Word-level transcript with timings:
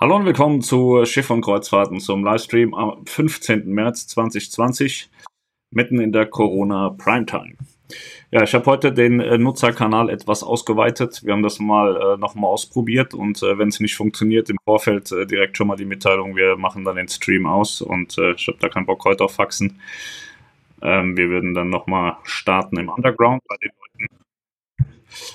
Hallo 0.00 0.14
und 0.14 0.26
willkommen 0.26 0.62
zu 0.62 1.04
Schiff 1.06 1.28
und 1.28 1.40
Kreuzfahrten 1.40 1.98
zum 1.98 2.22
Livestream 2.22 2.72
am 2.72 3.04
15. 3.04 3.66
März 3.66 4.06
2020, 4.06 5.10
mitten 5.72 5.98
in 5.98 6.12
der 6.12 6.26
Corona 6.26 6.90
Primetime. 6.90 7.56
Ja, 8.30 8.44
ich 8.44 8.54
habe 8.54 8.64
heute 8.66 8.92
den 8.92 9.18
äh, 9.18 9.38
Nutzerkanal 9.38 10.08
etwas 10.08 10.44
ausgeweitet. 10.44 11.22
Wir 11.24 11.32
haben 11.32 11.42
das 11.42 11.58
mal 11.58 11.96
äh, 11.96 12.16
nochmal 12.16 12.48
ausprobiert 12.48 13.12
und 13.12 13.42
äh, 13.42 13.58
wenn 13.58 13.70
es 13.70 13.80
nicht 13.80 13.96
funktioniert, 13.96 14.48
im 14.50 14.58
Vorfeld 14.64 15.10
äh, 15.10 15.26
direkt 15.26 15.56
schon 15.56 15.66
mal 15.66 15.74
die 15.74 15.84
Mitteilung, 15.84 16.36
wir 16.36 16.56
machen 16.56 16.84
dann 16.84 16.94
den 16.94 17.08
Stream 17.08 17.46
aus 17.46 17.82
und 17.82 18.16
äh, 18.18 18.34
ich 18.34 18.46
habe 18.46 18.58
da 18.60 18.68
keinen 18.68 18.86
Bock 18.86 19.04
heute 19.04 19.24
auf 19.24 19.34
Faxen. 19.34 19.80
Ähm, 20.80 21.16
wir 21.16 21.28
würden 21.28 21.54
dann 21.54 21.70
nochmal 21.70 22.18
starten 22.22 22.76
im 22.76 22.88
Underground 22.88 23.42
bei 23.48 23.56
den 23.56 23.72
Leuten, 23.80 24.24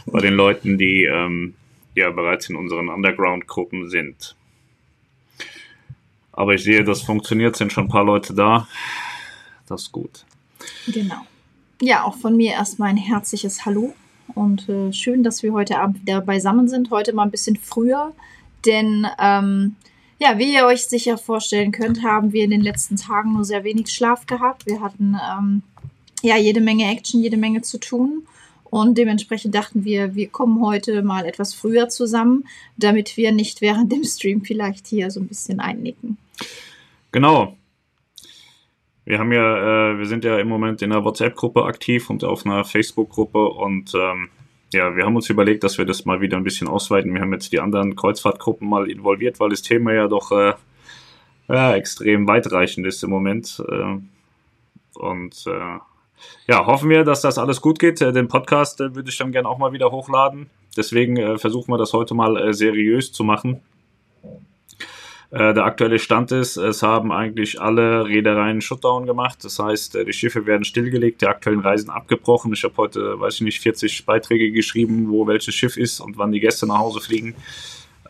bei 0.05 0.20
den 0.21 0.34
Leuten 0.36 0.77
die 0.77 1.04
ähm, 1.04 1.55
ja 1.95 2.09
bereits 2.11 2.50
in 2.50 2.55
unseren 2.55 2.88
Underground-Gruppen 2.88 3.89
sind. 3.89 4.38
Aber 6.34 6.55
ich 6.55 6.64
sehe, 6.64 6.84
das 6.84 7.02
funktioniert, 7.02 7.55
sind 7.55 7.72
schon 7.72 7.86
ein 7.86 7.90
paar 7.90 8.04
Leute 8.04 8.34
da. 8.34 8.68
Das 9.68 9.84
ist 9.84 9.91
gut. 9.91 10.26
Genau. 10.88 11.22
Ja, 11.82 12.04
auch 12.04 12.18
von 12.18 12.36
mir 12.36 12.52
erstmal 12.52 12.90
ein 12.90 12.98
herzliches 12.98 13.66
Hallo 13.66 13.94
und 14.36 14.68
äh, 14.70 14.91
schön, 14.94 15.24
dass 15.24 15.44
wir 15.44 15.54
heute 15.54 15.80
Abend 15.80 16.02
wieder 16.02 16.22
beisammen 16.22 16.68
sind. 16.68 16.91
Heute 16.91 17.14
mal 17.14 17.24
ein 17.24 17.32
bisschen 17.32 17.58
früher, 17.58 18.14
denn 18.66 19.08
ähm, 19.20 19.76
ja, 20.20 20.38
wie 20.38 20.54
ihr 20.54 20.66
euch 20.66 20.88
sicher 20.88 21.18
vorstellen 21.18 21.72
könnt, 21.72 22.04
haben 22.04 22.32
wir 22.32 22.44
in 22.44 22.52
den 22.52 22.62
letzten 22.62 22.96
Tagen 22.96 23.34
nur 23.34 23.44
sehr 23.44 23.63
wenig 23.63 23.90
Schlaf 23.90 24.26
gehabt. 24.26 24.66
Wir 24.66 24.82
hatten 24.82 25.18
ähm, 25.30 25.63
ja 26.22 26.38
jede 26.38 26.62
Menge 26.62 26.90
Action, 26.90 27.22
jede 27.22 27.38
Menge 27.38 27.62
zu 27.62 27.77
tun. 27.80 28.26
Und 28.63 28.98
dementsprechend 28.98 29.54
dachten 29.54 29.84
wir, 29.84 30.16
wir 30.16 30.30
kommen 30.30 30.62
heute 30.62 31.04
mal 31.04 31.26
etwas 31.26 31.54
früher 31.54 31.90
zusammen, 31.90 32.46
damit 32.77 33.18
wir 33.18 33.32
nicht 33.32 33.62
während 33.62 33.91
dem 33.91 34.04
Stream 34.04 34.41
vielleicht 34.41 34.88
hier 34.88 35.12
so 35.12 35.20
ein 35.20 35.27
bisschen 35.27 35.60
einnicken. 35.60 36.18
Genau. 37.12 37.57
Wir 39.05 39.20
haben 39.20 39.34
ja, 39.34 39.91
äh, 39.91 39.98
wir 39.98 40.05
sind 40.05 40.24
ja 40.24 40.40
im 40.40 40.48
Moment 40.48 40.82
in 40.82 40.91
einer 40.91 41.04
WhatsApp-Gruppe 41.04 41.66
aktiv 41.66 42.10
und 42.10 42.24
auf 42.24 42.46
einer 42.46 42.63
Facebook-Gruppe 42.63 43.46
und 43.49 43.94
ähm, 43.96 44.30
ja, 44.74 44.96
wir 44.96 45.05
haben 45.05 45.16
uns 45.16 45.30
überlegt, 45.30 45.63
dass 45.63 45.77
wir 45.77 45.85
das 45.85 46.05
mal 46.05 46.22
wieder 46.22 46.38
ein 46.38 46.44
bisschen 46.44 46.68
ausweiten. 46.68 47.13
Wir 47.13 47.22
haben 47.22 47.34
jetzt 47.34 47.52
die 47.52 47.60
anderen 47.60 47.96
Kreuzfahrtgruppen 47.96 48.68
mal 48.68 48.90
involviert, 48.90 49.40
weil 49.40 49.49
das 49.49 49.62
Thema 49.62 49.94
ja 49.94 50.07
doch 50.07 50.32
äh, 50.32 50.54
ja, 51.48 51.76
extrem 51.76 52.27
weitreichend 52.27 52.88
ist 52.88 53.04
im 53.04 53.10
Moment. 53.10 53.62
Äh, 53.70 54.00
und 54.96 55.46
äh, 55.48 55.77
ja, 56.48 56.66
hoffen 56.66 56.90
wir, 56.90 57.04
dass 57.04 57.22
das 57.22 57.38
alles 57.38 57.62
gut 57.62 57.79
geht. 57.79 58.02
Äh, 58.02 58.13
den 58.13 58.27
Podcast 58.27 58.82
äh, 58.82 58.96
würde 58.96 59.10
ich 59.10 59.18
dann 59.18 59.32
gerne 59.32 59.48
auch 59.48 59.57
mal 59.57 59.74
wieder 59.74 59.91
hochladen. 59.91 60.50
Deswegen 60.76 61.38
versuchen 61.38 61.72
wir 61.72 61.77
das 61.77 61.94
heute 61.94 62.16
mal 62.16 62.52
seriös 62.52 63.12
zu 63.12 63.24
machen. 63.24 63.62
Äh, 65.34 65.56
der 65.56 65.66
aktuelle 65.66 65.97
Stand 65.97 66.31
ist, 66.31 66.57
es 66.57 66.84
haben 66.84 67.12
eigentlich 67.12 67.59
alle 67.59 68.06
Reedereien 68.06 68.62
Shutdown 68.62 69.07
gemacht. 69.07 69.44
Das 69.44 69.57
heißt, 69.57 69.95
äh, 69.95 70.06
die 70.06 70.13
Schiffe 70.13 70.45
werden 70.45 70.63
stillgelegt, 70.63 71.22
die 71.22 71.25
aktuellen 71.25 71.62
Reisen 71.62 71.89
abgebrochen. 71.89 72.53
Ich 72.53 72.63
habe 72.63 72.78
heute, 72.78 73.19
weiß 73.19 73.35
ich 73.35 73.41
nicht, 73.41 73.59
40 73.59 74.06
Beiträge 74.06 74.51
geschrieben, 74.51 75.09
wo 75.09 75.25
welches 75.25 75.56
Schiff 75.56 75.75
ist 75.75 76.01
und 76.01 76.19
wann 76.19 76.31
die 76.31 76.39
Gäste 76.39 76.67
nach 76.67 76.78
Hause 76.78 77.01
fliegen. 77.01 77.34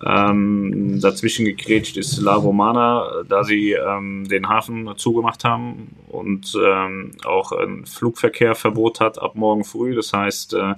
Ähm, 0.05 0.99
dazwischen 0.99 1.45
gegrätscht 1.45 1.97
ist 1.97 2.19
La 2.19 2.35
Romana, 2.35 3.23
da 3.27 3.43
sie 3.43 3.71
ähm, 3.71 4.27
den 4.27 4.49
Hafen 4.49 4.89
zugemacht 4.97 5.43
haben 5.43 5.95
und 6.09 6.57
ähm, 6.61 7.11
auch 7.25 7.51
ein 7.51 7.85
Flugverkehrverbot 7.85 8.99
hat 8.99 9.21
ab 9.21 9.35
morgen 9.35 9.63
früh. 9.63 9.95
Das 9.95 10.11
heißt, 10.11 10.55
äh, 10.55 10.73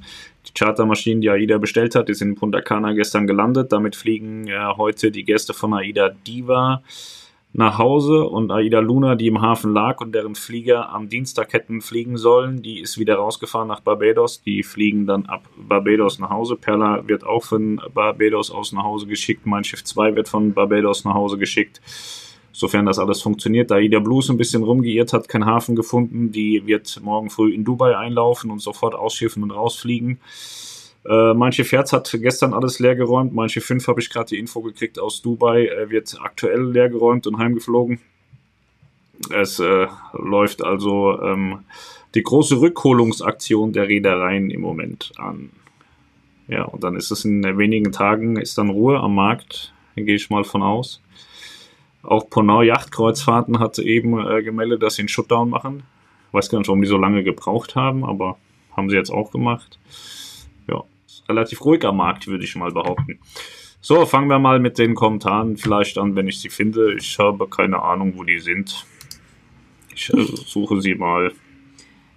die 0.48 0.53
Chartermaschinen, 0.53 1.22
die 1.22 1.30
AIDA 1.30 1.58
bestellt 1.58 1.96
hat, 1.96 2.08
die 2.08 2.14
sind 2.14 2.30
in 2.30 2.36
Punta 2.36 2.62
Cana 2.62 2.94
gestern 2.94 3.26
gelandet. 3.26 3.72
Damit 3.72 3.96
fliegen 3.96 4.48
äh, 4.48 4.59
heute 4.78 5.12
die 5.12 5.23
Gäste 5.23 5.53
von 5.53 5.73
AIDA 5.73 6.09
Diva 6.09 6.84
nach 7.58 7.78
Hause 7.78 8.25
und 8.25 8.52
Aida 8.52 8.80
Luna, 8.80 9.16
die 9.16 9.28
im 9.28 9.42
Hafen 9.42 9.72
lag 9.72 10.02
und 10.02 10.14
deren 10.14 10.36
Flieger 10.36 10.89
am 10.89 11.08
Dienstag 11.08 11.53
hätten 11.53 11.80
fliegen 11.80 12.18
sollen, 12.18 12.62
die 12.62 12.81
ist 12.81 13.00
wieder 13.00 13.16
rausgefahren 13.16 13.69
nach 13.69 13.79
Barbados. 13.79 14.41
Die 14.41 14.62
fliegen 14.62 15.07
dann 15.07 15.25
ab 15.28 15.44
Barbados 15.56 16.19
nach 16.19 16.31
Hause. 16.31 16.57
Perla 16.57 17.07
wird 17.07 17.25
auch 17.25 17.46
von 17.46 17.79
Barbados 17.94 18.52
aus 18.52 18.74
nach 18.74 18.84
Hause 18.84 19.07
geschickt. 19.07 19.46
Mein 19.46 19.63
Schiff 19.63 19.85
2 19.85 20.18
wird 20.18 20.28
von 20.28 20.53
Barbados 20.53 21.06
nach 21.06 21.13
Hause 21.13 21.38
geschickt. 21.38 21.81
Sofern 22.52 22.85
das 22.85 23.00
alles 23.00 23.22
funktioniert. 23.22 23.72
Da 23.72 23.75
Aida 23.75 24.00
Blues 24.00 24.29
ein 24.29 24.38
bisschen 24.38 24.63
rumgeirrt 24.63 25.13
hat, 25.13 25.29
keinen 25.29 25.46
Hafen 25.46 25.78
gefunden, 25.78 26.34
die 26.34 26.68
wird 26.68 27.00
morgen 27.03 27.29
früh 27.29 27.53
in 27.53 27.63
Dubai 27.63 27.97
einlaufen 27.97 28.52
und 28.52 28.59
sofort 28.59 28.96
ausschiffen 28.96 29.44
und 29.44 29.52
rausfliegen. 29.52 30.19
Äh, 31.07 31.35
manche 31.35 31.63
Schiff 31.63 31.91
hat 31.91 32.17
gestern 32.19 32.53
alles 32.53 32.79
leer 32.79 32.95
geräumt, 32.95 33.33
manche 33.33 33.61
fünf 33.61 33.88
habe 33.88 34.01
ich 34.01 34.09
gerade 34.09 34.29
die 34.29 34.39
Info 34.39 34.61
gekriegt 34.61 34.99
aus 34.99 35.21
Dubai, 35.21 35.67
Er 35.67 35.89
wird 35.91 36.17
aktuell 36.19 36.71
leer 36.71 36.89
geräumt 36.89 37.27
und 37.27 37.38
heimgeflogen. 37.38 37.99
Es 39.31 39.59
äh, 39.59 39.88
läuft 40.13 40.63
also 40.63 41.21
ähm, 41.21 41.59
die 42.16 42.23
große 42.23 42.59
Rückholungsaktion 42.59 43.71
der 43.71 43.88
Reedereien 43.88 44.49
im 44.49 44.61
Moment 44.61 45.11
an. 45.17 45.51
Ja, 46.47 46.63
und 46.63 46.83
dann 46.83 46.95
ist 46.95 47.11
es 47.11 47.23
in 47.23 47.43
wenigen 47.57 47.91
Tagen, 47.91 48.37
ist 48.37 48.57
dann 48.57 48.69
Ruhe 48.69 48.99
am 48.99 49.16
Markt, 49.16 49.73
gehe 49.95 50.16
ich 50.16 50.29
mal 50.29 50.43
von 50.43 50.63
aus. 50.63 51.01
Auch 52.01 52.29
Ponau 52.29 52.61
Yachtkreuzfahrten 52.61 53.59
hat 53.59 53.79
eben 53.79 54.19
äh, 54.19 54.43
gemeldet, 54.43 54.81
dass 54.81 54.95
sie 54.95 55.03
einen 55.03 55.09
Shutdown 55.09 55.49
machen. 55.49 55.83
Weiß 56.31 56.49
gar 56.49 56.57
nicht, 56.57 56.67
warum 56.67 56.81
die 56.81 56.87
so 56.87 56.97
lange 56.97 57.23
gebraucht 57.23 57.75
haben, 57.75 58.03
aber 58.03 58.37
haben 58.75 58.89
sie 58.89 58.95
jetzt 58.95 59.11
auch 59.11 59.31
gemacht 59.31 59.79
relativ 61.28 61.63
ruhiger 61.63 61.91
Markt, 61.91 62.28
würde 62.28 62.44
ich 62.44 62.56
mal 62.56 62.72
behaupten. 62.72 63.19
So, 63.81 64.06
fangen 64.06 64.30
wir 64.30 64.40
mal 64.40 64.59
mit 64.59 64.80
den 64.80 64.96
Kommentaren 64.96 65.58
vielleicht 65.58 65.97
an, 65.97 66.16
wenn 66.16 66.28
ich 66.28 66.40
sie 66.40 66.50
finde. 66.50 66.96
Ich 66.96 67.19
habe 67.19 67.47
keine 67.47 67.81
Ahnung, 67.81 68.13
wo 68.16 68.24
die 68.24 68.40
sind. 68.40 68.86
Ich 69.94 70.12
äh, 70.12 70.25
suche 70.46 70.81
sie 70.81 70.96
mal. 70.96 71.31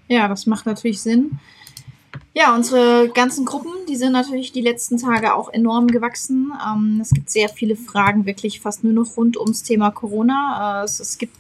Ja, 0.09 0.29
das 0.29 0.47
macht 0.47 0.67
natürlich 0.67 1.01
Sinn. 1.01 1.39
Ja, 2.35 2.55
unsere 2.55 3.11
ganzen 3.11 3.45
Gruppen, 3.45 3.73
die 3.89 3.97
sind 3.97 4.13
natürlich 4.13 4.53
die 4.53 4.61
letzten 4.61 4.97
Tage 4.97 5.35
auch 5.35 5.53
enorm 5.53 5.89
gewachsen. 5.89 6.53
Ähm, 6.67 7.01
es 7.03 7.11
gibt 7.11 7.31
sehr 7.31 7.49
viele 7.49 7.77
Fragen, 7.77 8.27
wirklich 8.27 8.61
fast 8.61 8.85
nur 8.85 8.93
noch 8.93 9.17
rund 9.17 9.37
ums 9.37 9.63
Thema 9.63 9.91
Corona. 9.91 10.81
Äh, 10.81 10.85
es, 10.85 11.01
es, 11.01 11.19
gibt, 11.19 11.37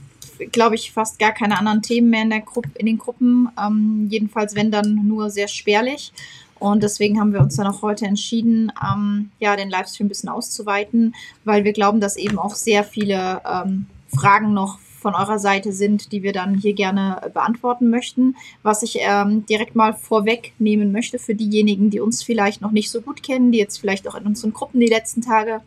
glaube 0.53 0.75
ich, 0.75 0.93
fast 0.93 1.19
gar 1.19 1.33
keine 1.33 1.59
anderen 1.59 1.83
Themen 1.83 2.11
mehr 2.11 2.23
in, 2.23 2.31
der 2.31 2.41
Gruppe, 2.41 2.71
in 2.75 2.87
den 2.87 2.99
Gruppen. 2.99 3.49
Ähm, 3.59 4.09
jedenfalls, 4.11 4.55
wenn 4.55 4.71
dann 4.71 5.07
nur 5.07 5.31
sehr 5.31 5.49
spärlich. 5.49 6.13
Und 6.59 6.83
deswegen 6.83 7.21
haben 7.21 7.33
wir 7.33 7.41
uns 7.41 7.57
dann 7.57 7.67
auch 7.67 7.83
heute 7.83 8.07
entschieden, 8.07 8.73
ähm, 8.83 9.31
ja, 9.39 9.57
den 9.57 9.71
Livestream 9.71 10.07
ein 10.07 10.09
bisschen 10.09 10.29
auszuweiten, 10.29 11.15
weil 11.45 11.65
wir 11.65 11.73
glauben, 11.73 12.01
dass 12.01 12.17
eben 12.17 12.39
auch 12.39 12.55
sehr 12.55 12.85
viele 12.85 13.41
ähm, 13.49 13.87
Fragen 14.09 14.55
noch 14.55 14.79
von 14.99 15.15
eurer 15.15 15.39
Seite 15.39 15.73
sind, 15.73 16.13
die 16.13 16.23
wir 16.23 16.33
dann 16.33 16.55
hier 16.55 16.75
gerne 16.75 17.31
beantworten 17.33 17.89
möchten. 17.89 18.37
Was 18.63 18.83
ich 18.83 18.99
ähm, 19.01 19.47
direkt 19.47 19.77
mal 19.77 19.95
vorwegnehmen 19.95 20.93
möchte 20.93 21.19
für 21.19 21.35
diejenigen, 21.35 21.91
die 21.91 22.01
uns 22.01 22.23
vielleicht 22.23 22.61
noch 22.61 22.73
nicht 22.73 22.91
so 22.91 23.01
gut 23.01 23.23
kennen, 23.23 23.53
die 23.53 23.59
jetzt 23.59 23.79
vielleicht 23.79 24.09
auch 24.09 24.17
in 24.17 24.27
unseren 24.27 24.53
Gruppen 24.53 24.81
die 24.81 24.87
letzten 24.87 25.23
Tage 25.23 25.61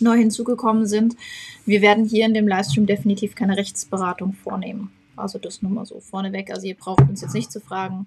neu 0.00 0.16
hinzugekommen 0.16 0.86
sind. 0.86 1.16
Wir 1.64 1.80
werden 1.80 2.04
hier 2.04 2.26
in 2.26 2.34
dem 2.34 2.46
Livestream 2.46 2.86
definitiv 2.86 3.34
keine 3.34 3.56
Rechtsberatung 3.56 4.34
vornehmen. 4.34 4.90
Also 5.16 5.38
das 5.38 5.62
nur 5.62 5.72
mal 5.72 5.86
so 5.86 6.00
vorneweg. 6.00 6.50
Also 6.50 6.66
ihr 6.66 6.76
braucht 6.76 7.00
uns 7.08 7.22
jetzt 7.22 7.34
nicht 7.34 7.50
zu 7.50 7.60
fragen, 7.60 8.06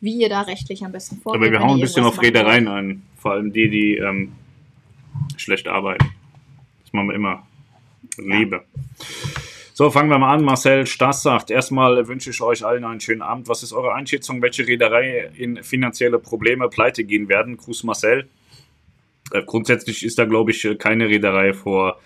wie 0.00 0.20
ihr 0.20 0.28
da 0.28 0.42
rechtlich 0.42 0.84
am 0.84 0.92
besten 0.92 1.20
vorgeht. 1.20 1.42
Aber 1.42 1.50
wir 1.50 1.60
hauen 1.60 1.78
ein 1.78 1.80
bisschen 1.80 2.04
auf 2.04 2.20
Reedereien 2.22 2.68
ein, 2.68 3.02
vor 3.16 3.32
allem 3.32 3.52
die, 3.52 3.68
die 3.68 3.96
ähm, 3.96 4.32
schlecht 5.36 5.68
arbeiten. 5.68 6.06
Das 6.84 6.92
machen 6.92 7.08
wir 7.08 7.14
immer. 7.14 7.46
Liebe. 8.16 8.56
Ja. 8.56 8.82
So, 9.78 9.90
fangen 9.90 10.10
wir 10.10 10.18
mal 10.18 10.34
an. 10.34 10.44
Marcel 10.44 10.86
Stass 10.86 11.22
sagt, 11.22 11.52
erstmal 11.52 12.08
wünsche 12.08 12.30
ich 12.30 12.40
euch 12.40 12.64
allen 12.64 12.84
einen 12.84 13.00
schönen 13.00 13.22
Abend. 13.22 13.48
Was 13.48 13.62
ist 13.62 13.72
eure 13.72 13.94
Einschätzung, 13.94 14.42
welche 14.42 14.66
Reederei 14.66 15.30
in 15.36 15.62
finanzielle 15.62 16.18
Probleme 16.18 16.68
pleite 16.68 17.04
gehen 17.04 17.28
werden? 17.28 17.56
Gruß 17.56 17.84
Marcel. 17.84 18.28
Äh, 19.32 19.42
grundsätzlich 19.44 20.04
ist 20.04 20.18
da, 20.18 20.24
glaube 20.24 20.50
ich, 20.50 20.66
keine 20.78 21.08
Reederei 21.08 21.52
vor 21.52 22.00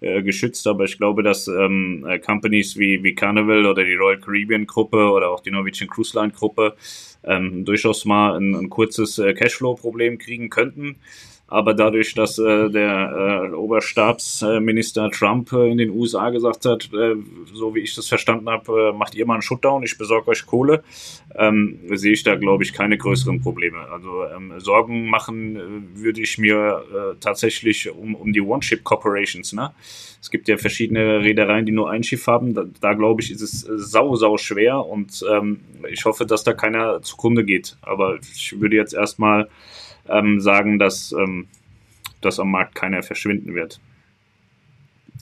äh, 0.00 0.22
geschützt, 0.22 0.66
aber 0.66 0.84
ich 0.84 0.96
glaube, 0.96 1.22
dass 1.22 1.48
ähm, 1.48 2.06
äh, 2.08 2.18
Companies 2.18 2.78
wie, 2.78 3.02
wie 3.02 3.14
Carnival 3.14 3.66
oder 3.66 3.84
die 3.84 3.94
Royal 3.94 4.20
Caribbean 4.20 4.66
Gruppe 4.66 5.10
oder 5.10 5.28
auch 5.28 5.40
die 5.40 5.50
Norwegian 5.50 5.90
Cruise 5.90 6.16
Line 6.18 6.32
Gruppe 6.32 6.76
ähm, 7.24 7.64
durchaus 7.64 8.04
mal 8.04 8.36
ein, 8.36 8.54
ein 8.54 8.70
kurzes 8.70 9.18
äh, 9.18 9.34
Cashflow-Problem 9.34 10.18
kriegen 10.18 10.50
könnten. 10.50 10.96
Aber 11.50 11.72
dadurch, 11.72 12.14
dass 12.14 12.38
äh, 12.38 12.68
der 12.68 13.48
äh, 13.50 13.54
Oberstabsminister 13.54 15.10
Trump 15.10 15.50
äh, 15.54 15.70
in 15.70 15.78
den 15.78 15.90
USA 15.90 16.28
gesagt 16.28 16.66
hat, 16.66 16.90
äh, 16.92 17.14
so 17.54 17.74
wie 17.74 17.80
ich 17.80 17.94
das 17.94 18.06
verstanden 18.06 18.50
habe, 18.50 18.90
äh, 18.90 18.92
macht 18.92 19.14
ihr 19.14 19.24
mal 19.24 19.34
einen 19.34 19.42
Shutdown, 19.42 19.82
ich 19.82 19.96
besorge 19.96 20.28
euch 20.28 20.44
Kohle, 20.44 20.84
ähm, 21.34 21.78
sehe 21.94 22.12
ich 22.12 22.22
da, 22.22 22.34
glaube 22.34 22.64
ich, 22.64 22.74
keine 22.74 22.98
größeren 22.98 23.40
Probleme. 23.40 23.78
Also 23.90 24.24
ähm, 24.26 24.52
Sorgen 24.58 25.08
machen 25.08 25.56
äh, 25.56 26.02
würde 26.02 26.20
ich 26.20 26.36
mir 26.36 26.84
äh, 26.92 27.14
tatsächlich 27.18 27.90
um, 27.90 28.14
um 28.14 28.30
die 28.34 28.42
One-Ship 28.42 28.84
Corporations. 28.84 29.54
Ne? 29.54 29.72
Es 30.20 30.30
gibt 30.30 30.48
ja 30.48 30.58
verschiedene 30.58 31.20
Reedereien, 31.20 31.64
die 31.64 31.72
nur 31.72 31.90
ein 31.90 32.02
Schiff 32.02 32.26
haben. 32.26 32.52
Da, 32.52 32.64
da 32.82 32.92
glaube 32.92 33.22
ich, 33.22 33.30
ist 33.30 33.40
es 33.40 33.66
äh, 33.66 33.78
sau, 33.78 34.16
sau 34.16 34.36
schwer 34.36 34.84
und 34.84 35.24
ähm, 35.30 35.60
ich 35.90 36.04
hoffe, 36.04 36.26
dass 36.26 36.44
da 36.44 36.52
keiner 36.52 37.00
zugrunde 37.00 37.42
geht. 37.42 37.78
Aber 37.80 38.18
ich 38.20 38.60
würde 38.60 38.76
jetzt 38.76 38.92
erstmal 38.92 39.48
ähm, 40.10 40.40
sagen, 40.40 40.78
dass, 40.78 41.12
ähm, 41.12 41.46
dass 42.20 42.40
am 42.40 42.50
Markt 42.50 42.74
keiner 42.74 43.02
verschwinden 43.02 43.54
wird. 43.54 43.80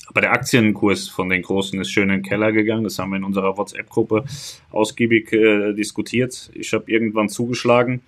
Aber 0.08 0.20
der 0.20 0.32
Aktienkurs 0.32 1.08
von 1.08 1.28
den 1.28 1.42
Großen 1.42 1.80
ist 1.80 1.90
schön 1.90 2.10
in 2.10 2.20
den 2.20 2.22
Keller 2.22 2.52
gegangen. 2.52 2.84
Das 2.84 2.98
haben 2.98 3.10
wir 3.10 3.16
in 3.16 3.24
unserer 3.24 3.56
WhatsApp-Gruppe 3.56 4.24
ausgiebig 4.70 5.32
äh, 5.32 5.72
diskutiert. 5.72 6.50
Ich 6.54 6.72
habe 6.72 6.90
irgendwann 6.90 7.28
zugeschlagen 7.28 8.02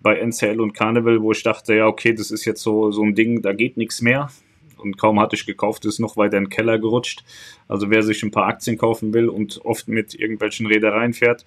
bei 0.00 0.18
NCL 0.18 0.60
und 0.60 0.74
Carnival, 0.74 1.22
wo 1.22 1.32
ich 1.32 1.42
dachte, 1.42 1.74
ja, 1.74 1.86
okay, 1.86 2.12
das 2.12 2.30
ist 2.30 2.44
jetzt 2.44 2.62
so, 2.62 2.92
so 2.92 3.02
ein 3.02 3.14
Ding, 3.14 3.42
da 3.42 3.52
geht 3.52 3.76
nichts 3.76 4.02
mehr. 4.02 4.30
Und 4.76 4.96
kaum 4.96 5.18
hatte 5.18 5.34
ich 5.34 5.46
gekauft, 5.46 5.84
ist 5.84 5.98
noch 5.98 6.16
weiter 6.16 6.38
in 6.38 6.44
den 6.44 6.50
Keller 6.50 6.78
gerutscht. 6.78 7.24
Also 7.66 7.90
wer 7.90 8.02
sich 8.02 8.22
ein 8.22 8.30
paar 8.30 8.46
Aktien 8.46 8.78
kaufen 8.78 9.12
will 9.12 9.28
und 9.28 9.60
oft 9.64 9.88
mit 9.88 10.14
irgendwelchen 10.14 10.66
Reedereien 10.66 11.12
fährt 11.12 11.44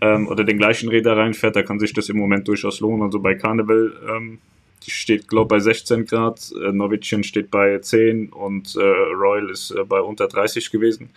ähm, 0.00 0.28
oder 0.28 0.44
den 0.44 0.58
gleichen 0.58 0.88
Reedereien 0.88 1.34
fährt, 1.34 1.56
da 1.56 1.62
kann 1.62 1.78
sich 1.78 1.92
das 1.92 2.08
im 2.08 2.18
Moment 2.18 2.48
durchaus 2.48 2.80
lohnen. 2.80 3.02
Also 3.02 3.20
bei 3.20 3.34
Carnival 3.34 3.92
ähm, 4.08 4.38
steht, 4.86 5.28
glaube 5.28 5.48
bei 5.48 5.60
16 5.60 6.06
Grad. 6.06 6.52
Äh, 6.60 6.72
Norwegian 6.72 7.22
steht 7.22 7.50
bei 7.50 7.78
10 7.78 8.30
und 8.30 8.74
äh, 8.76 8.80
Royal 8.80 9.50
ist 9.50 9.70
äh, 9.70 9.84
bei 9.84 10.00
unter 10.00 10.28
30 10.28 10.70
gewesen. 10.70 11.10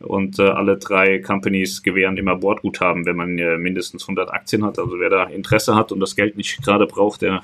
Und 0.00 0.38
äh, 0.38 0.42
alle 0.42 0.78
drei 0.78 1.20
Companies 1.20 1.82
gewähren 1.82 2.16
immer 2.16 2.36
Bordguthaben, 2.36 3.06
wenn 3.06 3.16
man 3.16 3.38
äh, 3.38 3.56
mindestens 3.56 4.02
100 4.02 4.32
Aktien 4.32 4.64
hat. 4.64 4.78
Also 4.78 4.98
wer 4.98 5.10
da 5.10 5.24
Interesse 5.24 5.74
hat 5.76 5.92
und 5.92 6.00
das 6.00 6.16
Geld 6.16 6.36
nicht 6.36 6.62
gerade 6.62 6.86
braucht, 6.86 7.22
der 7.22 7.42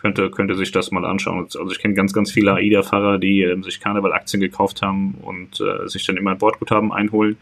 könnte, 0.00 0.30
könnte 0.30 0.54
sich 0.54 0.72
das 0.72 0.90
mal 0.90 1.04
anschauen. 1.04 1.44
Also 1.44 1.70
ich 1.70 1.78
kenne 1.78 1.94
ganz, 1.94 2.12
ganz 2.12 2.30
viele 2.30 2.54
AIDA-Fahrer, 2.54 3.18
die 3.18 3.42
äh, 3.42 3.60
sich 3.62 3.80
Karneval-Aktien 3.80 4.40
gekauft 4.40 4.82
haben 4.82 5.14
und 5.22 5.60
äh, 5.60 5.88
sich 5.88 6.06
dann 6.06 6.16
immer 6.16 6.32
ein 6.32 6.38
Bordguthaben 6.38 6.92
einholen. 6.92 7.36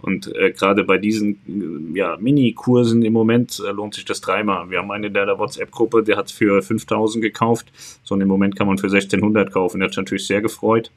Und 0.00 0.34
äh, 0.36 0.52
gerade 0.52 0.84
bei 0.84 0.98
diesen 0.98 1.92
äh, 1.94 1.98
ja, 1.98 2.16
Mini-Kursen 2.20 3.02
im 3.02 3.12
Moment 3.12 3.62
äh, 3.66 3.72
lohnt 3.72 3.94
sich 3.94 4.04
das 4.04 4.20
dreimal. 4.20 4.70
Wir 4.70 4.78
haben 4.78 4.90
einen 4.90 5.04
in 5.04 5.14
der 5.14 5.38
WhatsApp-Gruppe, 5.38 6.02
der 6.02 6.16
hat 6.16 6.30
für 6.30 6.62
5000 6.62 7.22
gekauft. 7.22 7.66
So 8.02 8.14
und 8.14 8.20
im 8.20 8.28
Moment 8.28 8.56
kann 8.56 8.66
man 8.66 8.78
für 8.78 8.86
1600 8.86 9.52
kaufen. 9.52 9.80
Der 9.80 9.86
hat 9.86 9.92
sich 9.92 9.98
natürlich 9.98 10.26
sehr 10.26 10.42
gefreut. 10.42 10.90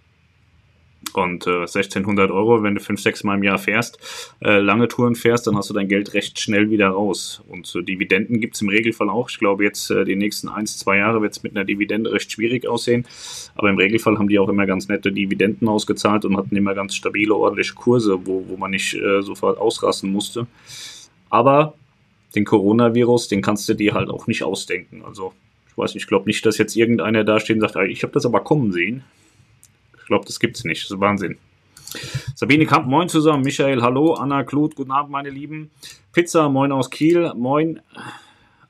Und 1.17 1.47
äh, 1.47 1.61
1600 1.61 2.29
Euro, 2.29 2.61
wenn 2.61 2.75
du 2.75 2.79
fünf, 2.79 3.01
sechs 3.01 3.23
Mal 3.23 3.37
im 3.37 3.43
Jahr 3.43 3.57
fährst, 3.57 3.97
äh, 4.39 4.59
lange 4.59 4.87
Touren 4.87 5.15
fährst, 5.15 5.47
dann 5.47 5.57
hast 5.57 5.67
du 5.67 5.73
dein 5.73 5.87
Geld 5.87 6.13
recht 6.13 6.39
schnell 6.39 6.69
wieder 6.69 6.89
raus. 6.89 7.41
Und 7.47 7.73
äh, 7.75 7.81
Dividenden 7.81 8.39
gibt's 8.39 8.61
im 8.61 8.69
Regelfall 8.69 9.09
auch. 9.09 9.27
Ich 9.31 9.39
glaube, 9.39 9.63
jetzt 9.63 9.89
äh, 9.89 10.05
die 10.05 10.15
nächsten 10.15 10.47
eins, 10.47 10.77
zwei 10.77 10.97
Jahre 10.97 11.23
wird's 11.23 11.41
mit 11.41 11.55
einer 11.55 11.65
Dividende 11.65 12.11
recht 12.11 12.31
schwierig 12.31 12.67
aussehen. 12.67 13.07
Aber 13.55 13.71
im 13.71 13.77
Regelfall 13.77 14.19
haben 14.19 14.27
die 14.27 14.37
auch 14.37 14.47
immer 14.47 14.67
ganz 14.67 14.89
nette 14.89 15.11
Dividenden 15.11 15.67
ausgezahlt 15.67 16.23
und 16.23 16.37
hatten 16.37 16.55
immer 16.55 16.75
ganz 16.75 16.93
stabile, 16.93 17.33
ordentliche 17.33 17.73
Kurse, 17.73 18.19
wo, 18.27 18.45
wo 18.47 18.55
man 18.55 18.69
nicht 18.69 18.93
äh, 18.93 19.23
sofort 19.23 19.57
ausrasten 19.57 20.11
musste. 20.11 20.45
Aber 21.31 21.73
den 22.35 22.45
Coronavirus, 22.45 23.27
den 23.27 23.41
kannst 23.41 23.67
du 23.67 23.73
dir 23.73 23.95
halt 23.95 24.11
auch 24.11 24.27
nicht 24.27 24.43
ausdenken. 24.43 25.01
Also 25.03 25.33
ich 25.67 25.75
weiß 25.75 25.95
nicht, 25.95 26.03
ich 26.03 26.07
glaube 26.07 26.27
nicht, 26.27 26.45
dass 26.45 26.59
jetzt 26.59 26.75
irgendeiner 26.75 27.23
da 27.23 27.39
steht 27.39 27.55
und 27.55 27.67
sagt, 27.67 27.89
ich 27.89 28.03
habe 28.03 28.13
das 28.13 28.27
aber 28.27 28.41
kommen 28.41 28.71
sehen. 28.71 29.03
Ich 30.07 30.09
glaube, 30.09 30.23
das 30.25 30.39
gibt 30.39 30.55
es 30.55 30.63
nicht. 30.63 30.85
Das 30.85 30.91
ist 30.91 31.01
Wahnsinn. 31.01 31.37
Sabine 32.33 32.65
Kamp, 32.65 32.87
moin 32.87 33.09
zusammen. 33.09 33.43
Michael, 33.43 33.81
hallo. 33.81 34.13
Anna 34.13 34.45
Kluth, 34.45 34.73
guten 34.73 34.91
Abend, 34.91 35.11
meine 35.11 35.29
Lieben. 35.29 35.69
Pizza, 36.13 36.47
moin 36.47 36.71
aus 36.71 36.89
Kiel. 36.89 37.33
Moin. 37.35 37.81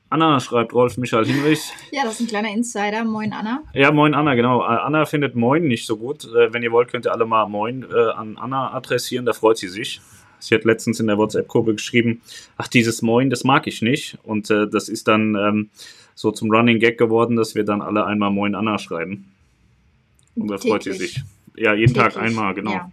Anna 0.10 0.40
schreibt 0.40 0.74
Rolf 0.74 0.98
Michael 0.98 1.28
Hinrich. 1.28 1.60
Ja, 1.92 2.06
das 2.06 2.14
ist 2.14 2.22
ein 2.22 2.28
kleiner 2.28 2.52
Insider. 2.52 3.06
Moin, 3.06 3.34
Anna. 3.34 3.62
Ja, 3.76 3.92
moin, 3.92 4.16
Anna, 4.16 4.34
genau. 4.34 4.64
Äh, 4.64 4.80
Anna 4.80 5.06
findet 5.06 5.36
Moin 5.36 5.68
nicht 5.68 5.86
so 5.86 5.96
gut. 5.96 6.26
Äh, 6.26 6.52
wenn 6.52 6.64
ihr 6.64 6.72
wollt, 6.72 6.90
könnt 6.90 7.06
ihr 7.06 7.12
alle 7.12 7.28
mal 7.28 7.46
Moin 7.46 7.86
äh, 7.88 8.10
an 8.14 8.36
Anna 8.40 8.74
adressieren. 8.74 9.28
Da 9.28 9.34
freut 9.34 9.60
sie 9.60 9.68
sich. 9.68 10.02
Sie 10.40 10.56
hat 10.56 10.66
letztens 10.66 11.00
in 11.00 11.06
der 11.06 11.20
WhatsApp-Gruppe 11.20 11.76
geschrieben, 11.76 12.24
ach, 12.58 12.68
dieses 12.68 13.04
Moin, 13.04 13.30
das 13.30 13.44
mag 13.44 13.68
ich 13.68 13.84
nicht. 13.84 14.18
Und 14.24 14.50
das 14.50 14.90
ist 14.90 15.08
dann 15.08 15.36
ähm, 15.36 15.70
so 16.16 16.32
zum 16.32 16.50
Running 16.50 16.80
Gag 16.80 16.98
geworden, 16.98 17.36
dass 17.36 17.54
wir 17.54 17.64
dann 17.64 17.84
alle 17.84 18.06
einmal 18.08 18.32
Moin 18.32 18.56
Anna 18.56 18.80
schreiben. 18.80 19.32
Und 20.38 20.48
da 20.50 20.58
freut 20.58 20.84
sie 20.84 20.94
sich. 20.94 21.22
Ja, 21.56 21.74
jeden 21.74 21.94
Täglich. 21.94 22.14
Tag 22.14 22.22
einmal, 22.22 22.54
genau. 22.54 22.72
Ja. 22.72 22.92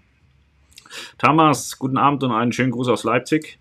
Thomas, 1.19 1.79
guten 1.79 1.99
Abend 1.99 2.23
und 2.23 2.33
einen 2.33 2.53
schönen 2.53 2.71
Gruß 2.71 2.89
aus 2.89 3.05
Leipzig. 3.05 3.59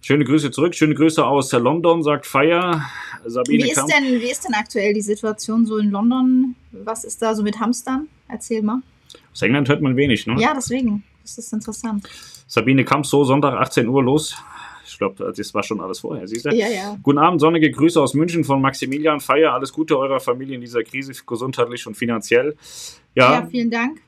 Schöne 0.00 0.24
Grüße 0.24 0.50
zurück, 0.50 0.74
schöne 0.74 0.94
Grüße 0.94 1.24
aus 1.24 1.50
London, 1.52 2.02
sagt 2.02 2.26
Feier. 2.26 2.84
Sabine 3.24 3.64
wie, 3.64 3.70
ist 3.70 3.86
denn, 3.86 4.20
wie 4.20 4.30
ist 4.30 4.44
denn 4.44 4.54
aktuell 4.54 4.92
die 4.92 5.00
Situation 5.00 5.64
so 5.64 5.78
in 5.78 5.90
London? 5.90 6.54
Was 6.72 7.04
ist 7.04 7.22
da 7.22 7.34
so 7.34 7.42
mit 7.42 7.58
Hamstern? 7.58 8.08
Erzähl 8.28 8.62
mal. 8.62 8.82
Aus 9.32 9.42
England 9.42 9.68
hört 9.68 9.80
man 9.80 9.96
wenig, 9.96 10.26
ne? 10.26 10.36
Ja, 10.38 10.52
deswegen. 10.54 11.02
Das 11.22 11.38
ist 11.38 11.52
interessant. 11.54 12.06
Sabine 12.46 12.84
Kamp, 12.84 13.06
so 13.06 13.24
Sonntag 13.24 13.54
18 13.54 13.88
Uhr 13.88 14.02
los. 14.02 14.36
Ich 14.94 14.98
glaube, 14.98 15.32
das 15.36 15.54
war 15.54 15.64
schon 15.64 15.80
alles 15.80 15.98
vorher, 15.98 16.28
siehst 16.28 16.46
du? 16.46 16.54
Ja, 16.54 16.68
ja. 16.68 16.96
Guten 17.02 17.18
Abend, 17.18 17.40
sonnige 17.40 17.68
Grüße 17.68 18.00
aus 18.00 18.14
München 18.14 18.44
von 18.44 18.62
Maximilian 18.62 19.18
Feier. 19.18 19.52
Alles 19.52 19.72
Gute 19.72 19.98
eurer 19.98 20.20
Familie 20.20 20.54
in 20.54 20.60
dieser 20.60 20.84
Krise, 20.84 21.12
gesundheitlich 21.26 21.84
und 21.88 21.96
finanziell. 21.96 22.54
Ja, 23.16 23.40
ja 23.40 23.46
vielen 23.50 23.72
Dank. 23.72 24.00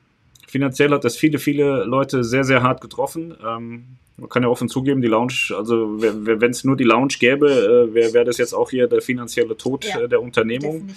Finanziell 0.47 0.91
hat 0.91 1.03
das 1.03 1.17
viele, 1.17 1.39
viele 1.39 1.83
Leute 1.83 2.23
sehr, 2.23 2.45
sehr 2.45 2.63
hart 2.63 2.79
getroffen. 2.79 3.35
Ähm, 3.45 3.83
man 4.15 4.29
kann 4.29 4.43
ja 4.43 4.49
offen 4.49 4.69
zugeben, 4.69 5.01
die 5.01 5.09
Lounge, 5.09 5.53
also 5.57 6.01
wenn 6.01 6.51
es 6.51 6.63
nur 6.63 6.77
die 6.77 6.85
Lounge 6.85 7.15
gäbe, 7.19 7.49
äh, 7.49 7.93
wäre 7.93 8.13
wär 8.13 8.23
das 8.23 8.37
jetzt 8.37 8.53
auch 8.53 8.69
hier 8.69 8.87
der 8.87 9.01
finanzielle 9.01 9.57
Tod 9.57 9.83
ja, 9.83 9.99
äh, 9.99 10.07
der 10.07 10.21
Unternehmung. 10.21 10.87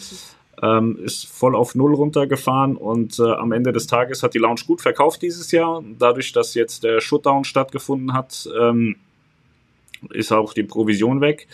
Ähm, 0.62 1.00
ist 1.02 1.26
voll 1.26 1.56
auf 1.56 1.74
Null 1.74 1.94
runtergefahren 1.94 2.76
und 2.76 3.18
äh, 3.18 3.24
am 3.24 3.50
Ende 3.50 3.72
des 3.72 3.88
Tages 3.88 4.22
hat 4.22 4.34
die 4.34 4.38
Lounge 4.38 4.60
gut 4.66 4.82
verkauft 4.82 5.22
dieses 5.22 5.50
Jahr. 5.50 5.82
Dadurch, 5.98 6.32
dass 6.32 6.54
jetzt 6.54 6.84
der 6.84 7.00
Shutdown 7.00 7.42
stattgefunden 7.42 8.12
hat, 8.12 8.48
ähm, 8.56 8.96
ist 10.12 10.32
auch 10.32 10.54
die 10.54 10.62
Provision 10.62 11.20
weg. 11.20 11.46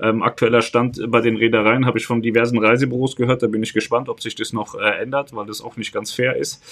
Ähm, 0.00 0.22
aktueller 0.22 0.62
Stand 0.62 1.00
bei 1.08 1.20
den 1.20 1.36
Reedereien 1.36 1.86
habe 1.86 1.98
ich 1.98 2.06
von 2.06 2.20
diversen 2.20 2.58
Reisebüros 2.58 3.16
gehört, 3.16 3.42
da 3.42 3.46
bin 3.46 3.62
ich 3.62 3.72
gespannt, 3.72 4.08
ob 4.08 4.20
sich 4.20 4.34
das 4.34 4.52
noch 4.52 4.74
äh, 4.74 5.02
ändert, 5.02 5.34
weil 5.34 5.46
das 5.46 5.62
auch 5.62 5.76
nicht 5.76 5.92
ganz 5.92 6.12
fair 6.12 6.36
ist, 6.36 6.62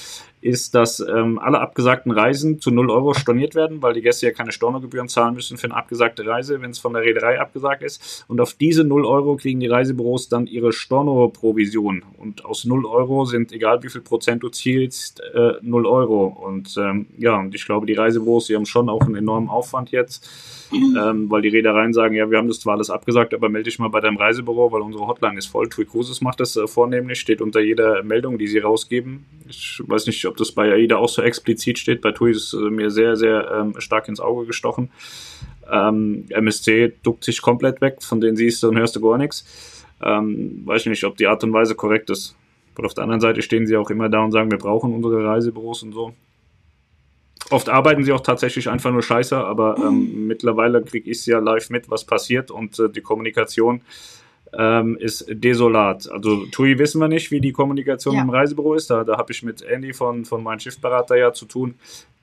ist, 0.45 0.75
dass 0.75 1.01
ähm, 1.01 1.39
alle 1.39 1.61
abgesagten 1.61 2.13
Reisen 2.13 2.61
zu 2.61 2.71
0 2.71 2.91
Euro 2.91 3.15
storniert 3.15 3.55
werden, 3.55 3.83
weil 3.83 3.95
die 3.95 4.03
Gäste 4.03 4.27
ja 4.27 4.33
keine 4.33 4.53
Stornogebühren 4.53 5.09
zahlen 5.09 5.35
müssen 5.35 5.57
für 5.57 5.67
eine 5.67 5.77
abgesagte 5.77 6.27
Reise, 6.27 6.61
wenn 6.61 6.71
es 6.71 6.79
von 6.79 6.93
der 6.93 7.03
Reederei 7.03 7.41
abgesagt 7.41 7.83
ist. 7.83 8.25
Und 8.29 8.41
auf 8.41 8.53
diese 8.53 8.85
0 8.85 9.07
Euro 9.07 9.37
kriegen 9.37 9.61
die 9.61 9.69
Reisebüros 9.69 10.29
dann 10.29 10.47
ihre 10.47 10.73
Storno-Provision. 10.73 12.05
Und 12.19 12.45
aus 12.45 12.65
0 12.65 12.85
Euro 12.85 13.25
sind, 13.25 13.53
egal 13.53 13.83
wie 13.83 13.89
viel 13.89 14.03
Prozent 14.03 14.43
du 14.43 14.51
zielst, 14.51 15.23
äh, 15.35 15.55
0 15.63 15.87
Euro. 15.87 16.27
Und 16.27 16.77
ähm, 16.79 17.07
ja, 17.17 17.39
und 17.39 17.55
ich 17.55 17.65
glaube, 17.65 17.87
die 17.87 17.95
Reisebüros, 17.95 18.47
die 18.47 18.55
haben 18.55 18.67
schon 18.67 18.89
auch 18.89 19.03
einen 19.03 19.17
enormen 19.17 19.49
Aufwand 19.49 19.91
jetzt, 19.93 20.29
ähm, 20.73 21.31
weil 21.31 21.43
die 21.43 21.49
Reedereien 21.49 21.93
sagen, 21.95 22.15
ja, 22.15 22.31
wir 22.31 22.39
haben 22.39 22.49
das 22.49 22.61
zwar 22.61 22.75
alles 22.75 22.91
abgesagt, 22.91 23.15
gesagt, 23.15 23.35
aber 23.35 23.49
melde 23.49 23.71
dich 23.71 23.79
mal 23.79 23.89
bei 23.89 24.01
deinem 24.01 24.17
Reisebüro, 24.17 24.73
weil 24.73 24.83
unsere 24.83 25.07
Hotline 25.07 25.39
ist 25.39 25.47
voll. 25.47 25.69
TUI 25.69 25.85
Cruises 25.85 26.21
macht 26.21 26.41
das 26.41 26.57
äh, 26.57 26.67
vornehmlich, 26.67 27.21
steht 27.21 27.41
unter 27.41 27.61
jeder 27.61 28.03
Meldung, 28.03 28.39
die 28.39 28.49
sie 28.49 28.59
rausgeben. 28.59 29.25
Ich 29.49 29.81
weiß 29.87 30.07
nicht, 30.07 30.25
ob 30.27 30.34
das 30.37 30.53
bei 30.53 30.73
AIDA 30.73 30.97
auch 30.97 31.09
so 31.09 31.23
explizit 31.23 31.79
steht. 31.79 32.01
Bei 32.01 32.13
TUI 32.13 32.33
ist 32.33 32.53
es 32.53 32.61
äh, 32.61 32.71
mir 32.71 32.91
sehr, 32.91 33.17
sehr 33.17 33.51
ähm, 33.51 33.81
stark 33.81 34.09
ins 34.09 34.21
Auge 34.21 34.47
gestochen. 34.47 34.91
Ähm, 35.71 36.27
MSC 36.29 36.93
duckt 37.03 37.25
sich 37.25 37.41
komplett 37.41 37.81
weg, 37.81 38.03
von 38.03 38.21
denen 38.21 38.37
siehst 38.37 38.63
du 38.63 38.69
und 38.69 38.79
hörst 38.79 38.97
du 38.97 39.01
gar 39.01 39.19
nichts. 39.19 39.45
Ähm, 40.03 40.63
weiß 40.65 40.87
nicht, 40.87 41.05
ob 41.05 41.17
die 41.17 41.27
Art 41.27 41.43
und 41.45 41.53
Weise 41.53 41.75
korrekt 41.75 42.11
ist. 42.11 42.37
Aber 42.75 42.87
auf 42.87 42.95
der 42.95 43.05
anderen 43.05 43.21
Seite 43.21 43.43
stehen 43.43 43.67
sie 43.67 43.77
auch 43.77 43.91
immer 43.91 44.09
da 44.09 44.23
und 44.23 44.33
sagen, 44.33 44.51
wir 44.51 44.59
brauchen 44.59 44.93
unsere 44.95 45.25
Reisebüros 45.25 45.83
und 45.83 45.93
so. 45.93 46.13
Oft 47.51 47.69
arbeiten 47.69 48.05
sie 48.05 48.13
auch 48.13 48.23
tatsächlich 48.23 48.69
einfach 48.69 48.91
nur 48.91 49.03
scheiße, 49.03 49.37
aber 49.37 49.77
ähm, 49.79 50.27
mittlerweile 50.27 50.83
kriege 50.83 51.11
ich 51.11 51.25
ja 51.27 51.39
live 51.41 51.71
mit, 51.71 51.91
was 51.91 52.05
passiert 52.05 52.51
und 52.51 52.79
äh, 52.79 52.89
die 52.89 53.03
Kommunikation 53.03 53.83
ähm, 54.59 54.97
ist 54.99 55.27
desolat. 55.29 56.11
Also 56.11 56.47
TUI 56.47 56.79
wissen 56.79 57.01
wir 57.01 57.09
nicht, 57.09 57.31
wie 57.31 57.41
die 57.41 57.53
Kommunikation 57.53 58.17
ja. 58.17 58.23
im 58.23 58.31
Reisebüro 58.31 58.75
ist. 58.75 58.91
Da, 58.91 59.05
da 59.05 59.17
habe 59.17 59.33
ich 59.33 59.43
mit 59.43 59.63
Andy 59.63 59.93
von, 59.93 60.25
von 60.25 60.43
meinem 60.43 60.61
Schiffberater 60.61 61.17
ja 61.17 61.33
zu 61.33 61.47
tun. 61.47 61.75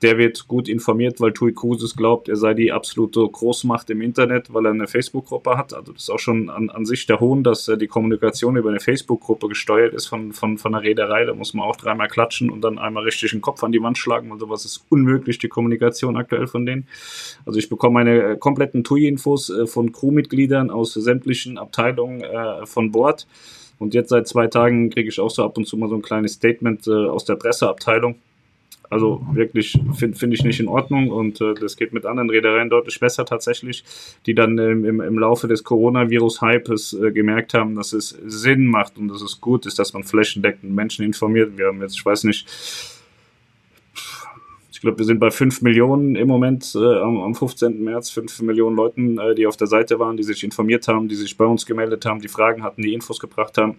Der 0.02 0.18
wird 0.18 0.48
gut 0.48 0.68
informiert, 0.68 1.20
weil 1.20 1.32
TUI 1.32 1.52
Cruises 1.52 1.94
glaubt, 1.94 2.28
er 2.28 2.34
sei 2.34 2.54
die 2.54 2.72
absolute 2.72 3.20
Großmacht 3.20 3.88
im 3.90 4.02
Internet, 4.02 4.52
weil 4.52 4.66
er 4.66 4.72
eine 4.72 4.88
Facebook-Gruppe 4.88 5.56
hat. 5.56 5.72
Also 5.74 5.92
das 5.92 6.02
ist 6.02 6.10
auch 6.10 6.18
schon 6.18 6.50
an, 6.50 6.70
an 6.70 6.84
sich 6.84 7.06
der 7.06 7.20
Hohn, 7.20 7.44
dass 7.44 7.68
äh, 7.68 7.78
die 7.78 7.86
Kommunikation 7.86 8.56
über 8.56 8.70
eine 8.70 8.80
Facebook-Gruppe 8.80 9.46
gesteuert 9.48 9.94
ist 9.94 10.06
von, 10.06 10.32
von, 10.32 10.58
von 10.58 10.74
einer 10.74 10.82
Reederei. 10.82 11.24
Da 11.24 11.34
muss 11.34 11.54
man 11.54 11.66
auch 11.66 11.76
dreimal 11.76 12.08
klatschen 12.08 12.50
und 12.50 12.62
dann 12.62 12.78
einmal 12.78 13.04
richtig 13.04 13.30
den 13.30 13.40
Kopf 13.40 13.62
an 13.62 13.70
die 13.70 13.80
Wand 13.80 13.96
schlagen. 13.96 14.32
Und 14.32 14.40
sowas 14.40 14.64
ist 14.64 14.84
unmöglich, 14.88 15.38
die 15.38 15.48
Kommunikation 15.48 16.16
aktuell 16.16 16.48
von 16.48 16.66
denen. 16.66 16.88
Also 17.46 17.60
ich 17.60 17.68
bekomme 17.68 17.94
meine 17.94 18.22
äh, 18.22 18.36
kompletten 18.36 18.82
TUI-Infos 18.82 19.50
äh, 19.50 19.66
von 19.66 19.92
Crewmitgliedern 19.92 20.70
aus 20.70 20.94
sämtlichen 20.94 21.58
Abteilungen 21.58 22.21
äh, 22.22 22.66
von 22.66 22.92
Bord. 22.92 23.26
Und 23.78 23.94
jetzt 23.94 24.10
seit 24.10 24.28
zwei 24.28 24.46
Tagen 24.46 24.90
kriege 24.90 25.08
ich 25.08 25.18
auch 25.18 25.30
so 25.30 25.44
ab 25.44 25.56
und 25.56 25.66
zu 25.66 25.76
mal 25.76 25.88
so 25.88 25.96
ein 25.96 26.02
kleines 26.02 26.34
Statement 26.34 26.86
äh, 26.86 27.06
aus 27.06 27.24
der 27.24 27.36
Presseabteilung 27.36 28.16
also 28.92 29.26
wirklich 29.32 29.78
finde 29.94 30.18
find 30.18 30.34
ich 30.34 30.44
nicht 30.44 30.60
in 30.60 30.68
Ordnung 30.68 31.10
und 31.10 31.40
äh, 31.40 31.54
das 31.54 31.78
geht 31.78 31.94
mit 31.94 32.04
anderen 32.04 32.28
Reedereien 32.28 32.68
deutlich 32.68 33.00
besser 33.00 33.24
tatsächlich, 33.24 33.84
die 34.26 34.34
dann 34.34 34.58
ähm, 34.58 34.84
im, 34.84 35.00
im 35.00 35.18
Laufe 35.18 35.48
des 35.48 35.64
Coronavirus-Hypes 35.64 36.92
äh, 36.92 37.10
gemerkt 37.10 37.54
haben, 37.54 37.74
dass 37.74 37.94
es 37.94 38.10
Sinn 38.26 38.66
macht 38.66 38.98
und 38.98 39.08
dass 39.08 39.22
es 39.22 39.40
gut 39.40 39.64
ist, 39.64 39.78
dass 39.78 39.94
man 39.94 40.04
flächendeckend 40.04 40.74
Menschen 40.74 41.06
informiert. 41.06 41.56
Wir 41.56 41.68
haben 41.68 41.80
jetzt, 41.80 41.94
ich 41.94 42.04
weiß 42.04 42.24
nicht, 42.24 42.46
ich 42.46 43.01
glaube, 44.82 44.98
wir 44.98 45.06
sind 45.06 45.18
bei 45.18 45.30
5 45.30 45.62
Millionen 45.62 46.16
im 46.16 46.28
Moment 46.28 46.74
äh, 46.74 47.00
am, 47.00 47.20
am 47.20 47.34
15. 47.34 47.82
März, 47.82 48.10
5 48.10 48.42
Millionen 48.42 48.76
Leuten, 48.76 49.18
äh, 49.18 49.34
die 49.34 49.46
auf 49.46 49.56
der 49.56 49.66
Seite 49.66 49.98
waren, 49.98 50.16
die 50.16 50.22
sich 50.22 50.44
informiert 50.44 50.86
haben, 50.88 51.08
die 51.08 51.14
sich 51.14 51.36
bei 51.36 51.44
uns 51.44 51.66
gemeldet 51.66 52.04
haben, 52.04 52.20
die 52.20 52.28
Fragen 52.28 52.62
hatten, 52.62 52.82
die 52.82 52.92
Infos 52.92 53.18
gebracht 53.18 53.58
haben. 53.58 53.76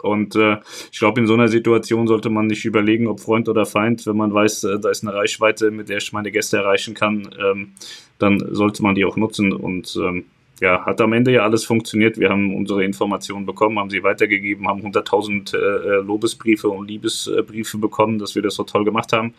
Und 0.00 0.36
äh, 0.36 0.58
ich 0.92 0.98
glaube, 0.98 1.20
in 1.20 1.26
so 1.26 1.34
einer 1.34 1.48
Situation 1.48 2.06
sollte 2.06 2.30
man 2.30 2.46
nicht 2.46 2.64
überlegen, 2.64 3.06
ob 3.06 3.20
Freund 3.20 3.48
oder 3.48 3.66
Feind, 3.66 4.06
wenn 4.06 4.16
man 4.16 4.32
weiß, 4.32 4.64
äh, 4.64 4.80
da 4.80 4.90
ist 4.90 5.02
eine 5.02 5.14
Reichweite, 5.14 5.70
mit 5.70 5.88
der 5.88 5.98
ich 5.98 6.12
meine 6.12 6.30
Gäste 6.30 6.58
erreichen 6.58 6.94
kann, 6.94 7.28
ähm, 7.38 7.72
dann 8.18 8.42
sollte 8.54 8.82
man 8.82 8.94
die 8.94 9.04
auch 9.04 9.16
nutzen. 9.16 9.52
Und 9.52 9.96
ähm, 9.96 10.26
ja, 10.60 10.86
hat 10.86 11.00
am 11.02 11.12
Ende 11.12 11.32
ja 11.32 11.42
alles 11.42 11.64
funktioniert. 11.64 12.18
Wir 12.18 12.30
haben 12.30 12.54
unsere 12.54 12.82
Informationen 12.82 13.44
bekommen, 13.44 13.78
haben 13.78 13.90
sie 13.90 14.02
weitergegeben, 14.02 14.66
haben 14.66 14.80
100.000 14.80 15.54
äh, 15.54 15.58
äh, 15.58 16.02
Lobesbriefe 16.02 16.68
und 16.68 16.88
Liebesbriefe 16.88 17.76
bekommen, 17.76 18.18
dass 18.18 18.34
wir 18.34 18.42
das 18.42 18.54
so 18.54 18.64
toll 18.64 18.84
gemacht 18.84 19.12
haben. 19.12 19.34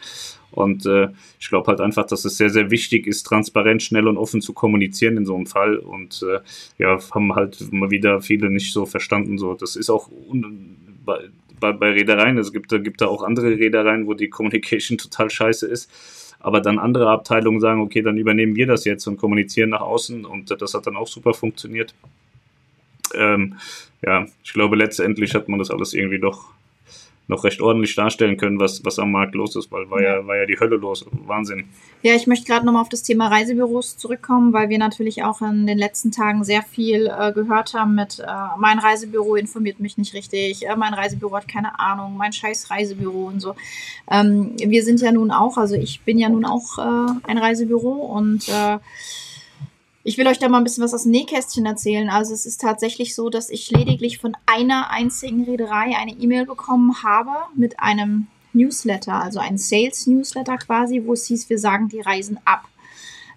Und 0.52 0.86
äh, 0.86 1.10
ich 1.40 1.50
glaube 1.50 1.68
halt 1.68 1.82
einfach, 1.82 2.06
dass 2.06 2.24
es 2.24 2.38
sehr, 2.38 2.52
sehr 2.52 2.70
wichtig 2.70 3.08
ist, 3.08 3.24
transparent, 3.24 3.82
schnell 3.82 4.08
und 4.08 4.18
offen 4.18 4.42
zu 4.42 4.54
kommunizieren 4.54 5.18
in 5.18 5.26
so 5.26 5.36
einem 5.36 5.48
Fall. 5.48 5.78
Und 5.78 6.24
äh, 6.24 6.40
ja, 6.78 7.00
haben 7.12 7.34
halt 7.34 7.72
mal 7.72 7.90
wieder 7.90 8.22
viele 8.22 8.52
nicht 8.52 8.72
so 8.72 8.86
verstanden. 8.86 9.40
So, 9.40 9.56
das 9.56 9.76
ist 9.76 9.90
auch 9.90 10.10
bei, 11.04 11.20
bei, 11.60 11.72
bei 11.72 11.92
Reedereien. 11.94 12.38
Es 12.38 12.54
gibt, 12.54 12.70
gibt 12.70 13.02
da 13.02 13.08
auch 13.08 13.24
andere 13.24 13.58
Reedereien, 13.58 14.06
wo 14.06 14.14
die 14.14 14.30
Communication 14.30 14.98
total 15.00 15.32
scheiße 15.32 15.66
ist 15.66 15.90
aber 16.40 16.62
dann 16.62 16.80
andere 16.80 17.10
Abteilungen 17.10 17.60
sagen, 17.60 17.82
okay, 17.82 18.02
dann 18.02 18.18
übernehmen 18.18 18.56
wir 18.56 18.68
das 18.68 18.86
jetzt 18.86 19.08
und 19.08 19.18
kommunizieren 19.18 19.72
nach 19.72 19.82
außen 19.82 20.26
und 20.26 20.50
das 20.62 20.74
hat 20.74 20.88
dann 20.88 20.96
auch 20.96 21.08
super 21.08 21.34
funktioniert. 21.34 21.94
Ähm, 23.14 23.56
ja, 24.02 24.26
ich 24.44 24.54
glaube, 24.54 24.76
letztendlich 24.76 25.34
hat 25.34 25.50
man 25.50 25.60
das 25.60 25.72
alles 25.72 25.94
irgendwie 25.94 26.20
doch 26.20 26.54
noch 27.28 27.44
recht 27.44 27.62
ordentlich 27.62 27.96
darstellen 27.96 28.38
können, 28.38 28.60
was, 28.60 28.84
was 28.86 29.00
am 29.00 29.12
Markt 29.12 29.36
los 29.36 29.56
ist, 29.56 29.72
weil 29.72 29.90
war 29.90 30.02
ja, 30.02 30.26
war 30.26 30.38
ja 30.38 30.46
die 30.46 30.60
Hölle 30.60 30.78
los. 30.78 31.06
Wahnsinn. 31.26 31.66
Ja, 32.02 32.16
ich 32.16 32.26
möchte 32.26 32.46
gerade 32.46 32.66
nochmal 32.66 32.82
auf 32.82 32.90
das 32.90 33.04
Thema 33.04 33.28
Reisebüros 33.28 33.98
zurückkommen, 33.98 34.54
weil 34.54 34.70
wir 34.70 34.78
natürlich 34.78 35.24
auch 35.24 35.42
in 35.42 35.68
den 35.68 35.78
letzten 35.78 36.12
Tagen 36.12 36.44
sehr 36.44 36.62
viel 36.62 37.08
äh, 37.08 37.34
gehört 37.34 37.74
haben 37.74 37.96
mit 37.96 38.20
äh, 38.20 38.26
mein 38.58 38.80
Reisebüro 38.80 39.36
informiert 39.36 39.80
mich 39.80 39.98
nicht 39.98 40.14
richtig, 40.14 40.66
äh, 40.66 40.76
mein 40.78 40.94
Reisebüro 40.94 41.36
hat 41.36 41.48
keine 41.48 41.80
Ahnung, 41.80 42.16
mein 42.16 42.32
scheiß 42.32 42.72
Reisebüro 42.72 43.28
und 43.28 43.42
so. 43.42 43.56
Ähm, 44.10 44.54
wir 44.58 44.84
sind 44.84 45.02
ja 45.02 45.12
nun 45.12 45.32
auch, 45.32 45.58
also 45.58 45.76
ich 45.76 46.02
bin 46.02 46.18
ja 46.18 46.30
nun 46.30 46.46
auch 46.46 46.78
äh, 46.78 47.12
ein 47.24 47.38
Reisebüro 47.38 47.92
und 47.92 48.48
äh, 48.48 48.78
ich 50.08 50.18
will 50.18 50.28
euch 50.28 50.40
da 50.40 50.48
mal 50.48 50.60
ein 50.60 50.64
bisschen 50.64 50.86
was 50.86 50.94
aus 50.94 51.04
dem 51.04 51.12
Nähkästchen 51.12 51.66
erzählen. 51.66 52.10
Also 52.10 52.34
es 52.34 52.46
ist 52.46 52.62
tatsächlich 52.62 53.14
so, 53.14 53.30
dass 53.30 53.50
ich 53.50 53.70
lediglich 53.72 54.20
von 54.20 54.38
einer 54.46 54.90
einzigen 54.90 55.44
Reederei 55.44 55.98
eine 55.98 56.14
E-Mail 56.14 56.46
bekommen 56.46 57.04
habe 57.04 57.32
mit 57.56 57.82
einem 57.82 58.28
Newsletter, 58.54 59.22
also 59.22 59.40
ein 59.42 59.58
Sales-Newsletter 59.58 60.60
quasi, 60.60 61.04
wo 61.06 61.12
es 61.12 61.26
hieß, 61.28 61.50
wir 61.50 61.60
sagen 61.60 61.90
die 61.90 62.00
Reisen 62.00 62.40
ab. 62.46 62.70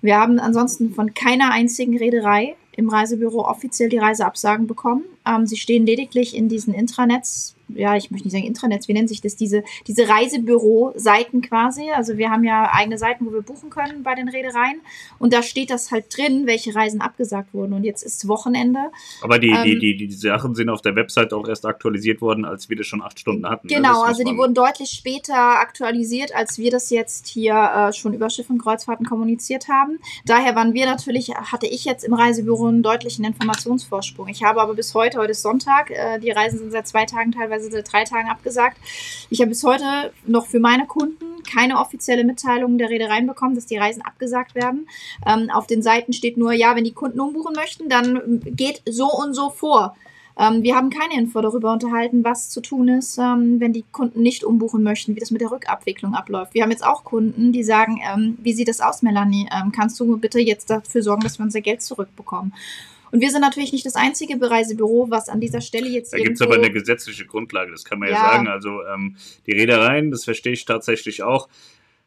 Wir 0.01 0.17
haben 0.17 0.39
ansonsten 0.39 0.95
von 0.95 1.13
keiner 1.13 1.51
einzigen 1.51 1.99
Reederei 1.99 2.55
im 2.77 2.89
Reisebüro 2.89 3.49
offiziell 3.49 3.89
die 3.89 3.99
Reiseabsagen 3.99 4.69
bekommen. 4.69 5.03
Ähm, 5.27 5.49
sie 5.49 5.57
stehen 5.57 5.85
lediglich 5.85 6.37
in 6.37 6.49
diesen 6.49 6.73
Intranets 6.73 7.57
ja, 7.75 7.97
ich 7.97 8.11
möchte 8.11 8.27
nicht 8.27 8.35
sagen 8.35 8.47
Intranets, 8.47 8.89
wie 8.89 8.93
nennt 8.93 9.09
sich 9.09 9.21
das, 9.21 9.37
diese, 9.37 9.63
diese 9.87 10.09
Reisebüro-Seiten 10.09 11.43
quasi. 11.43 11.91
Also 11.91 12.17
wir 12.17 12.31
haben 12.31 12.45
ja 12.45 12.71
eigene 12.73 12.99
Seiten, 12.99 13.27
wo 13.27 13.33
wir 13.33 13.43
buchen 13.43 13.71
können 13.71 14.03
bei 14.03 14.15
den 14.15 14.29
Reedereien. 14.29 14.81
Und 15.19 15.33
da 15.33 15.43
steht 15.43 15.71
das 15.71 15.91
halt 15.91 16.17
drin, 16.17 16.47
welche 16.47 16.75
Reisen 16.75 17.01
abgesagt 17.01 17.53
wurden. 17.55 17.73
Und 17.73 17.85
jetzt 17.85 18.03
ist 18.03 18.29
Wochenende. 18.29 18.91
Aber 19.23 19.39
die, 19.39 19.51
ähm, 19.51 19.65
die, 19.65 19.79
die, 19.79 20.09
die 20.09 20.13
Sachen 20.13 20.55
sind 20.55 20.69
auf 20.69 20.83
der 20.83 20.97
Website 20.97 21.33
auch 21.33 21.47
erst 21.49 21.67
aktualisiert 21.67 22.21
worden, 22.21 22.45
als 22.45 22.69
wir 22.69 22.77
das 22.77 22.87
schon 22.87 23.03
acht 23.03 23.19
Stunden 23.19 23.49
hatten. 23.49 23.67
Ne? 23.69 23.75
Genau, 23.77 24.03
ne? 24.03 24.09
also 24.09 24.25
die 24.25 24.37
wurden 24.37 24.55
deutlich 24.55 24.91
später 24.91 25.35
aktualisiert, 25.61 26.35
als 26.35 26.59
wir 26.59 26.71
das 26.71 26.91
jetzt 26.91 27.27
hier 27.27 27.55
äh, 27.55 27.93
schon 27.93 28.15
über 28.15 28.31
Schiff 28.31 28.51
und 28.51 28.59
Kreuzfahrten 28.59 29.07
kommuniziert 29.07 29.69
haben. 29.69 29.99
Daher 30.25 30.55
waren 30.55 30.75
wir 30.75 30.87
natürlich, 30.87 31.31
hatte 31.35 31.67
ich 31.67 31.85
jetzt 31.85 32.05
im 32.05 32.15
Reisebüro 32.15 32.67
einen 32.67 32.83
deutlichen 32.83 33.25
Informationsvorsprung. 33.25 34.29
Ich 34.29 34.43
habe 34.43 34.61
aber 34.61 34.75
bis 34.75 34.95
heute, 34.95 35.19
heute 35.19 35.33
ist 35.33 35.43
Sonntag, 35.43 35.91
äh, 35.91 36.19
die 36.19 36.31
Reisen 36.31 36.59
sind 36.59 36.71
seit 36.71 36.87
zwei 36.87 37.05
Tagen 37.05 37.33
teilweise 37.33 37.60
teilweise 37.61 37.71
seit 37.71 37.93
drei 37.93 38.05
Tagen 38.05 38.29
abgesagt. 38.29 38.79
Ich 39.29 39.41
habe 39.41 39.51
bis 39.51 39.65
heute 39.65 40.13
noch 40.27 40.47
für 40.47 40.61
meine 40.61 40.87
Kunden 40.87 41.43
keine 41.51 41.79
offizielle 41.79 42.25
Mitteilung 42.25 42.79
der 42.79 42.91
Reedereien 42.91 43.27
bekommen, 43.27 43.55
dass 43.55 43.67
die 43.67 43.77
Reisen 43.77 44.03
abgesagt 44.03 44.55
werden. 44.55 44.89
Ähm, 45.27 45.51
auf 45.51 45.67
den 45.67 45.83
Seiten 45.83 46.13
steht 46.13 46.37
nur, 46.37 46.53
ja, 46.53 46.77
wenn 46.77 46.85
die 46.85 46.93
Kunden 46.93 47.21
umbuchen 47.21 47.55
möchten, 47.55 47.89
dann 47.89 48.41
geht 48.45 48.83
so 48.89 49.11
und 49.11 49.35
so 49.35 49.51
vor. 49.51 49.97
Ähm, 50.39 50.63
wir 50.63 50.77
haben 50.77 50.91
keine 50.91 51.19
Info 51.19 51.41
darüber 51.41 51.73
unterhalten, 51.73 52.25
was 52.25 52.51
zu 52.51 52.61
tun 52.61 52.89
ist, 52.89 53.19
ähm, 53.19 53.59
wenn 53.59 53.73
die 53.73 53.85
Kunden 53.91 54.23
nicht 54.23 54.45
umbuchen 54.45 54.83
möchten, 54.83 55.17
wie 55.17 55.21
das 55.21 55.31
mit 55.31 55.41
der 55.41 55.51
Rückabwicklung 55.51 56.15
abläuft. 56.15 56.55
Wir 56.55 56.63
haben 56.63 56.71
jetzt 56.71 56.87
auch 56.87 57.05
Kunden, 57.05 57.53
die 57.53 57.65
sagen, 57.65 58.01
ähm, 58.03 58.39
wie 58.41 58.53
sieht 58.53 58.69
das 58.69 58.81
aus, 58.81 59.03
Melanie? 59.03 59.49
Ähm, 59.53 59.73
kannst 59.73 59.99
du 59.99 60.17
bitte 60.19 60.41
jetzt 60.41 60.71
dafür 60.71 61.03
sorgen, 61.03 61.23
dass 61.23 61.39
wir 61.39 61.45
unser 61.45 61.61
Geld 61.61 61.83
zurückbekommen? 61.83 62.53
Und 63.11 63.21
wir 63.21 63.31
sind 63.31 63.41
natürlich 63.41 63.73
nicht 63.73 63.87
das 63.87 63.97
einzige 63.97 64.39
Reisebüro, 64.41 65.07
was 65.11 65.29
an 65.29 65.41
dieser 65.41 65.61
Stelle 65.61 65.89
jetzt. 65.89 66.13
Da 66.13 66.19
gibt 66.19 66.35
es 66.35 66.43
aber 66.43 66.55
eine 66.55 66.71
gesetzliche 66.71 67.27
Grundlage, 67.27 67.71
das 67.73 67.85
kann 67.85 67.99
man 67.99 68.09
ja, 68.09 68.15
ja 68.15 68.31
sagen. 68.31 68.49
Also 68.49 68.83
ähm, 68.85 69.17
die 69.47 69.53
Reedereien, 69.53 70.11
das 70.11 70.25
verstehe 70.25 70.53
ich 70.53 70.65
tatsächlich 70.65 71.23
auch. 71.23 71.49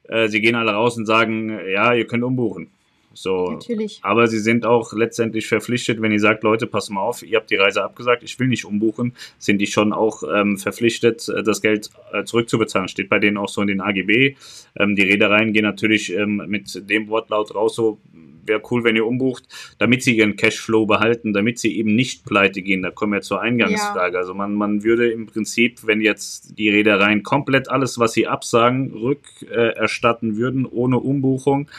Äh, 0.04 0.28
sie 0.28 0.42
gehen 0.42 0.56
alle 0.56 0.72
raus 0.72 0.98
und 0.98 1.06
sagen, 1.06 1.60
ja, 1.68 1.94
ihr 1.94 2.08
könnt 2.08 2.24
umbuchen. 2.24 2.70
So, 3.16 3.52
Natürlich. 3.52 4.00
Aber 4.02 4.28
sie 4.28 4.40
sind 4.40 4.66
auch 4.66 4.92
letztendlich 4.94 5.48
verpflichtet, 5.48 6.02
wenn 6.02 6.12
ihr 6.12 6.20
sagt, 6.20 6.44
Leute, 6.44 6.66
pass 6.66 6.90
mal 6.90 7.02
auf, 7.02 7.22
ihr 7.22 7.38
habt 7.38 7.52
die 7.52 7.56
Reise 7.56 7.84
abgesagt, 7.84 8.24
ich 8.24 8.40
will 8.40 8.48
nicht 8.48 8.66
umbuchen, 8.66 9.14
sind 9.38 9.60
die 9.60 9.68
schon 9.68 9.94
auch 9.94 10.24
ähm, 10.24 10.58
verpflichtet, 10.58 11.30
äh, 11.30 11.44
das 11.44 11.62
Geld 11.62 11.92
äh, 12.12 12.24
zurückzubezahlen. 12.24 12.88
Steht 12.88 13.10
bei 13.10 13.20
denen 13.20 13.38
auch 13.38 13.50
so 13.50 13.62
in 13.62 13.68
den 13.68 13.82
AGB. 13.82 14.36
Ähm, 14.76 14.96
die 14.96 15.04
Reedereien 15.04 15.54
gehen 15.54 15.64
natürlich 15.64 16.12
ähm, 16.12 16.44
mit 16.48 16.90
dem 16.90 17.08
Wortlaut 17.08 17.54
raus, 17.54 17.76
so 17.76 18.00
wäre 18.46 18.62
cool, 18.72 18.84
wenn 18.84 18.96
ihr 18.96 19.06
umbucht, 19.06 19.44
damit 19.78 20.04
sie 20.04 20.18
ihren 20.18 20.36
Cashflow 20.36 20.86
behalten, 20.86 21.34
damit 21.34 21.60
sie 21.60 21.78
eben 21.78 21.96
nicht 21.96 22.26
pleite 22.26 22.62
gehen. 22.62 22.82
Da 22.82 22.92
kommen 22.92 23.14
wir 23.14 23.22
zur 23.22 23.42
Eingangsfrage. 23.42 24.14
Ja. 24.14 24.20
Also 24.20 24.34
man, 24.34 24.54
man 24.54 24.84
würde 24.84 25.12
im 25.12 25.26
Prinzip, 25.26 25.86
wenn 25.86 26.02
jetzt 26.02 26.58
die 26.58 26.70
Reedereien 26.70 27.24
komplett 27.24 27.70
alles, 27.70 28.00
was 28.00 28.14
sie 28.14 28.28
absagen, 28.28 28.92
rückerstatten 28.94 30.34
äh, 30.34 30.38
würden, 30.38 30.66
ohne 30.66 31.00
Umbuchung, 31.00 31.70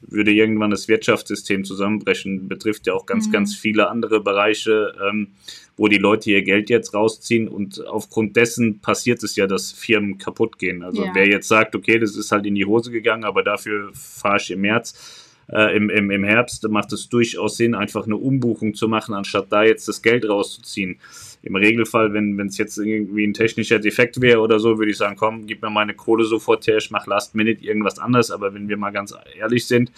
würde 0.00 0.32
irgendwann 0.32 0.70
das 0.70 0.88
Wirtschaftssystem 0.88 1.64
zusammenbrechen. 1.64 2.48
Betrifft 2.48 2.86
ja 2.86 2.94
auch 2.94 3.06
ganz, 3.06 3.28
mhm. 3.28 3.32
ganz 3.32 3.54
viele 3.54 3.88
andere 3.88 4.20
Bereiche, 4.20 4.94
ähm, 5.06 5.28
wo 5.76 5.88
die 5.88 5.98
Leute 5.98 6.30
ihr 6.30 6.42
Geld 6.42 6.70
jetzt 6.70 6.94
rausziehen 6.94 7.48
und 7.48 7.86
aufgrund 7.86 8.36
dessen 8.36 8.80
passiert 8.80 9.22
es 9.22 9.36
ja, 9.36 9.46
dass 9.46 9.72
Firmen 9.72 10.18
kaputt 10.18 10.58
gehen. 10.58 10.82
Also 10.82 11.04
ja. 11.04 11.10
wer 11.14 11.26
jetzt 11.26 11.48
sagt, 11.48 11.74
okay, 11.74 11.98
das 11.98 12.16
ist 12.16 12.32
halt 12.32 12.46
in 12.46 12.54
die 12.54 12.66
Hose 12.66 12.90
gegangen, 12.90 13.24
aber 13.24 13.42
dafür 13.42 13.90
fahre 13.94 14.38
ich 14.38 14.50
im 14.50 14.62
März 14.62 15.28
äh, 15.52 15.76
im, 15.76 15.90
im, 15.90 16.10
im 16.10 16.24
Herbst 16.24 16.68
macht 16.68 16.92
es 16.92 17.08
durchaus 17.08 17.56
Sinn, 17.56 17.74
einfach 17.74 18.04
eine 18.06 18.16
Umbuchung 18.16 18.74
zu 18.74 18.88
machen, 18.88 19.14
anstatt 19.14 19.46
da 19.50 19.62
jetzt 19.62 19.88
das 19.88 20.02
Geld 20.02 20.28
rauszuziehen. 20.28 20.98
Im 21.42 21.56
Regelfall, 21.56 22.12
wenn 22.12 22.38
es 22.40 22.58
jetzt 22.58 22.76
irgendwie 22.78 23.26
ein 23.26 23.32
technischer 23.32 23.78
Defekt 23.78 24.20
wäre 24.20 24.40
oder 24.40 24.58
so, 24.58 24.78
würde 24.78 24.90
ich 24.90 24.98
sagen, 24.98 25.16
komm, 25.16 25.46
gib 25.46 25.62
mir 25.62 25.70
meine 25.70 25.94
Kohle 25.94 26.24
sofort 26.24 26.66
her, 26.66 26.76
ich 26.76 26.90
mach 26.90 27.06
Last 27.06 27.34
Minute 27.34 27.64
irgendwas 27.64 27.98
anderes. 27.98 28.30
Aber 28.30 28.52
wenn 28.54 28.68
wir 28.68 28.76
mal 28.76 28.90
ganz 28.90 29.14
ehrlich 29.38 29.66
sind, 29.66 29.90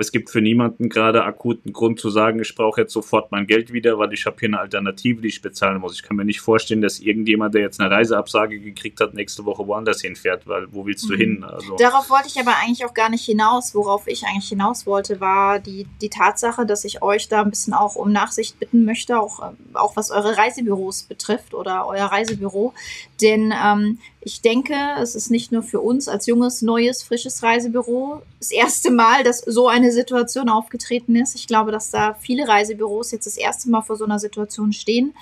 es 0.00 0.12
gibt 0.12 0.30
für 0.30 0.40
niemanden 0.40 0.88
gerade 0.88 1.24
akuten 1.24 1.72
Grund 1.72 1.98
zu 1.98 2.08
sagen, 2.08 2.40
ich 2.40 2.54
brauche 2.54 2.80
jetzt 2.80 2.92
sofort 2.92 3.32
mein 3.32 3.48
Geld 3.48 3.72
wieder, 3.72 3.98
weil 3.98 4.12
ich 4.12 4.26
habe 4.26 4.36
hier 4.38 4.48
eine 4.48 4.60
Alternative, 4.60 5.20
die 5.20 5.28
ich 5.28 5.42
bezahlen 5.42 5.80
muss. 5.80 5.94
Ich 5.94 6.04
kann 6.04 6.16
mir 6.16 6.24
nicht 6.24 6.40
vorstellen, 6.40 6.80
dass 6.80 7.00
irgendjemand, 7.00 7.54
der 7.54 7.62
jetzt 7.62 7.80
eine 7.80 7.90
Reiseabsage 7.90 8.60
gekriegt 8.60 9.00
hat, 9.00 9.14
nächste 9.14 9.44
Woche 9.44 9.66
woanders 9.66 10.00
hinfährt, 10.00 10.46
weil 10.46 10.72
wo 10.72 10.86
willst 10.86 11.08
du 11.08 11.14
mhm. 11.14 11.18
hin? 11.18 11.44
Also 11.44 11.76
Darauf 11.76 12.10
wollte 12.10 12.28
ich 12.28 12.38
aber 12.38 12.54
eigentlich 12.62 12.84
auch 12.84 12.94
gar 12.94 13.10
nicht 13.10 13.24
hinaus. 13.24 13.74
Worauf 13.74 14.06
ich 14.06 14.24
eigentlich 14.24 14.48
hinaus 14.48 14.86
wollte, 14.86 15.20
war 15.20 15.58
die, 15.58 15.86
die 16.00 16.10
Tatsache, 16.10 16.64
dass 16.64 16.84
ich 16.84 17.02
euch 17.02 17.28
da 17.28 17.42
ein 17.42 17.50
bisschen 17.50 17.74
auch 17.74 17.96
um 17.96 18.12
Nachsicht 18.12 18.60
bitten 18.60 18.84
möchte, 18.84 19.18
auch, 19.18 19.52
auch 19.74 19.96
was 19.96 20.12
eure 20.12 20.36
Reisebüros 20.36 21.02
betrifft 21.02 21.54
oder 21.54 21.86
euer 21.88 22.06
Reisebüro. 22.06 22.72
Denn 23.20 23.52
ähm, 23.52 23.98
ich 24.20 24.40
denke, 24.40 24.74
es 25.00 25.14
ist 25.14 25.30
nicht 25.30 25.52
nur 25.52 25.62
für 25.62 25.80
uns 25.80 26.08
als 26.08 26.26
junges, 26.26 26.60
neues, 26.60 27.02
frisches 27.02 27.42
Reisebüro 27.42 28.22
das 28.40 28.50
erste 28.50 28.90
Mal, 28.90 29.22
dass 29.22 29.38
so 29.38 29.68
eine 29.68 29.92
Situation 29.92 30.48
aufgetreten 30.48 31.14
ist. 31.14 31.36
Ich 31.36 31.46
glaube, 31.46 31.70
dass 31.70 31.90
da 31.90 32.14
viele 32.20 32.48
Reisebüros 32.48 33.12
jetzt 33.12 33.26
das 33.26 33.36
erste 33.36 33.70
Mal 33.70 33.82
vor 33.82 33.96
so 33.96 34.04
einer 34.04 34.18
Situation 34.18 34.72
stehen. 34.72 35.14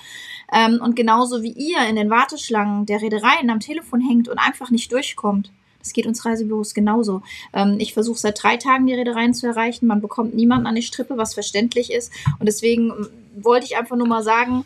Ähm, 0.51 0.79
und 0.81 0.95
genauso 0.95 1.43
wie 1.43 1.51
ihr 1.51 1.87
in 1.87 1.95
den 1.95 2.09
Warteschlangen 2.09 2.85
der 2.85 3.01
Reedereien 3.01 3.49
am 3.49 3.59
Telefon 3.59 4.01
hängt 4.01 4.29
und 4.29 4.39
einfach 4.39 4.71
nicht 4.71 4.91
durchkommt. 4.91 5.51
Das 5.79 5.93
geht 5.93 6.07
uns 6.07 6.25
Reisebüros 6.25 6.73
genauso. 6.73 7.21
Ähm, 7.53 7.75
ich 7.79 7.93
versuche 7.93 8.17
seit 8.17 8.41
drei 8.41 8.57
Tagen 8.57 8.87
die 8.87 8.93
Reedereien 8.93 9.33
zu 9.33 9.45
erreichen. 9.45 9.87
Man 9.87 10.01
bekommt 10.01 10.35
niemanden 10.35 10.67
an 10.67 10.75
die 10.75 10.81
Strippe, 10.81 11.17
was 11.17 11.33
verständlich 11.33 11.91
ist. 11.91 12.11
Und 12.39 12.47
deswegen 12.47 12.89
ähm, 12.89 13.09
wollte 13.35 13.65
ich 13.65 13.77
einfach 13.77 13.95
nur 13.95 14.07
mal 14.07 14.23
sagen, 14.23 14.65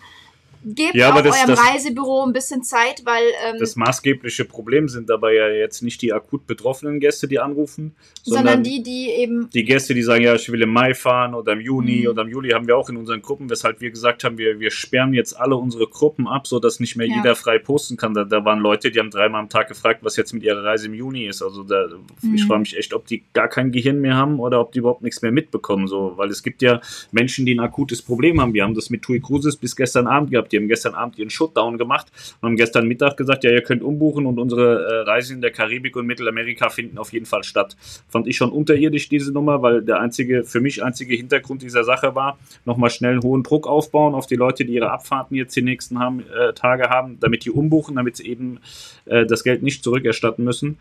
gebt 0.63 0.95
ja, 0.95 1.13
auch 1.13 1.21
das, 1.21 1.35
eurem 1.35 1.47
das, 1.47 1.59
Reisebüro 1.59 2.23
ein 2.23 2.33
bisschen 2.33 2.63
Zeit, 2.63 3.01
weil. 3.05 3.23
Ähm, 3.45 3.59
das 3.59 3.75
maßgebliche 3.75 4.45
Problem 4.45 4.87
sind 4.89 5.09
dabei 5.09 5.33
ja 5.33 5.49
jetzt 5.49 5.81
nicht 5.81 6.01
die 6.01 6.13
akut 6.13 6.47
betroffenen 6.47 6.99
Gäste, 6.99 7.27
die 7.27 7.39
anrufen, 7.39 7.95
sondern, 8.23 8.45
sondern 8.45 8.63
die, 8.63 8.83
die 8.83 9.09
eben. 9.09 9.49
Die 9.49 9.63
Gäste, 9.63 9.93
die 9.93 10.03
sagen, 10.03 10.23
ja, 10.23 10.35
ich 10.35 10.51
will 10.51 10.61
im 10.61 10.71
Mai 10.71 10.93
fahren 10.93 11.33
oder 11.33 11.53
im 11.53 11.61
Juni 11.61 12.01
mhm. 12.01 12.07
oder 12.07 12.21
im 12.23 12.29
Juli 12.29 12.49
haben 12.51 12.67
wir 12.67 12.77
auch 12.77 12.89
in 12.89 12.97
unseren 12.97 13.21
Gruppen, 13.21 13.49
weshalb 13.49 13.81
wir 13.81 13.89
gesagt 13.89 14.23
haben, 14.23 14.37
wir, 14.37 14.59
wir 14.59 14.71
sperren 14.71 15.13
jetzt 15.13 15.33
alle 15.33 15.55
unsere 15.55 15.87
Gruppen 15.87 16.27
ab, 16.27 16.47
sodass 16.47 16.79
nicht 16.79 16.95
mehr 16.95 17.07
ja. 17.07 17.17
jeder 17.17 17.35
frei 17.35 17.57
posten 17.57 17.97
kann. 17.97 18.13
Da, 18.13 18.23
da 18.23 18.45
waren 18.45 18.59
Leute, 18.59 18.91
die 18.91 18.99
haben 18.99 19.09
dreimal 19.09 19.41
am 19.41 19.49
Tag 19.49 19.67
gefragt, 19.67 20.03
was 20.03 20.15
jetzt 20.15 20.33
mit 20.33 20.43
ihrer 20.43 20.63
Reise 20.63 20.87
im 20.87 20.93
Juni 20.93 21.25
ist. 21.25 21.41
Also 21.41 21.63
da, 21.63 21.87
mhm. 22.21 22.35
ich 22.35 22.45
frage 22.45 22.61
mich 22.61 22.77
echt, 22.77 22.93
ob 22.93 23.07
die 23.07 23.23
gar 23.33 23.47
kein 23.47 23.71
Gehirn 23.71 23.99
mehr 23.99 24.15
haben 24.15 24.39
oder 24.39 24.59
ob 24.59 24.71
die 24.71 24.79
überhaupt 24.79 25.01
nichts 25.01 25.21
mehr 25.21 25.31
mitbekommen. 25.31 25.87
So, 25.87 26.13
weil 26.17 26.29
es 26.29 26.43
gibt 26.43 26.61
ja 26.61 26.81
Menschen, 27.11 27.45
die 27.45 27.55
ein 27.55 27.59
akutes 27.59 28.01
Problem 28.01 28.39
haben. 28.39 28.53
Wir 28.53 28.63
haben 28.63 28.75
das 28.75 28.89
mit 28.89 29.01
TUI 29.01 29.19
Cruises 29.19 29.57
bis 29.57 29.75
gestern 29.75 30.07
Abend 30.07 30.31
gehabt 30.31 30.50
Die 30.51 30.57
haben 30.57 30.67
gestern 30.67 30.93
Abend 30.93 31.17
ihren 31.17 31.29
Shutdown 31.29 31.77
gemacht 31.77 32.07
und 32.41 32.49
haben 32.49 32.55
gestern 32.55 32.87
Mittag 32.87 33.17
gesagt, 33.17 33.43
ja, 33.43 33.51
ihr 33.51 33.61
könnt 33.61 33.83
umbuchen 33.83 34.25
und 34.25 34.39
unsere 34.39 34.83
äh, 34.83 35.09
Reisen 35.09 35.35
in 35.35 35.41
der 35.41 35.51
Karibik 35.51 35.95
und 35.95 36.05
Mittelamerika 36.05 36.69
finden 36.69 36.97
auf 36.97 37.13
jeden 37.13 37.25
Fall 37.25 37.43
statt. 37.43 37.75
Fand 38.09 38.27
ich 38.27 38.37
schon 38.37 38.51
unterirdisch 38.51 39.09
diese 39.09 39.31
Nummer, 39.31 39.61
weil 39.61 39.81
der 39.81 39.99
einzige, 39.99 40.43
für 40.43 40.61
mich 40.61 40.83
einzige 40.83 41.15
Hintergrund 41.15 41.61
dieser 41.61 41.83
Sache 41.83 42.15
war, 42.15 42.37
nochmal 42.65 42.89
schnell 42.89 43.13
einen 43.13 43.23
hohen 43.23 43.43
Druck 43.43 43.67
aufbauen 43.67 44.13
auf 44.13 44.27
die 44.27 44.35
Leute, 44.35 44.65
die 44.65 44.73
ihre 44.73 44.91
Abfahrten 44.91 45.35
jetzt 45.35 45.55
die 45.55 45.61
nächsten 45.61 45.99
haben, 45.99 46.23
äh, 46.29 46.53
Tage 46.53 46.89
haben, 46.89 47.17
damit 47.19 47.45
die 47.45 47.51
umbuchen, 47.51 47.95
damit 47.95 48.17
sie 48.17 48.27
eben 48.27 48.59
äh, 49.05 49.25
das 49.25 49.43
Geld 49.43 49.63
nicht 49.63 49.83
zurückerstatten 49.83 50.43
müssen. 50.43 50.77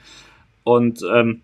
Und 0.65 1.03
ähm, 1.11 1.43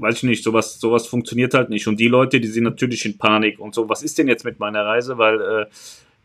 weiß 0.00 0.16
ich 0.16 0.22
nicht, 0.24 0.44
sowas, 0.44 0.80
sowas 0.80 1.06
funktioniert 1.06 1.54
halt 1.54 1.70
nicht. 1.70 1.86
Und 1.86 2.00
die 2.00 2.08
Leute, 2.08 2.40
die 2.40 2.48
sind 2.48 2.64
natürlich 2.64 3.04
in 3.04 3.18
Panik 3.18 3.58
und 3.58 3.74
so, 3.74 3.88
was 3.88 4.02
ist 4.02 4.18
denn 4.18 4.28
jetzt 4.28 4.44
mit 4.44 4.58
meiner 4.58 4.84
Reise? 4.84 5.18
Weil 5.18 5.40
äh, 5.40 5.66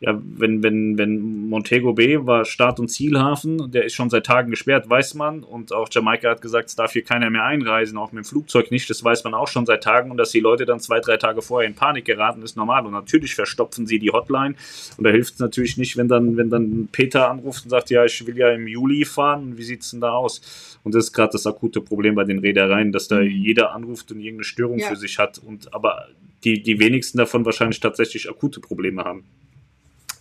ja, 0.02 0.18
wenn, 0.24 0.64
wenn, 0.64 0.98
wenn 0.98 1.50
Montego 1.50 1.94
Bay 1.94 2.26
war 2.26 2.46
Start- 2.46 2.80
und 2.80 2.88
Zielhafen, 2.88 3.70
der 3.70 3.84
ist 3.84 3.96
schon 3.96 4.10
seit 4.10 4.26
Tagen 4.26 4.50
gesperrt, 4.50 4.90
weiß 4.90 5.14
man. 5.16 5.44
Und 5.44 5.74
auch 5.74 5.90
Jamaika 5.92 6.30
hat 6.30 6.42
gesagt, 6.42 6.70
es 6.70 6.76
darf 6.76 6.94
hier 6.94 7.04
keiner 7.04 7.30
mehr 7.30 7.44
einreisen, 7.44 7.98
auch 7.98 8.14
mit 8.14 8.24
dem 8.24 8.28
Flugzeug 8.28 8.72
nicht. 8.72 8.90
Das 8.90 9.04
weiß 9.04 9.26
man 9.26 9.34
auch 9.34 9.50
schon 9.50 9.66
seit 9.66 9.84
Tagen. 9.84 10.10
Und 10.10 10.16
dass 10.16 10.32
die 10.32 10.40
Leute 10.40 10.66
dann 10.66 10.80
zwei, 10.80 11.02
drei 11.02 11.18
Tage 11.18 11.42
vorher 11.42 11.68
in 11.68 11.76
Panik 11.76 12.06
geraten, 12.06 12.42
ist 12.44 12.56
normal. 12.56 12.86
Und 12.86 12.94
natürlich 12.94 13.36
verstopfen 13.36 13.88
sie 13.88 14.00
die 14.00 14.10
Hotline. 14.12 14.56
Und 14.96 15.04
da 15.04 15.10
hilft 15.10 15.34
es 15.34 15.40
natürlich 15.40 15.76
nicht, 15.76 15.98
wenn 15.98 16.08
dann, 16.08 16.38
wenn 16.38 16.50
dann 16.50 16.88
Peter 16.94 17.30
anruft 17.30 17.66
und 17.66 17.70
sagt, 17.70 17.90
ja, 17.90 18.06
ich 18.06 18.26
will 18.26 18.38
ja 18.38 18.52
im 18.52 18.68
Juli 18.68 19.04
fahren. 19.04 19.58
Wie 19.58 19.64
sieht 19.64 19.82
es 19.82 19.92
denn 19.92 20.00
da 20.00 20.14
aus? 20.14 20.80
Und 20.86 20.96
das 20.96 21.08
ist 21.08 21.14
gerade 21.14 21.34
das 21.34 21.46
akute 21.46 21.82
Problem 21.82 22.16
bei 22.16 22.24
den 22.24 22.40
Reedereien, 22.40 22.94
dass 22.94 23.10
da 23.10 23.20
mhm. 23.20 23.28
jeder 23.28 23.74
anruft 23.74 24.14
und 24.14 24.22
irgendeine 24.22 24.46
Störung 24.46 24.80
ja. 24.80 24.88
für 24.88 24.96
sich 24.96 25.20
hat. 25.20 25.40
Und 25.40 25.74
aber 25.74 26.08
die, 26.46 26.64
die 26.64 26.80
wenigsten 26.80 27.18
davon 27.18 27.44
wahrscheinlich 27.44 27.82
tatsächlich 27.82 28.30
akute 28.30 28.62
Probleme 28.62 29.04
haben. 29.04 29.26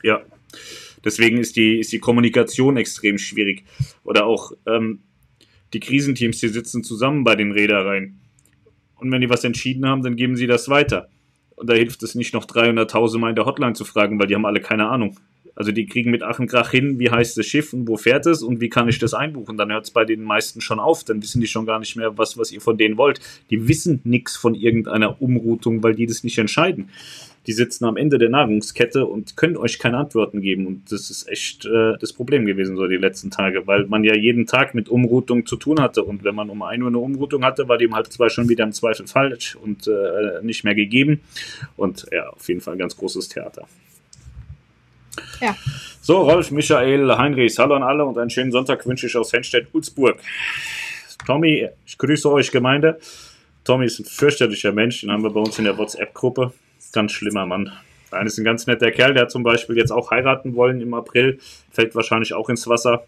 Ja. 0.03 0.23
Deswegen 1.05 1.39
ist 1.39 1.57
die, 1.57 1.79
ist 1.79 1.93
die 1.93 2.01
Kommunikation 2.01 2.77
extrem 2.77 3.19
schwierig. 3.19 3.65
Oder 4.05 4.27
auch 4.27 4.53
ähm, 4.67 5.01
die 5.73 5.81
Krisenteams, 5.81 6.39
die 6.39 6.49
sitzen 6.49 6.83
zusammen 6.83 7.25
bei 7.25 7.37
den 7.37 7.53
Reedereien. 7.53 8.21
Und 8.97 9.13
wenn 9.13 9.21
die 9.21 9.31
was 9.31 9.45
entschieden 9.45 9.87
haben, 9.87 10.03
dann 10.03 10.17
geben 10.17 10.37
sie 10.37 10.47
das 10.47 10.69
weiter. 10.69 11.09
Und 11.55 11.69
da 11.69 11.75
hilft 11.75 12.03
es 12.03 12.15
nicht 12.15 12.35
noch 12.35 12.47
300.000 12.47 13.19
Mal 13.19 13.31
in 13.31 13.37
der 13.37 13.47
Hotline 13.47 13.75
zu 13.75 13.85
fragen, 13.85 14.19
weil 14.19 14.27
die 14.27 14.35
haben 14.35 14.47
alle 14.47 14.61
keine 14.61 14.89
Ahnung. 14.89 15.19
Also 15.55 15.73
die 15.73 15.87
kriegen 15.87 16.13
mit 16.13 16.23
Ach 16.23 16.39
und 16.39 16.47
Krach 16.47 16.71
hin, 16.71 17.01
wie 17.01 17.11
heißt 17.11 17.37
das 17.37 17.47
Schiff 17.47 17.73
und 17.73 17.89
wo 17.89 17.97
fährt 17.97 18.27
es 18.27 18.43
und 18.45 18.61
wie 18.61 18.69
kann 18.69 18.89
ich 18.89 19.01
das 19.01 19.13
einbuchen. 19.13 19.57
Dann 19.57 19.73
hört 19.73 19.87
es 19.87 19.91
bei 19.91 20.05
den 20.05 20.23
meisten 20.23 20.61
schon 20.61 20.79
auf. 20.79 21.03
Dann 21.03 21.21
wissen 21.21 21.41
die 21.41 21.49
schon 21.49 21.67
gar 21.67 21.81
nicht 21.81 21.97
mehr, 21.97 22.17
was, 22.17 22.39
was 22.39 22.53
ihr 22.53 22.61
von 22.61 22.79
denen 22.79 22.97
wollt. 22.97 23.21
Die 23.51 23.67
wissen 23.67 24.01
nichts 24.05 24.37
von 24.37 24.55
irgendeiner 24.55 25.21
Umroutung, 25.21 25.83
weil 25.83 25.97
die 25.97 26.07
das 26.07 26.23
nicht 26.23 26.39
entscheiden 26.39 26.91
die 27.49 27.55
sitzen 27.55 27.87
am 27.87 27.97
Ende 27.97 28.19
der 28.19 28.29
Nahrungskette 28.29 29.07
und 29.07 29.39
können 29.39 29.57
euch 29.57 29.79
keine 29.79 29.97
Antworten 29.97 30.43
geben. 30.43 30.67
Und 30.67 30.93
das 30.93 31.09
ist 31.09 31.27
echt 31.31 31.65
äh, 31.65 31.95
das 31.99 32.13
Problem 32.13 32.45
gewesen, 32.45 32.77
so 32.77 32.87
die 32.87 32.97
letzten 32.97 33.31
Tage, 33.31 33.67
weil 33.67 33.87
man 33.87 34.05
ja 34.05 34.15
jeden 34.15 34.47
Tag 34.47 34.75
mit 34.75 34.91
Umroutung 34.91 35.47
zu 35.47 35.57
tun 35.57 35.81
hatte. 35.81 36.05
Und 36.05 36.25
wenn 36.25 36.35
man 36.35 36.51
um 36.51 36.61
1 36.61 36.83
Uhr 36.83 36.89
eine 36.89 36.99
Umroutung 36.99 37.43
hatte, 37.43 37.67
war 37.67 37.79
die 37.79 37.87
um 37.87 37.95
halb 37.95 38.13
zwei 38.13 38.29
schon 38.29 38.51
wieder 38.51 38.65
im 38.65 38.73
Zweifel 38.73 39.07
falsch 39.07 39.57
und 39.57 39.89
äh, 39.89 40.43
nicht 40.43 40.63
mehr 40.63 40.75
gegeben. 40.75 41.23
Und 41.79 42.07
ja, 42.13 42.29
auf 42.29 42.47
jeden 42.49 42.61
Fall 42.61 42.75
ein 42.75 42.79
ganz 42.79 42.95
großes 42.95 43.31
Theater. 43.31 43.67
Ja. 45.41 45.57
So, 46.03 46.19
Rolf, 46.19 46.51
Michael, 46.51 47.17
Heinrichs, 47.17 47.59
hallo 47.59 47.77
an 47.77 47.83
alle 47.83 48.05
und 48.05 48.19
einen 48.19 48.29
schönen 48.29 48.53
Sonntag 48.53 48.87
wünsche 48.87 49.07
ich 49.07 49.17
aus 49.17 49.33
Henstedt-Ulzburg. 49.33 50.19
Tommy, 51.27 51.67
ich 51.87 51.97
grüße 51.97 52.31
euch 52.31 52.51
Gemeinde. 52.51 52.99
Tommy 53.65 53.87
ist 53.87 54.01
ein 54.01 54.05
fürchterlicher 54.05 54.73
Mensch, 54.73 55.01
den 55.01 55.11
haben 55.11 55.23
wir 55.23 55.31
bei 55.31 55.41
uns 55.41 55.59
in 55.59 55.65
der 55.65 55.79
WhatsApp-Gruppe 55.79 56.53
ganz 56.93 57.13
schlimmer 57.13 57.47
Mann. 57.47 57.73
Einer 58.11 58.27
ist 58.27 58.39
ein 58.39 58.45
ganz 58.45 58.67
netter 58.67 58.91
Kerl, 58.91 59.15
der 59.15 59.25
hat 59.25 59.31
zum 59.31 59.43
Beispiel 59.43 59.77
jetzt 59.77 59.91
auch 59.91 60.11
heiraten 60.11 60.55
wollen 60.55 60.81
im 60.81 60.95
April, 60.95 61.39
fällt 61.71 61.95
wahrscheinlich 61.95 62.35
auch 62.35 62.49
ins 62.49 62.67
Wasser. 62.67 63.05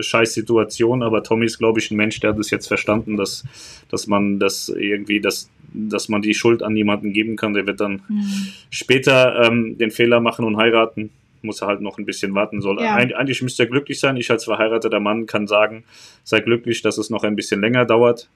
Scheiß 0.00 0.32
Situation, 0.32 1.02
aber 1.02 1.22
Tommy 1.22 1.44
ist, 1.44 1.58
glaube 1.58 1.80
ich, 1.80 1.90
ein 1.90 1.96
Mensch, 1.96 2.18
der 2.20 2.30
hat 2.30 2.38
es 2.38 2.50
jetzt 2.50 2.66
verstanden, 2.66 3.16
dass, 3.16 3.44
dass 3.90 4.06
man 4.06 4.38
das 4.38 4.68
irgendwie, 4.70 5.20
dass, 5.20 5.50
dass 5.72 6.08
man 6.08 6.22
die 6.22 6.34
Schuld 6.34 6.62
an 6.62 6.76
jemanden 6.76 7.12
geben 7.12 7.36
kann. 7.36 7.52
Der 7.52 7.66
wird 7.66 7.80
dann 7.80 8.02
mhm. 8.08 8.48
später 8.70 9.44
ähm, 9.44 9.76
den 9.76 9.90
Fehler 9.90 10.20
machen 10.20 10.44
und 10.44 10.56
heiraten. 10.56 11.10
Muss 11.42 11.62
er 11.62 11.68
halt 11.68 11.80
noch 11.80 11.98
ein 11.98 12.04
bisschen 12.04 12.34
warten 12.34 12.60
soll. 12.60 12.80
Ja. 12.82 12.96
Eig 12.96 13.14
eigentlich 13.14 13.42
müsste 13.42 13.62
er 13.62 13.68
glücklich 13.68 14.00
sein. 14.00 14.16
Ich 14.16 14.30
als 14.30 14.44
verheirateter 14.44 15.00
Mann 15.00 15.26
kann 15.26 15.46
sagen, 15.46 15.84
sei 16.24 16.40
glücklich, 16.40 16.82
dass 16.82 16.98
es 16.98 17.08
noch 17.08 17.22
ein 17.22 17.36
bisschen 17.36 17.60
länger 17.60 17.84
dauert. 17.84 18.28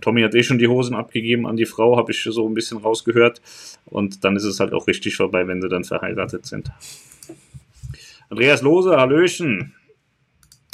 Tommy 0.00 0.22
hat 0.22 0.34
eh 0.34 0.42
schon 0.42 0.58
die 0.58 0.68
Hosen 0.68 0.94
abgegeben 0.94 1.46
an 1.46 1.56
die 1.56 1.66
Frau, 1.66 1.96
habe 1.96 2.12
ich 2.12 2.22
so 2.22 2.48
ein 2.48 2.54
bisschen 2.54 2.78
rausgehört. 2.78 3.40
Und 3.86 4.24
dann 4.24 4.36
ist 4.36 4.44
es 4.44 4.60
halt 4.60 4.72
auch 4.72 4.86
richtig 4.86 5.16
vorbei, 5.16 5.46
wenn 5.46 5.62
sie 5.62 5.68
dann 5.68 5.84
verheiratet 5.84 6.46
sind. 6.46 6.70
Andreas 8.28 8.62
Lose, 8.62 8.96
Hallöchen. 8.96 9.74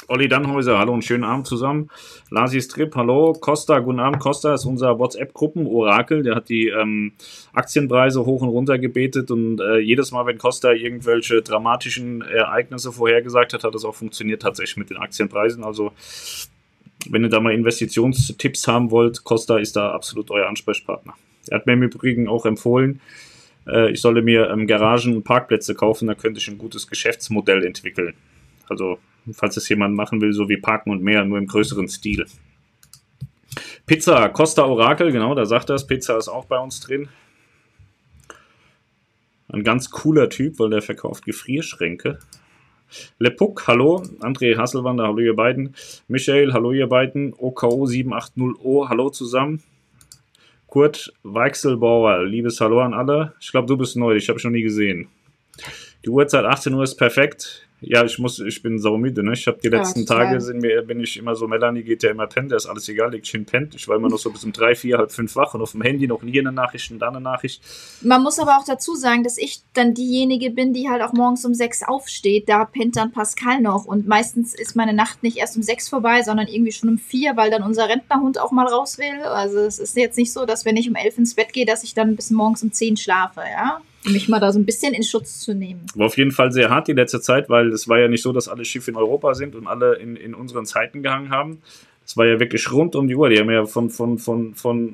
Olli 0.08 0.28
Dannhäuser, 0.28 0.78
hallo 0.78 0.92
und 0.92 1.02
schönen 1.02 1.24
Abend 1.24 1.46
zusammen. 1.46 1.88
Lasi 2.30 2.60
Strip, 2.60 2.94
hallo. 2.94 3.32
Costa, 3.32 3.78
guten 3.78 4.00
Abend. 4.00 4.20
Costa 4.20 4.52
ist 4.52 4.66
unser 4.66 4.98
WhatsApp-Gruppen-Orakel. 4.98 6.22
Der 6.22 6.34
hat 6.34 6.48
die 6.48 6.68
ähm, 6.68 7.12
Aktienpreise 7.54 8.26
hoch 8.26 8.42
und 8.42 8.48
runter 8.48 8.78
gebetet 8.78 9.30
und 9.30 9.60
äh, 9.60 9.78
jedes 9.78 10.12
Mal, 10.12 10.26
wenn 10.26 10.36
Costa 10.36 10.72
irgendwelche 10.72 11.40
dramatischen 11.40 12.20
Ereignisse 12.20 12.92
vorhergesagt 12.92 13.54
hat, 13.54 13.64
hat 13.64 13.74
das 13.74 13.84
auch 13.84 13.94
funktioniert 13.94 14.42
tatsächlich 14.42 14.76
mit 14.76 14.90
den 14.90 14.98
Aktienpreisen. 14.98 15.64
Also 15.64 15.92
wenn 17.10 17.22
ihr 17.22 17.28
da 17.28 17.40
mal 17.40 17.54
Investitionstipps 17.54 18.68
haben 18.68 18.90
wollt, 18.90 19.24
Costa 19.24 19.58
ist 19.58 19.76
da 19.76 19.92
absolut 19.92 20.30
euer 20.30 20.48
Ansprechpartner. 20.48 21.14
Er 21.48 21.58
hat 21.58 21.66
mir 21.66 21.74
im 21.74 21.82
Übrigen 21.82 22.28
auch 22.28 22.46
empfohlen, 22.46 23.00
äh, 23.66 23.90
ich 23.90 24.00
solle 24.00 24.22
mir 24.22 24.50
ähm, 24.50 24.66
Garagen 24.66 25.14
und 25.16 25.24
Parkplätze 25.24 25.74
kaufen, 25.74 26.08
da 26.08 26.14
könnte 26.14 26.38
ich 26.38 26.48
ein 26.48 26.58
gutes 26.58 26.86
Geschäftsmodell 26.86 27.64
entwickeln. 27.64 28.14
Also, 28.68 28.98
falls 29.32 29.56
es 29.56 29.68
jemand 29.68 29.94
machen 29.94 30.20
will, 30.20 30.32
so 30.32 30.48
wie 30.48 30.56
Parken 30.56 30.90
und 30.90 31.02
mehr, 31.02 31.24
nur 31.24 31.38
im 31.38 31.46
größeren 31.46 31.88
Stil. 31.88 32.26
Pizza, 33.86 34.28
Costa 34.30 34.64
Orakel, 34.64 35.12
genau, 35.12 35.34
da 35.34 35.44
sagt 35.44 35.70
er 35.70 35.76
es. 35.76 35.86
Pizza 35.86 36.16
ist 36.16 36.28
auch 36.28 36.46
bei 36.46 36.58
uns 36.58 36.80
drin. 36.80 37.08
Ein 39.48 39.62
ganz 39.62 39.90
cooler 39.90 40.30
Typ, 40.30 40.58
weil 40.58 40.70
der 40.70 40.82
verkauft 40.82 41.24
Gefrierschränke. 41.24 42.18
Lepuk, 43.18 43.66
hallo. 43.66 44.02
André 44.20 44.56
Hasselwander, 44.56 45.04
hallo 45.04 45.20
ihr 45.20 45.36
beiden. 45.36 45.74
Michael, 46.08 46.52
hallo 46.52 46.72
ihr 46.72 46.88
beiden. 46.88 47.34
OKO780O, 47.34 48.88
hallo 48.88 49.10
zusammen. 49.10 49.62
Kurt 50.66 51.12
Weichselbauer, 51.22 52.24
liebes 52.24 52.60
Hallo 52.60 52.80
an 52.80 52.94
alle. 52.94 53.34
Ich 53.40 53.52
glaube, 53.52 53.68
du 53.68 53.76
bist 53.76 53.96
neu, 53.96 54.16
ich 54.16 54.28
habe 54.28 54.40
schon 54.40 54.52
nie 54.52 54.62
gesehen. 54.62 55.08
Die 56.04 56.10
Uhrzeit 56.10 56.44
18 56.44 56.74
Uhr 56.74 56.82
ist 56.82 56.96
perfekt. 56.96 57.63
Ja, 57.80 58.04
ich 58.04 58.18
muss, 58.18 58.38
ich 58.38 58.62
bin 58.62 58.78
saumüde, 58.78 59.22
ne? 59.22 59.32
Ich 59.34 59.46
habe 59.46 59.58
die 59.62 59.68
letzten 59.68 60.00
ja, 60.00 60.06
Tage 60.06 60.40
sind 60.40 60.62
mir, 60.62 60.82
bin 60.82 61.00
ich 61.00 61.18
immer 61.18 61.34
so, 61.34 61.46
Melanie 61.46 61.82
geht 61.82 62.02
ja 62.02 62.10
immer 62.10 62.26
pennen, 62.26 62.48
der 62.48 62.56
ist 62.56 62.66
alles 62.66 62.88
egal, 62.88 63.14
ich 63.14 63.30
hin 63.30 63.44
pennt. 63.44 63.74
Ich 63.74 63.88
war 63.88 63.96
immer 63.96 64.08
noch 64.08 64.18
so 64.18 64.30
bis 64.30 64.44
um 64.44 64.52
drei, 64.52 64.74
vier, 64.74 64.98
halb 64.98 65.12
fünf 65.12 65.36
wach 65.36 65.54
und 65.54 65.60
auf 65.60 65.72
dem 65.72 65.82
Handy 65.82 66.06
noch 66.06 66.22
nie 66.22 66.38
eine 66.40 66.52
Nachricht 66.52 66.90
und 66.90 66.98
dann 67.00 67.16
eine 67.16 67.22
Nachricht. 67.22 67.62
Man 68.00 68.22
muss 68.22 68.38
aber 68.38 68.56
auch 68.58 68.64
dazu 68.64 68.94
sagen, 68.94 69.22
dass 69.22 69.36
ich 69.36 69.60
dann 69.74 69.92
diejenige 69.92 70.50
bin, 70.50 70.72
die 70.72 70.88
halt 70.88 71.02
auch 71.02 71.12
morgens 71.12 71.44
um 71.44 71.52
sechs 71.52 71.82
aufsteht. 71.82 72.48
Da 72.48 72.64
pennt 72.64 72.96
dann 72.96 73.12
Pascal 73.12 73.60
noch 73.60 73.84
und 73.84 74.06
meistens 74.06 74.54
ist 74.54 74.76
meine 74.76 74.94
Nacht 74.94 75.22
nicht 75.22 75.36
erst 75.36 75.56
um 75.56 75.62
sechs 75.62 75.88
vorbei, 75.88 76.22
sondern 76.22 76.46
irgendwie 76.46 76.72
schon 76.72 76.88
um 76.88 76.98
vier, 76.98 77.36
weil 77.36 77.50
dann 77.50 77.62
unser 77.62 77.88
Rentnerhund 77.88 78.40
auch 78.40 78.52
mal 78.52 78.66
raus 78.66 78.98
will. 78.98 79.22
Also 79.24 79.58
es 79.58 79.78
ist 79.78 79.96
jetzt 79.96 80.16
nicht 80.16 80.32
so, 80.32 80.46
dass 80.46 80.64
wenn 80.64 80.76
ich 80.76 80.88
um 80.88 80.94
elf 80.94 81.18
ins 81.18 81.34
Bett 81.34 81.52
gehe, 81.52 81.66
dass 81.66 81.84
ich 81.84 81.92
dann 81.92 82.16
bis 82.16 82.30
morgens 82.30 82.62
um 82.62 82.72
zehn 82.72 82.96
schlafe, 82.96 83.40
ja 83.40 83.80
mich 84.10 84.28
mal 84.28 84.40
da 84.40 84.52
so 84.52 84.58
ein 84.58 84.66
bisschen 84.66 84.94
in 84.94 85.02
Schutz 85.02 85.40
zu 85.40 85.54
nehmen. 85.54 85.86
War 85.94 86.06
auf 86.06 86.16
jeden 86.16 86.32
Fall 86.32 86.52
sehr 86.52 86.70
hart 86.70 86.88
die 86.88 86.92
letzte 86.92 87.20
Zeit, 87.20 87.48
weil 87.48 87.68
es 87.68 87.88
war 87.88 87.98
ja 87.98 88.08
nicht 88.08 88.22
so, 88.22 88.32
dass 88.32 88.48
alle 88.48 88.64
Schiffe 88.64 88.90
in 88.90 88.96
Europa 88.96 89.34
sind 89.34 89.54
und 89.54 89.66
alle 89.66 89.96
in, 89.96 90.16
in 90.16 90.34
unseren 90.34 90.66
Zeiten 90.66 91.02
gehangen 91.02 91.30
haben. 91.30 91.62
Es 92.06 92.16
war 92.16 92.26
ja 92.26 92.38
wirklich 92.38 92.70
rund 92.70 92.96
um 92.96 93.08
die 93.08 93.14
Uhr. 93.14 93.30
Die 93.30 93.38
haben 93.38 93.50
ja 93.50 93.64
von, 93.64 93.90
von, 93.90 94.18
von, 94.18 94.54
von 94.54 94.92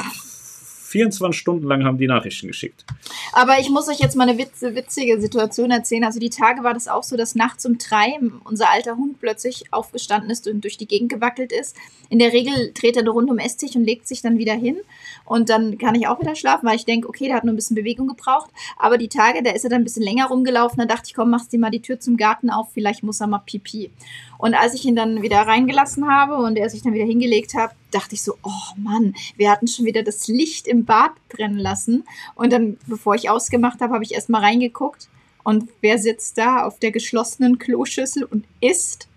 24 0.91 1.41
Stunden 1.41 1.67
lang 1.67 1.85
haben 1.85 1.99
die 1.99 2.09
Nachrichten 2.09 2.49
geschickt. 2.49 2.85
Aber 3.33 3.61
ich 3.61 3.71
muss 3.71 3.89
euch 3.89 4.01
jetzt 4.01 4.17
mal 4.17 4.29
eine 4.29 4.39
witze, 4.39 4.75
witzige 4.75 5.21
Situation 5.21 5.71
erzählen. 5.71 6.05
Also 6.05 6.19
die 6.19 6.31
Tage 6.31 6.65
war 6.65 6.75
das 6.75 6.89
auch 6.89 7.05
so, 7.05 7.17
dass 7.17 7.37
nachts 7.37 7.65
um 7.65 7.79
drei 7.79 8.19
unser 8.45 8.71
alter 8.71 8.97
Hund 8.97 9.21
plötzlich 9.21 9.73
aufgestanden 9.73 10.31
ist 10.31 10.49
und 10.49 10.63
durch 10.65 10.77
die 10.77 10.89
Gegend 10.89 11.11
gewackelt 11.13 11.53
ist. 11.53 11.77
In 12.09 12.19
der 12.19 12.33
Regel 12.33 12.73
dreht 12.75 12.97
er 12.97 13.03
eine 13.03 13.11
Runde 13.11 13.33
um 13.33 13.39
Esstisch 13.39 13.77
und 13.77 13.85
legt 13.85 14.09
sich 14.09 14.21
dann 14.21 14.39
wieder 14.39 14.55
hin. 14.55 14.79
Und 15.25 15.49
dann 15.49 15.79
kann 15.79 15.95
ich 15.95 16.09
auch 16.09 16.21
wieder 16.21 16.35
schlafen, 16.35 16.67
weil 16.67 16.77
ich 16.77 16.87
denke, 16.87 17.09
okay, 17.09 17.27
der 17.27 17.37
hat 17.37 17.45
nur 17.45 17.53
ein 17.53 17.57
bisschen 17.57 17.77
Bewegung 17.77 18.09
gebraucht. 18.09 18.51
Aber 18.77 18.99
die 18.99 19.09
Tage, 19.09 19.45
da 19.45 19.53
ist 19.53 19.63
er 19.63 19.71
dann 19.71 19.83
ein 19.83 19.85
bisschen 19.85 20.03
länger 20.03 20.27
rumgelaufen. 20.27 20.79
Da 20.79 20.87
dachte 20.87 21.05
ich, 21.07 21.15
komm, 21.15 21.31
machst 21.31 21.53
du 21.53 21.59
mal 21.59 21.71
die 21.71 21.83
Tür 21.83 22.01
zum 22.01 22.17
Garten 22.17 22.51
auf, 22.51 22.73
vielleicht 22.73 23.05
muss 23.05 23.21
er 23.21 23.29
mal 23.29 23.39
pipi. 23.39 23.91
Und 24.39 24.55
als 24.55 24.75
ich 24.75 24.85
ihn 24.87 24.97
dann 24.97 25.23
wieder 25.23 25.39
reingelassen 25.39 26.11
habe 26.11 26.37
und 26.37 26.57
er 26.57 26.69
sich 26.69 26.83
dann 26.83 26.95
wieder 26.95 27.05
hingelegt 27.05 27.55
hat, 27.55 27.73
dachte 27.91 28.15
ich 28.15 28.23
so, 28.23 28.35
oh 28.43 28.77
Mann, 28.77 29.15
wir 29.37 29.51
hatten 29.51 29.69
schon 29.69 29.85
wieder 29.85 30.03
das 30.03 30.29
Licht 30.29 30.67
im 30.67 30.85
Bad 30.85 31.13
brennen 31.29 31.59
lassen. 31.59 32.05
Und 32.35 32.53
dann, 32.53 32.79
bevor 32.87 33.15
ich 33.15 33.31
ausgemacht 33.31 33.81
habe, 33.81 33.95
habe 33.95 34.05
ich 34.05 34.15
erst 34.15 34.29
mal 34.29 34.41
reingeguckt. 34.41 35.09
Und 35.43 35.69
wer 35.81 35.99
sitzt 35.99 36.39
da 36.39 36.65
auf 36.65 36.79
der 36.79 36.91
geschlossenen 36.91 37.59
Kloschüssel 37.59 38.25
und 38.25 38.45
isst? 38.61 39.09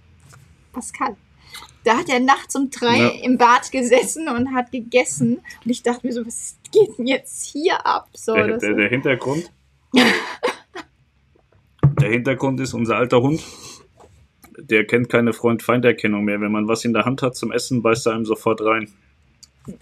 Pascal. 0.72 1.16
Da 1.84 1.98
hat 1.98 2.10
er 2.10 2.20
nachts 2.20 2.56
um 2.56 2.70
drei 2.70 2.98
ja. 2.98 3.10
im 3.24 3.38
Bad 3.38 3.72
gesessen 3.72 4.30
und 4.30 4.54
hat 4.54 4.72
gegessen. 4.72 5.42
Und 5.64 5.72
ich 5.72 5.84
dachte 5.84 6.08
mir 6.08 6.14
so, 6.14 6.26
was 6.26 6.56
geht 6.72 6.98
denn 6.98 7.08
jetzt 7.08 7.46
hier 7.46 7.86
ab? 7.86 8.10
So, 8.14 8.34
der, 8.34 8.58
der, 8.58 8.74
der 8.74 8.90
Hintergrund? 8.90 9.52
Der 12.00 12.12
Hintergrund 12.12 12.60
ist 12.60 12.74
unser 12.74 12.98
alter 12.98 13.22
Hund. 13.22 13.42
Der 14.70 14.86
kennt 14.86 15.10
keine 15.10 15.34
Freund-Feind-Erkennung 15.34 16.24
mehr. 16.24 16.40
Wenn 16.42 16.52
man 16.52 16.68
was 16.68 16.86
in 16.86 16.94
der 16.94 17.06
Hand 17.06 17.22
hat 17.22 17.36
zum 17.36 17.52
Essen, 17.52 17.82
beißt 17.82 18.08
er 18.08 18.14
einem 18.14 18.26
sofort 18.26 18.62
rein. 18.62 18.90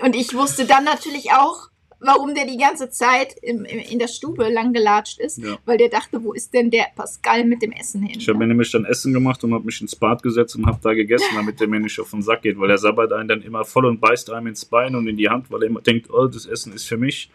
Und 0.03 0.15
ich 0.15 0.33
wusste 0.33 0.65
dann 0.65 0.83
natürlich 0.83 1.31
auch, 1.31 1.69
warum 1.99 2.33
der 2.33 2.45
die 2.47 2.57
ganze 2.57 2.89
Zeit 2.89 3.35
im, 3.43 3.63
im, 3.63 3.77
in 3.79 3.99
der 3.99 4.07
Stube 4.07 4.49
langgelatscht 4.49 5.19
ist, 5.19 5.37
Ja. 5.37 5.57
weil 5.65 5.77
der 5.77 5.89
dachte, 5.89 6.23
wo 6.23 6.33
ist 6.33 6.51
denn 6.53 6.71
der 6.71 6.87
Pascal 6.95 7.45
mit 7.45 7.61
dem 7.61 7.71
Essen 7.71 8.01
hin? 8.01 8.19
Ich 8.19 8.27
habe 8.27 8.39
mir 8.39 8.47
nämlich 8.47 8.71
dann 8.71 8.85
Essen 8.85 9.13
gemacht 9.13 9.43
und 9.43 9.53
habe 9.53 9.63
mich 9.65 9.79
ins 9.81 9.95
Bad 9.95 10.23
gesetzt 10.23 10.55
und 10.55 10.65
habe 10.65 10.79
da 10.81 10.93
gegessen, 10.93 11.35
damit 11.35 11.59
der 11.59 11.67
mir 11.67 11.79
nicht 11.79 11.99
auf 11.99 12.09
den 12.09 12.23
Sack 12.23 12.41
geht, 12.41 12.59
weil 12.59 12.71
er 12.71 12.79
sabbert 12.79 13.13
einen 13.13 13.29
dann 13.29 13.41
immer 13.43 13.65
voll 13.65 13.85
und 13.85 13.99
beißt 14.01 14.31
einem 14.31 14.47
ins 14.47 14.65
Bein 14.65 14.95
und 14.95 15.07
in 15.07 15.17
die 15.17 15.29
Hand, 15.29 15.51
weil 15.51 15.61
er 15.63 15.67
immer 15.67 15.81
denkt, 15.81 16.09
oh, 16.11 16.25
das 16.27 16.45
Essen 16.47 16.73
ist 16.73 16.87
für 16.87 16.97
mich. 16.97 17.29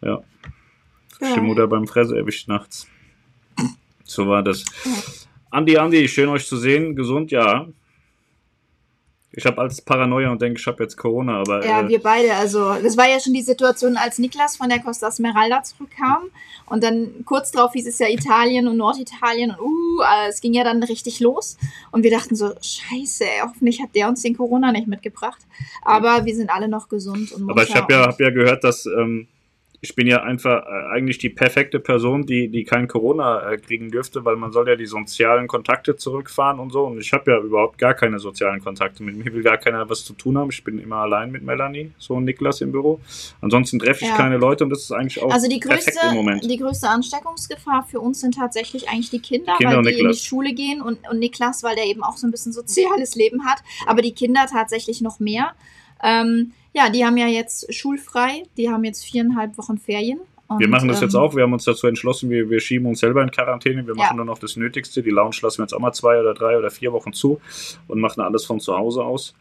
Ja. 0.00 0.22
Ja. 1.20 1.34
Die 1.34 1.40
Mutter 1.40 1.66
beim 1.66 1.86
Fresse 1.88 2.16
erwischt 2.16 2.46
nachts. 2.48 2.86
So 4.04 4.28
war 4.28 4.42
das. 4.44 4.64
Ja. 4.84 4.92
Andi, 5.56 5.78
Andi, 5.78 6.06
schön 6.06 6.28
euch 6.28 6.46
zu 6.46 6.58
sehen. 6.58 6.94
Gesund, 6.94 7.30
ja. 7.30 7.66
Ich 9.32 9.46
habe 9.46 9.58
als 9.62 9.80
Paranoia 9.80 10.30
und 10.30 10.42
denke, 10.42 10.60
ich 10.60 10.66
habe 10.66 10.82
jetzt 10.82 10.98
Corona, 10.98 11.40
aber 11.40 11.64
Ja, 11.64 11.80
äh, 11.80 11.88
wir 11.88 12.02
beide. 12.02 12.34
Also, 12.34 12.74
das 12.74 12.98
war 12.98 13.08
ja 13.08 13.18
schon 13.20 13.32
die 13.32 13.40
Situation, 13.40 13.96
als 13.96 14.18
Niklas 14.18 14.58
von 14.58 14.68
der 14.68 14.80
Costa 14.80 15.10
Smeralda 15.10 15.62
zurückkam. 15.62 16.24
Und 16.66 16.84
dann 16.84 17.24
kurz 17.24 17.52
darauf 17.52 17.72
hieß 17.72 17.86
es 17.86 17.98
ja 17.98 18.06
Italien 18.06 18.68
und 18.68 18.76
Norditalien. 18.76 19.50
Und 19.50 19.60
uh, 19.60 20.02
äh, 20.02 20.28
es 20.28 20.42
ging 20.42 20.52
ja 20.52 20.62
dann 20.62 20.82
richtig 20.82 21.20
los. 21.20 21.56
Und 21.90 22.02
wir 22.02 22.10
dachten 22.10 22.36
so, 22.36 22.52
scheiße, 22.60 23.24
ey, 23.24 23.40
hoffentlich 23.42 23.80
hat 23.80 23.94
der 23.94 24.08
uns 24.08 24.20
den 24.20 24.36
Corona 24.36 24.72
nicht 24.72 24.88
mitgebracht. 24.88 25.40
Aber 25.80 26.26
wir 26.26 26.34
sind 26.34 26.50
alle 26.50 26.68
noch 26.68 26.90
gesund 26.90 27.32
und 27.32 27.48
Aber 27.48 27.62
ich 27.62 27.74
habe 27.74 27.90
ja, 27.90 28.02
hab 28.02 28.20
ja 28.20 28.28
gehört, 28.28 28.62
dass 28.62 28.84
ähm, 28.84 29.26
ich 29.88 29.94
bin 29.94 30.06
ja 30.08 30.22
einfach 30.22 30.64
äh, 30.66 30.94
eigentlich 30.94 31.18
die 31.18 31.28
perfekte 31.30 31.78
Person, 31.78 32.26
die, 32.26 32.48
die 32.48 32.64
kein 32.64 32.88
Corona 32.88 33.52
äh, 33.52 33.56
kriegen 33.56 33.90
dürfte, 33.90 34.24
weil 34.24 34.34
man 34.36 34.50
soll 34.50 34.68
ja 34.68 34.74
die 34.74 34.86
sozialen 34.86 35.46
Kontakte 35.46 35.94
zurückfahren 35.96 36.58
und 36.58 36.70
so. 36.70 36.84
Und 36.86 36.98
ich 37.00 37.12
habe 37.12 37.30
ja 37.30 37.38
überhaupt 37.38 37.78
gar 37.78 37.94
keine 37.94 38.18
sozialen 38.18 38.60
Kontakte. 38.60 39.02
Mit 39.04 39.16
mir 39.16 39.32
will 39.32 39.42
gar 39.44 39.58
keiner 39.58 39.88
was 39.88 40.04
zu 40.04 40.12
tun 40.14 40.36
haben. 40.36 40.50
Ich 40.50 40.64
bin 40.64 40.78
immer 40.80 40.96
allein 40.96 41.30
mit 41.30 41.42
Melanie, 41.44 41.92
so 41.98 42.14
und 42.14 42.24
Niklas 42.24 42.60
im 42.60 42.72
Büro. 42.72 43.00
Ansonsten 43.40 43.78
treffe 43.78 44.04
ich 44.04 44.10
Ja. 44.10 44.16
keine 44.16 44.38
Leute 44.38 44.64
und 44.64 44.70
das 44.70 44.82
ist 44.82 44.92
eigentlich 44.92 45.22
auch 45.22 45.30
Also 45.32 45.48
die 45.48 45.58
perfekt 45.60 45.86
größte, 45.86 46.08
im 46.08 46.14
Moment. 46.14 46.44
die 46.44 46.56
größte 46.56 46.88
Ansteckungsgefahr 46.88 47.84
für 47.88 48.00
uns 48.00 48.20
sind 48.20 48.34
tatsächlich 48.34 48.88
eigentlich 48.88 49.10
die 49.10 49.20
Kinder, 49.20 49.54
Die 49.58 49.64
Kinder 49.64 49.76
weil 49.78 49.82
die 49.84 49.90
in 49.90 49.96
die 49.98 50.02
Niklas. 50.04 50.24
Schule 50.24 50.52
gehen 50.52 50.82
und, 50.82 50.98
und 51.08 51.18
Niklas, 51.20 51.62
weil 51.62 51.76
der 51.76 51.84
eben 51.84 52.02
auch 52.02 52.16
so 52.16 52.26
ein 52.26 52.30
bisschen 52.32 52.52
soziales 52.52 53.14
Leben 53.14 53.44
hat. 53.46 53.60
Aber 53.86 54.02
die 54.02 54.12
Kinder 54.12 54.46
tatsächlich 54.50 55.00
noch 55.00 55.20
mehr. 55.20 55.52
Ähm, 56.02 56.52
ja, 56.72 56.90
die 56.90 57.04
haben 57.04 57.16
ja 57.16 57.26
jetzt 57.26 57.72
schulfrei, 57.74 58.42
die 58.56 58.68
haben 58.70 58.84
jetzt 58.84 59.04
viereinhalb 59.04 59.56
Wochen 59.56 59.78
Ferien. 59.78 60.20
Und, 60.48 60.60
wir 60.60 60.68
machen 60.68 60.88
das 60.88 60.98
ähm, 60.98 61.04
jetzt 61.08 61.14
auch. 61.14 61.34
Wir 61.34 61.42
haben 61.42 61.52
uns 61.52 61.64
dazu 61.64 61.86
entschlossen, 61.86 62.30
wir, 62.30 62.48
wir 62.50 62.60
schieben 62.60 62.86
uns 62.86 63.00
selber 63.00 63.22
in 63.22 63.30
Quarantäne. 63.30 63.86
Wir 63.86 63.94
Ja. 63.94 64.02
machen 64.02 64.16
nur 64.16 64.26
noch 64.26 64.38
das 64.38 64.56
Nötigste. 64.56 65.02
Die 65.02 65.10
Lounge 65.10 65.36
lassen 65.42 65.58
wir 65.58 65.64
jetzt 65.64 65.72
auch 65.72 65.80
mal 65.80 65.92
zwei 65.92 66.20
oder 66.20 66.34
drei 66.34 66.56
oder 66.56 66.70
vier 66.70 66.92
Wochen 66.92 67.12
zu 67.12 67.40
und 67.88 68.00
machen 68.00 68.20
alles 68.20 68.44
von 68.44 68.60
zu 68.60 68.76
Hause 68.76 69.02
aus. 69.04 69.34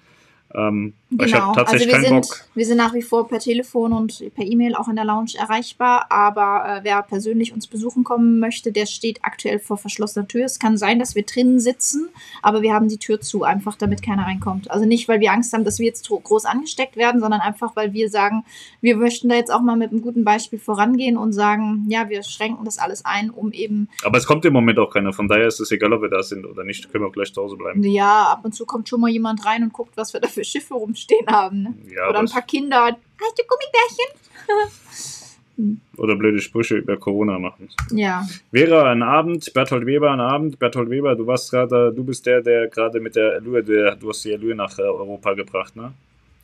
Ähm, 0.53 0.93
weil 1.10 1.27
Ich 1.27 1.34
Genau, 1.34 1.45
habe 1.47 1.55
tatsächlich 1.58 1.93
also 1.93 2.03
wir 2.03 2.10
keinen 2.10 2.23
sind, 2.23 2.31
Bock. 2.39 2.49
wir 2.55 2.65
sind 2.65 2.77
nach 2.77 2.93
wie 2.93 3.01
vor 3.01 3.27
per 3.27 3.39
Telefon 3.39 3.93
und 3.93 4.23
per 4.36 4.45
E-Mail 4.45 4.75
auch 4.75 4.88
in 4.88 4.95
der 4.95 5.05
Lounge 5.05 5.31
erreichbar, 5.38 6.05
aber 6.10 6.77
äh, 6.77 6.84
wer 6.84 7.01
persönlich 7.03 7.53
uns 7.53 7.67
besuchen 7.67 8.03
kommen 8.03 8.39
möchte, 8.39 8.71
der 8.71 8.86
steht 8.86 9.19
aktuell 9.23 9.60
vor 9.60 9.77
verschlossener 9.77 10.27
Tür. 10.27 10.45
Es 10.45 10.60
kann 10.60 10.77
sein, 10.77 10.99
dass 10.99 11.15
wir 11.15 11.23
drinnen 11.23 11.60
sitzen, 11.60 12.10
aber 12.41 12.62
wir 12.62 12.73
haben 12.73 12.88
die 12.89 12.97
Tür 12.97 13.19
zu, 13.21 13.43
einfach 13.43 13.75
damit 13.75 14.01
keiner 14.01 14.23
reinkommt. 14.23 14.71
Also 14.71 14.86
nicht, 14.86 15.08
weil 15.08 15.19
wir 15.19 15.31
Angst 15.31 15.51
haben, 15.53 15.63
dass 15.65 15.79
wir 15.79 15.88
jetzt 15.88 16.08
groß 16.08 16.45
angesteckt 16.45 16.95
werden, 16.95 17.19
sondern 17.21 17.41
einfach, 17.41 17.75
weil 17.75 17.93
wir 17.93 18.10
sagen, 18.10 18.45
wir 18.81 18.95
möchten 18.97 19.29
da 19.29 19.36
jetzt 19.36 19.51
auch 19.51 19.62
mal 19.62 19.75
mit 19.75 19.91
einem 19.91 20.01
guten 20.01 20.23
Beispiel 20.23 20.60
vorangehen 20.60 21.17
und 21.17 21.34
sagen, 21.34 21.86
ja, 21.89 22.08
wir 22.10 22.23
schränken 22.23 22.63
das 22.65 22.77
alles 22.77 23.03
ein, 23.03 23.29
um 23.29 23.51
eben, 23.51 23.89
Aber 24.03 24.17
es 24.17 24.25
kommt 24.25 24.45
im 24.45 24.53
Moment 24.53 24.79
auch 24.79 24.91
keiner. 24.91 25.12
Von 25.13 25.27
daher 25.27 25.47
ist 25.47 25.60
es 25.60 25.71
egal, 25.71 25.91
ob 25.93 26.01
wir 26.01 26.10
da 26.10 26.23
sind 26.23 26.45
oder 26.45 26.63
nicht. 26.63 26.91
Können 26.91 27.03
wir 27.03 27.10
auch 27.10 27.13
gleich 27.13 27.34
zu 27.34 27.41
Hause 27.41 27.58
bleiben. 27.58 27.84
ja, 27.84 28.23
ab 28.31 28.41
und 28.43 28.53
zu 28.53 28.65
kommt 28.65 28.88
schon 28.89 29.01
mal 29.01 29.10
jemand 29.10 29.45
rein 29.45 29.63
und 29.63 29.73
guckt, 29.73 29.97
was 29.97 30.13
wir 30.13 30.19
da 30.21 30.27
für 30.36 30.43
Schiffe 30.43 30.76
rumstehen 30.76 31.26
haben. 31.28 31.63
Ne? 31.63 31.74
Ja, 31.95 32.10
Oder 32.10 32.19
ein 32.19 32.28
paar 32.28 32.43
Kinder. 32.43 32.86
Hast 32.86 33.39
du 33.39 33.43
Gummibärchen? 33.48 35.15
oder 35.98 36.15
blöde 36.15 36.41
Sprüche 36.41 36.76
über 36.76 36.98
Corona 36.98 37.39
machen. 37.39 37.69
Ja. 37.91 38.28
Vera, 38.52 38.91
ein 38.91 39.02
Abend. 39.02 39.54
Berthold 39.54 39.86
Weber, 39.86 40.12
ein 40.12 40.19
Abend. 40.19 40.60
Berthold 40.60 40.89
Weber, 40.89 41.15
du 41.15 41.26
warst 41.26 41.50
gerade, 41.50 41.93
du 41.93 42.04
bist 42.04 42.26
der, 42.26 42.41
der 42.41 42.67
gerade 42.67 43.00
mit 43.00 43.15
der 43.15 43.36
Allure, 43.36 43.63
der, 43.63 43.95
du 43.95 44.10
hast 44.10 44.24
die 44.26 44.34
Allure 44.34 44.56
nach 44.56 44.78
äh, 44.78 44.84
Europa 44.84 45.34
gebracht, 45.34 45.76
ne? 45.76 45.93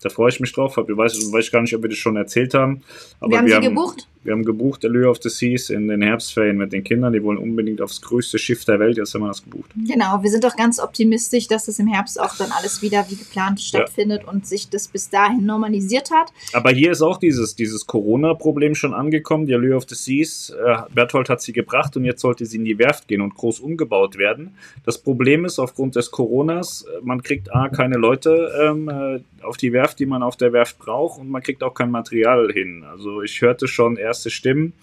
Da 0.02 0.10
freue 0.10 0.30
ich 0.30 0.40
mich 0.40 0.52
drauf. 0.52 0.78
Ich 0.78 0.98
weiß, 0.98 1.32
weiß 1.32 1.52
gar 1.52 1.62
nicht, 1.62 1.76
ob 1.76 1.84
wir 1.84 1.90
das 1.90 2.00
schon 2.00 2.16
erzählt 2.16 2.56
haben. 2.56 2.82
Aber 3.20 3.32
wir 3.34 3.56
haben 3.56 3.64
sie 3.64 3.70
gebucht. 3.70 4.08
Wir 4.24 4.34
haben 4.34 4.46
gebucht, 4.46 4.86
Allure 4.86 5.10
of 5.10 5.18
the 5.22 5.30
Seas 5.30 5.72
in 5.72 5.88
den 5.88 6.04
Herbstferien 6.04 6.56
mit 6.56 6.72
den 6.74 6.84
Kindern. 6.84 7.12
Die 7.12 7.24
wollen 7.24 7.40
unbedingt 7.40 7.82
aufs 7.82 8.02
größte 8.02 8.38
Schiff 8.38 8.66
der 8.66 8.80
Welt. 8.80 8.98
Jetzt 8.98 9.16
haben 9.16 9.22
wir 9.22 9.30
das 9.30 9.44
gebucht. 9.44 9.72
Genau, 9.76 10.22
wir 10.22 10.30
sind 10.30 10.44
doch 10.44 10.56
ganz 10.56 10.80
optimistisch, 10.80 11.48
dass 11.48 11.68
es 11.68 11.80
im 11.80 11.88
Herbst 11.88 12.20
auch 12.20 12.36
dann 12.38 12.52
alles 12.52 12.84
wieder 12.84 13.04
wie 13.10 13.16
geplant 13.16 13.60
stattfindet 13.60 14.26
und 14.26 14.46
sich 14.46 14.70
das 14.70 14.88
bis 14.88 15.10
dahin 15.10 15.46
normalisiert 15.46 16.12
hat. 16.12 16.32
Aber 16.54 16.70
hier 16.70 16.92
ist 16.92 17.02
auch 17.02 17.18
dieses, 17.18 17.56
dieses 17.56 17.88
Corona-Problem 17.88 18.76
schon 18.76 18.94
angekommen. 18.94 19.48
Die 19.48 19.56
Allure 19.56 19.76
of 19.76 19.86
the 19.90 19.96
Seas, 19.96 20.52
äh, 20.52 20.78
Berthold 20.94 21.30
hat 21.30 21.42
sie 21.42 21.54
gebracht 21.54 21.98
und 21.98 22.06
jetzt 22.06 22.22
sollte 22.22 22.46
sie 22.46 22.58
in 22.58 22.66
die 22.66 22.78
Werft 22.78 23.08
gehen 23.08 23.22
und 23.22 23.34
groß 23.34 23.60
umgebaut 23.60 24.20
werden. 24.20 24.56
Das 24.86 25.00
Problem 25.00 25.46
ist, 25.46 25.58
aufgrund 25.58 25.96
des 25.96 26.12
Coronas, 26.12 26.84
äh, 26.84 27.02
man 27.02 27.24
kriegt 27.24 27.52
A, 27.56 27.70
keine 27.70 27.98
Leute 27.98 28.52
ähm, 28.62 28.88
äh, 28.88 29.22
auf 29.44 29.58
die 29.58 29.74
Werft, 29.74 30.00
die 30.00 30.06
man 30.06 30.22
auf 30.22 30.38
der 30.38 30.54
Werft 30.54 30.78
braucht 30.78 31.20
und 31.20 31.30
man 31.30 31.42
kriegt 31.42 31.64
auch 31.64 31.74
kein 31.74 31.90
Material 31.90 32.52
hin. 32.52 32.84
Also 32.84 33.24
ich 33.24 33.42
hörte 33.42 33.68
schon 33.68 33.98
erste 34.12 34.30
Stimmen, 34.30 34.74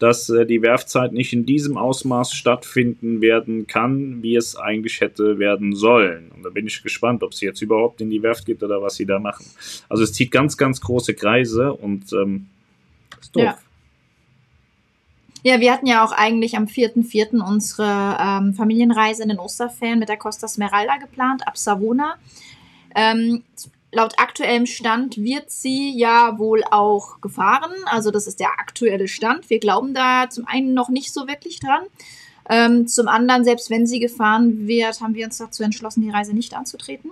dass 0.00 0.30
äh, 0.30 0.46
die 0.46 0.62
Werftzeit 0.62 1.12
nicht 1.12 1.32
in 1.34 1.44
diesem 1.44 1.76
Ausmaß 1.76 2.32
stattfinden 2.32 3.20
werden 3.20 3.66
kann, 3.66 4.22
wie 4.22 4.34
es 4.34 4.56
eigentlich 4.56 5.02
hätte 5.02 5.38
werden 5.38 5.74
sollen. 5.76 6.30
Und 6.34 6.42
da 6.42 6.48
bin 6.48 6.66
ich 6.66 6.82
gespannt, 6.82 7.22
ob 7.22 7.34
sie 7.34 7.44
jetzt 7.44 7.60
überhaupt 7.60 8.00
in 8.00 8.08
die 8.08 8.22
Werft 8.22 8.46
geht 8.46 8.62
oder 8.62 8.80
was 8.80 8.94
sie 8.94 9.04
da 9.04 9.18
machen. 9.18 9.44
Also 9.88 10.04
es 10.04 10.12
zieht 10.14 10.30
ganz, 10.30 10.56
ganz 10.56 10.80
große 10.80 11.12
Kreise 11.14 11.74
und 11.74 12.12
ähm, 12.14 12.46
ist 13.20 13.36
doof. 13.36 13.44
Ja. 13.44 13.58
Ja, 15.44 15.60
wir 15.60 15.72
hatten 15.72 15.86
ja 15.86 16.04
auch 16.04 16.10
eigentlich 16.10 16.56
am 16.56 16.64
4.4. 16.64 17.40
unsere 17.40 18.18
ähm, 18.20 18.54
Familienreise 18.54 19.22
in 19.22 19.28
den 19.28 19.38
Osterferien 19.38 20.00
mit 20.00 20.08
der 20.08 20.16
Costa 20.16 20.48
Smeralda 20.48 20.96
geplant, 20.96 21.46
ab 21.46 21.56
Savona. 21.56 22.16
Ähm, 22.96 23.44
laut 23.92 24.14
aktuellem 24.18 24.66
Stand 24.66 25.16
wird 25.16 25.50
sie 25.50 25.96
ja 25.96 26.38
wohl 26.38 26.62
auch 26.70 27.20
gefahren. 27.20 27.72
Also 27.86 28.10
das 28.10 28.26
ist 28.26 28.40
der 28.40 28.50
aktuelle 28.58 29.08
Stand. 29.08 29.48
Wir 29.50 29.60
glauben 29.60 29.94
da 29.94 30.28
zum 30.28 30.46
einen 30.46 30.74
noch 30.74 30.88
nicht 30.88 31.12
so 31.12 31.26
wirklich 31.26 31.60
dran. 31.60 31.82
Ähm, 32.50 32.86
zum 32.86 33.08
anderen, 33.08 33.44
selbst 33.44 33.70
wenn 33.70 33.86
sie 33.86 34.00
gefahren 34.00 34.66
wird, 34.66 35.00
haben 35.00 35.14
wir 35.14 35.26
uns 35.26 35.38
dazu 35.38 35.62
entschlossen, 35.62 36.02
die 36.02 36.10
Reise 36.10 36.34
nicht 36.34 36.54
anzutreten. 36.54 37.10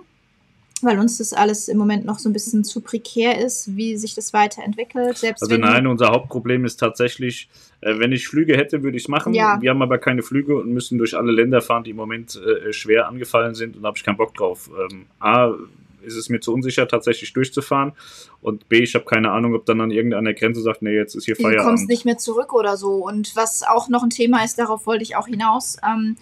Weil 0.83 0.99
uns 0.99 1.17
das 1.17 1.33
alles 1.33 1.69
im 1.69 1.77
Moment 1.79 2.05
noch 2.05 2.19
so 2.19 2.29
ein 2.29 2.33
bisschen 2.33 2.63
zu 2.63 2.81
prekär 2.81 3.43
ist, 3.43 3.75
wie 3.75 3.97
sich 3.97 4.13
das 4.13 4.31
weiterentwickelt. 4.33 5.17
Selbst 5.17 5.41
Also 5.41 5.57
nein, 5.57 5.87
unser 5.87 6.09
Hauptproblem 6.09 6.65
ist 6.65 6.77
tatsächlich, 6.77 7.49
äh, 7.81 7.97
wenn 7.97 8.11
ich 8.11 8.27
Flüge 8.27 8.55
hätte, 8.55 8.83
würde 8.83 8.97
ich 8.97 9.03
es 9.03 9.09
machen. 9.09 9.33
Ja. 9.33 9.59
Wir 9.59 9.71
haben 9.71 9.81
aber 9.81 9.97
keine 9.97 10.21
Flüge 10.21 10.55
und 10.55 10.71
müssen 10.71 10.99
durch 10.99 11.17
alle 11.17 11.31
Länder 11.31 11.61
fahren, 11.61 11.83
die 11.83 11.91
im 11.91 11.95
Moment 11.95 12.39
äh, 12.39 12.71
schwer 12.73 13.07
angefallen 13.07 13.55
sind 13.55 13.75
und 13.75 13.81
da 13.81 13.87
habe 13.87 13.97
ich 13.97 14.03
keinen 14.03 14.17
Bock 14.17 14.35
drauf. 14.35 14.69
Ähm, 14.91 15.07
A, 15.19 15.55
ist 16.01 16.15
es 16.15 16.29
mir 16.29 16.39
zu 16.39 16.53
unsicher, 16.53 16.87
tatsächlich 16.87 17.33
durchzufahren 17.33 17.93
und 18.41 18.69
B, 18.69 18.79
ich 18.79 18.95
habe 18.95 19.05
keine 19.05 19.31
Ahnung, 19.31 19.55
ob 19.55 19.65
dann 19.65 19.81
an 19.81 19.91
irgendeiner 19.91 20.33
Grenze 20.33 20.61
sagt, 20.61 20.81
nee, 20.81 20.95
jetzt 20.95 21.15
ist 21.15 21.25
hier 21.25 21.35
du 21.35 21.43
kommst 21.43 21.57
Feierabend. 21.57 21.89
nicht 21.89 22.05
mehr 22.05 22.17
zurück 22.17 22.53
oder 22.53 22.77
so. 22.77 23.05
Und 23.05 23.35
was 23.35 23.63
auch 23.63 23.89
noch 23.89 24.03
ein 24.03 24.09
Thema 24.09 24.43
ist, 24.43 24.59
darauf 24.59 24.85
wollte 24.85 25.03
ich 25.03 25.15
auch 25.15 25.27
hinaus. 25.27 25.77
Ähm, 25.85 26.17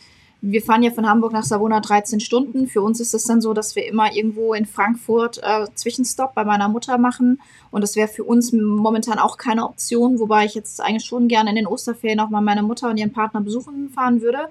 wir 0.48 0.62
fahren 0.62 0.84
ja 0.84 0.92
von 0.92 1.10
Hamburg 1.10 1.34
nach 1.34 1.44
Savona 1.44 1.80
13 1.80 2.20
Stunden. 2.20 2.68
Für 2.68 2.84
uns 2.84 3.00
ist 3.00 3.16
es 3.16 3.24
dann 3.24 3.42
so, 3.42 3.54
dass 3.54 3.76
wir 3.76 3.88
immer 3.88 4.14
irgendwo 4.14 4.54
in 4.54 4.68
Frankfurt 4.68 5.40
äh, 5.42 5.66
Zwischenstopp 5.74 6.36
bei 6.36 6.46
meiner 6.46 6.70
Mutter 6.70 7.00
machen. 7.00 7.42
Und 7.72 7.82
das 7.82 7.96
wäre 7.96 8.08
für 8.08 8.24
uns 8.24 8.54
momentan 8.54 9.18
auch 9.18 9.38
keine 9.38 9.66
Option, 9.66 10.20
wobei 10.20 10.46
ich 10.46 10.54
jetzt 10.54 10.82
eigentlich 10.82 11.06
schon 11.06 11.28
gerne 11.28 11.50
in 11.50 11.56
den 11.56 11.66
Osterferien 11.66 12.20
auch 12.20 12.30
mal 12.30 12.42
meine 12.42 12.62
Mutter 12.62 12.92
und 12.92 12.98
ihren 12.98 13.12
Partner 13.12 13.42
besuchen 13.42 13.90
fahren 13.90 14.22
würde. 14.22 14.48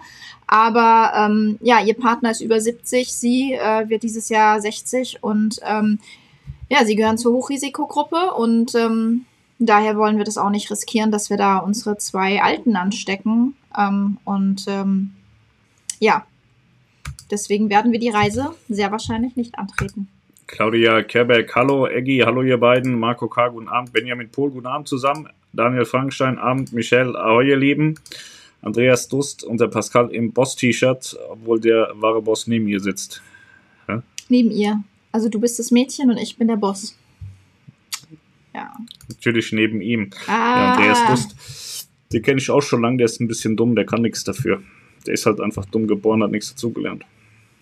Aber 0.49 1.13
ähm, 1.17 1.59
ja, 1.61 1.81
ihr 1.81 1.95
Partner 1.95 2.33
ist 2.33 2.41
über 2.41 2.61
70, 2.61 3.13
sie 3.13 3.53
äh, 3.53 3.89
wird 3.89 4.03
dieses 4.03 4.29
Jahr 4.29 4.61
60 4.61 5.23
und 5.23 5.61
ähm, 5.65 6.01
ja, 6.69 6.85
sie 6.85 6.97
gehören 6.97 7.19
zur 7.19 7.35
Hochrisikogruppe 7.35 8.33
und 8.35 8.75
ähm, 8.75 9.27
daher 9.61 9.97
wollen 9.97 10.19
wir 10.19 10.25
das 10.25 10.39
auch 10.39 10.51
nicht 10.51 10.73
riskieren, 10.73 11.13
dass 11.13 11.31
wir 11.31 11.37
da 11.37 11.59
unsere 11.59 11.99
zwei 11.99 12.43
Alten 12.43 12.75
anstecken. 12.75 13.55
Ähm, 13.79 14.19
und 14.25 14.65
ähm, 14.67 15.13
ja, 16.05 16.27
deswegen 17.31 17.71
werden 17.71 17.91
wir 17.91 17.99
die 17.99 18.11
Reise 18.11 18.55
sehr 18.69 18.93
wahrscheinlich 18.93 19.37
nicht 19.37 19.59
antreten. 19.59 20.09
Claudia 20.47 21.03
Kerbeck, 21.03 21.55
hallo, 21.55 21.87
Eggy, 21.87 22.19
hallo 22.27 22.43
ihr 22.43 22.59
beiden, 22.59 22.99
Marco 22.99 23.27
K., 23.27 23.49
guten 23.49 23.69
Abend, 23.69 23.95
Benjamin 23.95 24.29
Pohl, 24.29 24.51
guten 24.51 24.67
Abend 24.67 24.87
zusammen, 24.87 25.31
Daniel 25.55 25.87
Frankenstein, 25.87 26.39
Abend, 26.39 26.75
Michelle, 26.75 27.19
ahoi 27.19 27.49
ihr 27.49 27.57
Lieben, 27.57 27.95
Andreas 28.61 29.09
Dust 29.09 29.45
und 29.45 29.59
der 29.63 29.69
Pascal 29.69 30.11
im 30.11 30.33
Boss-T-Shirt, 30.33 31.17
obwohl 31.31 31.59
der 31.59 31.89
wahre 31.95 32.21
Boss 32.21 32.47
neben 32.47 32.69
ihr 32.69 32.81
sitzt. 32.81 33.23
Neben 34.29 34.51
ihr. 34.51 34.85
Also 35.11 35.31
du 35.31 35.41
bist 35.41 35.59
das 35.59 35.71
Mädchen 35.71 36.11
und 36.11 36.19
ich 36.19 36.37
bin 36.37 36.49
der 36.49 36.57
Boss. 36.57 36.99
Ja. 38.55 38.75
Natürlich 39.09 39.53
neben 39.53 39.81
ihm. 39.81 40.11
Ah, 40.27 40.31
Ja, 40.31 40.73
Andreas 40.75 41.07
Dust, 41.09 41.89
den 42.13 42.23
kenne 42.23 42.41
ich 42.41 42.51
auch 42.51 42.63
schon 42.63 42.83
lange, 42.83 42.99
der 42.99 43.07
ist 43.07 43.21
ein 43.21 43.29
bisschen 43.29 43.57
dumm, 43.57 43.75
der 43.75 43.87
kann 43.87 44.03
nichts 44.03 44.23
dafür. 44.25 44.63
Der 45.07 45.15
ist 45.15 45.27
halt 45.27 45.41
einfach 45.41 45.65
dumm 45.67 45.87
geboren, 45.87 46.23
hat 46.23 46.31
nichts 46.31 46.51
dazugelernt. 46.51 47.05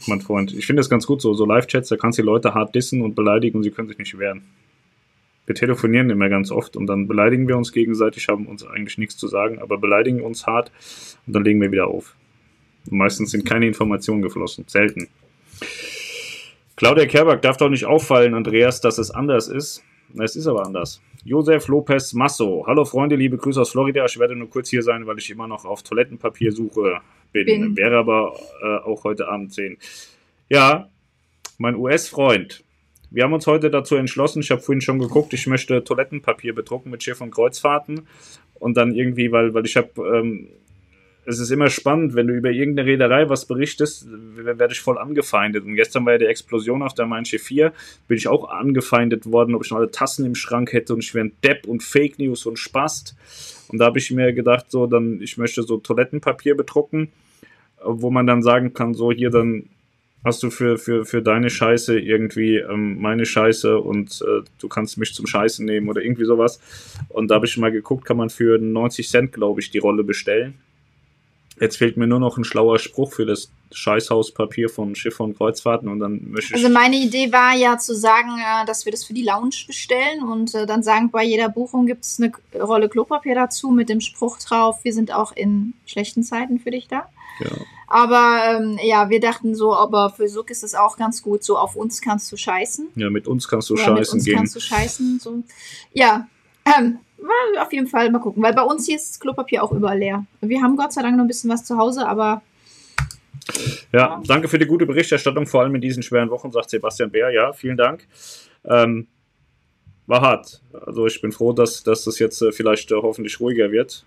Mein 0.07 0.21
Freund. 0.21 0.53
Ich 0.53 0.67
finde 0.67 0.81
das 0.81 0.91
ganz 0.91 1.07
gut 1.07 1.23
so, 1.23 1.33
so 1.35 1.45
Live-Chats, 1.45 1.89
da 1.89 1.97
kannst 1.97 2.19
du 2.19 2.23
die 2.23 2.27
Leute 2.27 2.55
hart 2.55 2.75
dissen 2.75 3.03
und 3.03 3.15
beleidigen 3.15 3.59
und 3.59 3.63
sie 3.63 3.71
können 3.71 3.89
sich 3.89 3.99
nicht 3.99 4.19
wehren. 4.19 4.43
Wir 5.47 5.55
telefonieren 5.55 6.11
immer 6.11 6.29
ganz 6.29 6.51
oft 6.51 6.77
und 6.77 6.87
dann 6.87 7.09
beleidigen 7.09 7.49
wir 7.49 7.57
uns 7.57 7.73
gegenseitig, 7.73 8.29
haben 8.29 8.47
uns 8.47 8.65
eigentlich 8.65 8.99
nichts 8.99 9.17
zu 9.17 9.29
sagen, 9.29 9.59
aber 9.61 9.79
beleidigen 9.79 10.21
uns 10.21 10.47
hart 10.47 10.71
und 11.27 11.35
dann 11.35 11.45
legen 11.45 11.61
wir 11.61 11.73
wieder 11.73 11.89
auf. 11.89 12.15
Und 12.91 12.99
meistens 12.99 13.31
sind 13.31 13.45
keine 13.45 13.67
Informationen 13.67 14.23
geflossen. 14.23 14.65
Selten. 14.67 15.09
Claudia 16.77 17.07
Kerberg 17.07 17.43
darf 17.43 17.57
doch 17.57 17.69
nicht 17.69 17.85
auffallen, 17.85 18.35
Andreas, 18.35 18.81
dass 18.81 18.99
es 18.99 19.11
anders 19.11 19.49
ist. 19.49 19.85
Es 20.19 20.37
ist 20.37 20.47
aber 20.47 20.67
anders. 20.67 21.01
Josef 21.25 21.69
Lopez 21.69 22.13
Masso. 22.13 22.65
Hallo 22.67 22.85
Freunde, 22.85 23.17
liebe 23.17 23.37
Grüße 23.37 23.61
aus 23.61 23.71
Florida. 23.71 24.05
Ich 24.05 24.19
werde 24.19 24.35
nur 24.35 24.51
kurz 24.51 24.69
hier 24.69 24.83
sein, 24.83 25.07
weil 25.07 25.19
ich 25.19 25.31
immer 25.31 25.47
noch 25.47 25.65
auf 25.65 25.83
Toilettenpapiersuche 25.83 27.01
bin. 27.33 27.47
bin. 27.47 27.77
Wäre 27.77 27.97
aber 27.99 28.39
äh, 28.63 28.89
auch 28.89 29.05
heute 29.05 29.29
Abend 29.29 29.53
sehen. 29.53 29.79
Ja, 30.49 30.89
mein 31.59 31.77
US-Freund. 31.77 32.65
Wir 33.11 33.25
haben 33.25 33.33
uns 33.33 33.47
heute 33.47 33.71
dazu 33.71 33.97
entschlossen, 33.97 34.41
ich 34.41 34.51
habe 34.51 34.63
vorhin 34.63 34.81
schon 34.81 34.99
geguckt, 34.99 35.35
ich 35.35 35.47
möchte 35.47 35.85
Toilettenpapier 35.85 36.55
bedrucken 36.55 36.91
mit 36.91 37.03
Schiff- 37.03 37.21
und 37.21 37.31
Kreuzfahrten. 37.31 38.07
Und 38.55 38.77
dann 38.77 38.95
irgendwie, 38.95 39.33
weil, 39.33 39.53
weil 39.55 39.67
ich 39.67 39.77
habe 39.77 39.91
ähm, 40.17 40.49
es 41.25 41.39
ist 41.39 41.51
immer 41.51 41.71
spannend, 41.71 42.15
wenn 42.15 42.27
du 42.27 42.35
über 42.35 42.51
irgendeine 42.51 42.89
Reederei 42.89 43.29
was 43.29 43.47
berichtest, 43.47 44.07
werde 44.09 44.73
ich 44.73 44.81
voll 44.81 44.99
angefeindet. 44.99 45.65
Und 45.65 45.77
gestern 45.77 46.05
war 46.05 46.13
ja 46.13 46.19
die 46.19 46.27
Explosion 46.27 46.83
auf 46.83 46.95
der 46.95 47.07
Main 47.07 47.25
4, 47.25 47.73
bin 48.09 48.17
ich 48.17 48.27
auch 48.27 48.51
angefeindet 48.51 49.27
worden, 49.27 49.55
ob 49.55 49.65
ich 49.65 49.71
noch 49.71 49.79
alle 49.79 49.91
Tassen 49.91 50.27
im 50.27 50.35
Schrank 50.35 50.73
hätte 50.73 50.95
und 50.95 51.05
ich 51.05 51.15
wäre 51.15 51.27
ein 51.27 51.33
Depp 51.45 51.67
und 51.67 51.83
Fake 51.83 52.19
News 52.19 52.47
und 52.47 52.59
Spast. 52.59 53.15
Und 53.69 53.79
da 53.79 53.87
habe 53.87 53.99
ich 53.99 54.11
mir 54.11 54.33
gedacht, 54.33 54.67
so, 54.71 54.87
dann, 54.87 55.21
ich 55.23 55.39
möchte 55.39 55.63
so 55.63 55.79
Toilettenpapier 55.79 56.57
bedrucken, 56.57 57.13
wo 57.85 58.11
man 58.11 58.27
dann 58.27 58.43
sagen 58.43 58.75
kann, 58.75 58.95
so, 58.95 59.13
hier, 59.13 59.31
dann 59.31 59.69
hast 60.25 60.43
du 60.43 60.51
für, 60.51 60.79
für, 60.79 61.05
für 61.05 61.23
deine 61.23 61.51
Scheiße 61.51 61.99
irgendwie 61.99 62.57
ähm, 62.57 63.01
meine 63.01 63.27
Scheiße 63.27 63.79
und 63.79 64.23
äh, 64.23 64.43
du 64.59 64.69
kannst 64.69 64.99
mich 64.99 65.15
zum 65.15 65.27
Scheißen 65.27 65.65
nehmen 65.65 65.89
oder 65.89 66.03
irgendwie 66.03 66.25
sowas. 66.25 66.61
Und 67.09 67.29
da 67.29 67.37
habe 67.37 67.47
ich 67.47 67.57
mal 67.57 67.73
geguckt, 67.73 68.05
kann 68.05 68.17
man 68.17 68.31
für 68.31 68.59
90 68.59 69.09
Cent, 69.09 69.33
glaube 69.33 69.61
ich, 69.61 69.71
die 69.71 69.79
Rolle 69.79 70.05
bestellen. 70.05 70.55
Jetzt 71.61 71.77
fehlt 71.77 71.97
mir 71.97 72.07
nur 72.07 72.19
noch 72.19 72.39
ein 72.39 72.45
schlauer 72.45 72.79
Spruch 72.79 73.13
für 73.13 73.27
das 73.27 73.51
Scheißhauspapier 73.73 74.69
von 74.69 74.95
Schiff 74.95 75.21
und 75.21 75.37
Kreuzfahrten 75.37 75.89
und 75.89 76.01
dann 76.01 76.31
möchte 76.31 76.55
ich. 76.55 76.65
Also 76.65 76.73
meine 76.73 76.97
Idee 76.97 77.31
war 77.33 77.55
ja 77.55 77.79
zu 77.79 77.95
sagen, 77.95 78.39
äh, 78.39 78.67
dass 78.67 78.85
wir 78.85 78.93
das 78.93 79.05
für 79.05 79.15
die 79.15 79.23
Lounge 79.23 79.55
bestellen 79.67 80.23
und 80.23 80.55
äh, 80.55 80.67
dann 80.67 80.83
sagen, 80.83 81.11
bei 81.11 81.25
jeder 81.25 81.49
Buchung 81.49 81.87
gibt 81.87 82.05
es 82.05 82.21
eine 82.21 82.33
Rolle 82.61 82.89
Klopapier 82.89 83.35
dazu 83.35 83.71
mit 83.71 83.89
dem 83.89 84.01
Spruch 84.01 84.39
drauf, 84.39 84.83
wir 84.83 84.93
sind 84.93 85.13
auch 85.13 85.33
in 85.33 85.75
schlechten 85.87 86.23
Zeiten 86.23 86.59
für 86.59 86.71
dich 86.71 86.89
da. 86.89 87.09
Ja. 87.41 87.51
Aber 87.87 88.41
ähm, 88.49 88.79
ja, 88.83 89.11
wir 89.11 89.21
dachten 89.21 89.55
so, 89.55 89.75
aber 89.75 90.11
für 90.11 90.27
Suck 90.27 90.51
ist 90.51 90.63
es 90.63 90.75
auch 90.75 90.97
ganz 90.97 91.23
gut, 91.23 91.45
so 91.45 91.59
auf 91.59 91.77
uns 91.77 92.01
kannst 92.01 92.33
du 92.33 92.37
scheißen. 92.37 92.89
Ja, 92.95 93.11
mit 93.11 93.29
uns 93.29 93.47
kannst 93.47 93.69
du 93.69 93.75
Oder 93.75 93.83
scheißen 93.83 93.99
mit 93.99 94.13
uns 94.13 94.25
gehen. 94.25 94.37
kannst 94.37 94.57
du 94.57 94.61
scheißen. 94.61 95.21
So. 95.21 95.43
Ja, 95.93 96.27
ähm, 96.65 96.99
auf 97.61 97.73
jeden 97.73 97.87
Fall 97.87 98.11
mal 98.11 98.21
gucken, 98.21 98.43
weil 98.43 98.55
bei 98.55 98.63
uns 98.63 98.87
hier 98.87 98.97
ist 98.97 99.11
das 99.11 99.21
Klopapier 99.21 99.63
auch 99.63 99.73
überall 99.73 99.99
leer. 99.99 100.25
Wir 100.41 100.63
haben 100.63 100.77
Gott 100.77 100.93
sei 100.93 101.03
Dank 101.03 101.17
noch 101.17 101.25
ein 101.25 101.29
bisschen 101.29 101.51
was 101.51 101.65
zu 101.65 101.77
Hause, 101.77 102.07
aber. 102.09 102.43
Ja, 103.93 103.99
ja. 103.99 104.23
danke 104.27 104.49
für 104.49 104.59
die 104.59 104.67
gute 104.67 104.87
Berichterstattung, 104.87 105.47
vor 105.47 105.63
allem 105.63 105.75
in 105.75 105.81
diesen 105.81 106.03
schweren 106.03 106.31
Wochen, 106.31 106.51
sagt 106.51 106.71
Sebastian 106.71 107.11
Bär. 107.11 107.31
Ja, 107.31 107.53
vielen 107.53 107.77
Dank. 107.77 108.07
Ähm, 108.65 109.09
war 110.07 110.21
hart. 110.21 110.63
Also 110.73 111.07
ich 111.07 111.21
bin 111.21 111.33
froh, 111.33 111.53
dass, 111.53 111.83
dass 111.83 112.05
das 112.05 112.19
jetzt 112.19 112.41
äh, 112.43 112.53
vielleicht 112.53 112.91
äh, 112.91 112.95
hoffentlich 112.95 113.41
ruhiger 113.41 113.71
wird. 113.71 114.05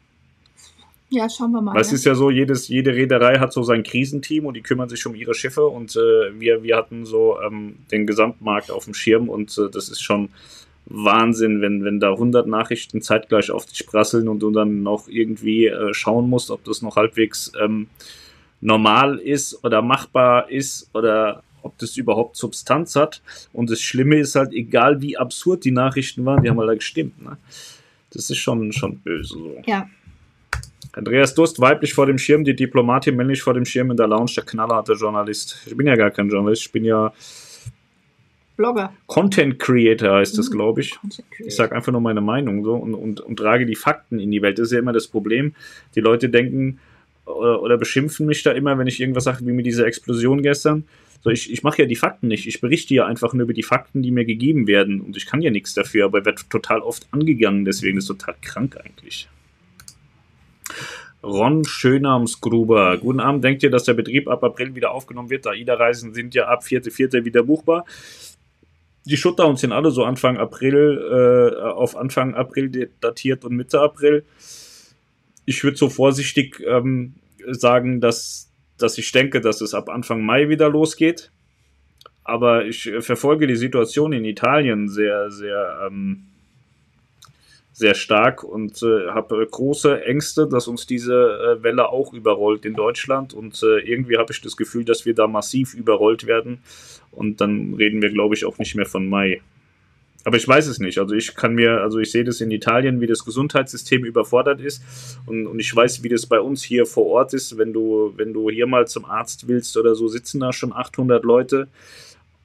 Ja, 1.09 1.29
schauen 1.29 1.51
wir 1.51 1.61
mal. 1.61 1.75
Weil 1.75 1.81
es 1.81 1.93
ist 1.93 2.05
ja 2.05 2.15
so, 2.15 2.29
jedes, 2.29 2.67
jede 2.67 2.95
Reederei 2.95 3.35
hat 3.37 3.53
so 3.53 3.63
sein 3.63 3.83
Krisenteam 3.83 4.45
und 4.45 4.55
die 4.55 4.61
kümmern 4.61 4.89
sich 4.89 5.05
um 5.05 5.15
ihre 5.15 5.35
Schiffe 5.35 5.65
und 5.67 5.95
äh, 5.95 6.39
wir, 6.39 6.63
wir 6.63 6.75
hatten 6.75 7.05
so 7.05 7.37
ähm, 7.41 7.77
den 7.91 8.07
Gesamtmarkt 8.07 8.71
auf 8.71 8.85
dem 8.85 8.93
Schirm 8.93 9.29
und 9.29 9.55
äh, 9.57 9.69
das 9.69 9.89
ist 9.89 10.01
schon 10.01 10.29
Wahnsinn, 10.87 11.61
wenn, 11.61 11.83
wenn 11.83 11.99
da 11.99 12.11
100 12.11 12.47
Nachrichten 12.47 13.01
zeitgleich 13.01 13.51
auf 13.51 13.65
dich 13.65 13.85
prasseln 13.85 14.27
und 14.27 14.39
du 14.39 14.51
dann 14.51 14.83
noch 14.83 15.07
irgendwie 15.07 15.67
äh, 15.67 15.93
schauen 15.93 16.29
musst, 16.29 16.51
ob 16.51 16.63
das 16.63 16.81
noch 16.81 16.95
halbwegs 16.95 17.51
ähm, 17.59 17.87
normal 18.61 19.17
ist 19.17 19.63
oder 19.63 19.81
machbar 19.81 20.49
ist 20.49 20.89
oder 20.93 21.43
ob 21.61 21.77
das 21.79 21.97
überhaupt 21.97 22.35
Substanz 22.35 22.95
hat. 22.95 23.21
Und 23.51 23.71
das 23.71 23.81
Schlimme 23.81 24.17
ist 24.17 24.35
halt, 24.35 24.53
egal 24.53 25.01
wie 25.01 25.17
absurd 25.17 25.65
die 25.65 25.71
Nachrichten 25.71 26.23
waren, 26.25 26.43
die 26.43 26.49
haben 26.49 26.59
halt 26.59 26.79
gestimmt. 26.79 27.21
Ne? 27.23 27.37
Das 28.11 28.29
ist 28.29 28.37
schon, 28.37 28.71
schon 28.71 28.99
böse 28.99 29.33
so. 29.33 29.61
Ja. 29.65 29.89
Andreas 30.95 31.36
Durst, 31.36 31.60
weiblich 31.60 31.93
vor 31.93 32.05
dem 32.05 32.17
Schirm, 32.17 32.45
die 32.45 32.55
Diplomatin 32.55 33.15
männlich 33.15 33.41
vor 33.41 33.53
dem 33.53 33.65
Schirm 33.65 33.91
in 33.91 33.97
der 33.97 34.08
Lounge, 34.08 34.31
der 34.38 34.45
knallharte 34.45 34.93
Journalist. 34.93 35.62
Ich 35.65 35.75
bin 35.75 35.88
ja 35.88 35.95
gar 35.95 36.10
kein 36.10 36.29
Journalist, 36.29 36.63
ich 36.63 36.71
bin 36.71 36.86
ja 36.86 37.13
Blogger. 38.55 38.93
Content 39.08 39.60
Creator 39.60 40.15
heißt 40.15 40.38
das, 40.38 40.49
mhm. 40.49 40.53
glaube 40.53 40.81
ich. 40.81 40.97
Ich 41.39 41.55
sage 41.55 41.75
einfach 41.75 41.91
nur 41.91 41.99
meine 41.99 42.21
Meinung 42.21 42.63
so 42.63 42.75
und, 42.75 42.93
und, 42.93 43.19
und 43.19 43.36
trage 43.36 43.65
die 43.65 43.75
Fakten 43.75 44.19
in 44.19 44.31
die 44.31 44.41
Welt. 44.41 44.58
Das 44.58 44.67
ist 44.67 44.71
ja 44.71 44.79
immer 44.79 44.93
das 44.93 45.08
Problem. 45.08 45.53
Die 45.95 45.99
Leute 45.99 46.29
denken 46.29 46.79
oder, 47.25 47.62
oder 47.62 47.77
beschimpfen 47.77 48.25
mich 48.25 48.43
da 48.43 48.51
immer, 48.51 48.77
wenn 48.77 48.88
ich 48.88 49.01
irgendwas 49.01 49.25
sage, 49.25 49.45
wie 49.45 49.51
mit 49.51 49.65
dieser 49.65 49.86
Explosion 49.86 50.41
gestern. 50.41 50.86
So, 51.21 51.31
ich, 51.31 51.51
ich 51.51 51.63
mache 51.63 51.81
ja 51.81 51.88
die 51.88 51.95
Fakten 51.95 52.27
nicht. 52.27 52.47
Ich 52.47 52.62
berichte 52.62 52.93
ja 52.93 53.05
einfach 53.05 53.34
nur 53.34 53.43
über 53.43 53.53
die 53.53 53.63
Fakten, 53.63 54.01
die 54.01 54.12
mir 54.12 54.25
gegeben 54.25 54.67
werden. 54.67 55.01
Und 55.01 55.17
ich 55.17 55.25
kann 55.25 55.41
ja 55.41 55.51
nichts 55.51 55.73
dafür, 55.73 56.05
aber 56.05 56.23
wird 56.23 56.49
total 56.49 56.79
oft 56.79 57.08
angegangen. 57.12 57.65
Deswegen 57.65 57.97
ist 57.97 58.10
es 58.10 58.17
total 58.17 58.36
krank 58.41 58.77
eigentlich. 58.77 59.27
Ron 61.23 61.63
Schönarmsgruber. 61.65 62.97
Guten 62.97 63.19
Abend. 63.19 63.43
Denkt 63.43 63.63
ihr, 63.63 63.71
dass 63.71 63.83
der 63.83 63.93
Betrieb 63.93 64.27
ab 64.27 64.43
April 64.43 64.75
wieder 64.75 64.91
aufgenommen 64.91 65.29
wird? 65.29 65.47
AIDA-Reisen 65.47 66.13
sind 66.13 66.35
ja 66.35 66.47
ab 66.47 66.63
4.4. 66.63 67.25
wieder 67.25 67.43
buchbar 67.43 67.85
die 69.05 69.17
Shutdowns 69.17 69.61
sind 69.61 69.71
alle 69.71 69.91
so 69.91 70.03
Anfang 70.03 70.38
April, 70.38 70.99
äh, 70.99 71.61
auf 71.61 71.95
Anfang 71.95 72.33
April 72.33 72.89
datiert 72.99 73.45
und 73.45 73.55
Mitte 73.55 73.79
April. 73.79 74.25
Ich 75.45 75.63
würde 75.63 75.77
so 75.77 75.89
vorsichtig 75.89 76.61
ähm, 76.65 77.13
sagen, 77.47 78.01
dass, 78.01 78.51
dass 78.79 78.97
ich 78.97 79.11
denke, 79.11 79.41
dass 79.41 79.61
es 79.61 79.75
ab 79.75 79.89
Anfang 79.89 80.25
Mai 80.25 80.49
wieder 80.49 80.69
losgeht. 80.69 81.31
Aber 82.23 82.65
ich 82.65 82.91
verfolge 83.01 83.45
die 83.45 83.55
Situation 83.55 84.11
in 84.11 84.25
Italien 84.25 84.89
sehr, 84.89 85.29
sehr 85.29 85.85
ähm, 85.85 86.25
sehr 87.75 87.93
stark 87.93 88.41
und 88.45 88.81
äh, 88.83 89.09
habe 89.09 89.43
äh, 89.43 89.45
große 89.45 90.05
Ängste, 90.05 90.47
dass 90.47 90.69
uns 90.69 90.88
diese 90.88 91.57
äh, 91.59 91.63
Welle 91.63 91.89
auch 91.89 92.13
überrollt 92.13 92.63
in 92.63 92.73
Deutschland 92.73 93.33
und 93.33 93.61
äh, 93.63 93.79
irgendwie 93.79 94.17
habe 94.17 94.31
ich 94.31 94.39
das 94.39 94.55
Gefühl, 94.55 94.85
dass 94.85 95.05
wir 95.05 95.13
da 95.13 95.27
massiv 95.27 95.73
überrollt 95.73 96.25
werden 96.25 96.59
und 97.11 97.41
dann 97.41 97.73
reden 97.73 98.01
wir, 98.01 98.11
glaube 98.11 98.33
ich, 98.33 98.45
auch 98.45 98.57
nicht 98.59 98.75
mehr 98.75 98.85
von 98.85 99.09
Mai. 99.09 99.41
Aber 100.23 100.38
ich 100.38 100.47
weiß 100.47 100.67
es 100.67 100.79
nicht. 100.79 100.97
Also 100.99 101.15
ich 101.15 101.35
kann 101.35 101.53
mir, 101.53 101.81
also 101.81 101.99
ich 101.99 102.11
sehe 102.11 102.23
das 102.23 102.39
in 102.39 102.49
Italien, 102.49 103.01
wie 103.01 103.07
das 103.07 103.25
Gesundheitssystem 103.25 104.05
überfordert 104.05 104.61
ist 104.61 104.81
und, 105.25 105.45
und 105.45 105.59
ich 105.59 105.75
weiß, 105.75 106.01
wie 106.01 106.09
das 106.09 106.25
bei 106.27 106.39
uns 106.39 106.63
hier 106.63 106.85
vor 106.85 107.07
Ort 107.07 107.33
ist. 107.33 107.57
Wenn 107.57 107.73
du, 107.73 108.13
wenn 108.15 108.31
du 108.31 108.49
hier 108.49 108.67
mal 108.67 108.88
zum 108.88 109.03
Arzt 109.03 109.49
willst 109.49 109.75
oder 109.75 109.95
so, 109.95 110.07
sitzen 110.07 110.39
da 110.39 110.53
schon 110.53 110.71
800 110.71 111.25
Leute 111.25 111.67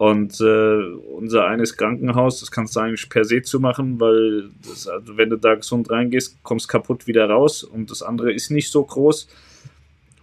und 0.01 0.41
äh, 0.41 0.95
unser 1.15 1.45
eines 1.45 1.77
Krankenhaus, 1.77 2.41
das 2.41 2.51
kannst 2.51 2.75
du 2.75 2.81
eigentlich 2.81 3.11
per 3.11 3.23
se 3.27 3.43
zu 3.43 3.61
machen, 3.61 4.01
weil 4.01 4.49
das, 4.67 4.89
also 4.89 5.19
wenn 5.19 5.29
du 5.29 5.37
da 5.37 5.57
gesund 5.57 5.91
reingehst, 5.91 6.43
kommst 6.43 6.71
kaputt 6.71 7.07
wieder 7.07 7.29
raus 7.29 7.63
und 7.65 7.91
das 7.91 8.03
andere 8.03 8.33
ist 8.33 8.51
nicht 8.51 8.71
so 8.71 8.83
groß. 8.83 9.29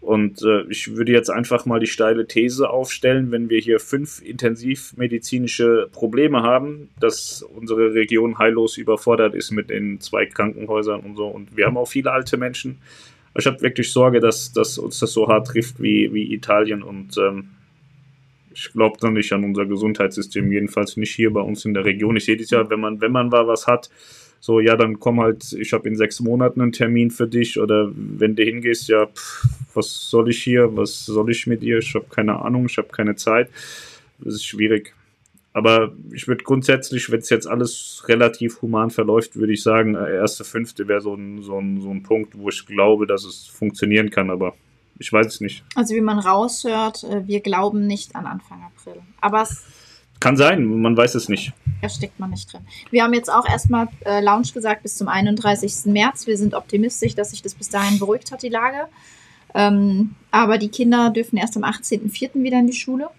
Und 0.01 0.41
äh, 0.41 0.63
ich 0.71 0.95
würde 0.95 1.11
jetzt 1.11 1.29
einfach 1.29 1.67
mal 1.67 1.79
die 1.79 1.85
steile 1.85 2.25
These 2.25 2.71
aufstellen, 2.71 3.29
wenn 3.29 3.51
wir 3.51 3.59
hier 3.59 3.79
fünf 3.79 4.19
intensivmedizinische 4.19 5.89
Probleme 5.91 6.41
haben, 6.41 6.89
dass 6.99 7.43
unsere 7.43 7.93
Region 7.93 8.39
heillos 8.39 8.77
überfordert 8.77 9.35
ist 9.35 9.51
mit 9.51 9.69
den 9.69 10.01
zwei 10.01 10.25
Krankenhäusern 10.25 11.01
und 11.01 11.15
so. 11.17 11.27
Und 11.27 11.55
wir 11.55 11.67
haben 11.67 11.77
auch 11.77 11.87
viele 11.87 12.11
alte 12.11 12.37
Menschen. 12.37 12.79
Ich 13.37 13.45
habe 13.45 13.61
wirklich 13.61 13.91
Sorge, 13.91 14.21
dass, 14.21 14.51
dass 14.51 14.79
uns 14.79 14.97
das 14.97 15.13
so 15.13 15.27
hart 15.27 15.45
trifft 15.45 15.79
wie, 15.79 16.11
wie 16.11 16.33
Italien 16.33 16.81
und 16.81 17.15
ähm, 17.19 17.49
ich 18.57 18.73
glaube 18.73 18.97
da 18.99 19.11
nicht 19.11 19.31
an 19.33 19.43
unser 19.43 19.65
Gesundheitssystem, 19.65 20.51
jedenfalls 20.51 20.97
nicht 20.97 21.13
hier 21.13 21.31
bei 21.31 21.41
uns 21.41 21.63
in 21.63 21.75
der 21.75 21.85
Region. 21.85 22.17
Ich 22.17 22.25
sehe 22.25 22.37
das 22.37 22.49
ja, 22.49 22.67
wenn 22.69 22.79
man, 22.79 22.99
wenn 22.99 23.11
man 23.11 23.29
mal 23.29 23.47
was 23.47 23.67
hat, 23.67 23.89
so, 24.39 24.59
ja, 24.59 24.75
dann 24.75 24.99
komm 24.99 25.19
halt, 25.19 25.53
ich 25.53 25.73
habe 25.73 25.87
in 25.87 25.95
sechs 25.95 26.19
Monaten 26.19 26.61
einen 26.61 26.71
Termin 26.71 27.11
für 27.11 27.27
dich 27.27 27.59
oder 27.59 27.91
wenn 27.93 28.35
du 28.35 28.43
hingehst, 28.43 28.87
ja, 28.87 29.07
pff, 29.07 29.45
was 29.73 30.09
soll 30.09 30.29
ich 30.29 30.43
hier, 30.43 30.75
was 30.75 31.05
soll 31.05 31.31
ich 31.31 31.47
mit 31.47 31.61
dir? 31.61 31.79
Ich 31.79 31.93
habe 31.95 32.05
keine 32.09 32.39
Ahnung, 32.41 32.65
ich 32.67 32.77
habe 32.77 32.89
keine 32.89 33.15
Zeit. 33.15 33.49
Das 34.19 34.35
ist 34.35 34.45
schwierig. 34.45 34.93
Aber 35.53 35.91
ich 36.11 36.27
würde 36.27 36.43
grundsätzlich, 36.43 37.11
wenn 37.11 37.19
es 37.19 37.29
jetzt 37.29 37.47
alles 37.47 38.03
relativ 38.07 38.61
human 38.61 38.91
verläuft, 38.91 39.35
würde 39.35 39.53
ich 39.53 39.63
sagen, 39.63 39.95
äh, 39.95 40.15
erste 40.15 40.43
Fünfte 40.43 40.87
wäre 40.87 41.01
so 41.01 41.15
ein, 41.15 41.41
so, 41.41 41.59
ein, 41.59 41.81
so 41.81 41.89
ein 41.89 42.03
Punkt, 42.03 42.37
wo 42.37 42.49
ich 42.49 42.65
glaube, 42.65 43.07
dass 43.07 43.23
es 43.23 43.47
funktionieren 43.47 44.11
kann, 44.11 44.29
aber 44.29 44.55
ich 44.99 45.11
weiß 45.11 45.27
es 45.27 45.41
nicht. 45.41 45.63
Also 45.75 45.95
wie 45.95 46.01
man 46.01 46.19
raushört, 46.19 47.03
äh, 47.03 47.27
wir 47.27 47.41
glauben 47.41 47.87
nicht 47.87 48.15
an 48.15 48.25
Anfang 48.25 48.63
April. 48.63 49.01
Aber 49.21 49.41
es 49.43 49.63
kann 50.19 50.35
sein, 50.35 50.81
man 50.81 50.97
weiß 50.97 51.15
es 51.15 51.29
nicht. 51.29 51.53
Da 51.81 51.89
steckt 51.89 52.19
man 52.19 52.31
nicht 52.31 52.51
drin. 52.51 52.61
Wir 52.89 53.03
haben 53.03 53.13
jetzt 53.13 53.31
auch 53.31 53.47
erstmal 53.47 53.87
äh, 54.05 54.19
Launch 54.19 54.53
gesagt 54.53 54.83
bis 54.83 54.95
zum 54.95 55.07
31. 55.07 55.91
März. 55.91 56.25
Wir 56.25 56.37
sind 56.37 56.55
optimistisch, 56.55 57.13
dass 57.15 57.31
sich 57.31 57.41
das 57.41 57.53
bis 57.53 57.69
dahin 57.69 57.99
beruhigt 57.99 58.31
hat, 58.31 58.41
die 58.41 58.49
Lage. 58.49 58.87
Ähm, 59.53 60.15
aber 60.31 60.57
die 60.57 60.69
Kinder 60.69 61.11
dürfen 61.11 61.37
erst 61.37 61.55
am 61.55 61.63
18.04. 61.63 62.41
wieder 62.41 62.59
in 62.59 62.67
die 62.67 62.73
Schule. 62.73 63.09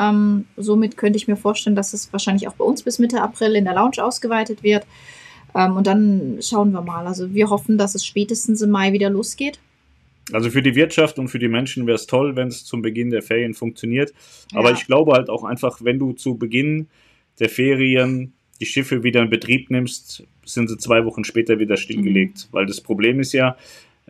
Ähm, 0.00 0.46
somit 0.56 0.96
könnte 0.96 1.16
ich 1.16 1.28
mir 1.28 1.36
vorstellen, 1.36 1.76
dass 1.76 1.92
es 1.92 2.12
wahrscheinlich 2.12 2.48
auch 2.48 2.54
bei 2.54 2.64
uns 2.64 2.82
bis 2.82 2.98
Mitte 2.98 3.22
April 3.22 3.54
in 3.54 3.64
der 3.64 3.74
Lounge 3.74 4.02
ausgeweitet 4.02 4.62
wird. 4.62 4.84
Ähm, 5.54 5.76
und 5.76 5.86
dann 5.86 6.38
schauen 6.40 6.72
wir 6.72 6.82
mal. 6.82 7.06
Also 7.06 7.32
wir 7.34 7.50
hoffen, 7.50 7.78
dass 7.78 7.94
es 7.94 8.04
spätestens 8.04 8.62
im 8.62 8.70
Mai 8.70 8.92
wieder 8.92 9.10
losgeht. 9.10 9.60
Also 10.32 10.50
für 10.50 10.62
die 10.62 10.74
Wirtschaft 10.74 11.18
und 11.18 11.28
für 11.28 11.38
die 11.38 11.48
Menschen 11.48 11.86
wäre 11.86 11.96
es 11.96 12.06
toll, 12.06 12.36
wenn 12.36 12.48
es 12.48 12.64
zum 12.64 12.82
Beginn 12.82 13.10
der 13.10 13.22
Ferien 13.22 13.54
funktioniert. 13.54 14.12
Aber 14.54 14.70
ja. 14.70 14.76
ich 14.76 14.86
glaube 14.86 15.12
halt 15.12 15.30
auch 15.30 15.44
einfach, 15.44 15.82
wenn 15.82 15.98
du 15.98 16.12
zu 16.12 16.36
Beginn 16.36 16.88
der 17.40 17.48
Ferien 17.48 18.32
die 18.60 18.66
Schiffe 18.66 19.02
wieder 19.02 19.22
in 19.22 19.30
Betrieb 19.30 19.70
nimmst, 19.70 20.24
sind 20.44 20.68
sie 20.68 20.76
zwei 20.76 21.04
Wochen 21.04 21.24
später 21.24 21.58
wieder 21.58 21.76
stillgelegt. 21.76 22.48
Mhm. 22.48 22.52
Weil 22.52 22.66
das 22.66 22.80
Problem 22.80 23.20
ist 23.20 23.32
ja, 23.32 23.56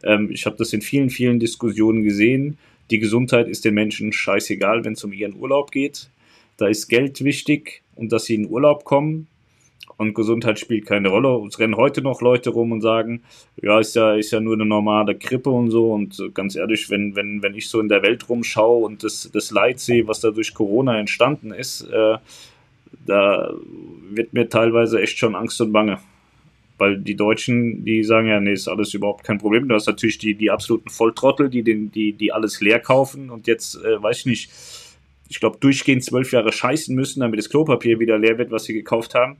ähm, 0.03 0.31
ich 0.31 0.47
habe 0.47 0.57
das 0.57 0.73
in 0.73 0.81
vielen, 0.81 1.11
vielen 1.11 1.39
Diskussionen 1.39 2.03
gesehen, 2.03 2.59
die 2.91 2.99
Gesundheit 2.99 3.49
ist 3.49 3.65
den 3.65 3.75
Menschen 3.75 4.13
scheißegal, 4.13 4.85
wenn 4.85 4.95
es 4.95 5.05
um 5.05 5.13
ihren 5.13 5.35
Urlaub 5.37 5.71
geht. 5.73 6.09
Da 6.57 6.69
ist 6.69 6.89
Geld 6.89 7.23
wichtig 7.23 7.83
und 7.95 8.13
dass 8.13 8.25
sie 8.25 8.35
in 8.35 8.49
Urlaub 8.49 8.85
kommen. 8.85 9.29
Und 9.97 10.15
Gesundheit 10.15 10.61
spielt 10.61 10.87
keine 10.87 11.09
Rolle. 11.09 11.45
Es 11.49 11.59
rennen 11.59 11.77
heute 11.77 12.03
noch 12.03 12.21
Leute 12.21 12.51
rum 12.51 12.71
und 12.71 12.83
sagen, 12.83 13.23
ja, 13.61 13.81
ist 13.81 13.97
ja, 13.97 14.15
ist 14.15 14.31
ja 14.31 14.39
nur 14.39 14.55
eine 14.55 14.65
normale 14.65 15.17
Grippe 15.17 15.51
und 15.51 15.71
so. 15.71 15.93
Und 15.93 16.23
ganz 16.35 16.55
ehrlich, 16.55 16.89
wenn, 16.89 17.17
wenn, 17.17 17.43
wenn 17.43 17.55
ich 17.55 17.69
so 17.69 17.81
in 17.81 17.89
der 17.89 18.03
Welt 18.03 18.29
rumschaue 18.29 18.85
und 18.85 19.03
das, 19.03 19.29
das 19.33 19.51
Leid 19.51 19.81
sehe, 19.81 20.07
was 20.07 20.21
da 20.21 20.31
durch 20.31 20.55
Corona 20.55 20.99
entstanden 21.01 21.51
ist, 21.51 21.83
äh, 21.91 22.19
da 23.07 23.53
wird 24.11 24.33
mir 24.33 24.49
teilweise 24.49 25.03
echt 25.03 25.19
schon 25.19 25.35
Angst 25.35 25.61
und 25.61 25.73
Bange. 25.73 25.99
Weil 26.77 26.99
die 26.99 27.17
Deutschen, 27.17 27.85
die 27.85 28.05
sagen 28.05 28.29
ja, 28.29 28.39
nee, 28.39 28.53
ist 28.53 28.69
alles 28.69 28.95
überhaupt 28.95 29.25
kein 29.25 29.39
Problem. 29.39 29.69
Du 29.69 29.75
hast 29.75 29.89
natürlich 29.89 30.19
die, 30.19 30.35
die 30.35 30.51
absoluten 30.51 30.91
Volltrottel, 30.91 31.51
die, 31.51 31.65
den, 31.65 31.91
die, 31.91 32.13
die 32.13 32.33
alles 32.33 32.61
leer 32.61 32.79
kaufen 32.79 33.31
und 33.31 33.49
jetzt, 33.49 33.83
äh, 33.83 34.01
weiß 34.01 34.21
ich 34.21 34.27
nicht, 34.27 34.51
ich 35.29 35.41
glaube, 35.41 35.59
durchgehend 35.61 36.05
zwölf 36.05 36.33
Jahre 36.33 36.53
scheißen 36.53 36.95
müssen, 36.95 37.21
damit 37.21 37.39
das 37.39 37.51
Klopapier 37.51 38.01
wieder 38.01 38.19
leer 38.19 38.39
wird, 38.39 38.51
was 38.51 38.65
sie 38.65 38.73
gekauft 38.73 39.15
haben. 39.15 39.37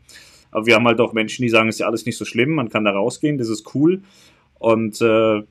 Aber 0.51 0.67
wir 0.67 0.75
haben 0.75 0.87
halt 0.87 1.01
auch 1.01 1.13
Menschen, 1.13 1.43
die 1.43 1.49
sagen, 1.49 1.69
ist 1.69 1.81
ja 1.81 1.87
alles 1.87 2.07
nicht 2.07 2.17
so 2.17 2.25
schlimm, 2.25 2.51
man 2.51 2.69
kann 2.69 2.85
da 2.85 2.93
rausgehen, 2.93 3.39
das 3.39 3.49
ist 3.49 3.75
cool. 3.75 4.03
Und 4.59 5.01
äh, 5.01 5.43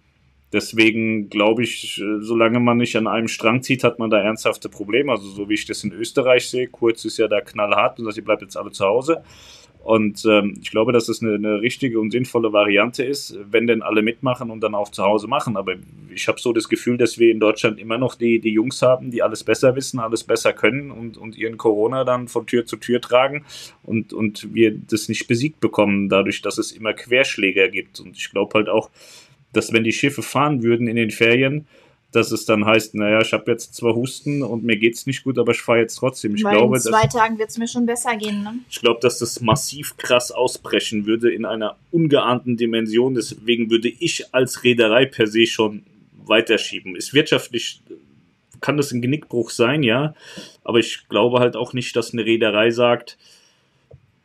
deswegen 0.51 1.29
glaube 1.29 1.63
ich, 1.63 2.01
äh, 2.01 2.19
solange 2.19 2.59
man 2.59 2.77
nicht 2.77 2.95
an 2.95 3.07
einem 3.07 3.27
Strang 3.27 3.61
zieht, 3.61 3.83
hat 3.83 3.99
man 3.99 4.09
da 4.09 4.19
ernsthafte 4.19 4.69
Probleme. 4.69 5.11
Also 5.11 5.27
so 5.27 5.49
wie 5.49 5.53
ich 5.53 5.65
das 5.65 5.83
in 5.83 5.91
Österreich 5.91 6.49
sehe, 6.49 6.67
Kurz 6.67 7.05
ist 7.05 7.17
ja 7.17 7.27
da 7.27 7.41
knallhart 7.41 7.99
und 7.99 8.05
sagt, 8.05 8.17
ihr 8.17 8.25
bleibt 8.25 8.41
jetzt 8.41 8.57
alle 8.57 8.71
zu 8.71 8.85
Hause. 8.85 9.23
Und 9.87 10.25
ähm, 10.25 10.55
ich 10.61 10.69
glaube, 10.69 10.91
dass 10.91 11.07
es 11.07 11.21
eine, 11.21 11.35
eine, 11.35 11.61
richtige 11.61 12.01
und 12.01 12.11
sinnvolle 12.11 12.51
Variante 12.51 13.05
ist, 13.05 13.39
wenn 13.49 13.67
denn 13.67 13.81
alle 13.81 14.01
mitmachen 14.01 14.51
und 14.51 14.59
dann 14.59 14.75
auch 14.75 14.91
zu 14.91 15.01
Hause 15.01 15.29
machen. 15.29 15.55
Aber 15.55 15.75
ich 16.13 16.27
habe 16.27 16.41
so 16.41 16.51
das 16.51 16.67
Gefühl, 16.67 16.97
dass 16.97 17.19
wir 17.19 17.31
in 17.31 17.39
Deutschland 17.39 17.79
immer 17.79 17.97
noch 17.97 18.15
die, 18.15 18.39
die 18.39 18.51
Jungs 18.51 18.81
haben, 18.81 19.11
die 19.11 19.23
alles 19.23 19.45
besser 19.45 19.77
wissen, 19.77 20.01
alles 20.01 20.25
besser 20.25 20.51
können 20.51 20.91
und, 20.91 21.15
und 21.15 21.37
ihren 21.37 21.55
Corona 21.55 22.03
dann 22.03 22.27
von 22.27 22.45
Tür 22.45 22.65
zu 22.65 22.75
Tür 22.75 22.99
tragen 22.99 23.45
und, 23.83 24.11
und 24.11 24.53
wir 24.53 24.77
das 24.77 25.07
nicht 25.07 25.25
besiegt 25.25 25.61
bekommen, 25.61 26.09
dadurch, 26.09 26.41
dass 26.41 26.57
es 26.57 26.73
immer 26.73 26.91
Querschläger 26.91 27.69
gibt. 27.69 28.01
Und 28.01 28.17
ich 28.17 28.29
glaube 28.29 28.55
halt 28.55 28.67
auch, 28.67 28.89
dass 29.53 29.71
wenn 29.71 29.85
die 29.85 29.93
Schiffe 29.93 30.21
fahren 30.21 30.63
würden 30.63 30.89
in 30.89 30.97
den 30.97 31.11
Ferien, 31.11 31.65
dass 32.11 32.31
es 32.31 32.45
dann 32.45 32.65
heißt, 32.65 32.95
naja, 32.95 33.19
ich 33.21 33.33
habe 33.33 33.51
jetzt 33.51 33.75
zwar 33.75 33.93
Husten 33.93 34.41
und 34.41 34.63
mir 34.63 34.77
geht 34.77 34.95
es 34.95 35.05
nicht 35.05 35.23
gut, 35.23 35.37
aber 35.37 35.51
ich 35.51 35.61
fahre 35.61 35.79
jetzt 35.79 35.95
trotzdem. 35.95 36.35
Ich 36.35 36.43
Weil 36.43 36.55
glaube, 36.55 36.77
in 36.77 36.81
zwei 36.81 37.03
dass, 37.03 37.13
Tagen 37.13 37.37
wird 37.37 37.49
es 37.49 37.57
mir 37.57 37.67
schon 37.67 37.85
besser 37.85 38.15
gehen. 38.15 38.43
Ne? 38.43 38.53
Ich 38.69 38.79
glaube, 38.79 38.99
dass 39.01 39.19
das 39.19 39.41
massiv 39.41 39.97
krass 39.97 40.31
ausbrechen 40.31 41.05
würde 41.05 41.31
in 41.31 41.45
einer 41.45 41.75
ungeahnten 41.91 42.55
Dimension. 42.55 43.13
Deswegen 43.13 43.69
würde 43.69 43.89
ich 43.89 44.33
als 44.33 44.63
Reederei 44.63 45.05
per 45.05 45.27
se 45.27 45.45
schon 45.45 45.83
weiterschieben. 46.25 46.95
Ist 46.95 47.13
wirtschaftlich, 47.13 47.81
kann 48.61 48.77
das 48.77 48.91
ein 48.91 49.01
Genickbruch 49.01 49.49
sein, 49.49 49.83
ja, 49.83 50.15
aber 50.63 50.79
ich 50.79 51.07
glaube 51.09 51.39
halt 51.39 51.55
auch 51.55 51.73
nicht, 51.73 51.95
dass 51.95 52.13
eine 52.13 52.25
Reederei 52.25 52.71
sagt, 52.71 53.17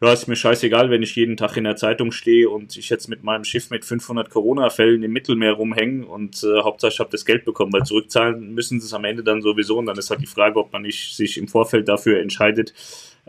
ja, 0.03 0.13
ist 0.13 0.27
mir 0.27 0.37
scheißegal, 0.37 0.91
wenn 0.91 1.03
ich 1.03 1.15
jeden 1.15 1.37
Tag 1.37 1.57
in 1.57 1.65
der 1.65 1.77
Zeitung 1.77 2.11
stehe 2.11 2.51
und 2.51 2.77
ich 2.77 2.91
jetzt 2.91 3.09
mit 3.09 3.23
meinem 3.23 3.45
Schiff 3.45 3.71
mit 3.71 3.85
500 3.85 4.31
Corona-Fällen 4.31 5.03
im 5.05 5.13
Mittelmeer 5.13 5.53
rumhänge 5.53 6.07
und 6.07 6.43
äh, 6.43 6.63
Hauptsache 6.63 6.93
ich 6.93 6.99
habe 6.99 7.11
das 7.11 7.25
Geld 7.25 7.45
bekommen, 7.45 7.73
weil 7.73 7.85
zurückzahlen 7.85 8.53
müssen 8.53 8.81
sie 8.81 8.87
es 8.87 8.95
am 8.95 9.05
Ende 9.05 9.23
dann 9.23 9.43
sowieso 9.43 9.79
und 9.79 9.87
dann 9.87 9.97
ist 9.97 10.11
halt 10.11 10.21
die 10.21 10.27
Frage, 10.27 10.59
ob 10.59 10.73
man 10.73 10.83
nicht 10.83 11.15
sich 11.15 11.39
im 11.39 11.47
Vorfeld 11.47 11.89
dafür 11.89 12.21
entscheidet, 12.21 12.75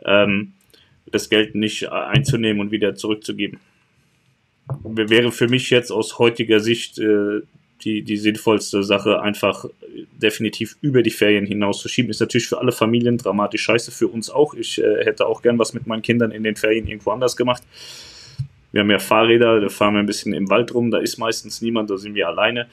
ähm, 0.03 0.53
das 1.05 1.29
Geld 1.29 1.53
nicht 1.53 1.89
einzunehmen 1.91 2.59
und 2.59 2.71
wieder 2.71 2.95
zurückzugeben. 2.95 3.59
Wäre 4.83 5.31
für 5.31 5.47
mich 5.47 5.69
jetzt 5.69 5.91
aus 5.91 6.17
heutiger 6.17 6.59
Sicht 6.59 6.97
äh, 6.97 7.41
die, 7.83 8.01
die 8.01 8.17
sinnvollste 8.17 8.83
Sache, 8.83 9.21
einfach 9.21 9.65
definitiv 10.13 10.77
über 10.81 11.03
die 11.03 11.09
Ferien 11.09 11.45
hinaus 11.45 11.79
zu 11.79 11.89
schieben. 11.89 12.09
Ist 12.09 12.21
natürlich 12.21 12.47
für 12.47 12.59
alle 12.59 12.71
Familien 12.71 13.17
dramatisch 13.17 13.63
scheiße, 13.63 13.91
für 13.91 14.07
uns 14.07 14.29
auch. 14.29 14.53
Ich 14.53 14.81
äh, 14.81 15.05
hätte 15.05 15.27
auch 15.27 15.41
gern 15.41 15.59
was 15.59 15.73
mit 15.73 15.87
meinen 15.87 16.01
Kindern 16.01 16.31
in 16.31 16.43
den 16.43 16.55
Ferien 16.55 16.87
irgendwo 16.87 17.11
anders 17.11 17.35
gemacht. 17.35 17.63
Wir 18.71 18.81
haben 18.81 18.89
ja 18.89 18.99
Fahrräder, 18.99 19.59
da 19.59 19.69
fahren 19.69 19.93
wir 19.93 19.99
ein 19.99 20.07
bisschen 20.07 20.33
im 20.33 20.49
Wald 20.49 20.73
rum, 20.73 20.89
da 20.89 20.97
ist 20.97 21.17
meistens 21.19 21.61
niemand, 21.61 21.89
da 21.91 21.97
sind 21.97 22.15
wir 22.15 22.27
alleine. 22.27 22.67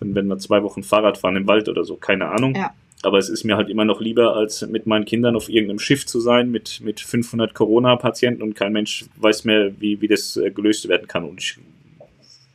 Dann 0.00 0.14
werden 0.14 0.28
wir 0.28 0.38
zwei 0.38 0.62
Wochen 0.62 0.82
Fahrrad 0.82 1.18
fahren 1.18 1.36
im 1.36 1.46
Wald 1.46 1.68
oder 1.68 1.84
so, 1.84 1.96
keine 1.96 2.28
Ahnung. 2.28 2.54
Ja. 2.54 2.72
Aber 3.02 3.18
es 3.18 3.28
ist 3.28 3.44
mir 3.44 3.58
halt 3.58 3.68
immer 3.68 3.84
noch 3.84 4.00
lieber, 4.00 4.34
als 4.34 4.66
mit 4.66 4.86
meinen 4.86 5.04
Kindern 5.04 5.36
auf 5.36 5.50
irgendeinem 5.50 5.78
Schiff 5.78 6.06
zu 6.06 6.20
sein 6.20 6.50
mit, 6.50 6.80
mit 6.80 7.00
500 7.00 7.52
Corona-Patienten 7.52 8.42
und 8.42 8.54
kein 8.54 8.72
Mensch 8.72 9.04
weiß 9.16 9.44
mehr, 9.44 9.78
wie, 9.78 10.00
wie 10.00 10.08
das 10.08 10.38
äh, 10.38 10.50
gelöst 10.50 10.88
werden 10.88 11.06
kann. 11.06 11.24
Und 11.24 11.42
ich, 11.42 11.58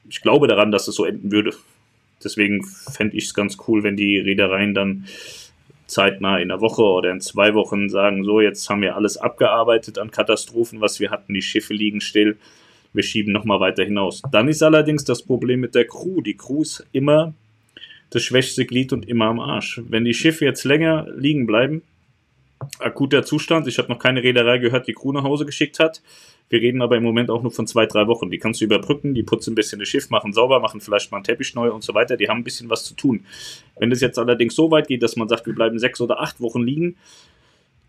ich 0.10 0.22
glaube 0.22 0.48
daran, 0.48 0.72
dass 0.72 0.88
es 0.88 0.96
so 0.96 1.06
enden 1.06 1.32
würde. 1.32 1.54
Deswegen 2.24 2.64
fände 2.64 3.16
ich 3.16 3.26
es 3.26 3.34
ganz 3.34 3.58
cool, 3.68 3.84
wenn 3.84 3.96
die 3.96 4.18
Reedereien 4.18 4.74
dann 4.74 5.06
zeitnah 5.88 6.38
in 6.38 6.52
einer 6.52 6.62
Woche 6.62 6.84
oder 6.84 7.12
in 7.12 7.22
zwei 7.22 7.54
Wochen 7.54 7.90
sagen, 7.90 8.24
so, 8.24 8.42
jetzt 8.42 8.70
haben 8.70 8.82
wir 8.82 8.96
alles 8.96 9.18
abgearbeitet 9.18 9.98
an 9.98 10.12
Katastrophen, 10.12 10.82
was 10.82 11.00
wir 11.00 11.10
hatten, 11.10 11.34
die 11.34 11.42
Schiffe 11.42 11.74
liegen 11.74 12.02
still, 12.02 12.38
wir 12.94 13.04
schieben 13.04 13.34
nochmal 13.34 13.60
weiter 13.60 13.84
hinaus. 13.84 14.22
Dann 14.32 14.48
ist 14.48 14.64
allerdings 14.64 15.04
das 15.04 15.24
Problem 15.24 15.60
mit 15.60 15.76
der 15.76 15.86
Crew. 15.86 16.22
Die 16.22 16.36
Crew 16.36 16.62
ist 16.62 16.86
immer 16.92 17.34
das 18.10 18.24
schwächste 18.24 18.66
Glied 18.66 18.94
und 18.94 19.08
immer 19.08 19.26
am 19.26 19.40
Arsch. 19.40 19.82
Wenn 19.88 20.06
die 20.06 20.14
Schiffe 20.14 20.46
jetzt 20.46 20.64
länger 20.64 21.08
liegen 21.16 21.46
bleiben, 21.46 21.84
akuter 22.80 23.24
Zustand, 23.24 23.68
ich 23.68 23.78
habe 23.78 23.90
noch 23.90 24.00
keine 24.00 24.24
Reederei 24.24 24.58
gehört, 24.58 24.88
die 24.88 24.94
Crew 24.94 25.12
nach 25.12 25.24
Hause 25.24 25.46
geschickt 25.46 25.80
hat, 25.80 26.02
wir 26.50 26.62
reden 26.62 26.82
aber 26.82 26.98
im 26.98 27.04
Moment 27.04 27.30
auch 27.30 27.44
nur 27.44 27.52
von 27.52 27.68
zwei, 27.68 27.86
drei 27.86 28.08
Wochen. 28.08 28.32
Die 28.32 28.40
kannst 28.40 28.60
du 28.60 28.66
überbrücken, 28.66 29.14
die 29.14 29.24
putzen 29.24 29.52
ein 29.52 29.56
bisschen 29.56 29.80
das 29.80 29.88
Schiff, 29.88 30.10
machen 30.10 30.34
sauber, 30.34 30.60
machen 30.60 30.82
vielleicht 30.82 31.12
mal 31.12 31.18
einen 31.18 31.24
Teppich 31.24 31.54
neu 31.54 31.72
und 31.72 31.84
so 31.84 31.94
weiter. 31.94 32.18
Die 32.18 32.28
haben 32.28 32.40
ein 32.40 32.44
bisschen 32.44 32.70
was 32.70 32.84
zu 32.84 32.96
tun. 32.96 33.24
Wenn 33.78 33.92
es 33.92 34.02
jetzt 34.02 34.18
allerdings 34.18 34.56
so 34.56 34.72
weit 34.72 34.88
geht, 34.88 35.04
dass 35.04 35.16
man 35.16 35.30
sagt, 35.30 35.46
wir 35.46 35.54
bleiben 35.54 35.78
sechs 35.78 36.02
oder 36.02 36.20
acht 36.20 36.42
Wochen 36.42 36.64
liegen, 36.64 36.98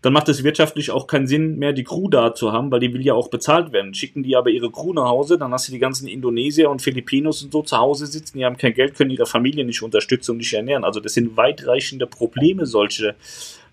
dann 0.03 0.13
macht 0.13 0.29
es 0.29 0.43
wirtschaftlich 0.43 0.89
auch 0.89 1.05
keinen 1.05 1.27
Sinn 1.27 1.59
mehr, 1.59 1.73
die 1.73 1.83
Crew 1.83 2.09
da 2.09 2.33
zu 2.33 2.51
haben, 2.51 2.71
weil 2.71 2.79
die 2.79 2.91
will 2.93 3.05
ja 3.05 3.13
auch 3.13 3.29
bezahlt 3.29 3.71
werden. 3.71 3.93
Schicken 3.93 4.23
die 4.23 4.35
aber 4.35 4.49
ihre 4.49 4.71
Crew 4.71 4.93
nach 4.93 5.05
Hause, 5.05 5.37
dann 5.37 5.51
hast 5.51 5.67
du 5.67 5.71
die 5.71 5.79
ganzen 5.79 6.07
Indonesier 6.07 6.71
und 6.71 6.81
Filipinos 6.81 7.43
und 7.43 7.51
so 7.51 7.61
zu 7.61 7.77
Hause 7.77 8.07
sitzen, 8.07 8.39
die 8.39 8.45
haben 8.45 8.57
kein 8.57 8.73
Geld, 8.73 8.95
können 8.95 9.11
ihre 9.11 9.27
Familie 9.27 9.63
nicht 9.63 9.81
unterstützen 9.83 10.31
und 10.31 10.37
nicht 10.37 10.53
ernähren. 10.53 10.83
Also 10.83 10.99
das 10.99 11.13
sind 11.13 11.37
weitreichende 11.37 12.07
Probleme, 12.07 12.65
solche, 12.65 13.15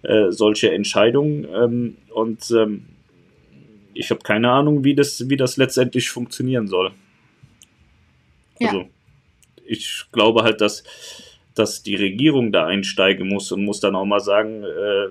äh, 0.02 0.30
solche 0.30 0.70
Entscheidungen. 0.70 1.46
Ähm, 1.52 1.96
und 2.14 2.50
ähm, 2.50 2.86
ich 3.94 4.10
habe 4.10 4.20
keine 4.20 4.50
Ahnung, 4.50 4.84
wie 4.84 4.94
das, 4.94 5.28
wie 5.28 5.36
das 5.36 5.56
letztendlich 5.56 6.10
funktionieren 6.10 6.68
soll. 6.68 6.92
Ja. 8.60 8.68
Also, 8.68 8.88
ich 9.66 10.04
glaube 10.12 10.42
halt, 10.42 10.60
dass, 10.60 10.84
dass 11.54 11.82
die 11.82 11.96
Regierung 11.96 12.52
da 12.52 12.66
einsteigen 12.66 13.28
muss 13.28 13.52
und 13.52 13.64
muss 13.64 13.80
dann 13.80 13.94
auch 13.96 14.06
mal 14.06 14.20
sagen, 14.20 14.62
äh, 14.62 15.08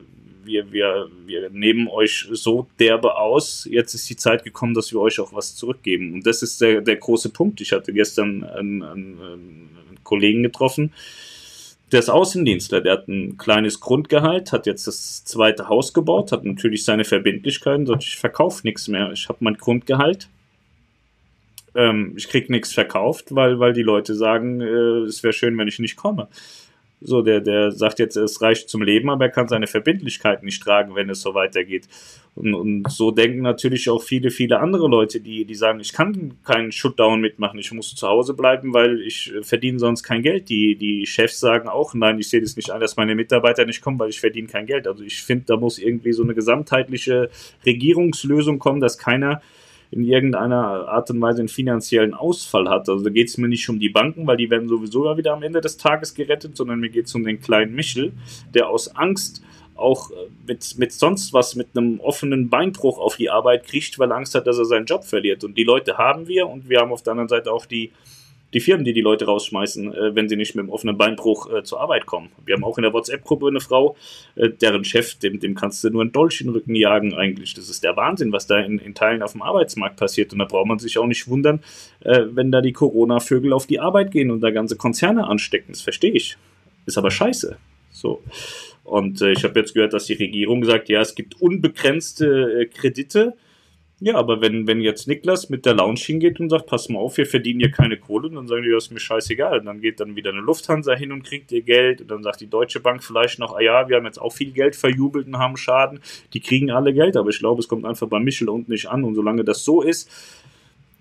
wir, 0.48 0.72
wir, 0.72 1.10
wir 1.26 1.50
nehmen 1.50 1.88
euch 1.90 2.28
so 2.32 2.68
derbe 2.80 3.18
aus, 3.18 3.68
jetzt 3.70 3.94
ist 3.94 4.10
die 4.10 4.16
Zeit 4.16 4.44
gekommen, 4.44 4.74
dass 4.74 4.92
wir 4.92 5.00
euch 5.00 5.20
auch 5.20 5.34
was 5.34 5.56
zurückgeben. 5.56 6.14
Und 6.14 6.26
das 6.26 6.42
ist 6.42 6.62
der, 6.62 6.82
der 6.82 6.96
große 6.96 7.30
Punkt. 7.30 7.62
Ich 7.62 7.74
hatte 7.74 7.94
gestern 7.94 8.44
einen, 8.44 8.82
einen, 8.82 9.22
einen 9.22 10.00
Kollegen 10.04 10.44
getroffen, 10.44 10.94
der 11.92 12.00
ist 12.00 12.10
Außendienstler, 12.10 12.82
der 12.82 12.94
hat 12.94 13.08
ein 13.08 13.38
kleines 13.38 13.80
Grundgehalt, 13.80 14.52
hat 14.52 14.66
jetzt 14.66 14.88
das 14.88 15.24
zweite 15.24 15.70
Haus 15.70 15.94
gebaut, 15.94 16.32
hat 16.32 16.44
natürlich 16.44 16.84
seine 16.84 17.06
Verbindlichkeiten, 17.06 17.86
sagt, 17.86 18.04
ich 18.04 18.18
verkaufe 18.18 18.62
nichts 18.66 18.88
mehr. 18.88 19.12
Ich 19.14 19.30
habe 19.30 19.40
mein 19.42 19.56
Grundgehalt. 19.56 20.28
Ähm, 21.76 22.14
ich 22.18 22.28
krieg 22.28 22.50
nichts 22.50 22.74
verkauft, 22.74 23.34
weil, 23.36 23.60
weil 23.60 23.72
die 23.72 23.84
Leute 23.84 24.16
sagen, 24.16 24.60
äh, 24.60 25.06
es 25.06 25.24
wäre 25.24 25.34
schön, 25.34 25.58
wenn 25.58 25.68
ich 25.68 25.80
nicht 25.80 25.96
komme. 25.96 26.28
So, 27.00 27.22
der, 27.22 27.40
der 27.40 27.72
sagt 27.72 28.00
jetzt, 28.00 28.18
es 28.18 28.42
reicht 28.42 28.70
zum 28.70 28.82
Leben, 28.82 29.10
aber 29.10 29.26
er 29.26 29.32
kann 29.32 29.48
seine 29.48 29.68
Verbindlichkeit 29.68 30.44
nicht 30.44 30.62
tragen, 30.62 30.96
wenn 30.96 31.10
es 31.10 31.22
so 31.22 31.36
weitergeht. 31.36 31.88
Und, 32.38 32.54
und 32.54 32.92
so 32.92 33.10
denken 33.10 33.42
natürlich 33.42 33.90
auch 33.90 34.04
viele, 34.04 34.30
viele 34.30 34.60
andere 34.60 34.88
Leute, 34.88 35.20
die, 35.20 35.46
die 35.46 35.56
sagen, 35.56 35.80
ich 35.80 35.92
kann 35.92 36.36
keinen 36.44 36.72
Shutdown 36.72 37.20
mitmachen, 37.20 37.60
ich 37.60 37.72
muss 37.72 37.96
zu 37.96 38.08
Hause 38.08 38.36
bleiben, 38.36 38.74
weil 38.74 39.02
ich 39.02 39.34
verdiene 39.42 39.80
sonst 39.80 40.04
kein 40.04 40.22
Geld. 40.22 40.50
Die, 40.50 40.76
die 40.76 41.08
Chefs 41.08 41.40
sagen 41.40 41.68
auch, 41.68 41.96
nein, 41.96 42.20
ich 42.20 42.30
sehe 42.30 42.42
das 42.42 42.56
nicht 42.56 42.70
ein, 42.70 42.80
dass 42.80 42.96
meine 42.96 43.16
Mitarbeiter 43.16 43.66
nicht 43.66 43.82
kommen, 43.82 43.98
weil 43.98 44.10
ich 44.10 44.20
verdiene 44.20 44.48
kein 44.48 44.68
Geld. 44.68 44.88
Also 44.88 45.04
ich 45.04 45.24
finde, 45.24 45.46
da 45.48 45.58
muss 45.58 45.80
irgendwie 45.80 46.14
so 46.14 46.22
eine 46.22 46.36
gesamtheitliche 46.36 47.32
Regierungslösung 47.66 48.60
kommen, 48.60 48.82
dass 48.82 49.00
keiner 49.00 49.42
in 49.90 50.04
irgendeiner 50.04 50.88
Art 50.90 51.10
und 51.10 51.20
Weise 51.22 51.40
einen 51.40 51.48
finanziellen 51.48 52.14
Ausfall 52.14 52.70
hat. 52.70 52.88
Also 52.88 53.04
da 53.04 53.10
geht 53.10 53.30
es 53.30 53.38
mir 53.38 53.48
nicht 53.48 53.68
um 53.70 53.80
die 53.80 53.90
Banken, 53.90 54.28
weil 54.28 54.38
die 54.38 54.50
werden 54.50 54.68
sowieso 54.68 55.18
wieder 55.18 55.34
am 55.34 55.42
Ende 55.42 55.62
des 55.62 55.78
Tages 55.78 56.14
gerettet, 56.14 56.56
sondern 56.56 56.80
mir 56.80 56.90
geht 56.90 57.08
es 57.08 57.16
um 57.16 57.24
den 57.24 57.40
kleinen 57.40 57.74
Michel, 57.74 58.12
der 58.54 58.70
aus 58.70 58.96
Angst 58.96 59.42
auch 59.78 60.12
äh, 60.12 60.16
mit, 60.48 60.78
mit 60.78 60.92
sonst 60.92 61.34
was, 61.34 61.56
mit 61.56 61.70
einem 61.76 62.00
offenen 62.00 62.50
Beinbruch 62.50 63.00
auf 63.00 63.18
die 63.18 63.30
Arbeit 63.30 63.66
kriegt, 63.66 64.00
weil 64.00 64.12
er 64.12 64.18
Angst 64.18 64.36
hat, 64.36 64.48
dass 64.48 64.58
er 64.58 64.66
seinen 64.66 64.86
Job 64.86 65.04
verliert. 65.04 65.44
Und 65.44 65.58
die 65.58 65.64
Leute 65.64 65.98
haben 65.98 66.28
wir 66.28 66.48
und 66.48 66.70
wir 66.70 66.80
haben 66.80 66.92
auf 66.92 67.04
der 67.04 67.12
anderen 67.12 67.30
Seite 67.30 67.52
auch 67.52 67.66
die, 67.66 67.92
die 68.54 68.60
Firmen, 68.60 68.86
die 68.86 68.94
die 68.94 69.02
Leute 69.02 69.26
rausschmeißen, 69.26 69.94
äh, 69.94 70.16
wenn 70.16 70.30
sie 70.30 70.36
nicht 70.36 70.56
mit 70.56 70.66
dem 70.66 70.70
offenen 70.70 70.98
Beinbruch 70.98 71.52
äh, 71.52 71.64
zur 71.64 71.82
Arbeit 71.82 72.06
kommen. 72.06 72.30
Wir 72.46 72.56
haben 72.56 72.64
auch 72.64 72.78
in 72.78 72.84
der 72.84 72.94
WhatsApp-Gruppe 72.94 73.48
eine 73.48 73.60
Frau, 73.60 73.96
deren 74.36 74.84
Chef, 74.84 75.16
dem, 75.16 75.40
dem 75.40 75.56
kannst 75.56 75.84
du 75.84 75.90
nur 75.90 76.02
einen 76.02 76.12
Dolch 76.12 76.42
in 76.42 76.48
den 76.48 76.54
Rücken 76.54 76.76
jagen 76.76 77.14
eigentlich. 77.14 77.54
Das 77.54 77.70
ist 77.70 77.84
der 77.84 77.96
Wahnsinn, 77.96 78.32
was 78.32 78.48
da 78.48 78.60
in, 78.60 78.80
in 78.80 78.96
Teilen 78.96 79.22
auf 79.22 79.34
dem 79.34 79.42
Arbeitsmarkt 79.42 79.98
passiert. 79.98 80.32
Und 80.34 80.40
da 80.40 80.46
braucht 80.46 80.68
man 80.68 80.80
sich 80.80 80.98
auch 80.98 81.08
nicht 81.08 81.28
wundern, 81.28 81.62
wenn 82.02 82.52
da 82.52 82.62
die 82.62 82.74
Corona-Vögel 82.74 83.52
auf 83.52 83.68
die 83.68 83.80
Arbeit 83.80 84.12
gehen 84.12 84.32
und 84.32 84.42
da 84.42 84.52
ganze 84.52 84.76
Konzerne 84.78 85.28
anstecken. 85.28 85.74
Das 85.74 85.82
verstehe 85.82 86.12
ich. 86.12 86.38
Ist 86.86 86.98
aber 86.98 87.12
scheiße. 87.12 87.58
So. 87.92 88.24
Und 88.88 89.22
äh, 89.22 89.34
ich 89.34 89.44
habe 89.44 89.60
jetzt 89.60 89.74
gehört, 89.74 89.92
dass 89.92 90.06
die 90.06 90.14
Regierung 90.14 90.64
sagt, 90.64 90.88
ja, 90.88 91.02
es 91.02 91.14
gibt 91.14 91.42
unbegrenzte 91.42 92.62
äh, 92.62 92.66
Kredite. 92.68 93.36
Ja, 94.00 94.16
aber 94.16 94.40
wenn, 94.42 94.66
wenn 94.66 94.80
jetzt 94.80 95.10
Niklas 95.10 95.50
mit 95.50 95.66
der 95.66 95.74
Lounge 95.74 96.00
hingeht 96.00 96.40
und 96.40 96.50
sagt, 96.50 96.68
pass 96.68 96.88
mal 96.88 97.00
auf, 97.00 97.18
wir 97.18 97.26
verdienen 97.26 97.60
hier 97.60 97.72
keine 97.72 97.98
Kohle, 97.98 98.30
dann 98.30 98.48
sagen 98.48 98.64
die, 98.64 98.70
das 98.70 98.86
ist 98.86 98.92
mir 98.92 99.02
scheißegal. 99.02 99.60
Und 99.60 99.66
dann 99.66 99.82
geht 99.82 100.00
dann 100.00 100.16
wieder 100.16 100.30
eine 100.30 100.40
Lufthansa 100.40 100.94
hin 100.94 101.12
und 101.12 101.24
kriegt 101.24 101.52
ihr 101.52 101.64
Geld. 101.64 102.00
Und 102.00 102.12
dann 102.12 102.24
sagt 102.24 102.40
die 102.40 102.50
Deutsche 102.50 102.80
Bank 102.80 103.04
vielleicht 103.04 103.40
noch, 103.40 103.58
ah 103.58 103.62
ja, 103.62 103.90
wir 103.90 103.98
haben 103.98 104.06
jetzt 104.06 104.22
auch 104.22 104.32
viel 104.32 104.52
Geld 104.52 104.78
verjubelt 104.78 105.28
und 105.28 105.38
haben 105.38 105.58
Schaden. 105.58 106.00
Die 106.34 106.40
kriegen 106.40 106.72
alle 106.72 106.94
Geld, 106.94 107.18
aber 107.18 107.30
ich 107.30 107.40
glaube, 107.40 107.60
es 107.60 107.68
kommt 107.68 107.84
einfach 107.84 108.08
bei 108.08 108.20
Michel 108.20 108.48
unten 108.48 108.72
nicht 108.72 108.88
an. 108.88 109.04
Und 109.04 109.16
solange 109.16 109.44
das 109.44 109.66
so 109.66 109.82
ist, 109.82 110.10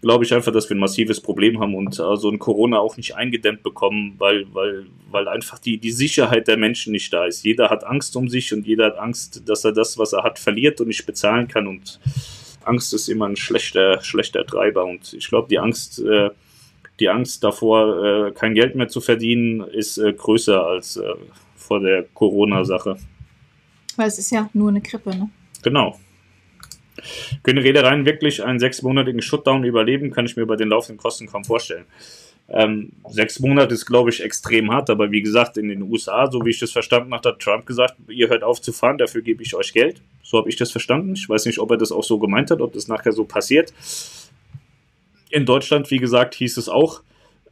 glaube 0.06 0.24
ich 0.24 0.32
einfach, 0.32 0.52
dass 0.52 0.70
wir 0.70 0.76
ein 0.76 0.80
massives 0.80 1.20
Problem 1.20 1.58
haben 1.58 1.74
und 1.74 1.98
äh, 1.98 2.16
so 2.16 2.30
ein 2.30 2.38
Corona 2.38 2.78
auch 2.78 2.96
nicht 2.96 3.16
eingedämmt 3.16 3.64
bekommen, 3.64 4.14
weil, 4.18 4.46
weil, 4.54 4.86
weil 5.10 5.26
einfach 5.26 5.58
die, 5.58 5.78
die 5.78 5.90
Sicherheit 5.90 6.46
der 6.46 6.56
Menschen 6.56 6.92
nicht 6.92 7.12
da 7.12 7.26
ist. 7.26 7.42
Jeder 7.42 7.70
hat 7.70 7.82
Angst 7.82 8.14
um 8.14 8.28
sich 8.28 8.54
und 8.54 8.68
jeder 8.68 8.86
hat 8.86 8.98
Angst, 8.98 9.48
dass 9.48 9.64
er 9.64 9.72
das, 9.72 9.98
was 9.98 10.12
er 10.12 10.22
hat, 10.22 10.38
verliert 10.38 10.80
und 10.80 10.86
nicht 10.86 11.06
bezahlen 11.06 11.48
kann. 11.48 11.66
Und 11.66 11.98
Angst 12.62 12.94
ist 12.94 13.08
immer 13.08 13.26
ein 13.26 13.34
schlechter, 13.34 14.00
schlechter 14.00 14.46
Treiber. 14.46 14.84
Und 14.84 15.12
ich 15.12 15.26
glaube, 15.26 15.48
die 15.48 15.58
Angst, 15.58 15.98
äh, 15.98 16.30
die 17.00 17.08
Angst 17.08 17.42
davor, 17.42 18.28
äh, 18.28 18.30
kein 18.30 18.54
Geld 18.54 18.76
mehr 18.76 18.86
zu 18.86 19.00
verdienen, 19.00 19.60
ist 19.60 19.98
äh, 19.98 20.12
größer 20.12 20.64
als 20.64 20.98
äh, 20.98 21.14
vor 21.56 21.80
der 21.80 22.04
Corona-Sache. 22.14 22.96
Weil 23.96 24.06
es 24.06 24.20
ist 24.20 24.30
ja 24.30 24.48
nur 24.52 24.68
eine 24.68 24.82
Grippe, 24.82 25.10
ne? 25.10 25.30
Genau. 25.62 25.98
Können 27.42 27.58
Reedereien 27.58 28.04
wirklich 28.06 28.42
einen 28.44 28.58
sechsmonatigen 28.58 29.22
Shutdown 29.22 29.64
überleben, 29.64 30.10
kann 30.10 30.26
ich 30.26 30.36
mir 30.36 30.46
bei 30.46 30.56
den 30.56 30.68
laufenden 30.68 30.98
Kosten 30.98 31.26
kaum 31.26 31.44
vorstellen. 31.44 31.84
Ähm, 32.48 32.92
sechs 33.08 33.40
Monate 33.40 33.74
ist, 33.74 33.86
glaube 33.86 34.10
ich, 34.10 34.22
extrem 34.22 34.70
hart, 34.70 34.88
aber 34.88 35.10
wie 35.10 35.22
gesagt, 35.22 35.56
in 35.56 35.68
den 35.68 35.82
USA, 35.82 36.30
so 36.30 36.44
wie 36.44 36.50
ich 36.50 36.60
das 36.60 36.70
verstanden 36.70 37.12
habe, 37.12 37.28
hat 37.28 37.40
Trump 37.40 37.66
gesagt, 37.66 37.96
ihr 38.08 38.28
hört 38.28 38.44
auf 38.44 38.60
zu 38.60 38.72
fahren, 38.72 38.98
dafür 38.98 39.22
gebe 39.22 39.42
ich 39.42 39.54
euch 39.56 39.72
Geld. 39.72 40.00
So 40.22 40.38
habe 40.38 40.48
ich 40.48 40.56
das 40.56 40.70
verstanden. 40.70 41.14
Ich 41.14 41.28
weiß 41.28 41.46
nicht, 41.46 41.58
ob 41.58 41.70
er 41.72 41.76
das 41.76 41.90
auch 41.90 42.04
so 42.04 42.18
gemeint 42.18 42.50
hat, 42.50 42.60
ob 42.60 42.72
das 42.72 42.86
nachher 42.86 43.12
so 43.12 43.24
passiert. 43.24 43.72
In 45.30 45.44
Deutschland, 45.44 45.90
wie 45.90 45.98
gesagt, 45.98 46.36
hieß 46.36 46.56
es 46.56 46.68
auch, 46.68 47.02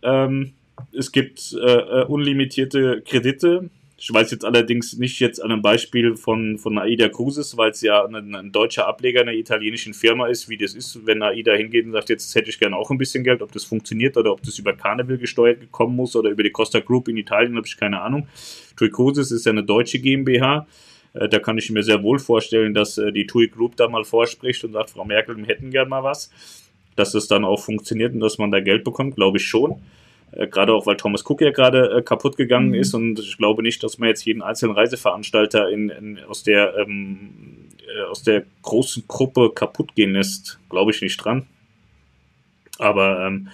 ähm, 0.03 0.53
es 0.93 1.11
gibt 1.11 1.53
äh, 1.55 1.59
äh 1.59 2.05
unlimitierte 2.05 3.03
Kredite 3.03 3.71
ich 4.05 4.13
weiß 4.13 4.33
jetzt 4.33 4.45
allerdings 4.45 4.99
nicht 4.99 5.19
jetzt 5.19 5.43
an 5.43 5.51
einem 5.51 5.63
Beispiel 5.63 6.15
von, 6.15 6.59
von 6.59 6.77
AIDA 6.77 7.09
Cruises, 7.09 7.57
weil 7.57 7.71
es 7.71 7.81
ja 7.81 8.05
ein, 8.05 8.35
ein, 8.35 8.53
deutscher 8.53 8.87
Ableger 8.87 9.23
einer 9.23 9.33
italienischen 9.33 9.95
Firma 9.95 10.27
ist, 10.27 10.51
wie 10.51 10.59
das 10.59 10.75
ist, 10.75 11.07
wenn 11.07 11.23
AIDA 11.23 11.55
hingeht 11.55 11.87
und 11.87 11.93
sagt, 11.93 12.11
jetzt 12.11 12.35
hätte 12.35 12.51
ich 12.51 12.59
gerne 12.59 12.77
auch 12.77 12.91
ein 12.91 12.99
bisschen 12.99 13.25
Geld, 13.25 13.41
ob 13.41 13.51
das 13.53 13.65
funktioniert 13.65 14.19
oder 14.19 14.33
ob 14.33 14.43
das 14.43 14.59
über 14.59 14.75
Carnival 14.75 15.17
gesteuert 15.17 15.61
gekommen 15.61 15.97
muss 15.97 16.15
oder 16.17 16.29
über 16.29 16.43
die 16.43 16.51
Costa 16.51 16.81
Group 16.81 17.09
in 17.09 17.17
Italien, 17.17 17.57
habe 17.57 17.67
ich 17.67 17.79
keine 17.79 18.03
Ahnung. 18.03 18.29
TUI 18.77 18.91
Cruises 18.91 19.31
ist 19.31 19.47
ja 19.47 19.53
eine 19.53 19.65
deutsche 19.65 19.99
GmbH. 19.99 20.67
Äh, 21.15 21.31
da 21.31 21.39
kann 21.39 21.57
ich 21.57 21.71
mir 21.71 21.83
sehr 21.83 22.03
wohl 22.03 22.19
vorstellen, 22.19 22.75
dass 22.75 22.99
äh, 22.99 23.11
die 23.11 23.27
TUI 23.27 23.49
Group 23.49 23.77
da 23.77 23.89
mal 23.89 24.05
vorspricht 24.05 24.63
und 24.65 24.73
sagt, 24.73 24.91
Frau 24.91 25.07
Merkel, 25.07 25.35
wir 25.35 25.47
hätten 25.47 25.71
gern 25.71 25.89
mal 25.89 26.03
was. 26.03 26.31
Dass 26.95 27.13
das 27.13 27.27
dann 27.27 27.47
auch 27.47 27.65
funktioniert 27.65 28.13
und 28.13 28.21
dass 28.21 28.37
man 28.37 28.51
da 28.51 28.61
Geld 28.61 28.85
bekommt, 28.85 29.17
glaube 29.17 29.39
ich 29.39 29.47
schon. 29.47 29.81
Äh, 30.37 30.47
gerade 30.47 30.73
auch, 30.73 30.87
weil 30.87 30.97
Thomas 30.97 31.25
Cook 31.29 31.41
ja 31.41 31.51
gerade 31.51 31.99
äh, 31.99 32.03
kaputt 32.03 32.37
gegangen 32.37 32.69
mhm. 32.69 32.75
ist 32.75 32.95
und 32.95 33.19
ich 33.19 33.37
glaube 33.37 33.63
nicht, 33.63 33.83
dass 33.83 33.99
man 33.99 34.09
jetzt 34.09 34.25
jeden 34.25 34.43
einzelnen 34.43 34.75
Reiseveranstalter 34.75 35.69
in, 35.71 35.91
in, 35.91 36.19
aus 36.29 36.43
der 36.43 36.77
ähm, 36.79 37.71
äh, 37.95 38.03
aus 38.05 38.23
der 38.23 38.45
großen 38.63 39.05
Gruppe 39.07 39.51
kaputt 39.55 39.95
gehen 39.95 40.13
lässt. 40.13 40.59
Glaube 40.69 40.91
ich 40.91 41.01
nicht 41.03 41.17
dran. 41.17 41.47
Aber 42.79 43.27
ähm, 43.27 43.49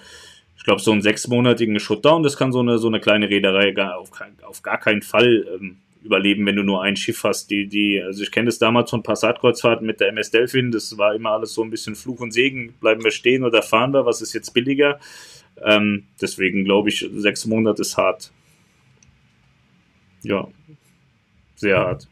ich 0.57 0.63
glaube, 0.63 0.81
so 0.81 0.91
einen 0.91 1.01
sechsmonatigen 1.01 1.79
Shutdown, 1.79 2.23
das 2.23 2.37
kann 2.37 2.51
so 2.51 2.59
eine, 2.59 2.77
so 2.77 2.87
eine 2.87 2.99
kleine 2.99 3.29
Reederei 3.29 3.71
gar, 3.71 3.97
auf, 3.97 4.09
auf 4.43 4.61
gar 4.61 4.79
keinen 4.79 5.01
Fall 5.01 5.45
ähm, 5.55 5.77
überleben, 6.03 6.45
wenn 6.45 6.55
du 6.55 6.63
nur 6.63 6.81
ein 6.81 6.95
Schiff 6.95 7.23
hast. 7.23 7.49
Die, 7.51 7.67
die, 7.67 8.01
also 8.01 8.23
ich 8.23 8.31
kenne 8.31 8.47
das 8.47 8.57
damals 8.57 8.89
von 8.89 9.03
Passatkreuzfahrten 9.03 9.85
mit 9.85 9.99
der 9.99 10.09
MS 10.09 10.31
Delphin, 10.31 10.71
das 10.71 10.97
war 10.97 11.13
immer 11.13 11.31
alles 11.31 11.53
so 11.53 11.63
ein 11.63 11.69
bisschen 11.69 11.95
Fluch 11.95 12.19
und 12.19 12.31
Segen. 12.31 12.73
Bleiben 12.79 13.03
wir 13.03 13.11
stehen 13.11 13.43
oder 13.43 13.61
fahren 13.61 13.93
wir, 13.93 14.05
was 14.05 14.21
ist 14.21 14.33
jetzt 14.33 14.53
billiger? 14.53 14.99
Ähm, 15.63 16.03
deswegen 16.19 16.65
glaube 16.65 16.89
ich, 16.89 17.07
sechs 17.13 17.45
Monate 17.45 17.81
ist 17.81 17.97
hart. 17.97 18.31
Ja, 20.23 20.47
sehr 21.55 21.77
hart. 21.77 22.07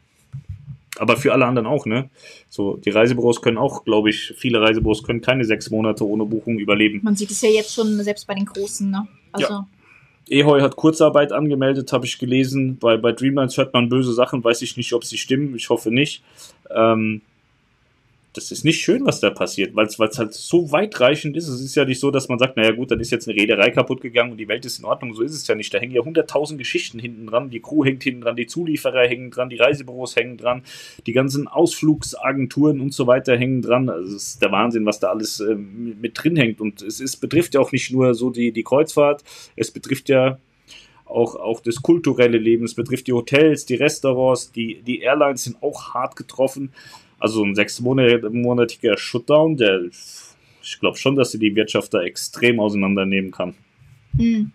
Aber 0.98 1.16
für 1.16 1.32
alle 1.32 1.46
anderen 1.46 1.66
auch, 1.66 1.86
ne? 1.86 2.10
So, 2.48 2.76
die 2.76 2.90
Reisebüros 2.90 3.40
können 3.40 3.56
auch, 3.56 3.84
glaube 3.84 4.10
ich, 4.10 4.34
viele 4.36 4.60
Reisebüros 4.60 5.02
können 5.02 5.20
keine 5.20 5.44
sechs 5.44 5.70
Monate 5.70 6.06
ohne 6.06 6.26
Buchung 6.26 6.58
überleben. 6.58 7.00
Man 7.02 7.16
sieht 7.16 7.30
es 7.30 7.40
ja 7.40 7.48
jetzt 7.48 7.74
schon 7.74 8.02
selbst 8.02 8.26
bei 8.26 8.34
den 8.34 8.44
Großen, 8.44 8.90
ne? 8.90 9.06
Also. 9.32 9.48
Ja. 9.48 9.68
Ehoy 10.28 10.60
hat 10.60 10.76
Kurzarbeit 10.76 11.32
angemeldet, 11.32 11.92
habe 11.92 12.06
ich 12.06 12.18
gelesen. 12.18 12.78
Bei, 12.78 12.96
bei 12.96 13.12
Dreamlines 13.12 13.56
hört 13.56 13.72
man 13.72 13.88
böse 13.88 14.12
Sachen, 14.12 14.44
weiß 14.44 14.62
ich 14.62 14.76
nicht, 14.76 14.92
ob 14.92 15.04
sie 15.04 15.18
stimmen. 15.18 15.56
Ich 15.56 15.70
hoffe 15.70 15.90
nicht. 15.90 16.22
Ähm, 16.70 17.22
das 18.32 18.52
ist 18.52 18.64
nicht 18.64 18.80
schön, 18.80 19.04
was 19.06 19.18
da 19.18 19.30
passiert, 19.30 19.74
weil 19.74 19.86
es 19.86 19.98
halt 19.98 20.32
so 20.32 20.70
weitreichend 20.70 21.36
ist. 21.36 21.48
Es 21.48 21.60
ist 21.60 21.74
ja 21.74 21.84
nicht 21.84 21.98
so, 21.98 22.12
dass 22.12 22.28
man 22.28 22.38
sagt, 22.38 22.56
naja 22.56 22.70
gut, 22.70 22.92
dann 22.92 23.00
ist 23.00 23.10
jetzt 23.10 23.28
eine 23.28 23.36
Reederei 23.36 23.70
kaputt 23.70 24.00
gegangen 24.00 24.30
und 24.30 24.38
die 24.38 24.46
Welt 24.46 24.64
ist 24.64 24.78
in 24.78 24.84
Ordnung. 24.84 25.14
So 25.14 25.22
ist 25.22 25.34
es 25.34 25.46
ja 25.48 25.56
nicht. 25.56 25.74
Da 25.74 25.78
hängen 25.78 25.94
ja 25.94 26.04
hunderttausend 26.04 26.58
Geschichten 26.58 27.00
hinten 27.00 27.26
dran. 27.26 27.50
Die 27.50 27.60
Crew 27.60 27.84
hängt 27.84 28.04
hinten 28.04 28.20
dran, 28.20 28.36
die 28.36 28.46
Zulieferer 28.46 29.08
hängen 29.08 29.32
dran, 29.32 29.50
die 29.50 29.56
Reisebüros 29.56 30.14
hängen 30.14 30.36
dran, 30.36 30.62
die 31.06 31.12
ganzen 31.12 31.48
Ausflugsagenturen 31.48 32.80
und 32.80 32.94
so 32.94 33.08
weiter 33.08 33.36
hängen 33.36 33.62
dran. 33.62 33.88
Also 33.88 34.14
es 34.14 34.26
ist 34.28 34.42
der 34.42 34.52
Wahnsinn, 34.52 34.86
was 34.86 35.00
da 35.00 35.08
alles 35.10 35.40
äh, 35.40 35.56
mit 35.56 36.22
drin 36.22 36.36
hängt. 36.36 36.60
Und 36.60 36.82
es 36.82 37.00
ist, 37.00 37.16
betrifft 37.16 37.54
ja 37.54 37.60
auch 37.60 37.72
nicht 37.72 37.90
nur 37.90 38.14
so 38.14 38.30
die, 38.30 38.52
die 38.52 38.62
Kreuzfahrt, 38.62 39.24
es 39.56 39.72
betrifft 39.72 40.08
ja 40.08 40.38
auch, 41.04 41.34
auch 41.34 41.60
das 41.60 41.82
kulturelle 41.82 42.38
Leben, 42.38 42.64
es 42.64 42.74
betrifft 42.74 43.08
die 43.08 43.12
Hotels, 43.12 43.66
die 43.66 43.74
Restaurants, 43.74 44.52
die, 44.52 44.82
die 44.82 45.00
Airlines 45.00 45.44
sind 45.44 45.60
auch 45.62 45.94
hart 45.94 46.14
getroffen. 46.14 46.72
Also 47.20 47.44
ein 47.44 47.54
sechsmonatiger 47.54 48.96
Shutdown, 48.96 49.56
der 49.56 49.82
ich 50.62 50.78
glaube 50.80 50.96
schon, 50.96 51.16
dass 51.16 51.32
sie 51.32 51.38
die 51.38 51.54
Wirtschaft 51.54 51.94
da 51.94 52.02
extrem 52.02 52.60
auseinandernehmen 52.60 53.30
kann. 53.30 53.54
Hm. 54.16 54.52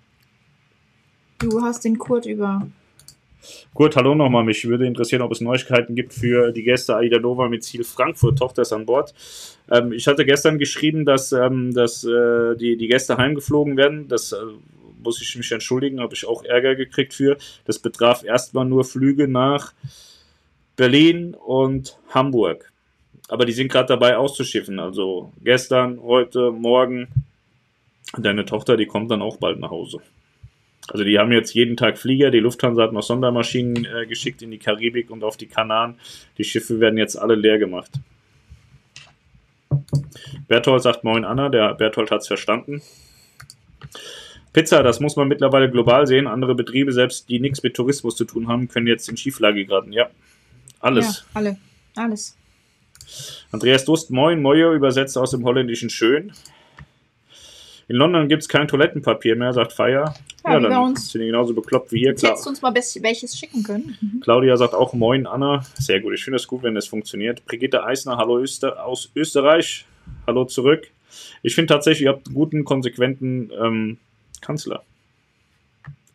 Du 1.39 1.61
hast 1.61 1.83
den 1.83 1.97
Kurt 1.97 2.25
über. 2.25 2.67
Kurt, 3.73 3.95
hallo 3.95 4.15
nochmal. 4.15 4.43
Mich 4.43 4.65
würde 4.65 4.87
interessieren, 4.87 5.21
ob 5.21 5.31
es 5.31 5.41
Neuigkeiten 5.41 5.95
gibt 5.95 6.13
für 6.13 6.51
die 6.51 6.63
Gäste 6.63 6.95
Aida 6.95 7.19
Nova 7.19 7.49
mit 7.49 7.63
Ziel 7.63 7.83
Frankfurt. 7.83 8.39
Tochter 8.39 8.61
ist 8.63 8.73
an 8.73 8.85
Bord. 8.85 9.13
Ähm, 9.69 9.91
ich 9.91 10.07
hatte 10.07 10.25
gestern 10.25 10.57
geschrieben, 10.57 11.05
dass, 11.05 11.31
ähm, 11.31 11.73
dass 11.73 12.03
äh, 12.03 12.55
die, 12.55 12.77
die 12.77 12.87
Gäste 12.87 13.17
heimgeflogen 13.17 13.77
werden. 13.77 14.07
Das 14.07 14.31
äh, 14.31 14.37
muss 15.03 15.21
ich 15.21 15.35
mich 15.35 15.51
entschuldigen, 15.51 15.99
habe 15.99 16.15
ich 16.15 16.25
auch 16.25 16.43
Ärger 16.43 16.75
gekriegt 16.75 17.13
für. 17.13 17.37
Das 17.65 17.79
betraf 17.79 18.23
erstmal 18.23 18.65
nur 18.65 18.83
Flüge 18.83 19.27
nach 19.27 19.73
Berlin 20.75 21.35
und 21.35 21.97
Hamburg. 22.09 22.71
Aber 23.27 23.45
die 23.45 23.53
sind 23.53 23.71
gerade 23.71 23.87
dabei 23.87 24.17
auszuschiffen. 24.17 24.79
Also 24.79 25.33
gestern, 25.43 26.01
heute, 26.01 26.51
morgen. 26.51 27.07
Deine 28.17 28.45
Tochter, 28.45 28.77
die 28.77 28.85
kommt 28.85 29.09
dann 29.11 29.21
auch 29.21 29.37
bald 29.37 29.59
nach 29.59 29.71
Hause. 29.71 29.99
Also 30.87 31.03
die 31.03 31.17
haben 31.17 31.31
jetzt 31.31 31.53
jeden 31.55 31.75
Tag 31.75 31.97
Flieger. 31.97 32.29
Die 32.29 32.39
Lufthansa 32.39 32.83
hat 32.83 32.93
noch 32.93 33.01
Sondermaschinen 33.01 33.85
äh, 33.85 34.05
geschickt 34.05 34.41
in 34.41 34.51
die 34.51 34.59
Karibik 34.59 35.09
und 35.09 35.23
auf 35.23 35.37
die 35.37 35.47
Kanaren. 35.47 35.95
Die 36.37 36.43
Schiffe 36.43 36.79
werden 36.79 36.97
jetzt 36.97 37.15
alle 37.15 37.35
leer 37.35 37.57
gemacht. 37.57 37.91
Berthold 40.47 40.83
sagt 40.83 41.03
Moin 41.03 41.25
Anna. 41.25 41.49
Der 41.49 41.73
Berthold 41.73 42.11
hat 42.11 42.21
es 42.21 42.27
verstanden. 42.27 42.81
Pizza, 44.53 44.83
das 44.83 44.99
muss 44.99 45.15
man 45.15 45.27
mittlerweile 45.27 45.69
global 45.69 46.05
sehen. 46.05 46.27
Andere 46.27 46.55
Betriebe, 46.55 46.93
selbst 46.93 47.27
die 47.29 47.39
nichts 47.39 47.63
mit 47.63 47.75
Tourismus 47.75 48.15
zu 48.15 48.23
tun 48.23 48.47
haben, 48.47 48.67
können 48.67 48.87
jetzt 48.87 49.09
in 49.09 49.17
Schieflage 49.17 49.65
geraten. 49.65 49.91
Ja, 49.91 50.09
alles. 50.85 51.17
Ja, 51.17 51.23
alle. 51.33 51.57
Alles. 51.95 52.35
Andreas 53.51 53.85
Dust, 53.85 54.11
moin, 54.11 54.41
Mojo, 54.41 54.73
übersetzt 54.73 55.17
aus 55.17 55.31
dem 55.31 55.43
Holländischen 55.43 55.89
schön. 55.89 56.31
In 57.87 57.97
London 57.97 58.27
gibt 58.27 58.41
es 58.41 58.49
kein 58.49 58.67
Toilettenpapier 58.67 59.35
mehr, 59.35 59.53
sagt 59.53 59.73
Feier. 59.73 60.15
Ja, 60.43 60.53
ja 60.53 60.59
dann 60.59 60.83
uns. 60.83 61.11
sind 61.11 61.21
die 61.21 61.27
genauso 61.27 61.53
bekloppt 61.53 61.91
wie 61.91 61.99
hier. 61.99 62.09
Jetzt 62.09 62.23
hättest 62.23 62.45
du 62.45 62.49
uns 62.49 62.61
mal 62.61 62.73
welches 62.73 63.37
schicken 63.37 63.63
können. 63.63 63.97
Mhm. 64.01 64.21
Claudia 64.21 64.57
sagt 64.57 64.73
auch 64.73 64.93
Moin, 64.93 65.27
Anna. 65.27 65.63
Sehr 65.75 65.99
gut, 65.99 66.13
ich 66.13 66.23
finde 66.23 66.37
es 66.37 66.47
gut, 66.47 66.63
wenn 66.63 66.73
das 66.73 66.87
funktioniert. 66.87 67.45
Brigitte 67.45 67.83
Eisner, 67.83 68.17
hallo 68.17 68.39
Öster 68.39 68.83
aus 68.83 69.11
Österreich. 69.15 69.85
Hallo 70.25 70.45
zurück. 70.45 70.89
Ich 71.43 71.55
finde 71.55 71.73
tatsächlich, 71.73 72.03
ihr 72.03 72.09
habt 72.09 72.27
einen 72.27 72.35
guten, 72.35 72.63
konsequenten 72.63 73.51
ähm, 73.59 73.97
Kanzler. 74.41 74.83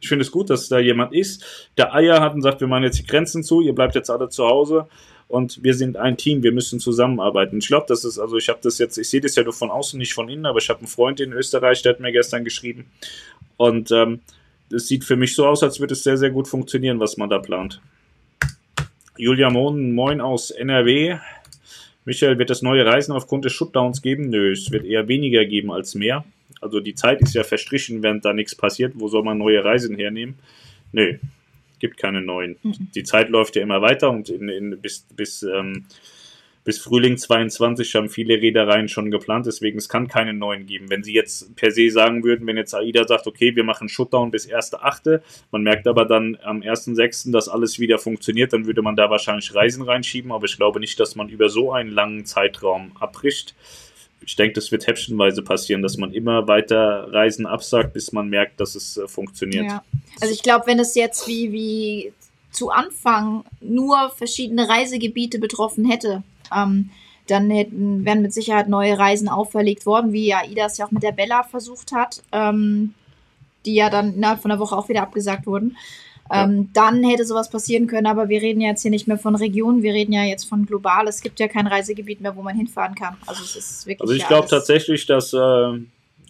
Ich 0.00 0.08
finde 0.08 0.22
es 0.24 0.30
gut, 0.30 0.50
dass 0.50 0.68
da 0.68 0.78
jemand 0.78 1.12
ist, 1.12 1.70
der 1.76 1.94
Eier 1.94 2.20
hat 2.20 2.34
und 2.34 2.42
sagt, 2.42 2.60
wir 2.60 2.68
machen 2.68 2.84
jetzt 2.84 2.98
die 2.98 3.06
Grenzen 3.06 3.42
zu, 3.42 3.60
ihr 3.60 3.74
bleibt 3.74 3.94
jetzt 3.94 4.10
alle 4.10 4.28
zu 4.28 4.46
Hause 4.46 4.88
und 5.28 5.62
wir 5.62 5.74
sind 5.74 5.96
ein 5.96 6.16
Team, 6.16 6.42
wir 6.42 6.52
müssen 6.52 6.80
zusammenarbeiten. 6.80 7.58
Ich 7.58 7.68
glaube, 7.68 7.86
das 7.88 8.04
ist, 8.04 8.18
also 8.18 8.36
ich 8.36 8.48
habe 8.48 8.60
das 8.62 8.78
jetzt, 8.78 8.96
ich 8.96 9.08
sehe 9.08 9.20
das 9.20 9.36
ja 9.36 9.42
nur 9.42 9.52
von 9.52 9.70
außen, 9.70 9.98
nicht 9.98 10.14
von 10.14 10.28
innen, 10.28 10.46
aber 10.46 10.58
ich 10.58 10.68
habe 10.70 10.80
einen 10.80 10.88
Freund 10.88 11.20
in 11.20 11.32
Österreich, 11.32 11.82
der 11.82 11.92
hat 11.92 12.00
mir 12.00 12.12
gestern 12.12 12.44
geschrieben 12.44 12.86
und 13.56 13.90
ähm, 13.90 14.20
es 14.72 14.86
sieht 14.86 15.04
für 15.04 15.16
mich 15.16 15.34
so 15.34 15.46
aus, 15.46 15.62
als 15.62 15.80
würde 15.80 15.94
es 15.94 16.04
sehr, 16.04 16.16
sehr 16.16 16.30
gut 16.30 16.48
funktionieren, 16.48 17.00
was 17.00 17.16
man 17.16 17.28
da 17.28 17.38
plant. 17.38 17.80
Julia 19.16 19.50
Mohn, 19.50 19.92
moin 19.92 20.20
aus 20.20 20.50
NRW. 20.50 21.18
Michael, 22.04 22.38
wird 22.38 22.50
es 22.50 22.62
neue 22.62 22.86
Reisen 22.86 23.12
aufgrund 23.12 23.44
des 23.44 23.52
Shutdowns 23.52 24.00
geben? 24.00 24.30
Nö, 24.30 24.52
es 24.52 24.70
wird 24.70 24.86
eher 24.86 25.08
weniger 25.08 25.44
geben 25.44 25.70
als 25.70 25.94
mehr. 25.94 26.24
Also 26.60 26.80
die 26.80 26.94
Zeit 26.94 27.20
ist 27.20 27.34
ja 27.34 27.42
verstrichen, 27.42 28.02
während 28.02 28.24
da 28.24 28.32
nichts 28.32 28.54
passiert. 28.54 28.94
Wo 28.96 29.08
soll 29.08 29.22
man 29.22 29.38
neue 29.38 29.64
Reisen 29.64 29.96
hernehmen? 29.96 30.38
Nö, 30.92 31.18
gibt 31.78 31.96
keine 31.96 32.20
neuen. 32.20 32.56
Mhm. 32.62 32.90
Die 32.94 33.04
Zeit 33.04 33.28
läuft 33.28 33.56
ja 33.56 33.62
immer 33.62 33.82
weiter 33.82 34.10
und 34.10 34.28
in, 34.28 34.48
in, 34.48 34.80
bis, 34.80 35.06
bis 35.14 35.42
ähm, 35.42 35.86
bis 36.62 36.78
Frühling 36.78 37.16
22 37.16 37.94
haben 37.94 38.10
viele 38.10 38.34
Reedereien 38.34 38.88
schon 38.88 39.10
geplant, 39.10 39.46
deswegen 39.46 39.78
es 39.78 39.88
kann 39.88 40.08
keine 40.08 40.34
neuen 40.34 40.66
geben. 40.66 40.90
Wenn 40.90 41.02
sie 41.02 41.14
jetzt 41.14 41.56
per 41.56 41.70
se 41.70 41.90
sagen 41.90 42.22
würden, 42.22 42.46
wenn 42.46 42.56
jetzt 42.56 42.74
AIDA 42.74 43.06
sagt, 43.06 43.26
okay, 43.26 43.56
wir 43.56 43.64
machen 43.64 43.88
Shutdown 43.88 44.30
bis 44.30 44.46
1.8., 44.48 45.22
man 45.50 45.62
merkt 45.62 45.88
aber 45.88 46.04
dann 46.04 46.36
am 46.42 46.60
1.6., 46.60 47.32
dass 47.32 47.48
alles 47.48 47.78
wieder 47.78 47.98
funktioniert, 47.98 48.52
dann 48.52 48.66
würde 48.66 48.82
man 48.82 48.94
da 48.94 49.08
wahrscheinlich 49.08 49.54
Reisen 49.54 49.82
reinschieben, 49.82 50.32
aber 50.32 50.44
ich 50.44 50.56
glaube 50.56 50.80
nicht, 50.80 51.00
dass 51.00 51.16
man 51.16 51.28
über 51.28 51.48
so 51.48 51.72
einen 51.72 51.90
langen 51.90 52.26
Zeitraum 52.26 52.92
abbricht. 53.00 53.54
Ich 54.24 54.36
denke, 54.36 54.54
das 54.54 54.70
wird 54.70 54.86
häppchenweise 54.86 55.42
passieren, 55.42 55.82
dass 55.82 55.96
man 55.96 56.12
immer 56.12 56.46
weiter 56.46 57.12
Reisen 57.12 57.46
absagt, 57.46 57.92
bis 57.92 58.12
man 58.12 58.28
merkt, 58.28 58.60
dass 58.60 58.74
es 58.74 58.96
äh, 58.96 59.08
funktioniert. 59.08 59.66
Ja. 59.66 59.82
Also 60.20 60.32
ich 60.32 60.42
glaube, 60.42 60.66
wenn 60.66 60.78
es 60.78 60.94
jetzt 60.94 61.26
wie, 61.26 61.52
wie 61.52 62.12
zu 62.50 62.70
Anfang 62.70 63.44
nur 63.60 64.10
verschiedene 64.10 64.68
Reisegebiete 64.68 65.38
betroffen 65.38 65.84
hätte, 65.84 66.22
ähm, 66.54 66.90
dann 67.26 67.50
hätten, 67.50 68.04
wären 68.04 68.22
mit 68.22 68.34
Sicherheit 68.34 68.68
neue 68.68 68.98
Reisen 68.98 69.28
auferlegt 69.28 69.86
worden, 69.86 70.12
wie 70.12 70.26
ja 70.26 70.44
Ida 70.44 70.66
es 70.66 70.78
ja 70.78 70.86
auch 70.86 70.90
mit 70.90 71.02
der 71.02 71.12
Bella 71.12 71.44
versucht 71.44 71.92
hat, 71.92 72.22
ähm, 72.32 72.94
die 73.64 73.74
ja 73.74 73.88
dann 73.88 74.14
innerhalb 74.14 74.40
von 74.40 74.50
einer 74.50 74.60
Woche 74.60 74.76
auch 74.76 74.88
wieder 74.88 75.02
abgesagt 75.02 75.46
wurden. 75.46 75.76
Ähm, 76.32 76.70
Dann 76.72 77.02
hätte 77.02 77.24
sowas 77.24 77.50
passieren 77.50 77.86
können, 77.86 78.06
aber 78.06 78.28
wir 78.28 78.40
reden 78.40 78.60
ja 78.60 78.68
jetzt 78.68 78.82
hier 78.82 78.90
nicht 78.90 79.08
mehr 79.08 79.18
von 79.18 79.34
Regionen, 79.34 79.82
wir 79.82 79.92
reden 79.92 80.12
ja 80.12 80.24
jetzt 80.24 80.44
von 80.44 80.66
global. 80.66 81.08
Es 81.08 81.22
gibt 81.22 81.40
ja 81.40 81.48
kein 81.48 81.66
Reisegebiet 81.66 82.20
mehr, 82.20 82.36
wo 82.36 82.42
man 82.42 82.56
hinfahren 82.56 82.94
kann. 82.94 83.16
Also 83.26 83.42
es 83.42 83.56
ist 83.56 83.86
wirklich. 83.86 84.00
Also 84.00 84.14
ich 84.14 84.26
glaube 84.26 84.48
tatsächlich, 84.48 85.06
dass 85.06 85.32
äh, 85.32 85.78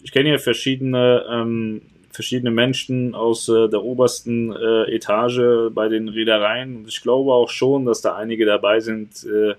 ich 0.01 0.11
kenne 0.11 0.29
ja 0.29 0.37
verschiedene 0.37 1.23
ähm, 1.29 1.81
verschiedene 2.11 2.51
Menschen 2.51 3.15
aus 3.15 3.47
äh, 3.47 3.69
der 3.69 3.83
obersten 3.83 4.51
äh, 4.51 4.95
Etage 4.95 5.71
bei 5.71 5.87
den 5.87 6.09
Reedereien 6.09 6.77
und 6.77 6.87
ich 6.87 7.01
glaube 7.01 7.33
auch 7.33 7.49
schon, 7.49 7.85
dass 7.85 8.01
da 8.01 8.15
einige 8.15 8.45
dabei 8.45 8.79
sind, 8.79 9.23
äh, 9.23 9.55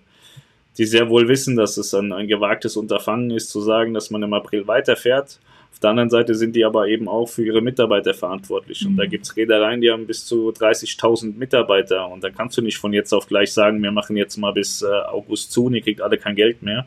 die 0.78 0.84
sehr 0.84 1.08
wohl 1.08 1.28
wissen, 1.28 1.56
dass 1.56 1.76
es 1.76 1.94
ein, 1.94 2.12
ein 2.12 2.28
gewagtes 2.28 2.76
Unterfangen 2.76 3.30
ist, 3.30 3.50
zu 3.50 3.60
sagen, 3.60 3.94
dass 3.94 4.10
man 4.10 4.22
im 4.22 4.34
April 4.34 4.66
weiterfährt. 4.66 5.38
Der 5.82 5.90
anderen 5.90 6.10
Seite 6.10 6.34
sind 6.34 6.54
die 6.54 6.64
aber 6.64 6.86
eben 6.88 7.08
auch 7.08 7.26
für 7.26 7.44
ihre 7.44 7.60
Mitarbeiter 7.60 8.14
verantwortlich. 8.14 8.86
Und 8.86 8.96
da 8.96 9.04
mhm. 9.04 9.10
gibt 9.10 9.24
es 9.24 9.36
Reedereien, 9.36 9.80
die 9.80 9.90
haben 9.90 10.06
bis 10.06 10.24
zu 10.24 10.50
30.000 10.50 11.36
Mitarbeiter. 11.36 12.08
Und 12.08 12.22
da 12.22 12.30
kannst 12.30 12.56
du 12.56 12.62
nicht 12.62 12.78
von 12.78 12.92
jetzt 12.92 13.12
auf 13.12 13.26
gleich 13.26 13.52
sagen, 13.52 13.82
wir 13.82 13.92
machen 13.92 14.16
jetzt 14.16 14.36
mal 14.36 14.52
bis 14.52 14.82
äh, 14.82 14.86
August 14.86 15.52
zu 15.52 15.66
und 15.66 15.74
ihr 15.74 15.82
kriegt 15.82 16.00
alle 16.00 16.18
kein 16.18 16.36
Geld 16.36 16.62
mehr. 16.62 16.86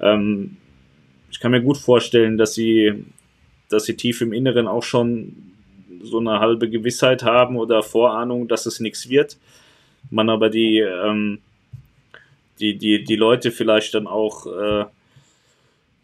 Ähm, 0.00 0.56
ich 1.30 1.40
kann 1.40 1.52
mir 1.52 1.62
gut 1.62 1.76
vorstellen, 1.76 2.36
dass 2.36 2.54
sie, 2.54 3.04
dass 3.68 3.84
sie 3.84 3.96
tief 3.96 4.20
im 4.20 4.32
Inneren 4.32 4.66
auch 4.66 4.82
schon 4.82 5.52
so 6.02 6.18
eine 6.18 6.40
halbe 6.40 6.68
Gewissheit 6.68 7.22
haben 7.22 7.56
oder 7.56 7.82
Vorahnung, 7.82 8.48
dass 8.48 8.66
es 8.66 8.80
nichts 8.80 9.08
wird. 9.08 9.36
Man 10.10 10.30
aber 10.30 10.50
die, 10.50 10.78
ähm, 10.78 11.40
die, 12.58 12.76
die, 12.76 13.04
die 13.04 13.16
Leute 13.16 13.50
vielleicht 13.50 13.94
dann 13.94 14.06
auch 14.06 14.46
äh, 14.46 14.84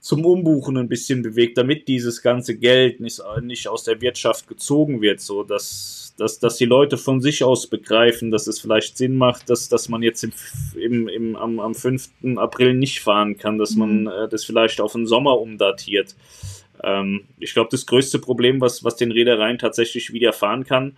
zum 0.02 0.26
Umbuchen 0.26 0.76
ein 0.76 0.88
bisschen 0.88 1.22
bewegt, 1.22 1.56
damit 1.56 1.86
dieses 1.86 2.22
ganze 2.22 2.58
Geld 2.58 2.98
nicht, 2.98 3.22
nicht 3.40 3.68
aus 3.68 3.84
der 3.84 4.00
Wirtschaft 4.00 4.48
gezogen 4.48 5.00
wird, 5.00 5.20
so 5.20 5.44
dass, 5.44 6.12
dass, 6.18 6.40
dass 6.40 6.56
die 6.56 6.64
Leute 6.64 6.98
von 6.98 7.20
sich 7.20 7.44
aus 7.44 7.68
begreifen, 7.68 8.32
dass 8.32 8.48
es 8.48 8.58
vielleicht 8.58 8.96
Sinn 8.96 9.16
macht, 9.16 9.48
dass, 9.48 9.68
dass 9.68 9.88
man 9.88 10.02
jetzt 10.02 10.24
im, 10.24 10.32
im, 10.74 11.06
im, 11.06 11.36
am, 11.36 11.60
am 11.60 11.76
5. 11.76 12.10
April 12.36 12.74
nicht 12.74 12.98
fahren 12.98 13.36
kann, 13.36 13.58
dass 13.58 13.76
man 13.76 14.02
mhm. 14.02 14.06
äh, 14.08 14.28
das 14.28 14.44
vielleicht 14.44 14.80
auf 14.80 14.92
den 14.92 15.06
Sommer 15.06 15.38
umdatiert. 15.38 16.16
Ähm, 16.82 17.22
ich 17.38 17.54
glaube, 17.54 17.70
das 17.70 17.86
größte 17.86 18.18
Problem, 18.18 18.60
was, 18.60 18.82
was 18.82 18.96
den 18.96 19.12
Reedereien 19.12 19.58
tatsächlich 19.58 20.12
widerfahren 20.12 20.64
kann, 20.64 20.96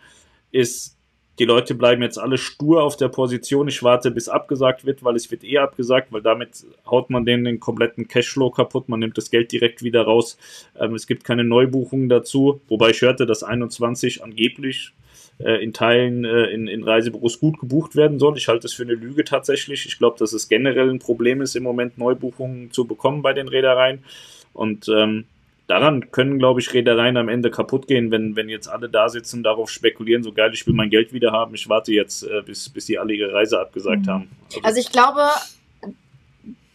ist, 0.51 0.97
die 1.39 1.45
Leute 1.45 1.75
bleiben 1.75 2.03
jetzt 2.03 2.19
alle 2.19 2.39
stur 2.39 2.83
auf 2.83 2.97
der 2.97 3.09
Position. 3.09 3.67
Ich 3.67 3.83
warte, 3.83 4.11
bis 4.11 4.29
abgesagt 4.29 4.85
wird, 4.85 5.03
weil 5.03 5.17
es 5.17 5.31
wird 5.31 5.43
eh 5.43 5.59
abgesagt, 5.59 6.13
weil 6.13 6.23
damit 6.23 6.65
haut 6.89 7.11
man 7.11 7.25
denen 7.25 7.45
den 7.45 7.61
kompletten 7.61 8.07
Cashflow 8.07 8.51
kaputt. 8.51 8.89
Man 8.89 9.01
nimmt 9.01 9.19
das 9.19 9.31
Geld 9.31 9.51
direkt 9.51 9.83
wieder 9.83 10.03
raus. 10.03 10.39
Ähm, 10.79 10.95
es 10.95 11.07
gibt 11.07 11.25
keine 11.25 11.45
Neubuchungen 11.45 12.09
dazu. 12.09 12.61
Wobei 12.69 12.91
ich 12.91 13.03
hörte, 13.03 13.27
dass 13.27 13.43
21 13.43 14.23
angeblich 14.23 14.93
äh, 15.39 15.63
in 15.63 15.73
Teilen 15.73 16.25
äh, 16.25 16.45
in, 16.47 16.69
in 16.69 16.85
Reisebüros 16.85 17.41
gut 17.41 17.59
gebucht 17.59 17.97
werden 17.97 18.21
soll. 18.21 18.37
Ich 18.37 18.47
halte 18.47 18.69
es 18.69 18.75
für 18.75 18.85
eine 18.85 18.95
Lüge 18.95 19.25
tatsächlich. 19.25 19.87
Ich 19.87 19.99
glaube, 19.99 20.17
dass 20.19 20.33
es 20.33 20.49
generell 20.49 20.89
ein 20.89 21.01
Problem 21.01 21.41
ist, 21.41 21.57
im 21.57 21.65
Moment 21.65 21.99
Neubuchungen 21.99 22.71
zu 22.71 22.85
bekommen 22.85 23.23
bei 23.23 23.33
den 23.33 23.49
Reedereien. 23.49 24.05
Und 24.53 24.89
ähm, 24.89 25.25
daran 25.67 26.11
können, 26.11 26.39
glaube 26.39 26.61
ich, 26.61 26.73
Reedereien 26.75 27.17
am 27.17 27.29
Ende 27.29 27.51
kaputt 27.51 27.87
gehen, 27.87 28.11
wenn, 28.11 28.37
wenn 28.37 28.49
jetzt 28.49 28.69
alle 28.69 28.89
da 28.89 29.09
sitzen 29.09 29.39
und 29.39 29.43
darauf 29.45 29.71
spekulieren, 29.71 30.23
so 30.23 30.33
geil, 30.33 30.51
ich 30.53 30.67
will 30.67 30.75
mein 30.75 30.91
Geld 30.91 31.13
wieder 31.13 31.33
haben, 31.33 31.55
ich 31.55 31.69
warte 31.69 31.93
jetzt, 31.93 32.23
äh, 32.23 32.43
bis, 32.45 32.69
bis 32.69 32.87
die 32.87 32.99
alle 32.99 33.15
ihre 33.15 33.33
Reise 33.33 33.61
abgesagt 33.61 34.07
mhm. 34.07 34.11
haben. 34.11 34.31
Also, 34.47 34.61
also 34.63 34.81
ich 34.81 34.93
glaube, 34.93 35.23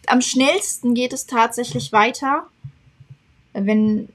am 0.08 0.22
schnellsten 0.22 0.96
geht 0.96 1.14
es 1.14 1.28
tatsächlich 1.28 1.92
weiter, 1.92 2.48
wenn 3.54 4.10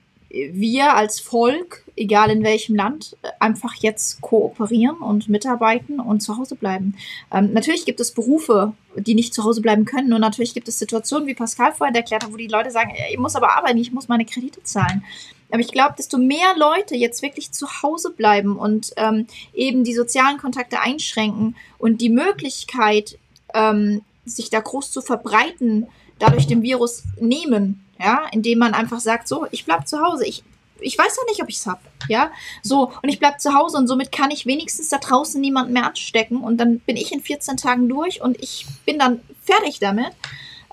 wir 0.53 0.95
als 0.95 1.21
Volk, 1.21 1.85
egal 1.97 2.31
in 2.31 2.43
welchem 2.43 2.75
Land, 2.75 3.17
einfach 3.39 3.75
jetzt 3.75 4.21
kooperieren 4.21 4.97
und 4.97 5.29
mitarbeiten 5.29 6.01
und 6.01 6.21
zu 6.21 6.37
Hause 6.37 6.57
bleiben. 6.57 6.97
Ähm, 7.33 7.53
natürlich 7.53 7.85
gibt 7.85 8.01
es 8.01 8.13
Berufe, 8.13 8.73
die 8.97 9.15
nicht 9.15 9.35
zu 9.35 9.45
Hause 9.45 9.61
bleiben 9.61 9.85
können. 9.85 10.13
Und 10.13 10.21
natürlich 10.21 10.55
gibt 10.55 10.69
es 10.69 10.79
Situationen, 10.79 11.27
wie 11.27 11.35
Pascal 11.35 11.73
vorhin 11.73 11.95
erklärt 11.95 12.25
hat, 12.25 12.33
wo 12.33 12.37
die 12.37 12.49
Leute 12.49 12.71
sagen, 12.71 12.93
ich 13.11 13.19
muss 13.19 13.37
aber 13.37 13.57
arbeiten, 13.57 13.79
ich 13.79 13.93
muss 13.93 14.09
meine 14.09 14.25
Kredite 14.25 14.63
zahlen. 14.63 15.05
Aber 15.51 15.61
ich 15.61 15.71
glaube, 15.71 15.95
desto 15.97 16.19
mehr 16.19 16.57
Leute 16.57 16.97
jetzt 16.97 17.23
wirklich 17.23 17.53
zu 17.53 17.83
Hause 17.83 18.11
bleiben 18.11 18.57
und 18.57 18.93
ähm, 18.97 19.27
eben 19.53 19.85
die 19.85 19.95
sozialen 19.95 20.39
Kontakte 20.39 20.81
einschränken 20.81 21.55
und 21.79 22.01
die 22.01 22.11
Möglichkeit, 22.11 23.19
ähm, 23.53 24.03
sich 24.25 24.51
da 24.51 24.59
groß 24.59 24.91
zu 24.91 25.01
verbreiten, 25.01 25.87
dadurch 26.19 26.47
dem 26.47 26.63
Virus 26.63 27.05
nehmen, 27.21 27.84
ja, 27.99 28.27
indem 28.33 28.59
man 28.59 28.75
einfach 28.75 29.01
sagt, 29.01 29.29
so, 29.29 29.47
ich 29.51 29.65
bleib 29.65 29.87
zu 29.87 30.01
Hause, 30.01 30.27
ich, 30.27 30.43
ich 30.81 30.99
weiß 30.99 31.17
ja 31.17 31.23
nicht, 31.31 31.43
ob 31.43 31.49
ich's 31.49 31.67
hab, 31.67 31.81
ja, 32.09 32.31
so, 32.63 32.93
und 33.03 33.09
ich 33.09 33.19
bleib 33.19 33.41
zu 33.41 33.55
Hause 33.55 33.79
und 33.79 33.87
somit 33.87 34.13
kann 34.13 34.31
ich 34.31 34.47
wenigstens 34.47 34.89
da 34.89 34.99
draußen 34.99 35.41
niemanden 35.41 35.73
mehr 35.73 35.87
anstecken 35.87 36.39
und 36.39 36.59
dann 36.59 36.81
bin 36.81 36.97
ich 36.97 37.13
in 37.13 37.21
14 37.21 37.57
Tagen 37.57 37.89
durch 37.89 38.21
und 38.21 38.41
ich 38.43 38.67
bin 38.85 38.99
dann 38.99 39.21
fertig 39.43 39.79
damit. 39.79 40.13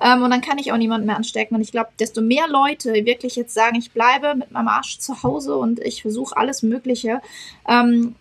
Ähm, 0.04 0.24
und 0.24 0.32
dann 0.32 0.42
kann 0.42 0.58
ich 0.58 0.72
auch 0.72 0.78
niemanden 0.78 1.06
mehr 1.06 1.16
anstecken. 1.16 1.56
Und 1.56 1.62
ich 1.62 1.72
glaube, 1.72 1.92
desto 2.00 2.22
mehr 2.22 2.48
Leute 2.48 2.94
wirklich 3.06 3.36
jetzt 3.36 3.54
sagen, 3.54 3.76
ich 3.76 3.92
bleibe 3.92 4.34
mit 4.34 4.52
meinem 4.52 4.68
Arsch 4.68 4.98
zu 4.98 5.22
Hause 5.22 5.56
und 5.58 5.80
ich 5.80 6.02
versuche 6.02 6.36
alles 6.36 6.64
Mögliche, 6.64 7.22
ähm, 7.68 8.16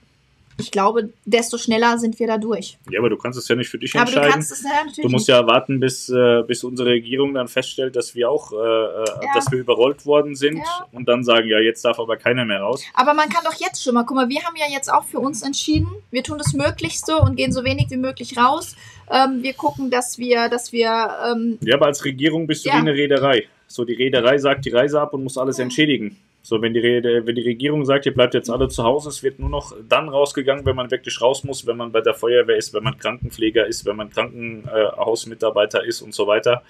ich 0.61 0.71
glaube, 0.71 1.11
desto 1.25 1.59
schneller 1.59 1.99
sind 1.99 2.19
wir 2.19 2.27
da 2.27 2.39
durch. 2.39 2.79
Ja, 2.91 3.01
aber 3.01 3.11
du 3.11 3.17
kannst 3.17 3.39
es 3.39 3.49
ja 3.49 3.57
nicht 3.57 3.69
für 3.69 3.79
dich 3.79 3.95
aber 3.95 4.03
entscheiden. 4.03 4.29
Du, 4.29 4.33
kannst 4.33 4.53
es, 4.53 4.63
ja, 4.63 4.71
natürlich 4.85 5.03
du 5.03 5.09
musst 5.09 5.29
ja 5.29 5.47
warten, 5.47 5.81
bis, 5.81 6.09
äh, 6.09 6.43
bis 6.47 6.65
unsere 6.65 6.91
Regierung 6.91 7.35
dann 7.35 7.49
feststellt, 7.49 7.97
dass 7.97 8.15
wir 8.15 8.31
auch, 8.31 8.53
äh, 8.53 8.57
äh, 8.57 8.59
ja. 8.59 9.35
dass 9.35 9.51
wir 9.51 9.59
überrollt 9.59 10.07
worden 10.07 10.37
sind 10.37 10.59
ja. 10.59 10.87
und 10.93 11.09
dann 11.09 11.25
sagen, 11.25 11.49
ja, 11.49 11.59
jetzt 11.59 11.85
darf 11.85 11.99
aber 11.99 12.17
keiner 12.17 12.45
mehr 12.45 12.61
raus. 12.61 12.85
Aber 12.95 13.15
man 13.15 13.29
kann 13.29 13.45
doch 13.45 13.55
jetzt 13.55 13.83
schon 13.83 13.95
mal, 13.95 14.05
guck 14.05 14.17
mal, 14.17 14.29
wir 14.29 14.43
haben 14.43 14.57
ja 14.57 14.67
jetzt 14.71 14.93
auch 14.93 15.05
für 15.05 15.19
uns 15.19 15.43
entschieden, 15.43 15.89
wir 16.11 16.23
tun 16.23 16.39
das 16.39 16.53
Möglichste 16.53 17.17
und 17.19 17.37
gehen 17.37 17.53
so 17.53 17.65
wenig 17.65 17.87
wie 17.91 17.97
möglich 17.97 18.37
raus. 18.37 18.77
Ähm, 19.11 19.43
wir 19.43 19.55
gucken, 19.55 19.91
dass 19.91 20.19
wir, 20.19 20.49
dass 20.49 20.73
wir. 20.73 21.11
Ähm, 21.31 21.59
ja, 21.63 21.75
aber 21.77 21.87
als 21.87 22.05
Regierung 22.05 22.47
bist 22.47 22.65
du 22.65 22.71
wie 22.71 22.75
eine 22.75 22.95
Reederei. 22.95 23.47
So, 23.67 23.85
die 23.85 23.95
Reederei 23.95 24.39
sagt 24.39 24.65
die 24.65 24.71
Reise 24.71 25.01
ab 25.01 25.15
und 25.15 25.23
muss 25.23 25.39
alles 25.39 25.59
entschädigen. 25.59 26.17
So, 26.43 26.62
wenn 26.62 26.72
die, 26.72 26.82
wenn 26.82 27.34
die 27.34 27.43
Regierung 27.43 27.84
sagt, 27.84 28.07
ihr 28.07 28.14
bleibt 28.14 28.34
jetzt 28.34 28.49
alle 28.49 28.68
zu 28.68 28.82
Hause, 28.82 29.11
es 29.11 29.22
wird 29.22 29.38
nur 29.38 29.51
noch 29.51 29.74
dann 29.88 30.09
rausgegangen, 30.09 30.64
wenn 30.64 30.76
man 30.76 30.91
wirklich 30.91 31.20
raus 31.20 31.45
muss, 31.45 31.66
wenn 31.66 31.76
man 31.76 31.93
bei 31.93 32.01
der 32.01 32.14
Feuerwehr 32.14 32.57
ist, 32.57 32.72
wenn 32.72 32.82
man 32.82 32.99
Krankenpfleger 32.99 33.66
ist, 33.66 33.84
wenn 33.84 33.97
man 33.97 34.11
Krankenhausmitarbeiter 34.11 35.84
ist 35.84 36.01
und 36.01 36.14
so 36.14 36.26
weiter, 36.26 36.62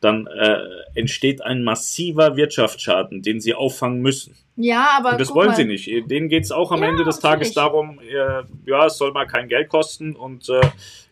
dann 0.00 0.26
äh, 0.26 0.58
entsteht 0.94 1.42
ein 1.42 1.62
massiver 1.62 2.36
Wirtschaftsschaden, 2.36 3.22
den 3.22 3.40
sie 3.40 3.54
auffangen 3.54 4.00
müssen. 4.00 4.34
Ja, 4.56 4.90
aber. 4.96 5.12
Und 5.12 5.20
das 5.20 5.34
wollen 5.34 5.48
mal. 5.48 5.56
sie 5.56 5.64
nicht. 5.64 5.86
Denen 6.10 6.28
geht 6.28 6.44
es 6.44 6.52
auch 6.52 6.72
am 6.72 6.82
ja, 6.82 6.88
Ende 6.88 7.04
des 7.04 7.18
Tages 7.18 7.52
darum, 7.52 7.98
äh, 8.00 8.42
ja, 8.66 8.86
es 8.86 8.96
soll 8.96 9.12
mal 9.12 9.26
kein 9.26 9.48
Geld 9.48 9.68
kosten 9.68 10.14
und 10.14 10.48
äh, 10.48 10.60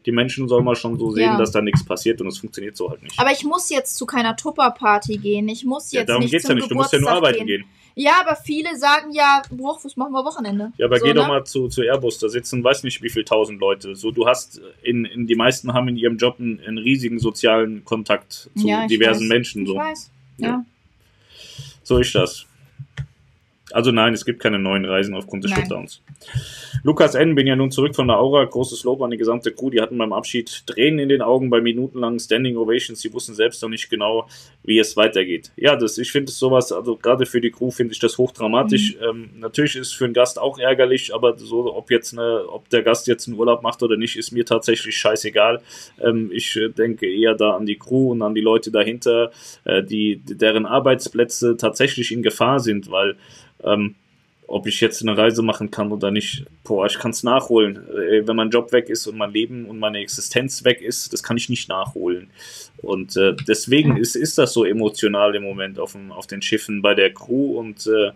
die 0.06 0.12
Menschen 0.12 0.48
sollen 0.48 0.64
mal 0.64 0.76
schon 0.76 0.98
so 0.98 1.10
sehen, 1.10 1.32
ja. 1.32 1.38
dass 1.38 1.52
da 1.52 1.60
nichts 1.60 1.84
passiert 1.84 2.20
und 2.20 2.28
es 2.28 2.38
funktioniert 2.38 2.76
so 2.76 2.90
halt 2.90 3.02
nicht. 3.02 3.18
Aber 3.18 3.30
ich 3.30 3.44
muss 3.44 3.68
jetzt 3.68 3.96
zu 3.96 4.06
keiner 4.06 4.36
Tupper-Party 4.36 5.18
gehen. 5.18 5.48
Ich 5.48 5.64
muss 5.64 5.92
jetzt 5.92 6.00
ja, 6.00 6.04
darum 6.04 6.22
nicht 6.22 6.30
geht's 6.30 6.44
zum 6.44 6.56
ja 6.56 6.62
nicht. 6.62 6.70
Du 6.70 6.74
musst 6.74 6.92
ja 6.92 6.98
nur 6.98 7.10
arbeiten 7.10 7.46
gehen. 7.46 7.62
gehen. 7.62 7.64
Ja, 7.98 8.20
aber 8.20 8.36
viele 8.36 8.76
sagen 8.76 9.10
ja, 9.10 9.42
Bruch, 9.50 9.84
was 9.84 9.96
machen 9.96 10.12
wir 10.12 10.24
Wochenende? 10.24 10.72
Ja, 10.76 10.86
aber 10.86 11.00
so, 11.00 11.04
geh 11.04 11.10
ne? 11.10 11.14
doch 11.16 11.26
mal 11.26 11.44
zu, 11.44 11.66
zu 11.66 11.82
Airbus, 11.82 12.20
da 12.20 12.28
sitzen 12.28 12.62
weiß 12.62 12.84
nicht 12.84 13.02
wie 13.02 13.10
viel 13.10 13.24
tausend 13.24 13.58
Leute. 13.58 13.96
So, 13.96 14.12
du 14.12 14.28
hast 14.28 14.60
in, 14.84 15.04
in 15.04 15.26
die 15.26 15.34
meisten 15.34 15.74
haben 15.74 15.88
in 15.88 15.96
ihrem 15.96 16.16
Job 16.16 16.36
einen, 16.38 16.60
einen 16.60 16.78
riesigen 16.78 17.18
sozialen 17.18 17.84
Kontakt 17.84 18.50
zu 18.56 18.68
ja, 18.68 18.86
diversen 18.86 19.22
weiß. 19.22 19.28
Menschen. 19.28 19.66
So. 19.66 19.72
Ich 19.72 19.78
weiß. 19.80 20.10
Ja. 20.36 20.46
ja. 20.46 20.64
So 21.82 21.98
ist 21.98 22.14
das. 22.14 22.46
Also 23.72 23.90
nein, 23.90 24.14
es 24.14 24.24
gibt 24.24 24.40
keine 24.40 24.58
neuen 24.58 24.84
Reisen 24.84 25.14
aufgrund 25.14 25.44
des 25.44 25.52
Shutdowns. 25.52 26.02
Lukas 26.82 27.14
N. 27.14 27.34
bin 27.34 27.46
ja 27.46 27.56
nun 27.56 27.70
zurück 27.70 27.94
von 27.94 28.08
der 28.08 28.18
Aura. 28.18 28.44
Großes 28.44 28.84
Lob 28.84 29.02
an 29.02 29.10
die 29.10 29.16
gesamte 29.16 29.52
Crew. 29.52 29.70
Die 29.70 29.80
hatten 29.80 29.98
beim 29.98 30.12
Abschied 30.12 30.66
Tränen 30.66 30.98
in 30.98 31.08
den 31.08 31.22
Augen 31.22 31.50
bei 31.50 31.60
minutenlangen 31.60 32.18
Standing 32.18 32.56
Ovations. 32.56 33.00
Sie 33.00 33.12
wussten 33.12 33.34
selbst 33.34 33.62
noch 33.62 33.68
nicht 33.68 33.90
genau, 33.90 34.28
wie 34.64 34.78
es 34.78 34.96
weitergeht. 34.96 35.52
Ja, 35.56 35.76
das, 35.76 35.98
ich 35.98 36.12
finde 36.12 36.32
sowas, 36.32 36.72
also 36.72 36.96
gerade 36.96 37.26
für 37.26 37.40
die 37.40 37.50
Crew 37.50 37.70
finde 37.70 37.92
ich 37.92 37.98
das 37.98 38.18
hochdramatisch. 38.18 38.96
Mhm. 38.96 39.04
Ähm, 39.08 39.30
natürlich 39.38 39.76
ist 39.76 39.88
es 39.88 39.92
für 39.92 40.04
einen 40.04 40.14
Gast 40.14 40.38
auch 40.38 40.58
ärgerlich, 40.58 41.14
aber 41.14 41.36
so, 41.38 41.74
ob 41.74 41.90
jetzt 41.90 42.12
eine, 42.12 42.48
ob 42.48 42.68
der 42.70 42.82
Gast 42.82 43.06
jetzt 43.06 43.28
einen 43.28 43.38
Urlaub 43.38 43.62
macht 43.62 43.82
oder 43.82 43.96
nicht, 43.96 44.16
ist 44.16 44.32
mir 44.32 44.44
tatsächlich 44.44 44.96
scheißegal. 44.96 45.60
Ähm, 46.00 46.30
ich 46.32 46.56
äh, 46.56 46.68
denke 46.68 47.10
eher 47.10 47.34
da 47.34 47.56
an 47.56 47.66
die 47.66 47.76
Crew 47.76 48.12
und 48.12 48.22
an 48.22 48.34
die 48.34 48.40
Leute 48.40 48.70
dahinter, 48.70 49.30
äh, 49.64 49.82
die, 49.82 50.22
deren 50.24 50.66
Arbeitsplätze 50.66 51.56
tatsächlich 51.56 52.12
in 52.12 52.22
Gefahr 52.22 52.60
sind, 52.60 52.90
weil 52.90 53.16
ähm, 53.64 53.94
ob 54.46 54.66
ich 54.66 54.80
jetzt 54.80 55.02
eine 55.02 55.16
Reise 55.16 55.42
machen 55.42 55.70
kann 55.70 55.92
oder 55.92 56.10
nicht, 56.10 56.46
boah, 56.64 56.86
ich 56.86 56.98
kann 56.98 57.10
es 57.10 57.22
nachholen. 57.22 57.76
Äh, 57.90 58.26
wenn 58.26 58.36
mein 58.36 58.50
Job 58.50 58.72
weg 58.72 58.88
ist 58.88 59.06
und 59.06 59.18
mein 59.18 59.32
Leben 59.32 59.66
und 59.66 59.78
meine 59.78 59.98
Existenz 59.98 60.64
weg 60.64 60.80
ist, 60.80 61.12
das 61.12 61.22
kann 61.22 61.36
ich 61.36 61.48
nicht 61.50 61.68
nachholen. 61.68 62.30
Und 62.78 63.16
äh, 63.16 63.36
deswegen 63.46 63.96
ist, 63.96 64.16
ist 64.16 64.38
das 64.38 64.54
so 64.54 64.64
emotional 64.64 65.34
im 65.34 65.42
Moment 65.42 65.78
auf, 65.78 65.92
dem, 65.92 66.10
auf 66.10 66.26
den 66.26 66.42
Schiffen 66.42 66.80
bei 66.80 66.94
der 66.94 67.12
Crew 67.12 67.58
und 67.58 67.86
äh, 67.86 68.12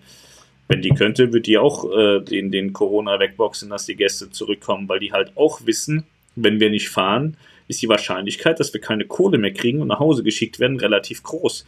wenn 0.68 0.80
die 0.80 0.90
könnte, 0.90 1.34
wird 1.34 1.46
die 1.46 1.58
auch 1.58 1.84
äh, 1.94 2.20
den, 2.20 2.50
den 2.50 2.72
Corona 2.72 3.20
wegboxen, 3.20 3.68
dass 3.68 3.84
die 3.84 3.96
Gäste 3.96 4.30
zurückkommen, 4.30 4.88
weil 4.88 5.00
die 5.00 5.12
halt 5.12 5.32
auch 5.36 5.66
wissen, 5.66 6.04
wenn 6.34 6.60
wir 6.60 6.70
nicht 6.70 6.88
fahren, 6.88 7.36
ist 7.68 7.82
die 7.82 7.88
Wahrscheinlichkeit, 7.90 8.58
dass 8.58 8.72
wir 8.72 8.80
keine 8.80 9.04
Kohle 9.04 9.36
mehr 9.36 9.52
kriegen 9.52 9.82
und 9.82 9.88
nach 9.88 10.00
Hause 10.00 10.22
geschickt 10.22 10.60
werden, 10.60 10.80
relativ 10.80 11.22
groß. 11.22 11.66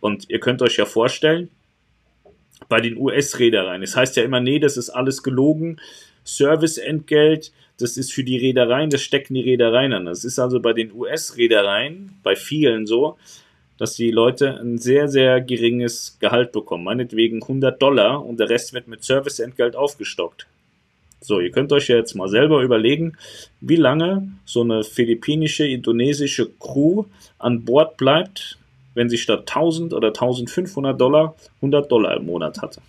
Und 0.00 0.30
ihr 0.30 0.38
könnt 0.38 0.62
euch 0.62 0.76
ja 0.76 0.84
vorstellen, 0.84 1.50
bei 2.68 2.80
den 2.80 2.96
US-Reedereien. 2.96 3.82
Es 3.82 3.92
das 3.92 3.96
heißt 3.96 4.16
ja 4.16 4.22
immer, 4.22 4.40
nee, 4.40 4.58
das 4.58 4.76
ist 4.76 4.90
alles 4.90 5.22
gelogen. 5.22 5.78
Serviceentgelt, 6.24 7.52
das 7.78 7.96
ist 7.96 8.12
für 8.12 8.24
die 8.24 8.38
Reedereien, 8.38 8.90
das 8.90 9.02
stecken 9.02 9.34
die 9.34 9.42
Reedereien 9.42 9.92
an. 9.92 10.06
Das 10.06 10.24
ist 10.24 10.38
also 10.38 10.60
bei 10.60 10.72
den 10.72 10.92
US-Reedereien, 10.92 12.18
bei 12.22 12.34
vielen 12.34 12.86
so, 12.86 13.16
dass 13.78 13.94
die 13.94 14.10
Leute 14.10 14.58
ein 14.58 14.78
sehr, 14.78 15.08
sehr 15.08 15.40
geringes 15.40 16.16
Gehalt 16.20 16.52
bekommen. 16.52 16.84
Meinetwegen 16.84 17.42
100 17.42 17.80
Dollar 17.80 18.24
und 18.24 18.40
der 18.40 18.48
Rest 18.48 18.72
wird 18.72 18.88
mit 18.88 19.04
Serviceentgelt 19.04 19.76
aufgestockt. 19.76 20.46
So, 21.20 21.40
ihr 21.40 21.50
könnt 21.50 21.72
euch 21.72 21.88
ja 21.88 21.96
jetzt 21.96 22.14
mal 22.14 22.28
selber 22.28 22.62
überlegen, 22.62 23.16
wie 23.60 23.76
lange 23.76 24.28
so 24.44 24.62
eine 24.62 24.84
philippinische, 24.84 25.66
indonesische 25.66 26.50
Crew 26.60 27.04
an 27.38 27.64
Bord 27.64 27.96
bleibt, 27.96 28.58
wenn 28.96 29.10
sie 29.10 29.18
statt 29.18 29.40
1000 29.40 29.92
oder 29.92 30.08
1500 30.08 30.98
Dollar 30.98 31.36
100 31.56 31.92
Dollar 31.92 32.16
im 32.16 32.26
Monat 32.26 32.62
hatte. 32.62 32.80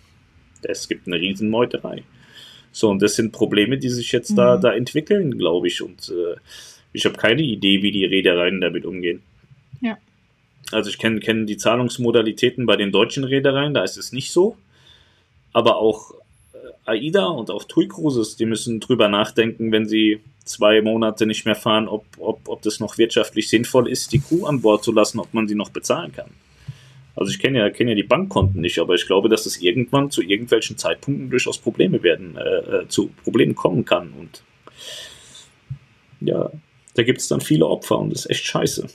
Es 0.62 0.88
gibt 0.88 1.06
eine 1.06 1.20
riesen 1.20 1.50
Meuterei. 1.50 2.02
So, 2.72 2.88
und 2.88 3.02
das 3.02 3.14
sind 3.14 3.30
Probleme, 3.32 3.76
die 3.76 3.90
sich 3.90 4.10
jetzt 4.10 4.30
mhm. 4.30 4.36
da, 4.36 4.56
da 4.56 4.72
entwickeln, 4.72 5.36
glaube 5.36 5.68
ich. 5.68 5.82
Und 5.82 6.08
äh, 6.08 6.36
ich 6.92 7.04
habe 7.04 7.16
keine 7.16 7.42
Idee, 7.42 7.82
wie 7.82 7.92
die 7.92 8.06
Reedereien 8.06 8.60
damit 8.60 8.86
umgehen. 8.86 9.22
Ja. 9.82 9.98
Also 10.72 10.88
ich 10.88 10.98
kenne 10.98 11.20
kenn 11.20 11.46
die 11.46 11.58
Zahlungsmodalitäten 11.58 12.64
bei 12.64 12.76
den 12.76 12.90
deutschen 12.90 13.24
Reedereien, 13.24 13.74
da 13.74 13.84
ist 13.84 13.98
es 13.98 14.12
nicht 14.12 14.32
so. 14.32 14.56
Aber 15.52 15.76
auch 15.76 16.14
AIDA 16.88 17.26
und 17.26 17.50
auch 17.50 17.64
TUI 17.64 17.88
Cruises, 17.88 18.36
die 18.36 18.46
müssen 18.46 18.80
drüber 18.80 19.08
nachdenken, 19.08 19.72
wenn 19.72 19.86
sie 19.86 20.20
zwei 20.44 20.80
Monate 20.80 21.26
nicht 21.26 21.44
mehr 21.44 21.54
fahren, 21.54 21.88
ob, 21.88 22.04
ob, 22.18 22.48
ob 22.48 22.62
das 22.62 22.80
noch 22.80 22.98
wirtschaftlich 22.98 23.48
sinnvoll 23.48 23.88
ist, 23.88 24.12
die 24.12 24.20
Crew 24.20 24.46
an 24.46 24.62
Bord 24.62 24.82
zu 24.82 24.92
lassen, 24.92 25.18
ob 25.18 25.32
man 25.34 25.46
sie 25.46 25.54
noch 25.54 25.70
bezahlen 25.70 26.12
kann. 26.12 26.30
Also 27.14 27.32
ich 27.32 27.38
kenne 27.40 27.58
ja, 27.58 27.70
kenn 27.70 27.88
ja 27.88 27.94
die 27.94 28.04
Bankkonten 28.04 28.60
nicht, 28.60 28.78
aber 28.78 28.94
ich 28.94 29.06
glaube, 29.06 29.28
dass 29.28 29.44
es 29.44 29.60
irgendwann 29.60 30.10
zu 30.10 30.22
irgendwelchen 30.22 30.78
Zeitpunkten 30.78 31.30
durchaus 31.30 31.58
Probleme 31.58 32.02
werden, 32.02 32.36
äh, 32.36 32.76
äh 32.82 32.88
zu 32.88 33.10
Problemen 33.24 33.56
kommen 33.56 33.84
kann. 33.84 34.12
Und 34.12 34.42
ja, 36.20 36.50
da 36.94 37.02
gibt 37.02 37.20
es 37.20 37.28
dann 37.28 37.40
viele 37.40 37.66
Opfer 37.66 37.98
und 37.98 38.10
das 38.10 38.20
ist 38.24 38.30
echt 38.30 38.46
scheiße. 38.46 38.86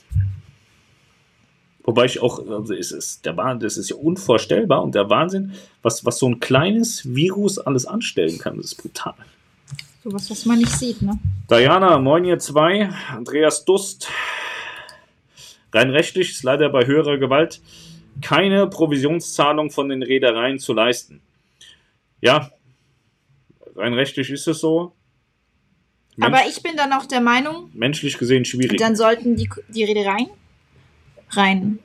Wobei 1.84 2.06
ich 2.06 2.20
auch, 2.20 2.38
also 2.48 2.72
es 2.72 2.92
ist 2.92 3.26
der 3.26 3.36
Wahnsinn, 3.36 3.60
das 3.60 3.76
ist 3.76 3.90
ja 3.90 3.96
unvorstellbar 3.96 4.82
und 4.82 4.94
der 4.94 5.10
Wahnsinn, 5.10 5.52
was, 5.82 6.04
was 6.04 6.18
so 6.18 6.26
ein 6.26 6.40
kleines 6.40 7.14
Virus 7.14 7.58
alles 7.58 7.84
anstellen 7.84 8.38
kann, 8.38 8.56
das 8.56 8.66
ist 8.66 8.76
brutal. 8.76 9.14
Sowas, 10.02 10.30
was 10.30 10.46
man 10.46 10.58
nicht 10.58 10.72
sieht, 10.72 11.02
ne? 11.02 11.18
Diana, 11.50 11.98
moin 11.98 12.24
ihr 12.24 12.38
zwei. 12.38 12.90
Andreas 13.10 13.64
Dust. 13.64 14.08
Rein 15.72 15.90
rechtlich 15.90 16.30
ist 16.30 16.42
leider 16.42 16.68
bei 16.70 16.86
höherer 16.86 17.18
Gewalt 17.18 17.60
keine 18.22 18.66
Provisionszahlung 18.66 19.70
von 19.70 19.88
den 19.88 20.02
Reedereien 20.02 20.58
zu 20.58 20.72
leisten. 20.72 21.20
Ja, 22.20 22.50
rein 23.74 23.92
rechtlich 23.92 24.30
ist 24.30 24.46
es 24.46 24.60
so. 24.60 24.92
Mensch, 26.16 26.32
Aber 26.32 26.48
ich 26.48 26.62
bin 26.62 26.76
dann 26.76 26.92
auch 26.92 27.06
der 27.06 27.20
Meinung, 27.20 27.70
menschlich 27.74 28.16
gesehen 28.18 28.44
schwierig. 28.44 28.78
Dann 28.78 28.94
sollten 28.94 29.36
die, 29.36 29.48
die 29.68 29.84
Reedereien 29.84 30.28
rein 31.36 31.78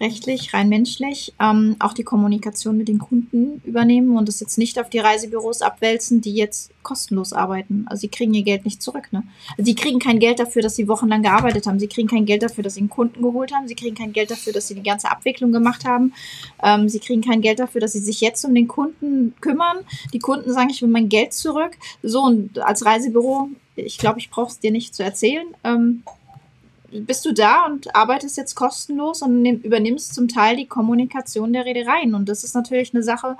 rechtlich, 0.00 0.52
rein 0.52 0.68
menschlich, 0.68 1.32
ähm, 1.40 1.76
auch 1.78 1.92
die 1.92 2.02
Kommunikation 2.02 2.76
mit 2.76 2.88
den 2.88 2.98
Kunden 2.98 3.62
übernehmen 3.64 4.16
und 4.16 4.28
es 4.28 4.40
jetzt 4.40 4.58
nicht 4.58 4.78
auf 4.78 4.90
die 4.90 4.98
Reisebüros 4.98 5.62
abwälzen, 5.62 6.20
die 6.20 6.34
jetzt 6.34 6.70
kostenlos 6.82 7.32
arbeiten. 7.32 7.86
Also 7.88 8.02
sie 8.02 8.08
kriegen 8.08 8.34
ihr 8.34 8.42
Geld 8.42 8.64
nicht 8.64 8.82
zurück. 8.82 9.08
Ne? 9.10 9.22
Also 9.52 9.64
sie 9.64 9.74
kriegen 9.74 9.98
kein 9.98 10.18
Geld 10.18 10.38
dafür, 10.38 10.62
dass 10.62 10.76
sie 10.76 10.88
wochenlang 10.88 11.22
gearbeitet 11.22 11.66
haben. 11.66 11.78
Sie 11.78 11.88
kriegen 11.88 12.08
kein 12.08 12.26
Geld 12.26 12.42
dafür, 12.42 12.62
dass 12.62 12.74
sie 12.74 12.80
einen 12.80 12.90
Kunden 12.90 13.22
geholt 13.22 13.52
haben. 13.52 13.68
Sie 13.68 13.74
kriegen 13.74 13.96
kein 13.96 14.12
Geld 14.12 14.30
dafür, 14.30 14.52
dass 14.52 14.68
sie 14.68 14.74
die 14.74 14.82
ganze 14.82 15.10
Abwicklung 15.10 15.52
gemacht 15.52 15.84
haben. 15.84 16.12
Ähm, 16.62 16.88
sie 16.88 17.00
kriegen 17.00 17.22
kein 17.22 17.40
Geld 17.40 17.58
dafür, 17.58 17.80
dass 17.80 17.92
sie 17.92 18.00
sich 18.00 18.20
jetzt 18.20 18.44
um 18.44 18.54
den 18.54 18.68
Kunden 18.68 19.34
kümmern. 19.40 19.78
Die 20.12 20.18
Kunden 20.18 20.52
sagen, 20.52 20.70
ich 20.70 20.82
will 20.82 20.88
mein 20.88 21.08
Geld 21.08 21.32
zurück. 21.32 21.72
So, 22.02 22.22
und 22.22 22.58
als 22.58 22.84
Reisebüro, 22.84 23.48
ich 23.74 23.98
glaube, 23.98 24.18
ich 24.18 24.30
brauche 24.30 24.50
es 24.50 24.60
dir 24.60 24.70
nicht 24.70 24.94
zu 24.94 25.02
erzählen. 25.02 25.46
Ähm, 25.64 26.02
bist 26.90 27.24
du 27.24 27.32
da 27.32 27.66
und 27.66 27.94
arbeitest 27.94 28.36
jetzt 28.36 28.54
kostenlos 28.54 29.22
und 29.22 29.44
übernimmst 29.44 30.14
zum 30.14 30.28
Teil 30.28 30.56
die 30.56 30.66
Kommunikation 30.66 31.52
der 31.52 31.64
Reedereien. 31.64 32.14
Und 32.14 32.28
das 32.28 32.44
ist 32.44 32.54
natürlich 32.54 32.94
eine 32.94 33.02
Sache, 33.02 33.36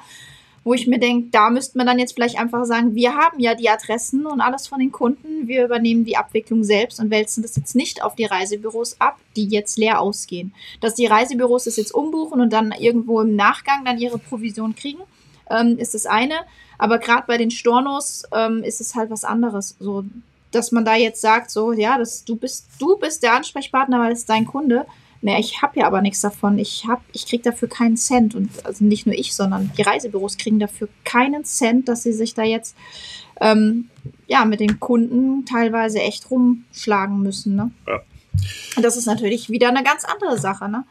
wo 0.66 0.74
ich 0.74 0.88
mir 0.88 0.99
denke, 0.99 1.28
da 1.30 1.49
müsste 1.49 1.78
man 1.78 1.86
dann 1.86 2.01
jetzt 2.01 2.14
vielleicht 2.14 2.40
einfach 2.40 2.64
sagen, 2.64 2.97
wir 2.97 3.14
haben 3.14 3.38
ja 3.38 3.55
die 3.55 3.68
Adressen 3.68 4.26
und 4.26 4.40
alles 4.40 4.66
von 4.66 4.80
den 4.80 4.90
Kunden, 4.90 5.47
wir 5.47 5.64
übernehmen 5.64 6.05
die 6.05 6.16
Abwicklung 6.16 6.64
selbst 6.64 6.99
und 6.99 7.11
wälzen 7.11 7.42
das 7.42 7.55
jetzt 7.55 7.76
nicht 7.76 8.03
auf 8.03 8.16
die 8.16 8.24
Reisebüros 8.24 9.01
ab, 9.01 9.16
die 9.36 9.47
jetzt 9.47 9.78
leer 9.78 10.01
ausgehen. 10.01 10.53
Dass 10.80 10.97
die 10.97 11.07
Reisebüros 11.07 11.64
das 11.64 11.76
jetzt 11.76 11.94
umbuchen 11.94 12.40
und 12.40 12.53
dann 12.53 12.72
irgendwo 12.72 13.20
im 13.20 13.36
Nachgang 13.36 13.84
dann 13.84 13.99
ihre 13.99 14.18
Provision 14.18 14.74
kriegen, 14.74 15.03
ähm, 15.49 15.78
ist 15.78 15.94
das 15.94 16.05
eine. 16.05 16.34
Aber 16.78 16.99
gerade 16.99 17.24
bei 17.28 17.38
den 17.38 17.53
Stornos 17.53 18.24
ähm, 18.32 18.64
ist 18.64 18.80
es 18.80 18.97
halt 18.97 19.11
was 19.11 19.22
anderes. 19.22 19.76
So, 19.78 20.05
dass 20.57 20.72
man 20.72 20.84
da 20.84 20.94
jetzt 20.94 21.20
sagt, 21.20 21.50
so, 21.50 21.72
ja, 21.72 21.98
das, 21.98 22.24
du 22.24 22.36
bist, 22.36 22.68
du 22.78 22.96
bist 22.96 23.22
der 23.22 23.34
Ansprechpartner, 23.34 24.00
weil 24.00 24.12
es 24.12 24.24
dein 24.24 24.46
Kunde. 24.46 24.86
Naja, 25.22 25.38
ich 25.38 25.62
habe 25.62 25.80
ja 25.80 25.86
aber 25.86 26.02
nichts 26.02 26.20
davon. 26.20 26.59
Ich 26.59 26.86
hab, 26.86 27.02
ich 27.12 27.26
kriege 27.26 27.42
dafür 27.42 27.68
keinen 27.68 27.96
Cent. 27.96 28.34
Und 28.34 28.50
also 28.64 28.84
nicht 28.84 29.07
nur 29.07 29.14
ich, 29.14 29.34
sondern 29.34 29.72
die 29.76 29.82
Reisebüros 29.82 30.36
kriegen 30.36 30.59
dafür 30.59 30.88
keinen 31.04 31.44
Cent, 31.44 31.88
dass 31.88 32.02
sie 32.02 32.12
sich 32.12 32.34
da 32.34 32.42
jetzt 32.42 32.76
ähm, 33.40 33.90
ja 34.26 34.44
mit 34.44 34.61
den 34.61 34.78
Kunden 34.78 35.44
teilweise 35.44 36.00
echt 36.00 36.30
rumschlagen 36.30 37.20
müssen. 37.22 37.57
Ne? 37.57 37.70
Ja. 37.86 38.00
Und 38.76 38.82
das 38.82 38.96
ist 38.96 39.07
natürlich 39.07 39.48
wieder 39.50 39.68
eine 39.68 39.82
ganz 39.82 40.04
andere 40.04 40.38
Sache, 40.38 40.68
ne? 40.68 40.84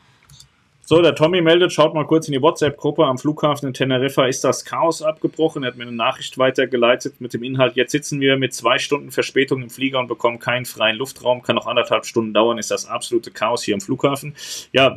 So, 0.87 1.01
der 1.01 1.15
Tommy 1.15 1.41
meldet, 1.41 1.73
schaut 1.73 1.95
mal 1.95 2.05
kurz 2.05 2.27
in 2.27 2.33
die 2.33 2.41
WhatsApp-Gruppe. 2.43 3.05
Am 3.05 3.17
Flughafen 3.17 3.69
in 3.69 3.73
Teneriffa 3.73 4.27
ist 4.27 4.43
das 4.43 4.65
Chaos 4.65 5.01
abgebrochen. 5.01 5.63
Er 5.63 5.69
hat 5.69 5.77
mir 5.77 5.87
eine 5.87 5.91
Nachricht 5.91 6.37
weitergeleitet 6.37 7.19
mit 7.19 7.33
dem 7.33 7.41
Inhalt, 7.41 7.75
jetzt 7.75 7.91
sitzen 7.91 8.21
wir 8.21 8.37
mit 8.37 8.53
zwei 8.53 8.77
Stunden 8.77 9.09
Verspätung 9.09 9.63
im 9.63 9.71
Flieger 9.71 9.97
und 9.97 10.05
bekommen 10.05 10.37
keinen 10.37 10.65
freien 10.65 10.97
Luftraum. 10.97 11.41
Kann 11.41 11.55
noch 11.55 11.65
anderthalb 11.65 12.05
Stunden 12.05 12.35
dauern, 12.35 12.59
ist 12.59 12.69
das 12.69 12.85
absolute 12.85 13.31
Chaos 13.31 13.63
hier 13.63 13.73
im 13.73 13.81
Flughafen. 13.81 14.35
Ja, 14.73 14.95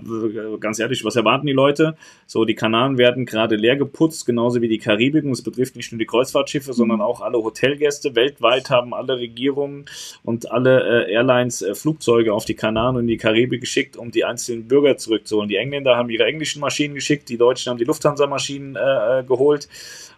ganz 0.60 0.78
ehrlich, 0.78 1.06
was 1.06 1.16
erwarten 1.16 1.46
die 1.46 1.54
Leute? 1.54 1.96
So, 2.26 2.44
die 2.44 2.54
Kanaren 2.54 2.98
werden 2.98 3.24
gerade 3.24 3.56
leer 3.56 3.76
geputzt, 3.76 4.26
genauso 4.26 4.60
wie 4.60 4.68
die 4.68 4.76
Karibik. 4.76 5.24
Und 5.24 5.32
es 5.32 5.42
betrifft 5.42 5.74
nicht 5.74 5.90
nur 5.90 5.98
die 5.98 6.04
Kreuzfahrtschiffe, 6.04 6.74
sondern 6.74 7.00
auch 7.00 7.22
alle 7.22 7.38
Hotelgäste. 7.38 8.14
Weltweit 8.14 8.68
haben 8.68 8.92
alle 8.92 9.16
Regierungen 9.16 9.86
und 10.22 10.52
alle 10.52 11.06
äh, 11.06 11.12
Airlines 11.14 11.62
äh, 11.62 11.74
Flugzeuge 11.74 12.34
auf 12.34 12.44
die 12.44 12.56
Kanaren 12.56 12.96
und 12.96 13.06
die 13.06 13.16
Karibik 13.16 13.62
geschickt, 13.62 13.96
um 13.96 14.10
die 14.10 14.26
einzelnen 14.26 14.68
Bürger 14.68 14.98
zurückzuholen. 14.98 15.48
Die 15.48 15.56
Engländer 15.56 15.77
Engländer 15.78 15.96
haben 15.96 16.10
ihre 16.10 16.26
englischen 16.26 16.60
Maschinen 16.60 16.94
geschickt, 16.94 17.28
die 17.28 17.38
Deutschen 17.38 17.70
haben 17.70 17.78
die 17.78 17.84
Lufthansa-Maschinen 17.84 18.76
äh, 18.76 19.20
äh 19.20 19.24
geholt. 19.24 19.68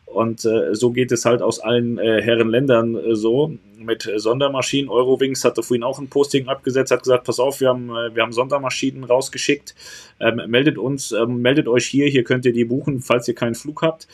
Und 0.07 0.45
äh, 0.45 0.75
so 0.75 0.91
geht 0.91 1.13
es 1.13 1.25
halt 1.25 1.41
aus 1.41 1.61
allen 1.61 1.99
äh, 1.99 2.21
Herrenländern 2.21 2.97
äh, 2.97 3.15
so 3.15 3.53
mit 3.79 4.11
Sondermaschinen. 4.17 4.91
Eurowings 4.91 5.45
hatte 5.45 5.63
vorhin 5.63 5.85
auch 5.85 6.01
ein 6.01 6.09
Posting 6.09 6.49
abgesetzt, 6.49 6.91
hat 6.91 7.05
gesagt, 7.05 7.25
pass 7.25 7.39
auf, 7.39 7.61
wir 7.61 7.69
haben, 7.69 7.91
äh, 7.91 8.15
wir 8.15 8.25
haben 8.25 8.33
Sondermaschinen 8.33 9.05
rausgeschickt. 9.05 9.77
Ähm, 10.19 10.43
meldet 10.49 10.79
uns, 10.79 11.13
ähm, 11.13 11.41
meldet 11.43 11.69
euch 11.69 11.87
hier, 11.87 12.09
hier 12.09 12.25
könnt 12.25 12.45
ihr 12.45 12.53
die 12.53 12.65
buchen, 12.65 13.01
falls 13.01 13.29
ihr 13.29 13.35
keinen 13.35 13.55
Flug 13.55 13.83
habt. 13.83 14.09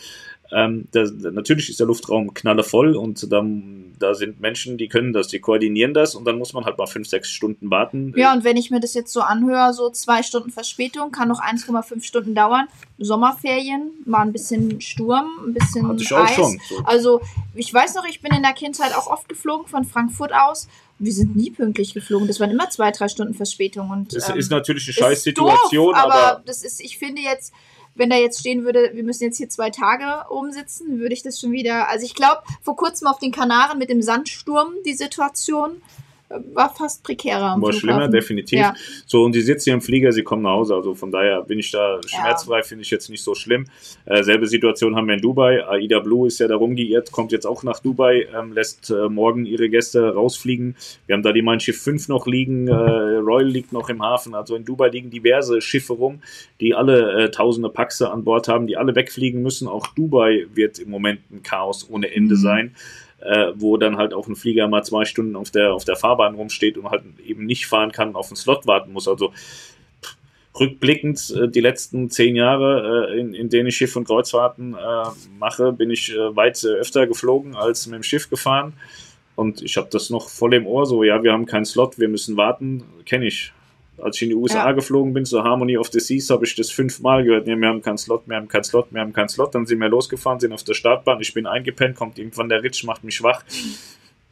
Ähm, 0.53 0.89
da, 0.93 1.05
natürlich 1.33 1.71
ist 1.71 1.81
der 1.81 1.87
Luftraum 1.87 2.35
knallevoll 2.35 2.95
und 2.95 3.33
dann, 3.33 3.95
da 3.99 4.15
sind 4.15 4.41
Menschen, 4.41 4.79
die 4.79 4.89
können 4.89 5.13
das, 5.13 5.29
die 5.29 5.41
koordinieren 5.41 5.95
das 5.95 6.15
und 6.15 6.25
dann 6.25 6.39
muss 6.39 6.53
man 6.53 6.65
halt 6.65 6.79
mal 6.79 6.87
fünf, 6.87 7.09
sechs 7.09 7.31
Stunden 7.31 7.71
warten. 7.71 8.13
Ja, 8.17 8.33
und 8.33 8.45
wenn 8.45 8.57
ich 8.57 8.71
mir 8.71 8.81
das 8.81 8.95
jetzt 8.95 9.13
so 9.13 9.21
anhöre, 9.21 9.73
so 9.73 9.91
zwei 9.91 10.23
Stunden 10.23 10.51
Verspätung, 10.51 11.11
kann 11.11 11.29
noch 11.29 11.41
1,5 11.41 12.03
Stunden 12.03 12.35
dauern. 12.35 12.69
Sommerferien, 12.99 13.91
mal 14.05 14.23
ein 14.23 14.33
bisschen 14.33 14.81
Sturm, 14.81 15.27
ein 15.47 15.55
bisschen 15.55 15.89
Hatte 15.89 16.03
ich 16.03 16.13
auch 16.13 16.25
Eis. 16.25 16.35
Schon, 16.35 16.61
so. 16.69 16.77
Also 16.85 17.21
ich 17.55 17.73
weiß 17.73 17.95
noch, 17.95 18.07
ich 18.07 18.21
bin 18.21 18.33
in 18.35 18.43
der 18.43 18.53
Kindheit 18.53 18.95
auch 18.97 19.07
oft 19.07 19.29
geflogen 19.29 19.67
von 19.67 19.85
Frankfurt 19.85 20.33
aus. 20.33 20.69
Wir 20.99 21.13
sind 21.13 21.37
nie 21.37 21.51
pünktlich 21.51 21.93
geflogen. 21.93 22.27
Das 22.27 22.41
waren 22.41 22.51
immer 22.51 22.71
zwei, 22.71 22.91
drei 22.91 23.09
Stunden 23.09 23.35
Verspätung. 23.35 23.91
Und, 23.91 24.15
das 24.15 24.31
ähm, 24.31 24.37
ist 24.37 24.51
natürlich 24.51 24.87
eine 24.87 24.95
scheiß 24.95 25.23
Situation, 25.23 25.95
aber, 25.95 26.15
aber 26.15 26.43
das 26.47 26.63
ist, 26.63 26.81
ich 26.81 26.99
finde 26.99 27.21
jetzt, 27.21 27.53
wenn 27.97 28.11
da 28.11 28.17
jetzt 28.17 28.41
stehen 28.41 28.65
würde, 28.65 28.91
wir 28.95 29.03
müssen 29.03 29.25
jetzt 29.25 29.39
hier 29.39 29.49
zwei 29.49 29.71
Tage 29.71 30.31
oben 30.31 30.53
sitzen, 30.53 30.99
würde 30.99 31.15
ich 31.15 31.23
das 31.23 31.41
schon 31.41 31.53
wieder. 31.53 31.89
Also 31.89 32.05
ich 32.05 32.15
glaube, 32.15 32.43
vor 32.63 32.77
kurzem 32.77 33.09
auf 33.09 33.19
den 33.19 33.33
Kanaren 33.33 33.79
mit 33.79 33.91
dem 33.91 34.03
Sandsturm 34.03 34.75
die 34.85 34.95
Situation 34.95 35.83
war 36.29 36.75
fast 36.75 37.05
prekärer. 37.05 37.53
Am 37.53 37.63
war 37.63 37.73
schlimmer, 37.73 38.09
definitiv. 38.09 38.59
Ja. 38.59 38.75
So, 39.07 39.23
und 39.25 39.35
die 39.35 39.41
sitzen 39.41 39.65
hier 39.65 39.75
im 39.75 39.81
Flieger, 39.81 40.13
sie 40.13 40.23
kommen 40.23 40.43
nach 40.43 40.53
Hause. 40.53 40.75
Also 40.75 40.95
von 40.95 41.11
daher 41.11 41.43
bin 41.43 41.59
ich 41.59 41.71
da 41.71 42.01
schmerzfrei, 42.05 42.59
ja. 42.59 42.63
finde 42.63 42.83
ich 42.83 42.91
jetzt 42.91 43.09
nicht 43.09 43.23
so 43.23 43.35
schlimm. 43.35 43.67
Äh, 44.07 44.23
selbe 44.25 44.47
Situation 44.47 44.97
haben 44.97 45.07
wir 45.07 45.15
in 45.15 45.21
Dubai. 45.21 45.67
Aida 45.69 46.01
Blue 46.01 46.27
ist 46.27 46.41
ja 46.41 46.49
da 46.49 46.57
rumgeirrt, 46.57 47.13
kommt 47.13 47.33
jetzt 47.33 47.47
auch 47.47 47.63
nach 47.63 47.79
Dubai, 47.81 48.27
ähm, 48.37 48.53
lässt 48.53 48.91
äh, 48.91 49.09
morgen 49.09 49.47
ihre 49.47 49.69
Gäste 49.69 50.15
rausfliegen. 50.15 50.77
Wir 51.07 51.15
haben 51.15 51.23
da 51.23 51.33
die 51.33 51.43
Mein 51.43 51.61
Schiff 51.61 51.81
5 51.81 52.09
noch 52.09 52.27
liegen, 52.27 52.69
äh, 52.69 52.73
Royal 52.73 53.49
liegt 53.49 53.73
noch 53.73 53.89
im 53.89 54.03
Hafen. 54.03 54.35
Also 54.35 54.57
in 54.57 54.65
Dubai 54.65 54.89
liegen 54.89 55.11
diverse 55.11 55.61
Schiffe 55.61 55.93
rum, 55.93 56.21
die 56.61 56.75
alle 56.75 57.25
äh, 57.25 57.31
tausende 57.31 57.69
Paxe 57.69 58.11
an 58.11 58.25
Bord 58.25 58.49
haben, 58.49 58.67
die 58.67 58.77
alle 58.77 58.95
wegfliegen 58.95 59.43
müssen. 59.43 59.69
Auch 59.69 59.87
Dubai 59.89 60.47
wird 60.55 60.79
im 60.79 60.91
Moment 60.91 61.21
ein 61.31 61.43
Chaos 61.43 61.89
ohne 61.89 62.13
Ende 62.13 62.35
mhm. 62.35 62.41
sein 62.41 62.75
äh, 63.27 63.53
wo 63.57 63.77
dann 63.77 63.97
halt 63.97 64.15
auch 64.15 64.29
ein 64.29 64.37
Flieger 64.37 64.69
mal 64.69 64.85
zwei 64.85 65.05
Stunden 65.05 65.37
auf 65.37 65.51
der, 65.51 65.75
auf 65.75 65.85
der 65.85 65.97
Fahrbahn 65.97 66.35
rumsteht 66.35 66.79
und 66.79 66.91
halt 66.91 67.03
eben 67.25 67.47
nicht 67.47 67.67
fahren 67.67 67.93
kann, 67.93 68.15
auf 68.15 68.29
den 68.29 68.37
Slot 68.37 68.67
warten 68.67 68.93
muss. 68.93 69.09
Also 69.09 69.33
rückblickend 70.59 71.35
äh, 71.37 71.49
die 71.49 71.61
letzten 71.61 72.11
zehn 72.11 72.37
Jahre, 72.37 73.11
äh, 73.11 73.21
in, 73.21 73.35
in 73.35 73.49
denen 73.49 73.69
ich 73.69 73.77
Schiff- 73.77 73.97
und 73.97 74.07
Kreuzfahrten 74.07 74.75
äh, 74.75 75.09
mache, 75.39 75.73
bin 75.73 75.91
ich 75.91 76.15
äh, 76.15 76.37
weit 76.37 76.63
äh, 76.65 76.69
öfter 76.69 77.07
geflogen 77.07 77.57
als 77.57 77.87
mit 77.87 77.97
dem 77.97 78.03
Schiff 78.03 78.31
gefahren. 78.31 78.75
Und 79.35 79.61
ich 79.61 79.77
habe 79.77 79.89
das 79.91 80.09
noch 80.09 80.31
voll 80.31 80.55
im 80.55 80.67
Ohr, 80.67 80.87
so, 80.87 81.05
ja, 81.05 81.23
wir 81.23 81.33
haben 81.33 81.45
keinen 81.45 81.67
Slot, 81.67 81.99
wir 81.99 82.09
müssen 82.09 82.39
warten, 82.39 82.85
kenne 83.05 83.27
ich 83.27 83.53
als 83.99 84.17
ich 84.17 84.23
in 84.23 84.29
die 84.31 84.35
USA 84.35 84.67
ja. 84.67 84.73
geflogen 84.73 85.13
bin, 85.13 85.25
zur 85.25 85.45
Harmony 85.45 85.77
of 85.79 85.89
the 85.93 86.01
Seas, 86.01 86.31
habe 86.31 86.45
ich 86.45 86.55
das 86.55 86.71
fünfmal 86.71 87.25
gehört. 87.25 87.47
Nee, 87.47 87.57
wir 87.57 87.69
haben 87.69 87.83
keinen 87.83 87.99
Slot, 87.99 88.23
wir 88.27 88.37
haben 88.37 88.49
keinen 88.49 88.65
Slot, 88.65 88.89
wir 88.91 89.01
haben 89.01 89.13
keinen 89.13 89.29
Slot. 89.29 89.55
Dann 89.55 89.67
sind 89.67 89.81
wir 89.81 89.89
losgefahren, 89.89 90.41
sind 90.41 90.53
auf 90.53 90.65
der 90.65 90.75
Startbahn. 90.75 91.21
Ich 91.21 91.33
bin 91.35 91.47
eingepennt, 91.47 91.97
kommt 91.97 92.19
irgendwann 92.19 92.49
der 92.49 92.63
Ritsch, 92.63 92.85
macht 92.85 93.05
mich 93.05 93.23
wach. 93.23 93.43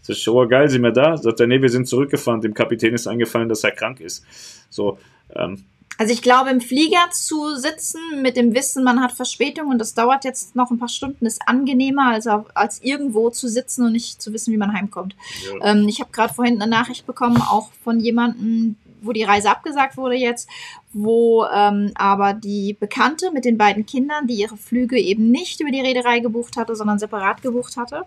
Das 0.06 0.16
ist 0.16 0.22
schon 0.22 0.48
geil, 0.48 0.68
sind 0.68 0.82
wir 0.82 0.90
da? 0.90 1.16
Sagt 1.16 1.40
er, 1.40 1.46
nee, 1.46 1.62
wir 1.62 1.70
sind 1.70 1.88
zurückgefahren. 1.88 2.40
Dem 2.40 2.52
Kapitän 2.52 2.94
ist 2.94 3.06
eingefallen, 3.06 3.48
dass 3.48 3.64
er 3.64 3.70
krank 3.70 4.00
ist. 4.00 4.24
So, 4.68 4.98
ähm, 5.34 5.64
also 5.96 6.12
ich 6.12 6.22
glaube, 6.22 6.50
im 6.50 6.60
Flieger 6.60 7.10
zu 7.12 7.54
sitzen 7.56 8.00
mit 8.20 8.36
dem 8.36 8.54
Wissen, 8.54 8.82
man 8.82 9.00
hat 9.00 9.12
Verspätung 9.12 9.68
und 9.68 9.78
das 9.78 9.94
dauert 9.94 10.24
jetzt 10.24 10.56
noch 10.56 10.70
ein 10.70 10.78
paar 10.78 10.88
Stunden, 10.88 11.24
ist 11.24 11.42
angenehmer, 11.46 12.10
als, 12.10 12.26
als 12.26 12.82
irgendwo 12.82 13.30
zu 13.30 13.48
sitzen 13.48 13.84
und 13.86 13.92
nicht 13.92 14.20
zu 14.20 14.32
wissen, 14.32 14.52
wie 14.52 14.56
man 14.56 14.72
heimkommt. 14.72 15.14
Ja. 15.60 15.72
Ähm, 15.72 15.86
ich 15.88 16.00
habe 16.00 16.10
gerade 16.10 16.34
vorhin 16.34 16.60
eine 16.60 16.68
Nachricht 16.68 17.06
bekommen, 17.06 17.40
auch 17.40 17.70
von 17.84 18.00
jemandem, 18.00 18.76
wo 19.04 19.12
die 19.12 19.22
Reise 19.22 19.50
abgesagt 19.50 19.96
wurde 19.96 20.16
jetzt, 20.16 20.48
wo 20.92 21.44
ähm, 21.44 21.92
aber 21.94 22.32
die 22.34 22.76
Bekannte 22.78 23.30
mit 23.32 23.44
den 23.44 23.58
beiden 23.58 23.86
Kindern, 23.86 24.26
die 24.26 24.34
ihre 24.34 24.56
Flüge 24.56 24.98
eben 24.98 25.30
nicht 25.30 25.60
über 25.60 25.70
die 25.70 25.80
Reederei 25.80 26.20
gebucht 26.20 26.56
hatte, 26.56 26.76
sondern 26.76 26.98
separat 26.98 27.42
gebucht 27.42 27.76
hatte, 27.76 28.04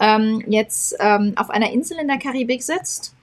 ähm, 0.00 0.42
jetzt 0.46 0.96
ähm, 1.00 1.32
auf 1.36 1.50
einer 1.50 1.70
Insel 1.70 1.98
in 1.98 2.08
der 2.08 2.18
Karibik 2.18 2.62
sitzt 2.62 3.14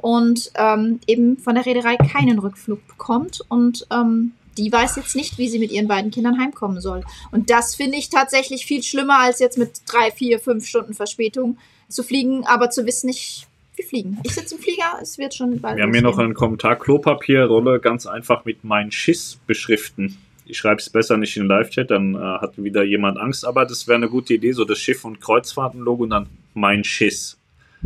und 0.00 0.52
ähm, 0.56 1.00
eben 1.06 1.38
von 1.38 1.54
der 1.54 1.66
Reederei 1.66 1.96
keinen 1.96 2.38
Rückflug 2.38 2.86
bekommt 2.86 3.40
und 3.48 3.86
ähm, 3.90 4.32
die 4.56 4.72
weiß 4.72 4.96
jetzt 4.96 5.16
nicht, 5.16 5.38
wie 5.38 5.48
sie 5.48 5.58
mit 5.58 5.70
ihren 5.70 5.88
beiden 5.88 6.10
Kindern 6.10 6.40
heimkommen 6.40 6.80
soll. 6.80 7.04
Und 7.30 7.50
das 7.50 7.74
finde 7.74 7.98
ich 7.98 8.08
tatsächlich 8.08 8.64
viel 8.64 8.82
schlimmer, 8.82 9.18
als 9.20 9.38
jetzt 9.38 9.58
mit 9.58 9.82
drei, 9.86 10.10
vier, 10.10 10.38
fünf 10.40 10.66
Stunden 10.66 10.94
Verspätung 10.94 11.58
zu 11.88 12.02
fliegen, 12.02 12.46
aber 12.46 12.70
zu 12.70 12.86
wissen, 12.86 13.08
ich 13.08 13.46
wir 13.76 13.84
fliegen. 13.84 14.18
Ich 14.22 14.34
sitze 14.34 14.54
im 14.54 14.60
Flieger, 14.60 14.98
es 15.00 15.18
wird 15.18 15.34
schon 15.34 15.60
bald. 15.60 15.76
Wir 15.76 15.84
haben 15.84 15.92
hier 15.92 16.02
noch 16.02 16.18
einen 16.18 16.34
Kommentar: 16.34 16.76
Klopapierrolle 16.76 17.80
ganz 17.80 18.06
einfach 18.06 18.44
mit 18.44 18.64
mein 18.64 18.90
Schiss 18.90 19.38
beschriften. 19.46 20.18
Ich 20.46 20.58
schreibe 20.58 20.80
es 20.80 20.88
besser 20.88 21.16
nicht 21.16 21.36
in 21.36 21.42
den 21.44 21.48
Live-Chat, 21.48 21.90
dann 21.90 22.14
äh, 22.14 22.18
hat 22.18 22.62
wieder 22.62 22.84
jemand 22.84 23.18
Angst, 23.18 23.44
aber 23.44 23.66
das 23.66 23.88
wäre 23.88 23.96
eine 23.96 24.08
gute 24.08 24.34
Idee, 24.34 24.52
so 24.52 24.64
das 24.64 24.78
Schiff- 24.78 25.04
und 25.04 25.20
Kreuzfahrtenlogo 25.20 26.04
und 26.04 26.10
dann 26.10 26.28
mein 26.54 26.84
Schiss. 26.84 27.36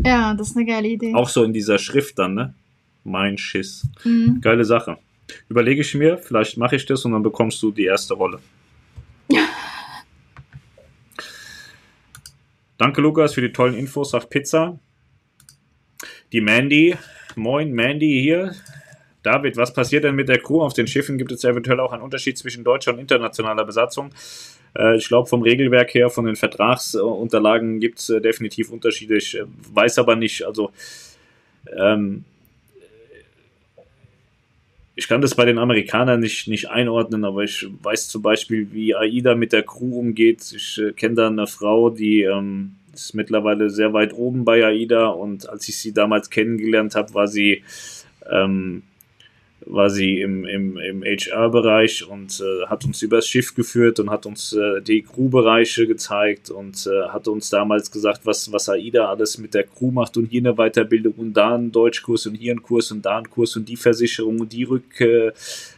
Ja, 0.04 0.34
das 0.34 0.50
ist 0.50 0.56
eine 0.56 0.66
geile 0.66 0.88
Idee. 0.88 1.14
Auch 1.14 1.30
so 1.30 1.42
in 1.42 1.54
dieser 1.54 1.78
Schrift 1.78 2.18
dann, 2.18 2.34
ne? 2.34 2.54
Mein 3.02 3.38
Schiss. 3.38 3.88
Mhm. 4.04 4.40
Geile 4.42 4.64
Sache. 4.66 4.98
Überlege 5.48 5.80
ich 5.80 5.94
mir, 5.94 6.18
vielleicht 6.18 6.58
mache 6.58 6.76
ich 6.76 6.84
das 6.86 7.04
und 7.04 7.12
dann 7.12 7.22
bekommst 7.22 7.62
du 7.62 7.70
die 7.70 7.84
erste 7.84 8.14
Rolle. 8.14 8.40
Danke, 12.78 13.00
Lukas, 13.00 13.34
für 13.34 13.40
die 13.40 13.52
tollen 13.52 13.74
Infos 13.74 14.12
auf 14.14 14.28
Pizza. 14.28 14.78
Die 16.32 16.40
Mandy, 16.40 16.94
moin 17.34 17.72
Mandy 17.72 18.20
hier. 18.20 18.54
David, 19.24 19.56
was 19.56 19.74
passiert 19.74 20.04
denn 20.04 20.14
mit 20.14 20.28
der 20.28 20.38
Crew 20.38 20.62
auf 20.62 20.72
den 20.72 20.86
Schiffen? 20.86 21.18
Gibt 21.18 21.32
es 21.32 21.42
eventuell 21.42 21.80
auch 21.80 21.92
einen 21.92 22.02
Unterschied 22.02 22.38
zwischen 22.38 22.62
deutscher 22.62 22.92
und 22.92 23.00
internationaler 23.00 23.64
Besatzung? 23.64 24.10
Äh, 24.78 24.96
ich 24.96 25.08
glaube, 25.08 25.28
vom 25.28 25.42
Regelwerk 25.42 25.92
her, 25.92 26.08
von 26.08 26.26
den 26.26 26.36
Vertragsunterlagen 26.36 27.80
gibt 27.80 27.98
es 27.98 28.10
äh, 28.10 28.20
definitiv 28.20 28.70
Unterschiede. 28.70 29.16
Ich 29.16 29.36
äh, 29.36 29.44
weiß 29.74 29.98
aber 29.98 30.14
nicht, 30.14 30.46
also 30.46 30.70
ähm, 31.76 32.24
ich 34.94 35.08
kann 35.08 35.20
das 35.20 35.34
bei 35.34 35.44
den 35.44 35.58
Amerikanern 35.58 36.20
nicht, 36.20 36.46
nicht 36.46 36.70
einordnen, 36.70 37.24
aber 37.24 37.42
ich 37.42 37.66
weiß 37.82 38.08
zum 38.08 38.22
Beispiel, 38.22 38.68
wie 38.72 38.94
AIDA 38.94 39.34
mit 39.34 39.52
der 39.52 39.64
Crew 39.64 39.98
umgeht. 39.98 40.52
Ich 40.54 40.78
äh, 40.78 40.92
kenne 40.92 41.16
da 41.16 41.26
eine 41.26 41.48
Frau, 41.48 41.90
die 41.90 42.22
ähm, 42.22 42.76
ist 42.94 43.14
mittlerweile 43.14 43.70
sehr 43.70 43.92
weit 43.92 44.12
oben 44.12 44.44
bei 44.44 44.64
AIDA 44.64 45.08
und 45.08 45.48
als 45.48 45.68
ich 45.68 45.78
sie 45.78 45.92
damals 45.92 46.30
kennengelernt 46.30 46.94
habe, 46.94 47.14
war 47.14 47.28
sie 47.28 47.62
ähm, 48.30 48.82
war 49.66 49.90
sie 49.90 50.20
im, 50.20 50.44
im, 50.44 50.78
im 50.78 51.02
HR-Bereich 51.02 52.06
und 52.08 52.40
äh, 52.40 52.66
hat 52.66 52.84
uns 52.84 53.02
übers 53.02 53.26
Schiff 53.26 53.54
geführt 53.54 54.00
und 54.00 54.10
hat 54.10 54.24
uns 54.24 54.52
äh, 54.54 54.80
die 54.80 55.02
Crew-Bereiche 55.02 55.86
gezeigt 55.86 56.50
und 56.50 56.86
äh, 56.86 57.08
hat 57.08 57.28
uns 57.28 57.50
damals 57.50 57.90
gesagt, 57.90 58.22
was, 58.24 58.50
was 58.52 58.68
AIDA 58.68 59.08
alles 59.08 59.38
mit 59.38 59.52
der 59.54 59.64
Crew 59.64 59.90
macht 59.90 60.16
und 60.16 60.26
hier 60.26 60.40
eine 60.40 60.54
Weiterbildung 60.54 61.12
und 61.16 61.34
da 61.34 61.54
einen 61.54 61.72
Deutschkurs 61.72 62.26
und 62.26 62.36
hier 62.36 62.52
einen 62.52 62.62
Kurs 62.62 62.90
und 62.90 63.04
da 63.04 63.18
einen 63.18 63.28
Kurs 63.28 63.54
und 63.56 63.68
die 63.68 63.76
Versicherung 63.76 64.40
und 64.40 64.52
die, 64.52 64.64
Rück, 64.64 65.00
äh, 65.00 65.32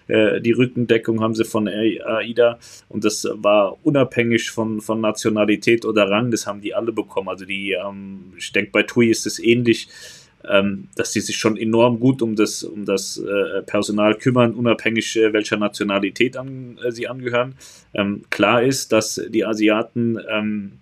äh, 0.06 0.40
die 0.40 0.52
Rückendeckung 0.52 1.20
haben 1.20 1.34
sie 1.34 1.44
von 1.44 1.66
AIDA 1.66 2.58
und 2.88 3.04
das 3.04 3.28
war 3.32 3.78
unabhängig 3.82 4.50
von, 4.50 4.80
von 4.80 5.00
Nationalität 5.00 5.84
oder 5.84 6.08
Rang, 6.08 6.30
das 6.30 6.46
haben 6.46 6.60
die 6.60 6.74
alle 6.74 6.92
bekommen. 6.92 7.28
Also 7.28 7.44
die, 7.44 7.72
ähm, 7.72 8.32
ich 8.38 8.52
denke, 8.52 8.70
bei 8.70 8.84
TUI 8.84 9.10
ist 9.10 9.26
es 9.26 9.40
ähnlich 9.40 9.88
ähm, 10.48 10.88
dass 10.96 11.12
sie 11.12 11.20
sich 11.20 11.36
schon 11.36 11.56
enorm 11.56 12.00
gut 12.00 12.22
um 12.22 12.36
das, 12.36 12.64
um 12.64 12.84
das 12.84 13.18
äh, 13.18 13.62
Personal 13.62 14.16
kümmern, 14.16 14.54
unabhängig 14.54 15.16
äh, 15.16 15.32
welcher 15.32 15.56
Nationalität 15.56 16.36
an, 16.36 16.78
äh, 16.84 16.90
sie 16.90 17.08
angehören. 17.08 17.54
Ähm, 17.94 18.22
klar 18.30 18.62
ist, 18.62 18.92
dass 18.92 19.20
die 19.28 19.44
Asiaten 19.44 20.18
ähm, 20.28 20.72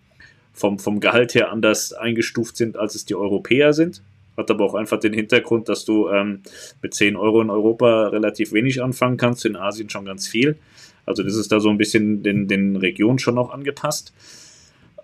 vom, 0.52 0.78
vom 0.78 1.00
Gehalt 1.00 1.34
her 1.34 1.50
anders 1.50 1.92
eingestuft 1.92 2.56
sind, 2.56 2.76
als 2.76 2.94
es 2.94 3.04
die 3.04 3.14
Europäer 3.14 3.72
sind. 3.72 4.02
Hat 4.36 4.50
aber 4.50 4.64
auch 4.64 4.74
einfach 4.74 4.98
den 5.00 5.12
Hintergrund, 5.12 5.68
dass 5.68 5.84
du 5.84 6.08
ähm, 6.08 6.40
mit 6.82 6.94
10 6.94 7.16
Euro 7.16 7.42
in 7.42 7.50
Europa 7.50 8.08
relativ 8.08 8.52
wenig 8.52 8.82
anfangen 8.82 9.16
kannst, 9.16 9.44
in 9.44 9.56
Asien 9.56 9.90
schon 9.90 10.04
ganz 10.04 10.28
viel. 10.28 10.56
Also 11.04 11.22
das 11.22 11.34
ist 11.34 11.50
da 11.50 11.60
so 11.60 11.68
ein 11.70 11.78
bisschen 11.78 12.22
den, 12.22 12.46
den 12.46 12.76
Regionen 12.76 13.18
schon 13.18 13.38
auch 13.38 13.52
angepasst. 13.52 14.14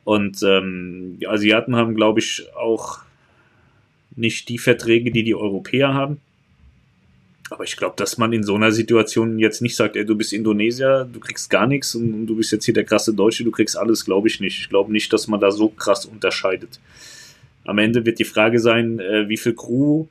Und 0.05 0.41
ähm, 0.45 1.17
die 1.21 1.27
Asiaten 1.27 1.75
haben, 1.75 1.95
glaube 1.95 2.21
ich, 2.21 2.47
auch 2.55 3.01
nicht 4.17 4.49
die 4.49 4.59
Verträge, 4.59 5.11
die 5.11 5.23
die 5.23 5.35
Europäer 5.35 5.95
haben. 5.95 6.21
Aber 7.51 7.65
ich 7.65 7.77
glaube, 7.77 7.95
dass 7.97 8.19
man 8.19 8.33
in 8.33 8.43
so 8.43 8.57
einer 8.57 8.73
Situation 8.73 9.39
jetzt 9.39 9.63
nicht 9.63 9.77
sagt, 9.77 9.95
ey, 9.95 10.05
du 10.05 10.17
bist 10.17 10.33
Indonesier, 10.33 11.09
du 11.11 11.21
kriegst 11.21 11.49
gar 11.49 11.67
nichts 11.67 11.95
und, 11.95 12.27
du 12.27 12.37
bist 12.37 12.51
jetzt 12.51 12.65
hier 12.65 12.75
der 12.75 12.85
krasse 12.85 13.15
Deutsche, 13.15 13.45
du 13.45 13.53
kriegst 13.53 13.77
alles, 13.77 14.05
glaube 14.05 14.27
ich 14.27 14.41
nicht. 14.41 14.59
Ich 14.59 14.69
glaube 14.69 14.91
nicht, 14.91 15.13
dass 15.13 15.29
man 15.29 15.39
da 15.39 15.53
so 15.53 15.69
krass 15.69 16.07
unterscheidet. 16.07 16.81
Am 17.65 17.79
Ende 17.79 18.05
wird 18.05 18.19
die 18.19 18.25
Frage 18.25 18.59
sein, 18.59 18.99
äh, 18.99 19.29
wie 19.29 19.37
viel 19.37 19.55
Crew 19.55 20.07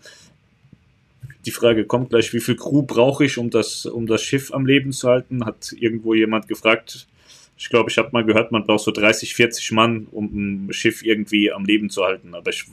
die 1.46 1.52
Frage 1.52 1.86
kommt 1.86 2.10
gleich, 2.10 2.34
wie 2.34 2.40
viel 2.40 2.56
Crew 2.56 2.82
brauche 2.82 3.26
ich, 3.26 3.38
um 3.38 3.50
das, 3.50 3.86
um 3.86 4.08
das 4.08 4.24
Schiff 4.24 4.54
am 4.54 4.66
Leben 4.66 4.92
zu 4.92 5.10
halten? 5.10 5.46
Hat 5.46 5.74
irgendwo 5.78 6.14
jemand 6.14 6.48
gefragt. 6.48 7.08
Ich 7.58 7.70
glaube, 7.70 7.90
ich 7.90 7.98
habe 7.98 8.10
mal 8.12 8.26
gehört, 8.26 8.52
man 8.52 8.66
braucht 8.66 8.84
so 8.84 8.92
30, 8.92 9.36
40 9.36 9.72
Mann, 9.72 10.08
um 10.12 10.66
ein 10.68 10.74
Schiff 10.74 11.04
irgendwie 11.04 11.52
am 11.52 11.66
Leben 11.66 11.90
zu 11.90 12.04
halten. 12.04 12.34
Aber 12.34 12.50
ich 12.50 12.66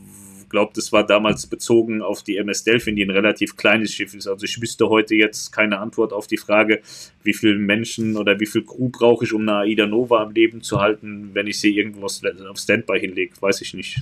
glaube, 0.53 0.73
das 0.77 0.93
war 0.93 1.05
damals 1.05 1.49
bezogen 1.49 2.01
auf 2.01 2.23
die 2.23 2.37
MS 2.37 2.63
Delphin, 2.63 2.95
die 2.95 3.03
ein 3.03 3.11
relativ 3.11 3.57
kleines 3.57 3.93
Schiff 3.93 4.15
ist. 4.15 4.29
Also 4.29 4.45
ich 4.45 4.63
wüsste 4.63 4.89
heute 4.89 5.17
jetzt 5.17 5.51
keine 5.51 5.81
Antwort 5.81 6.13
auf 6.13 6.29
die 6.29 6.37
Frage, 6.37 6.81
wie 7.25 7.35
viele 7.35 7.57
Menschen 7.57 8.17
oder 8.17 8.39
wie 8.39 8.47
viel 8.47 8.63
Crew 8.63 8.89
brauche 8.89 9.25
ich, 9.25 9.33
um 9.33 9.43
eine 9.43 9.59
AIDA 9.59 9.87
Nova 9.87 10.23
am 10.23 10.33
Leben 10.33 10.63
zu 10.63 10.81
halten, 10.81 11.31
wenn 11.33 11.49
ich 11.49 11.59
sie 11.59 11.77
irgendwo 11.77 12.07
auf 12.07 12.59
Standby 12.59 13.01
hinlege. 13.01 13.35
Weiß 13.41 13.61
ich 13.63 13.75
nicht. 13.75 14.01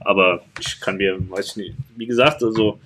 Aber 0.00 0.44
ich 0.60 0.78
kann 0.80 0.98
mir, 0.98 1.18
weiß 1.30 1.50
ich 1.50 1.56
nicht, 1.56 1.74
wie 1.96 2.06
gesagt, 2.06 2.42
also 2.42 2.78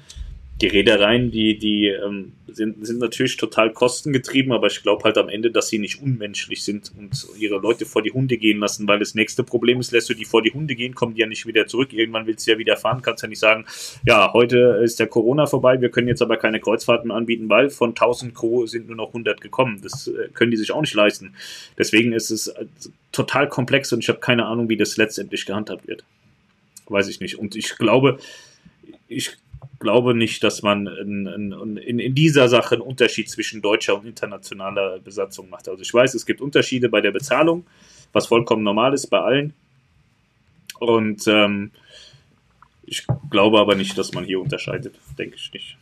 die 0.62 0.68
Reedereien, 0.68 1.32
die, 1.32 1.58
die 1.58 1.88
ähm, 1.88 2.34
sind, 2.46 2.86
sind 2.86 3.00
natürlich 3.00 3.36
total 3.36 3.72
kostengetrieben, 3.72 4.52
aber 4.52 4.68
ich 4.68 4.82
glaube 4.82 5.02
halt 5.02 5.18
am 5.18 5.28
Ende, 5.28 5.50
dass 5.50 5.68
sie 5.68 5.80
nicht 5.80 6.00
unmenschlich 6.00 6.62
sind 6.62 6.92
und 6.96 7.26
ihre 7.36 7.58
Leute 7.58 7.84
vor 7.84 8.00
die 8.00 8.12
Hunde 8.12 8.38
gehen 8.38 8.60
lassen, 8.60 8.86
weil 8.86 9.00
das 9.00 9.16
nächste 9.16 9.42
Problem 9.42 9.80
ist, 9.80 9.90
lässt 9.90 10.08
du 10.08 10.14
die 10.14 10.24
vor 10.24 10.40
die 10.40 10.52
Hunde 10.52 10.76
gehen, 10.76 10.94
kommen 10.94 11.14
die 11.14 11.20
ja 11.20 11.26
nicht 11.26 11.46
wieder 11.46 11.66
zurück. 11.66 11.92
Irgendwann 11.92 12.28
willst 12.28 12.46
du 12.46 12.52
ja 12.52 12.58
wieder 12.58 12.76
fahren, 12.76 13.02
kannst 13.02 13.24
ja 13.24 13.28
nicht 13.28 13.40
sagen, 13.40 13.64
ja, 14.06 14.32
heute 14.32 14.80
ist 14.84 15.00
der 15.00 15.08
Corona 15.08 15.46
vorbei, 15.46 15.80
wir 15.80 15.90
können 15.90 16.06
jetzt 16.06 16.22
aber 16.22 16.36
keine 16.36 16.60
Kreuzfahrten 16.60 17.10
anbieten, 17.10 17.48
weil 17.48 17.68
von 17.68 17.90
1000 17.90 18.32
Crew 18.32 18.66
sind 18.66 18.86
nur 18.86 18.96
noch 18.96 19.08
100 19.08 19.40
gekommen. 19.40 19.80
Das 19.82 20.06
äh, 20.06 20.28
können 20.32 20.52
die 20.52 20.56
sich 20.56 20.70
auch 20.70 20.80
nicht 20.80 20.94
leisten. 20.94 21.34
Deswegen 21.76 22.12
ist 22.12 22.30
es 22.30 22.46
äh, 22.46 22.66
total 23.10 23.48
komplex 23.48 23.92
und 23.92 23.98
ich 23.98 24.08
habe 24.08 24.20
keine 24.20 24.46
Ahnung, 24.46 24.68
wie 24.68 24.76
das 24.76 24.96
letztendlich 24.96 25.44
gehandhabt 25.44 25.88
wird. 25.88 26.04
Weiß 26.86 27.08
ich 27.08 27.20
nicht. 27.20 27.36
Und 27.36 27.56
ich 27.56 27.76
glaube, 27.76 28.18
ich 29.08 29.36
glaube 29.83 30.14
nicht, 30.14 30.43
dass 30.43 30.62
man 30.62 30.87
in, 30.87 31.26
in, 31.26 31.99
in, 31.99 32.14
dieser 32.14 32.49
Sache 32.49 32.76
einen 32.76 32.83
Unterschied 32.83 33.28
zwischen 33.28 33.61
deutscher 33.61 33.99
und 33.99 34.07
internationaler 34.07 35.01
Besatzung 35.01 35.51
macht. 35.51 35.68
Also 35.68 35.83
ich 35.83 35.93
weiß, 35.93 36.14
es 36.14 36.24
gibt 36.24 36.41
Unterschiede 36.41 36.89
bei 36.89 37.03
der 37.03 37.11
Bezahlung, 37.11 37.66
was 38.12 38.28
vollkommen 38.28 38.62
normal 38.62 38.95
ist 38.95 39.09
bei 39.09 39.18
allen. 39.18 39.53
Und 40.78 41.26
ähm, 41.26 41.72
ich 42.85 43.07
glaube 43.30 43.59
aber 43.59 43.74
nicht, 43.74 43.99
dass 43.99 44.14
man 44.14 44.24
hier 44.24 44.41
unterscheidet, 44.41 44.95
denke 45.18 45.37
ich 45.37 45.53
nicht. 45.53 45.76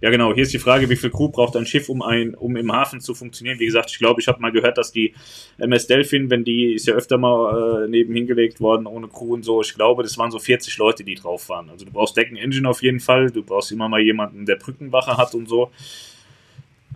Ja, 0.00 0.10
genau. 0.10 0.34
Hier 0.34 0.42
ist 0.42 0.52
die 0.52 0.58
Frage, 0.58 0.90
wie 0.90 0.96
viel 0.96 1.10
Crew 1.10 1.28
braucht 1.28 1.56
ein 1.56 1.66
Schiff, 1.66 1.88
um, 1.88 2.02
ein, 2.02 2.34
um 2.34 2.56
im 2.56 2.72
Hafen 2.72 3.00
zu 3.00 3.14
funktionieren? 3.14 3.58
Wie 3.58 3.66
gesagt, 3.66 3.90
ich 3.90 3.98
glaube, 3.98 4.20
ich 4.20 4.28
habe 4.28 4.40
mal 4.40 4.52
gehört, 4.52 4.76
dass 4.76 4.92
die 4.92 5.14
MS 5.58 5.86
Delphin, 5.86 6.28
wenn 6.30 6.44
die 6.44 6.74
ist 6.74 6.86
ja 6.86 6.94
öfter 6.94 7.16
mal 7.16 7.84
äh, 7.84 7.88
nebenhin 7.88 8.26
gelegt 8.26 8.60
worden, 8.60 8.86
ohne 8.86 9.08
Crew 9.08 9.34
und 9.34 9.44
so, 9.44 9.62
ich 9.62 9.74
glaube, 9.74 10.02
das 10.02 10.18
waren 10.18 10.30
so 10.30 10.38
40 10.38 10.76
Leute, 10.78 11.04
die 11.04 11.14
drauf 11.14 11.48
waren. 11.48 11.70
Also 11.70 11.86
du 11.86 11.92
brauchst 11.92 12.16
Decken 12.16 12.36
Engine 12.36 12.68
auf 12.68 12.82
jeden 12.82 13.00
Fall, 13.00 13.30
du 13.30 13.42
brauchst 13.42 13.72
immer 13.72 13.88
mal 13.88 14.00
jemanden, 14.00 14.44
der 14.44 14.56
Brückenwache 14.56 15.16
hat 15.16 15.34
und 15.34 15.48
so. 15.48 15.70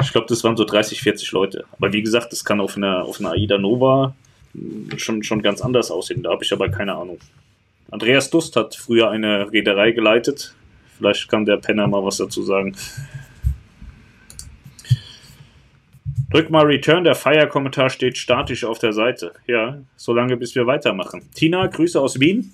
Ich 0.03 0.13
glaube, 0.13 0.27
das 0.29 0.45
waren 0.45 0.57
so 0.57 0.65
30, 0.65 1.01
40 1.01 1.33
Leute. 1.33 1.65
Aber 1.73 1.93
wie 1.93 2.03
gesagt, 2.03 2.33
das 2.33 2.45
kann 2.45 2.61
auf 2.61 2.77
einer, 2.77 3.05
auf 3.05 3.21
einer 3.21 3.33
AIDA 3.33 3.59
Nova 3.59 4.15
schon, 4.97 5.23
schon 5.23 5.43
ganz 5.43 5.61
anders 5.61 5.91
aussehen. 5.91 6.23
Da 6.23 6.31
habe 6.31 6.45
ich 6.45 6.53
aber 6.53 6.69
keine 6.69 6.95
Ahnung. 6.95 7.19
Andreas 7.91 8.31
Dust 8.31 8.55
hat 8.57 8.75
früher 8.75 9.11
eine 9.11 9.51
Reederei 9.51 9.93
geleitet, 9.93 10.55
Vielleicht 10.99 11.29
kann 11.29 11.45
der 11.45 11.57
Penner 11.57 11.87
mal 11.87 12.05
was 12.05 12.17
dazu 12.17 12.43
sagen. 12.43 12.75
Drück 16.31 16.51
mal 16.51 16.67
Return, 16.67 17.05
der 17.05 17.15
Fire-Kommentar 17.15 17.89
steht 17.89 18.19
statisch 18.19 18.65
auf 18.65 18.79
der 18.79 18.93
Seite. 18.93 19.33
Ja, 19.47 19.79
solange 19.97 20.37
bis 20.37 20.55
wir 20.55 20.67
weitermachen. 20.67 21.23
Tina, 21.35 21.67
Grüße 21.67 21.99
aus 21.99 22.21
Wien. 22.21 22.53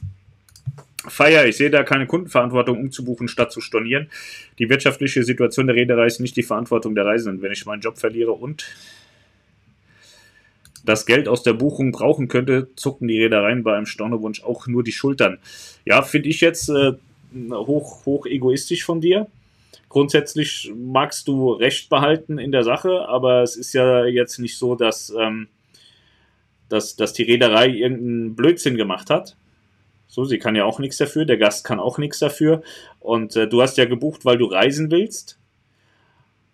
Fire, 1.09 1.47
ich 1.49 1.57
sehe 1.57 1.71
da 1.71 1.83
keine 1.83 2.07
Kundenverantwortung 2.07 2.79
umzubuchen 2.79 3.29
statt 3.29 3.51
zu 3.51 3.61
stornieren. 3.61 4.11
Die 4.59 4.71
wirtschaftliche 4.71 5.25
Situation 5.25 5.67
der 5.67 5.77
Reederei 5.77 6.07
ist 6.07 6.21
nicht 6.21 6.37
die 6.37 6.43
Verantwortung 6.43 6.95
der 6.95 7.05
Reisenden. 7.05 7.43
Wenn 7.43 7.53
ich 7.53 7.67
meinen 7.67 7.81
Job 7.81 7.99
verliere 7.99 8.33
und 8.33 8.65
das 10.85 11.07
Geld 11.07 11.29
aus 11.29 11.43
der 11.43 11.55
Buchung 11.55 11.93
brauchen 11.93 12.29
könnte, 12.29 12.69
zucken 12.77 13.09
die 13.09 13.21
Reedereien 13.21 13.63
bei 13.65 13.75
einem 13.75 13.87
Stornowunsch 13.87 14.45
auch 14.45 14.67
nur 14.67 14.85
die 14.85 14.93
Schultern. 14.93 15.39
Ja, 15.85 16.03
finde 16.03 16.29
ich 16.29 16.41
jetzt 16.41 16.69
äh, 16.69 16.93
hoch, 17.51 18.05
hoch 18.07 18.26
egoistisch 18.26 18.85
von 18.85 19.01
dir. 19.01 19.26
Grundsätzlich 19.89 20.72
magst 20.74 21.28
du 21.28 21.53
Recht 21.53 21.89
behalten 21.89 22.39
in 22.39 22.53
der 22.53 22.64
Sache, 22.64 23.09
aber 23.09 23.43
es 23.43 23.57
ist 23.57 23.72
ja 23.74 24.05
jetzt 24.05 24.39
nicht 24.39 24.57
so, 24.59 24.74
dass, 24.74 25.14
ähm, 25.18 25.49
dass, 26.68 26.97
dass 26.97 27.12
die 27.12 27.22
Reederei 27.22 27.68
irgendeinen 27.68 28.35
Blödsinn 28.35 28.76
gemacht 28.76 29.11
hat. 29.11 29.37
So, 30.09 30.24
sie 30.24 30.39
kann 30.39 30.57
ja 30.57 30.64
auch 30.64 30.78
nichts 30.78 30.97
dafür, 30.97 31.24
der 31.24 31.39
Gast 31.39 31.64
kann 31.64 31.80
auch 31.80 31.99
nichts 31.99 32.18
dafür. 32.18 32.62
Und 33.01 33.37
äh, 33.37 33.49
du 33.49 33.62
hast 33.62 33.76
ja 33.76 33.85
gebucht, 33.85 34.24
weil 34.24 34.39
du 34.39 34.47
reisen 34.47 34.91
willst. 34.91 35.39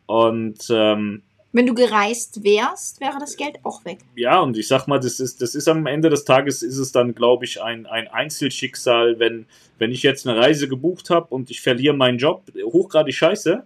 Und 0.07 0.67
ähm, 0.71 1.23
wenn 1.53 1.67
du 1.67 1.75
gereist 1.75 2.45
wärst, 2.45 3.01
wäre 3.01 3.19
das 3.19 3.37
Geld 3.37 3.59
auch 3.65 3.85
weg. 3.85 3.99
Ja, 4.15 4.41
und 4.41 4.57
ich 4.57 4.69
sag 4.69 4.87
mal, 4.87 5.01
das 5.01 5.19
ist, 5.19 5.43
das 5.43 5.55
ist 5.55 5.69
am 5.69 5.87
Ende 5.87 6.09
des 6.09 6.25
Tages 6.25 6.63
ist 6.63 6.79
es 6.79 6.93
dann, 6.93 7.15
glaube 7.15 7.45
ich, 7.45 7.61
ein, 7.61 7.87
ein 7.87 8.07
Einzelschicksal, 8.07 9.19
wenn, 9.19 9.47
wenn 9.79 9.91
ich 9.91 10.03
jetzt 10.03 10.27
eine 10.27 10.39
Reise 10.39 10.69
gebucht 10.69 11.11
habe 11.11 11.27
und 11.35 11.51
ich 11.51 11.61
verliere 11.61 11.95
meinen 11.95 12.19
Job, 12.19 12.45
hochgradig 12.63 13.15
scheiße. 13.15 13.65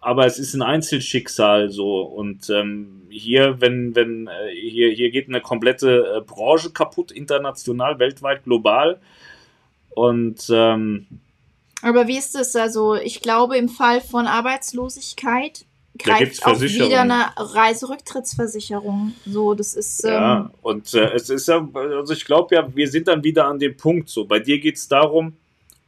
Aber 0.00 0.26
es 0.26 0.38
ist 0.38 0.54
ein 0.54 0.62
Einzelschicksal 0.62 1.70
so. 1.70 2.02
Und 2.02 2.50
ähm, 2.50 3.02
hier, 3.08 3.60
wenn, 3.60 3.96
wenn, 3.96 4.28
äh, 4.28 4.54
hier, 4.54 4.90
hier 4.90 5.10
geht 5.10 5.28
eine 5.28 5.40
komplette 5.40 6.18
äh, 6.18 6.20
Branche 6.20 6.70
kaputt, 6.70 7.10
international, 7.10 7.98
weltweit, 7.98 8.44
global. 8.44 9.00
Und 9.90 10.46
ähm, 10.50 11.06
aber 11.82 12.08
wie 12.08 12.18
ist 12.18 12.34
es 12.34 12.56
also? 12.56 12.94
Ich 12.94 13.20
glaube, 13.20 13.56
im 13.56 13.68
Fall 13.68 14.00
von 14.00 14.26
Arbeitslosigkeit 14.26 15.64
greift 15.98 16.44
auch 16.44 16.60
wieder 16.60 17.00
eine 17.00 17.26
Reiserücktrittsversicherung. 17.36 19.14
So, 19.26 19.54
das 19.54 19.74
ist. 19.74 20.04
Ähm 20.04 20.12
ja, 20.12 20.50
und 20.62 20.94
äh, 20.94 21.12
es 21.14 21.30
ist 21.30 21.48
ja, 21.48 21.68
also 21.74 22.12
ich 22.12 22.24
glaube 22.24 22.54
ja, 22.54 22.74
wir 22.74 22.88
sind 22.88 23.08
dann 23.08 23.24
wieder 23.24 23.46
an 23.46 23.58
dem 23.58 23.76
Punkt 23.76 24.08
so. 24.08 24.24
Bei 24.24 24.38
dir 24.38 24.58
geht 24.58 24.76
es 24.76 24.88
darum, 24.88 25.36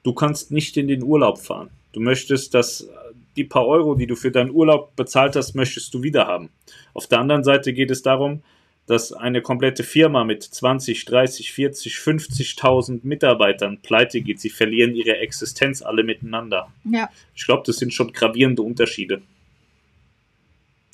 du 0.02 0.12
kannst 0.12 0.50
nicht 0.50 0.76
in 0.76 0.88
den 0.88 1.02
Urlaub 1.02 1.38
fahren. 1.38 1.70
Du 1.92 2.00
möchtest, 2.00 2.54
dass 2.54 2.88
die 3.36 3.44
paar 3.44 3.66
Euro, 3.66 3.94
die 3.94 4.06
du 4.06 4.16
für 4.16 4.30
deinen 4.30 4.50
Urlaub 4.50 4.94
bezahlt 4.96 5.36
hast, 5.36 5.54
möchtest 5.54 5.94
du 5.94 6.02
wieder 6.02 6.26
haben. 6.26 6.50
Auf 6.94 7.06
der 7.06 7.20
anderen 7.20 7.44
Seite 7.44 7.72
geht 7.72 7.90
es 7.90 8.02
darum, 8.02 8.42
dass 8.86 9.12
eine 9.12 9.40
komplette 9.40 9.84
Firma 9.84 10.24
mit 10.24 10.42
20, 10.42 11.04
30, 11.04 11.52
40, 11.52 11.94
50.000 11.94 13.00
Mitarbeitern 13.04 13.78
pleite 13.82 14.20
geht. 14.20 14.40
Sie 14.40 14.50
verlieren 14.50 14.94
ihre 14.96 15.18
Existenz 15.18 15.80
alle 15.80 16.02
miteinander. 16.02 16.72
Ja. 16.84 17.08
Ich 17.34 17.46
glaube, 17.46 17.62
das 17.64 17.76
sind 17.76 17.94
schon 17.94 18.12
gravierende 18.12 18.62
Unterschiede. 18.62 19.22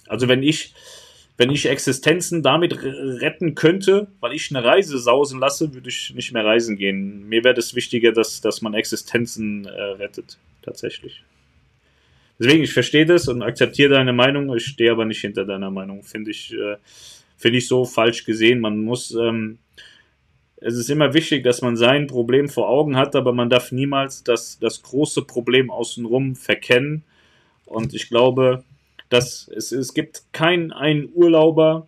Also 0.08 0.28
wenn 0.28 0.42
ich, 0.42 0.74
wenn 1.36 1.50
ich 1.50 1.66
Existenzen 1.68 2.42
damit 2.42 2.76
retten 2.82 3.54
könnte, 3.54 4.08
weil 4.20 4.32
ich 4.32 4.50
eine 4.50 4.64
Reise 4.64 4.98
sausen 4.98 5.40
lasse, 5.40 5.74
würde 5.74 5.88
ich 5.88 6.14
nicht 6.14 6.32
mehr 6.32 6.44
reisen 6.44 6.76
gehen. 6.76 7.28
Mir 7.28 7.44
wäre 7.44 7.54
das 7.54 7.74
wichtiger, 7.74 8.12
dass, 8.12 8.40
dass 8.40 8.62
man 8.62 8.74
Existenzen 8.74 9.66
äh, 9.66 9.70
rettet, 9.70 10.38
tatsächlich. 10.62 11.22
Deswegen, 12.38 12.62
ich 12.64 12.72
verstehe 12.72 13.06
das 13.06 13.28
und 13.28 13.42
akzeptiere 13.42 13.94
deine 13.94 14.12
Meinung, 14.12 14.54
ich 14.54 14.66
stehe 14.66 14.92
aber 14.92 15.04
nicht 15.04 15.20
hinter 15.20 15.44
deiner 15.44 15.70
Meinung. 15.70 16.02
Finde 16.02 16.30
ich, 16.30 16.52
äh, 16.52 16.76
finde 17.36 17.58
ich 17.58 17.68
so 17.68 17.84
falsch 17.84 18.24
gesehen. 18.24 18.60
Man 18.60 18.80
muss, 18.80 19.14
ähm, 19.14 19.58
es 20.56 20.74
ist 20.74 20.90
immer 20.90 21.14
wichtig, 21.14 21.44
dass 21.44 21.62
man 21.62 21.76
sein 21.76 22.06
Problem 22.06 22.48
vor 22.48 22.68
Augen 22.68 22.96
hat, 22.96 23.16
aber 23.16 23.32
man 23.32 23.48
darf 23.48 23.72
niemals 23.72 24.22
das, 24.22 24.58
das 24.58 24.82
große 24.82 25.22
Problem 25.22 25.70
außenrum 25.70 26.36
verkennen. 26.36 27.04
Und 27.64 27.94
ich 27.94 28.08
glaube, 28.08 28.64
dass 29.08 29.48
es, 29.48 29.72
es 29.72 29.94
gibt 29.94 30.24
keinen 30.32 30.72
einen 30.72 31.08
Urlauber, 31.14 31.86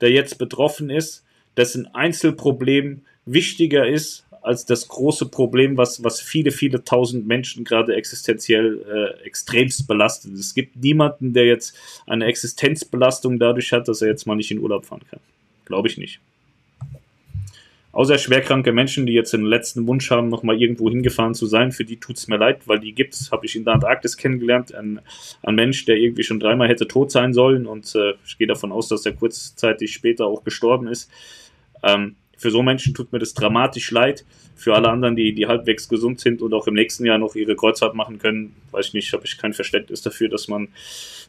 der 0.00 0.10
jetzt 0.10 0.38
betroffen 0.38 0.90
ist, 0.90 1.24
dessen 1.56 1.86
Einzelproblem 1.94 3.02
wichtiger 3.24 3.86
ist 3.86 4.26
als 4.42 4.64
das 4.64 4.86
große 4.86 5.26
Problem, 5.26 5.76
was, 5.76 6.04
was 6.04 6.20
viele, 6.20 6.52
viele 6.52 6.84
tausend 6.84 7.26
Menschen 7.26 7.64
gerade 7.64 7.96
existenziell 7.96 8.84
äh, 8.88 9.24
extremst 9.24 9.88
belastet. 9.88 10.34
Es 10.34 10.54
gibt 10.54 10.76
niemanden, 10.76 11.32
der 11.32 11.46
jetzt 11.46 11.76
eine 12.06 12.26
Existenzbelastung 12.26 13.40
dadurch 13.40 13.72
hat, 13.72 13.88
dass 13.88 14.02
er 14.02 14.08
jetzt 14.08 14.24
mal 14.24 14.36
nicht 14.36 14.52
in 14.52 14.60
Urlaub 14.60 14.86
fahren 14.86 15.02
kann. 15.10 15.18
Glaube 15.64 15.88
ich 15.88 15.98
nicht. 15.98 16.20
Außer 17.96 18.18
schwerkranke 18.18 18.72
Menschen, 18.72 19.06
die 19.06 19.14
jetzt 19.14 19.32
den 19.32 19.46
letzten 19.46 19.86
Wunsch 19.86 20.10
haben, 20.10 20.28
nochmal 20.28 20.60
irgendwo 20.60 20.90
hingefahren 20.90 21.32
zu 21.32 21.46
sein, 21.46 21.72
für 21.72 21.86
die 21.86 21.96
tut 21.96 22.18
es 22.18 22.28
mir 22.28 22.36
leid, 22.36 22.60
weil 22.66 22.78
die 22.78 22.92
gibt 22.92 23.14
es, 23.14 23.32
habe 23.32 23.46
ich 23.46 23.56
in 23.56 23.64
der 23.64 23.72
Antarktis 23.72 24.18
kennengelernt. 24.18 24.74
Ein, 24.74 25.00
ein, 25.42 25.54
Mensch, 25.54 25.86
der 25.86 25.96
irgendwie 25.96 26.22
schon 26.22 26.38
dreimal 26.38 26.68
hätte 26.68 26.86
tot 26.86 27.10
sein 27.10 27.32
sollen 27.32 27.66
und 27.66 27.94
äh, 27.94 28.12
ich 28.26 28.36
gehe 28.36 28.46
davon 28.46 28.70
aus, 28.70 28.88
dass 28.88 29.06
er 29.06 29.14
kurzzeitig 29.14 29.94
später 29.94 30.26
auch 30.26 30.44
gestorben 30.44 30.88
ist. 30.88 31.10
Ähm, 31.82 32.16
für 32.36 32.50
so 32.50 32.62
Menschen 32.62 32.92
tut 32.92 33.14
mir 33.14 33.18
das 33.18 33.32
dramatisch 33.32 33.90
leid. 33.90 34.26
Für 34.56 34.74
alle 34.74 34.90
anderen, 34.90 35.16
die, 35.16 35.32
die 35.32 35.46
halbwegs 35.46 35.88
gesund 35.88 36.20
sind 36.20 36.42
und 36.42 36.52
auch 36.52 36.66
im 36.66 36.74
nächsten 36.74 37.06
Jahr 37.06 37.16
noch 37.16 37.34
ihre 37.34 37.56
Kreuzfahrt 37.56 37.94
machen 37.94 38.18
können, 38.18 38.54
weiß 38.72 38.88
ich 38.88 38.92
nicht, 38.92 39.12
habe 39.14 39.24
ich 39.24 39.38
kein 39.38 39.54
Verständnis 39.54 40.02
dafür, 40.02 40.28
dass 40.28 40.48
man, 40.48 40.68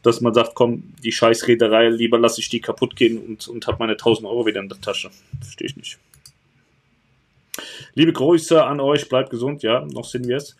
dass 0.02 0.20
man 0.20 0.34
sagt, 0.34 0.54
komm, 0.54 0.82
die 1.02 1.12
Scheißreederei, 1.12 1.88
lieber 1.88 2.18
lasse 2.18 2.42
ich 2.42 2.50
die 2.50 2.60
kaputt 2.60 2.94
gehen 2.94 3.16
und, 3.16 3.48
und 3.48 3.66
habe 3.66 3.78
meine 3.78 3.92
1000 3.92 4.28
Euro 4.28 4.44
wieder 4.44 4.60
in 4.60 4.68
der 4.68 4.82
Tasche. 4.82 5.08
Verstehe 5.40 5.68
ich 5.68 5.76
nicht. 5.76 5.98
Liebe 7.94 8.12
Grüße 8.12 8.64
an 8.64 8.80
euch, 8.80 9.08
bleibt 9.08 9.30
gesund, 9.30 9.62
ja, 9.62 9.84
noch 9.92 10.04
sind 10.04 10.26
wir 10.28 10.36
es. 10.36 10.56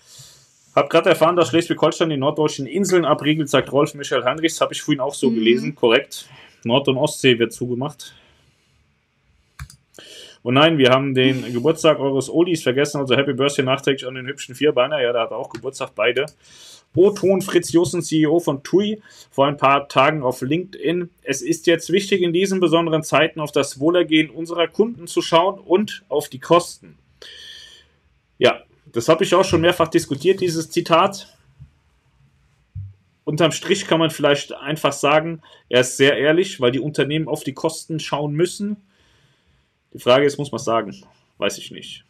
Hab 0.75 0.91
gerade 0.91 1.11
erfahren, 1.11 1.35
dass 1.37 1.49
Schleswig-Holstein 1.49 2.11
die 2.11 2.17
norddeutschen 2.17 2.67
Inseln 2.67 3.05
abriegelt, 3.05 3.49
sagt 3.49 3.73
Rolf 3.73 3.95
Michael 3.95 4.25
Heinrichs. 4.25 4.61
Habe 4.61 4.75
ich 4.75 4.83
vorhin 4.83 5.01
auch 5.01 5.15
so 5.15 5.31
Mhm. 5.31 5.35
gelesen. 5.35 5.75
Korrekt. 5.75 6.27
Nord- 6.65 6.89
und 6.89 6.97
Ostsee 6.97 7.39
wird 7.39 7.53
zugemacht. 7.53 8.15
Und 10.49 10.55
nein, 10.55 10.79
wir 10.79 10.93
haben 10.93 11.13
den 11.13 11.53
Geburtstag 11.53 12.01
eures 12.01 12.31
Olis 12.31 12.63
vergessen. 12.63 13.03
Also 13.03 13.15
Happy 13.15 13.35
Birthday 13.35 13.67
nachträglich 13.67 14.09
an 14.09 14.15
den 14.15 14.27
hübschen 14.27 14.55
Vierbeiner. 14.55 14.99
Ja, 14.99 15.13
der 15.13 15.21
hat 15.21 15.31
auch 15.31 15.51
Geburtstag, 15.51 15.91
beide. 15.95 16.25
O-Ton 16.95 17.43
Fritz 17.43 17.71
Jussen, 17.71 18.01
CEO 18.01 18.41
von 18.41 18.63
TUI, 18.63 19.03
vor 19.31 19.47
ein 19.47 19.59
paar 19.59 19.91
Tagen 19.91 20.23
auf 20.23 20.41
LinkedIn. 20.41 21.11
Es 21.23 21.43
ist 21.43 21.67
jetzt 21.67 21.93
wichtig, 21.93 22.23
in 22.23 22.33
diesen 22.33 22.61
besonderen 22.61 23.03
Zeiten 23.03 23.41
auf 23.41 23.53
das 23.53 23.79
Wohlergehen 23.79 24.31
unserer 24.31 24.69
Kunden 24.69 25.07
zu 25.07 25.21
schauen 25.21 25.61
und 25.61 26.03
auf 26.09 26.31
die 26.31 26.39
Kosten. 26.39 26.97
Ja, 28.39 28.63
das 28.87 29.11
habe 29.11 29.25
ich 29.25 29.35
auch 29.35 29.45
schon 29.45 29.61
mehrfach 29.61 29.89
diskutiert, 29.89 30.41
dieses 30.41 30.71
Zitat. 30.71 31.29
Unterm 33.25 33.53
Strich 33.53 33.87
kann 33.87 33.99
man 33.99 34.09
vielleicht 34.09 34.55
einfach 34.55 34.95
sagen, 34.95 35.43
er 35.69 35.83
ist 35.83 35.99
sehr 35.99 36.17
ehrlich, 36.17 36.59
weil 36.59 36.71
die 36.73 36.81
Unternehmen 36.81 37.29
auf 37.29 37.45
die 37.45 37.53
Kosten 37.53 38.01
schauen 38.01 38.33
müssen. 38.33 38.88
Die 39.93 39.99
Frage 39.99 40.27
ist, 40.27 40.39
muss 40.39 40.53
man 40.53 40.61
sagen? 40.61 40.95
Weiß 41.39 41.59
ich 41.59 41.71
nicht. 41.71 42.05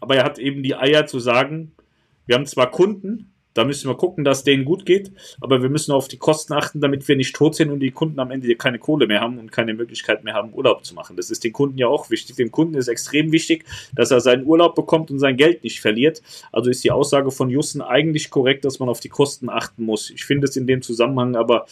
Aber 0.00 0.16
er 0.16 0.24
hat 0.24 0.38
eben 0.38 0.62
die 0.62 0.74
Eier 0.74 1.06
zu 1.06 1.18
sagen, 1.18 1.72
wir 2.26 2.34
haben 2.34 2.46
zwar 2.46 2.70
Kunden, 2.70 3.32
da 3.56 3.64
müssen 3.64 3.88
wir 3.88 3.96
gucken, 3.96 4.22
dass 4.22 4.44
denen 4.44 4.66
gut 4.66 4.84
geht, 4.84 5.12
aber 5.40 5.62
wir 5.62 5.70
müssen 5.70 5.92
auf 5.92 6.08
die 6.08 6.18
Kosten 6.18 6.52
achten, 6.52 6.82
damit 6.82 7.08
wir 7.08 7.16
nicht 7.16 7.34
tot 7.34 7.54
sind 7.54 7.70
und 7.70 7.80
die 7.80 7.90
Kunden 7.90 8.20
am 8.20 8.30
Ende 8.30 8.54
keine 8.54 8.78
Kohle 8.78 9.06
mehr 9.06 9.20
haben 9.20 9.38
und 9.38 9.50
keine 9.50 9.72
Möglichkeit 9.72 10.24
mehr 10.24 10.34
haben, 10.34 10.52
Urlaub 10.52 10.84
zu 10.84 10.94
machen. 10.94 11.16
Das 11.16 11.30
ist 11.30 11.42
den 11.42 11.54
Kunden 11.54 11.78
ja 11.78 11.86
auch 11.86 12.10
wichtig. 12.10 12.36
Dem 12.36 12.50
Kunden 12.50 12.74
ist 12.74 12.88
extrem 12.88 13.32
wichtig, 13.32 13.64
dass 13.94 14.10
er 14.10 14.20
seinen 14.20 14.44
Urlaub 14.44 14.74
bekommt 14.74 15.10
und 15.10 15.18
sein 15.18 15.38
Geld 15.38 15.64
nicht 15.64 15.80
verliert. 15.80 16.22
Also 16.52 16.68
ist 16.68 16.84
die 16.84 16.90
Aussage 16.90 17.30
von 17.30 17.48
Jussen 17.48 17.80
eigentlich 17.80 18.28
korrekt, 18.28 18.66
dass 18.66 18.78
man 18.78 18.90
auf 18.90 19.00
die 19.00 19.08
Kosten 19.08 19.48
achten 19.48 19.84
muss. 19.84 20.10
Ich 20.10 20.26
finde 20.26 20.46
es 20.46 20.56
in 20.56 20.66
dem 20.66 20.82
Zusammenhang 20.82 21.34
aber 21.34 21.64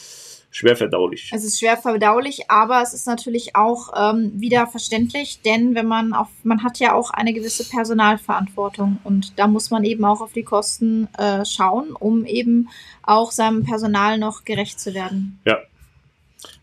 schwer 0.54 0.76
verdaulich. 0.76 1.30
Es 1.34 1.44
ist 1.44 1.58
schwer 1.58 1.76
verdaulich, 1.76 2.48
aber 2.48 2.80
es 2.80 2.94
ist 2.94 3.06
natürlich 3.06 3.56
auch 3.56 3.92
ähm, 3.96 4.32
wieder 4.40 4.66
verständlich, 4.68 5.40
denn 5.42 5.74
wenn 5.74 5.86
man 5.86 6.12
auf, 6.12 6.28
man 6.44 6.62
hat 6.62 6.78
ja 6.78 6.94
auch 6.94 7.10
eine 7.10 7.32
gewisse 7.32 7.68
Personalverantwortung 7.68 8.98
und 9.02 9.38
da 9.38 9.48
muss 9.48 9.70
man 9.70 9.82
eben 9.84 10.04
auch 10.04 10.20
auf 10.20 10.32
die 10.32 10.44
Kosten 10.44 11.08
äh, 11.18 11.44
schauen, 11.44 11.90
um 11.92 12.24
eben 12.24 12.68
auch 13.02 13.32
seinem 13.32 13.64
Personal 13.64 14.16
noch 14.18 14.44
gerecht 14.44 14.78
zu 14.78 14.94
werden. 14.94 15.40
Ja. 15.44 15.58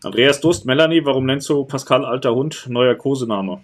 Andreas 0.02 0.40
Durst, 0.40 0.64
Melanie, 0.64 1.04
warum 1.04 1.26
nennst 1.26 1.48
du 1.48 1.64
Pascal 1.64 2.04
alter 2.04 2.34
Hund? 2.34 2.66
Neuer 2.68 2.94
Kosename. 2.94 3.60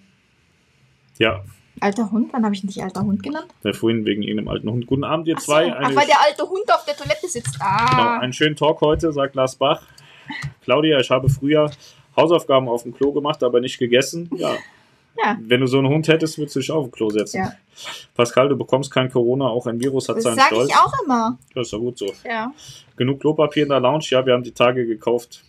Ja, 1.18 1.42
Alter 1.80 2.10
Hund, 2.10 2.32
wann 2.32 2.44
habe 2.44 2.54
ich 2.54 2.64
nicht 2.64 2.82
alter 2.82 3.02
Hund 3.02 3.22
genannt? 3.22 3.46
der 3.62 3.72
vorhin 3.72 4.04
wegen 4.04 4.22
irgendeinem 4.22 4.48
alten 4.48 4.68
Hund. 4.70 4.86
Guten 4.86 5.04
Abend, 5.04 5.28
ihr 5.28 5.36
Ach, 5.36 5.40
so. 5.40 5.52
zwei. 5.52 5.72
Ach, 5.72 5.94
weil 5.94 6.06
der 6.06 6.20
alte 6.20 6.42
Hund 6.48 6.64
auf 6.72 6.84
der 6.84 6.96
Toilette 6.96 7.28
sitzt. 7.28 7.54
Genau, 7.54 7.64
Ah, 7.64 8.18
einen 8.18 8.32
schönen 8.32 8.56
Talk 8.56 8.80
heute, 8.80 9.12
sagt 9.12 9.34
Lars 9.36 9.56
Bach. 9.56 9.82
Claudia, 10.62 10.98
ich 10.98 11.10
habe 11.10 11.28
früher 11.28 11.70
Hausaufgaben 12.16 12.68
auf 12.68 12.82
dem 12.82 12.94
Klo 12.94 13.12
gemacht, 13.12 13.42
aber 13.42 13.60
nicht 13.60 13.78
gegessen. 13.78 14.30
Ja. 14.36 14.56
Ja. 15.16 15.36
Wenn 15.40 15.60
du 15.60 15.66
so 15.66 15.78
einen 15.78 15.88
Hund 15.88 16.06
hättest, 16.06 16.38
würdest 16.38 16.56
du 16.56 16.60
dich 16.60 16.70
auf 16.70 16.84
dem 16.84 16.92
Klo 16.92 17.10
setzen. 17.10 17.38
Ja. 17.38 17.52
Pascal, 18.14 18.48
du 18.48 18.56
bekommst 18.56 18.90
kein 18.90 19.10
Corona, 19.10 19.48
auch 19.48 19.66
ein 19.66 19.80
Virus 19.80 20.08
hat 20.08 20.16
das 20.16 20.24
seinen 20.24 20.36
sage 20.36 20.54
Stolz. 20.54 20.70
ich 20.70 20.76
auch 20.76 20.92
immer. 21.04 21.38
Das 21.54 21.66
ist 21.66 21.72
doch 21.72 21.80
gut 21.80 21.98
so. 21.98 22.12
Ja. 22.24 22.52
Genug 22.96 23.20
Klopapier 23.20 23.64
in 23.64 23.68
der 23.70 23.80
Lounge? 23.80 24.04
Ja, 24.10 24.24
wir 24.24 24.32
haben 24.32 24.44
die 24.44 24.52
Tage 24.52 24.86
gekauft. 24.86 25.42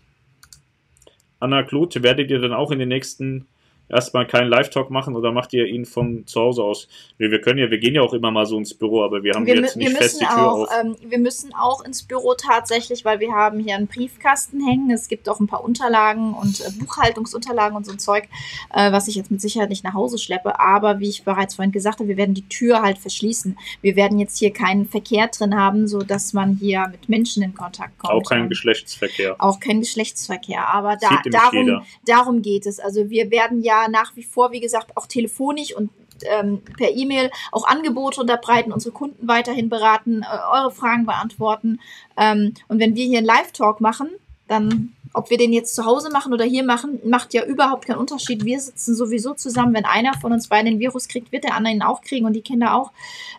Anna 1.39 1.63
Kluth, 1.63 2.01
werdet 2.01 2.31
ihr 2.31 2.39
dann 2.39 2.53
auch 2.53 2.71
in 2.71 2.79
den 2.79 2.89
nächsten 2.89 3.47
erstmal 3.89 4.25
keinen 4.27 4.49
Live-Talk 4.49 4.89
machen 4.89 5.15
oder 5.15 5.31
macht 5.31 5.51
ihr 5.53 5.65
ihn 5.65 5.85
von 5.85 6.25
zu 6.27 6.39
Hause 6.39 6.63
aus? 6.63 6.87
Nee, 7.17 7.31
wir 7.31 7.41
können 7.41 7.59
ja, 7.59 7.69
wir 7.69 7.77
gehen 7.79 7.95
ja 7.95 8.01
auch 8.01 8.13
immer 8.13 8.31
mal 8.31 8.45
so 8.45 8.57
ins 8.57 8.73
Büro, 8.73 9.03
aber 9.03 9.23
wir 9.23 9.33
haben 9.33 9.45
Wir, 9.45 9.55
jetzt 9.55 9.75
nicht 9.75 9.89
wir 9.89 9.97
fest 9.97 10.21
müssen 10.21 10.27
die 10.29 10.35
Tür 10.35 10.51
auch, 10.51 10.63
auf. 10.63 10.69
ähm, 10.81 10.95
wir 11.07 11.19
müssen 11.19 11.53
auch 11.53 11.83
ins 11.83 12.03
Büro 12.03 12.33
tatsächlich, 12.35 13.03
weil 13.05 13.19
wir 13.19 13.31
haben 13.33 13.59
hier 13.59 13.75
einen 13.75 13.87
Briefkasten 13.87 14.65
hängen. 14.65 14.91
Es 14.91 15.07
gibt 15.07 15.27
auch 15.27 15.39
ein 15.39 15.47
paar 15.47 15.63
Unterlagen 15.63 16.33
und 16.33 16.61
äh, 16.61 16.69
Buchhaltungsunterlagen 16.79 17.75
und 17.75 17.85
so 17.85 17.91
ein 17.91 17.99
Zeug, 17.99 18.25
äh, 18.73 18.91
was 18.91 19.07
ich 19.07 19.15
jetzt 19.15 19.31
mit 19.31 19.41
Sicherheit 19.41 19.69
nicht 19.69 19.83
nach 19.83 19.93
Hause 19.93 20.17
schleppe. 20.17 20.59
Aber 20.59 20.99
wie 20.99 21.09
ich 21.09 21.23
bereits 21.23 21.55
vorhin 21.55 21.71
gesagt 21.71 21.99
habe, 21.99 22.09
wir 22.09 22.17
werden 22.17 22.35
die 22.35 22.47
Tür 22.47 22.81
halt 22.81 22.97
verschließen. 22.97 23.57
Wir 23.81 23.95
werden 23.95 24.19
jetzt 24.19 24.37
hier 24.37 24.51
keinen 24.51 24.85
Verkehr 24.87 25.27
drin 25.27 25.55
haben, 25.55 25.87
so 25.87 25.99
dass 25.99 26.33
man 26.33 26.57
hier 26.59 26.87
mit 26.91 27.09
Menschen 27.09 27.43
in 27.43 27.53
Kontakt 27.53 27.97
kommt. 27.97 28.13
Auch 28.13 28.29
kein 28.29 28.43
Und 28.43 28.49
Geschlechtsverkehr. 28.49 29.35
auch 29.39 29.59
kein 29.59 29.79
Geschlechtsverkehr. 29.79 30.67
Aber 30.67 30.97
da, 30.99 31.21
darum, 31.31 31.81
darum 32.05 32.41
geht 32.41 32.65
es. 32.65 32.79
Also 32.79 33.09
wir 33.09 33.31
werden 33.31 33.61
ja 33.61 33.78
nach 33.87 34.15
wie 34.15 34.23
vor, 34.23 34.51
wie 34.51 34.59
gesagt, 34.59 34.97
auch 34.97 35.07
telefonisch 35.07 35.75
und 35.75 35.89
ähm, 36.25 36.61
per 36.77 36.91
E-Mail 36.95 37.31
auch 37.51 37.67
Angebote 37.67 38.21
unterbreiten, 38.21 38.71
unsere 38.71 38.93
Kunden 38.93 39.27
weiterhin 39.27 39.69
beraten, 39.69 40.23
äh, 40.23 40.25
eure 40.51 40.71
Fragen 40.71 41.05
beantworten. 41.05 41.79
Ähm, 42.17 42.53
und 42.67 42.79
wenn 42.79 42.95
wir 42.95 43.05
hier 43.05 43.19
einen 43.19 43.27
Live-Talk 43.27 43.81
machen, 43.81 44.09
dann, 44.47 44.93
ob 45.13 45.29
wir 45.29 45.37
den 45.37 45.53
jetzt 45.53 45.75
zu 45.75 45.85
Hause 45.85 46.09
machen 46.09 46.33
oder 46.33 46.43
hier 46.43 46.63
machen, 46.63 46.99
macht 47.05 47.33
ja 47.33 47.45
überhaupt 47.45 47.85
keinen 47.85 47.99
Unterschied. 47.99 48.45
Wir 48.45 48.59
sitzen 48.59 48.95
sowieso 48.95 49.33
zusammen. 49.35 49.73
Wenn 49.73 49.85
einer 49.85 50.13
von 50.15 50.33
uns 50.33 50.47
beiden 50.47 50.71
den 50.71 50.79
Virus 50.79 51.07
kriegt, 51.07 51.31
wird 51.31 51.43
der 51.43 51.55
andere 51.55 51.73
ihn 51.73 51.83
auch 51.83 52.01
kriegen 52.01 52.25
und 52.25 52.33
die 52.33 52.41
Kinder 52.41 52.75
auch. 52.75 52.91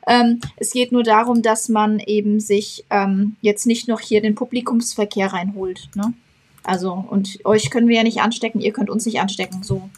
Ähm, 0.06 0.40
es 0.56 0.70
geht 0.70 0.92
nur 0.92 1.02
darum, 1.02 1.42
dass 1.42 1.68
man 1.68 1.98
eben 1.98 2.40
sich 2.40 2.84
ähm, 2.90 3.36
jetzt 3.40 3.66
nicht 3.66 3.88
noch 3.88 4.00
hier 4.00 4.22
den 4.22 4.36
Publikumsverkehr 4.36 5.32
reinholt. 5.32 5.90
Ne? 5.94 6.14
Also, 6.62 6.92
und 6.92 7.44
euch 7.44 7.70
können 7.70 7.88
wir 7.88 7.96
ja 7.96 8.02
nicht 8.02 8.20
anstecken, 8.20 8.60
ihr 8.60 8.72
könnt 8.72 8.90
uns 8.90 9.06
nicht 9.06 9.20
anstecken. 9.20 9.62
So, 9.62 9.90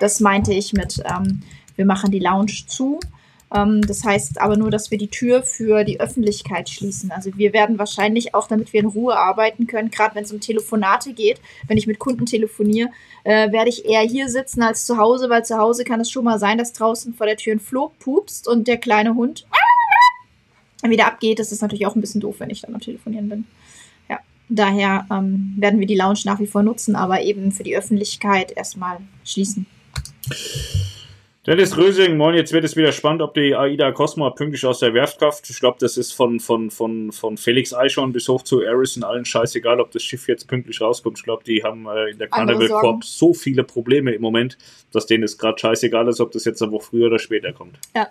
das 0.00 0.20
meinte 0.20 0.52
ich 0.52 0.72
mit, 0.72 1.02
ähm, 1.04 1.42
wir 1.76 1.86
machen 1.86 2.10
die 2.10 2.18
Lounge 2.18 2.66
zu. 2.66 3.00
Ähm, 3.52 3.82
das 3.82 4.04
heißt 4.04 4.40
aber 4.40 4.56
nur, 4.56 4.70
dass 4.70 4.90
wir 4.90 4.98
die 4.98 5.08
Tür 5.08 5.42
für 5.42 5.84
die 5.84 6.00
Öffentlichkeit 6.00 6.68
schließen. 6.68 7.10
Also 7.10 7.36
wir 7.36 7.52
werden 7.52 7.78
wahrscheinlich 7.78 8.34
auch, 8.34 8.48
damit 8.48 8.72
wir 8.72 8.80
in 8.80 8.86
Ruhe 8.86 9.16
arbeiten 9.16 9.66
können, 9.66 9.90
gerade 9.90 10.14
wenn 10.14 10.24
es 10.24 10.32
um 10.32 10.40
Telefonate 10.40 11.12
geht, 11.12 11.40
wenn 11.66 11.76
ich 11.76 11.86
mit 11.86 11.98
Kunden 11.98 12.26
telefoniere, 12.26 12.90
äh, 13.24 13.50
werde 13.52 13.70
ich 13.70 13.84
eher 13.84 14.02
hier 14.02 14.28
sitzen 14.28 14.62
als 14.62 14.86
zu 14.86 14.96
Hause, 14.96 15.30
weil 15.30 15.44
zu 15.44 15.58
Hause 15.58 15.84
kann 15.84 16.00
es 16.00 16.10
schon 16.10 16.24
mal 16.24 16.38
sein, 16.38 16.58
dass 16.58 16.72
draußen 16.72 17.14
vor 17.14 17.26
der 17.26 17.36
Tür 17.36 17.54
ein 17.54 17.60
Floh 17.60 17.92
pupst 17.98 18.46
und 18.46 18.68
der 18.68 18.78
kleine 18.78 19.14
Hund 19.14 19.46
wieder 20.82 21.06
abgeht. 21.06 21.38
Das 21.38 21.52
ist 21.52 21.60
natürlich 21.60 21.86
auch 21.86 21.94
ein 21.94 22.00
bisschen 22.00 22.22
doof, 22.22 22.36
wenn 22.38 22.50
ich 22.50 22.62
dann 22.62 22.74
am 22.74 22.80
Telefonieren 22.80 23.28
bin. 23.28 23.46
Daher 24.50 25.06
ähm, 25.10 25.54
werden 25.56 25.78
wir 25.78 25.86
die 25.86 25.96
Lounge 25.96 26.20
nach 26.24 26.40
wie 26.40 26.46
vor 26.46 26.62
nutzen, 26.62 26.96
aber 26.96 27.22
eben 27.22 27.52
für 27.52 27.62
die 27.62 27.76
Öffentlichkeit 27.76 28.52
erstmal 28.56 28.98
schließen. 29.24 29.64
Dennis 31.46 31.76
Rösing, 31.76 32.18
moin, 32.18 32.34
jetzt 32.34 32.52
wird 32.52 32.64
es 32.64 32.76
wieder 32.76 32.92
spannend, 32.92 33.22
ob 33.22 33.32
die 33.32 33.54
AIDA 33.54 33.92
Cosmo 33.92 34.30
pünktlich 34.30 34.66
aus 34.66 34.80
der 34.80 34.92
Werft 34.92 35.20
kauft. 35.20 35.48
Ich 35.48 35.58
glaube, 35.58 35.78
das 35.80 35.96
ist 35.96 36.12
von, 36.12 36.38
von, 36.38 36.70
von, 36.70 37.12
von 37.12 37.36
Felix 37.38 37.72
Eichhorn 37.72 38.12
bis 38.12 38.28
hoch 38.28 38.42
zu 38.42 38.60
Harrison 38.60 39.04
allen 39.04 39.24
scheißegal, 39.24 39.80
ob 39.80 39.90
das 39.90 40.02
Schiff 40.02 40.28
jetzt 40.28 40.48
pünktlich 40.48 40.80
rauskommt. 40.82 41.18
Ich 41.18 41.24
glaube, 41.24 41.42
die 41.44 41.62
haben 41.62 41.86
äh, 41.86 42.10
in 42.10 42.18
der 42.18 42.28
Carnival. 42.28 42.68
Corp 42.68 43.04
so 43.04 43.32
viele 43.32 43.64
Probleme 43.64 44.12
im 44.12 44.20
Moment, 44.20 44.58
dass 44.92 45.06
denen 45.06 45.24
es 45.24 45.38
gerade 45.38 45.58
scheißegal 45.58 46.08
ist, 46.08 46.20
ob 46.20 46.30
das 46.32 46.44
jetzt 46.44 46.60
eine 46.62 46.72
Woche 46.72 46.86
früher 46.90 47.06
oder 47.06 47.18
später 47.18 47.52
kommt. 47.52 47.78
Ja. 47.96 48.08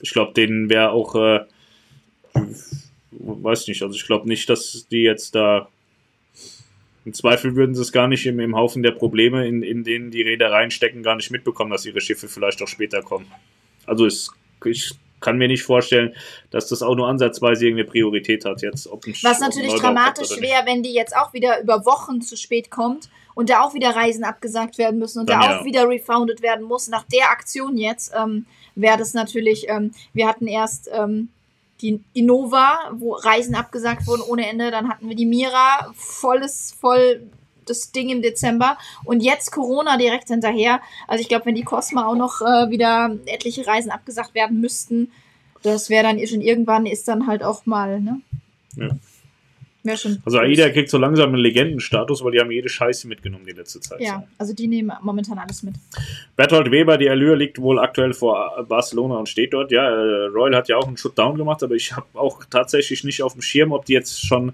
Ich 0.00 0.12
glaube, 0.12 0.32
denen 0.32 0.70
wäre 0.70 0.92
auch, 0.92 1.14
äh, 1.16 1.40
weiß 3.12 3.66
nicht, 3.68 3.82
also 3.82 3.94
ich 3.94 4.06
glaube 4.06 4.28
nicht, 4.28 4.48
dass 4.48 4.86
die 4.90 5.02
jetzt 5.02 5.34
da 5.34 5.68
im 7.04 7.14
Zweifel 7.14 7.56
würden 7.56 7.74
sie 7.74 7.80
es 7.80 7.92
gar 7.92 8.08
nicht 8.08 8.26
im, 8.26 8.40
im 8.40 8.54
Haufen 8.54 8.82
der 8.82 8.90
Probleme, 8.92 9.46
in, 9.46 9.62
in 9.62 9.84
denen 9.84 10.10
die 10.10 10.22
Reedereien 10.22 10.70
stecken, 10.70 11.02
gar 11.02 11.16
nicht 11.16 11.30
mitbekommen, 11.30 11.70
dass 11.70 11.86
ihre 11.86 12.00
Schiffe 12.00 12.28
vielleicht 12.28 12.62
auch 12.62 12.68
später 12.68 13.02
kommen. 13.02 13.26
Also 13.86 14.06
es, 14.06 14.30
ich 14.64 14.92
kann 15.20 15.38
mir 15.38 15.48
nicht 15.48 15.62
vorstellen, 15.62 16.14
dass 16.50 16.68
das 16.68 16.82
auch 16.82 16.94
nur 16.94 17.08
ansatzweise 17.08 17.66
irgendeine 17.66 17.90
Priorität 17.90 18.44
hat 18.44 18.62
jetzt. 18.62 18.86
Ob 18.86 19.06
ein, 19.06 19.14
Was 19.22 19.40
natürlich 19.40 19.74
dramatisch 19.74 20.30
nicht. 20.30 20.42
wäre, 20.42 20.66
wenn 20.66 20.82
die 20.82 20.92
jetzt 20.92 21.16
auch 21.16 21.32
wieder 21.32 21.60
über 21.62 21.84
Wochen 21.86 22.20
zu 22.20 22.36
spät 22.36 22.70
kommt 22.70 23.10
und 23.34 23.50
da 23.50 23.62
auch 23.62 23.74
wieder 23.74 23.90
Reisen 23.90 24.24
abgesagt 24.24 24.78
werden 24.78 24.98
müssen 24.98 25.20
und 25.20 25.30
Dann 25.30 25.40
da 25.40 25.50
ja. 25.50 25.60
auch 25.60 25.64
wieder 25.64 25.88
refounded 25.88 26.42
werden 26.42 26.64
muss. 26.64 26.88
Nach 26.88 27.04
der 27.04 27.30
Aktion 27.30 27.76
jetzt 27.76 28.12
ähm, 28.16 28.46
wäre 28.74 28.98
das 28.98 29.14
natürlich, 29.14 29.68
ähm, 29.68 29.92
wir 30.12 30.26
hatten 30.26 30.46
erst 30.46 30.90
ähm, 30.92 31.28
die, 31.80 32.02
die 32.14 32.22
Nova, 32.22 32.90
wo 32.92 33.12
Reisen 33.14 33.54
abgesagt 33.54 34.06
wurden 34.06 34.22
ohne 34.22 34.48
Ende, 34.48 34.70
dann 34.70 34.88
hatten 34.88 35.08
wir 35.08 35.16
die 35.16 35.26
Mira, 35.26 35.92
volles, 35.94 36.74
voll 36.78 37.22
das 37.66 37.92
Ding 37.92 38.08
im 38.08 38.22
Dezember 38.22 38.76
und 39.04 39.22
jetzt 39.22 39.52
Corona 39.52 39.96
direkt 39.96 40.28
hinterher. 40.28 40.80
Also 41.06 41.22
ich 41.22 41.28
glaube, 41.28 41.46
wenn 41.46 41.54
die 41.54 41.64
Cosma 41.64 42.06
auch 42.06 42.16
noch 42.16 42.40
äh, 42.40 42.70
wieder 42.70 43.16
etliche 43.26 43.66
Reisen 43.66 43.90
abgesagt 43.90 44.34
werden 44.34 44.60
müssten, 44.60 45.12
das 45.62 45.90
wäre 45.90 46.04
dann 46.04 46.26
schon 46.26 46.40
irgendwann 46.40 46.86
ist 46.86 47.06
dann 47.06 47.26
halt 47.26 47.42
auch 47.42 47.66
mal, 47.66 48.00
ne? 48.00 48.20
Ja. 48.76 48.88
Wäre 49.82 49.96
schon. 49.96 50.18
Also 50.26 50.38
AIDA 50.38 50.68
kriegt 50.70 50.90
so 50.90 50.98
langsam 50.98 51.30
einen 51.30 51.38
Legendenstatus, 51.38 52.22
weil 52.22 52.32
die 52.32 52.40
haben 52.40 52.50
jede 52.50 52.68
Scheiße 52.68 53.08
mitgenommen 53.08 53.46
die 53.46 53.52
letzte 53.52 53.80
Zeit. 53.80 54.00
Ja, 54.00 54.24
also 54.36 54.52
die 54.52 54.66
nehmen 54.66 54.92
momentan 55.02 55.38
alles 55.38 55.62
mit. 55.62 55.74
Bertolt 56.36 56.70
Weber, 56.70 56.98
die 56.98 57.08
Allure 57.08 57.36
liegt 57.36 57.58
wohl 57.60 57.78
aktuell 57.78 58.12
vor 58.12 58.66
Barcelona 58.68 59.16
und 59.16 59.28
steht 59.28 59.54
dort. 59.54 59.72
Ja, 59.72 59.88
äh, 59.88 60.26
Royal 60.26 60.56
hat 60.56 60.68
ja 60.68 60.76
auch 60.76 60.86
einen 60.86 60.98
Shutdown 60.98 61.36
gemacht, 61.36 61.62
aber 61.62 61.74
ich 61.74 61.96
habe 61.96 62.06
auch 62.14 62.44
tatsächlich 62.44 63.04
nicht 63.04 63.22
auf 63.22 63.32
dem 63.32 63.42
Schirm, 63.42 63.72
ob 63.72 63.86
die 63.86 63.94
jetzt 63.94 64.26
schon 64.26 64.52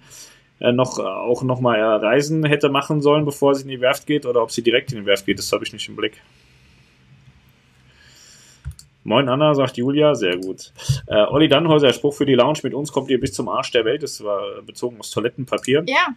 äh, 0.61 0.73
noch 0.73 0.99
äh, 0.99 1.03
auch 1.03 1.43
noch 1.43 1.61
mal 1.61 1.77
äh, 1.77 1.83
Reisen 1.83 2.45
hätte 2.45 2.69
machen 2.69 3.01
sollen, 3.01 3.25
bevor 3.25 3.55
sie 3.55 3.63
in 3.63 3.69
die 3.69 3.81
Werft 3.81 4.07
geht, 4.07 4.27
oder 4.27 4.43
ob 4.43 4.53
sie 4.53 4.63
direkt 4.63 4.93
in 4.93 5.01
die 5.01 5.07
Werft 5.07 5.27
geht. 5.27 5.39
Das 5.39 5.51
habe 5.53 5.65
ich 5.65 5.73
nicht 5.73 5.89
im 5.89 5.97
Blick. 5.97 6.23
Moin 9.07 9.29
Anna, 9.29 9.55
sagt 9.55 9.77
Julia, 9.77 10.17
sehr 10.17 10.37
gut. 10.37 10.73
Äh, 11.07 11.15
Olli 11.29 11.47
Dannhäuser, 11.49 11.93
Spruch 11.93 12.13
für 12.15 12.27
die 12.27 12.35
Lounge, 12.35 12.59
mit 12.65 12.75
uns 12.75 12.91
kommt 12.91 13.09
ihr 13.09 13.21
bis 13.21 13.33
zum 13.33 13.49
Arsch 13.49 13.71
der 13.71 13.85
Welt. 13.85 14.03
Das 14.03 14.23
war 14.25 14.63
bezogen 14.63 14.97
aus 14.99 15.13
Toilettenpapier. 15.13 15.85
Ja, 15.87 16.09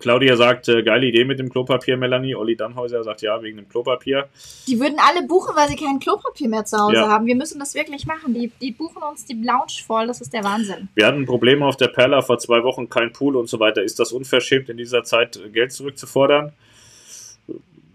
Claudia 0.00 0.36
sagt, 0.36 0.68
äh, 0.68 0.82
geile 0.82 1.06
Idee 1.06 1.24
mit 1.24 1.38
dem 1.38 1.48
Klopapier, 1.50 1.96
Melanie. 1.96 2.34
Olli 2.34 2.56
Dannhäuser 2.56 3.04
sagt 3.04 3.22
ja, 3.22 3.40
wegen 3.42 3.56
dem 3.58 3.68
Klopapier. 3.68 4.28
die 4.66 4.78
würden 4.80 4.96
alle 4.98 5.24
buchen, 5.26 5.54
weil 5.56 5.68
sie 5.68 5.76
kein 5.76 6.00
Klopapier 6.00 6.48
mehr 6.48 6.64
zu 6.64 6.76
Hause 6.78 6.96
Ja. 6.96 7.08
haben. 7.08 7.26
Wir 7.26 7.36
müssen 7.36 7.60
das 7.60 7.74
wirklich 7.76 8.04
machen. 8.06 8.34
Die, 8.34 8.50
die 8.60 8.72
buchen 8.72 9.02
uns 9.08 9.24
die 9.24 9.34
Lounge 9.34 9.80
voll. 9.86 10.08
Das 10.08 10.20
ist 10.20 10.32
der 10.32 10.42
Wahnsinn. 10.42 10.88
Wir 10.96 11.06
hatten 11.06 11.24
Probleme 11.26 11.64
auf 11.64 11.76
der 11.76 11.88
Perla 11.88 12.22
vor 12.22 12.38
zwei 12.38 12.64
Wochen, 12.64 12.88
kein 12.90 13.12
Pool 13.12 13.36
und 13.36 13.48
so 13.48 13.60
weiter. 13.60 13.82
Ist 13.82 14.00
das 14.00 14.10
unverschämt, 14.12 14.68
in 14.68 14.76
dieser 14.76 15.04
Zeit 15.04 15.36
äh, 15.36 15.48
Geld 15.48 15.72
zurückzufordern? 15.72 16.52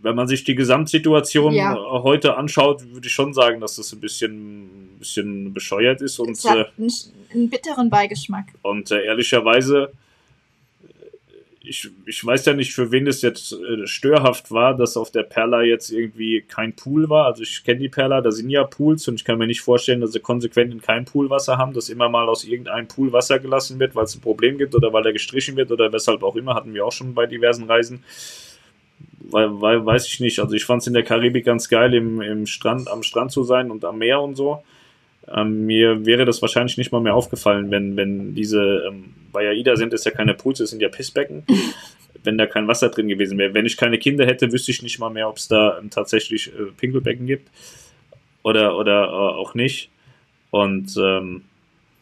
Wenn 0.01 0.15
man 0.15 0.27
sich 0.27 0.43
die 0.43 0.55
Gesamtsituation 0.55 1.53
Ja. 1.53 1.73
äh, 1.73 1.77
heute 2.03 2.37
anschaut, 2.37 2.83
würde 2.93 3.07
ich 3.07 3.13
schon 3.13 3.33
sagen, 3.33 3.59
dass 3.59 3.75
das 3.75 3.91
ein 3.93 3.99
bisschen, 3.99 4.63
ein 4.95 4.99
bisschen 4.99 5.53
bescheuert 5.53 6.01
ist. 6.01 6.19
Und, 6.19 6.31
Es 6.31 6.45
äh, 6.45 6.49
hat 6.49 6.71
einen, 6.77 6.91
einen 7.33 7.49
bitteren 7.49 7.89
Beigeschmack. 7.89 8.45
und 8.61 8.91
äh, 8.91 9.03
ehrlicherweise, 9.05 9.91
ich, 11.61 11.89
ich 12.07 12.25
weiß 12.25 12.45
ja 12.45 12.53
nicht, 12.53 12.73
für 12.73 12.91
wen 12.91 13.05
es 13.05 13.21
jetzt 13.21 13.51
äh, 13.53 13.85
störhaft 13.85 14.49
war, 14.49 14.75
dass 14.75 14.97
auf 14.97 15.11
der 15.11 15.23
Perla 15.23 15.61
jetzt 15.61 15.91
irgendwie 15.91 16.41
kein 16.41 16.73
Pool 16.75 17.09
war. 17.09 17.25
Also 17.25 17.43
ich 17.43 17.63
kenne 17.63 17.79
die 17.79 17.89
Perla, 17.89 18.21
da 18.21 18.31
sind 18.31 18.49
ja 18.49 18.63
Pools 18.63 19.07
und 19.07 19.15
ich 19.15 19.25
kann 19.25 19.37
mir 19.37 19.45
nicht 19.45 19.61
vorstellen, 19.61 20.01
dass 20.01 20.13
sie 20.13 20.19
konsequent 20.19 20.73
in 20.73 20.81
kein 20.81 21.05
Poolwasser 21.05 21.57
haben, 21.57 21.73
dass 21.73 21.89
immer 21.89 22.09
mal 22.09 22.27
aus 22.27 22.43
irgendeinem 22.43 22.87
Pool 22.87 23.11
Wasser 23.13 23.37
gelassen 23.39 23.77
wird, 23.79 23.95
weil 23.95 24.05
es 24.05 24.15
ein 24.15 24.21
Problem 24.21 24.57
gibt 24.57 24.73
oder 24.73 24.93
weil 24.93 25.05
er 25.05 25.13
gestrichen 25.13 25.57
wird 25.57 25.71
oder 25.71 25.91
weshalb 25.93 26.23
auch 26.23 26.35
immer, 26.37 26.55
hatten 26.55 26.73
wir 26.73 26.85
auch 26.85 26.91
schon 26.93 27.13
bei 27.13 27.27
diversen 27.27 27.65
Reisen. 27.65 28.03
Weil, 29.31 29.61
weil 29.61 29.85
weiß 29.85 30.07
ich 30.07 30.19
nicht. 30.19 30.39
Also 30.39 30.55
ich 30.55 30.65
fand 30.65 30.81
es 30.81 30.87
in 30.87 30.93
der 30.93 31.03
Karibik 31.03 31.45
ganz 31.45 31.69
geil, 31.69 31.93
im, 31.93 32.21
im 32.21 32.47
Strand, 32.47 32.89
am 32.89 33.03
Strand 33.03 33.31
zu 33.31 33.43
sein 33.43 33.69
und 33.69 33.85
am 33.85 33.99
Meer 33.99 34.21
und 34.21 34.35
so. 34.35 34.63
Ähm, 35.27 35.65
mir 35.65 36.05
wäre 36.05 36.25
das 36.25 36.41
wahrscheinlich 36.41 36.77
nicht 36.77 36.91
mal 36.91 37.01
mehr 37.01 37.13
aufgefallen, 37.13 37.69
wenn, 37.69 37.95
wenn 37.95 38.33
diese, 38.33 38.85
ähm, 38.87 39.13
bei 39.31 39.47
AIDA 39.47 39.75
sind 39.75 39.93
es 39.93 40.03
ja 40.03 40.11
keine 40.11 40.33
Pools, 40.33 40.59
es 40.59 40.71
sind 40.71 40.81
ja 40.81 40.89
Pissbecken, 40.89 41.43
wenn 42.23 42.37
da 42.37 42.47
kein 42.47 42.67
Wasser 42.67 42.89
drin 42.89 43.07
gewesen 43.07 43.37
wäre. 43.37 43.53
Wenn 43.53 43.65
ich 43.65 43.77
keine 43.77 43.99
Kinder 43.99 44.25
hätte, 44.25 44.51
wüsste 44.51 44.71
ich 44.71 44.81
nicht 44.81 44.97
mal 44.99 45.11
mehr, 45.11 45.29
ob 45.29 45.37
es 45.37 45.47
da 45.47 45.77
ähm, 45.77 45.91
tatsächlich 45.91 46.47
äh, 46.47 46.71
Pinkelbecken 46.75 47.27
gibt 47.27 47.49
oder, 48.41 48.77
oder 48.77 49.05
äh, 49.05 49.37
auch 49.37 49.53
nicht. 49.53 49.91
Und 50.49 50.95
ähm, 50.97 51.43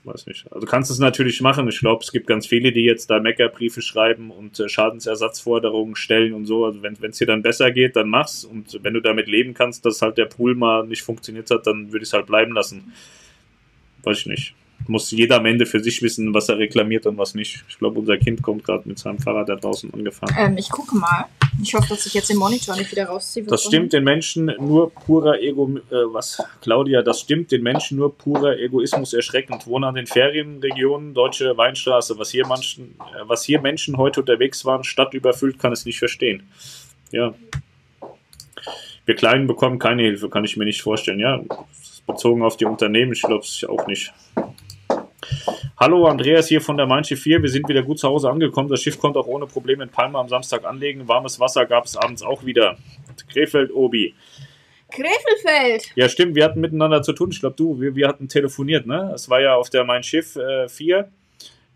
weiß 0.08 0.26
nicht. 0.28 0.52
Also 0.52 0.66
kannst 0.66 0.90
es 0.90 1.00
natürlich 1.00 1.42
machen. 1.42 1.68
Ich 1.68 1.80
glaube, 1.80 2.04
es 2.04 2.12
gibt 2.12 2.28
ganz 2.28 2.48
viele, 2.48 2.72
die 2.72 2.84
jetzt 2.84 3.10
da 3.10 3.20
Meckerbriefe 3.20 3.82
schreiben 3.82 4.32
und 4.32 4.60
äh, 4.60 4.70
Schadensersatzforderungen 4.70 5.96
stellen 5.96 6.34
und 6.34 6.46
so. 6.46 6.66
Also 6.66 6.82
wenn 6.82 6.96
es 7.02 7.18
dir 7.18 7.28
dann 7.28 7.42
besser 7.42 7.72
geht, 7.72 7.96
dann 7.96 8.10
mach's. 8.10 8.44
Und 8.44 8.80
wenn 8.84 8.94
du 8.94 9.02
damit 9.02 9.28
leben 9.28 9.54
kannst, 9.54 9.86
dass 9.86 10.02
halt 10.02 10.18
der 10.18 10.26
Pool 10.26 10.56
mal 10.56 10.88
nicht 10.88 11.04
funktioniert 11.04 11.52
hat, 11.52 11.68
dann 11.68 11.92
würde 11.92 12.04
ich 12.04 12.10
es 12.10 12.14
halt 12.14 12.26
bleiben 12.26 12.54
lassen. 12.54 12.94
Weiß 14.04 14.20
ich 14.20 14.26
nicht. 14.26 14.56
Muss 14.86 15.12
jeder 15.12 15.38
am 15.38 15.46
Ende 15.46 15.66
für 15.66 15.80
sich 15.80 16.02
wissen, 16.02 16.34
was 16.34 16.50
er 16.50 16.58
reklamiert 16.58 17.06
und 17.08 17.18
was 17.18 17.36
nicht. 17.36 17.64
Ich 17.68 17.78
glaube, 17.78 18.00
unser 18.00 18.18
Kind 18.18 18.42
kommt 18.42 18.64
gerade 18.64 18.88
mit 18.88 19.00
seinem 19.00 19.20
Fahrrad 19.20 19.50
da 19.50 19.56
draußen 19.56 19.94
angefahren. 19.94 20.36
Ähm, 20.38 20.58
ich 20.58 20.70
gucke 20.70 20.96
mal. 20.96 21.26
Ich 21.62 21.74
hoffe, 21.74 21.90
dass 21.90 22.06
ich 22.06 22.14
jetzt 22.14 22.30
den 22.30 22.38
Monitor 22.38 22.76
nicht 22.76 22.92
wieder 22.92 23.06
rausziehe. 23.06 23.44
Das 23.46 23.64
stimmt 23.64 23.92
den 23.92 24.04
Menschen 24.04 24.54
nur 24.60 24.92
purer 24.92 25.40
Ego, 25.42 25.78
äh, 25.90 25.96
was, 26.14 26.42
Claudia, 26.62 27.02
das 27.02 27.22
stimmt 27.22 27.52
den 27.52 27.64
Menschen 27.64 27.98
nur 27.98 28.16
purer 28.16 28.58
Egoismus 28.60 29.14
erschreckend. 29.14 29.66
Wohne 29.66 29.88
an 29.88 29.96
den 29.96 30.06
Ferienregionen, 30.06 31.16
deutsche 31.16 31.58
Weinstraße, 31.58 32.18
was 32.20 32.30
hier, 32.30 32.46
Menschen, 32.46 32.96
äh, 33.00 33.24
was 33.24 33.44
hier 33.44 33.60
Menschen 33.60 33.98
heute 33.98 34.20
unterwegs 34.20 34.66
waren, 34.66 34.84
Stadt 34.84 35.16
überfüllt, 35.16 35.58
kann 35.58 35.74
es 35.74 35.86
nicht 35.86 35.98
verstehen. 35.98 36.44
Ja. 37.12 37.34
Wir 39.06 39.16
Kleinen 39.16 39.48
bekommen 39.48 39.80
keine 39.80 40.04
Hilfe, 40.04 40.30
kann 40.30 40.44
ich 40.44 40.58
mir 40.58 40.66
nicht 40.66 40.82
vorstellen. 40.82 41.20
Ja, 41.20 41.42
bezogen 42.06 42.44
auf 42.44 42.58
die 42.58 42.66
Unternehmen, 42.66 43.14
ich 43.14 43.22
glaube 43.22 43.44
es 43.44 43.66
auch 43.68 43.88
nicht. 43.88 44.14
Hallo, 45.80 46.08
Andreas 46.08 46.48
hier 46.48 46.60
von 46.60 46.76
der 46.76 46.88
Main 46.88 47.04
Schiff 47.04 47.22
4. 47.22 47.42
Wir 47.44 47.50
sind 47.50 47.70
wieder 47.70 47.84
gut 47.84 48.00
zu 48.00 48.08
Hause 48.08 48.30
angekommen. 48.30 48.68
Das 48.68 48.82
Schiff 48.82 49.00
konnte 49.00 49.20
auch 49.20 49.28
ohne 49.28 49.46
Probleme 49.46 49.84
in 49.84 49.90
Palma 49.90 50.20
am 50.20 50.28
Samstag 50.28 50.66
anlegen. 50.66 51.08
Warmes 51.08 51.40
Wasser 51.40 51.66
gab 51.66 51.86
es 51.86 51.96
abends 51.96 52.24
auch 52.24 52.46
wieder. 52.46 52.78
Krefeld, 53.32 53.72
Obi. 53.72 54.16
Krefelfeld. 54.90 55.92
Ja, 55.96 56.10
stimmt, 56.10 56.36
wir 56.36 56.46
hatten 56.46 56.62
miteinander 56.62 57.02
zu 57.02 57.14
tun. 57.14 57.30
Ich 57.32 57.40
glaube, 57.40 57.56
du, 57.56 57.80
wir, 57.80 57.96
wir 57.96 58.08
hatten 58.08 58.28
telefoniert, 58.28 58.88
ne? 58.88 59.12
Es 59.14 59.30
war 59.30 59.42
ja 59.42 59.56
auf 59.56 59.70
der 59.70 59.84
Mein 59.84 60.04
Schiff 60.04 60.36
äh, 60.36 60.68
4. 60.68 61.12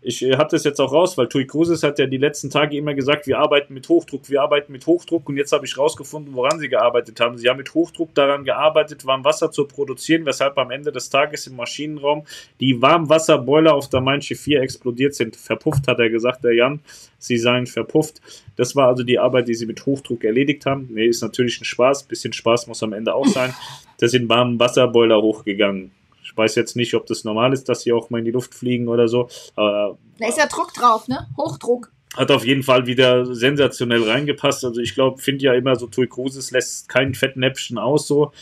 Ich 0.04 0.20
äh, 0.22 0.36
hatte 0.36 0.56
es 0.56 0.64
jetzt 0.64 0.80
auch 0.80 0.92
raus, 0.92 1.16
weil 1.16 1.28
Tui 1.28 1.46
Cruises 1.46 1.84
hat 1.84 2.00
ja 2.00 2.06
die 2.06 2.16
letzten 2.16 2.50
Tage 2.50 2.76
immer 2.76 2.92
gesagt, 2.92 3.28
wir 3.28 3.38
arbeiten 3.38 3.72
mit 3.72 3.88
Hochdruck, 3.88 4.28
wir 4.28 4.42
arbeiten 4.42 4.72
mit 4.72 4.84
Hochdruck 4.84 5.28
und 5.28 5.36
jetzt 5.36 5.52
habe 5.52 5.64
ich 5.64 5.78
rausgefunden, 5.78 6.34
woran 6.34 6.58
sie 6.58 6.68
gearbeitet 6.68 7.20
haben. 7.20 7.38
Sie 7.38 7.48
haben 7.48 7.58
mit 7.58 7.72
Hochdruck 7.72 8.12
daran 8.14 8.44
gearbeitet, 8.44 9.06
Warmwasser 9.06 9.52
zu 9.52 9.64
produzieren, 9.64 10.26
weshalb 10.26 10.58
am 10.58 10.72
Ende 10.72 10.90
des 10.90 11.08
Tages 11.08 11.46
im 11.46 11.54
Maschinenraum 11.54 12.24
die 12.58 12.82
Warmwasserboiler 12.82 13.74
auf 13.74 13.88
der 13.88 14.02
Schiff 14.20 14.40
4 14.40 14.60
explodiert 14.60 15.14
sind. 15.14 15.36
Verpufft, 15.36 15.86
hat 15.86 16.00
er 16.00 16.10
gesagt, 16.10 16.42
der 16.42 16.54
Jan. 16.54 16.80
Sie 17.18 17.38
seien 17.38 17.68
verpufft. 17.68 18.20
Das 18.56 18.74
war 18.74 18.88
also 18.88 19.04
die 19.04 19.20
Arbeit, 19.20 19.46
die 19.46 19.54
sie 19.54 19.66
mit 19.66 19.86
Hochdruck 19.86 20.24
erledigt 20.24 20.66
haben. 20.66 20.88
Nee, 20.92 21.06
ist 21.06 21.22
natürlich 21.22 21.60
ein 21.60 21.64
Spaß. 21.64 22.02
Bisschen 22.04 22.32
Spaß 22.32 22.66
muss 22.66 22.82
am 22.82 22.92
Ende 22.92 23.14
auch 23.14 23.26
sein. 23.26 23.54
Da 23.98 24.08
sind 24.08 24.28
warmen 24.28 24.58
Wasserboiler 24.58 25.22
hochgegangen. 25.22 25.92
Ich 26.32 26.36
weiß 26.38 26.54
jetzt 26.54 26.76
nicht, 26.76 26.94
ob 26.94 27.06
das 27.06 27.24
normal 27.24 27.52
ist, 27.52 27.68
dass 27.68 27.82
sie 27.82 27.92
auch 27.92 28.08
mal 28.08 28.18
in 28.18 28.24
die 28.24 28.30
Luft 28.30 28.54
fliegen 28.54 28.88
oder 28.88 29.06
so. 29.06 29.28
Aber 29.54 29.98
Da 30.18 30.28
ist 30.28 30.38
ja 30.38 30.46
Druck 30.46 30.72
drauf, 30.72 31.08
ne? 31.08 31.28
Hochdruck. 31.36 31.92
hat 32.16 32.30
auf 32.30 32.44
jeden 32.44 32.62
Fall 32.62 32.86
wieder 32.86 33.26
sensationell 33.34 34.02
reingepasst. 34.02 34.64
Also 34.64 34.80
ich 34.80 34.94
glaube, 34.94 35.20
finde 35.20 35.44
ja 35.44 35.52
immer 35.54 35.76
so, 35.76 35.86
Tui 35.86 36.06
Cruises 36.06 36.50
lässt 36.50 36.88
kein 36.88 37.14
Fettnäpfchen 37.14 37.76
aus 37.76 38.06
so. 38.06 38.32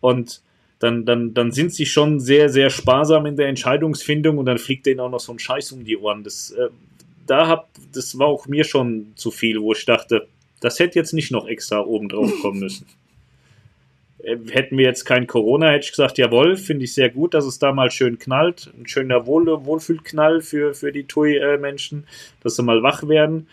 Und 0.00 0.40
dann, 0.78 1.04
dann, 1.04 1.34
dann 1.34 1.52
sind 1.52 1.74
sie 1.74 1.86
schon 1.86 2.20
sehr, 2.20 2.48
sehr 2.48 2.70
sparsam 2.70 3.26
in 3.26 3.36
der 3.36 3.48
Entscheidungsfindung 3.48 4.38
und 4.38 4.46
dann 4.46 4.58
fliegt 4.58 4.86
denen 4.86 5.00
auch 5.00 5.10
noch 5.10 5.20
so 5.20 5.32
ein 5.32 5.38
Scheiß 5.38 5.72
um 5.72 5.84
die 5.84 5.96
Ohren. 5.96 6.24
Das, 6.24 6.50
äh, 6.50 6.68
da 7.26 7.48
hab, 7.48 7.70
das 7.92 8.18
war 8.18 8.26
auch 8.28 8.46
mir 8.46 8.64
schon 8.64 9.12
zu 9.16 9.30
viel, 9.30 9.60
wo 9.60 9.72
ich 9.72 9.84
dachte, 9.84 10.28
das 10.60 10.78
hätte 10.78 10.98
jetzt 10.98 11.12
nicht 11.12 11.30
noch 11.32 11.46
extra 11.46 11.80
oben 11.80 12.08
drauf 12.08 12.32
kommen 12.40 12.60
müssen. 12.60 12.86
Äh, 14.22 14.36
Hätten 14.50 14.78
wir 14.78 14.84
jetzt 14.84 15.04
kein 15.04 15.26
Corona, 15.26 15.70
hätte 15.70 15.84
ich 15.84 15.90
gesagt, 15.90 16.18
jawohl, 16.18 16.56
finde 16.56 16.84
ich 16.84 16.94
sehr 16.94 17.10
gut, 17.10 17.34
dass 17.34 17.44
es 17.44 17.58
da 17.58 17.72
mal 17.72 17.90
schön 17.90 18.18
knallt. 18.18 18.72
Ein 18.78 18.86
schöner 18.86 19.26
Wohl 19.26 19.46
Wohlfühlknall 19.64 20.40
für, 20.40 20.74
für 20.74 20.92
die 20.92 21.04
TUI-Menschen, 21.04 22.06
dass 22.42 22.56
sie 22.56 22.62
mal 22.62 22.82
wach 22.82 23.08
werden. 23.08 23.48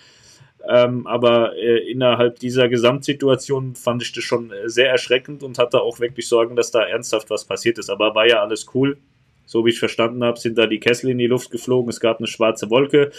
Ähm, 0.67 1.07
aber 1.07 1.55
äh, 1.55 1.89
innerhalb 1.89 2.39
dieser 2.39 2.67
Gesamtsituation 2.67 3.75
fand 3.75 4.03
ich 4.03 4.11
das 4.11 4.23
schon 4.23 4.51
äh, 4.51 4.67
sehr 4.67 4.89
erschreckend 4.89 5.41
und 5.41 5.57
hatte 5.57 5.81
auch 5.81 5.99
wirklich 5.99 6.27
Sorgen, 6.27 6.55
dass 6.55 6.71
da 6.71 6.83
ernsthaft 6.83 7.29
was 7.29 7.45
passiert 7.45 7.77
ist. 7.77 7.89
Aber 7.89 8.13
war 8.13 8.27
ja 8.27 8.41
alles 8.41 8.65
cool. 8.73 8.97
So 9.45 9.65
wie 9.65 9.69
ich 9.69 9.79
verstanden 9.79 10.23
habe, 10.23 10.39
sind 10.39 10.57
da 10.57 10.67
die 10.67 10.79
Kessel 10.79 11.09
in 11.09 11.17
die 11.17 11.27
Luft 11.27 11.49
geflogen. 11.49 11.89
Es 11.89 11.99
gab 11.99 12.19
eine 12.19 12.27
schwarze 12.27 12.69
Wolke. 12.69 13.11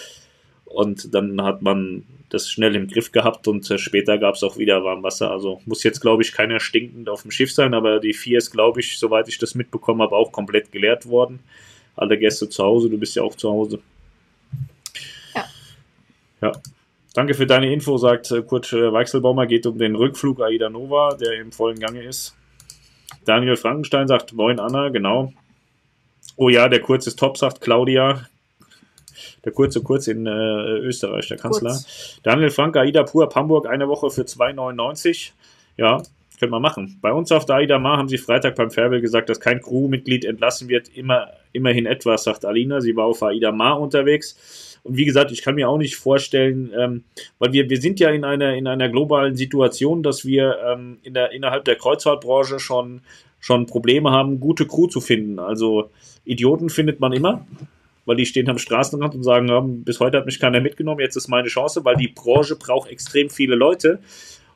Und 0.71 1.14
dann 1.14 1.43
hat 1.43 1.62
man 1.62 2.05
das 2.31 2.49
schnell 2.49 2.77
im 2.77 2.87
Griff 2.87 3.11
gehabt 3.11 3.49
und 3.49 3.68
äh, 3.71 3.79
später 3.79 4.16
gab 4.16 4.37
es 4.37 4.45
auch 4.45 4.57
wieder 4.57 4.85
Warmwasser. 4.85 5.31
Also 5.31 5.61
muss 5.66 5.83
jetzt, 5.83 6.01
glaube 6.01 6.23
ich, 6.23 6.33
keiner 6.33 6.61
stinkend 6.61 7.09
auf 7.09 7.23
dem 7.23 7.33
Schiff 7.33 7.53
sein, 7.53 7.75
aber 7.75 7.99
die 7.99 8.14
vier 8.14 8.39
ist, 8.39 8.53
glaube 8.53 8.81
ich, 8.81 8.99
soweit 8.99 9.29
ich 9.29 9.39
das 9.39 9.57
mitbekommen 9.57 10.01
habe, 10.01 10.14
auch 10.14 10.31
komplett 10.31 10.71
geleert 10.71 11.07
worden. 11.07 11.41
Alle 11.97 12.16
Gäste 12.16 12.49
zu 12.49 12.62
Hause, 12.62 12.89
du 12.89 12.99
bist 12.99 13.16
ja 13.16 13.23
auch 13.23 13.35
zu 13.35 13.51
Hause. 13.51 13.81
Ja. 15.34 15.45
Ja. 16.41 16.53
Danke 17.13 17.34
für 17.34 17.47
deine 17.47 17.72
Info, 17.72 17.99
sagt 17.99 18.30
äh, 18.30 18.42
Kurt 18.42 18.72
äh, 18.72 18.92
Weichselbaumer, 18.92 19.47
geht 19.47 19.67
um 19.67 19.76
den 19.76 19.97
Rückflug 19.97 20.41
Aida 20.41 20.71
Nova, 20.71 21.14
der 21.14 21.33
im 21.41 21.51
vollen 21.51 21.80
Gange 21.80 22.05
ist. 22.05 22.37
Daniel 23.25 23.57
Frankenstein 23.57 24.07
sagt, 24.07 24.33
moin 24.33 24.61
Anna, 24.61 24.91
genau. 24.91 25.33
Oh 26.37 26.49
ja, 26.49 26.68
der 26.68 26.80
Kurz 26.80 27.09
ist 27.09 27.18
top, 27.18 27.37
sagt 27.37 27.61
Claudia. 27.61 28.29
Der 29.45 29.53
kurze 29.53 29.83
Kurz 29.83 30.07
in 30.07 30.26
äh, 30.26 30.30
Österreich, 30.30 31.29
der 31.29 31.38
Kanzler. 31.38 31.71
Kurz. 31.71 32.21
Daniel 32.22 32.50
Frank, 32.50 32.76
AIDA 32.76 33.04
Pur 33.04 33.29
Hamburg, 33.34 33.67
eine 33.67 33.88
Woche 33.88 34.11
für 34.11 34.22
2,99. 34.22 35.30
Ja, 35.76 36.03
können 36.41 36.53
wir 36.53 36.61
machen. 36.61 36.99
Bei 37.00 37.12
uns 37.12 37.30
auf 37.33 37.45
der 37.45 37.57
AIDA 37.57 37.79
Mar 37.79 37.99
haben 37.99 38.08
sie 38.08 38.18
Freitag 38.18 38.57
beim 38.57 38.71
Fairbel 38.71 39.00
gesagt, 39.00 39.29
dass 39.29 39.41
kein 39.41 39.61
Crewmitglied 39.61 40.25
entlassen 40.25 40.68
wird. 40.68 40.88
Immer, 40.88 41.29
immerhin 41.53 41.87
etwas, 41.87 42.25
sagt 42.25 42.45
Alina. 42.45 42.80
Sie 42.80 42.96
war 42.96 43.04
auf 43.04 43.22
AIDA 43.22 43.53
Mar 43.53 43.79
unterwegs. 43.79 44.79
Und 44.83 44.96
wie 44.96 45.04
gesagt, 45.04 45.30
ich 45.30 45.42
kann 45.42 45.54
mir 45.54 45.68
auch 45.68 45.76
nicht 45.76 45.96
vorstellen, 45.96 46.72
ähm, 46.76 47.04
weil 47.38 47.53
wir, 47.53 47.68
wir 47.68 47.80
sind 47.80 48.00
ja 48.00 48.11
in 48.11 48.25
einer, 48.25 48.54
in 48.54 48.67
einer 48.67 48.88
globalen 48.88 49.37
Situation, 49.37 50.03
dass 50.03 50.25
wir 50.25 50.57
ähm, 50.67 50.99
in 51.03 51.12
der, 51.12 51.33
innerhalb 51.33 51.67
der 51.67 51.76
Kreuzfahrtbranche 51.76 52.58
schon, 52.58 53.03
schon 53.38 53.67
Probleme 53.67 54.11
haben, 54.11 54.41
gute 54.41 54.67
Crew 54.67 54.87
zu 54.87 55.03
finden. 55.03 55.38
Also 55.38 55.91
Idioten 56.25 56.71
findet 56.71 57.00
man 57.00 57.12
immer, 57.12 57.46
weil 58.07 58.17
die 58.17 58.27
stehen 58.27 58.49
am 58.49 58.59
Straßenrand 58.59 59.14
und 59.14 59.22
sagen, 59.22 59.49
ja, 59.49 59.61
bis 59.61 60.01
heute 60.01 60.18
hat 60.18 60.27
mich 60.27 60.41
keiner 60.41 60.61
mitgenommen, 60.61 61.01
jetzt 61.01 61.17
ist 61.17 61.29
meine 61.29 61.49
Chance, 61.49 61.85
weil 61.85 61.97
die 61.97 62.09
Branche 62.09 62.57
braucht 62.57 62.91
extrem 62.91 63.31
viele 63.31 63.55
Leute. 63.55 64.01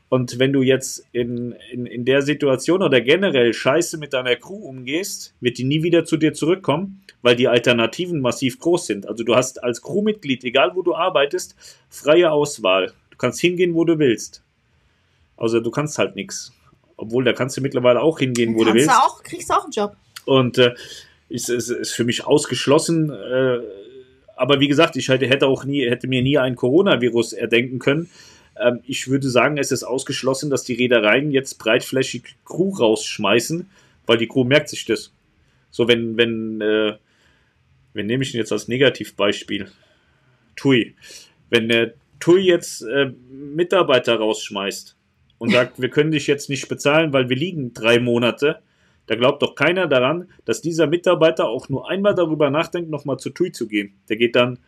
Und 0.08 0.38
wenn 0.38 0.52
du 0.52 0.62
jetzt 0.62 1.06
in, 1.12 1.56
in, 1.72 1.86
in 1.86 2.04
der 2.04 2.22
Situation 2.22 2.82
oder 2.82 3.00
generell 3.00 3.52
scheiße 3.52 3.98
mit 3.98 4.12
deiner 4.12 4.36
Crew 4.36 4.56
umgehst, 4.56 5.34
wird 5.40 5.58
die 5.58 5.64
nie 5.64 5.82
wieder 5.82 6.04
zu 6.04 6.16
dir 6.16 6.34
zurückkommen, 6.34 7.02
weil 7.22 7.36
die 7.36 7.48
Alternativen 7.48 8.20
massiv 8.20 8.58
groß 8.58 8.86
sind. 8.86 9.08
Also 9.08 9.24
du 9.24 9.34
hast 9.34 9.64
als 9.64 9.82
Crewmitglied, 9.82 10.44
egal 10.44 10.72
wo 10.74 10.82
du 10.82 10.94
arbeitest, 10.94 11.56
freie 11.88 12.30
Auswahl. 12.30 12.92
Du 13.10 13.16
kannst 13.16 13.40
hingehen, 13.40 13.74
wo 13.74 13.84
du 13.84 13.98
willst. 13.98 14.42
Also 15.36 15.60
du 15.60 15.70
kannst 15.70 15.98
halt 15.98 16.14
nichts. 16.16 16.52
Obwohl, 16.96 17.24
da 17.24 17.32
kannst 17.32 17.56
du 17.56 17.60
mittlerweile 17.60 18.00
auch 18.00 18.18
hingehen, 18.18 18.54
wo 18.54 18.60
du 18.60 18.66
kannst 18.66 18.74
willst. 18.74 18.90
du 18.90 18.94
auch, 18.94 19.22
kriegst 19.22 19.50
du 19.50 19.54
auch 19.54 19.64
einen 19.64 19.72
Job. 19.72 19.96
Und 20.26 20.58
äh, 20.58 20.74
ist, 21.34 21.48
ist, 21.48 21.68
ist 21.68 21.92
für 21.92 22.04
mich 22.04 22.24
ausgeschlossen. 22.24 23.10
Äh, 23.10 23.58
aber 24.36 24.60
wie 24.60 24.68
gesagt, 24.68 24.96
ich 24.96 25.08
hätte, 25.08 25.46
auch 25.46 25.64
nie, 25.64 25.88
hätte 25.88 26.06
mir 26.06 26.22
nie 26.22 26.38
ein 26.38 26.54
Coronavirus 26.54 27.32
erdenken 27.32 27.80
können. 27.80 28.08
Ähm, 28.56 28.80
ich 28.86 29.08
würde 29.08 29.28
sagen, 29.28 29.58
es 29.58 29.72
ist 29.72 29.82
ausgeschlossen, 29.82 30.48
dass 30.48 30.62
die 30.62 30.74
Reedereien 30.74 31.32
jetzt 31.32 31.58
breitflächig 31.58 32.36
Crew 32.44 32.70
rausschmeißen, 32.70 33.68
weil 34.06 34.18
die 34.18 34.28
Crew 34.28 34.44
merkt 34.44 34.68
sich 34.68 34.84
das. 34.84 35.12
So, 35.70 35.88
wenn, 35.88 36.16
wenn, 36.16 36.60
äh, 36.60 36.94
wen 37.94 38.06
nehme 38.06 38.22
ich 38.22 38.30
denn 38.30 38.38
jetzt 38.38 38.52
als 38.52 38.68
Negativbeispiel? 38.68 39.66
TUI. 40.54 40.94
Wenn 41.50 41.68
der 41.68 41.94
TUI 42.20 42.42
jetzt 42.42 42.82
äh, 42.82 43.12
Mitarbeiter 43.28 44.16
rausschmeißt 44.16 44.96
und 45.38 45.50
sagt, 45.50 45.82
wir 45.82 45.88
können 45.88 46.12
dich 46.12 46.28
jetzt 46.28 46.48
nicht 46.48 46.68
bezahlen, 46.68 47.12
weil 47.12 47.28
wir 47.28 47.36
liegen 47.36 47.74
drei 47.74 47.98
Monate, 47.98 48.60
da 49.06 49.14
glaubt 49.16 49.42
doch 49.42 49.54
keiner 49.54 49.86
daran, 49.86 50.28
dass 50.44 50.60
dieser 50.60 50.86
Mitarbeiter 50.86 51.46
auch 51.48 51.68
nur 51.68 51.88
einmal 51.90 52.14
darüber 52.14 52.50
nachdenkt, 52.50 52.90
nochmal 52.90 53.18
zu 53.18 53.30
TUI 53.30 53.52
zu 53.52 53.68
gehen. 53.68 53.94
Der 54.08 54.16
geht 54.16 54.34
dann 54.36 54.58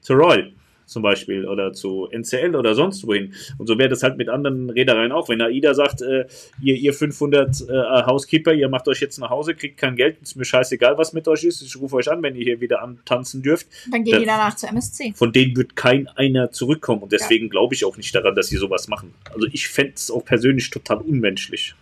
zu 0.00 0.14
Roy 0.14 0.52
zum 0.86 1.02
Beispiel 1.02 1.46
oder 1.46 1.72
zu 1.72 2.08
NCL 2.12 2.54
oder 2.54 2.74
sonst 2.74 3.06
wohin. 3.06 3.34
Und 3.58 3.66
so 3.66 3.76
wäre 3.76 3.88
das 3.88 4.02
halt 4.04 4.16
mit 4.16 4.28
anderen 4.28 4.70
Reedereien 4.70 5.12
auch. 5.12 5.28
Wenn 5.28 5.42
AIDA 5.42 5.74
sagt, 5.74 6.00
äh, 6.00 6.26
ihr, 6.62 6.76
ihr 6.76 6.94
500 6.94 7.60
äh, 7.62 7.72
Housekeeper, 8.06 8.52
ihr 8.54 8.68
macht 8.68 8.86
euch 8.88 9.00
jetzt 9.00 9.18
nach 9.18 9.30
Hause, 9.30 9.54
kriegt 9.54 9.78
kein 9.78 9.96
Geld, 9.96 10.18
ist 10.22 10.36
mir 10.36 10.44
scheißegal, 10.44 10.96
was 10.96 11.12
mit 11.12 11.26
euch 11.26 11.44
ist. 11.44 11.60
Ich 11.62 11.76
rufe 11.76 11.96
euch 11.96 12.08
an, 12.10 12.22
wenn 12.22 12.36
ihr 12.36 12.44
hier 12.44 12.60
wieder 12.60 12.82
antanzen 12.82 13.42
dürft. 13.42 13.66
Dann 13.90 14.04
Da- 14.04 14.18
die 14.18 14.24
danach 14.24 14.54
zur 14.54 14.68
MSC. 14.68 15.12
Von 15.16 15.32
denen 15.32 15.56
wird 15.56 15.74
kein 15.74 16.06
einer 16.08 16.52
zurückkommen. 16.52 17.02
Und 17.02 17.12
deswegen 17.12 17.50
glaube 17.50 17.74
ich 17.74 17.84
auch 17.84 17.96
nicht 17.96 18.14
daran, 18.14 18.34
dass 18.36 18.46
sie 18.46 18.56
sowas 18.56 18.86
machen. 18.86 19.12
Also 19.34 19.48
ich 19.52 19.68
fände 19.68 19.94
es 19.96 20.10
auch 20.10 20.24
persönlich 20.24 20.70
total 20.70 20.98
unmenschlich. 20.98 21.74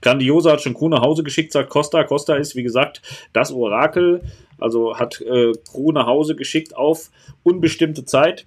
Grandiosa 0.00 0.52
hat 0.52 0.62
schon 0.62 0.74
Crew 0.74 0.88
nach 0.88 1.02
Hause 1.02 1.22
geschickt, 1.22 1.52
sagt 1.52 1.70
Costa. 1.70 2.04
Costa 2.04 2.36
ist, 2.36 2.56
wie 2.56 2.62
gesagt, 2.62 3.02
das 3.32 3.52
Orakel. 3.52 4.22
Also 4.58 4.98
hat 4.98 5.20
äh, 5.20 5.52
Crew 5.70 5.92
nach 5.92 6.06
Hause 6.06 6.34
geschickt 6.34 6.76
auf 6.76 7.10
unbestimmte 7.42 8.04
Zeit. 8.04 8.46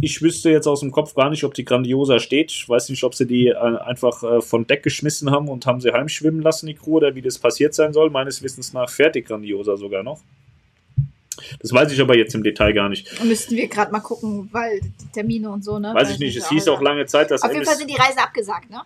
Ich 0.00 0.22
wüsste 0.22 0.50
jetzt 0.50 0.66
aus 0.66 0.80
dem 0.80 0.90
Kopf 0.90 1.14
gar 1.14 1.28
nicht, 1.28 1.44
ob 1.44 1.54
die 1.54 1.64
Grandiosa 1.64 2.18
steht. 2.18 2.50
Ich 2.50 2.68
weiß 2.68 2.88
nicht, 2.88 3.04
ob 3.04 3.14
sie 3.14 3.26
die 3.26 3.48
äh, 3.48 3.56
einfach 3.56 4.22
äh, 4.22 4.40
von 4.40 4.66
Deck 4.66 4.82
geschmissen 4.82 5.30
haben 5.30 5.48
und 5.48 5.66
haben 5.66 5.80
sie 5.80 5.92
heimschwimmen 5.92 6.40
lassen, 6.40 6.66
die 6.66 6.74
Crew, 6.74 6.96
oder 6.96 7.14
wie 7.14 7.22
das 7.22 7.38
passiert 7.38 7.74
sein 7.74 7.92
soll. 7.92 8.08
Meines 8.10 8.42
Wissens 8.42 8.72
nach 8.72 8.88
fährt 8.88 9.16
die 9.16 9.22
Grandiosa 9.22 9.76
sogar 9.76 10.02
noch. 10.02 10.20
Das 11.60 11.72
weiß 11.72 11.92
ich 11.92 12.00
aber 12.00 12.16
jetzt 12.16 12.34
im 12.34 12.42
Detail 12.42 12.72
gar 12.72 12.88
nicht. 12.88 13.18
Da 13.18 13.24
müssten 13.24 13.56
wir 13.56 13.68
gerade 13.68 13.90
mal 13.90 14.00
gucken, 14.00 14.48
weil 14.52 14.80
die 14.80 15.12
Termine 15.12 15.50
und 15.50 15.64
so, 15.64 15.78
ne? 15.78 15.92
Weiß 15.94 16.10
ich 16.10 16.18
nicht. 16.18 16.36
Es 16.36 16.48
hieß 16.48 16.68
auch 16.68 16.80
lange 16.80 17.06
Zeit, 17.06 17.30
dass 17.30 17.42
Auf 17.42 17.52
jeden 17.52 17.64
Fall 17.64 17.76
sind 17.76 17.90
die 17.90 17.96
Reise 17.96 18.18
abgesagt, 18.20 18.70
ne? 18.70 18.82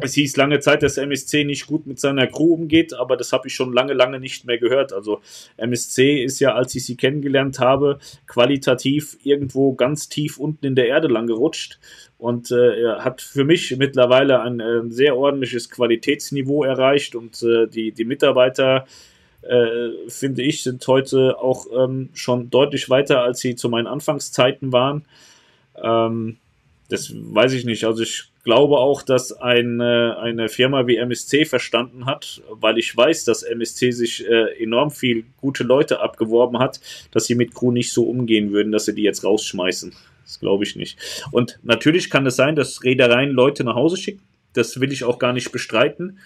Es 0.00 0.14
hieß 0.14 0.36
lange 0.36 0.60
Zeit, 0.60 0.82
dass 0.82 0.96
MSC 0.96 1.44
nicht 1.44 1.66
gut 1.66 1.86
mit 1.86 1.98
seiner 2.00 2.26
Crew 2.26 2.54
umgeht, 2.54 2.94
aber 2.94 3.16
das 3.16 3.32
habe 3.32 3.48
ich 3.48 3.54
schon 3.54 3.72
lange, 3.72 3.92
lange 3.92 4.20
nicht 4.20 4.44
mehr 4.44 4.58
gehört. 4.58 4.92
Also 4.92 5.20
MSC 5.56 6.22
ist 6.22 6.40
ja, 6.40 6.54
als 6.54 6.74
ich 6.74 6.84
sie 6.84 6.96
kennengelernt 6.96 7.58
habe, 7.58 7.98
qualitativ 8.26 9.18
irgendwo 9.22 9.74
ganz 9.74 10.08
tief 10.08 10.38
unten 10.38 10.66
in 10.66 10.74
der 10.74 10.88
Erde 10.88 11.08
lang 11.08 11.26
gerutscht 11.26 11.78
und 12.18 12.50
äh, 12.50 12.96
hat 12.98 13.20
für 13.20 13.44
mich 13.44 13.76
mittlerweile 13.76 14.40
ein, 14.40 14.60
äh, 14.60 14.82
sehr 14.88 15.16
ordentliches 15.16 15.70
Qualitätsniveau 15.70 16.64
erreicht 16.64 17.14
und 17.14 17.42
äh, 17.42 17.66
die, 17.66 17.92
die 17.92 18.04
Mitarbeiter 18.04 18.86
äh, 19.42 19.90
finde 20.08 20.42
ich, 20.42 20.62
sind 20.62 20.86
heute 20.86 21.38
auch 21.38 21.66
ähm, 21.76 22.10
schon 22.12 22.50
deutlich 22.50 22.90
weiter, 22.90 23.22
als 23.22 23.40
sie 23.40 23.54
zu 23.54 23.68
meinen 23.68 23.86
Anfangszeiten 23.86 24.72
waren. 24.72 25.04
Ähm, 25.76 26.38
das 26.88 27.12
weiß 27.14 27.52
ich 27.52 27.64
nicht. 27.64 27.84
Also 27.84 28.02
ich 28.02 28.30
glaube 28.44 28.78
auch, 28.78 29.02
dass 29.02 29.32
eine, 29.32 30.16
eine 30.20 30.48
Firma 30.48 30.86
wie 30.86 30.96
MSC 30.96 31.44
verstanden 31.44 32.06
hat, 32.06 32.42
weil 32.48 32.78
ich 32.78 32.96
weiß, 32.96 33.24
dass 33.24 33.42
MSC 33.42 33.90
sich 33.90 34.26
äh, 34.26 34.62
enorm 34.62 34.90
viel 34.90 35.24
gute 35.36 35.64
Leute 35.64 36.00
abgeworben 36.00 36.58
hat, 36.58 36.80
dass 37.10 37.26
sie 37.26 37.34
mit 37.34 37.54
Crew 37.54 37.72
nicht 37.72 37.92
so 37.92 38.04
umgehen 38.04 38.52
würden, 38.52 38.72
dass 38.72 38.86
sie 38.86 38.94
die 38.94 39.02
jetzt 39.02 39.22
rausschmeißen. 39.22 39.92
Das 40.24 40.40
glaube 40.40 40.64
ich 40.64 40.76
nicht. 40.76 40.98
Und 41.30 41.58
natürlich 41.62 42.08
kann 42.08 42.26
es 42.26 42.36
sein, 42.36 42.56
dass 42.56 42.82
Reedereien 42.82 43.30
Leute 43.30 43.64
nach 43.64 43.74
Hause 43.74 43.98
schicken. 43.98 44.22
Das 44.54 44.80
will 44.80 44.92
ich 44.92 45.04
auch 45.04 45.18
gar 45.18 45.34
nicht 45.34 45.52
bestreiten. 45.52 46.18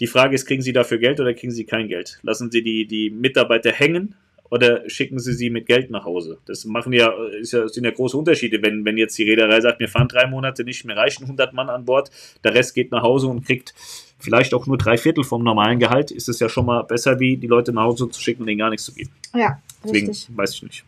Die 0.00 0.06
Frage 0.08 0.34
ist, 0.34 0.46
kriegen 0.46 0.62
sie 0.62 0.72
dafür 0.72 0.98
Geld 0.98 1.20
oder 1.20 1.34
kriegen 1.34 1.52
sie 1.52 1.64
kein 1.64 1.88
Geld? 1.88 2.18
Lassen 2.22 2.50
sie 2.50 2.62
die, 2.62 2.86
die 2.86 3.10
Mitarbeiter 3.10 3.72
hängen 3.72 4.14
oder 4.50 4.88
schicken 4.88 5.18
sie 5.18 5.32
sie 5.32 5.50
mit 5.50 5.66
Geld 5.66 5.90
nach 5.90 6.04
Hause? 6.04 6.38
Das 6.46 6.64
machen 6.64 6.92
ja, 6.92 7.12
ist 7.40 7.52
ja, 7.52 7.68
sind 7.68 7.84
ja 7.84 7.90
große 7.90 8.16
Unterschiede. 8.16 8.62
Wenn, 8.62 8.84
wenn 8.84 8.96
jetzt 8.96 9.16
die 9.18 9.24
Reederei 9.24 9.60
sagt, 9.60 9.80
wir 9.80 9.88
fahren 9.88 10.08
drei 10.08 10.26
Monate 10.26 10.64
nicht, 10.64 10.84
mir 10.84 10.96
reichen 10.96 11.24
100 11.24 11.52
Mann 11.52 11.68
an 11.68 11.84
Bord, 11.84 12.10
der 12.44 12.54
Rest 12.54 12.74
geht 12.74 12.90
nach 12.90 13.02
Hause 13.02 13.26
und 13.26 13.44
kriegt 13.44 13.74
vielleicht 14.18 14.54
auch 14.54 14.66
nur 14.66 14.78
drei 14.78 14.96
Viertel 14.96 15.24
vom 15.24 15.42
normalen 15.44 15.78
Gehalt, 15.78 16.10
ist 16.10 16.28
es 16.28 16.40
ja 16.40 16.48
schon 16.48 16.66
mal 16.66 16.82
besser, 16.82 17.20
wie 17.20 17.36
die 17.36 17.46
Leute 17.46 17.72
nach 17.72 17.84
Hause 17.84 18.08
zu 18.08 18.20
schicken 18.20 18.42
und 18.42 18.48
ihnen 18.48 18.58
gar 18.58 18.70
nichts 18.70 18.86
zu 18.86 18.94
geben. 18.94 19.10
Ja, 19.34 19.60
Deswegen 19.84 20.08
richtig. 20.08 20.36
weiß 20.36 20.54
ich 20.54 20.62
nicht. 20.62 20.84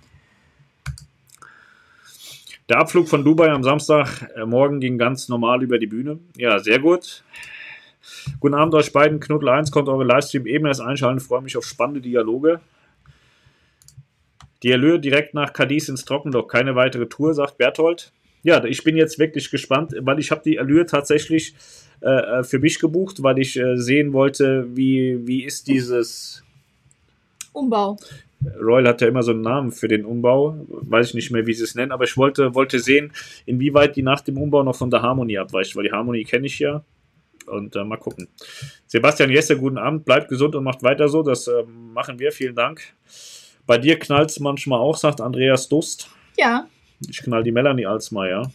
Der 2.69 2.79
Abflug 2.79 3.09
von 3.09 3.25
Dubai 3.25 3.51
am 3.51 3.65
Samstag 3.65 4.31
äh, 4.37 4.47
morgen 4.47 4.79
ging 4.79 4.97
ganz 4.97 5.29
normal 5.29 5.63
über 5.63 5.79
die 5.79 5.89
Bühne. 5.89 6.21
Ja, 6.37 6.61
sehr 6.61 6.79
gut. 6.79 7.25
Guten 8.39 8.55
Abend 8.55 8.75
euch 8.75 8.93
beiden. 8.93 9.19
Knuddel 9.19 9.49
1 9.49 9.73
konnte 9.73 9.91
eure 9.91 10.05
Livestream 10.05 10.47
eben 10.47 10.67
erst 10.67 10.81
einschalten. 10.81 11.19
Freue 11.19 11.43
mich 11.43 11.57
auf 11.57 11.65
spannende 11.65 12.01
Dialoge. 12.01 12.61
Die 14.63 14.73
Allure 14.73 15.01
direkt 15.01 15.35
nach 15.35 15.53
Cadiz 15.53 15.89
ins 15.89 16.05
Trockendock. 16.05 16.51
Keine 16.51 16.75
weitere 16.75 17.07
Tour, 17.07 17.35
sagt 17.35 17.59
Berthold. 17.59 18.13
Ja, 18.43 18.65
ich 18.65 18.85
bin 18.85 18.97
jetzt 18.97 19.19
wirklich 19.19 19.51
gespannt, 19.51 19.95
weil 20.01 20.19
ich 20.19 20.31
habe 20.31 20.43
die 20.45 20.59
Allure 20.59 20.87
tatsächlich 20.87 21.55
äh, 22.01 22.43
für 22.43 22.59
mich 22.59 22.79
gebucht, 22.79 23.23
weil 23.23 23.39
ich 23.39 23.59
äh, 23.59 23.77
sehen 23.77 24.13
wollte, 24.13 24.67
wie, 24.75 25.27
wie 25.27 25.45
ist 25.45 25.69
dieses 25.69 26.43
Umbau. 27.53 27.97
Royal 28.59 28.89
hat 28.89 29.03
ja 29.03 29.09
immer 29.09 29.23
so 29.23 29.33
einen 29.33 29.43
Namen 29.43 29.71
für 29.71 29.89
den 29.89 30.07
Umbau, 30.07 30.67
weiß 30.69 31.09
ich 31.09 31.15
nicht 31.15 31.31
mehr, 31.31 31.47
wie 31.47 31.53
sie 31.53 31.65
es 31.65 31.75
nennen, 31.75 31.93
aber 31.93 32.05
ich 32.05 32.17
wollte, 32.17 32.55
wollte 32.55 32.79
sehen, 32.79 33.13
inwieweit 33.45 33.97
die 33.97 34.03
nach 34.03 34.23
dem 34.23 34.39
Umbau 34.39 34.63
noch 34.63 34.77
von 34.77 34.91
der 34.91 35.03
Harmonie 35.03 35.39
abweicht, 35.39 35.77
weil 35.77 35.85
die 35.85 35.93
Harmonie 35.93 36.25
kenne 36.25 36.47
ich 36.47 36.59
ja. 36.59 36.83
Und 37.47 37.75
äh, 37.75 37.85
mal 37.85 37.97
gucken. 37.97 38.29
Sebastian 38.87 39.31
Jesse, 39.31 39.59
guten 39.59 39.79
Abend, 39.79 40.05
bleibt 40.05 40.29
gesund 40.29 40.55
und 40.55 40.63
macht 40.63 40.83
weiter 40.83 41.09
so. 41.09 41.23
Das 41.23 41.49
äh, 41.49 41.65
machen 41.65 42.19
wir, 42.19 42.33
vielen 42.33 42.55
Dank. 42.55 42.81
Bei 43.67 43.79
dir 43.79 43.99
knallt 43.99 44.31
es 44.31 44.41
manchmal 44.41 44.81
auch, 44.81 44.97
sagt 44.97 45.21
Andreas 45.21 45.69
Dust. 45.69 46.09
Ja, 46.37 46.67
Ich 47.09 47.23
knall 47.23 47.43
die 47.43 47.53
Melanie 47.53 47.87
Alsmeier. 47.87 48.51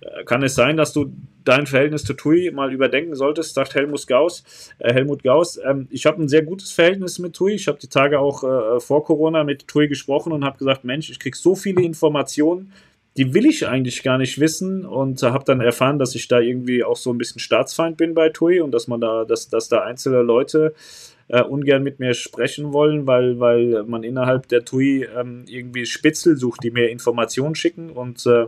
Äh, 0.00 0.24
Kann 0.24 0.42
es 0.42 0.54
sein, 0.54 0.76
dass 0.76 0.92
du 0.92 1.12
dein 1.44 1.66
Verhältnis 1.66 2.04
zu 2.04 2.14
TUI 2.14 2.50
mal 2.52 2.72
überdenken 2.72 3.14
solltest, 3.14 3.54
sagt 3.54 3.74
Helmut 3.74 4.06
Gauss. 4.06 4.44
Äh, 4.78 4.92
Helmut 4.92 5.22
Gauss, 5.22 5.58
ähm, 5.64 5.88
ich 5.90 6.06
habe 6.06 6.22
ein 6.22 6.28
sehr 6.28 6.42
gutes 6.42 6.72
Verhältnis 6.72 7.18
mit 7.18 7.34
TUI. 7.34 7.54
Ich 7.54 7.68
habe 7.68 7.78
die 7.78 7.88
Tage 7.88 8.20
auch 8.20 8.44
äh, 8.44 8.80
vor 8.80 9.04
Corona 9.04 9.44
mit 9.44 9.66
TUI 9.66 9.88
gesprochen 9.88 10.32
und 10.32 10.44
habe 10.44 10.58
gesagt, 10.58 10.84
Mensch, 10.84 11.10
ich 11.10 11.18
krieg 11.18 11.36
so 11.36 11.54
viele 11.54 11.82
Informationen, 11.82 12.72
die 13.16 13.34
will 13.34 13.46
ich 13.46 13.66
eigentlich 13.66 14.02
gar 14.02 14.18
nicht 14.18 14.38
wissen 14.38 14.86
und 14.86 15.22
habe 15.22 15.44
dann 15.44 15.60
erfahren, 15.60 15.98
dass 15.98 16.14
ich 16.14 16.28
da 16.28 16.38
irgendwie 16.38 16.84
auch 16.84 16.96
so 16.96 17.12
ein 17.12 17.18
bisschen 17.18 17.40
Staatsfeind 17.40 17.96
bin 17.96 18.14
bei 18.14 18.28
TUI 18.28 18.60
und 18.60 18.70
dass 18.72 18.86
man 18.86 19.00
da, 19.00 19.24
dass, 19.24 19.48
dass 19.48 19.68
da 19.68 19.82
einzelne 19.82 20.22
Leute 20.22 20.74
äh, 21.30 21.42
ungern 21.42 21.82
mit 21.82 22.00
mir 22.00 22.14
sprechen 22.14 22.72
wollen, 22.72 23.06
weil, 23.06 23.40
weil 23.40 23.84
man 23.84 24.02
innerhalb 24.02 24.48
der 24.48 24.64
TUI 24.64 25.06
ähm, 25.16 25.44
irgendwie 25.48 25.86
Spitzel 25.86 26.36
sucht, 26.36 26.62
die 26.64 26.70
mir 26.70 26.88
Informationen 26.90 27.54
schicken 27.54 27.90
und 27.90 28.26
äh, 28.26 28.46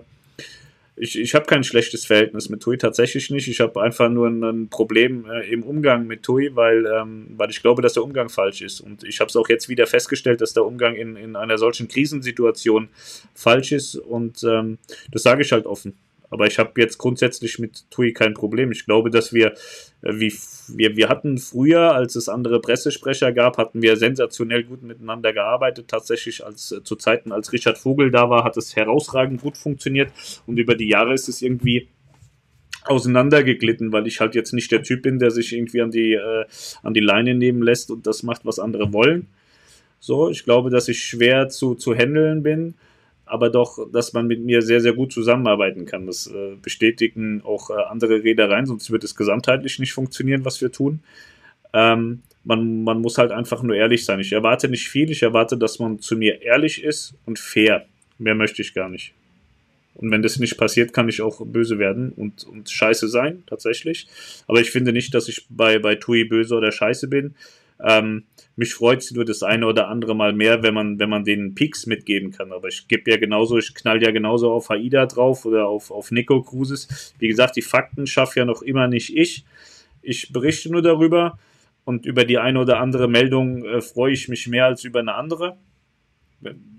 ich, 0.94 1.18
ich 1.18 1.34
habe 1.34 1.46
kein 1.46 1.64
schlechtes 1.64 2.04
Verhältnis 2.04 2.48
mit 2.48 2.60
TUI, 2.62 2.76
tatsächlich 2.76 3.30
nicht. 3.30 3.48
Ich 3.48 3.60
habe 3.60 3.80
einfach 3.82 4.10
nur 4.10 4.28
ein, 4.28 4.42
ein 4.44 4.68
Problem 4.68 5.24
äh, 5.24 5.50
im 5.50 5.62
Umgang 5.62 6.06
mit 6.06 6.22
TUI, 6.22 6.54
weil, 6.54 6.86
ähm, 6.86 7.28
weil 7.36 7.50
ich 7.50 7.62
glaube, 7.62 7.80
dass 7.80 7.94
der 7.94 8.04
Umgang 8.04 8.28
falsch 8.28 8.60
ist. 8.60 8.80
Und 8.80 9.02
ich 9.02 9.20
habe 9.20 9.28
es 9.28 9.36
auch 9.36 9.48
jetzt 9.48 9.68
wieder 9.68 9.86
festgestellt, 9.86 10.42
dass 10.42 10.52
der 10.52 10.66
Umgang 10.66 10.94
in, 10.94 11.16
in 11.16 11.34
einer 11.34 11.56
solchen 11.56 11.88
Krisensituation 11.88 12.88
falsch 13.34 13.72
ist. 13.72 13.96
Und 13.96 14.44
ähm, 14.44 14.78
das 15.10 15.22
sage 15.22 15.42
ich 15.42 15.52
halt 15.52 15.64
offen. 15.64 15.96
Aber 16.30 16.46
ich 16.46 16.58
habe 16.58 16.78
jetzt 16.80 16.98
grundsätzlich 16.98 17.58
mit 17.58 17.90
TUI 17.90 18.12
kein 18.12 18.34
Problem. 18.34 18.70
Ich 18.70 18.84
glaube, 18.84 19.10
dass 19.10 19.32
wir, 19.32 19.54
wie 20.02 20.34
wir, 20.68 20.96
wir 20.96 21.08
hatten 21.08 21.38
früher, 21.38 21.94
als 21.94 22.16
es 22.16 22.28
andere 22.28 22.60
Pressesprecher 22.60 23.32
gab, 23.32 23.56
hatten 23.56 23.82
wir 23.82 23.96
sensationell 23.96 24.64
gut 24.64 24.82
miteinander 24.82 25.32
gearbeitet. 25.32 25.88
Tatsächlich 25.88 26.44
als 26.44 26.72
äh, 26.72 26.82
zu 26.82 26.96
Zeiten, 26.96 27.30
als 27.32 27.52
Richard 27.52 27.78
Vogel 27.78 28.10
da 28.10 28.28
war, 28.28 28.44
hat 28.44 28.56
es 28.56 28.74
herausragend 28.74 29.40
gut 29.40 29.56
funktioniert. 29.56 30.12
Und 30.46 30.58
über 30.58 30.74
die 30.74 30.88
Jahre 30.88 31.14
ist 31.14 31.28
es 31.28 31.40
irgendwie 31.40 31.88
auseinandergeglitten, 32.84 33.92
weil 33.92 34.08
ich 34.08 34.18
halt 34.18 34.34
jetzt 34.34 34.52
nicht 34.52 34.72
der 34.72 34.82
Typ 34.82 35.02
bin, 35.02 35.20
der 35.20 35.30
sich 35.30 35.52
irgendwie 35.52 35.80
an 35.80 35.92
die, 35.92 36.14
äh, 36.14 36.44
an 36.82 36.94
die 36.94 37.00
Leine 37.00 37.34
nehmen 37.34 37.62
lässt 37.62 37.90
und 37.92 38.06
das 38.06 38.24
macht, 38.24 38.44
was 38.44 38.58
andere 38.58 38.92
wollen. 38.92 39.28
So, 40.00 40.30
ich 40.30 40.42
glaube, 40.42 40.70
dass 40.70 40.88
ich 40.88 41.04
schwer 41.04 41.48
zu, 41.48 41.76
zu 41.76 41.94
handeln 41.94 42.42
bin, 42.42 42.74
aber 43.32 43.48
doch, 43.48 43.90
dass 43.90 44.12
man 44.12 44.26
mit 44.26 44.44
mir 44.44 44.60
sehr, 44.60 44.82
sehr 44.82 44.92
gut 44.92 45.10
zusammenarbeiten 45.10 45.86
kann. 45.86 46.06
Das 46.06 46.26
äh, 46.26 46.56
bestätigen 46.60 47.40
auch 47.42 47.70
äh, 47.70 47.82
andere 47.88 48.22
Reedereien, 48.22 48.66
sonst 48.66 48.90
wird 48.90 49.04
es 49.04 49.16
gesamtheitlich 49.16 49.78
nicht 49.78 49.94
funktionieren, 49.94 50.44
was 50.44 50.60
wir 50.60 50.70
tun. 50.70 51.00
Ähm, 51.72 52.20
man, 52.44 52.84
man 52.84 53.00
muss 53.00 53.16
halt 53.16 53.32
einfach 53.32 53.62
nur 53.62 53.74
ehrlich 53.74 54.04
sein. 54.04 54.20
Ich 54.20 54.32
erwarte 54.32 54.68
nicht 54.68 54.86
viel, 54.86 55.10
ich 55.10 55.22
erwarte, 55.22 55.56
dass 55.56 55.78
man 55.78 55.98
zu 55.98 56.14
mir 56.14 56.42
ehrlich 56.42 56.84
ist 56.84 57.14
und 57.24 57.38
fair. 57.38 57.86
Mehr 58.18 58.34
möchte 58.34 58.60
ich 58.60 58.74
gar 58.74 58.90
nicht. 58.90 59.14
Und 59.94 60.10
wenn 60.10 60.20
das 60.20 60.38
nicht 60.38 60.58
passiert, 60.58 60.92
kann 60.92 61.08
ich 61.08 61.22
auch 61.22 61.40
böse 61.46 61.78
werden 61.78 62.12
und, 62.12 62.44
und 62.44 62.68
scheiße 62.68 63.08
sein, 63.08 63.44
tatsächlich. 63.46 64.08
Aber 64.46 64.60
ich 64.60 64.70
finde 64.70 64.92
nicht, 64.92 65.14
dass 65.14 65.28
ich 65.28 65.46
bei, 65.48 65.78
bei 65.78 65.94
Tui 65.94 66.24
böse 66.24 66.54
oder 66.54 66.70
scheiße 66.70 67.08
bin. 67.08 67.34
Ähm, 67.84 68.24
mich 68.54 68.74
freut 68.74 69.10
nur 69.12 69.24
das 69.24 69.42
eine 69.42 69.66
oder 69.66 69.88
andere 69.88 70.14
Mal 70.14 70.32
mehr, 70.32 70.62
wenn 70.62 70.74
man, 70.74 70.98
wenn 70.98 71.10
man 71.10 71.24
den 71.24 71.54
Peaks 71.54 71.86
mitgeben 71.86 72.30
kann. 72.30 72.52
Aber 72.52 72.68
ich 72.68 72.86
gebe 72.86 73.10
ja 73.10 73.16
genauso, 73.16 73.58
ich 73.58 73.74
knall 73.74 74.02
ja 74.02 74.10
genauso 74.10 74.52
auf 74.52 74.68
Haida 74.68 75.06
drauf 75.06 75.44
oder 75.44 75.66
auf, 75.66 75.90
auf 75.90 76.10
Nico 76.10 76.42
Cruises. 76.42 77.14
Wie 77.18 77.28
gesagt, 77.28 77.56
die 77.56 77.62
Fakten 77.62 78.06
schaffe 78.06 78.40
ja 78.40 78.44
noch 78.44 78.62
immer 78.62 78.88
nicht 78.88 79.16
ich. 79.16 79.44
Ich 80.02 80.32
berichte 80.32 80.70
nur 80.70 80.82
darüber 80.82 81.38
und 81.84 82.06
über 82.06 82.24
die 82.24 82.38
eine 82.38 82.60
oder 82.60 82.78
andere 82.78 83.08
Meldung 83.08 83.64
äh, 83.64 83.80
freue 83.80 84.12
ich 84.12 84.28
mich 84.28 84.46
mehr 84.46 84.66
als 84.66 84.84
über 84.84 85.00
eine 85.00 85.14
andere. 85.14 85.56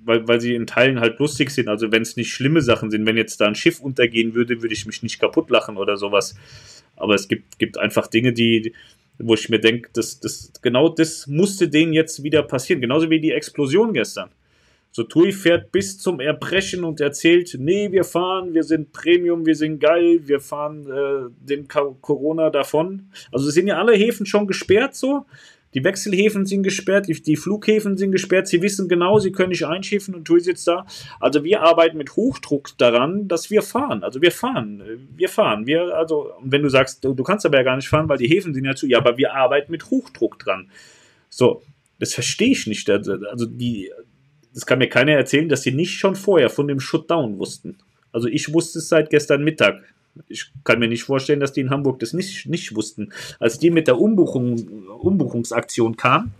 Weil, 0.05 0.27
weil 0.27 0.41
sie 0.41 0.55
in 0.55 0.67
Teilen 0.67 0.99
halt 0.99 1.19
lustig 1.19 1.49
sind. 1.49 1.69
Also 1.69 1.93
wenn 1.93 2.01
es 2.01 2.17
nicht 2.17 2.33
schlimme 2.33 2.61
Sachen 2.61 2.91
sind, 2.91 3.05
wenn 3.05 3.15
jetzt 3.15 3.39
da 3.39 3.47
ein 3.47 3.55
Schiff 3.55 3.79
untergehen 3.79 4.33
würde, 4.33 4.61
würde 4.61 4.73
ich 4.73 4.85
mich 4.85 5.01
nicht 5.01 5.19
kaputt 5.19 5.49
lachen 5.49 5.77
oder 5.77 5.95
sowas. 5.95 6.35
Aber 6.97 7.15
es 7.15 7.29
gibt, 7.29 7.57
gibt 7.59 7.77
einfach 7.77 8.07
Dinge, 8.07 8.33
die, 8.33 8.73
wo 9.19 9.33
ich 9.33 9.49
mir 9.49 9.59
denke, 9.59 9.89
das, 9.93 10.19
das, 10.19 10.51
genau 10.61 10.89
das 10.89 11.27
musste 11.27 11.67
denen 11.67 11.93
jetzt 11.93 12.23
wieder 12.23 12.43
passieren. 12.43 12.81
Genauso 12.81 13.09
wie 13.09 13.19
die 13.19 13.31
Explosion 13.31 13.93
gestern. 13.93 14.29
So 14.95 15.01
Tui 15.01 15.31
fährt 15.31 15.71
bis 15.71 15.97
zum 15.97 16.19
Erbrechen 16.19 16.83
und 16.83 17.01
erzählt, 17.01 17.55
nee, 17.59 17.91
wir 17.91 18.03
fahren, 18.03 18.53
wir 18.53 18.63
sind 18.63 18.93
Premium, 18.93 19.43
wir 19.43 19.55
sind 19.55 19.79
geil, 19.79 20.19
wir 20.25 20.39
fahren 20.39 20.85
äh, 20.85 21.29
den 21.39 21.67
Corona 21.67 22.51
davon. 22.51 23.07
Also 23.31 23.49
sind 23.49 23.65
ja 23.65 23.79
alle 23.79 23.95
Häfen 23.95 24.27
schon 24.27 24.45
gesperrt 24.45 24.95
so. 24.95 25.25
Die 25.73 25.83
Wechselhäfen 25.83 26.45
sind 26.45 26.63
gesperrt, 26.63 27.07
die, 27.07 27.35
Flughäfen 27.35 27.97
sind 27.97 28.11
gesperrt. 28.11 28.47
Sie 28.47 28.61
wissen 28.61 28.87
genau, 28.87 29.19
sie 29.19 29.31
können 29.31 29.49
nicht 29.49 29.65
einschiffen 29.65 30.13
und 30.15 30.25
Tui 30.25 30.39
sitzt 30.39 30.67
da. 30.67 30.85
Also 31.19 31.43
wir 31.43 31.61
arbeiten 31.61 31.97
mit 31.97 32.15
Hochdruck 32.15 32.77
daran, 32.77 33.27
dass 33.27 33.49
wir 33.49 33.61
fahren. 33.61 34.03
Also 34.03 34.21
wir 34.21 34.31
fahren, 34.31 35.07
wir 35.15 35.29
fahren. 35.29 35.65
Wir, 35.65 35.95
also, 35.95 36.31
wenn 36.41 36.61
du 36.61 36.69
sagst, 36.69 37.03
du, 37.03 37.13
du 37.13 37.23
kannst 37.23 37.45
aber 37.45 37.57
ja 37.57 37.63
gar 37.63 37.75
nicht 37.75 37.87
fahren, 37.87 38.07
weil 38.09 38.17
die 38.17 38.27
Häfen 38.27 38.53
sind 38.53 38.65
ja 38.65 38.75
zu, 38.75 38.87
ja, 38.87 38.99
aber 38.99 39.17
wir 39.17 39.33
arbeiten 39.33 39.71
mit 39.71 39.89
Hochdruck 39.89 40.39
dran. 40.39 40.69
So, 41.29 41.63
das 41.99 42.13
verstehe 42.13 42.51
ich 42.51 42.67
nicht. 42.67 42.89
Also, 42.89 43.13
also 43.31 43.45
die, 43.45 43.91
das 44.53 44.65
kann 44.65 44.79
mir 44.79 44.89
keiner 44.89 45.13
erzählen, 45.13 45.49
dass 45.49 45.63
sie 45.63 45.71
nicht 45.71 45.97
schon 45.97 46.15
vorher 46.15 46.49
von 46.49 46.67
dem 46.67 46.79
Shutdown 46.79 47.39
wussten. 47.39 47.77
Also 48.11 48.27
ich 48.27 48.53
wusste 48.53 48.79
es 48.79 48.89
seit 48.89 49.09
gestern 49.09 49.43
Mittag. 49.43 49.81
Ich 50.27 50.51
kann 50.63 50.79
mir 50.79 50.87
nicht 50.87 51.03
vorstellen, 51.03 51.39
dass 51.39 51.53
die 51.53 51.61
in 51.61 51.69
Hamburg 51.69 51.99
das 51.99 52.13
nicht, 52.13 52.47
nicht 52.47 52.75
wussten. 52.75 53.11
Als 53.39 53.59
die 53.59 53.71
mit 53.71 53.87
der 53.87 53.99
Umbuchung, 53.99 54.67
Umbuchungsaktion 54.99 55.97
kam, 55.97 56.31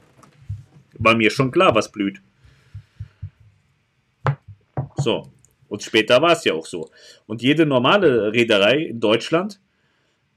war 0.98 1.16
mir 1.16 1.32
schon 1.32 1.52
klar, 1.52 1.74
was 1.74 1.92
blüht. 1.92 2.22
So. 4.98 5.30
Und 5.68 5.82
später 5.82 6.22
war 6.22 6.34
es 6.34 6.44
ja 6.44 6.54
auch 6.54 6.68
so. 6.68 6.90
Und 7.26 7.42
jede 7.42 7.66
normale 7.66 8.32
Reederei 8.32 8.78
in 8.78 9.00
Deutschland 9.00 9.60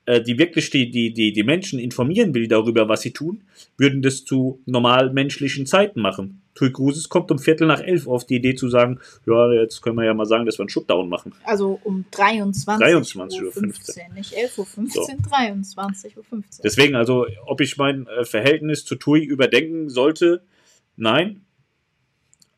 äh, 0.06 0.22
die 0.22 0.38
wirklich 0.38 0.70
die, 0.70 0.90
die, 0.90 1.12
die, 1.12 1.32
die 1.32 1.42
Menschen 1.42 1.78
informieren 1.78 2.32
will 2.32 2.46
darüber, 2.48 2.88
was 2.88 3.02
sie 3.02 3.12
tun, 3.12 3.42
würden 3.76 4.02
das 4.02 4.24
zu 4.24 4.62
normal 4.64 5.12
menschlichen 5.12 5.66
Zeiten 5.66 6.00
machen. 6.00 6.42
Tui 6.56 6.72
Cruises 6.72 7.08
kommt 7.08 7.30
um 7.30 7.38
Viertel 7.38 7.68
nach 7.68 7.80
elf 7.80 8.08
auf 8.08 8.26
die 8.26 8.36
Idee 8.36 8.54
zu 8.54 8.68
sagen, 8.68 8.98
ja, 9.26 9.52
jetzt 9.52 9.82
können 9.82 9.96
wir 9.96 10.04
ja 10.04 10.14
mal 10.14 10.26
sagen, 10.26 10.46
dass 10.46 10.58
wir 10.58 10.62
einen 10.62 10.70
Shutdown 10.70 11.08
machen. 11.08 11.34
Also 11.44 11.78
um 11.84 12.04
23, 12.10 12.84
23 12.84 13.42
Uhr 13.42 13.52
15. 13.52 14.14
Nicht 14.14 14.32
11 14.32 14.58
Uhr 14.58 14.66
15, 14.66 15.02
so. 15.22 15.30
23 15.30 16.16
Uhr 16.16 16.24
15. 16.24 16.62
Deswegen, 16.64 16.96
also, 16.96 17.26
ob 17.44 17.60
ich 17.60 17.76
mein 17.76 18.06
äh, 18.06 18.24
Verhältnis 18.24 18.84
zu 18.84 18.96
Tui 18.96 19.22
überdenken 19.22 19.90
sollte, 19.90 20.42
nein. 20.96 21.42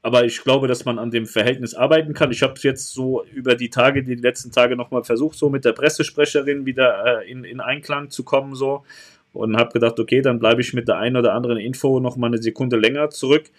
Aber 0.01 0.25
ich 0.25 0.43
glaube, 0.43 0.69
dass 0.69 0.85
man 0.85 0.99
an 0.99 1.11
dem 1.11 1.27
Verhältnis 1.27 1.75
arbeiten 1.75 2.15
kann. 2.15 2.31
Ich 2.31 2.43
habe 2.43 2.55
es 2.55 2.63
jetzt 2.63 2.93
so 2.93 3.25
über 3.25 3.57
die 3.57 3.69
Tage, 3.69 4.05
die 4.05 4.15
letzten 4.15 4.53
Tage 4.53 4.77
nochmal 4.77 5.03
versucht, 5.03 5.37
so 5.37 5.51
mit 5.51 5.65
der 5.65 5.73
Pressesprecherin 5.73 6.67
wieder 6.67 7.23
äh, 7.23 7.31
in, 7.31 7.43
in 7.43 7.61
Einklang 7.61 8.11
zu 8.11 8.23
kommen, 8.23 8.55
so. 8.55 8.85
Und 9.33 9.57
habe 9.57 9.73
gedacht, 9.73 9.99
okay, 10.01 10.23
dann 10.23 10.39
bleibe 10.39 10.61
ich 10.61 10.73
mit 10.73 10.89
der 10.89 10.99
einen 10.99 11.17
oder 11.17 11.35
anderen 11.35 11.59
Info 11.59 12.01
nochmal 12.01 12.29
eine 12.29 12.41
Sekunde 12.41 12.77
länger 12.77 13.11
zurück. 13.11 13.51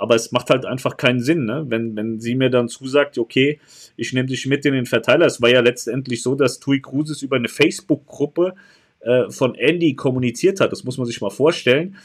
Aber 0.00 0.14
es 0.14 0.32
macht 0.32 0.48
halt 0.48 0.64
einfach 0.64 0.96
keinen 0.96 1.20
Sinn, 1.20 1.44
ne? 1.44 1.66
wenn, 1.68 1.94
wenn 1.94 2.20
sie 2.20 2.34
mir 2.34 2.48
dann 2.48 2.70
zusagt, 2.70 3.18
okay, 3.18 3.60
ich 3.98 4.14
nehme 4.14 4.28
dich 4.28 4.46
mit 4.46 4.64
in 4.64 4.72
den 4.72 4.86
Verteiler. 4.86 5.26
Es 5.26 5.42
war 5.42 5.50
ja 5.50 5.60
letztendlich 5.60 6.22
so, 6.22 6.34
dass 6.34 6.58
Tui 6.58 6.80
Cruises 6.80 7.20
über 7.20 7.36
eine 7.36 7.48
Facebook-Gruppe 7.48 8.54
äh, 9.00 9.28
von 9.28 9.54
Andy 9.56 9.94
kommuniziert 9.96 10.58
hat. 10.60 10.72
Das 10.72 10.84
muss 10.84 10.96
man 10.96 11.06
sich 11.06 11.20
mal 11.20 11.28
vorstellen. 11.28 11.96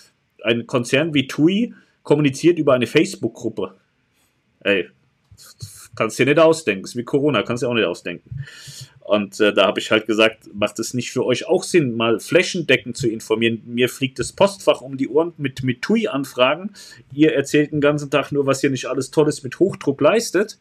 Ein 0.44 0.68
Konzern 0.68 1.14
wie 1.14 1.26
Tui 1.26 1.74
kommuniziert 2.04 2.60
über 2.60 2.74
eine 2.74 2.86
Facebook-Gruppe. 2.86 3.76
Ey, 4.60 4.90
kannst 5.96 6.20
dir 6.20 6.26
nicht 6.26 6.40
ausdenken. 6.40 6.86
Ist 6.86 6.96
wie 6.96 7.04
Corona, 7.04 7.44
kannst 7.44 7.64
du 7.64 7.68
dir 7.68 7.72
auch 7.72 7.76
nicht 7.76 7.86
ausdenken. 7.86 8.44
Und 9.00 9.40
äh, 9.40 9.54
da 9.54 9.68
habe 9.68 9.80
ich 9.80 9.92
halt 9.92 10.08
gesagt, 10.08 10.50
macht 10.54 10.80
es 10.80 10.94
nicht 10.94 11.12
für 11.12 11.24
euch 11.26 11.48
auch 11.48 11.64
Sinn, 11.64 11.96
mal 11.96 12.20
flächendeckend 12.20 12.98
zu 12.98 13.08
informieren? 13.08 13.62
Mir 13.66 13.88
fliegt 13.88 14.18
das 14.18 14.34
Postfach 14.34 14.82
um 14.82 14.98
die 14.98 15.08
Ohren 15.08 15.34
mit, 15.38 15.64
mit 15.64 15.84
TUI-Anfragen. 15.84 16.72
Ihr 17.14 17.34
erzählt 17.34 17.72
den 17.72 17.82
ganzen 17.82 18.10
Tag 18.10 18.32
nur, 18.32 18.48
was 18.48 18.64
ihr 18.64 18.72
nicht 18.72 18.88
alles 18.88 19.12
Tolles 19.12 19.44
mit 19.44 19.60
Hochdruck 19.60 20.02
leistet. 20.02 20.58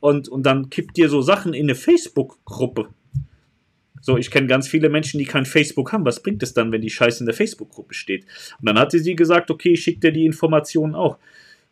Und, 0.00 0.28
und 0.28 0.44
dann 0.44 0.68
kippt 0.68 0.98
ihr 0.98 1.08
so 1.08 1.22
Sachen 1.22 1.54
in 1.54 1.66
eine 1.66 1.74
Facebook-Gruppe. 1.74 2.88
So, 4.00 4.16
ich 4.16 4.30
kenne 4.30 4.46
ganz 4.46 4.68
viele 4.68 4.88
Menschen, 4.88 5.18
die 5.18 5.24
kein 5.24 5.46
Facebook 5.46 5.92
haben. 5.92 6.04
Was 6.04 6.22
bringt 6.22 6.42
es 6.42 6.54
dann, 6.54 6.70
wenn 6.70 6.80
die 6.80 6.90
Scheiße 6.90 7.20
in 7.20 7.26
der 7.26 7.34
Facebook-Gruppe 7.34 7.94
steht? 7.94 8.24
Und 8.60 8.68
dann 8.68 8.78
hatte 8.78 8.98
sie 8.98 9.16
gesagt, 9.16 9.50
okay, 9.50 9.72
ich 9.72 9.82
schicke 9.82 10.00
dir 10.00 10.12
die 10.12 10.26
Informationen 10.26 10.94
auch. 10.94 11.18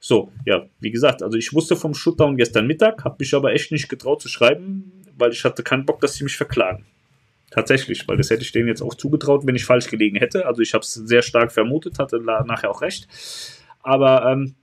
So, 0.07 0.31
ja, 0.45 0.67
wie 0.81 0.91
gesagt, 0.91 1.23
also 1.23 1.39
ich 1.39 1.55
wusste 1.55 1.77
vom 1.77 1.95
Shutdown 1.95 2.37
gestern 2.37 2.67
Mittag, 2.67 3.05
habe 3.05 3.17
mich 3.21 3.33
aber 3.33 3.55
echt 3.55 3.73
nicht 3.73 3.89
getraut 3.89 4.21
zu 4.21 4.29
schreiben, 4.29 4.93
weil 5.17 5.33
ich 5.33 5.45
hatte 5.45 5.63
keinen 5.63 5.87
Bock, 5.87 6.03
dass 6.03 6.13
sie 6.17 6.25
mich 6.25 6.37
verklagen. 6.37 6.85
Tatsächlich, 7.51 8.07
weil 8.07 8.19
das 8.19 8.29
hätte 8.29 8.43
ich 8.43 8.53
denen 8.53 8.69
jetzt 8.69 8.83
auch 8.83 8.93
zugetraut, 8.93 9.47
wenn 9.47 9.55
ich 9.55 9.65
falsch 9.65 9.89
gelegen 9.89 10.19
hätte. 10.19 10.45
Also 10.45 10.61
ich 10.61 10.75
habe 10.75 10.83
es 10.83 10.93
sehr 10.93 11.23
stark 11.23 11.53
vermutet, 11.53 11.99
hatte 11.99 12.21
nachher 12.21 12.71
auch 12.71 12.83
recht. 12.83 13.09
Aber 13.81 14.31
ähm, 14.31 14.57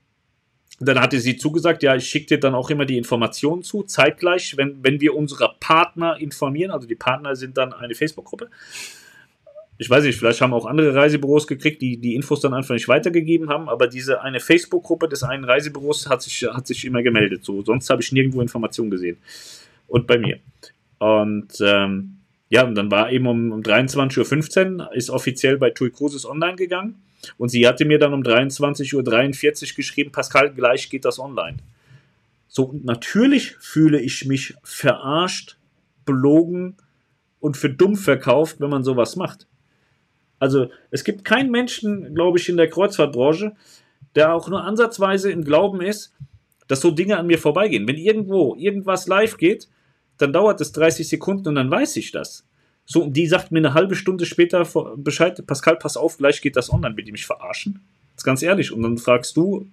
dann 0.80 1.02
hatte 1.02 1.20
sie 1.20 1.38
zugesagt, 1.38 1.82
ja, 1.82 1.96
ich 1.96 2.08
schicke 2.08 2.28
dir 2.28 2.40
dann 2.40 2.54
auch 2.54 2.70
immer 2.70 2.86
die 2.86 3.00
Informationen 3.00 3.64
zu, 3.64 3.82
zeitgleich, 3.82 4.58
wenn, 4.58 4.84
wenn 4.84 5.02
wir 5.02 5.16
unsere 5.16 5.56
Partner 5.60 6.18
informieren. 6.20 6.70
Also 6.70 6.88
die 6.88 6.94
Partner 6.94 7.36
sind 7.36 7.58
dann 7.58 7.74
eine 7.74 7.96
Facebook-Gruppe. 7.96 8.52
Ich 9.82 9.90
weiß 9.90 10.04
nicht, 10.04 10.20
vielleicht 10.20 10.42
haben 10.42 10.54
auch 10.54 10.68
andere 10.68 10.94
Reisebüros 10.94 11.48
gekriegt, 11.48 11.82
die 11.82 11.98
die 11.98 12.14
Infos 12.14 12.40
dann 12.40 12.54
einfach 12.54 12.76
nicht 12.76 12.88
weitergegeben 12.88 13.50
haben, 13.50 13.68
aber 13.68 13.88
diese 13.88 14.22
eine 14.22 14.40
Facebook-Gruppe 14.40 15.10
des 15.10 15.24
einen 15.24 15.44
Reisebüros 15.44 16.08
hat 16.08 16.22
sich, 16.22 16.44
hat 16.44 16.68
sich 16.68 16.86
immer 16.86 17.02
gemeldet. 17.02 17.44
So, 17.44 17.64
sonst 17.64 17.90
habe 17.90 18.00
ich 18.04 18.12
nirgendwo 18.12 18.42
Informationen 18.42 18.92
gesehen. 18.92 19.18
Und 19.88 20.06
bei 20.06 20.20
mir. 20.20 20.38
Und 21.00 21.54
ähm, 21.62 22.18
ja, 22.50 22.64
und 22.64 22.76
dann 22.76 22.92
war 22.92 23.12
eben 23.12 23.26
um, 23.26 23.52
um 23.52 23.62
23.15 23.62 24.78
Uhr 24.78 24.94
ist 24.94 25.10
offiziell 25.10 25.58
bei 25.58 25.72
TUI 25.72 25.90
Cruises 25.90 26.28
online 26.28 26.58
gegangen. 26.58 27.02
Und 27.40 27.50
sie 27.50 27.68
hatte 27.68 27.84
mir 27.84 27.98
dann 27.98 28.14
um 28.14 28.22
23.43 28.22 28.94
Uhr 29.72 29.76
geschrieben, 29.76 30.12
Pascal, 30.12 30.54
gleich 30.54 30.92
geht 30.92 31.06
das 31.06 31.18
online. 31.18 31.58
So, 32.48 32.66
und 32.66 32.86
natürlich 32.86 33.56
fühle 33.56 34.00
ich 34.00 34.28
mich 34.28 34.54
verarscht, 34.64 35.58
belogen 36.06 36.78
und 37.40 37.58
für 37.58 37.72
dumm 37.72 37.96
verkauft, 37.96 38.58
wenn 38.60 38.70
man 38.70 38.84
sowas 38.84 39.16
macht. 39.16 39.48
Also, 40.42 40.72
es 40.90 41.04
gibt 41.04 41.24
keinen 41.24 41.52
Menschen, 41.52 42.16
glaube 42.16 42.40
ich, 42.40 42.50
in 42.50 42.58
der 42.58 42.68
Kreuzfahrtbranche, 42.68 43.52
der 44.16 44.34
auch 44.34 44.50
nur 44.50 44.64
ansatzweise 44.64 45.32
im 45.32 45.44
Glauben 45.44 45.82
ist, 45.82 46.16
dass 46.68 46.82
so 46.82 46.90
Dinge 46.90 47.18
an 47.18 47.28
mir 47.28 47.38
vorbeigehen. 47.38 47.88
Wenn 47.88 47.98
irgendwo 47.98 48.56
irgendwas 48.56 49.06
live 49.06 49.38
geht, 49.38 49.68
dann 50.18 50.34
dauert 50.34 50.60
es 50.60 50.72
30 50.72 51.08
Sekunden 51.08 51.50
und 51.50 51.56
dann 51.56 51.70
weiß 51.70 51.96
ich 51.98 52.12
das. 52.12 52.44
So, 52.86 53.04
und 53.04 53.14
die 53.14 53.28
sagt 53.28 53.52
mir 53.52 53.60
eine 53.60 53.76
halbe 53.76 53.94
Stunde 53.94 54.26
später 54.26 54.68
Bescheid, 54.98 55.46
Pascal, 55.46 55.76
pass 55.76 55.96
auf, 55.96 56.18
gleich 56.18 56.42
geht 56.42 56.56
das 56.56 56.74
online, 56.74 56.98
will 56.98 57.06
die 57.06 57.12
mich 57.12 57.28
verarschen? 57.28 57.82
Das 58.16 58.22
ist 58.22 58.26
ganz 58.26 58.42
ehrlich. 58.42 58.72
Und 58.72 58.82
dann 58.82 58.98
fragst 58.98 59.38
du, 59.38 59.68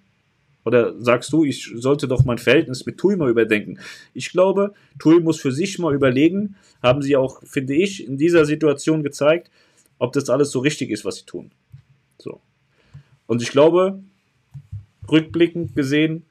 oder 0.66 0.94
sagst 1.02 1.32
du, 1.32 1.46
ich 1.46 1.72
sollte 1.76 2.06
doch 2.08 2.26
mein 2.26 2.36
Verhältnis 2.36 2.84
mit 2.84 2.98
Tui 2.98 3.16
mal 3.16 3.30
überdenken. 3.30 3.78
Ich 4.12 4.32
glaube, 4.32 4.74
Tui 4.98 5.18
muss 5.20 5.40
für 5.40 5.50
sich 5.50 5.78
mal 5.78 5.94
überlegen, 5.94 6.56
haben 6.82 7.00
sie 7.00 7.16
auch, 7.16 7.42
finde 7.44 7.74
ich, 7.74 8.06
in 8.06 8.18
dieser 8.18 8.44
Situation 8.44 9.02
gezeigt, 9.02 9.50
ob 9.98 10.12
das 10.12 10.30
alles 10.30 10.50
so 10.50 10.60
richtig 10.60 10.90
ist, 10.90 11.04
was 11.04 11.16
sie 11.16 11.26
tun. 11.26 11.50
So. 12.18 12.40
Und 13.26 13.42
ich 13.42 13.50
glaube, 13.50 14.02
rückblickend 15.10 15.74
gesehen, 15.74 16.24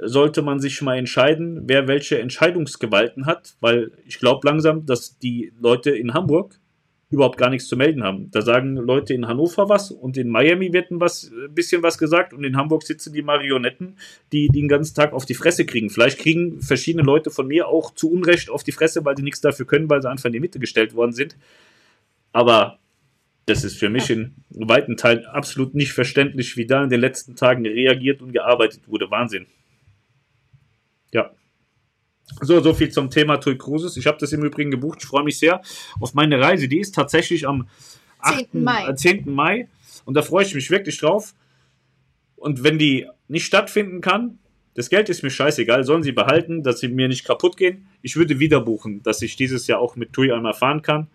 sollte 0.00 0.42
man 0.42 0.60
sich 0.60 0.80
mal 0.82 0.96
entscheiden, 0.96 1.62
wer 1.66 1.88
welche 1.88 2.20
Entscheidungsgewalten 2.20 3.26
hat, 3.26 3.56
weil 3.60 3.90
ich 4.06 4.18
glaube 4.18 4.46
langsam, 4.46 4.86
dass 4.86 5.18
die 5.18 5.52
Leute 5.60 5.90
in 5.90 6.14
Hamburg 6.14 6.60
überhaupt 7.10 7.38
gar 7.38 7.48
nichts 7.48 7.68
zu 7.68 7.76
melden 7.76 8.04
haben. 8.04 8.30
Da 8.30 8.42
sagen 8.42 8.76
Leute 8.76 9.14
in 9.14 9.26
Hannover 9.26 9.68
was 9.68 9.90
und 9.90 10.16
in 10.18 10.28
Miami 10.28 10.72
wird 10.72 10.90
ein 10.90 11.00
was, 11.00 11.32
bisschen 11.50 11.82
was 11.82 11.96
gesagt 11.96 12.34
und 12.34 12.44
in 12.44 12.56
Hamburg 12.56 12.82
sitzen 12.82 13.14
die 13.14 13.22
Marionetten, 13.22 13.96
die, 14.30 14.48
die 14.48 14.60
den 14.60 14.68
ganzen 14.68 14.94
Tag 14.94 15.14
auf 15.14 15.24
die 15.24 15.34
Fresse 15.34 15.64
kriegen. 15.64 15.88
Vielleicht 15.88 16.18
kriegen 16.18 16.60
verschiedene 16.60 17.04
Leute 17.04 17.30
von 17.30 17.46
mir 17.46 17.68
auch 17.68 17.94
zu 17.94 18.10
Unrecht 18.10 18.50
auf 18.50 18.62
die 18.62 18.72
Fresse, 18.72 19.04
weil 19.04 19.16
sie 19.16 19.22
nichts 19.22 19.40
dafür 19.40 19.66
können, 19.66 19.88
weil 19.88 20.02
sie 20.02 20.10
einfach 20.10 20.26
in 20.26 20.34
die 20.34 20.40
Mitte 20.40 20.58
gestellt 20.58 20.94
worden 20.94 21.12
sind. 21.12 21.36
Aber 22.32 22.78
das 23.48 23.64
ist 23.64 23.78
für 23.78 23.88
mich 23.88 24.10
in 24.10 24.34
weiten 24.50 24.96
Teilen 24.96 25.24
absolut 25.26 25.74
nicht 25.74 25.92
verständlich, 25.92 26.56
wie 26.56 26.66
da 26.66 26.84
in 26.84 26.90
den 26.90 27.00
letzten 27.00 27.34
Tagen 27.34 27.66
reagiert 27.66 28.20
und 28.20 28.32
gearbeitet 28.32 28.86
wurde. 28.86 29.10
Wahnsinn. 29.10 29.46
Ja. 31.12 31.30
So, 32.42 32.60
so 32.60 32.74
viel 32.74 32.90
zum 32.90 33.10
Thema 33.10 33.38
TUI 33.38 33.56
Cruises. 33.56 33.96
Ich 33.96 34.06
habe 34.06 34.18
das 34.18 34.32
im 34.32 34.44
Übrigen 34.44 34.70
gebucht. 34.70 34.98
Ich 35.00 35.08
freue 35.08 35.24
mich 35.24 35.38
sehr 35.38 35.62
auf 35.98 36.12
meine 36.12 36.38
Reise. 36.38 36.68
Die 36.68 36.78
ist 36.78 36.94
tatsächlich 36.94 37.48
am 37.48 37.68
8., 38.18 38.50
10. 38.52 38.62
Mai. 38.64 38.92
10. 38.92 39.30
Mai. 39.30 39.68
Und 40.04 40.14
da 40.14 40.22
freue 40.22 40.44
ich 40.44 40.54
mich 40.54 40.70
wirklich 40.70 40.98
drauf. 40.98 41.34
Und 42.36 42.62
wenn 42.62 42.78
die 42.78 43.06
nicht 43.28 43.46
stattfinden 43.46 44.00
kann, 44.00 44.38
das 44.74 44.90
Geld 44.90 45.08
ist 45.08 45.22
mir 45.22 45.30
scheißegal, 45.30 45.84
sollen 45.84 46.02
sie 46.02 46.12
behalten, 46.12 46.62
dass 46.62 46.80
sie 46.80 46.88
mir 46.88 47.08
nicht 47.08 47.24
kaputt 47.24 47.56
gehen. 47.56 47.88
Ich 48.02 48.14
würde 48.16 48.38
wieder 48.38 48.60
buchen, 48.60 49.02
dass 49.02 49.22
ich 49.22 49.34
dieses 49.36 49.66
Jahr 49.66 49.80
auch 49.80 49.96
mit 49.96 50.12
TUI 50.12 50.32
einmal 50.32 50.54
fahren 50.54 50.82
kann. 50.82 51.08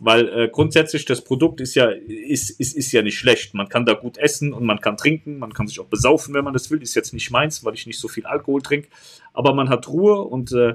Weil 0.00 0.28
äh, 0.28 0.48
grundsätzlich 0.50 1.04
das 1.04 1.22
Produkt 1.22 1.60
ist 1.60 1.76
ja, 1.76 1.88
ist, 1.88 2.50
ist, 2.50 2.76
ist 2.76 2.90
ja 2.92 3.02
nicht 3.02 3.16
schlecht. 3.16 3.54
Man 3.54 3.68
kann 3.68 3.86
da 3.86 3.94
gut 3.94 4.18
essen 4.18 4.52
und 4.52 4.64
man 4.64 4.80
kann 4.80 4.96
trinken, 4.96 5.38
man 5.38 5.52
kann 5.52 5.68
sich 5.68 5.78
auch 5.78 5.86
besaufen, 5.86 6.34
wenn 6.34 6.42
man 6.42 6.52
das 6.52 6.70
will. 6.70 6.82
Ist 6.82 6.96
jetzt 6.96 7.12
nicht 7.12 7.30
meins, 7.30 7.64
weil 7.64 7.74
ich 7.74 7.86
nicht 7.86 8.00
so 8.00 8.08
viel 8.08 8.26
Alkohol 8.26 8.60
trinke. 8.60 8.88
Aber 9.32 9.54
man 9.54 9.68
hat 9.68 9.88
Ruhe 9.88 10.20
und 10.20 10.52
äh, 10.52 10.74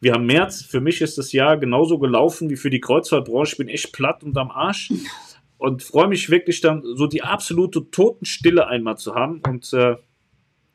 wir 0.00 0.12
haben 0.12 0.26
März. 0.26 0.62
Für 0.62 0.80
mich 0.80 1.00
ist 1.00 1.18
das 1.18 1.32
Jahr 1.32 1.56
genauso 1.56 1.98
gelaufen 1.98 2.50
wie 2.50 2.56
für 2.56 2.70
die 2.70 2.80
Kreuzfahrtbranche. 2.80 3.52
Ich 3.52 3.58
bin 3.58 3.68
echt 3.68 3.92
platt 3.92 4.22
und 4.22 4.38
am 4.38 4.50
Arsch 4.50 4.92
und 5.58 5.82
freue 5.82 6.08
mich 6.08 6.30
wirklich 6.30 6.60
dann 6.60 6.82
so 6.82 7.08
die 7.08 7.22
absolute 7.22 7.90
Totenstille 7.90 8.68
einmal 8.68 8.96
zu 8.96 9.16
haben. 9.16 9.40
Und 9.44 9.72
äh, 9.72 9.96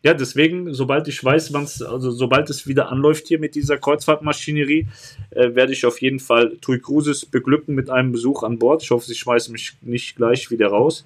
ja, 0.07 0.13
deswegen, 0.13 0.73
sobald 0.73 1.09
ich 1.09 1.21
weiß, 1.21 1.51
wann's, 1.51 1.81
also 1.81 2.11
sobald 2.11 2.49
es 2.49 2.65
wieder 2.65 2.89
anläuft 2.89 3.27
hier 3.27 3.39
mit 3.39 3.55
dieser 3.55 3.77
Kreuzfahrtmaschinerie, 3.77 4.88
äh, 5.31 5.53
werde 5.53 5.73
ich 5.73 5.85
auf 5.85 6.01
jeden 6.01 6.19
Fall 6.19 6.55
Tui 6.61 6.79
Cruises 6.79 7.25
beglücken 7.25 7.75
mit 7.75 7.89
einem 7.89 8.13
Besuch 8.13 8.43
an 8.43 8.57
Bord. 8.57 8.84
Ich 8.84 8.91
hoffe, 8.91 9.05
sie 9.05 9.15
schmeißen 9.15 9.51
mich 9.51 9.73
nicht 9.81 10.15
gleich 10.15 10.49
wieder 10.49 10.67
raus. 10.67 11.05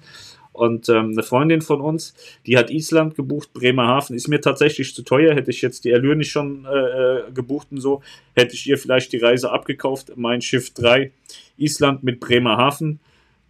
Und 0.52 0.88
ähm, 0.88 1.10
eine 1.12 1.24
Freundin 1.24 1.62
von 1.62 1.80
uns, 1.80 2.14
die 2.46 2.56
hat 2.56 2.70
Island 2.70 3.16
gebucht, 3.16 3.52
Bremerhaven, 3.52 4.14
ist 4.14 4.28
mir 4.28 4.40
tatsächlich 4.40 4.94
zu 4.94 5.02
teuer. 5.02 5.34
Hätte 5.34 5.50
ich 5.50 5.62
jetzt 5.62 5.84
die 5.84 5.92
Allure 5.92 6.14
nicht 6.14 6.30
schon 6.30 6.64
äh, 6.64 6.68
äh 6.68 7.32
gebucht 7.34 7.68
und 7.72 7.80
so, 7.80 8.02
hätte 8.34 8.54
ich 8.54 8.68
ihr 8.68 8.78
vielleicht 8.78 9.12
die 9.12 9.18
Reise 9.18 9.50
abgekauft. 9.50 10.12
Mein 10.14 10.42
Schiff 10.42 10.72
3, 10.74 11.10
Island 11.56 12.04
mit 12.04 12.20
Bremerhaven 12.20 13.00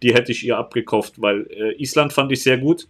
die 0.03 0.13
hätte 0.13 0.33
ich 0.33 0.45
ihr 0.45 0.57
abgekauft, 0.57 1.21
weil 1.21 1.47
äh, 1.49 1.81
Island 1.81 2.13
fand 2.13 2.31
ich 2.31 2.43
sehr 2.43 2.57
gut 2.57 2.87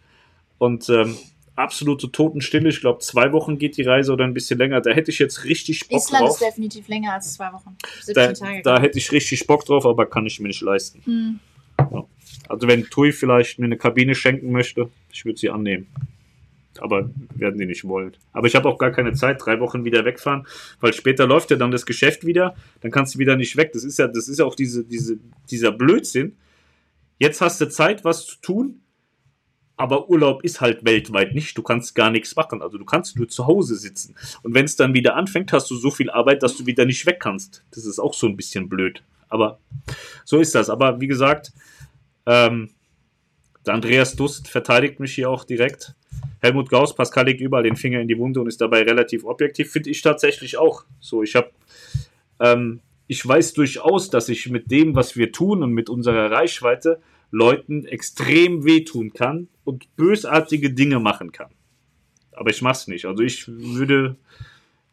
und 0.57 0.90
ähm, 0.90 1.15
absolute 1.56 2.12
Totenstille. 2.12 2.70
Ich 2.70 2.82
glaube, 2.82 3.00
zwei 3.00 3.32
Wochen 3.32 3.58
geht 3.58 3.78
die 3.78 3.84
Reise 3.84 4.12
oder 4.14 4.26
ein 4.26 4.34
bisschen 4.34 4.58
länger. 4.58 4.82
Da 4.82 4.92
hätte 4.92 5.12
ich 5.12 5.20
jetzt 5.20 5.44
richtig 5.44 5.88
Bock 5.88 6.02
Island 6.02 6.22
drauf. 6.22 6.36
Island 6.36 6.50
ist 6.50 6.58
definitiv 6.58 6.88
länger 6.88 7.14
als 7.14 7.34
zwei 7.34 7.52
Wochen. 7.54 7.78
Da, 8.14 8.34
Tage. 8.34 8.62
Da 8.64 8.82
hätte 8.82 8.98
ich 8.98 9.12
richtig 9.12 9.46
Bock 9.48 9.66
drauf, 9.66 9.86
aber 9.86 10.06
kann 10.06 10.26
ich 10.26 10.40
mir 10.40 10.48
nicht 10.48 10.62
leisten. 10.62 11.02
Hm. 11.06 11.40
Ja. 11.80 12.06
Also 12.50 12.68
wenn 12.68 12.84
Tui 12.86 13.12
vielleicht 13.12 13.60
mir 13.60 13.66
eine 13.66 13.78
Kabine 13.78 14.16
schenken 14.16 14.52
möchte, 14.52 14.90
ich 15.12 15.26
würde 15.26 15.40
sie 15.40 15.50
annehmen. 15.50 15.88
Aber 16.80 17.10
werden 17.36 17.60
die 17.60 17.68
nicht 17.68 17.88
wollen. 17.88 18.18
Aber 18.32 18.48
ich 18.48 18.56
habe 18.56 18.68
auch 18.68 18.80
gar 18.80 18.92
keine 18.92 19.14
Zeit, 19.14 19.38
drei 19.44 19.60
Wochen 19.60 19.86
wieder 19.86 20.06
wegfahren, 20.06 20.48
weil 20.80 20.92
später 20.94 21.28
läuft 21.28 21.52
ja 21.52 21.58
dann 21.58 21.70
das 21.70 21.86
Geschäft 21.86 22.26
wieder, 22.26 22.56
dann 22.82 22.90
kannst 22.90 23.14
du 23.16 23.20
wieder 23.20 23.36
nicht 23.36 23.58
weg. 23.58 23.72
Das 23.74 23.84
ist 23.84 24.00
ja, 24.00 24.08
das 24.08 24.28
ist 24.28 24.40
ja 24.40 24.46
auch 24.46 24.56
diese, 24.56 24.84
diese, 24.84 25.20
dieser 25.50 25.72
Blödsinn 25.72 26.36
Jetzt 27.24 27.40
hast 27.40 27.62
du 27.62 27.70
Zeit, 27.70 28.04
was 28.04 28.26
zu 28.26 28.36
tun, 28.42 28.82
aber 29.76 30.10
Urlaub 30.10 30.44
ist 30.44 30.62
halt 30.62 30.86
weltweit 30.86 31.34
nicht. 31.34 31.58
Du 31.58 31.64
kannst 31.64 31.95
gar 31.95 32.12
nichts 32.12 32.36
machen. 32.36 32.62
Also 32.62 32.78
du 32.78 32.86
kannst 32.86 33.18
nur 33.18 33.28
zu 33.28 33.48
Hause 33.48 33.76
sitzen. 33.76 34.16
Und 34.44 34.54
wenn 34.54 34.66
es 34.66 34.76
dann 34.76 34.94
wieder 34.94 35.16
anfängt, 35.16 35.52
hast 35.52 35.70
du 35.72 35.76
so 35.76 35.90
viel 35.90 36.10
Arbeit, 36.10 36.44
dass 36.44 36.56
du 36.58 36.66
wieder 36.66 36.86
nicht 36.86 37.06
weg 37.06 37.20
kannst. 37.20 37.64
Das 37.72 37.86
ist 37.86 38.00
auch 38.00 38.14
so 38.14 38.28
ein 38.28 38.38
bisschen 38.38 38.70
blöd. 38.70 39.04
Aber 39.30 39.60
so 40.26 40.40
ist 40.40 40.54
das. 40.54 40.70
Aber 40.70 41.02
wie 41.02 41.08
gesagt, 41.08 41.52
ähm, 42.26 42.70
der 43.66 43.74
Andreas 43.74 44.16
Dust 44.16 44.48
verteidigt 44.48 45.00
mich 45.00 45.16
hier 45.16 45.30
auch 45.30 45.44
direkt. 45.44 45.95
Helmut 46.41 46.70
Gauss, 46.70 46.95
Pascal 46.95 47.26
legt 47.26 47.41
überall 47.41 47.64
den 47.64 47.76
Finger 47.76 48.00
in 48.00 48.08
die 48.08 48.18
Wunde 48.18 48.41
und 48.41 48.48
ist 48.48 48.62
dabei 48.62 48.84
relativ 48.84 49.24
objektiv. 49.24 49.72
Finde 49.72 49.90
ich 49.90 50.02
tatsächlich 50.02 50.58
auch 50.58 50.84
so. 51.00 51.24
Ich 51.24 51.36
habe 51.36 51.50
ähm, 52.40 52.82
ich 53.08 53.26
weiß 53.26 53.54
durchaus, 53.54 54.10
dass 54.10 54.30
ich 54.30 54.50
mit 54.50 54.72
dem, 54.72 54.95
was 54.95 55.16
wir 55.16 55.32
tun 55.32 55.64
und 55.64 55.72
mit 55.72 55.90
unserer 55.90 56.32
Reichweite 56.32 57.02
Leuten 57.34 57.85
extrem 57.85 58.64
wehtun 58.64 59.11
kann 59.11 59.47
und 59.64 59.93
bösartige 59.95 60.72
Dinge 60.72 60.99
machen 60.99 61.31
kann. 61.31 61.49
Aber 62.31 62.51
ich 62.51 62.61
mach's 62.61 62.88
nicht. 62.88 63.05
Also 63.05 63.23
ich 63.23 63.47
würde. 63.47 64.15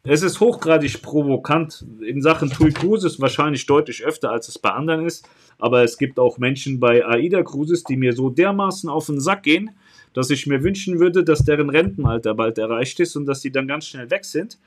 Es 0.03 0.23
ist 0.23 0.39
hochgradig 0.39 1.03
provokant. 1.03 1.85
In 2.03 2.23
Sachen 2.23 2.49
Tui 2.49 2.71
Cruises 2.71 3.21
wahrscheinlich 3.21 3.67
deutlich 3.67 4.03
öfter, 4.03 4.31
als 4.31 4.47
es 4.47 4.57
bei 4.57 4.71
anderen 4.71 5.05
ist. 5.05 5.29
Aber 5.59 5.83
es 5.83 5.99
gibt 5.99 6.17
auch 6.17 6.39
Menschen 6.39 6.79
bei 6.79 7.05
AIDA 7.05 7.43
Cruises, 7.43 7.83
die 7.83 7.95
mir 7.95 8.13
so 8.13 8.31
dermaßen 8.31 8.89
auf 8.89 9.05
den 9.05 9.19
Sack 9.19 9.43
gehen, 9.43 9.69
dass 10.13 10.31
ich 10.31 10.47
mir 10.47 10.63
wünschen 10.63 10.99
würde, 10.99 11.23
dass 11.23 11.45
deren 11.45 11.69
Rentenalter 11.69 12.33
bald 12.33 12.57
erreicht 12.57 12.99
ist 12.99 13.15
und 13.15 13.27
dass 13.27 13.41
sie 13.41 13.51
dann 13.51 13.67
ganz 13.67 13.85
schnell 13.85 14.09
weg 14.09 14.25
sind. 14.25 14.57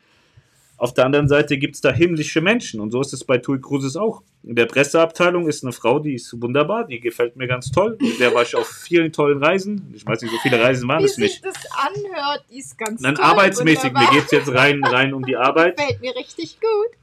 Auf 0.76 0.92
der 0.92 1.06
anderen 1.06 1.28
Seite 1.28 1.56
gibt 1.56 1.76
es 1.76 1.80
da 1.80 1.92
himmlische 1.92 2.40
Menschen 2.40 2.80
und 2.80 2.90
so 2.90 3.00
ist 3.00 3.12
es 3.12 3.24
bei 3.24 3.38
TUI 3.38 3.60
Cruises 3.60 3.96
auch. 3.96 4.22
In 4.42 4.56
der 4.56 4.66
Presseabteilung 4.66 5.48
ist 5.48 5.64
eine 5.64 5.72
Frau, 5.72 6.00
die 6.00 6.14
ist 6.14 6.34
wunderbar, 6.42 6.86
die 6.86 7.00
gefällt 7.00 7.36
mir 7.36 7.46
ganz 7.46 7.70
toll. 7.70 7.96
Mit 8.00 8.18
der 8.18 8.34
war 8.34 8.42
ich 8.42 8.56
auf 8.56 8.66
vielen 8.66 9.12
tollen 9.12 9.42
Reisen. 9.42 9.92
Ich 9.94 10.04
weiß 10.04 10.20
nicht, 10.22 10.32
so 10.32 10.38
viele 10.42 10.60
Reisen 10.60 10.88
waren 10.88 11.00
Wie 11.00 11.06
es 11.06 11.16
nicht. 11.16 11.44
Wie 11.44 11.48
sich 11.48 11.62
das 11.62 11.70
anhört, 11.72 12.44
die 12.50 12.58
ist 12.58 12.76
ganz 12.76 13.00
Dann 13.02 13.14
toll. 13.14 13.24
arbeitsmäßig, 13.24 13.84
wunderbar. 13.84 14.12
mir 14.12 14.18
geht 14.18 14.24
es 14.26 14.30
jetzt 14.32 14.52
rein, 14.52 14.82
rein 14.84 15.14
um 15.14 15.24
die 15.24 15.36
Arbeit. 15.36 15.76
Gefällt 15.76 16.00
mir 16.00 16.14
richtig 16.16 16.58
gut. 16.60 16.98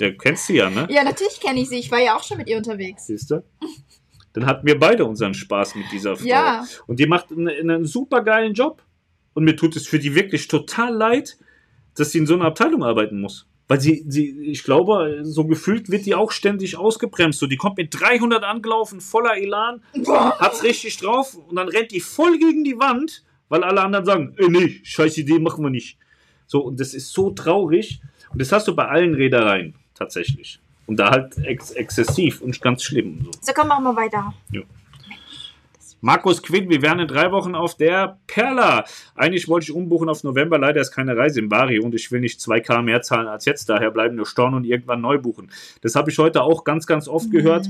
Der 0.00 0.16
kennst 0.16 0.48
du 0.48 0.54
ja, 0.54 0.70
ne? 0.70 0.88
Ja, 0.90 1.04
natürlich 1.04 1.38
kenne 1.40 1.60
ich 1.60 1.68
sie. 1.68 1.78
Ich 1.78 1.90
war 1.90 2.00
ja 2.00 2.16
auch 2.16 2.24
schon 2.24 2.38
mit 2.38 2.48
ihr 2.48 2.56
unterwegs. 2.56 3.06
Siehst 3.06 3.30
du? 3.30 3.44
Dann 4.32 4.46
hatten 4.46 4.66
wir 4.66 4.78
beide 4.78 5.04
unseren 5.04 5.34
Spaß 5.34 5.74
mit 5.74 5.86
dieser 5.92 6.16
Frau. 6.16 6.24
Ja. 6.24 6.64
Und 6.86 6.98
die 6.98 7.06
macht 7.06 7.30
einen, 7.30 7.48
einen 7.48 7.84
super 7.84 8.22
geilen 8.22 8.54
Job. 8.54 8.82
Und 9.34 9.44
mir 9.44 9.56
tut 9.56 9.76
es 9.76 9.86
für 9.86 9.98
die 9.98 10.14
wirklich 10.14 10.48
total 10.48 10.94
leid, 10.94 11.36
dass 12.00 12.10
sie 12.10 12.18
in 12.18 12.26
so 12.26 12.34
einer 12.34 12.46
Abteilung 12.46 12.82
arbeiten 12.82 13.20
muss. 13.20 13.46
Weil 13.68 13.80
sie, 13.80 14.04
sie, 14.08 14.30
ich 14.40 14.64
glaube, 14.64 15.20
so 15.22 15.44
gefühlt 15.44 15.90
wird 15.90 16.04
die 16.04 16.16
auch 16.16 16.32
ständig 16.32 16.76
ausgebremst. 16.76 17.38
So, 17.38 17.46
die 17.46 17.56
kommt 17.56 17.76
mit 17.76 17.94
300 17.98 18.42
angelaufen, 18.42 19.00
voller 19.00 19.36
Elan, 19.36 19.82
hat's 20.40 20.64
richtig 20.64 20.96
drauf 20.96 21.36
und 21.36 21.54
dann 21.54 21.68
rennt 21.68 21.92
die 21.92 22.00
voll 22.00 22.38
gegen 22.38 22.64
die 22.64 22.78
Wand, 22.78 23.22
weil 23.48 23.62
alle 23.62 23.82
anderen 23.82 24.04
sagen, 24.04 24.34
ey, 24.38 24.48
nee, 24.48 24.80
scheiß 24.82 25.18
Idee, 25.18 25.38
machen 25.38 25.62
wir 25.62 25.70
nicht. 25.70 25.98
So, 26.46 26.60
und 26.62 26.80
das 26.80 26.94
ist 26.94 27.12
so 27.12 27.30
traurig. 27.30 28.00
Und 28.32 28.40
das 28.40 28.50
hast 28.50 28.66
du 28.66 28.74
bei 28.74 28.88
allen 28.88 29.14
Reedereien, 29.14 29.74
tatsächlich. 29.94 30.58
Und 30.86 30.96
da 30.96 31.10
halt 31.10 31.38
ex 31.38 31.70
exzessiv 31.70 32.40
und 32.40 32.60
ganz 32.60 32.82
schlimm. 32.82 33.20
So, 33.24 33.30
so 33.40 33.52
komm, 33.54 33.68
machen 33.68 33.84
wir 33.84 33.94
weiter. 33.94 34.34
Ja. 34.50 34.62
Markus 36.02 36.42
Quinn, 36.42 36.70
wir 36.70 36.80
wären 36.80 36.98
in 36.98 37.08
drei 37.08 37.30
Wochen 37.30 37.54
auf 37.54 37.76
der 37.76 38.18
Perla. 38.26 38.84
Eigentlich 39.14 39.48
wollte 39.48 39.64
ich 39.64 39.72
umbuchen 39.72 40.08
auf 40.08 40.24
November, 40.24 40.58
leider 40.58 40.80
ist 40.80 40.92
keine 40.92 41.16
Reise 41.16 41.40
im 41.40 41.48
Bari 41.48 41.78
und 41.78 41.94
ich 41.94 42.10
will 42.10 42.20
nicht 42.20 42.40
2K 42.40 42.82
mehr 42.82 43.02
zahlen 43.02 43.28
als 43.28 43.44
jetzt, 43.44 43.68
daher 43.68 43.90
bleiben 43.90 44.16
nur 44.16 44.26
Storn 44.26 44.54
und 44.54 44.64
irgendwann 44.64 45.02
neu 45.02 45.18
buchen. 45.18 45.50
Das 45.82 45.94
habe 45.94 46.10
ich 46.10 46.18
heute 46.18 46.42
auch 46.42 46.64
ganz, 46.64 46.86
ganz 46.86 47.06
oft 47.06 47.26
mhm. 47.26 47.32
gehört. 47.32 47.68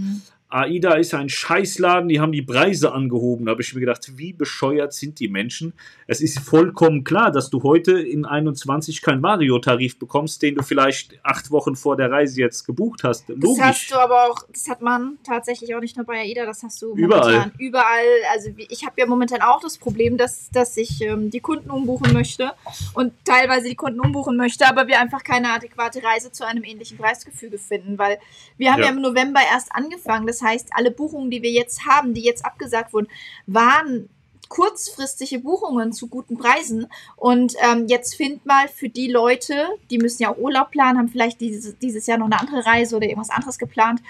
AIDA 0.51 0.95
ist 0.95 1.15
ein 1.15 1.29
Scheißladen, 1.29 2.09
die 2.09 2.21
haben 2.21 2.33
die 2.33 2.43
Preise 2.43 2.93
angehoben. 2.93 3.47
Da 3.47 3.53
habe 3.53 3.63
ich 3.63 3.73
mir 3.73 3.81
gedacht, 3.81 4.19
wie 4.19 4.33
bescheuert 4.33 4.93
sind 4.93 5.21
die 5.21 5.29
Menschen? 5.29 5.75
Es 6.09 6.21
ist 6.21 6.41
vollkommen 6.41 7.05
klar, 7.05 7.31
dass 7.31 7.51
du 7.51 7.63
heute 7.63 8.01
in 8.01 8.25
21 8.25 9.01
keinen 9.01 9.23
Vario-Tarif 9.23 9.99
bekommst, 9.99 10.43
den 10.43 10.57
du 10.57 10.63
vielleicht 10.65 11.21
acht 11.23 11.53
Wochen 11.53 11.77
vor 11.77 11.97
der 11.97 12.11
Reise 12.11 12.41
jetzt 12.41 12.67
gebucht 12.67 13.05
hast. 13.05 13.29
Logisch. 13.29 13.59
Das 13.59 13.61
hast 13.61 13.93
du 13.93 13.95
aber 13.97 14.29
auch, 14.29 14.43
das 14.53 14.69
hat 14.69 14.83
man 14.83 15.19
tatsächlich 15.23 15.75
auch 15.75 15.81
nicht 15.81 15.97
nur 15.97 16.05
bei 16.05 16.21
AIDA, 16.21 16.45
das 16.47 16.65
hast 16.65 16.83
du 16.83 16.97
überall. 16.97 17.53
Überall. 17.59 18.05
Also 18.33 18.51
ich 18.57 18.85
habe 18.85 19.01
ja 19.01 19.07
momentan 19.07 19.43
auch 19.43 19.61
das 19.61 19.79
Problem, 19.79 20.17
dass, 20.17 20.51
dass 20.51 20.77
ich 20.77 21.01
ähm, 21.03 21.31
die 21.31 21.41
Kunden 21.41 21.71
umbuchen 21.71 22.13
möchte 22.13 22.53
und 22.95 23.13
teilweise 23.25 23.69
die 23.69 23.75
Kunden 23.75 24.01
umbuchen 24.01 24.37
möchte, 24.37 24.67
aber 24.67 24.87
wir 24.87 25.01
einfach 25.01 25.25
keine 25.25 25.53
adäquate 25.53 26.03
Reise 26.03 26.33
zu 26.33 26.47
einem 26.47 26.65
ähnlichen 26.65 26.99
Preisgefüge 26.99 27.59
finden, 27.59 27.99
weil 27.99 28.19
wir 28.57 28.73
haben 28.73 28.81
ja, 28.81 28.87
ja 28.87 28.93
im 28.93 29.01
November 29.01 29.41
erst 29.53 29.75
angefangen. 29.75 30.27
Das 30.27 30.43
heißt, 30.43 30.71
alle 30.73 30.91
Buchungen, 30.91 31.31
die 31.31 31.43
wir 31.43 31.51
jetzt 31.51 31.87
haben, 31.87 32.15
die 32.15 32.23
jetzt 32.23 32.45
abgesagt 32.45 32.93
wurden, 32.93 33.09
waren 33.47 34.09
kurzfristige 34.51 35.39
Buchungen 35.39 35.93
zu 35.93 36.09
guten 36.09 36.37
Preisen. 36.37 36.89
Und 37.17 37.55
ähm, 37.63 37.87
jetzt 37.89 38.17
find 38.17 38.45
mal 38.45 38.69
für 38.69 38.89
die 38.91 39.11
Leute, 39.11 39.69
die 39.91 39.99
müssen 39.99 40.25
ja 40.25 40.31
auch 40.31 40.37
Urlaub 40.37 40.73
planen, 40.73 40.99
haben 40.99 41.09
vielleicht 41.09 41.41
dieses, 41.41 41.79
dieses 41.79 42.07
Jahr 42.07 42.19
noch 42.19 42.27
eine 42.27 42.39
andere 42.39 42.67
Reise 42.67 42.97
oder 42.97 43.07
irgendwas 43.07 43.31
anderes 43.31 43.59
geplant, 43.59 44.03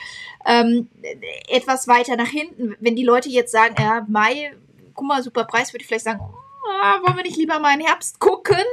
ähm, 0.47 0.89
etwas 1.49 1.87
weiter 1.87 2.17
nach 2.17 2.29
hinten. 2.29 2.75
Wenn 2.81 2.97
die 2.97 3.05
Leute 3.05 3.29
jetzt 3.29 3.53
sagen, 3.53 3.75
ja, 3.79 4.05
Mai, 4.09 4.53
guck 4.95 5.07
mal, 5.07 5.23
super 5.23 5.45
Preis, 5.45 5.73
würde 5.73 5.83
ich 5.83 5.87
vielleicht 5.87 6.07
sagen, 6.07 6.21
oh, 6.21 7.07
wollen 7.07 7.17
wir 7.17 7.23
nicht 7.23 7.37
lieber 7.37 7.59
mal 7.59 7.75
in 7.75 7.85
Herbst 7.85 8.19
gucken? 8.19 8.65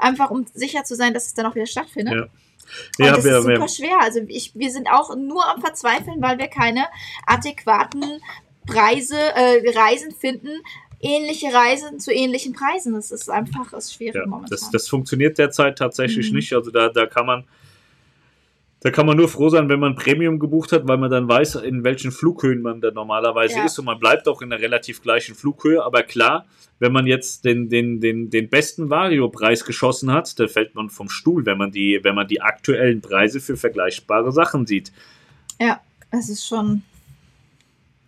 Einfach 0.00 0.30
um 0.30 0.44
sicher 0.52 0.82
zu 0.82 0.96
sein, 0.96 1.14
dass 1.14 1.26
es 1.26 1.34
dann 1.34 1.46
auch 1.46 1.54
wieder 1.54 1.66
stattfindet. 1.66 2.14
Ja. 2.14 2.22
Und 2.98 3.04
ja, 3.04 3.14
das 3.14 3.24
wir, 3.24 3.38
ist 3.38 3.44
super 3.44 3.60
wir, 3.60 3.68
schwer. 3.68 4.00
Also 4.00 4.20
ich, 4.26 4.52
wir 4.56 4.70
sind 4.70 4.88
auch 4.90 5.14
nur 5.14 5.46
am 5.48 5.60
Verzweifeln, 5.60 6.20
weil 6.20 6.38
wir 6.38 6.48
keine 6.48 6.86
adäquaten 7.26 8.20
Preise, 8.66 9.16
äh, 9.16 9.62
Reisen 9.76 10.12
finden, 10.12 10.62
ähnliche 11.02 11.52
Reisen 11.52 12.00
zu 12.00 12.12
ähnlichen 12.12 12.54
Preisen. 12.54 12.94
Das 12.94 13.10
ist 13.10 13.28
einfach 13.28 13.72
ist 13.74 13.92
schwierig 13.92 14.14
ja, 14.14 14.26
momentan. 14.26 14.50
Das, 14.50 14.70
das 14.70 14.88
funktioniert 14.88 15.36
derzeit 15.36 15.76
tatsächlich 15.76 16.30
mhm. 16.30 16.36
nicht. 16.36 16.52
Also 16.54 16.70
da, 16.70 16.88
da 16.88 17.06
kann 17.06 17.26
man 17.26 17.44
Da 18.80 18.90
kann 18.90 19.06
man 19.06 19.16
nur 19.16 19.28
froh 19.28 19.48
sein, 19.48 19.68
wenn 19.68 19.78
man 19.78 19.94
Premium 19.94 20.40
gebucht 20.40 20.72
hat, 20.72 20.88
weil 20.88 20.98
man 20.98 21.08
dann 21.08 21.28
weiß, 21.28 21.56
in 21.56 21.84
welchen 21.84 22.10
Flughöhen 22.10 22.62
man 22.62 22.80
da 22.80 22.90
normalerweise 22.90 23.58
ja. 23.58 23.64
ist 23.64 23.78
und 23.78 23.84
man 23.84 24.00
bleibt 24.00 24.26
auch 24.26 24.42
in 24.42 24.50
der 24.50 24.60
relativ 24.60 25.02
gleichen 25.02 25.36
Flughöhe. 25.36 25.84
Aber 25.84 26.02
klar, 26.02 26.46
wenn 26.80 26.90
man 26.92 27.06
jetzt 27.06 27.44
den, 27.44 27.68
den, 27.68 28.00
den, 28.00 28.28
den 28.30 28.48
besten 28.48 28.90
Vario-Preis 28.90 29.64
geschossen 29.64 30.10
hat, 30.10 30.36
dann 30.40 30.48
fällt 30.48 30.74
man 30.74 30.90
vom 30.90 31.08
Stuhl, 31.08 31.46
wenn 31.46 31.58
man 31.58 31.70
die, 31.70 32.00
wenn 32.02 32.16
man 32.16 32.26
die 32.26 32.40
aktuellen 32.40 33.00
Preise 33.00 33.40
für 33.40 33.56
vergleichbare 33.56 34.32
Sachen 34.32 34.66
sieht. 34.66 34.90
Ja, 35.60 35.80
es 36.10 36.28
ist 36.28 36.44
schon. 36.44 36.82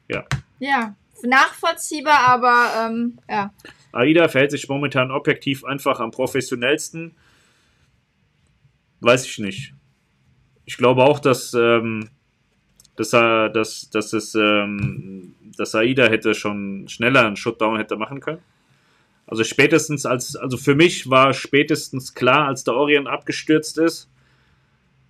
Ja. 0.09 0.25
Ja, 0.59 0.97
nachvollziehbar, 1.25 2.21
aber 2.21 2.87
ähm, 2.87 3.19
ja. 3.29 3.53
AIDA 3.93 4.29
verhält 4.29 4.51
sich 4.51 4.69
momentan 4.69 5.11
objektiv 5.11 5.65
einfach 5.65 6.01
am 6.01 6.11
professionellsten. 6.11 7.15
Weiß 9.01 9.27
ich 9.27 9.39
nicht 9.39 9.75
ich 10.67 10.77
glaube 10.77 11.05
auch, 11.05 11.19
dass, 11.19 11.55
ähm, 11.55 12.09
dass, 12.97 13.11
dass, 13.11 13.91
dass, 13.91 14.13
es, 14.13 14.35
ähm, 14.35 15.35
dass 15.57 15.75
AIDA 15.75 16.07
hätte 16.07 16.35
schon 16.35 16.89
schneller 16.89 17.27
einen 17.27 17.37
Shutdown 17.37 17.77
hätte 17.77 17.97
machen 17.97 18.21
können. 18.21 18.41
Also 19.27 19.43
spätestens 19.43 20.07
als, 20.07 20.37
also 20.37 20.57
für 20.57 20.75
mich 20.75 21.09
war 21.09 21.33
spätestens 21.33 22.15
klar, 22.15 22.47
als 22.47 22.65
der 22.65 22.75
Orient 22.75 23.09
abgestürzt 23.09 23.79
ist, 23.79 24.11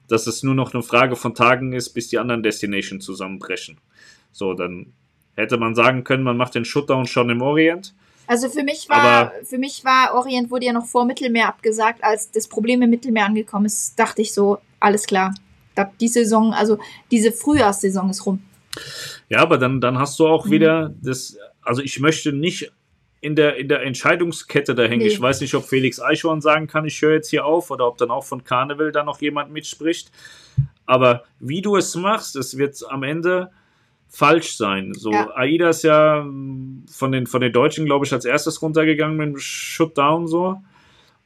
dass 0.08 0.26
es 0.26 0.42
nur 0.42 0.54
noch 0.54 0.72
eine 0.72 0.82
Frage 0.82 1.16
von 1.16 1.34
Tagen 1.34 1.72
ist, 1.72 1.90
bis 1.90 2.08
die 2.08 2.18
anderen 2.18 2.42
Destinations 2.42 3.04
zusammenbrechen. 3.04 3.78
So, 4.32 4.54
dann 4.54 4.92
hätte 5.36 5.56
man 5.56 5.74
sagen 5.74 6.04
können, 6.04 6.22
man 6.22 6.36
macht 6.36 6.54
den 6.54 6.64
Shutdown 6.64 7.06
schon 7.06 7.30
im 7.30 7.42
Orient. 7.42 7.94
Also 8.26 8.48
für 8.48 8.62
mich 8.62 8.88
war, 8.88 8.98
Aber 8.98 9.32
für 9.44 9.58
mich 9.58 9.84
war 9.84 10.14
Orient 10.14 10.50
wurde 10.50 10.66
ja 10.66 10.72
noch 10.72 10.86
vor 10.86 11.04
Mittelmeer 11.04 11.48
abgesagt, 11.48 12.02
als 12.02 12.30
das 12.30 12.48
Problem 12.48 12.80
im 12.82 12.90
Mittelmeer 12.90 13.26
angekommen 13.26 13.66
ist, 13.66 13.98
dachte 13.98 14.22
ich 14.22 14.32
so, 14.32 14.58
alles 14.80 15.06
klar, 15.06 15.34
die 16.00 16.08
Saison, 16.08 16.52
also 16.52 16.78
diese 17.10 17.32
Frühjahrssaison 17.32 18.10
ist 18.10 18.24
rum. 18.24 18.42
Ja, 19.28 19.40
aber 19.40 19.58
dann, 19.58 19.80
dann 19.80 19.98
hast 19.98 20.18
du 20.18 20.26
auch 20.26 20.46
mhm. 20.46 20.50
wieder 20.50 20.94
das, 21.02 21.36
also 21.62 21.82
ich 21.82 22.00
möchte 22.00 22.32
nicht 22.32 22.72
in 23.20 23.36
der, 23.36 23.56
in 23.56 23.68
der 23.68 23.82
Entscheidungskette 23.82 24.74
da 24.74 24.82
hängen. 24.82 25.02
Nee. 25.02 25.08
Ich 25.08 25.20
weiß 25.20 25.40
nicht, 25.40 25.54
ob 25.54 25.64
Felix 25.64 26.00
Eichhorn 26.00 26.42
sagen 26.42 26.66
kann, 26.66 26.84
ich 26.84 27.00
höre 27.00 27.14
jetzt 27.14 27.30
hier 27.30 27.46
auf 27.46 27.70
oder 27.70 27.86
ob 27.86 27.96
dann 27.96 28.10
auch 28.10 28.24
von 28.24 28.44
Carnival 28.44 28.92
da 28.92 29.02
noch 29.02 29.20
jemand 29.22 29.50
mitspricht. 29.50 30.10
Aber 30.84 31.24
wie 31.40 31.62
du 31.62 31.76
es 31.76 31.94
machst, 31.94 32.36
es 32.36 32.58
wird 32.58 32.78
am 32.90 33.02
Ende 33.02 33.50
falsch 34.14 34.56
sein. 34.56 34.94
So, 34.94 35.10
ja. 35.10 35.30
AIDA 35.34 35.70
ist 35.70 35.82
ja 35.82 36.22
von 36.22 37.12
den, 37.12 37.26
von 37.26 37.40
den 37.40 37.52
Deutschen, 37.52 37.84
glaube 37.84 38.06
ich, 38.06 38.12
als 38.12 38.24
erstes 38.24 38.62
runtergegangen 38.62 39.16
mit 39.16 39.26
dem 39.26 39.38
Shutdown 39.38 40.28
so. 40.28 40.60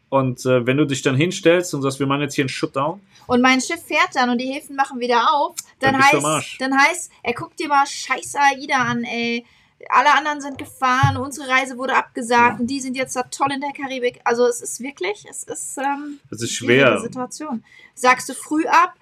Und 0.08 0.46
äh, 0.46 0.66
wenn 0.66 0.78
du 0.78 0.86
dich 0.86 1.02
dann 1.02 1.14
hinstellst 1.14 1.74
und 1.74 1.82
sagst, 1.82 2.00
wir 2.00 2.06
machen 2.06 2.22
jetzt 2.22 2.34
hier 2.34 2.44
einen 2.44 2.48
Shutdown. 2.48 3.00
Und 3.26 3.42
mein 3.42 3.60
Schiff 3.60 3.82
fährt 3.84 4.08
dann 4.14 4.30
und 4.30 4.38
die 4.38 4.46
Häfen 4.46 4.74
machen 4.74 5.00
wieder 5.00 5.34
auf, 5.34 5.54
dann, 5.80 5.92
dann 5.92 6.02
heißt, 6.02 6.56
dann 6.60 6.78
heißt, 6.78 7.12
er 7.22 7.34
guckt 7.34 7.60
dir 7.60 7.68
mal 7.68 7.86
scheiß 7.86 8.36
AIDA 8.36 8.76
an, 8.76 9.04
ey. 9.04 9.44
Alle 9.90 10.12
anderen 10.12 10.40
sind 10.40 10.58
gefahren, 10.58 11.18
unsere 11.18 11.48
Reise 11.48 11.78
wurde 11.78 11.94
abgesagt 11.94 12.54
ja. 12.54 12.58
und 12.58 12.66
die 12.66 12.80
sind 12.80 12.96
jetzt 12.96 13.14
da 13.14 13.22
toll 13.22 13.52
in 13.52 13.60
der 13.60 13.70
Karibik. 13.72 14.20
Also 14.24 14.44
es 14.46 14.60
ist 14.60 14.80
wirklich, 14.80 15.24
es 15.30 15.44
ist, 15.44 15.78
ähm, 15.78 16.18
das 16.30 16.42
ist 16.42 16.52
schwer. 16.52 16.98
Situation. 16.98 17.62
Sagst 17.94 18.28
du 18.28 18.34
früh 18.34 18.64
ab, 18.66 18.94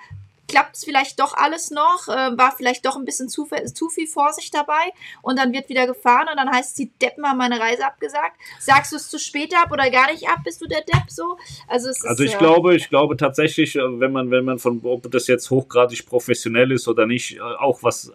klappt 0.48 0.76
es 0.76 0.84
vielleicht 0.84 1.20
doch 1.20 1.34
alles 1.34 1.70
noch, 1.70 2.08
äh, 2.08 2.36
war 2.36 2.54
vielleicht 2.56 2.86
doch 2.86 2.96
ein 2.96 3.04
bisschen 3.04 3.28
zu, 3.28 3.48
zu 3.74 3.88
viel 3.88 4.06
Vorsicht 4.06 4.54
dabei 4.54 4.92
und 5.22 5.38
dann 5.38 5.52
wird 5.52 5.68
wieder 5.68 5.86
gefahren 5.86 6.28
und 6.30 6.36
dann 6.36 6.50
heißt 6.50 6.70
es, 6.70 6.74
die 6.74 6.90
Deppen 7.00 7.26
haben 7.26 7.38
meine 7.38 7.58
Reise 7.60 7.86
abgesagt. 7.86 8.36
Sagst 8.60 8.92
du 8.92 8.96
es 8.96 9.08
zu 9.08 9.18
spät 9.18 9.54
ab 9.54 9.72
oder 9.72 9.90
gar 9.90 10.10
nicht 10.10 10.28
ab, 10.28 10.40
bist 10.44 10.60
du 10.60 10.66
der 10.66 10.82
Depp 10.82 11.08
so? 11.08 11.36
Also, 11.68 11.90
es 11.90 12.04
also 12.04 12.22
ich 12.22 12.34
äh, 12.34 12.38
glaube, 12.38 12.76
ich 12.76 12.88
glaube 12.88 13.16
tatsächlich, 13.16 13.76
äh, 13.76 14.00
wenn 14.00 14.12
man, 14.12 14.30
wenn 14.30 14.44
man 14.44 14.58
von, 14.58 14.80
ob 14.84 15.10
das 15.10 15.26
jetzt 15.26 15.50
hochgradig 15.50 16.06
professionell 16.06 16.72
ist 16.72 16.88
oder 16.88 17.06
nicht, 17.06 17.36
äh, 17.36 17.40
auch 17.40 17.82
was, 17.82 18.12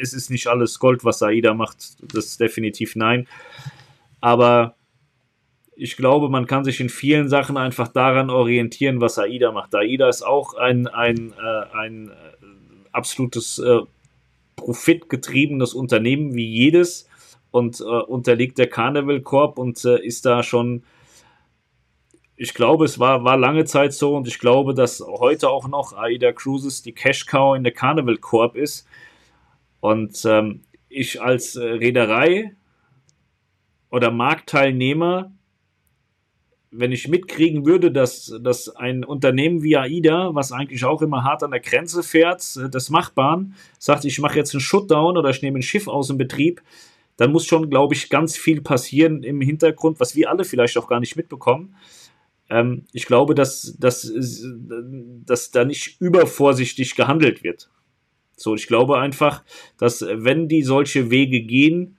es 0.00 0.12
ist 0.12 0.30
nicht 0.30 0.46
alles 0.46 0.78
Gold, 0.78 1.04
was 1.04 1.22
Aida 1.22 1.54
macht, 1.54 1.76
das 2.00 2.26
ist 2.26 2.40
definitiv 2.40 2.96
nein. 2.96 3.28
Aber 4.20 4.74
ich 5.76 5.96
glaube, 5.96 6.28
man 6.28 6.46
kann 6.46 6.64
sich 6.64 6.80
in 6.80 6.88
vielen 6.88 7.28
Sachen 7.28 7.56
einfach 7.56 7.88
daran 7.88 8.30
orientieren, 8.30 9.00
was 9.00 9.18
AIDA 9.18 9.52
macht. 9.52 9.74
AIDA 9.74 10.08
ist 10.08 10.22
auch 10.22 10.54
ein, 10.54 10.86
ein, 10.86 11.32
äh, 11.32 11.76
ein 11.76 12.08
äh, 12.08 12.12
absolutes 12.92 13.58
äh, 13.58 13.80
profitgetriebenes 14.56 15.74
Unternehmen 15.74 16.34
wie 16.34 16.46
jedes 16.46 17.08
und 17.50 17.80
äh, 17.80 17.84
unterliegt 17.84 18.58
der 18.58 18.68
Carnival 18.68 19.20
Corp 19.20 19.58
und 19.58 19.84
äh, 19.84 20.04
ist 20.04 20.26
da 20.26 20.42
schon, 20.42 20.84
ich 22.36 22.54
glaube, 22.54 22.84
es 22.84 22.98
war, 22.98 23.24
war 23.24 23.36
lange 23.36 23.64
Zeit 23.64 23.92
so 23.92 24.16
und 24.16 24.28
ich 24.28 24.38
glaube, 24.38 24.74
dass 24.74 25.00
heute 25.00 25.48
auch 25.48 25.68
noch 25.68 25.92
AIDA 25.92 26.32
Cruises 26.32 26.82
die 26.82 26.92
Cash 26.92 27.26
Cow 27.26 27.56
in 27.56 27.64
der 27.64 27.72
Carnival 27.72 28.16
Corp 28.18 28.56
ist. 28.56 28.86
Und 29.80 30.24
ähm, 30.24 30.62
ich 30.88 31.20
als 31.20 31.56
äh, 31.56 31.64
Reederei 31.64 32.54
oder 33.90 34.10
Marktteilnehmer 34.10 35.30
wenn 36.76 36.92
ich 36.92 37.08
mitkriegen 37.08 37.66
würde, 37.66 37.92
dass, 37.92 38.34
dass 38.40 38.68
ein 38.68 39.04
Unternehmen 39.04 39.62
wie 39.62 39.76
AIDA, 39.76 40.34
was 40.34 40.50
eigentlich 40.50 40.84
auch 40.84 41.02
immer 41.02 41.22
hart 41.22 41.42
an 41.42 41.52
der 41.52 41.60
Grenze 41.60 42.02
fährt, 42.02 42.42
äh, 42.56 42.68
des 42.68 42.90
Machbaren, 42.90 43.54
sagt, 43.78 44.04
ich 44.04 44.18
mache 44.18 44.36
jetzt 44.36 44.54
einen 44.54 44.60
Shutdown 44.60 45.16
oder 45.16 45.30
ich 45.30 45.42
nehme 45.42 45.58
ein 45.58 45.62
Schiff 45.62 45.86
aus 45.86 46.08
dem 46.08 46.18
Betrieb, 46.18 46.62
dann 47.16 47.30
muss 47.30 47.46
schon, 47.46 47.70
glaube 47.70 47.94
ich, 47.94 48.10
ganz 48.10 48.36
viel 48.36 48.60
passieren 48.60 49.22
im 49.22 49.40
Hintergrund, 49.40 50.00
was 50.00 50.16
wir 50.16 50.28
alle 50.28 50.44
vielleicht 50.44 50.76
auch 50.76 50.88
gar 50.88 50.98
nicht 50.98 51.16
mitbekommen. 51.16 51.76
Ähm, 52.50 52.86
ich 52.92 53.06
glaube, 53.06 53.36
dass, 53.36 53.76
dass, 53.78 54.12
dass 55.24 55.50
da 55.52 55.64
nicht 55.64 56.00
übervorsichtig 56.00 56.96
gehandelt 56.96 57.44
wird. 57.44 57.70
So, 58.36 58.56
ich 58.56 58.66
glaube 58.66 58.98
einfach, 58.98 59.44
dass 59.78 60.00
wenn 60.00 60.48
die 60.48 60.64
solche 60.64 61.10
Wege 61.10 61.42
gehen, 61.42 61.96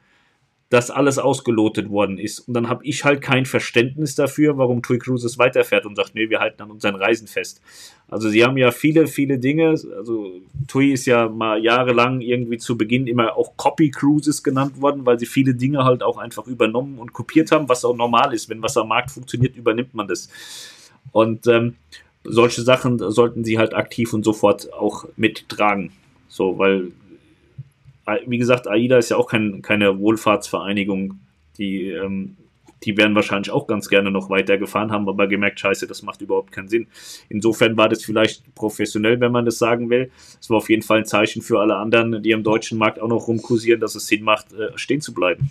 dass 0.75 0.91
alles 0.91 1.19
ausgelotet 1.19 1.89
worden 1.89 2.17
ist. 2.17 2.39
Und 2.39 2.53
dann 2.53 2.67
habe 2.67 2.83
ich 2.83 3.05
halt 3.05 3.21
kein 3.21 3.45
Verständnis 3.45 4.13
dafür, 4.13 4.57
warum 4.57 4.81
TUI 4.81 4.97
Cruises 4.97 5.37
weiterfährt 5.37 5.85
und 5.85 5.95
sagt, 5.95 6.15
nee, 6.15 6.29
wir 6.29 6.41
halten 6.41 6.61
an 6.61 6.69
unseren 6.69 6.95
Reisen 6.95 7.29
fest. 7.29 7.61
Also 8.09 8.27
sie 8.27 8.43
haben 8.43 8.57
ja 8.57 8.71
viele, 8.71 9.07
viele 9.07 9.39
Dinge. 9.39 9.69
Also 9.69 10.33
TUI 10.67 10.91
ist 10.91 11.05
ja 11.05 11.29
mal 11.29 11.63
jahrelang 11.63 12.19
irgendwie 12.19 12.57
zu 12.57 12.77
Beginn 12.77 13.07
immer 13.07 13.37
auch 13.37 13.55
Copy 13.55 13.89
Cruises 13.89 14.43
genannt 14.43 14.81
worden, 14.81 15.05
weil 15.05 15.17
sie 15.17 15.27
viele 15.27 15.55
Dinge 15.55 15.85
halt 15.85 16.03
auch 16.03 16.17
einfach 16.17 16.45
übernommen 16.45 16.99
und 16.99 17.13
kopiert 17.13 17.53
haben, 17.53 17.69
was 17.69 17.85
auch 17.85 17.95
normal 17.95 18.33
ist. 18.33 18.49
Wenn 18.49 18.61
was 18.61 18.75
am 18.75 18.89
Markt 18.89 19.11
funktioniert, 19.11 19.55
übernimmt 19.55 19.93
man 19.93 20.09
das. 20.09 20.27
Und 21.13 21.47
ähm, 21.47 21.75
solche 22.25 22.63
Sachen 22.63 22.99
sollten 22.99 23.45
sie 23.45 23.57
halt 23.57 23.73
aktiv 23.73 24.11
und 24.11 24.25
sofort 24.25 24.73
auch 24.73 25.05
mittragen. 25.15 25.93
So, 26.27 26.57
weil 26.57 26.91
wie 28.25 28.37
gesagt, 28.37 28.67
AIDA 28.67 28.97
ist 28.97 29.09
ja 29.09 29.17
auch 29.17 29.27
kein, 29.27 29.61
keine 29.61 29.99
Wohlfahrtsvereinigung. 29.99 31.19
Die, 31.57 31.89
ähm, 31.89 32.37
die 32.83 32.97
wären 32.97 33.15
wahrscheinlich 33.15 33.51
auch 33.51 33.67
ganz 33.67 33.89
gerne 33.89 34.11
noch 34.11 34.29
weitergefahren, 34.29 34.91
haben 34.91 35.09
aber 35.09 35.27
gemerkt, 35.27 35.59
scheiße, 35.59 35.87
das 35.87 36.03
macht 36.03 36.21
überhaupt 36.21 36.51
keinen 36.51 36.67
Sinn. 36.67 36.87
Insofern 37.29 37.77
war 37.77 37.89
das 37.89 38.03
vielleicht 38.03 38.53
professionell, 38.53 39.19
wenn 39.19 39.31
man 39.31 39.45
das 39.45 39.57
sagen 39.57 39.89
will. 39.89 40.11
Es 40.39 40.49
war 40.49 40.57
auf 40.57 40.69
jeden 40.69 40.83
Fall 40.83 40.99
ein 40.99 41.05
Zeichen 41.05 41.41
für 41.41 41.59
alle 41.59 41.77
anderen, 41.77 42.21
die 42.21 42.33
am 42.33 42.43
deutschen 42.43 42.77
Markt 42.77 42.99
auch 42.99 43.07
noch 43.07 43.27
rumkursieren, 43.27 43.79
dass 43.79 43.95
es 43.95 44.07
Sinn 44.07 44.23
macht, 44.23 44.53
äh, 44.53 44.77
stehen 44.77 45.01
zu 45.01 45.13
bleiben 45.13 45.49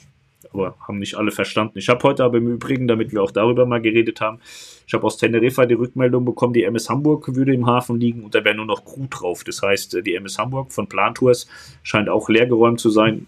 aber 0.54 0.76
haben 0.86 0.98
nicht 0.98 1.16
alle 1.16 1.30
verstanden. 1.30 1.78
Ich 1.78 1.88
habe 1.88 2.02
heute 2.04 2.24
aber 2.24 2.38
im 2.38 2.48
Übrigen, 2.48 2.86
damit 2.86 3.12
wir 3.12 3.22
auch 3.22 3.30
darüber 3.30 3.66
mal 3.66 3.80
geredet 3.80 4.20
haben, 4.20 4.38
ich 4.86 4.94
habe 4.94 5.04
aus 5.04 5.16
Teneriffa 5.16 5.66
die 5.66 5.74
Rückmeldung 5.74 6.24
bekommen, 6.24 6.52
die 6.52 6.62
MS 6.62 6.88
Hamburg 6.88 7.34
würde 7.34 7.52
im 7.52 7.66
Hafen 7.66 7.98
liegen 7.98 8.22
und 8.22 8.34
da 8.34 8.44
wäre 8.44 8.54
nur 8.54 8.66
noch 8.66 8.84
Crew 8.84 9.06
drauf. 9.10 9.44
Das 9.44 9.62
heißt, 9.62 10.04
die 10.04 10.14
MS 10.14 10.38
Hamburg 10.38 10.72
von 10.72 10.88
Plantours 10.88 11.48
scheint 11.82 12.08
auch 12.08 12.28
leergeräumt 12.28 12.80
zu 12.80 12.90
sein. 12.90 13.26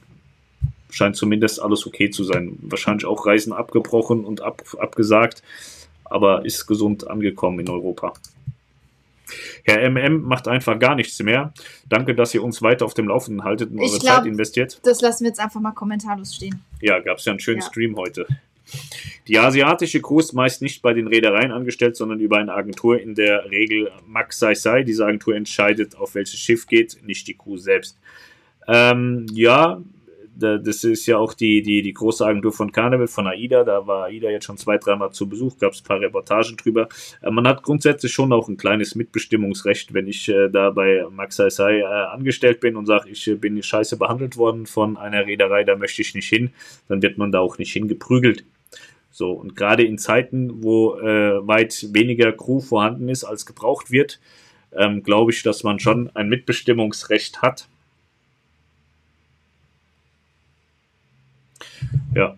Scheint 0.90 1.16
zumindest 1.16 1.61
alles 1.61 1.86
okay 1.86 2.11
zu 2.11 2.24
sein. 2.24 2.59
Wahrscheinlich 2.62 3.07
auch 3.07 3.27
Reisen 3.27 3.53
abgebrochen 3.53 4.24
und 4.24 4.40
ab, 4.40 4.62
abgesagt, 4.78 5.43
aber 6.05 6.44
ist 6.44 6.66
gesund 6.66 7.09
angekommen 7.09 7.59
in 7.61 7.69
Europa. 7.69 8.12
Herr 9.65 9.89
MM 9.90 10.23
macht 10.23 10.48
einfach 10.48 10.78
gar 10.78 10.94
nichts 10.94 11.19
mehr. 11.20 11.53
Danke, 11.89 12.15
dass 12.15 12.35
ihr 12.35 12.43
uns 12.43 12.62
weiter 12.62 12.85
auf 12.85 12.94
dem 12.94 13.09
Laufenden 13.09 13.44
haltet 13.44 13.70
und 13.70 13.78
eure 13.78 13.98
glaub, 13.98 14.16
Zeit 14.16 14.27
investiert. 14.27 14.81
Das 14.85 15.01
lassen 15.01 15.24
wir 15.24 15.28
jetzt 15.28 15.40
einfach 15.40 15.61
mal 15.61 15.73
kommentarlos 15.73 16.35
stehen. 16.35 16.62
Ja, 16.81 16.98
gab 17.01 17.19
es 17.19 17.24
ja 17.24 17.32
einen 17.32 17.40
schönen 17.40 17.61
ja. 17.61 17.66
Stream 17.66 17.97
heute. 17.97 18.27
Die 19.28 19.39
asiatische 19.39 20.01
Crew 20.01 20.20
ist 20.20 20.32
meist 20.32 20.62
nicht 20.62 20.82
bei 20.82 20.93
den 20.93 21.07
Reedereien 21.07 21.53
angestellt, 21.53 21.97
sondern 21.97 22.20
über 22.20 22.39
eine 22.39 22.53
Agentur, 22.53 23.01
in 23.01 23.15
der 23.15 23.51
Regel 23.51 23.90
Max 24.07 24.39
Sai 24.39 24.55
Sai. 24.55 24.82
Diese 24.82 25.05
Agentur 25.05 25.36
entscheidet, 25.36 25.97
auf 25.97 26.15
welches 26.15 26.39
Schiff 26.40 26.66
geht, 26.66 26.98
nicht 27.05 27.27
die 27.28 27.35
Crew 27.35 27.57
selbst. 27.57 27.98
Ähm, 28.69 29.27
ja, 29.32 29.81
das 30.37 30.85
ist 30.85 31.07
ja 31.07 31.17
auch 31.17 31.33
die, 31.35 31.63
die, 31.63 31.83
die 31.83 31.95
große 31.95 32.25
Agentur 32.25 32.53
von 32.53 32.71
Carnival, 32.71 33.07
von 33.07 33.27
AIDA. 33.27 33.65
Da 33.65 33.87
war 33.87 34.05
AIDA 34.05 34.31
jetzt 34.31 34.45
schon 34.45 34.59
zwei, 34.59 34.77
dreimal 34.79 35.13
zu 35.13 35.29
Besuch, 35.29 35.59
gab 35.59 35.73
es 35.73 35.81
ein 35.81 35.85
paar 35.85 36.01
Reportagen 36.01 36.57
drüber. 36.57 36.89
Äh, 37.23 37.31
man 37.31 37.49
hat 37.49 37.63
grundsätzlich 37.63 38.13
schon 38.13 38.33
auch 38.33 38.49
ein 38.49 38.57
kleines 38.57 38.95
Mitbestimmungsrecht, 38.95 39.95
wenn 39.95 40.07
ich 40.07 40.29
äh, 40.29 40.49
da 40.49 40.71
bei 40.71 41.07
Max 41.11 41.37
Sai 41.37 41.81
äh, 41.81 41.85
angestellt 41.85 42.61
bin 42.61 42.77
und 42.77 42.87
sage, 42.87 43.09
ich 43.11 43.31
bin 43.41 43.63
scheiße 43.63 43.97
behandelt 43.97 44.37
worden 44.37 44.67
von 44.67 44.97
einer 44.97 45.27
Reederei, 45.27 45.65
da 45.65 45.77
möchte 45.77 46.03
ich 46.03 46.15
nicht 46.15 46.29
hin, 46.29 46.51
dann 46.89 47.03
wird 47.03 47.19
man 47.19 47.33
da 47.33 47.41
auch 47.41 47.59
nicht 47.59 47.73
hingeprügelt. 47.73 48.45
So, 49.11 49.33
und 49.33 49.57
gerade 49.57 49.85
in 49.85 49.97
Zeiten, 49.97 50.63
wo 50.63 50.91
weit 50.91 51.87
weniger 51.95 52.33
Crew 52.33 52.61
vorhanden 52.61 53.09
ist, 53.09 53.25
als 53.25 53.47
gebraucht 53.47 53.91
wird, 53.91 54.21
ähm, 54.77 55.03
glaube 55.03 55.33
ich, 55.33 55.43
dass 55.43 55.65
man 55.65 55.79
schon 55.79 56.11
ein 56.15 56.29
Mitbestimmungsrecht 56.29 57.41
hat. 57.43 57.69
Ja. 62.15 62.37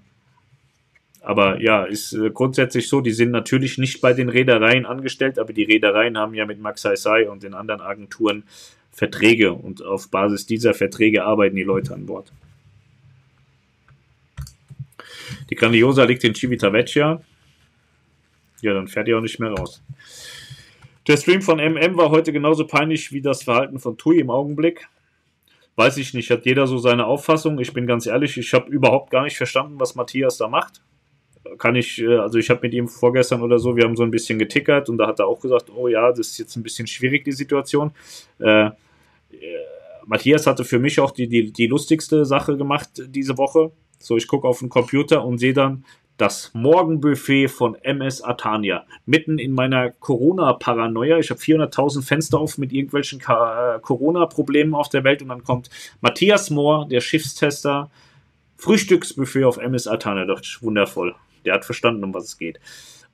Aber 1.21 1.61
ja, 1.61 1.85
ist 1.85 2.13
äh, 2.15 2.31
grundsätzlich 2.31 2.89
so, 2.89 3.01
die 3.01 3.11
sind 3.11 3.31
natürlich 3.31 3.77
nicht 3.77 4.01
bei 4.01 4.13
den 4.13 4.29
Reedereien 4.29 4.87
angestellt, 4.87 5.39
aber 5.39 5.53
die 5.53 5.65
Reedereien 5.65 6.17
haben 6.17 6.35
ja 6.35 6.47
mit 6.47 6.61
Max 6.61 6.83
Sai 6.83 7.29
und 7.29 7.43
den 7.43 7.55
anderen 7.55 7.81
Agenturen 7.81 8.45
Verträge 8.91 9.53
und 9.53 9.83
auf 9.83 10.11
Basis 10.11 10.47
dieser 10.47 10.75
Verträge 10.75 11.25
arbeiten 11.25 11.57
die 11.57 11.63
Leute 11.63 11.95
an 11.95 12.07
Bord. 12.07 12.33
Die 15.51 15.55
Grandiosa 15.55 16.05
liegt 16.05 16.25
in 16.25 16.35
Civitavecchia. 16.35 17.23
Ja, 18.61 18.75
dann 18.75 18.89
fährt 18.89 19.09
ihr 19.09 19.17
auch 19.17 19.23
nicht 19.23 19.39
mehr 19.39 19.51
raus. 19.51 19.83
Der 21.07 21.17
Stream 21.17 21.43
von 21.43 21.59
MM 21.59 21.97
war 21.97 22.11
heute 22.11 22.33
genauso 22.33 22.67
peinlich 22.67 23.13
wie 23.13 23.23
das 23.23 23.45
Verhalten 23.45 23.79
von 23.79 23.97
Tui 23.97 24.19
im 24.19 24.31
Augenblick. 24.31 24.89
Weiß 25.79 25.97
ich 25.97 26.13
nicht, 26.13 26.29
hat 26.33 26.45
jeder 26.45 26.67
so 26.67 26.79
seine 26.79 27.07
Auffassung. 27.07 27.61
Ich 27.61 27.73
bin 27.73 27.87
ganz 27.87 28.05
ehrlich, 28.05 28.37
ich 28.37 28.53
habe 28.53 28.69
überhaupt 28.69 29.13
gar 29.13 29.23
nicht 29.23 29.37
verstanden, 29.37 29.79
was 29.79 29.95
Matthias 29.95 30.37
da 30.37 30.49
macht. 30.49 30.83
Kann 31.57 31.77
ich, 31.77 32.03
äh, 32.03 32.17
also 32.17 32.37
ich 32.37 32.51
habe 32.51 32.63
mit 32.63 32.75
ihm 32.75 32.89
vorgestern 32.89 33.43
oder 33.43 33.61
so, 33.61 33.77
wir 33.77 33.85
haben 33.85 33.95
so 33.95 34.03
ein 34.03 34.11
bisschen 34.11 34.41
getickert 34.41 34.89
und 34.89 34.99
da 34.99 35.07
hat 35.07 35.21
er 35.21 35.29
auch 35.29 35.39
gesagt, 35.39 35.71
oh 35.73 35.87
ja, 35.87 36.09
das 36.11 36.31
ist 36.31 36.39
jetzt 36.39 36.57
ein 36.57 36.65
bisschen 36.65 36.89
schwierig, 36.89 37.23
die 37.23 37.31
Situation. 37.31 37.93
Äh, 38.41 38.67
äh 38.67 38.73
Matthias 40.05 40.49
hatte 40.49 40.65
für 40.65 40.81
mich 40.81 40.99
auch 40.99 41.13
die, 41.13 41.29
die, 41.29 41.53
die 41.53 41.69
lustigste 41.69 42.25
Sache 42.25 42.57
gemacht 42.57 42.89
diese 43.07 43.39
Woche. 43.39 43.71
So, 44.01 44.17
ich 44.17 44.27
gucke 44.27 44.49
auf 44.49 44.59
den 44.59 44.71
Computer 44.71 45.25
und 45.25 45.39
sehe 45.39 45.53
dann 45.53 45.85
das 46.19 46.51
Morgenbuffet 46.53 47.49
von 47.49 47.77
MS 47.77 48.23
Atania. 48.23 48.85
Mitten 49.07 49.39
in 49.39 49.53
meiner 49.53 49.91
Corona-Paranoia. 49.91 51.19
Ich 51.19 51.31
habe 51.31 51.41
400.000 51.41 52.05
Fenster 52.05 52.39
auf 52.39 52.59
mit 52.59 52.73
irgendwelchen 52.73 53.21
äh, 53.21 53.79
Corona-Problemen 53.81 54.75
auf 54.75 54.89
der 54.89 55.05
Welt 55.05 55.23
und 55.23 55.29
dann 55.29 55.45
kommt 55.45 55.71
Matthias 56.01 56.51
Mohr, 56.51 56.87
der 56.89 57.01
Schiffstester, 57.01 57.91
Frühstücksbuffet 58.57 59.45
auf 59.45 59.59
MS 59.59 59.87
Atania. 59.87 60.27
Ich, 60.43 60.61
wundervoll. 60.61 61.15
Der 61.45 61.55
hat 61.55 61.65
verstanden, 61.65 62.03
um 62.03 62.13
was 62.13 62.25
es 62.25 62.39
geht. 62.39 62.59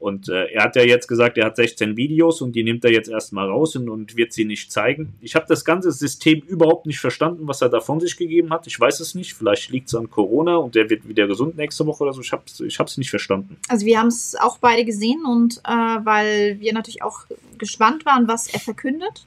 Und 0.04 0.28
äh, 0.28 0.52
er 0.52 0.64
hat 0.64 0.76
ja 0.76 0.82
jetzt 0.82 1.08
gesagt, 1.08 1.38
er 1.38 1.46
hat 1.46 1.56
16 1.56 1.96
Videos 1.96 2.42
und 2.42 2.54
die 2.54 2.62
nimmt 2.62 2.84
er 2.84 2.92
jetzt 2.92 3.08
erstmal 3.08 3.48
raus 3.48 3.74
und, 3.74 3.88
und 3.88 4.18
wird 4.18 4.34
sie 4.34 4.44
nicht 4.44 4.70
zeigen. 4.70 5.14
Ich 5.22 5.34
habe 5.34 5.46
das 5.48 5.64
ganze 5.64 5.92
System 5.92 6.40
überhaupt 6.40 6.84
nicht 6.84 7.00
verstanden, 7.00 7.48
was 7.48 7.62
er 7.62 7.70
da 7.70 7.80
von 7.80 8.00
sich 8.00 8.18
gegeben 8.18 8.50
hat. 8.50 8.66
Ich 8.66 8.78
weiß 8.78 9.00
es 9.00 9.14
nicht. 9.14 9.32
Vielleicht 9.32 9.70
liegt 9.70 9.88
es 9.88 9.94
an 9.94 10.10
Corona 10.10 10.56
und 10.56 10.74
der 10.74 10.90
wird 10.90 11.08
wieder 11.08 11.26
gesund 11.26 11.56
nächste 11.56 11.86
Woche 11.86 12.04
oder 12.04 12.12
so. 12.12 12.20
Ich 12.20 12.32
habe 12.32 12.42
es 12.46 12.60
ich 12.60 12.98
nicht 12.98 13.08
verstanden. 13.08 13.56
Also 13.70 13.86
wir 13.86 13.98
haben 13.98 14.08
es 14.08 14.36
auch 14.38 14.58
beide 14.58 14.84
gesehen 14.84 15.24
und 15.24 15.62
äh, 15.64 15.70
weil 15.70 16.60
wir 16.60 16.74
natürlich 16.74 17.02
auch 17.02 17.20
gespannt 17.56 18.04
waren, 18.04 18.28
was 18.28 18.46
er 18.46 18.60
verkündet. 18.60 19.26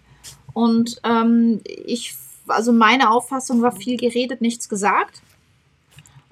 Und 0.54 1.02
ähm, 1.04 1.60
ich, 1.66 2.14
also 2.46 2.72
meine 2.72 3.10
Auffassung 3.10 3.64
war 3.64 3.72
viel 3.72 3.98
geredet, 3.98 4.42
nichts 4.42 4.70
gesagt. 4.70 5.24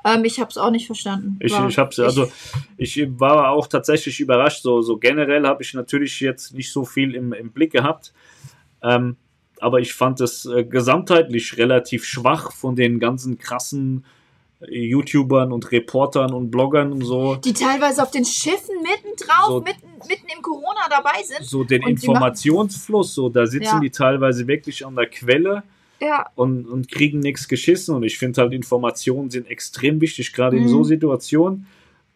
Ähm, 0.06 0.24
ich 0.24 0.40
habe 0.40 0.52
es 0.52 0.58
auch 0.58 0.70
nicht 0.70 0.86
verstanden. 0.86 1.38
Ich, 1.40 1.52
ich 1.52 1.78
habe 1.80 2.04
also 2.04 2.32
ich 2.78 3.08
war 3.20 3.50
auch 3.50 3.66
tatsächlich 3.66 4.20
überrascht. 4.20 4.62
So, 4.62 4.82
so 4.82 4.98
generell 4.98 5.46
habe 5.48 5.64
ich 5.64 5.74
natürlich 5.74 6.20
jetzt 6.20 6.54
nicht 6.54 6.72
so 6.72 6.86
viel 6.86 7.16
im, 7.16 7.34
im 7.34 7.52
Blick 7.52 7.72
gehabt. 7.72 8.14
Ähm, 8.84 9.18
aber 9.60 9.80
ich 9.80 9.96
fand 9.96 10.22
es 10.22 10.46
äh, 10.46 10.64
gesamtheitlich 10.64 11.58
relativ 11.58 12.06
schwach 12.06 12.52
von 12.52 12.76
den 12.76 13.00
ganzen 13.00 13.40
krassen 13.40 14.06
äh, 14.60 14.80
YouTubern 14.80 15.52
und 15.52 15.72
Reportern 15.72 16.34
und 16.34 16.52
Bloggern 16.52 16.92
und 16.92 17.02
so. 17.02 17.38
Die 17.38 17.54
teilweise 17.54 18.04
auf 18.04 18.12
den 18.12 18.26
Schiffen 18.26 18.76
mitten 18.84 19.16
drauf, 19.18 19.48
so, 19.48 19.62
mitten, 19.62 19.88
mitten 20.08 20.28
im 20.36 20.44
Corona 20.44 20.88
dabei 20.88 21.24
sind. 21.24 21.44
So 21.44 21.64
den 21.64 21.82
Informationsfluss, 21.82 23.16
so 23.16 23.30
da 23.30 23.48
sitzen 23.48 23.64
ja. 23.64 23.80
die 23.80 23.90
teilweise 23.90 24.46
wirklich 24.46 24.86
an 24.86 24.96
der 24.96 25.08
Quelle 25.08 25.64
ja. 26.06 26.30
und, 26.36 26.68
und 26.68 26.92
kriegen 26.92 27.20
nichts 27.20 27.48
geschissen. 27.48 27.96
Und 27.96 28.04
ich 28.04 28.18
finde 28.18 28.42
halt, 28.42 28.54
Informationen 28.54 29.30
sind 29.30 29.48
extrem 29.50 30.02
wichtig, 30.02 30.34
gerade 30.34 30.58
mhm. 30.58 30.64
in 30.64 30.68
so 30.70 30.84
Situationen. 30.84 31.68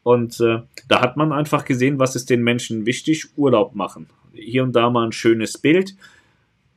Und 0.03 0.39
äh, 0.39 0.59
da 0.87 1.01
hat 1.01 1.17
man 1.17 1.31
einfach 1.31 1.65
gesehen, 1.65 1.99
was 1.99 2.15
ist 2.15 2.29
den 2.29 2.43
Menschen 2.43 2.85
wichtig, 2.85 3.27
Urlaub 3.35 3.75
machen. 3.75 4.07
Hier 4.33 4.63
und 4.63 4.73
da 4.73 4.89
mal 4.89 5.05
ein 5.05 5.11
schönes 5.11 5.57
Bild. 5.57 5.95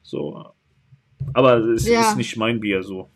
So. 0.02 0.46
Aber 1.32 1.58
es 1.58 1.86
ja. 1.86 2.00
ist 2.00 2.16
nicht 2.16 2.36
mein 2.36 2.60
Bier 2.60 2.82
so. 2.82 3.08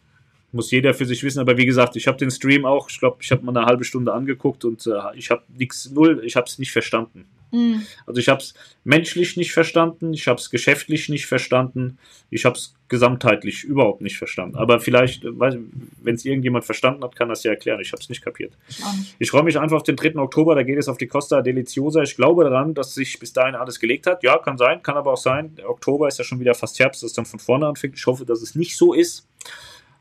Muss 0.52 0.70
jeder 0.70 0.94
für 0.94 1.04
sich 1.04 1.22
wissen. 1.22 1.40
Aber 1.40 1.56
wie 1.56 1.66
gesagt, 1.66 1.96
ich 1.96 2.06
habe 2.06 2.18
den 2.18 2.30
Stream 2.30 2.64
auch, 2.64 2.88
ich 2.88 2.98
glaube, 2.98 3.18
ich 3.20 3.30
habe 3.30 3.44
mal 3.44 3.56
eine 3.56 3.66
halbe 3.66 3.84
Stunde 3.84 4.12
angeguckt 4.12 4.64
und 4.64 4.86
äh, 4.86 5.16
ich 5.16 5.30
habe 5.30 5.42
nichts, 5.56 5.90
null, 5.90 6.22
ich 6.24 6.36
habe 6.36 6.46
es 6.46 6.58
nicht 6.58 6.72
verstanden. 6.72 7.26
Mhm. 7.52 7.86
Also 8.06 8.20
ich 8.20 8.28
habe 8.28 8.40
es 8.40 8.54
menschlich 8.84 9.36
nicht 9.36 9.52
verstanden, 9.52 10.12
ich 10.12 10.28
habe 10.28 10.38
es 10.38 10.50
geschäftlich 10.50 11.08
nicht 11.08 11.26
verstanden, 11.26 11.98
ich 12.30 12.44
habe 12.44 12.56
es 12.56 12.74
gesamtheitlich 12.88 13.64
überhaupt 13.64 14.00
nicht 14.00 14.16
verstanden. 14.16 14.56
Aber 14.56 14.80
vielleicht, 14.80 15.24
wenn 15.24 16.14
es 16.14 16.24
irgendjemand 16.24 16.64
verstanden 16.64 17.02
hat, 17.02 17.16
kann 17.16 17.28
das 17.28 17.42
ja 17.42 17.50
erklären. 17.50 17.80
Ich 17.80 17.92
habe 17.92 18.00
es 18.00 18.08
nicht 18.08 18.22
kapiert. 18.22 18.52
Ich, 18.68 18.80
ich 19.18 19.30
freue 19.30 19.42
mich 19.42 19.58
einfach 19.58 19.76
auf 19.76 19.82
den 19.82 19.96
3. 19.96 20.16
Oktober, 20.16 20.54
da 20.54 20.62
geht 20.62 20.78
es 20.78 20.88
auf 20.88 20.98
die 20.98 21.06
Costa 21.06 21.42
Deliciosa. 21.42 22.02
Ich 22.02 22.16
glaube 22.16 22.44
daran, 22.44 22.74
dass 22.74 22.94
sich 22.94 23.18
bis 23.18 23.32
dahin 23.32 23.54
alles 23.54 23.80
gelegt 23.80 24.06
hat. 24.06 24.22
Ja, 24.22 24.38
kann 24.38 24.58
sein, 24.58 24.82
kann 24.82 24.96
aber 24.96 25.12
auch 25.12 25.18
sein. 25.18 25.54
Der 25.56 25.68
Oktober 25.68 26.08
ist 26.08 26.18
ja 26.18 26.24
schon 26.24 26.40
wieder 26.40 26.54
fast 26.54 26.78
Herbst, 26.78 27.02
dass 27.02 27.10
es 27.10 27.16
dann 27.16 27.26
von 27.26 27.40
vorne 27.40 27.66
anfängt. 27.66 27.96
Ich 27.96 28.06
hoffe, 28.06 28.24
dass 28.24 28.42
es 28.42 28.54
nicht 28.54 28.76
so 28.76 28.92
ist. 28.92 29.26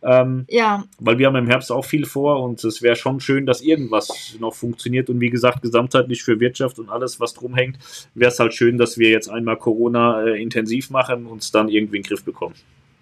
Ähm, 0.05 0.45
ja. 0.49 0.83
Weil 0.99 1.17
wir 1.17 1.27
haben 1.27 1.35
im 1.35 1.47
Herbst 1.47 1.71
auch 1.71 1.83
viel 1.83 2.05
vor 2.05 2.41
und 2.43 2.63
es 2.63 2.81
wäre 2.81 2.95
schon 2.95 3.19
schön, 3.19 3.45
dass 3.45 3.61
irgendwas 3.61 4.35
noch 4.39 4.53
funktioniert. 4.53 5.09
Und 5.09 5.19
wie 5.19 5.31
gesagt, 5.31 5.63
gesamtheitlich 5.63 6.23
für 6.23 6.39
Wirtschaft 6.39 6.77
und 6.77 6.89
alles, 6.89 7.19
was 7.19 7.33
drum 7.33 7.55
hängt, 7.55 7.79
wäre 8.13 8.31
es 8.31 8.39
halt 8.39 8.53
schön, 8.53 8.77
dass 8.77 8.99
wir 8.99 9.09
jetzt 9.09 9.29
einmal 9.29 9.57
Corona 9.57 10.23
äh, 10.23 10.41
intensiv 10.41 10.91
machen 10.91 11.25
und 11.25 11.41
es 11.41 11.51
dann 11.51 11.69
irgendwie 11.69 11.97
in 11.97 12.03
den 12.03 12.07
Griff 12.07 12.23
bekommen. 12.23 12.55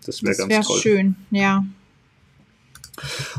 Das 0.05 0.23
wäre 0.23 0.35
ganz 0.35 0.49
wär 0.49 0.61
toll. 0.61 0.79
schön, 0.79 1.15
ja. 1.31 1.63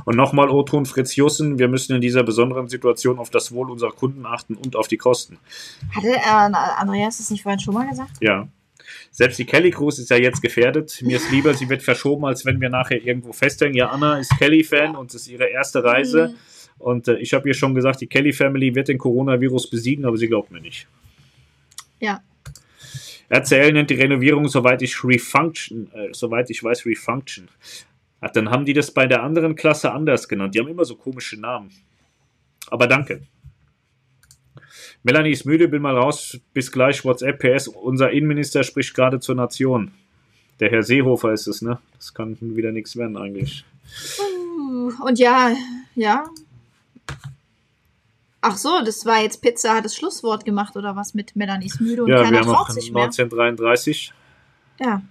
Und 0.04 0.16
nochmal 0.16 0.50
Oton 0.50 0.84
Fritz 0.84 1.14
Jussen, 1.16 1.58
wir 1.58 1.68
müssen 1.68 1.94
in 1.94 2.00
dieser 2.00 2.22
besonderen 2.24 2.68
Situation 2.68 3.18
auf 3.18 3.30
das 3.30 3.52
Wohl 3.52 3.70
unserer 3.70 3.92
Kunden 3.92 4.26
achten 4.26 4.56
und 4.56 4.76
auf 4.76 4.88
die 4.88 4.96
Kosten. 4.96 5.38
Hatte 5.94 6.08
äh, 6.08 6.52
Andreas 6.76 7.18
das 7.18 7.30
nicht 7.30 7.44
vorhin 7.44 7.60
schon 7.60 7.74
mal 7.74 7.88
gesagt? 7.88 8.12
Ja. 8.20 8.48
Selbst 9.10 9.38
die 9.38 9.44
Kelly 9.44 9.70
Cruise 9.70 10.00
ist 10.00 10.10
ja 10.10 10.16
jetzt 10.16 10.42
gefährdet. 10.42 11.00
Mir 11.02 11.16
ist 11.16 11.30
lieber, 11.30 11.54
sie 11.54 11.68
wird 11.68 11.82
verschoben, 11.82 12.24
als 12.24 12.44
wenn 12.44 12.60
wir 12.60 12.68
nachher 12.68 13.04
irgendwo 13.04 13.32
festhängen. 13.32 13.76
Ja, 13.76 13.88
Anna 13.88 14.18
ist 14.18 14.36
Kelly-Fan 14.38 14.96
und 14.96 15.14
es 15.14 15.22
ist 15.22 15.28
ihre 15.28 15.46
erste 15.46 15.84
Reise. 15.84 16.28
Mhm. 16.28 16.34
Und 16.78 17.08
äh, 17.08 17.16
ich 17.18 17.32
habe 17.34 17.48
ihr 17.48 17.54
schon 17.54 17.74
gesagt, 17.74 18.00
die 18.00 18.06
Kelly 18.06 18.32
Family 18.32 18.74
wird 18.74 18.88
den 18.88 18.98
Coronavirus 18.98 19.70
besiegen, 19.70 20.04
aber 20.04 20.16
sie 20.16 20.28
glaubt 20.28 20.50
mir 20.50 20.60
nicht. 20.60 20.86
Ja. 22.00 22.22
RCL 23.28 23.72
nennt 23.72 23.90
die 23.90 23.94
Renovierung, 23.94 24.48
soweit 24.48 24.82
ich 24.82 25.02
Refunction, 25.02 25.90
äh, 25.92 26.08
soweit 26.12 26.50
ich 26.50 26.62
weiß, 26.62 26.84
Refunction. 26.86 27.48
Ach, 28.20 28.30
dann 28.30 28.50
haben 28.50 28.64
die 28.64 28.72
das 28.72 28.90
bei 28.90 29.06
der 29.06 29.22
anderen 29.22 29.54
Klasse 29.54 29.92
anders 29.92 30.28
genannt. 30.28 30.54
Die 30.54 30.60
haben 30.60 30.68
immer 30.68 30.84
so 30.84 30.96
komische 30.96 31.40
Namen. 31.40 31.70
Aber 32.68 32.86
danke. 32.86 33.22
Melanie 35.02 35.30
ist 35.30 35.44
müde, 35.44 35.68
bin 35.68 35.82
mal 35.82 35.96
raus. 35.96 36.38
Bis 36.52 36.72
gleich, 36.72 37.04
WhatsApp, 37.04 37.38
PS. 37.38 37.68
Unser 37.68 38.10
Innenminister 38.10 38.62
spricht 38.62 38.94
gerade 38.94 39.20
zur 39.20 39.34
Nation. 39.34 39.92
Der 40.60 40.70
Herr 40.70 40.82
Seehofer 40.82 41.32
ist 41.32 41.46
es, 41.46 41.62
ne? 41.62 41.78
Das 41.96 42.14
kann 42.14 42.36
wieder 42.40 42.72
nichts 42.72 42.96
werden 42.96 43.16
eigentlich. 43.16 43.64
Uh, 44.18 44.92
und 45.04 45.18
ja, 45.18 45.52
ja. 45.94 46.24
Ach 48.40 48.56
so, 48.56 48.82
das 48.84 49.06
war 49.06 49.22
jetzt 49.22 49.40
Pizza 49.40 49.74
hat 49.74 49.84
das 49.84 49.96
Schlusswort 49.96 50.44
gemacht 50.44 50.76
oder 50.76 50.96
was 50.96 51.14
mit 51.14 51.34
Melanie 51.34 51.66
ist 51.66 51.80
müde 51.80 52.04
und 52.04 52.10
ja, 52.10 52.22
keiner 52.22 52.42
traut 52.42 52.72
sich 52.72 52.88
1933. 52.88 54.12
mehr. 54.78 54.88
Ja. 54.88 55.02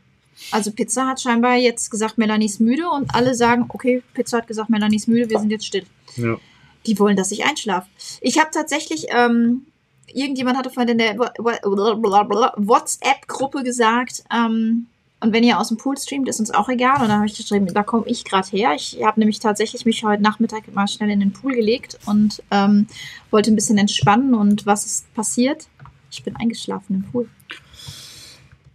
Also 0.52 0.72
Pizza 0.72 1.08
hat 1.08 1.22
scheinbar 1.22 1.56
jetzt 1.56 1.90
gesagt, 1.90 2.18
Melanie 2.18 2.46
ist 2.46 2.60
müde 2.60 2.88
und 2.90 3.14
alle 3.14 3.34
sagen, 3.34 3.66
okay, 3.70 4.04
Pizza 4.14 4.38
hat 4.38 4.48
gesagt, 4.48 4.70
Melanie 4.70 4.98
ist 4.98 5.08
müde, 5.08 5.30
wir 5.30 5.40
sind 5.40 5.52
jetzt 5.52 5.66
still. 5.66 5.86
Ja. 6.16 6.38
Die 6.86 7.00
wollen, 7.00 7.16
dass 7.16 7.32
ich 7.32 7.46
einschlafe. 7.46 7.88
Ich 8.22 8.40
habe 8.40 8.50
tatsächlich 8.52 9.08
ähm, 9.10 9.66
irgendjemand 10.08 10.58
hatte 10.58 10.70
vorhin 10.70 10.92
in 10.92 10.98
der 10.98 11.18
WhatsApp-Gruppe 11.18 13.64
gesagt, 13.64 14.24
ähm, 14.34 14.88
und 15.24 15.32
wenn 15.32 15.46
ihr 15.46 15.58
aus 15.58 15.70
dem 15.70 15.78
Pool 15.78 15.98
streamt, 15.98 16.28
ist 16.28 16.42
uns 16.42 16.52
auch 16.52 16.68
egal. 16.68 17.02
Und 17.02 17.08
dann 17.08 17.20
habe 17.20 17.28
ich 17.28 17.38
geschrieben, 17.38 17.66
da 17.74 17.82
komme 17.82 18.04
ich 18.08 18.26
gerade 18.26 18.46
her. 18.50 18.74
Ich 18.76 19.00
habe 19.02 19.22
nämlich 19.22 19.40
tatsächlich 19.40 19.86
mich 19.86 20.04
heute 20.04 20.22
Nachmittag 20.22 20.64
mal 20.74 20.86
schnell 20.86 21.10
in 21.12 21.22
den 21.22 21.32
Pool 21.32 21.56
gelegt 21.56 21.98
und 22.06 22.44
ähm, 22.52 22.88
wollte 23.32 23.50
ein 23.50 23.56
bisschen 23.56 23.78
entspannen. 23.78 24.34
Und 24.34 24.66
was 24.66 24.86
ist 24.86 25.14
passiert? 25.14 25.68
Ich 26.12 26.24
bin 26.24 26.36
eingeschlafen 26.36 26.96
im 26.96 27.04
Pool. 27.10 27.30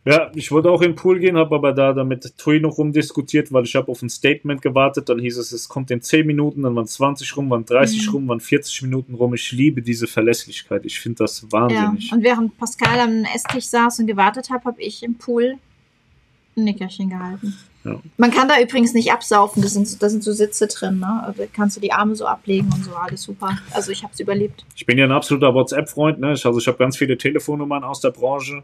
Ja, 0.05 0.31
ich 0.35 0.51
wollte 0.51 0.71
auch 0.71 0.81
in 0.81 0.93
den 0.93 0.97
Pool 0.97 1.19
gehen, 1.19 1.37
habe 1.37 1.55
aber 1.55 1.73
da 1.73 1.93
damit 1.93 2.33
Tui 2.39 2.61
noch 2.61 2.79
rumdiskutiert, 2.79 3.53
weil 3.53 3.65
ich 3.65 3.75
habe 3.77 3.91
auf 3.91 4.01
ein 4.01 4.09
Statement 4.09 4.63
gewartet. 4.63 5.09
Dann 5.09 5.19
hieß 5.19 5.37
es, 5.37 5.53
es 5.53 5.69
kommt 5.69 5.91
in 5.91 6.01
10 6.01 6.27
Minuten, 6.27 6.63
dann 6.63 6.75
waren 6.77 6.87
20 6.87 7.37
rum, 7.37 7.51
waren 7.51 7.65
30 7.65 8.07
mhm. 8.07 8.13
rum, 8.13 8.29
waren 8.29 8.41
40 8.41 8.83
Minuten 8.83 9.15
rum. 9.15 9.35
Ich 9.35 9.53
liebe 9.53 9.83
diese 9.83 10.07
Verlässlichkeit. 10.07 10.87
Ich 10.87 10.99
finde 10.99 11.19
das 11.19 11.51
wahnsinnig. 11.51 12.09
Ja. 12.09 12.17
Und 12.17 12.23
während 12.23 12.57
Pascal 12.57 13.01
am 13.01 13.25
Esstisch 13.35 13.67
saß 13.67 13.99
und 13.99 14.07
gewartet 14.07 14.49
hat, 14.51 14.65
habe 14.65 14.81
ich 14.81 15.03
im 15.03 15.17
Pool 15.17 15.57
ein 16.57 16.65
Nickerchen 16.65 17.11
gehalten. 17.11 17.55
Ja. 17.85 18.01
Man 18.17 18.31
kann 18.31 18.49
da 18.49 18.61
übrigens 18.61 18.93
nicht 18.95 19.13
absaufen, 19.13 19.63
da 19.63 19.69
sind, 19.69 20.03
da 20.03 20.09
sind 20.09 20.25
so 20.25 20.33
Sitze 20.33 20.67
drin, 20.67 20.99
ne? 20.99 21.35
Da 21.37 21.45
kannst 21.53 21.77
du 21.77 21.81
die 21.81 21.93
Arme 21.93 22.17
so 22.17 22.27
ablegen 22.27 22.71
und 22.73 22.85
so, 22.85 22.95
alles 22.95 23.23
super. 23.23 23.59
Also 23.73 23.93
ich 23.93 24.03
habe 24.03 24.13
es 24.13 24.21
überlebt. 24.21 24.65
Ich 24.75 24.85
bin 24.85 24.99
ja 24.99 25.05
ein 25.05 25.13
absoluter 25.13 25.55
WhatsApp-Freund, 25.55 26.19
ne? 26.19 26.29
Also 26.29 26.59
ich 26.59 26.67
habe 26.67 26.79
ganz 26.79 26.97
viele 26.97 27.17
Telefonnummern 27.17 27.85
aus 27.85 28.01
der 28.01 28.11
Branche 28.11 28.63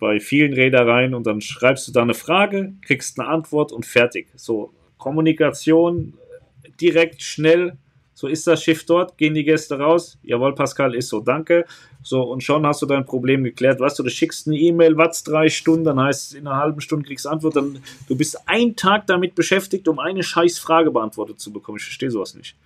bei 0.00 0.18
vielen 0.18 0.54
Reedereien 0.54 1.14
und 1.14 1.26
dann 1.26 1.40
schreibst 1.40 1.86
du 1.86 1.92
da 1.92 2.02
eine 2.02 2.14
Frage, 2.14 2.72
kriegst 2.84 3.20
eine 3.20 3.28
Antwort 3.28 3.70
und 3.70 3.86
fertig. 3.86 4.28
So 4.34 4.72
Kommunikation 4.96 6.14
direkt, 6.80 7.22
schnell. 7.22 7.76
So 8.14 8.26
ist 8.26 8.46
das 8.46 8.62
Schiff 8.62 8.84
dort, 8.84 9.16
gehen 9.16 9.34
die 9.34 9.44
Gäste 9.44 9.78
raus. 9.78 10.18
Jawohl, 10.22 10.54
Pascal, 10.54 10.94
ist 10.94 11.08
so, 11.08 11.20
danke. 11.20 11.64
So, 12.02 12.22
und 12.22 12.42
schon 12.42 12.66
hast 12.66 12.82
du 12.82 12.86
dein 12.86 13.04
Problem 13.04 13.44
geklärt. 13.44 13.80
Weißt 13.80 13.98
du, 13.98 14.02
du 14.02 14.10
schickst 14.10 14.46
eine 14.46 14.58
E-Mail, 14.58 14.96
was 14.96 15.22
drei 15.22 15.48
Stunden, 15.48 15.84
dann 15.84 16.00
heißt 16.00 16.32
es, 16.32 16.34
in 16.34 16.46
einer 16.46 16.56
halben 16.56 16.80
Stunde 16.80 17.06
kriegst 17.06 17.24
du 17.24 17.30
Antwort. 17.30 17.56
Dann, 17.56 17.78
du 18.08 18.16
bist 18.16 18.46
einen 18.46 18.76
Tag 18.76 19.06
damit 19.06 19.34
beschäftigt, 19.34 19.88
um 19.88 19.98
eine 19.98 20.22
scheiß 20.22 20.58
Frage 20.58 20.90
beantwortet 20.90 21.40
zu 21.40 21.52
bekommen. 21.52 21.78
Ich 21.78 21.84
verstehe 21.84 22.10
sowas 22.10 22.34
nicht. 22.34 22.56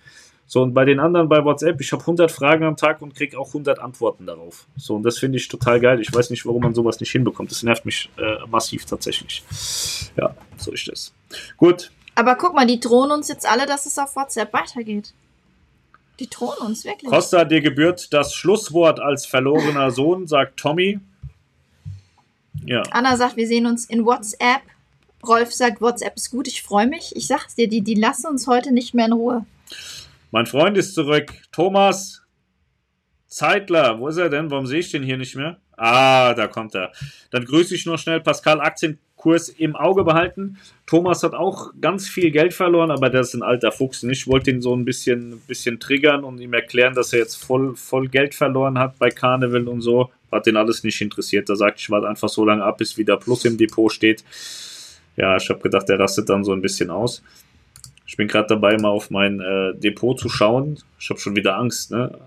So, 0.47 0.61
und 0.61 0.73
bei 0.73 0.85
den 0.85 0.99
anderen 0.99 1.27
bei 1.27 1.43
WhatsApp, 1.43 1.81
ich 1.81 1.91
habe 1.91 2.01
100 2.01 2.31
Fragen 2.31 2.65
am 2.65 2.77
Tag 2.77 3.01
und 3.01 3.15
kriege 3.15 3.37
auch 3.39 3.47
100 3.47 3.79
Antworten 3.79 4.27
darauf. 4.27 4.67
So, 4.77 4.95
und 4.95 5.03
das 5.03 5.17
finde 5.17 5.37
ich 5.37 5.47
total 5.47 5.79
geil. 5.79 5.99
Ich 5.99 6.13
weiß 6.13 6.29
nicht, 6.29 6.45
warum 6.45 6.61
man 6.61 6.75
sowas 6.75 6.99
nicht 6.99 7.11
hinbekommt. 7.11 7.49
Das 7.49 7.63
nervt 7.63 7.85
mich 7.85 8.09
äh, 8.17 8.45
massiv 8.47 8.85
tatsächlich. 8.85 9.43
Ja, 10.17 10.35
so 10.57 10.71
ist 10.71 10.87
das. 10.87 11.13
Gut. 11.57 11.91
Aber 12.13 12.35
guck 12.35 12.53
mal, 12.53 12.67
die 12.67 12.79
drohen 12.79 13.11
uns 13.11 13.27
jetzt 13.27 13.49
alle, 13.49 13.65
dass 13.65 13.85
es 13.85 13.97
auf 13.97 14.15
WhatsApp 14.15 14.53
weitergeht. 14.53 15.13
Die 16.19 16.29
drohen 16.29 16.59
uns 16.65 16.85
wirklich. 16.85 17.11
Costa, 17.11 17.43
dir 17.43 17.61
gebührt 17.61 18.13
das 18.13 18.33
Schlusswort 18.33 18.99
als 18.99 19.25
verlorener 19.25 19.91
Sohn, 19.91 20.27
sagt 20.27 20.57
Tommy. 20.57 20.99
Ja. 22.65 22.83
Anna 22.91 23.17
sagt, 23.17 23.35
wir 23.35 23.47
sehen 23.47 23.65
uns 23.65 23.85
in 23.85 24.05
WhatsApp. 24.05 24.61
Rolf 25.27 25.53
sagt, 25.53 25.81
WhatsApp 25.81 26.15
ist 26.15 26.31
gut, 26.31 26.47
ich 26.47 26.61
freue 26.61 26.87
mich. 26.87 27.15
Ich 27.15 27.27
sag's 27.27 27.55
dir, 27.55 27.67
die, 27.67 27.81
die 27.81 27.95
lassen 27.95 28.27
uns 28.27 28.47
heute 28.47 28.71
nicht 28.71 28.93
mehr 28.93 29.07
in 29.07 29.13
Ruhe. 29.13 29.45
Mein 30.35 30.47
Freund 30.47 30.77
ist 30.77 30.93
zurück. 30.93 31.31
Thomas 31.53 32.21
Zeitler. 33.25 33.97
Wo 34.01 34.09
ist 34.09 34.17
er 34.17 34.27
denn? 34.27 34.51
Warum 34.51 34.65
sehe 34.65 34.79
ich 34.79 34.91
den 34.91 35.01
hier 35.01 35.15
nicht 35.15 35.37
mehr? 35.37 35.61
Ah, 35.77 36.33
da 36.33 36.47
kommt 36.47 36.75
er. 36.75 36.91
Dann 37.31 37.45
grüße 37.45 37.73
ich 37.73 37.85
nur 37.85 37.97
schnell 37.97 38.19
Pascal. 38.19 38.59
Aktienkurs 38.59 39.47
im 39.47 39.77
Auge 39.77 40.03
behalten. 40.03 40.57
Thomas 40.87 41.23
hat 41.23 41.35
auch 41.35 41.71
ganz 41.79 42.09
viel 42.09 42.31
Geld 42.31 42.53
verloren, 42.53 42.91
aber 42.91 43.09
der 43.09 43.21
ist 43.21 43.33
ein 43.33 43.43
alter 43.43 43.71
Fuchs. 43.71 44.03
Und 44.03 44.09
ich 44.09 44.27
wollte 44.27 44.51
ihn 44.51 44.61
so 44.61 44.75
ein 44.75 44.83
bisschen, 44.83 45.39
bisschen 45.47 45.79
triggern 45.79 46.25
und 46.25 46.41
ihm 46.41 46.53
erklären, 46.53 46.95
dass 46.95 47.13
er 47.13 47.19
jetzt 47.19 47.35
voll, 47.35 47.77
voll 47.77 48.09
Geld 48.09 48.35
verloren 48.35 48.77
hat 48.77 48.99
bei 48.99 49.11
Carnival 49.11 49.69
und 49.69 49.79
so. 49.79 50.11
Hat 50.33 50.47
den 50.47 50.57
alles 50.57 50.83
nicht 50.83 50.99
interessiert. 50.99 51.47
Da 51.47 51.55
sagt 51.55 51.79
ich 51.79 51.89
warte 51.89 52.09
einfach 52.09 52.27
so 52.27 52.43
lange 52.43 52.65
ab, 52.65 52.79
bis 52.79 52.97
wieder 52.97 53.15
Plus 53.15 53.45
im 53.45 53.57
Depot 53.57 53.89
steht. 53.89 54.25
Ja, 55.15 55.37
ich 55.37 55.47
habe 55.47 55.61
gedacht, 55.61 55.87
der 55.87 55.97
rastet 55.97 56.27
dann 56.27 56.43
so 56.43 56.51
ein 56.51 56.61
bisschen 56.61 56.89
aus. 56.89 57.23
Ich 58.07 58.17
bin 58.17 58.27
gerade 58.27 58.47
dabei, 58.47 58.77
mal 58.77 58.89
auf 58.89 59.09
mein 59.09 59.39
äh, 59.39 59.73
Depot 59.75 60.19
zu 60.19 60.29
schauen. 60.29 60.77
Ich 60.99 61.09
habe 61.09 61.19
schon 61.19 61.35
wieder 61.35 61.57
Angst, 61.57 61.91
ne? 61.91 62.19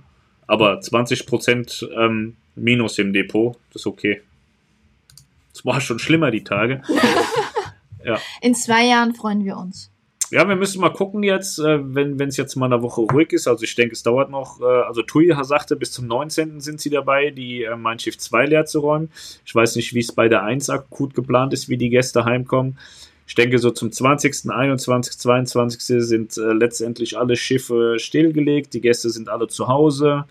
Aber 0.46 0.80
20% 0.80 1.90
ähm, 1.92 2.36
Minus 2.56 2.98
im 2.98 3.12
Depot, 3.12 3.56
das 3.72 3.82
ist 3.82 3.86
okay. 3.86 4.22
Das 5.52 5.64
war 5.64 5.80
schon 5.80 5.98
schlimmer, 5.98 6.30
die 6.30 6.44
Tage. 6.44 6.82
ja. 8.04 8.18
In 8.40 8.54
zwei 8.54 8.86
Jahren 8.86 9.14
freuen 9.14 9.44
wir 9.44 9.56
uns. 9.56 9.90
Ja, 10.30 10.46
wir 10.46 10.56
müssen 10.56 10.82
mal 10.82 10.92
gucken 10.92 11.22
jetzt, 11.22 11.58
äh, 11.58 11.78
wenn 11.94 12.20
es 12.20 12.36
jetzt 12.36 12.54
mal 12.56 12.66
eine 12.66 12.82
Woche 12.82 13.00
ruhig 13.00 13.32
ist. 13.32 13.48
Also 13.48 13.64
ich 13.64 13.74
denke, 13.74 13.94
es 13.94 14.02
dauert 14.02 14.30
noch. 14.30 14.60
Äh, 14.60 14.64
also 14.64 15.02
Tui 15.02 15.34
sagte, 15.42 15.74
bis 15.74 15.92
zum 15.92 16.06
19. 16.06 16.60
sind 16.60 16.80
sie 16.80 16.90
dabei, 16.90 17.30
die 17.30 17.62
äh, 17.62 17.76
Mein 17.76 17.98
Schiff 17.98 18.18
2 18.18 18.46
leer 18.46 18.66
zu 18.66 18.80
räumen. 18.80 19.10
Ich 19.46 19.54
weiß 19.54 19.76
nicht, 19.76 19.94
wie 19.94 20.00
es 20.00 20.12
bei 20.12 20.28
der 20.28 20.42
1 20.42 20.68
akut 20.68 21.14
geplant 21.14 21.54
ist, 21.54 21.70
wie 21.70 21.78
die 21.78 21.88
Gäste 21.88 22.26
heimkommen. 22.26 22.78
Ich 23.28 23.34
denke, 23.34 23.58
so 23.58 23.70
zum 23.70 23.92
20., 23.92 24.50
21., 24.50 25.18
22. 25.18 25.82
sind 25.82 26.38
äh, 26.38 26.52
letztendlich 26.54 27.18
alle 27.18 27.36
Schiffe 27.36 27.96
stillgelegt, 27.98 28.72
die 28.72 28.80
Gäste 28.80 29.10
sind 29.10 29.28
alle 29.28 29.48
zu 29.48 29.68
Hause. 29.68 30.24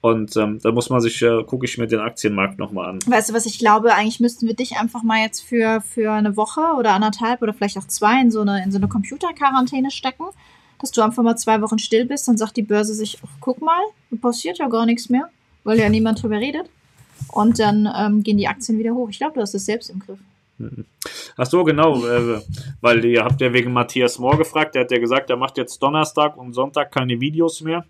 Und 0.00 0.34
ähm, 0.36 0.58
da 0.62 0.72
muss 0.72 0.88
man 0.88 1.00
sich, 1.00 1.20
äh, 1.20 1.44
gucke 1.44 1.66
ich 1.66 1.76
mir 1.76 1.86
den 1.86 2.00
Aktienmarkt 2.00 2.58
nochmal 2.58 2.88
an. 2.88 2.98
Weißt 3.06 3.28
du, 3.28 3.34
was 3.34 3.44
ich 3.44 3.58
glaube, 3.58 3.92
eigentlich 3.94 4.18
müssten 4.18 4.46
wir 4.46 4.54
dich 4.54 4.78
einfach 4.78 5.02
mal 5.02 5.22
jetzt 5.22 5.42
für, 5.42 5.82
für 5.82 6.10
eine 6.10 6.38
Woche 6.38 6.62
oder 6.78 6.92
anderthalb 6.92 7.42
oder 7.42 7.52
vielleicht 7.52 7.76
auch 7.76 7.86
zwei 7.86 8.22
in 8.22 8.30
so 8.30 8.40
eine, 8.40 8.64
in 8.64 8.72
so 8.72 8.78
eine 8.78 8.88
Computerquarantäne 8.88 9.90
stecken, 9.90 10.24
dass 10.80 10.92
du 10.92 11.02
einfach 11.02 11.22
mal 11.22 11.36
zwei 11.36 11.60
Wochen 11.60 11.78
still 11.78 12.06
bist, 12.06 12.28
dann 12.28 12.38
sagt 12.38 12.56
die 12.56 12.62
Börse 12.62 12.94
sich, 12.94 13.18
oh, 13.22 13.28
guck 13.40 13.60
mal, 13.60 13.82
passiert 14.22 14.58
ja 14.58 14.68
gar 14.68 14.86
nichts 14.86 15.10
mehr, 15.10 15.28
weil 15.64 15.78
ja 15.78 15.90
niemand 15.90 16.22
drüber 16.22 16.36
redet. 16.36 16.70
Und 17.28 17.58
dann 17.58 17.86
ähm, 17.94 18.22
gehen 18.22 18.38
die 18.38 18.48
Aktien 18.48 18.78
wieder 18.78 18.94
hoch. 18.94 19.10
Ich 19.10 19.18
glaube, 19.18 19.34
du 19.34 19.40
hast 19.42 19.54
es 19.54 19.66
selbst 19.66 19.90
im 19.90 19.98
Griff. 19.98 20.18
Ach 21.36 21.46
so, 21.46 21.64
genau, 21.64 22.06
äh, 22.06 22.40
weil 22.80 23.04
ihr 23.04 23.24
habt 23.24 23.40
ja 23.40 23.52
wegen 23.52 23.72
Matthias 23.72 24.18
Mohr 24.18 24.38
gefragt, 24.38 24.74
der 24.74 24.82
hat 24.82 24.90
ja 24.90 24.98
gesagt, 24.98 25.30
er 25.30 25.36
macht 25.36 25.58
jetzt 25.58 25.82
Donnerstag 25.82 26.36
und 26.36 26.52
Sonntag 26.54 26.92
keine 26.92 27.20
Videos 27.20 27.60
mehr. 27.60 27.84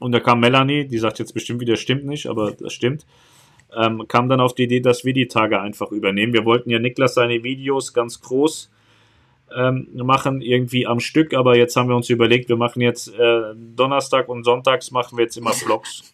Und 0.00 0.12
da 0.12 0.20
kam 0.20 0.40
Melanie, 0.40 0.86
die 0.86 0.98
sagt 0.98 1.18
jetzt 1.18 1.32
bestimmt 1.32 1.60
wieder, 1.60 1.76
stimmt 1.76 2.04
nicht, 2.04 2.26
aber 2.26 2.52
das 2.52 2.72
stimmt. 2.72 3.06
Ähm, 3.74 4.06
kam 4.08 4.28
dann 4.28 4.40
auf 4.40 4.54
die 4.54 4.64
Idee, 4.64 4.80
dass 4.80 5.04
wir 5.04 5.14
die 5.14 5.28
Tage 5.28 5.60
einfach 5.60 5.90
übernehmen. 5.90 6.32
Wir 6.32 6.44
wollten 6.44 6.70
ja 6.70 6.78
Niklas 6.78 7.14
seine 7.14 7.42
Videos 7.42 7.94
ganz 7.94 8.20
groß 8.20 8.70
ähm, 9.56 9.88
machen, 9.94 10.42
irgendwie 10.42 10.86
am 10.86 11.00
Stück, 11.00 11.32
aber 11.34 11.56
jetzt 11.56 11.76
haben 11.76 11.88
wir 11.88 11.96
uns 11.96 12.10
überlegt, 12.10 12.48
wir 12.48 12.56
machen 12.56 12.80
jetzt 12.82 13.08
äh, 13.08 13.54
Donnerstag 13.54 14.28
und 14.28 14.44
Sonntags 14.44 14.90
machen 14.90 15.16
wir 15.16 15.24
jetzt 15.24 15.36
immer 15.36 15.52
Vlogs 15.52 16.13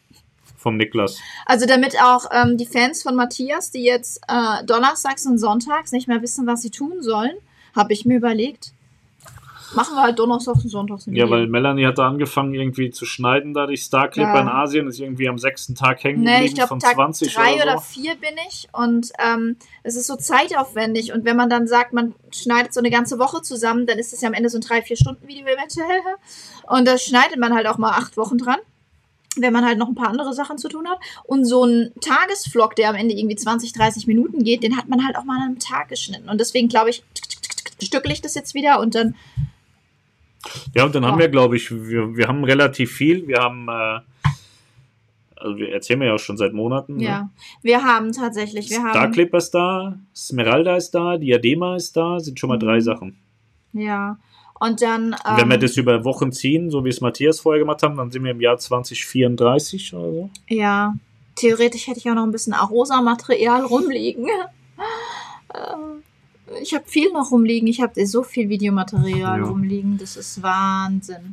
vom 0.61 0.77
Niklas. 0.77 1.19
Also 1.47 1.67
damit 1.67 1.97
auch 2.03 2.27
ähm, 2.33 2.57
die 2.57 2.67
Fans 2.67 3.03
von 3.03 3.17
Matthias, 3.17 3.71
die 3.71 3.83
jetzt 3.83 4.21
äh, 4.29 4.65
donnerstags 4.65 5.27
und 5.27 5.39
sonntags 5.39 5.91
nicht 5.93 6.07
mehr 6.07 6.23
wissen, 6.23 6.47
was 6.47 6.63
sie 6.63 6.71
tun 6.71 7.03
sollen, 7.03 7.33
habe 7.75 7.93
ich 7.93 8.05
mir 8.05 8.19
überlegt, 8.19 8.73
machen 9.75 9.95
wir 9.95 10.03
halt 10.03 10.19
donnerstags 10.19 10.65
und 10.65 10.71
sonntags. 10.71 11.07
Ja, 11.07 11.31
weil 11.31 11.47
Melanie 11.47 11.87
hat 11.87 11.97
da 11.97 12.09
angefangen 12.09 12.53
irgendwie 12.53 12.91
zu 12.91 13.07
schneiden, 13.07 13.55
da 13.55 13.67
die 13.67 13.79
Starclip 13.79 14.27
ja. 14.27 14.41
in 14.41 14.49
Asien 14.49 14.87
ist 14.87 15.01
irgendwie 15.01 15.29
am 15.29 15.39
sechsten 15.39 15.75
Tag 15.75 16.05
hängen 16.05 16.25
geblieben 16.25 16.41
nee, 16.41 16.47
ich 16.47 16.55
glaub, 16.55 16.69
von 16.69 16.81
Tag 16.81 16.95
20 16.95 17.33
drei 17.33 17.55
oder, 17.55 17.63
so. 17.63 17.69
oder 17.69 17.81
vier 17.81 18.15
bin 18.17 18.35
ich 18.49 18.69
und 18.73 19.13
ähm, 19.19 19.57
es 19.83 19.97
ist 19.97 20.09
so 20.09 20.17
zeitaufwendig 20.17 21.13
und 21.13 21.25
wenn 21.25 21.37
man 21.37 21.49
dann 21.49 21.67
sagt, 21.67 21.95
man 21.95 22.15
schneidet 22.35 22.75
so 22.75 22.81
eine 22.81 22.91
ganze 22.91 23.19
Woche 23.19 23.41
zusammen, 23.41 23.87
dann 23.87 23.99
ist 23.99 24.13
es 24.13 24.21
ja 24.21 24.29
am 24.29 24.35
Ende 24.35 24.51
so 24.51 24.59
ein 24.59 24.63
drei, 24.63 24.83
vier 24.83 24.97
Stunden 24.97 25.27
Video 25.27 25.47
eventuell 25.47 26.01
und 26.67 26.87
da 26.87 26.99
schneidet 26.99 27.39
man 27.39 27.55
halt 27.55 27.67
auch 27.67 27.79
mal 27.79 27.93
acht 27.93 28.17
Wochen 28.17 28.37
dran 28.37 28.59
wenn 29.37 29.53
man 29.53 29.65
halt 29.65 29.79
noch 29.79 29.89
ein 29.89 29.95
paar 29.95 30.09
andere 30.09 30.33
Sachen 30.35 30.59
zu 30.59 30.69
tun 30.69 30.89
hat. 30.89 30.99
Und 31.25 31.45
so 31.45 31.65
ein 31.65 31.93
Tagesvlog, 32.01 32.75
der 32.77 32.91
am 32.91 32.97
Ende 32.97 33.15
irgendwie 33.15 33.37
20, 33.37 33.73
30 33.73 34.07
Minuten 34.07 34.43
geht, 34.43 34.63
den 34.63 34.77
hat 34.77 34.89
man 34.89 35.05
halt 35.05 35.17
auch 35.17 35.25
mal 35.25 35.37
an 35.37 35.43
einem 35.43 35.59
Tag 35.59 35.89
geschnitten. 35.89 36.29
Und 36.29 36.41
deswegen 36.41 36.69
glaube 36.69 36.91
ich, 36.91 37.03
stückel 37.83 38.13
ich 38.13 38.21
das 38.21 38.35
jetzt 38.35 38.55
wieder 38.55 38.81
und 38.81 38.95
dann. 38.95 39.15
Ja, 40.75 40.85
und 40.85 40.95
dann 40.95 41.05
haben 41.05 41.19
wir, 41.19 41.29
glaube 41.29 41.57
ich, 41.57 41.71
wir, 41.71 42.17
wir 42.17 42.27
haben 42.27 42.45
relativ 42.45 42.93
viel. 42.93 43.29
Wir 43.29 43.39
haben, 43.39 43.69
äh, 43.69 44.01
also 45.37 45.57
wir 45.57 45.71
erzählen 45.71 46.01
ja 46.03 46.15
auch 46.15 46.19
schon 46.19 46.39
seit 46.39 46.55
Monaten. 46.55 46.97
Ne? 46.97 47.05
Ja, 47.05 47.21
ne? 47.21 47.31
wir 47.63 47.85
haben 47.85 48.13
tatsächlich, 48.13 48.71
wir 48.71 48.81
Star 48.81 48.95
haben. 48.95 49.13
Clipper 49.13 49.39
ist 49.39 49.51
da, 49.51 49.99
Smeralda 50.15 50.77
ist 50.77 50.93
da, 50.93 51.19
Diadema 51.19 51.77
ist 51.77 51.95
da, 51.97 52.21
sind 52.21 52.41
schon 52.41 52.49
mal 52.49 52.59
drei 52.59 52.77
mhm. 52.77 52.81
Sachen. 52.81 53.17
Ja, 53.73 54.19
und 54.61 54.83
dann. 54.83 55.17
Ähm, 55.27 55.37
Wenn 55.37 55.49
wir 55.49 55.55
ähm, 55.55 55.61
das 55.61 55.77
über 55.77 56.05
Wochen 56.05 56.33
ziehen, 56.33 56.71
so 56.71 56.85
wie 56.85 56.91
es 56.91 57.01
Matthias 57.01 57.41
vorher 57.41 57.61
gemacht 57.61 57.83
haben, 57.83 57.97
dann 57.97 58.11
sind 58.11 58.23
wir 58.23 58.31
im 58.31 58.41
Jahr 58.41 58.59
2034 58.59 59.95
oder 59.95 60.13
so. 60.13 60.31
Ja, 60.49 60.95
theoretisch 61.35 61.89
hätte 61.89 61.99
ich 61.99 62.09
auch 62.09 62.15
noch 62.15 62.25
ein 62.25 62.31
bisschen 62.31 62.53
Arosa-Material 62.53 63.65
rumliegen. 63.65 64.27
Äh, 65.53 66.63
ich 66.63 66.73
habe 66.75 66.85
viel 66.87 67.11
noch 67.13 67.33
rumliegen. 67.33 67.67
Ich 67.67 67.81
habe 67.81 68.07
so 68.07 68.23
viel 68.23 68.49
Videomaterial 68.49 69.41
ja. 69.41 69.45
rumliegen. 69.45 69.99
Das 69.99 70.17
ist 70.17 70.41
Wahnsinn. 70.41 71.33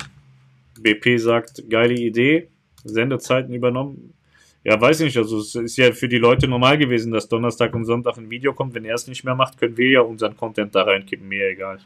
BP 0.79 1.19
sagt, 1.19 1.69
geile 1.69 1.93
Idee. 1.93 2.49
Sendezeiten 2.83 3.53
übernommen. 3.53 4.15
Ja, 4.63 4.81
weiß 4.81 5.01
ich 5.01 5.05
nicht. 5.05 5.17
Also 5.17 5.39
es 5.39 5.53
ist 5.53 5.77
ja 5.77 5.91
für 5.91 6.07
die 6.07 6.17
Leute 6.17 6.47
normal 6.47 6.79
gewesen, 6.79 7.11
dass 7.11 7.29
Donnerstag 7.29 7.75
und 7.75 7.85
Sonntag 7.85 8.17
ein 8.17 8.31
Video 8.31 8.53
kommt. 8.53 8.73
Wenn 8.73 8.85
er 8.85 8.95
es 8.95 9.07
nicht 9.07 9.23
mehr 9.23 9.35
macht, 9.35 9.59
können 9.59 9.77
wir 9.77 9.89
ja 9.89 10.01
unseren 10.01 10.35
Content 10.35 10.73
da 10.73 10.81
reinkippen. 10.81 11.27
Mir 11.27 11.49
egal. 11.49 11.79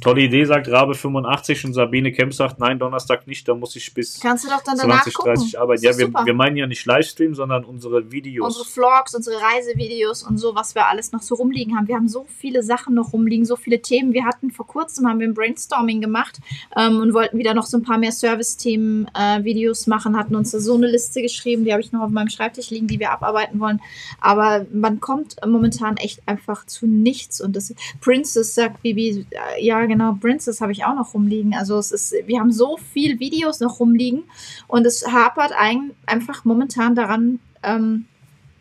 Tolle 0.00 0.22
Idee, 0.22 0.44
sagt 0.44 0.66
Rabe85 0.66 1.66
und 1.66 1.74
Sabine 1.74 2.10
Kemp 2.10 2.32
sagt, 2.32 2.58
nein, 2.58 2.78
Donnerstag 2.78 3.26
nicht, 3.26 3.46
da 3.46 3.54
muss 3.54 3.76
ich 3.76 3.92
bis 3.92 4.18
Kannst 4.20 4.44
du 4.44 4.48
doch 4.48 4.62
dann 4.62 4.78
20, 4.78 5.12
30 5.12 5.60
arbeiten. 5.60 5.84
Ja, 5.84 5.98
wir, 5.98 6.12
wir, 6.12 6.34
meinen 6.34 6.56
ja 6.56 6.66
nicht 6.66 6.86
Livestream, 6.86 7.34
sondern 7.34 7.64
unsere 7.64 8.10
Videos. 8.10 8.46
Unsere 8.46 8.64
Vlogs, 8.64 9.14
unsere 9.14 9.36
Reisevideos 9.36 10.22
und 10.22 10.38
so, 10.38 10.54
was 10.54 10.74
wir 10.74 10.86
alles 10.86 11.12
noch 11.12 11.20
so 11.20 11.34
rumliegen 11.34 11.76
haben. 11.76 11.86
Wir 11.86 11.96
haben 11.96 12.08
so 12.08 12.24
viele 12.38 12.62
Sachen 12.62 12.94
noch 12.94 13.12
rumliegen, 13.12 13.44
so 13.44 13.56
viele 13.56 13.82
Themen. 13.82 14.14
Wir 14.14 14.24
hatten 14.24 14.50
vor 14.50 14.66
kurzem 14.66 15.06
haben 15.06 15.20
wir 15.20 15.28
ein 15.28 15.34
Brainstorming 15.34 16.00
gemacht 16.00 16.38
ähm, 16.76 17.00
und 17.00 17.12
wollten 17.12 17.36
wieder 17.36 17.52
noch 17.52 17.66
so 17.66 17.76
ein 17.76 17.82
paar 17.82 17.98
mehr 17.98 18.12
Service-Themen-Videos 18.12 19.86
äh, 19.86 19.90
machen, 19.90 20.16
hatten 20.16 20.34
uns 20.34 20.52
so 20.52 20.74
eine 20.76 20.86
Liste 20.86 21.20
geschrieben, 21.20 21.64
die 21.64 21.72
habe 21.72 21.82
ich 21.82 21.92
noch 21.92 22.02
auf 22.02 22.10
meinem 22.10 22.28
Schreibtisch 22.28 22.70
liegen, 22.70 22.86
die 22.86 22.98
wir 22.98 23.10
abarbeiten 23.10 23.60
wollen. 23.60 23.80
Aber 24.20 24.64
man 24.72 25.00
kommt 25.00 25.36
momentan 25.46 25.98
echt 25.98 26.22
einfach 26.26 26.64
zu 26.64 26.86
nichts 26.86 27.40
und 27.40 27.54
das 27.54 27.74
Princess 28.00 28.54
sagt 28.54 28.82
Bibi, 28.82 29.26
äh, 29.30 29.64
ja, 29.64 29.89
genau, 29.90 30.14
Princess 30.14 30.60
habe 30.60 30.72
ich 30.72 30.84
auch 30.84 30.94
noch 30.94 31.12
rumliegen. 31.12 31.54
Also 31.54 31.76
es 31.76 31.90
ist, 31.92 32.14
wir 32.26 32.40
haben 32.40 32.52
so 32.52 32.78
viel 32.78 33.20
Videos 33.20 33.60
noch 33.60 33.80
rumliegen 33.80 34.22
und 34.68 34.86
es 34.86 35.06
hapert 35.06 35.52
ein, 35.52 35.90
einfach 36.06 36.44
momentan 36.44 36.94
daran, 36.94 37.40
ähm, 37.62 38.06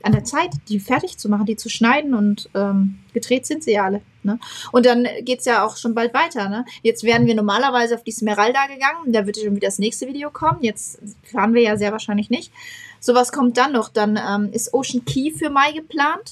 an 0.02 0.14
der 0.14 0.24
Zeit, 0.24 0.52
die 0.70 0.80
fertig 0.80 1.18
zu 1.18 1.30
machen, 1.30 1.46
die 1.46 1.56
zu 1.56 1.70
schneiden 1.70 2.14
und 2.14 2.50
ähm, 2.56 3.00
gedreht 3.14 3.46
sind 3.46 3.64
sie 3.64 3.74
ja 3.74 3.86
alle. 3.86 4.02
Ne? 4.24 4.40
Und 4.72 4.86
dann 4.86 5.06
geht's 5.22 5.46
ja 5.46 5.66
auch 5.66 5.78
schon 5.78 5.94
bald 5.94 6.14
weiter. 6.14 6.50
Ne? 6.50 6.66
Jetzt 6.84 7.04
werden 7.04 7.28
wir 7.28 7.36
normalerweise 7.36 7.96
auf 7.96 8.04
die 8.04 8.12
Smeralda 8.12 8.68
gegangen, 8.68 9.12
da 9.12 9.26
wird 9.26 9.38
schon 9.38 9.56
wieder 9.56 9.68
das 9.68 9.80
nächste 9.80 10.08
Video 10.08 10.30
kommen. 10.32 10.60
Jetzt 10.62 11.00
fahren 11.24 11.54
wir 11.54 11.62
ja 11.62 11.78
sehr 11.78 11.92
wahrscheinlich 11.92 12.30
nicht. 12.30 12.52
Sowas 13.00 13.32
kommt 13.32 13.58
dann 13.58 13.74
noch. 13.74 13.90
Dann 13.90 14.18
ähm, 14.18 14.52
ist 14.52 14.74
Ocean 14.74 15.06
Key 15.06 15.32
für 15.32 15.50
Mai 15.50 15.72
geplant. 15.74 16.32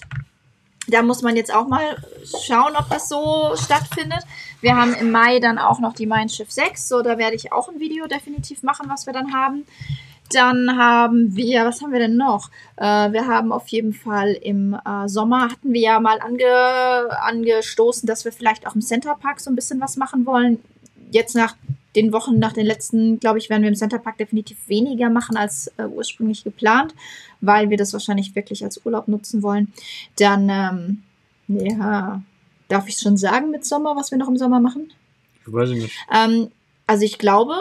Da 0.87 1.01
muss 1.01 1.21
man 1.21 1.35
jetzt 1.35 1.53
auch 1.53 1.67
mal 1.67 1.97
schauen, 2.45 2.73
ob 2.77 2.89
das 2.89 3.09
so 3.09 3.53
stattfindet. 3.55 4.23
Wir 4.61 4.75
haben 4.75 4.93
im 4.93 5.11
Mai 5.11 5.39
dann 5.39 5.57
auch 5.57 5.79
noch 5.79 5.93
die 5.93 6.07
Mein 6.07 6.29
Schiff 6.29 6.51
6. 6.51 6.87
So, 6.87 7.01
da 7.01 7.17
werde 7.17 7.35
ich 7.35 7.51
auch 7.51 7.69
ein 7.69 7.79
Video 7.79 8.07
definitiv 8.07 8.63
machen, 8.63 8.89
was 8.89 9.05
wir 9.05 9.13
dann 9.13 9.33
haben. 9.33 9.65
Dann 10.31 10.77
haben 10.77 11.35
wir, 11.35 11.65
was 11.65 11.81
haben 11.81 11.93
wir 11.93 11.99
denn 11.99 12.17
noch? 12.17 12.49
Äh, 12.75 13.11
wir 13.11 13.27
haben 13.27 13.51
auf 13.51 13.67
jeden 13.69 13.93
Fall 13.93 14.33
im 14.33 14.73
äh, 14.73 15.07
Sommer 15.07 15.49
hatten 15.49 15.73
wir 15.73 15.81
ja 15.81 15.99
mal 15.99 16.19
ange, 16.19 17.07
angestoßen, 17.21 18.05
dass 18.07 18.25
wir 18.25 18.33
vielleicht 18.33 18.67
auch 18.67 18.75
im 18.75 18.81
Center 18.81 19.15
Park 19.15 19.39
so 19.39 19.49
ein 19.49 19.55
bisschen 19.55 19.79
was 19.79 19.95
machen 19.95 20.25
wollen. 20.25 20.59
Jetzt 21.11 21.35
nach 21.35 21.55
den 21.95 22.11
Wochen, 22.11 22.39
nach 22.39 22.51
den 22.51 22.65
letzten, 22.65 23.19
glaube 23.19 23.37
ich, 23.37 23.49
werden 23.49 23.61
wir 23.61 23.69
im 23.69 23.75
Center 23.75 23.99
Park 23.99 24.17
definitiv 24.17 24.57
weniger 24.67 25.09
machen 25.09 25.37
als 25.37 25.71
äh, 25.77 25.85
ursprünglich 25.85 26.43
geplant, 26.43 26.93
weil 27.39 27.69
wir 27.69 27.77
das 27.77 27.93
wahrscheinlich 27.93 28.35
wirklich 28.35 28.63
als 28.65 28.85
Urlaub 28.85 29.07
nutzen 29.07 29.41
wollen. 29.41 29.71
Dann, 30.17 30.49
ähm, 30.49 31.03
ja, 31.47 32.21
darf 32.67 32.87
ich 32.87 32.97
schon 32.97 33.17
sagen 33.17 33.51
mit 33.51 33.65
Sommer, 33.65 33.95
was 33.95 34.11
wir 34.11 34.17
noch 34.17 34.27
im 34.27 34.37
Sommer 34.37 34.59
machen? 34.59 34.91
Ich 35.45 35.53
weiß 35.53 35.69
nicht. 35.69 35.93
Ähm, 36.13 36.51
also 36.85 37.03
ich 37.05 37.17
glaube, 37.17 37.53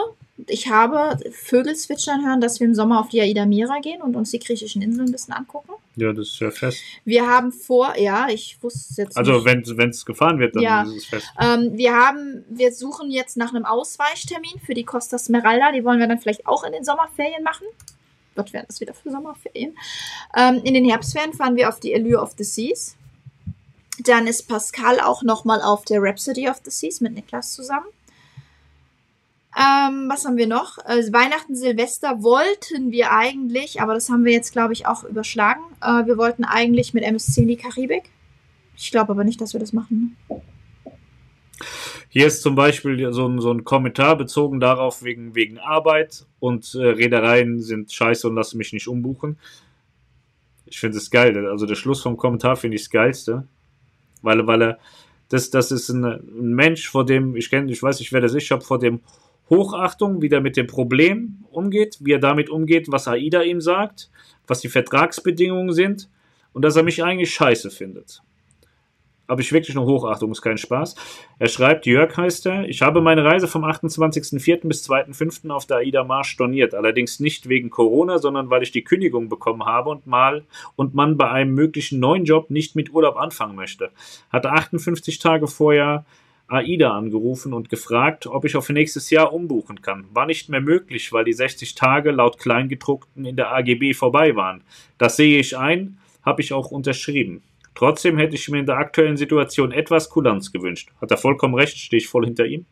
ich 0.45 0.69
habe 0.69 1.17
Vögel 1.31 1.75
zwitschern 1.75 2.25
hören, 2.25 2.41
dass 2.41 2.59
wir 2.59 2.67
im 2.67 2.75
Sommer 2.75 2.99
auf 2.99 3.09
die 3.09 3.21
Aida 3.21 3.45
Mira 3.45 3.79
gehen 3.79 4.01
und 4.03 4.15
uns 4.15 4.29
die 4.31 4.39
griechischen 4.39 4.81
Inseln 4.83 5.07
ein 5.07 5.11
bisschen 5.11 5.33
angucken. 5.33 5.71
Ja, 5.95 6.13
das 6.13 6.27
ist 6.27 6.39
ja 6.39 6.51
fest. 6.51 6.79
Wir 7.05 7.25
haben 7.25 7.51
vor, 7.51 7.97
ja, 7.97 8.27
ich 8.29 8.57
wusste 8.61 8.79
es 8.91 8.97
jetzt 8.97 9.17
Also 9.17 9.41
nicht. 9.41 9.77
wenn 9.77 9.89
es 9.89 10.05
gefahren 10.05 10.37
wird, 10.37 10.55
dann 10.55 10.61
Ja. 10.63 10.83
ist 10.83 10.95
es 10.95 11.05
fest. 11.05 11.27
Ähm, 11.41 11.71
wir 11.75 11.93
haben, 11.95 12.45
wir 12.49 12.71
suchen 12.71 13.09
jetzt 13.09 13.35
nach 13.37 13.49
einem 13.53 13.65
Ausweichtermin 13.65 14.59
für 14.63 14.75
die 14.75 14.83
Costa 14.83 15.17
Smeralda. 15.17 15.71
Die 15.71 15.83
wollen 15.83 15.99
wir 15.99 16.07
dann 16.07 16.19
vielleicht 16.19 16.45
auch 16.45 16.63
in 16.63 16.71
den 16.73 16.83
Sommerferien 16.83 17.43
machen. 17.43 17.65
Was 18.35 18.53
wären 18.53 18.65
das 18.67 18.79
wieder 18.79 18.93
für 18.93 19.09
Sommerferien? 19.09 19.75
Ähm, 20.37 20.61
in 20.63 20.75
den 20.75 20.85
Herbstferien 20.85 21.33
fahren 21.33 21.55
wir 21.55 21.69
auf 21.69 21.79
die 21.79 21.95
Allure 21.95 22.21
of 22.21 22.35
the 22.37 22.43
Seas. 22.43 22.95
Dann 23.99 24.27
ist 24.27 24.47
Pascal 24.47 24.99
auch 24.99 25.23
nochmal 25.23 25.61
auf 25.61 25.85
der 25.85 26.01
Rhapsody 26.01 26.49
of 26.49 26.61
the 26.63 26.71
Seas 26.71 27.01
mit 27.01 27.13
Niklas 27.13 27.53
zusammen. 27.53 27.87
Ähm, 29.57 30.07
was 30.07 30.23
haben 30.25 30.37
wir 30.37 30.45
noch? 30.45 30.77
Äh, 30.85 31.11
Weihnachten, 31.11 31.55
Silvester 31.55 32.21
wollten 32.21 32.91
wir 32.91 33.11
eigentlich, 33.11 33.81
aber 33.81 33.95
das 33.95 34.09
haben 34.09 34.23
wir 34.23 34.31
jetzt, 34.31 34.51
glaube 34.51 34.73
ich, 34.73 34.85
auch 34.85 35.03
überschlagen. 35.03 35.63
Äh, 35.81 36.05
wir 36.05 36.17
wollten 36.17 36.43
eigentlich 36.43 36.93
mit 36.93 37.03
MSC 37.03 37.41
in 37.41 37.47
die 37.47 37.57
Karibik. 37.57 38.11
Ich 38.77 38.91
glaube 38.91 39.13
aber 39.13 39.23
nicht, 39.23 39.41
dass 39.41 39.53
wir 39.53 39.59
das 39.59 39.73
machen. 39.73 40.15
Ne? 40.29 40.41
Hier 42.09 42.27
ist 42.27 42.41
zum 42.41 42.55
Beispiel 42.55 43.11
so 43.11 43.27
ein, 43.27 43.41
so 43.41 43.51
ein 43.51 43.63
Kommentar 43.63 44.15
bezogen 44.15 44.59
darauf 44.59 45.03
wegen, 45.03 45.33
wegen 45.33 45.57
Arbeit 45.57 46.25
und 46.39 46.75
äh, 46.75 46.83
Reedereien 46.83 47.61
sind 47.61 47.91
scheiße 47.91 48.27
und 48.27 48.35
lassen 48.35 48.57
mich 48.57 48.73
nicht 48.73 48.87
umbuchen. 48.87 49.37
Ich 50.65 50.79
finde 50.79 50.97
es 50.97 51.09
geil. 51.09 51.47
Also 51.47 51.65
der 51.65 51.75
Schluss 51.75 52.01
vom 52.01 52.17
Kommentar 52.17 52.55
finde 52.57 52.75
ich 52.75 52.83
das 52.83 52.89
Geilste. 52.91 53.47
Weil, 54.21 54.45
weil 54.47 54.61
er, 54.61 54.79
das, 55.29 55.49
das 55.49 55.71
ist 55.71 55.89
ein, 55.89 56.03
ein 56.05 56.53
Mensch, 56.53 56.89
vor 56.89 57.05
dem, 57.05 57.35
ich 57.35 57.49
kenne, 57.49 57.71
ich 57.71 57.81
weiß 57.81 57.99
nicht, 57.99 58.11
wer 58.13 58.21
das 58.21 58.33
ist, 58.33 58.43
ich 58.43 58.51
habe 58.51 58.63
vor 58.63 58.79
dem 58.79 59.01
Hochachtung, 59.49 60.21
wie 60.21 60.29
der 60.29 60.41
mit 60.41 60.57
dem 60.57 60.67
Problem 60.67 61.45
umgeht, 61.51 61.97
wie 62.01 62.13
er 62.13 62.19
damit 62.19 62.49
umgeht, 62.49 62.87
was 62.89 63.07
AIDA 63.07 63.41
ihm 63.43 63.61
sagt, 63.61 64.09
was 64.45 64.59
die 64.61 64.69
Vertragsbedingungen 64.69 65.73
sind 65.73 66.09
und 66.53 66.63
dass 66.63 66.75
er 66.75 66.83
mich 66.83 67.03
eigentlich 67.03 67.33
scheiße 67.33 67.69
findet 67.69 68.21
habe 69.27 69.41
ich 69.41 69.51
wirklich 69.51 69.75
noch 69.75 69.85
Hochachtung, 69.85 70.31
ist 70.31 70.41
kein 70.41 70.57
Spaß. 70.57 70.95
Er 71.39 71.47
schreibt, 71.47 71.85
Jörg 71.85 72.15
heißt 72.15 72.45
er, 72.45 72.67
ich 72.67 72.81
habe 72.81 73.01
meine 73.01 73.23
Reise 73.23 73.47
vom 73.47 73.63
28.04. 73.63 74.67
bis 74.67 74.89
2.05. 74.89 75.49
auf 75.49 75.65
der 75.65 75.77
AIDA 75.77 76.03
Marsch 76.03 76.29
storniert, 76.29 76.73
allerdings 76.73 77.19
nicht 77.19 77.49
wegen 77.49 77.69
Corona, 77.69 78.19
sondern 78.19 78.49
weil 78.49 78.63
ich 78.63 78.71
die 78.71 78.83
Kündigung 78.83 79.29
bekommen 79.29 79.65
habe 79.65 79.89
und 79.89 80.07
mal 80.07 80.43
und 80.75 80.93
man 80.93 81.17
bei 81.17 81.29
einem 81.29 81.53
möglichen 81.53 81.99
neuen 81.99 82.25
Job 82.25 82.49
nicht 82.49 82.75
mit 82.75 82.91
Urlaub 82.93 83.17
anfangen 83.17 83.55
möchte. 83.55 83.91
Hatte 84.29 84.51
58 84.51 85.19
Tage 85.19 85.47
vorher 85.47 86.05
AIDA 86.47 86.95
angerufen 86.95 87.53
und 87.53 87.69
gefragt, 87.69 88.25
ob 88.25 88.45
ich 88.45 88.55
auf 88.55 88.69
nächstes 88.69 89.09
Jahr 89.09 89.33
umbuchen 89.33 89.81
kann. 89.81 90.05
War 90.13 90.25
nicht 90.25 90.47
mehr 90.47 90.61
möglich, 90.61 91.11
weil 91.11 91.25
die 91.25 91.33
60 91.33 91.75
Tage 91.75 92.11
laut 92.11 92.39
Kleingedruckten 92.39 93.25
in 93.25 93.35
der 93.35 93.53
AGB 93.53 93.93
vorbei 93.93 94.35
waren. 94.35 94.63
Das 94.97 95.17
sehe 95.17 95.39
ich 95.39 95.57
ein, 95.57 95.97
habe 96.23 96.41
ich 96.41 96.53
auch 96.53 96.71
unterschrieben. 96.71 97.43
Trotzdem 97.77 98.17
hätte 98.17 98.33
ich 98.35 98.49
mir 98.49 98.57
in 98.57 98.65
der 98.65 98.77
aktuellen 98.77 99.17
Situation 99.17 99.71
etwas 99.71 100.09
Kulanz 100.09 100.51
gewünscht. 100.51 100.89
Hat 100.99 101.11
er 101.11 101.17
vollkommen 101.17 101.53
recht, 101.53 101.77
stehe 101.77 101.99
ich 102.01 102.07
voll 102.07 102.25
hinter 102.25 102.47
ihm. 102.47 102.65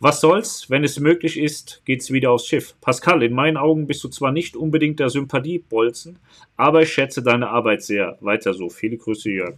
Was 0.00 0.20
soll's, 0.20 0.68
wenn 0.68 0.82
es 0.82 0.98
möglich 0.98 1.38
ist, 1.38 1.80
geht's 1.84 2.10
wieder 2.12 2.32
aufs 2.32 2.48
Schiff. 2.48 2.74
Pascal, 2.80 3.22
in 3.22 3.32
meinen 3.32 3.56
Augen 3.56 3.86
bist 3.86 4.02
du 4.02 4.08
zwar 4.08 4.32
nicht 4.32 4.56
unbedingt 4.56 4.98
der 4.98 5.10
Sympathiebolzen, 5.10 6.18
aber 6.56 6.82
ich 6.82 6.92
schätze 6.92 7.22
deine 7.22 7.50
Arbeit 7.50 7.84
sehr. 7.84 8.18
Weiter 8.20 8.52
so. 8.52 8.68
Viele 8.68 8.96
Grüße, 8.96 9.30
Jörg. 9.30 9.54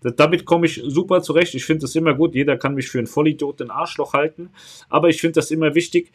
Da- 0.00 0.10
Damit 0.10 0.46
komme 0.46 0.64
ich 0.64 0.80
super 0.86 1.20
zurecht. 1.20 1.54
Ich 1.54 1.66
finde 1.66 1.82
das 1.82 1.94
immer 1.94 2.14
gut. 2.14 2.34
Jeder 2.34 2.56
kann 2.56 2.74
mich 2.76 2.88
für 2.88 2.96
einen 2.96 3.06
Vollidiot, 3.08 3.60
ein 3.60 3.70
Arschloch 3.70 4.14
halten. 4.14 4.48
Aber 4.88 5.10
ich 5.10 5.20
finde 5.20 5.34
das 5.34 5.50
immer 5.50 5.74
wichtig, 5.74 6.12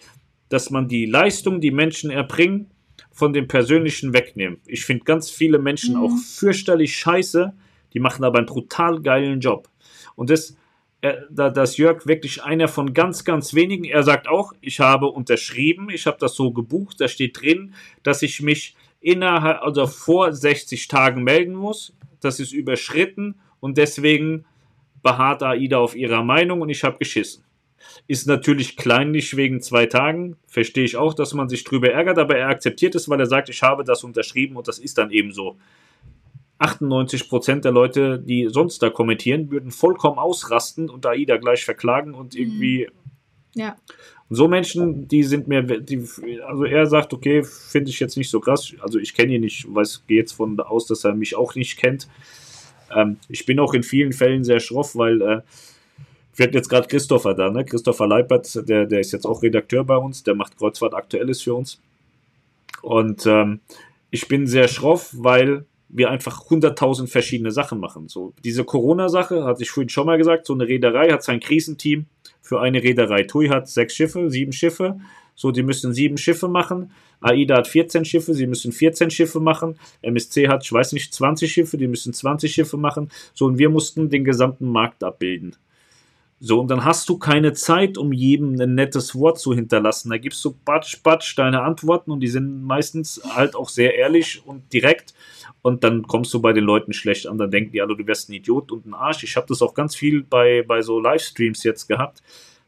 dass 0.50 0.72
man 0.72 0.88
die 0.88 1.06
Leistung, 1.06 1.62
die 1.62 1.70
Menschen 1.72 2.10
erbringen, 2.10 2.72
von 3.12 3.34
dem 3.34 3.48
Persönlichen 3.48 4.14
wegnehmen. 4.14 4.58
Ich 4.66 4.84
finde 4.84 5.04
ganz 5.04 5.30
viele 5.30 5.60
Menschen 5.60 5.94
Mhm. 5.96 6.02
auch 6.02 6.12
fürchterlich 6.18 6.96
scheiße, 6.98 7.54
die 7.94 8.00
machen 8.00 8.24
aber 8.24 8.38
einen 8.38 8.48
brutal 8.48 9.02
geilen 9.02 9.40
Job. 9.40 9.70
Und 10.16 10.30
das, 10.30 10.56
äh, 11.02 11.18
da, 11.30 11.50
dass 11.50 11.78
Jörg 11.78 12.06
wirklich 12.08 12.44
einer 12.44 12.68
von 12.68 12.94
ganz, 12.94 13.26
ganz 13.26 13.54
wenigen, 13.54 13.84
er 13.84 14.04
sagt 14.04 14.28
auch, 14.28 14.54
ich 14.62 14.80
habe 14.80 15.08
unterschrieben, 15.08 15.90
ich 15.90 16.08
habe 16.08 16.18
das 16.20 16.36
so 16.36 16.52
gebucht, 16.52 17.02
da 17.02 17.08
steht 17.08 17.42
drin, 17.42 17.74
dass 18.04 18.22
ich 18.22 18.42
mich 18.42 18.76
innerhalb, 19.02 19.62
also 19.62 19.86
vor 19.86 20.32
60 20.34 20.88
Tagen 20.88 21.24
melden 21.24 21.56
muss. 21.56 21.94
Das 22.22 22.40
ist 22.40 22.54
überschritten 22.54 23.36
und 23.60 23.78
deswegen 23.78 24.46
beharrt 25.04 25.44
AIDA 25.44 25.78
auf 25.78 25.96
ihrer 25.96 26.24
Meinung 26.24 26.62
und 26.62 26.70
ich 26.70 26.84
habe 26.84 26.98
geschissen. 26.98 27.44
Ist 28.08 28.28
natürlich 28.28 28.78
kleinlich 28.78 29.36
wegen 29.36 29.62
zwei 29.62 29.86
Tagen, 29.88 30.38
verstehe 30.48 30.86
ich 30.86 30.96
auch, 30.96 31.14
dass 31.14 31.34
man 31.34 31.50
sich 31.50 31.66
drüber 31.66 31.92
ärgert, 31.92 32.18
aber 32.18 32.38
er 32.38 32.48
akzeptiert 32.48 32.96
es, 32.96 33.10
weil 33.10 33.20
er 33.20 33.26
sagt, 33.26 33.50
ich 33.50 33.62
habe 33.62 33.84
das 33.84 34.06
unterschrieben 34.06 34.56
und 34.56 34.70
das 34.70 34.80
ist 34.80 34.98
dann 34.98 35.12
eben 35.12 35.34
so. 35.34 35.58
98% 36.64 37.62
der 37.62 37.72
Leute, 37.72 38.20
die 38.20 38.48
sonst 38.50 38.82
da 38.82 38.90
kommentieren, 38.90 39.52
würden 39.52 39.72
vollkommen 39.72 40.18
ausrasten 40.18 40.90
und 40.90 41.06
AIDA 41.06 41.38
gleich 41.38 41.66
verklagen 41.66 42.14
und 42.14 42.36
irgendwie. 42.36 42.88
Ja. 43.54 43.76
Und 44.30 44.36
so 44.36 44.48
Menschen, 44.48 45.08
die 45.08 45.24
sind 45.24 45.48
mir, 45.48 45.62
die, 45.62 46.08
also 46.48 46.64
er 46.64 46.86
sagt, 46.86 47.14
okay, 47.14 47.44
finde 47.44 47.90
ich 47.90 48.00
jetzt 48.00 48.18
nicht 48.18 48.30
so 48.30 48.40
krass. 48.40 48.74
Also 48.80 48.98
ich 48.98 49.14
kenne 49.14 49.34
ihn 49.34 49.42
nicht, 49.42 49.66
weiß, 49.68 50.04
gehe 50.08 50.20
jetzt 50.20 50.32
von 50.32 50.60
aus, 50.60 50.88
dass 50.88 51.04
er 51.04 51.14
mich 51.14 51.36
auch 51.36 51.56
nicht 51.56 51.78
kennt. 51.78 52.08
Ähm, 52.96 53.18
ich 53.28 53.46
bin 53.46 53.60
auch 53.60 53.74
in 53.74 53.84
vielen 53.84 54.14
Fällen 54.14 54.44
sehr 54.44 54.60
schroff, 54.60 54.96
weil 54.96 55.22
äh, 55.22 55.42
wir 56.36 56.46
hatten 56.46 56.56
jetzt 56.56 56.70
gerade 56.70 56.88
Christopher 56.88 57.36
da, 57.36 57.50
ne? 57.52 57.66
Christopher 57.66 58.08
Leipert, 58.08 58.68
der, 58.68 58.86
der 58.86 59.00
ist 59.02 59.12
jetzt 59.12 59.26
auch 59.26 59.44
Redakteur 59.44 59.84
bei 59.84 59.98
uns, 59.98 60.24
der 60.24 60.36
macht 60.36 60.58
Kreuzfahrt 60.58 60.94
Aktuelles 60.94 61.42
für 61.42 61.54
uns. 61.54 61.80
Und 62.82 63.26
ähm, 63.28 63.60
ich 64.10 64.28
bin 64.28 64.48
sehr 64.48 64.68
schroff, 64.68 65.14
weil 65.14 65.66
wir 65.94 66.10
einfach 66.10 66.46
100.000 66.48 67.08
verschiedene 67.08 67.52
Sachen 67.52 67.80
machen. 67.80 68.08
So, 68.08 68.34
diese 68.44 68.64
Corona-Sache, 68.64 69.44
hatte 69.46 69.64
ich 69.64 69.70
vorhin 69.70 69.90
schon 69.90 70.08
mal 70.08 70.18
gesagt, 70.18 70.48
so 70.48 70.54
eine 70.54 70.68
Reederei 70.68 71.12
hat 71.12 71.24
sein 71.24 71.40
Krisenteam 71.40 72.08
für 72.42 72.60
eine 72.60 72.82
Reederei. 72.82 73.24
TUI 73.24 73.48
hat 73.48 73.70
sechs 73.70 73.94
Schiffe, 73.94 74.30
sieben 74.30 74.52
Schiffe. 74.52 75.00
So, 75.36 75.52
die 75.52 75.64
müssen 75.64 75.94
sieben 75.94 76.18
Schiffe 76.18 76.48
machen. 76.48 76.92
AIDA 77.22 77.58
hat 77.58 77.68
14 77.68 78.06
Schiffe, 78.06 78.34
sie 78.34 78.48
müssen 78.48 78.72
14 78.72 79.10
Schiffe 79.10 79.40
machen. 79.40 79.78
MSC 80.02 80.48
hat, 80.48 80.64
ich 80.64 80.72
weiß 80.72 80.92
nicht, 80.94 81.14
20 81.14 81.52
Schiffe, 81.52 81.78
die 81.78 81.88
müssen 81.88 82.14
20 82.14 82.52
Schiffe 82.52 82.78
machen. 82.78 83.10
So, 83.34 83.46
und 83.46 83.58
wir 83.58 83.70
mussten 83.70 84.10
den 84.10 84.26
gesamten 84.26 84.68
Markt 84.68 85.04
abbilden. 85.04 85.56
So, 86.46 86.60
und 86.60 86.70
dann 86.70 86.84
hast 86.84 87.08
du 87.08 87.18
keine 87.18 87.54
Zeit, 87.54 87.98
um 87.98 88.12
jedem 88.12 88.60
ein 88.60 88.76
nettes 88.76 89.16
Wort 89.16 89.40
zu 89.40 89.54
hinterlassen. 89.54 90.10
Da 90.10 90.18
gibst 90.18 90.44
du 90.44 90.54
batsch, 90.66 91.02
batsch 91.02 91.38
deine 91.38 91.62
Antworten 91.62 92.12
und 92.12 92.20
die 92.20 92.28
sind 92.28 92.64
meistens 92.64 93.22
halt 93.34 93.56
auch 93.56 93.70
sehr 93.70 93.96
ehrlich 93.96 94.46
und 94.46 94.74
direkt. 94.74 95.14
Und 95.64 95.84
dann 95.86 96.06
kommst 96.06 96.34
du 96.34 96.42
bei 96.42 96.52
den 96.52 96.66
Leuten 96.66 96.94
schlecht 96.94 97.26
an. 97.26 97.38
Dann 97.38 97.50
denken 97.50 97.72
die 97.72 97.82
alle, 97.82 97.96
du 97.96 98.06
wärst 98.06 98.30
ein 98.30 98.34
Idiot 98.34 98.72
und 98.72 98.86
ein 98.86 98.94
Arsch. 98.94 99.24
Ich 99.24 99.38
habe 99.38 99.48
das 99.48 99.62
auch 99.62 99.74
ganz 99.74 99.96
viel 99.96 100.22
bei, 100.22 100.64
bei 100.68 100.82
so 100.82 101.00
Livestreams 101.00 101.64
jetzt 101.64 101.88
gehabt, 101.88 102.22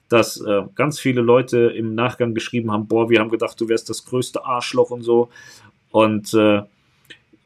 dass 0.08 0.40
äh, 0.40 0.64
ganz 0.76 0.98
viele 1.00 1.22
Leute 1.22 1.74
im 1.76 1.94
Nachgang 1.94 2.34
geschrieben 2.34 2.72
haben, 2.72 2.88
boah, 2.88 3.10
wir 3.10 3.20
haben 3.20 3.30
gedacht, 3.30 3.60
du 3.60 3.68
wärst 3.68 3.90
das 3.90 4.06
größte 4.06 4.46
Arschloch 4.46 4.92
und 4.92 5.04
so. 5.04 5.30
Und 5.92 6.34
äh, 6.34 6.62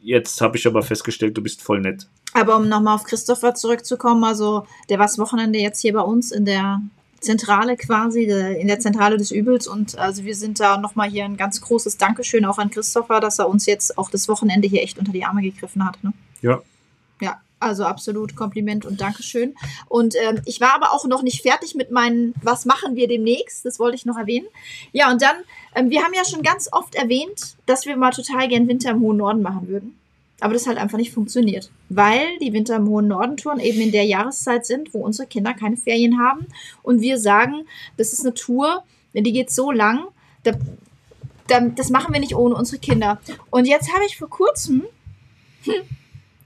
jetzt 0.01 0.39
habe 0.39 0.55
ich 0.55 0.67
aber 0.67 0.83
festgestellt, 0.83 1.35
du 1.35 1.41
bist 1.41 1.63
voll 1.63 1.81
nett. 1.81 2.07
Aber 2.33 2.55
um 2.55 2.69
nochmal 2.69 2.93
auf 2.93 3.03
Christopher 3.03 3.55
zurückzukommen, 3.55 4.23
also 4.23 4.67
der 4.87 4.99
war 4.99 5.07
das 5.07 5.17
Wochenende 5.17 5.57
jetzt 5.57 5.81
hier 5.81 5.93
bei 5.93 6.01
uns 6.01 6.31
in 6.31 6.45
der 6.45 6.79
Zentrale 7.21 7.77
quasi, 7.77 8.23
in 8.23 8.67
der 8.67 8.79
Zentrale 8.79 9.17
des 9.17 9.31
Übels. 9.31 9.67
Und 9.67 9.97
also 9.97 10.23
wir 10.23 10.35
sind 10.35 10.59
da 10.59 10.77
nochmal 10.77 11.09
hier 11.09 11.25
ein 11.25 11.37
ganz 11.37 11.61
großes 11.61 11.97
Dankeschön 11.97 12.45
auch 12.45 12.57
an 12.57 12.71
Christopher, 12.71 13.19
dass 13.19 13.39
er 13.39 13.49
uns 13.49 13.65
jetzt 13.65 13.97
auch 13.97 14.09
das 14.09 14.27
Wochenende 14.27 14.67
hier 14.67 14.81
echt 14.81 14.97
unter 14.97 15.11
die 15.11 15.25
Arme 15.25 15.41
gegriffen 15.41 15.85
hat. 15.85 16.03
Ne? 16.03 16.13
Ja. 16.41 16.61
Ja, 17.21 17.41
also 17.59 17.83
absolut 17.83 18.35
Kompliment 18.35 18.85
und 18.85 19.01
Dankeschön. 19.01 19.55
Und 19.87 20.15
ähm, 20.15 20.41
ich 20.45 20.61
war 20.61 20.73
aber 20.73 20.93
auch 20.93 21.05
noch 21.05 21.21
nicht 21.21 21.41
fertig 21.41 21.75
mit 21.75 21.91
meinen, 21.91 22.33
was 22.41 22.65
machen 22.65 22.95
wir 22.95 23.07
demnächst? 23.07 23.65
Das 23.65 23.79
wollte 23.79 23.95
ich 23.95 24.05
noch 24.05 24.17
erwähnen. 24.17 24.47
Ja, 24.93 25.11
und 25.11 25.21
dann, 25.21 25.35
ähm, 25.75 25.89
wir 25.89 26.01
haben 26.01 26.13
ja 26.13 26.23
schon 26.23 26.41
ganz 26.41 26.69
oft 26.71 26.95
erwähnt, 26.95 27.57
dass 27.65 27.85
wir 27.85 27.97
mal 27.97 28.11
total 28.11 28.47
gern 28.47 28.67
Winter 28.67 28.91
im 28.91 29.01
hohen 29.01 29.17
Norden 29.17 29.41
machen 29.41 29.67
würden. 29.67 29.98
Aber 30.41 30.53
das 30.53 30.67
halt 30.67 30.77
einfach 30.77 30.97
nicht 30.97 31.13
funktioniert, 31.13 31.71
weil 31.89 32.37
die 32.41 32.53
Winter 32.53 32.77
im 32.77 32.87
hohen 32.87 33.07
Norden-Touren 33.07 33.59
eben 33.59 33.81
in 33.81 33.91
der 33.91 34.05
Jahreszeit 34.05 34.65
sind, 34.65 34.93
wo 34.93 34.99
unsere 34.99 35.27
Kinder 35.27 35.53
keine 35.53 35.77
Ferien 35.77 36.19
haben. 36.19 36.47
Und 36.81 37.01
wir 37.01 37.19
sagen, 37.19 37.65
das 37.97 38.13
ist 38.13 38.21
eine 38.21 38.33
Tour, 38.33 38.83
die 39.13 39.33
geht 39.33 39.51
so 39.51 39.71
lang, 39.71 40.05
da, 40.43 40.53
da, 41.47 41.59
das 41.61 41.89
machen 41.89 42.13
wir 42.13 42.19
nicht 42.19 42.35
ohne 42.35 42.55
unsere 42.55 42.79
Kinder. 42.79 43.19
Und 43.49 43.67
jetzt 43.67 43.93
habe 43.93 44.05
ich 44.05 44.17
vor 44.17 44.29
kurzem 44.29 44.83
hm, 45.63 45.73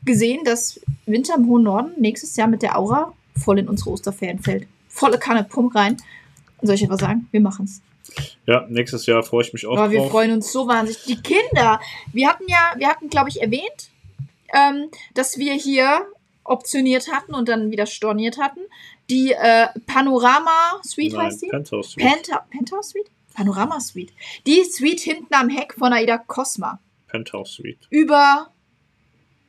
gesehen, 0.06 0.44
dass 0.44 0.80
Winter 1.06 1.36
im 1.36 1.48
hohen 1.48 1.64
Norden 1.64 1.92
nächstes 2.00 2.36
Jahr 2.36 2.48
mit 2.48 2.62
der 2.62 2.78
Aura 2.78 3.14
voll 3.36 3.60
in 3.60 3.68
unsere 3.68 3.92
Osterferien 3.92 4.40
fällt. 4.40 4.68
Volle 4.88 5.18
Kanne, 5.18 5.44
Pump 5.44 5.76
rein. 5.76 5.98
Soll 6.62 6.76
ich 6.76 6.84
etwas 6.84 7.02
sagen? 7.02 7.28
Wir 7.32 7.42
machen 7.42 7.66
es. 7.66 7.82
Ja, 8.46 8.66
nächstes 8.70 9.06
Jahr 9.06 9.24
freue 9.24 9.44
ich 9.44 9.54
mich 9.54 9.66
auch. 9.66 9.78
Aber 9.78 9.92
wir 9.92 10.04
freuen 10.04 10.32
uns 10.32 10.52
so 10.52 10.68
wahnsinnig. 10.68 11.04
Die 11.06 11.22
Kinder, 11.22 11.80
wir 12.12 12.30
hatten 12.30 12.46
ja, 12.48 12.74
wir 12.78 12.88
hatten, 12.88 13.10
glaube 13.10 13.30
ich, 13.30 13.42
erwähnt, 13.42 13.90
ähm, 14.54 14.90
dass 15.14 15.38
wir 15.38 15.54
hier 15.54 16.06
optioniert 16.44 17.12
hatten 17.12 17.34
und 17.34 17.48
dann 17.50 17.72
wieder 17.72 17.86
storniert 17.86 18.38
hatten. 18.38 18.60
Die 19.10 19.32
äh, 19.32 19.68
Panorama 19.86 20.82
Suite 20.84 21.14
Nein, 21.14 21.26
heißt 21.26 21.42
die? 21.42 21.48
Penthouse 21.48 21.92
Suite. 21.92 22.06
Penta 22.06 22.46
Penthouse 22.52 22.90
Suite? 22.90 23.10
Panorama 23.34 23.80
Suite. 23.80 24.14
Die 24.46 24.64
Suite 24.64 25.00
hinten 25.00 25.34
am 25.34 25.50
Heck 25.50 25.74
von 25.74 25.94
Aida 25.94 26.18
Cosma. 26.18 26.80
Penthouse 27.08 27.54
Suite. 27.54 27.80
Über 27.90 28.50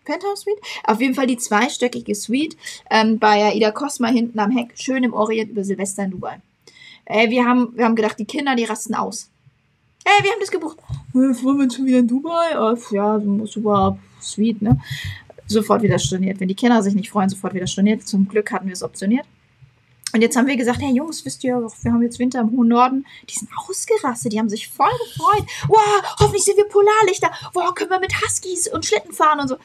Penthouse 0.05 0.43
Suite? 0.43 0.60
Auf 0.85 1.01
jeden 1.01 1.14
Fall 1.14 1.26
die 1.26 1.36
zweistöckige 1.36 2.14
Suite 2.14 2.56
ähm, 2.90 3.18
bei 3.18 3.44
Aida 3.44 3.70
Cosma 3.72 4.09
hinten 4.09 4.39
am 4.39 4.51
Heck, 4.51 4.72
schön 4.76 5.02
im 5.05 5.14
Orient 5.14 5.51
über 5.51 5.64
Silvester 5.64 6.05
in 6.05 6.12
Dubai. 6.12 6.40
Ey, 7.06 7.31
wir 7.31 7.44
haben, 7.44 7.76
wir 7.76 7.85
haben 7.85 7.97
gedacht, 7.97 8.18
die 8.18 8.24
Kinder, 8.24 8.55
die 8.56 8.64
rasten 8.64 8.94
aus. 8.94 9.31
Ey, 10.05 10.24
wir 10.24 10.31
haben 10.31 10.40
das 10.40 10.51
gebucht. 10.51 10.78
Wollen 11.12 11.59
wir 11.59 11.70
schon 11.70 11.86
wieder 11.86 11.98
in 11.98 12.09
Dubai? 12.09 12.59
Oh, 12.59 12.76
ja, 12.94 13.20
super 13.47 13.98
sweet, 14.20 14.62
ne? 14.62 14.81
Sofort 15.47 15.82
wieder 15.82 15.98
storniert. 15.98 16.40
Wenn 16.40 16.48
die 16.48 16.55
Kinder 16.55 16.82
sich 16.82 16.94
nicht 16.94 17.10
freuen, 17.10 17.28
sofort 17.28 17.55
wieder 17.55 17.66
storniert. 17.66 18.06
Zum 18.06 18.28
Glück 18.28 18.51
hatten 18.52 18.66
wir 18.66 18.72
es 18.72 18.82
optioniert. 18.82 19.26
Und 20.14 20.20
jetzt 20.20 20.36
haben 20.36 20.47
wir 20.47 20.56
gesagt, 20.56 20.81
hey 20.81 20.94
Jungs, 20.94 21.24
wisst 21.24 21.43
ihr, 21.43 21.56
wir 21.56 21.93
haben 21.93 22.02
jetzt 22.02 22.20
Winter 22.20 22.40
im 22.40 22.52
hohen 22.52 22.68
Norden. 22.68 23.05
Die 23.28 23.35
sind 23.35 23.51
ausgerastet, 23.56 24.32
die 24.32 24.39
haben 24.39 24.48
sich 24.48 24.68
voll 24.68 24.86
gefreut. 25.09 25.44
Wow, 25.66 26.16
hoffentlich 26.20 26.44
sind 26.44 26.56
wir 26.56 26.68
Polarlichter. 26.68 27.32
Wow, 27.52 27.74
können 27.74 27.90
wir 27.90 27.98
mit 27.98 28.14
Huskies 28.22 28.72
und 28.72 28.86
Schlitten 28.86 29.12
fahren 29.12 29.40
und 29.40 29.48
so. 29.48 29.56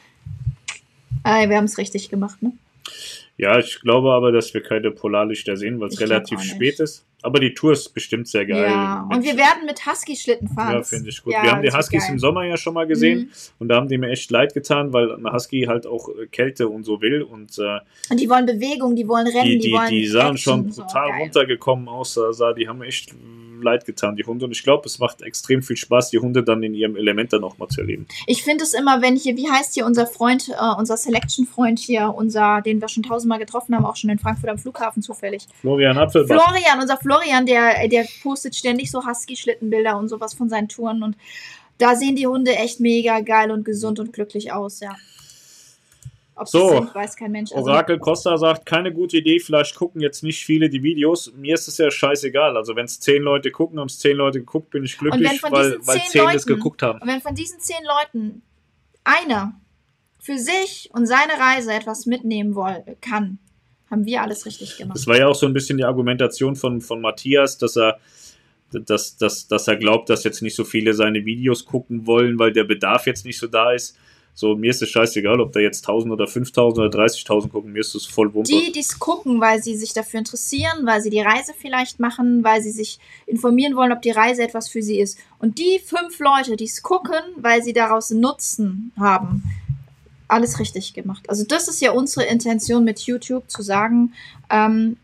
Ey, 1.22 1.48
wir 1.48 1.56
haben 1.56 1.66
es 1.66 1.78
richtig 1.78 2.08
gemacht, 2.08 2.42
ne? 2.42 2.52
Ja, 3.36 3.58
ich 3.58 3.80
glaube 3.80 4.12
aber, 4.12 4.32
dass 4.32 4.52
wir 4.52 4.62
keine 4.62 4.90
Polarlichter 4.90 5.56
sehen, 5.56 5.78
weil 5.78 5.88
es 5.88 6.00
relativ 6.00 6.42
spät 6.42 6.80
ist. 6.80 7.04
Aber 7.22 7.40
die 7.40 7.54
Tour 7.54 7.72
ist 7.72 7.92
bestimmt 7.92 8.28
sehr 8.28 8.46
geil. 8.46 8.64
Ja, 8.64 9.08
und 9.10 9.24
wir 9.24 9.36
werden 9.36 9.66
mit 9.66 9.84
Husky-Schlitten 9.86 10.48
fahren. 10.48 10.74
Ja, 10.74 10.82
finde 10.82 11.10
ich 11.10 11.22
gut. 11.22 11.32
Ja, 11.32 11.42
wir 11.42 11.52
haben 11.52 11.62
die 11.62 11.70
Huskies 11.70 12.08
im 12.08 12.18
Sommer 12.18 12.44
ja 12.44 12.56
schon 12.56 12.74
mal 12.74 12.86
gesehen 12.86 13.18
mhm. 13.18 13.30
und 13.58 13.68
da 13.68 13.76
haben 13.76 13.88
die 13.88 13.98
mir 13.98 14.10
echt 14.10 14.30
leid 14.30 14.54
getan, 14.54 14.92
weil 14.92 15.12
ein 15.12 15.30
Husky 15.32 15.64
halt 15.68 15.86
auch 15.86 16.08
äh, 16.08 16.26
Kälte 16.26 16.68
und 16.68 16.84
so 16.84 17.00
will. 17.00 17.22
Und, 17.22 17.58
äh, 17.58 17.80
und 18.10 18.20
die 18.20 18.28
wollen 18.30 18.46
Bewegung, 18.46 18.96
die 18.96 19.06
wollen 19.06 19.26
Rennen, 19.26 19.44
die, 19.44 19.58
die, 19.58 19.68
die 19.68 19.72
wollen. 19.72 19.90
Die 19.90 20.06
sahen 20.06 20.38
schon 20.38 20.70
total 20.70 21.08
so, 21.08 21.22
runtergekommen 21.22 21.88
aus, 21.88 22.14
sah, 22.14 22.52
die 22.52 22.68
haben 22.68 22.82
echt 22.82 23.14
leid 23.62 23.84
getan, 23.84 24.16
die 24.16 24.24
Hunde. 24.24 24.46
Und 24.46 24.52
ich 24.52 24.62
glaube, 24.62 24.86
es 24.86 24.98
macht 24.98 25.20
extrem 25.20 25.62
viel 25.62 25.76
Spaß, 25.76 26.10
die 26.10 26.18
Hunde 26.18 26.42
dann 26.42 26.62
in 26.62 26.72
ihrem 26.72 26.96
Element 26.96 27.32
dann 27.34 27.44
auch 27.44 27.58
mal 27.58 27.68
zu 27.68 27.82
erleben. 27.82 28.06
Ich 28.26 28.42
finde 28.42 28.64
es 28.64 28.72
immer, 28.72 29.02
wenn 29.02 29.16
hier, 29.16 29.36
wie 29.36 29.50
heißt 29.50 29.74
hier 29.74 29.84
unser 29.84 30.06
Freund, 30.06 30.48
äh, 30.48 30.78
unser 30.78 30.96
Selection-Freund 30.96 31.78
hier, 31.78 32.14
unser, 32.16 32.62
den 32.62 32.80
wir 32.80 32.88
schon 32.88 33.02
tausendmal 33.02 33.38
getroffen 33.38 33.74
haben, 33.74 33.84
auch 33.84 33.96
schon 33.96 34.08
in 34.08 34.18
Frankfurt 34.18 34.48
am 34.48 34.58
Flughafen 34.58 35.02
zufällig. 35.02 35.46
Florian 35.60 35.98
Apfelbach. 35.98 36.34
Florian, 36.34 36.80
unser 36.80 36.96
Florian, 36.96 37.09
der, 37.46 37.88
der 37.88 38.06
postet 38.22 38.54
ständig 38.54 38.90
so 38.90 39.06
Husky-Schlittenbilder 39.06 39.96
und 39.96 40.08
sowas 40.08 40.34
von 40.34 40.48
seinen 40.48 40.68
Touren 40.68 41.02
und 41.02 41.16
da 41.78 41.96
sehen 41.96 42.14
die 42.14 42.26
Hunde 42.26 42.54
echt 42.54 42.80
mega 42.80 43.20
geil 43.20 43.50
und 43.50 43.64
gesund 43.64 43.98
und 43.98 44.12
glücklich 44.12 44.52
aus, 44.52 44.80
ja. 44.80 44.94
Ob 46.40 46.48
so, 46.48 46.68
sind, 46.70 46.94
weiß 46.94 47.16
kein 47.16 47.32
Mensch. 47.32 47.52
Also 47.52 47.70
Orakel 47.70 47.98
Costa 47.98 48.38
sagt, 48.38 48.64
keine 48.64 48.94
gute 48.94 49.18
Idee, 49.18 49.38
vielleicht 49.40 49.74
gucken 49.74 50.00
jetzt 50.00 50.22
nicht 50.22 50.42
viele 50.42 50.70
die 50.70 50.82
Videos. 50.82 51.32
Mir 51.36 51.54
ist 51.54 51.68
es 51.68 51.76
ja 51.76 51.90
scheißegal. 51.90 52.56
Also 52.56 52.76
wenn 52.76 52.86
es 52.86 52.98
zehn 52.98 53.22
Leute 53.22 53.50
gucken, 53.50 53.78
haben 53.78 53.88
es 53.88 53.98
zehn 53.98 54.16
Leute 54.16 54.38
geguckt, 54.38 54.70
bin 54.70 54.82
ich 54.84 54.96
glücklich, 54.96 55.42
weil, 55.42 55.76
weil 55.82 56.00
zehn 56.08 56.22
Leuten, 56.22 56.36
es 56.36 56.46
geguckt 56.46 56.82
haben. 56.82 56.98
Und 57.00 57.08
wenn 57.08 57.20
von 57.20 57.34
diesen 57.34 57.60
zehn 57.60 57.84
Leuten 57.84 58.42
einer 59.04 59.52
für 60.18 60.38
sich 60.38 60.88
und 60.94 61.06
seine 61.06 61.34
Reise 61.38 61.74
etwas 61.74 62.06
mitnehmen 62.06 62.54
woll 62.54 62.84
kann, 63.02 63.38
haben 63.90 64.04
wir 64.04 64.22
alles 64.22 64.46
richtig 64.46 64.76
gemacht. 64.76 64.96
Das 64.96 65.06
war 65.06 65.18
ja 65.18 65.26
auch 65.26 65.34
so 65.34 65.46
ein 65.46 65.52
bisschen 65.52 65.78
die 65.78 65.84
Argumentation 65.84 66.56
von, 66.56 66.80
von 66.80 67.00
Matthias, 67.00 67.58
dass 67.58 67.76
er 67.76 67.98
dass, 68.72 69.16
dass, 69.16 69.48
dass 69.48 69.66
er 69.66 69.76
glaubt, 69.76 70.10
dass 70.10 70.24
jetzt 70.24 70.42
nicht 70.42 70.54
so 70.54 70.64
viele 70.64 70.94
seine 70.94 71.24
Videos 71.24 71.64
gucken 71.64 72.06
wollen, 72.06 72.38
weil 72.38 72.52
der 72.52 72.64
Bedarf 72.64 73.06
jetzt 73.06 73.24
nicht 73.24 73.38
so 73.38 73.46
da 73.46 73.72
ist. 73.72 73.96
So, 74.32 74.56
mir 74.56 74.70
ist 74.70 74.80
es 74.80 74.88
scheißegal, 74.88 75.40
ob 75.40 75.52
da 75.52 75.60
jetzt 75.60 75.86
1000 75.86 76.14
oder 76.14 76.26
5000 76.26 76.86
oder 76.86 77.04
30.000 77.04 77.48
gucken, 77.48 77.72
mir 77.72 77.80
ist 77.80 77.94
es 77.94 78.06
voll 78.06 78.32
wumpe. 78.32 78.48
Die, 78.48 78.72
die 78.72 78.80
es 78.80 78.98
gucken, 78.98 79.40
weil 79.40 79.62
sie 79.62 79.76
sich 79.76 79.92
dafür 79.92 80.20
interessieren, 80.20 80.86
weil 80.86 81.02
sie 81.02 81.10
die 81.10 81.20
Reise 81.20 81.52
vielleicht 81.54 81.98
machen, 81.98 82.44
weil 82.44 82.62
sie 82.62 82.70
sich 82.70 83.00
informieren 83.26 83.74
wollen, 83.74 83.92
ob 83.92 84.02
die 84.02 84.12
Reise 84.12 84.42
etwas 84.42 84.68
für 84.68 84.82
sie 84.82 85.00
ist. 85.00 85.18
Und 85.40 85.58
die 85.58 85.80
fünf 85.84 86.20
Leute, 86.20 86.56
die 86.56 86.64
es 86.64 86.82
gucken, 86.82 87.18
weil 87.36 87.62
sie 87.62 87.72
daraus 87.72 88.10
Nutzen 88.10 88.92
haben, 88.98 89.42
alles 90.30 90.58
richtig 90.58 90.94
gemacht. 90.94 91.28
Also 91.28 91.44
das 91.44 91.68
ist 91.68 91.80
ja 91.80 91.92
unsere 91.92 92.26
Intention 92.26 92.84
mit 92.84 93.00
YouTube, 93.00 93.50
zu 93.50 93.62
sagen, 93.62 94.12
ähm, 94.50 94.96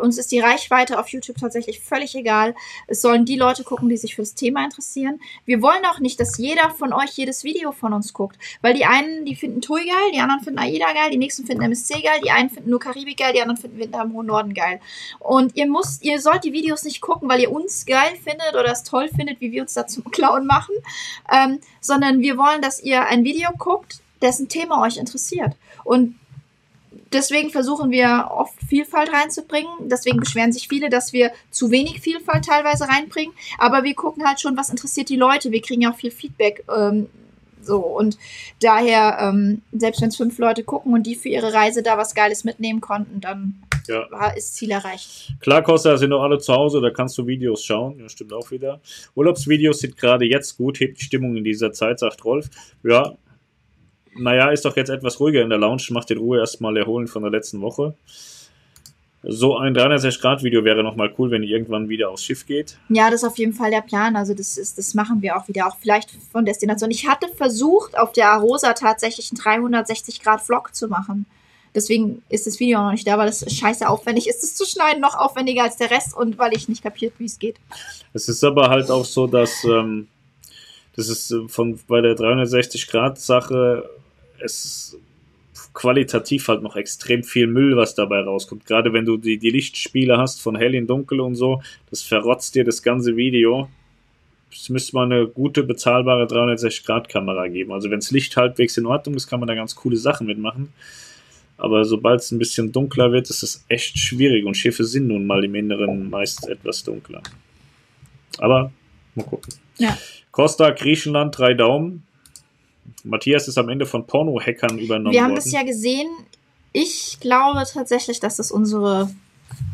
uns 0.00 0.16
ist 0.18 0.30
die 0.32 0.38
Reichweite 0.38 0.98
auf 0.98 1.08
YouTube 1.08 1.36
tatsächlich 1.38 1.80
völlig 1.80 2.14
egal. 2.14 2.54
Es 2.86 3.02
sollen 3.02 3.24
die 3.24 3.36
Leute 3.36 3.64
gucken, 3.64 3.88
die 3.88 3.96
sich 3.96 4.14
für 4.14 4.22
das 4.22 4.34
Thema 4.34 4.64
interessieren. 4.64 5.20
Wir 5.44 5.60
wollen 5.60 5.84
auch 5.86 5.98
nicht, 5.98 6.20
dass 6.20 6.38
jeder 6.38 6.70
von 6.70 6.92
euch 6.92 7.10
jedes 7.10 7.42
Video 7.44 7.72
von 7.72 7.92
uns 7.92 8.12
guckt, 8.12 8.38
weil 8.60 8.74
die 8.74 8.84
einen, 8.84 9.24
die 9.24 9.34
finden 9.34 9.60
Tui 9.60 9.84
geil, 9.84 10.12
die 10.14 10.20
anderen 10.20 10.42
finden 10.42 10.60
AIDA 10.60 10.92
geil, 10.92 11.10
die 11.10 11.18
nächsten 11.18 11.44
finden 11.46 11.64
MSC 11.64 12.00
geil, 12.00 12.20
die 12.24 12.30
einen 12.30 12.50
finden 12.50 12.70
nur 12.70 12.80
Karibik 12.80 13.18
geil, 13.18 13.32
die 13.34 13.42
anderen 13.42 13.60
finden 13.60 13.78
Winter 13.78 14.02
im 14.02 14.12
hohen 14.12 14.26
Norden 14.26 14.54
geil. 14.54 14.80
Und 15.18 15.56
ihr 15.56 15.66
müsst, 15.66 16.04
ihr 16.04 16.20
sollt 16.20 16.44
die 16.44 16.52
Videos 16.52 16.84
nicht 16.84 17.00
gucken, 17.00 17.28
weil 17.28 17.40
ihr 17.40 17.50
uns 17.50 17.86
geil 17.86 18.12
findet 18.22 18.54
oder 18.54 18.70
es 18.70 18.84
toll 18.84 19.08
findet, 19.08 19.40
wie 19.40 19.52
wir 19.52 19.62
uns 19.62 19.74
da 19.74 19.86
zum 19.86 20.04
Clown 20.04 20.46
machen, 20.46 20.74
ähm, 21.32 21.60
sondern 21.80 22.20
wir 22.20 22.38
wollen, 22.38 22.62
dass 22.62 22.80
ihr 22.80 23.06
ein 23.06 23.24
Video 23.24 23.50
guckt, 23.58 24.01
dessen 24.22 24.48
Thema 24.48 24.82
euch 24.82 24.96
interessiert. 24.96 25.54
Und 25.84 26.16
deswegen 27.12 27.50
versuchen 27.50 27.90
wir 27.90 28.28
oft 28.30 28.54
Vielfalt 28.68 29.12
reinzubringen. 29.12 29.70
Deswegen 29.88 30.20
beschweren 30.20 30.52
sich 30.52 30.68
viele, 30.68 30.88
dass 30.88 31.12
wir 31.12 31.32
zu 31.50 31.70
wenig 31.70 32.00
Vielfalt 32.00 32.44
teilweise 32.44 32.88
reinbringen. 32.88 33.34
Aber 33.58 33.84
wir 33.84 33.94
gucken 33.94 34.26
halt 34.26 34.40
schon, 34.40 34.56
was 34.56 34.70
interessiert 34.70 35.08
die 35.08 35.16
Leute. 35.16 35.52
Wir 35.52 35.62
kriegen 35.62 35.82
ja 35.82 35.92
auch 35.92 35.96
viel 35.96 36.10
Feedback. 36.10 36.64
Ähm, 36.74 37.08
so 37.62 37.78
und 37.78 38.18
daher, 38.60 39.18
ähm, 39.20 39.62
selbst 39.72 40.02
wenn 40.02 40.08
es 40.08 40.16
fünf 40.16 40.38
Leute 40.38 40.64
gucken 40.64 40.92
und 40.94 41.04
die 41.04 41.14
für 41.14 41.28
ihre 41.28 41.52
Reise 41.52 41.82
da 41.82 41.96
was 41.96 42.14
Geiles 42.14 42.44
mitnehmen 42.44 42.80
konnten, 42.80 43.20
dann 43.20 43.62
ja. 43.86 44.06
war, 44.10 44.36
ist 44.36 44.54
Ziel 44.54 44.70
erreicht. 44.70 45.34
Klar, 45.40 45.62
Costa, 45.62 45.96
sind 45.96 46.10
doch 46.10 46.22
alle 46.22 46.38
zu 46.38 46.52
Hause, 46.52 46.80
da 46.80 46.90
kannst 46.90 47.16
du 47.18 47.26
Videos 47.26 47.64
schauen. 47.64 47.98
Ja, 47.98 48.08
stimmt 48.08 48.32
auch 48.32 48.50
wieder. 48.50 48.80
Urlaubsvideos 49.14 49.80
sind 49.80 49.96
gerade 49.96 50.24
jetzt 50.24 50.56
gut, 50.56 50.80
hebt 50.80 51.00
die 51.00 51.04
Stimmung 51.04 51.36
in 51.36 51.44
dieser 51.44 51.72
Zeit, 51.72 52.00
sagt 52.00 52.24
Rolf. 52.24 52.48
Ja, 52.82 53.16
naja, 54.14 54.50
ist 54.50 54.64
doch 54.64 54.76
jetzt 54.76 54.90
etwas 54.90 55.20
ruhiger 55.20 55.42
in 55.42 55.50
der 55.50 55.58
Lounge, 55.58 55.82
macht 55.90 56.10
den 56.10 56.18
Ruhe 56.18 56.38
erstmal 56.38 56.76
erholen 56.76 57.06
von 57.06 57.22
der 57.22 57.30
letzten 57.30 57.60
Woche. 57.60 57.94
So 59.24 59.56
ein 59.56 59.74
360-Grad-Video 59.76 60.64
wäre 60.64 60.82
nochmal 60.82 61.14
cool, 61.16 61.30
wenn 61.30 61.44
ihr 61.44 61.50
irgendwann 61.50 61.88
wieder 61.88 62.10
aufs 62.10 62.24
Schiff 62.24 62.44
geht. 62.44 62.76
Ja, 62.88 63.08
das 63.08 63.22
ist 63.22 63.28
auf 63.28 63.38
jeden 63.38 63.52
Fall 63.52 63.70
der 63.70 63.80
Plan. 63.80 64.16
Also 64.16 64.34
das 64.34 64.56
ist, 64.56 64.78
das 64.78 64.94
machen 64.94 65.22
wir 65.22 65.36
auch 65.36 65.46
wieder, 65.46 65.68
auch 65.68 65.76
vielleicht 65.76 66.10
von 66.32 66.44
Destination. 66.44 66.90
Ich 66.90 67.06
hatte 67.06 67.28
versucht, 67.28 67.96
auf 67.96 68.12
der 68.12 68.32
Arosa 68.32 68.72
tatsächlich 68.72 69.30
einen 69.30 69.74
360-Grad-Vlog 69.74 70.74
zu 70.74 70.88
machen. 70.88 71.26
Deswegen 71.74 72.22
ist 72.28 72.48
das 72.48 72.58
Video 72.58 72.82
noch 72.82 72.90
nicht 72.90 73.06
da, 73.06 73.16
weil 73.16 73.28
es 73.28 73.44
scheiße 73.48 73.88
aufwendig 73.88 74.28
ist, 74.28 74.42
es 74.42 74.56
zu 74.56 74.66
schneiden, 74.66 75.00
noch 75.00 75.14
aufwendiger 75.14 75.62
als 75.62 75.76
der 75.76 75.90
Rest 75.90 76.14
und 76.14 76.36
weil 76.38 76.54
ich 76.54 76.68
nicht 76.68 76.82
kapiert, 76.82 77.14
wie 77.18 77.24
es 77.24 77.38
geht. 77.38 77.56
Es 78.12 78.28
ist 78.28 78.42
aber 78.42 78.68
halt 78.68 78.90
auch 78.90 79.04
so, 79.04 79.26
dass 79.26 79.64
ähm, 79.64 80.08
das 80.96 81.08
ist 81.08 81.30
äh, 81.30 81.48
von 81.48 81.78
bei 81.86 82.00
der 82.00 82.16
360-Grad-Sache 82.16 83.88
es 84.44 84.98
qualitativ 85.74 86.48
halt 86.48 86.62
noch 86.62 86.76
extrem 86.76 87.22
viel 87.22 87.46
Müll, 87.46 87.76
was 87.76 87.94
dabei 87.94 88.20
rauskommt. 88.20 88.66
Gerade 88.66 88.92
wenn 88.92 89.04
du 89.04 89.16
die, 89.16 89.38
die 89.38 89.50
Lichtspiele 89.50 90.18
hast 90.18 90.40
von 90.40 90.56
hell 90.56 90.74
in 90.74 90.86
dunkel 90.86 91.20
und 91.20 91.34
so, 91.34 91.62
das 91.90 92.02
verrotzt 92.02 92.54
dir 92.54 92.64
das 92.64 92.82
ganze 92.82 93.16
Video. 93.16 93.68
Es 94.52 94.68
müsste 94.68 94.96
mal 94.96 95.06
eine 95.06 95.26
gute, 95.26 95.62
bezahlbare 95.62 96.24
360-Grad-Kamera 96.26 97.48
geben. 97.48 97.72
Also 97.72 97.90
wenn 97.90 98.00
das 98.00 98.10
Licht 98.10 98.36
halbwegs 98.36 98.76
in 98.76 98.86
Ordnung 98.86 99.14
ist, 99.14 99.26
kann 99.26 99.40
man 99.40 99.46
da 99.46 99.54
ganz 99.54 99.74
coole 99.74 99.96
Sachen 99.96 100.26
mitmachen. 100.26 100.72
Aber 101.56 101.84
sobald 101.84 102.20
es 102.20 102.30
ein 102.32 102.38
bisschen 102.38 102.72
dunkler 102.72 103.12
wird, 103.12 103.30
ist 103.30 103.42
es 103.42 103.64
echt 103.68 103.98
schwierig. 103.98 104.44
Und 104.44 104.56
Schiffe 104.56 104.84
sind 104.84 105.06
nun 105.06 105.26
mal 105.26 105.44
im 105.44 105.54
Inneren 105.54 106.10
meist 106.10 106.48
etwas 106.48 106.84
dunkler. 106.84 107.22
Aber 108.38 108.72
mal 109.14 109.24
gucken. 109.24 109.54
Ja. 109.78 109.96
Costa, 110.32 110.70
Griechenland, 110.70 111.38
drei 111.38 111.54
Daumen. 111.54 112.04
Matthias 113.04 113.48
ist 113.48 113.58
am 113.58 113.68
Ende 113.68 113.86
von 113.86 114.06
Porno-Hackern 114.06 114.78
übernommen 114.78 115.12
Wir 115.12 115.22
haben 115.22 115.30
worden. 115.30 115.42
das 115.42 115.52
ja 115.52 115.62
gesehen. 115.62 116.08
Ich 116.72 117.18
glaube 117.20 117.62
tatsächlich, 117.70 118.20
dass 118.20 118.36
das 118.36 118.50
unsere 118.50 119.10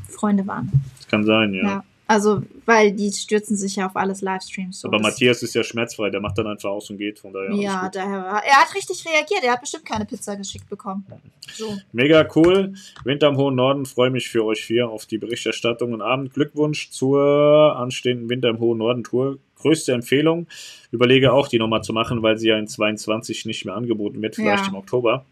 Freunde 0.09 0.47
waren. 0.47 0.73
das 0.97 1.07
kann 1.09 1.25
sein, 1.25 1.55
ja. 1.55 1.63
Ja. 1.63 1.85
Also, 2.11 2.43
weil 2.65 2.93
die 2.93 3.13
stürzen 3.13 3.55
sich 3.55 3.77
ja 3.77 3.85
auf 3.85 3.95
alles 3.95 4.23
Livestreams. 4.23 4.81
So. 4.81 4.89
Aber 4.89 4.99
Matthias 4.99 5.43
ist 5.43 5.55
ja 5.55 5.63
schmerzfrei, 5.63 6.09
der 6.09 6.23
macht 6.23 6.39
dann 6.39 6.47
einfach 6.47 6.71
aus 6.71 6.89
und 6.89 6.97
geht, 6.97 7.19
von 7.19 7.35
daher. 7.35 7.53
Ja, 7.55 7.91
daher 7.93 8.23
war. 8.23 8.43
Er 8.43 8.57
hat 8.63 8.75
richtig 8.75 9.05
reagiert. 9.05 9.43
Er 9.43 9.53
hat 9.53 9.61
bestimmt 9.61 9.85
keine 9.85 10.07
Pizza 10.07 10.35
geschickt 10.35 10.71
bekommen. 10.71 11.05
So. 11.53 11.77
Mega 11.93 12.27
cool. 12.35 12.73
Winter 13.05 13.29
im 13.29 13.37
hohen 13.37 13.57
Norden, 13.57 13.85
freue 13.85 14.09
mich 14.09 14.31
für 14.31 14.43
euch 14.47 14.65
vier 14.65 14.89
auf 14.89 15.05
die 15.05 15.19
Berichterstattung 15.19 15.93
und 15.93 16.01
Abend. 16.01 16.33
Glückwunsch 16.33 16.91
zur 16.91 17.77
anstehenden 17.77 18.31
Winter 18.31 18.49
im 18.49 18.59
hohen 18.59 18.79
Norden 18.79 19.05
Tour. 19.05 19.37
Größte 19.59 19.93
Empfehlung. 19.93 20.47
Überlege 20.91 21.33
auch, 21.33 21.49
die 21.49 21.59
nochmal 21.59 21.83
zu 21.83 21.93
machen, 21.93 22.23
weil 22.23 22.39
sie 22.39 22.49
ja 22.49 22.59
in 22.59 22.67
22 22.69 23.45
nicht 23.47 23.65
mehr 23.65 23.75
angeboten 23.75 24.21
wird, 24.23 24.37
vielleicht 24.37 24.65
Ja. 24.65 24.71
im 24.71 24.77
Oktober. 24.77 25.25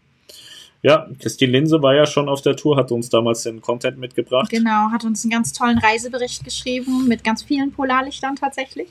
Ja, 0.82 1.08
Christine 1.20 1.52
Linse 1.52 1.82
war 1.82 1.94
ja 1.94 2.06
schon 2.06 2.28
auf 2.28 2.42
der 2.42 2.54
Tour, 2.54 2.76
hat 2.76 2.92
uns 2.92 3.08
damals 3.08 3.42
den 3.42 3.60
Content 3.60 3.98
mitgebracht. 3.98 4.50
Genau, 4.50 4.90
hat 4.92 5.04
uns 5.04 5.24
einen 5.24 5.32
ganz 5.32 5.52
tollen 5.52 5.78
Reisebericht 5.78 6.44
geschrieben 6.44 7.08
mit 7.08 7.24
ganz 7.24 7.42
vielen 7.42 7.72
Polarlichtern 7.72 8.36
tatsächlich. 8.36 8.88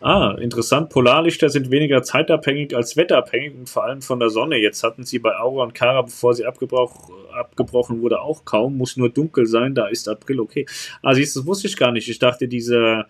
Ah, 0.00 0.36
interessant. 0.40 0.88
Polarlichter 0.88 1.48
sind 1.50 1.70
weniger 1.70 2.02
zeitabhängig 2.02 2.74
als 2.74 2.96
wetterabhängig 2.96 3.54
und 3.58 3.68
vor 3.68 3.84
allem 3.84 4.02
von 4.02 4.18
der 4.20 4.30
Sonne. 4.30 4.56
Jetzt 4.56 4.82
hatten 4.82 5.04
sie 5.04 5.18
bei 5.18 5.36
Aura 5.36 5.64
und 5.64 5.74
Kara, 5.74 6.02
bevor 6.02 6.32
sie 6.34 6.46
abgebroch, 6.46 7.10
abgebrochen 7.38 8.00
wurde, 8.00 8.20
auch 8.20 8.44
kaum. 8.44 8.78
Muss 8.78 8.96
nur 8.96 9.10
dunkel 9.10 9.46
sein, 9.46 9.74
da 9.74 9.88
ist 9.88 10.08
April 10.08 10.40
okay. 10.40 10.66
Ah, 11.02 11.14
siehst 11.14 11.34
du, 11.36 11.40
das 11.40 11.46
wusste 11.46 11.66
ich 11.68 11.76
gar 11.76 11.92
nicht. 11.92 12.08
Ich 12.08 12.18
dachte, 12.18 12.48
diese, 12.48 13.06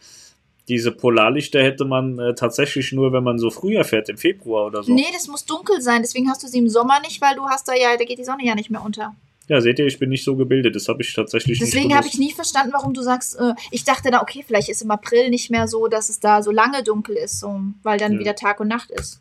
diese 0.69 0.93
Polarlichter 0.93 1.63
hätte 1.63 1.85
man 1.85 2.19
äh, 2.19 2.35
tatsächlich 2.35 2.93
nur, 2.93 3.13
wenn 3.13 3.25
man 3.25 3.39
so 3.39 3.51
früher 3.51 3.85
fährt, 3.85 4.09
im 4.09 4.19
Februar 4.19 4.67
oder 4.67 4.83
so. 4.83 4.93
Nee, 4.93 5.07
das 5.13 5.27
muss 5.29 5.45
dunkel 5.45 5.81
sein, 5.81 6.03
deswegen 6.03 6.29
hast 6.29 6.43
du 6.43 6.47
sie 6.47 6.59
im 6.59 6.69
Sommer 6.69 7.01
nicht, 7.01 7.21
weil 7.21 7.35
du 7.37 7.47
hast 7.47 7.69
da 7.69 7.75
ja, 7.75 7.97
da 7.97 8.05
geht 8.05 8.19
die 8.19 8.25
Sonne 8.25 8.45
ja 8.45 8.55
nicht 8.55 8.71
mehr 8.71 8.85
unter. 8.85 9.15
Ja, 9.49 9.63
seht 9.63 9.79
ihr, 9.79 9.87
ich 9.87 9.99
bin 9.99 10.11
nicht 10.11 10.25
so 10.25 10.37
gebildet. 10.37 10.77
Das 10.77 10.89
habe 10.89 11.01
ich 11.01 11.15
tatsächlich 11.15 11.59
Deswegen 11.59 11.95
habe 11.97 12.07
ich 12.07 12.19
nie 12.19 12.33
verstanden, 12.33 12.71
warum 12.75 12.93
du 12.93 13.01
sagst, 13.01 13.39
äh, 13.41 13.55
ich 13.71 13.83
dachte 13.83 14.11
da, 14.11 14.21
okay, 14.21 14.45
vielleicht 14.47 14.69
ist 14.69 14.83
im 14.83 14.91
April 14.91 15.31
nicht 15.31 15.51
mehr 15.51 15.67
so, 15.69 15.89
dass 15.89 16.11
es 16.11 16.21
da 16.21 16.43
so 16.43 16.51
lange 16.51 16.83
dunkel 16.83 17.17
ist, 17.17 17.41
so, 17.41 17.59
weil 17.83 17.99
dann 17.99 18.13
Ja. 18.15 18.19
wieder 18.19 18.35
Tag 18.35 18.61
und 18.61 18.69
Nacht 18.69 18.91
ist. 18.91 19.21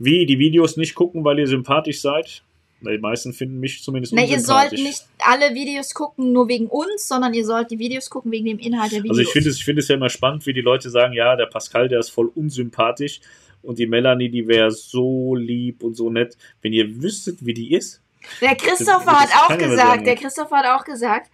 Wie, 0.00 0.26
die 0.26 0.40
Videos 0.40 0.76
nicht 0.76 0.96
gucken, 0.96 1.24
weil 1.24 1.38
ihr 1.38 1.46
sympathisch 1.46 2.00
seid? 2.00 2.42
Na, 2.80 2.90
Die 2.90 2.98
meisten 2.98 3.32
finden 3.32 3.60
mich 3.60 3.82
zumindest 3.82 4.12
Ne, 4.12 4.26
ihr 4.28 4.40
sollt 4.40 4.72
nicht 4.72 5.04
alle 5.18 5.54
Videos 5.54 5.94
gucken, 5.94 6.32
nur 6.32 6.48
wegen 6.48 6.66
uns, 6.66 7.08
sondern 7.08 7.32
ihr 7.34 7.46
sollt 7.46 7.70
die 7.70 7.78
Videos 7.78 8.10
gucken 8.10 8.30
wegen 8.32 8.46
dem 8.46 8.58
Inhalt 8.58 8.92
der 8.92 9.02
Videos. 9.02 9.18
Also 9.18 9.22
ich 9.22 9.32
finde 9.32 9.50
es, 9.50 9.56
ich 9.56 9.64
finde 9.64 9.80
es 9.80 9.88
ja 9.88 9.94
immer 9.94 10.10
spannend, 10.10 10.44
wie 10.46 10.52
die 10.52 10.60
Leute 10.60 10.90
sagen, 10.90 11.14
ja, 11.14 11.34
der 11.36 11.46
Pascal, 11.46 11.88
der 11.88 12.00
ist 12.00 12.10
voll 12.10 12.30
unsympathisch 12.34 13.20
und 13.62 13.78
die 13.78 13.86
Melanie, 13.86 14.28
die 14.28 14.46
wäre 14.46 14.70
so 14.70 15.34
lieb 15.34 15.82
und 15.82 15.94
so 15.94 16.10
nett. 16.10 16.36
Wenn 16.62 16.72
ihr 16.74 17.02
wüsstet, 17.02 17.44
wie 17.46 17.54
die 17.54 17.72
ist. 17.74 18.00
Der 18.40 18.54
Christopher 18.56 19.04
Das- 19.06 19.30
das 19.30 19.34
hat 19.34 19.50
auch 19.50 19.58
gesagt, 19.58 20.06
der 20.06 20.14
ja. 20.14 20.20
Christopher 20.20 20.56
hat 20.58 20.80
auch 20.80 20.84
gesagt, 20.84 21.30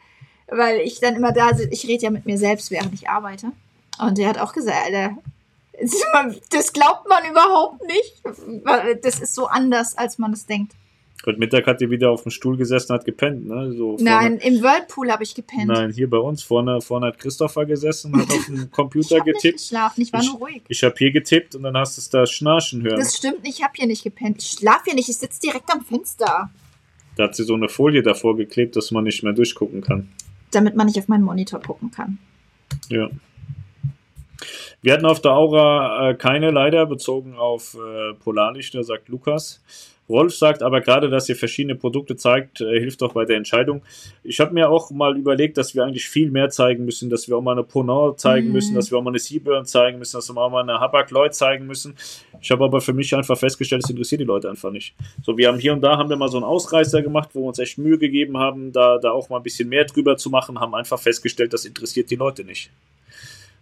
weil 0.49 0.81
ich 0.81 1.01
dann 1.01 1.17
immer 1.17 1.33
da 1.33 1.55
sitze, 1.55 1.73
ich 1.73 1.87
rede 1.89 2.05
ja 2.05 2.11
mit 2.11 2.27
mir 2.27 2.39
selbst, 2.39 2.71
während 2.71 2.95
ich 2.95 3.09
arbeite. 3.09 3.53
Und 3.99 4.19
der 4.19 4.29
hat 4.29 4.39
auch 4.39 4.53
gesagt, 4.53 4.77
Alter, 4.87 5.17
das 6.51 6.73
glaubt 6.73 7.09
man 7.09 7.29
überhaupt 7.31 7.83
nicht. 7.87 8.23
Das 9.05 9.19
ist 9.21 9.35
so 9.35 9.47
anders, 9.47 9.97
als 9.97 10.19
man 10.19 10.33
es 10.33 10.47
denkt. 10.47 10.73
Heute 11.27 11.39
Mittag 11.39 11.67
hat 11.67 11.81
die 11.83 11.91
wieder 11.91 12.11
auf 12.11 12.23
dem 12.23 12.31
Stuhl 12.31 12.57
gesessen, 12.57 12.95
hat 12.95 13.05
gepennt, 13.05 13.47
ne? 13.47 13.73
So 13.73 13.99
vorne- 13.99 14.03
Nein, 14.05 14.39
im 14.39 14.63
Whirlpool 14.63 15.11
habe 15.13 15.23
ich 15.23 15.35
gepennt. 15.35 15.67
Nein, 15.67 15.93
hier 15.93 16.09
bei 16.09 16.17
uns 16.17 16.43
vorne, 16.43 16.81
vorne 16.81 17.09
hat 17.09 17.19
Christopher 17.19 17.67
gesessen, 17.67 18.17
hat 18.17 18.31
auf 18.31 18.47
dem 18.47 18.55
ich 18.65 18.71
Computer 18.71 19.17
nicht 19.17 19.27
getippt. 19.27 19.59
geschlafen, 19.59 20.01
ich 20.01 20.13
war 20.15 20.21
Ich- 20.23 20.29
nur 20.31 20.39
ruhig. 20.39 20.63
Ich 20.69 20.83
habe 20.83 20.95
hier 20.97 21.13
getippt 21.13 21.55
und 21.55 21.63
dann 21.65 21.77
hast 21.77 21.99
du 21.99 22.01
es 22.01 22.09
da 22.09 22.25
schnarchen 22.25 22.83
hören. 22.83 22.99
Das 22.99 23.17
stimmt 23.19 23.43
nicht, 23.43 23.59
ich 23.59 23.63
habe 23.63 23.75
hier 23.77 23.87
nicht 23.87 24.03
gepennt. 24.03 24.43
Ich 24.43 24.51
schlafe 24.59 24.85
hier 24.87 24.95
nicht, 24.95 25.11
ich 25.11 25.19
sitze 25.19 25.41
direkt 25.43 25.71
am 25.71 25.83
Fenster, 25.83 26.51
Da 27.17 27.25
hat 27.25 27.35
sie 27.37 27.45
so 27.45 27.55
eine 27.55 27.69
Folie 27.69 28.03
davor 28.03 28.35
geklebt, 28.37 28.77
dass 28.77 28.91
man 28.91 29.05
nicht 29.05 29.23
mehr 29.23 29.35
durchgucken 29.35 29.83
kann. 29.83 30.09
damit 30.53 30.75
man 30.75 30.87
nicht 30.87 30.99
auf 30.99 31.09
meinen 31.09 31.25
Monitor 31.25 31.61
gucken 31.61 31.91
kann. 31.91 32.17
Ja. 32.89 33.09
Wir 34.83 34.95
hatten 34.95 35.05
auf 35.05 35.21
der 35.21 35.33
Aura 35.33 36.11
äh, 36.11 36.15
keine 36.15 36.51
leider, 36.51 36.87
bezogen 36.87 37.35
auf 37.37 37.75
äh, 37.75 38.15
Polarlichter, 38.15 38.83
sagt 38.83 39.11
Lukas. 39.11 39.61
Rolf 40.11 40.35
sagt 40.35 40.63
aber 40.63 40.81
gerade, 40.81 41.09
dass 41.09 41.29
ihr 41.29 41.37
verschiedene 41.37 41.75
Produkte 41.77 42.17
zeigt, 42.17 42.61
äh, 42.61 42.79
hilft 42.79 43.01
doch 43.01 43.13
bei 43.15 43.25
der 43.25 43.37
Entscheidung. 43.37 43.83
Ich 44.23 44.41
habe 44.41 44.53
mir 44.53 44.69
auch 44.69 44.91
mal 44.91 45.17
überlegt, 45.17 45.57
dass 45.57 45.75
wir 45.75 45.85
eigentlich 45.85 46.09
viel 46.09 46.31
mehr 46.31 46.51
zeigen 46.51 46.85
müssen, 46.85 47.09
dass 47.09 47.29
wir 47.29 47.37
auch 47.37 47.43
mal 47.43 47.53
eine 47.53 47.63
Ponant 47.63 48.19
zeigen 48.21 48.49
Mhm. 48.49 48.53
müssen, 48.53 48.75
dass 48.75 48.91
wir 48.91 48.99
auch 48.99 49.03
mal 49.03 49.11
eine 49.11 49.19
Seaburn 49.19 49.65
zeigen 49.65 49.99
müssen, 49.99 50.17
dass 50.17 50.29
wir 50.29 50.41
auch 50.41 50.51
mal 50.51 50.63
eine 50.63 50.81
Habak-Lloyd 50.81 51.35
zeigen 51.35 51.67
müssen. 51.67 51.95
Ich 52.43 52.51
habe 52.51 52.65
aber 52.65 52.81
für 52.81 52.93
mich 52.93 53.15
einfach 53.15 53.39
festgestellt, 53.39 53.85
es 53.85 53.91
interessiert 53.91 54.21
die 54.21 54.25
Leute 54.27 54.51
einfach 54.51 54.71
nicht. 54.71 54.95
So, 55.23 55.39
wir 55.39 55.49
haben 55.49 55.59
hier 55.59 55.73
und 55.73 55.81
da 55.81 55.97
haben 55.97 56.11
wir 56.11 56.17
mal 56.17 56.29
so 56.29 56.37
einen 56.39 56.45
Ausreißer 56.45 57.03
gemacht, 57.03 57.31
wo 57.33 57.43
wir 57.43 57.49
uns 57.49 57.59
echt 57.59 57.79
Mühe 57.79 57.97
gegeben 57.99 58.37
haben, 58.37 58.73
da, 58.73 58.99
da 58.99 59.13
auch 59.13 59.29
mal 59.29 59.37
ein 59.37 59.43
bisschen 59.43 59.69
mehr 59.69 59.85
drüber 59.85 60.17
zu 60.17 60.29
machen, 60.31 60.59
haben 60.59 60.75
einfach 60.75 60.99
festgestellt, 60.99 61.53
das 61.53 61.65
interessiert 61.65 62.11
die 62.11 62.17
Leute 62.17 62.45
nicht. 62.45 62.71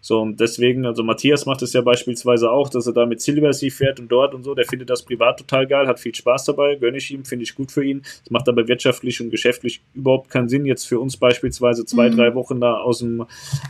So, 0.09 0.23
und 0.23 0.41
deswegen, 0.41 0.87
also 0.87 1.03
Matthias 1.03 1.45
macht 1.45 1.61
es 1.61 1.75
ja 1.75 1.83
beispielsweise 1.83 2.51
auch, 2.51 2.71
dass 2.71 2.87
er 2.87 2.95
da 2.95 3.05
mit 3.05 3.21
Silver 3.21 3.53
Sea 3.53 3.69
fährt 3.71 4.01
und 4.01 4.09
dort 4.11 4.33
und 4.33 4.43
so, 4.43 4.55
der 4.55 4.65
findet 4.65 4.89
das 4.89 5.03
privat 5.03 5.39
total 5.39 5.67
geil, 5.67 5.87
hat 5.87 6.01
viel 6.01 6.15
Spaß 6.15 6.47
dabei, 6.47 6.77
gönne 6.77 6.97
ich 6.97 7.11
ihm, 7.11 7.27
finde 7.27 7.43
ich 7.43 7.55
gut 7.55 7.71
für 7.71 7.85
ihn. 7.85 8.01
Es 8.25 8.31
macht 8.31 8.49
aber 8.49 8.67
wirtschaftlich 8.69 9.21
und 9.21 9.29
geschäftlich 9.29 9.83
überhaupt 9.93 10.31
keinen 10.31 10.49
Sinn, 10.49 10.65
jetzt 10.65 10.87
für 10.87 10.99
uns 10.99 11.19
beispielsweise 11.19 11.85
zwei, 11.85 12.09
Mhm. 12.09 12.17
drei 12.17 12.35
Wochen 12.35 12.59
da 12.59 12.79
aus 12.79 13.01
dem, 13.01 13.27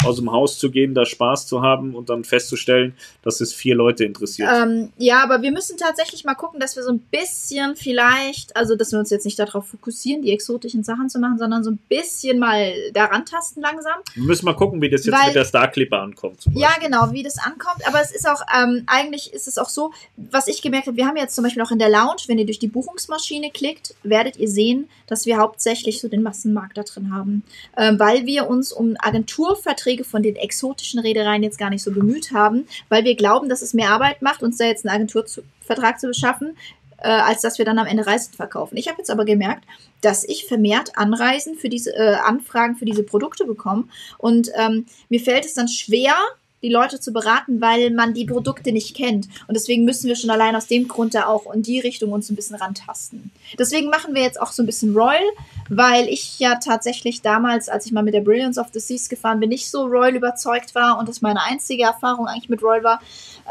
aus 0.07 0.15
dem 0.15 0.31
Haus 0.31 0.61
zu 0.61 0.71
gehen, 0.71 0.95
da 0.95 1.05
Spaß 1.05 1.49
zu 1.49 1.61
haben 1.63 1.97
und 1.97 2.09
dann 2.09 2.23
festzustellen, 2.23 2.95
dass 3.23 3.41
es 3.41 3.53
vier 3.53 3.75
Leute 3.75 4.05
interessiert. 4.05 4.49
Ähm, 4.63 4.91
ja, 4.97 5.25
aber 5.25 5.43
wir 5.43 5.51
müssen 5.51 5.77
tatsächlich 5.77 6.25
mal 6.25 6.37
gucken, 6.37 6.61
dass 6.61 6.77
wir 6.77 6.85
so 6.85 6.93
ein 6.93 7.01
bisschen 7.01 7.75
vielleicht, 7.75 8.57
also 8.57 8.77
dass 8.77 8.93
wir 8.93 9.01
uns 9.01 9.11
jetzt 9.11 9.25
nicht 9.25 9.41
darauf 9.41 9.67
fokussieren, 9.67 10.23
die 10.23 10.31
exotischen 10.31 10.85
Sachen 10.85 11.09
zu 11.09 11.19
machen, 11.19 11.37
sondern 11.39 11.65
so 11.65 11.73
ein 11.73 11.81
bisschen 11.89 12.39
mal 12.39 12.73
daran 12.95 13.25
tasten 13.27 13.61
langsam. 13.61 13.95
Wir 14.15 14.23
müssen 14.23 14.45
mal 14.45 14.55
gucken, 14.55 14.81
wie 14.81 14.89
das 14.89 15.05
jetzt 15.05 15.19
Weil- 15.19 15.27
mit 15.27 15.35
der 15.35 15.45
Star 15.45 15.67
Clipper 15.69 16.01
ankommt. 16.01 16.28
Zum 16.37 16.55
Ja, 16.55 16.71
genau, 16.81 17.13
wie 17.13 17.23
das 17.23 17.39
ankommt. 17.39 17.87
Aber 17.87 18.01
es 18.01 18.11
ist 18.11 18.29
auch, 18.29 18.43
ähm, 18.55 18.85
eigentlich 18.87 19.33
ist 19.33 19.49
es 19.49 19.59
auch 19.59 19.69
so, 19.69 19.93
was 20.17 20.49
ich 20.49 20.63
gemerkt 20.63 20.87
habe, 20.87 20.97
wir 20.97 21.07
haben 21.07 21.17
jetzt 21.17 21.35
zum 21.35 21.45
Beispiel 21.45 21.63
auch 21.63 21.71
in 21.71 21.79
der 21.79 21.89
Lounge, 21.89 22.23
wenn 22.27 22.39
ihr 22.39 22.47
durch 22.47 22.59
die 22.59 22.69
Buchungsmaschine 22.69 23.51
klickt, 23.51 23.95
werdet 24.03 24.37
ihr 24.37 24.49
sehen, 24.49 24.89
dass 25.07 25.27
wir 25.27 25.39
hauptsächlich 25.39 26.01
so 26.01 26.09
den 26.09 26.23
Massenmarkt 26.23 26.77
da 26.77 26.83
drin 26.83 27.13
haben. 27.13 27.43
Ähm, 27.77 27.99
weil 27.99 28.27
wir 28.27 28.49
uns 28.49 28.73
um 28.73 28.97
Agenturverträge 28.99 30.05
von 30.05 30.23
den 30.23 30.37
exotischen 30.37 31.01
Reedereien 31.01 31.43
jetzt 31.43 31.59
gar 31.59 31.71
nicht 31.71 31.83
so 31.83 31.93
bemüht 31.93 32.33
haben, 32.33 32.67
weil 32.89 33.05
wir 33.05 33.17
glauben, 33.17 33.49
dass 33.49 33.63
es 33.63 33.75
mehr 33.75 33.91
Arbeit 33.91 34.23
macht, 34.23 34.43
uns 34.43 34.59
da 34.59 34.65
jetzt 34.65 34.87
einen 34.87 34.95
Agenturvertrag 34.95 36.01
zu 36.01 36.09
beschaffen, 36.09 36.57
äh, 36.99 37.09
als 37.09 37.43
dass 37.43 37.59
wir 37.59 37.65
dann 37.65 37.79
am 37.79 37.87
Ende 37.87 38.07
Reisen 38.07 38.35
verkaufen. 38.35 38.77
Ich 38.77 38.89
habe 38.89 38.99
jetzt 38.99 39.11
aber 39.11 39.25
gemerkt, 39.25 39.65
dass 40.01 40.25
ich 40.25 40.47
vermehrt 40.47 40.97
Anreisen 40.97 41.57
für 41.57 41.69
diese 41.69 41.95
äh, 41.95 42.15
Anfragen 42.15 42.77
für 42.77 42.85
diese 42.85 43.03
Produkte 43.03 43.45
bekomme 43.45 43.85
und 44.19 44.51
ähm, 44.55 44.87
mir 45.09 45.21
fällt 45.21 45.45
es 45.45 45.55
dann 45.55 45.69
schwer, 45.69 46.15
die 46.63 46.69
Leute 46.69 46.99
zu 46.99 47.13
beraten, 47.13 47.61
weil 47.61 47.91
man 47.91 48.15
die 48.15 48.25
Produkte 48.25 48.73
nicht 48.73 48.97
kennt. 48.97 49.29
Und 49.47 49.55
deswegen 49.55 49.85
müssen 49.85 50.09
wir 50.09 50.17
schon 50.17 50.31
allein 50.31 50.57
aus 50.57 50.67
dem 50.67 50.89
Grund 50.89 51.15
da 51.15 51.27
auch 51.27 51.53
in 51.53 51.63
die 51.63 51.81
Richtung 51.81 52.13
uns 52.13 52.31
ein 52.31 52.37
bisschen 52.37 52.57
rantasten. 52.57 53.31
Deswegen 53.59 53.91
machen 53.91 54.15
wir 54.15 54.23
jetzt 54.23 54.41
auch 54.41 54.51
so 54.51 54.63
ein 54.63 54.67
bisschen 54.67 54.95
Royal, 54.95 55.23
weil 55.69 56.09
ich 56.09 56.39
ja 56.39 56.57
tatsächlich 56.57 57.23
damals, 57.23 57.69
als 57.69 57.87
ich 57.87 57.93
mal 57.93 58.03
mit 58.03 58.15
der 58.15 58.23
Brilliance 58.23 58.61
of 58.61 58.69
the 58.73 58.81
Seas 58.81 59.09
gefahren 59.09 59.41
bin, 59.41 59.51
nicht 59.51 59.71
so 59.71 59.85
Royal 59.85 60.17
überzeugt 60.17 60.75
war 60.75 60.99
und 60.99 61.09
das 61.09 61.21
meine 61.21 61.43
einzige 61.43 61.85
Erfahrung 61.85 62.27
eigentlich 62.27 62.49
mit 62.49 62.63
Royal 62.63 62.83
war 62.83 63.01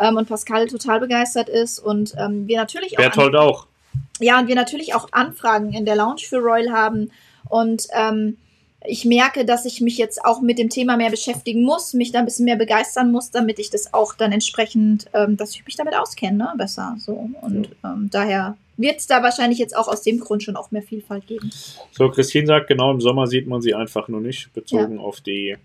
ähm, 0.02 0.18
und 0.18 0.28
Pascal 0.28 0.68
total 0.68 1.00
begeistert 1.00 1.50
ist 1.50 1.80
und 1.80 2.14
ähm, 2.18 2.48
wir 2.48 2.58
natürlich 2.58 2.98
auch 2.98 3.04
Berthold 3.04 3.36
auch. 3.36 3.68
ja, 4.20 4.40
und 4.40 4.48
wir 4.48 4.56
natürlich 4.56 4.94
auch 4.96 5.08
Anfragen 5.12 5.74
in 5.74 5.86
der 5.86 5.96
Lounge 5.96 6.22
für 6.28 6.38
Royal 6.38 6.72
haben. 6.72 7.12
Und 7.50 7.88
ähm, 7.94 8.38
ich 8.86 9.06
merke, 9.06 9.46
dass 9.46 9.66
ich 9.66 9.82
mich 9.82 9.98
jetzt 9.98 10.24
auch 10.24 10.42
mit 10.42 10.60
dem 10.60 10.70
Thema 10.70 10.98
mehr 10.98 11.10
beschäftigen 11.10 11.64
muss, 11.64 11.94
mich 11.94 12.12
da 12.12 12.20
ein 12.20 12.26
bisschen 12.26 12.46
mehr 12.46 12.56
begeistern 12.56 13.12
muss, 13.12 13.32
damit 13.32 13.60
ich 13.60 13.70
das 13.70 13.94
auch 13.94 14.14
dann 14.16 14.32
entsprechend, 14.32 15.08
ähm, 15.14 15.38
dass 15.38 15.56
ich 15.56 15.66
mich 15.66 15.76
damit 15.76 15.96
auskenne, 15.96 16.38
ne? 16.38 16.54
besser. 16.58 16.96
So. 17.00 17.30
Und 17.42 17.70
ähm, 17.84 18.10
daher 18.12 18.56
wird 18.78 18.98
es 18.98 19.08
da 19.08 19.24
wahrscheinlich 19.24 19.58
jetzt 19.58 19.76
auch 19.76 19.88
aus 19.88 20.04
dem 20.04 20.20
Grund 20.20 20.44
schon 20.44 20.56
auch 20.56 20.72
mehr 20.72 20.84
Vielfalt 20.84 21.26
geben. 21.28 21.50
So, 21.92 22.10
Christine 22.10 22.46
sagt, 22.46 22.68
genau 22.68 22.92
im 22.92 23.02
Sommer 23.02 23.28
sieht 23.28 23.48
man 23.48 23.62
sie 23.62 23.74
einfach 23.74 24.08
nur 24.08 24.22
nicht, 24.22 24.54
bezogen 24.54 25.00
auf 25.00 25.22
die 25.22 25.58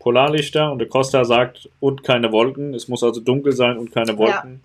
Polarlichter. 0.00 0.72
Und 0.72 0.80
der 0.80 0.88
Costa 0.88 1.24
sagt, 1.24 1.70
und 1.78 2.02
keine 2.02 2.32
Wolken. 2.32 2.74
Es 2.74 2.88
muss 2.88 3.04
also 3.04 3.20
dunkel 3.20 3.52
sein 3.52 3.78
und 3.78 3.92
keine 3.92 4.18
Wolken. 4.18 4.60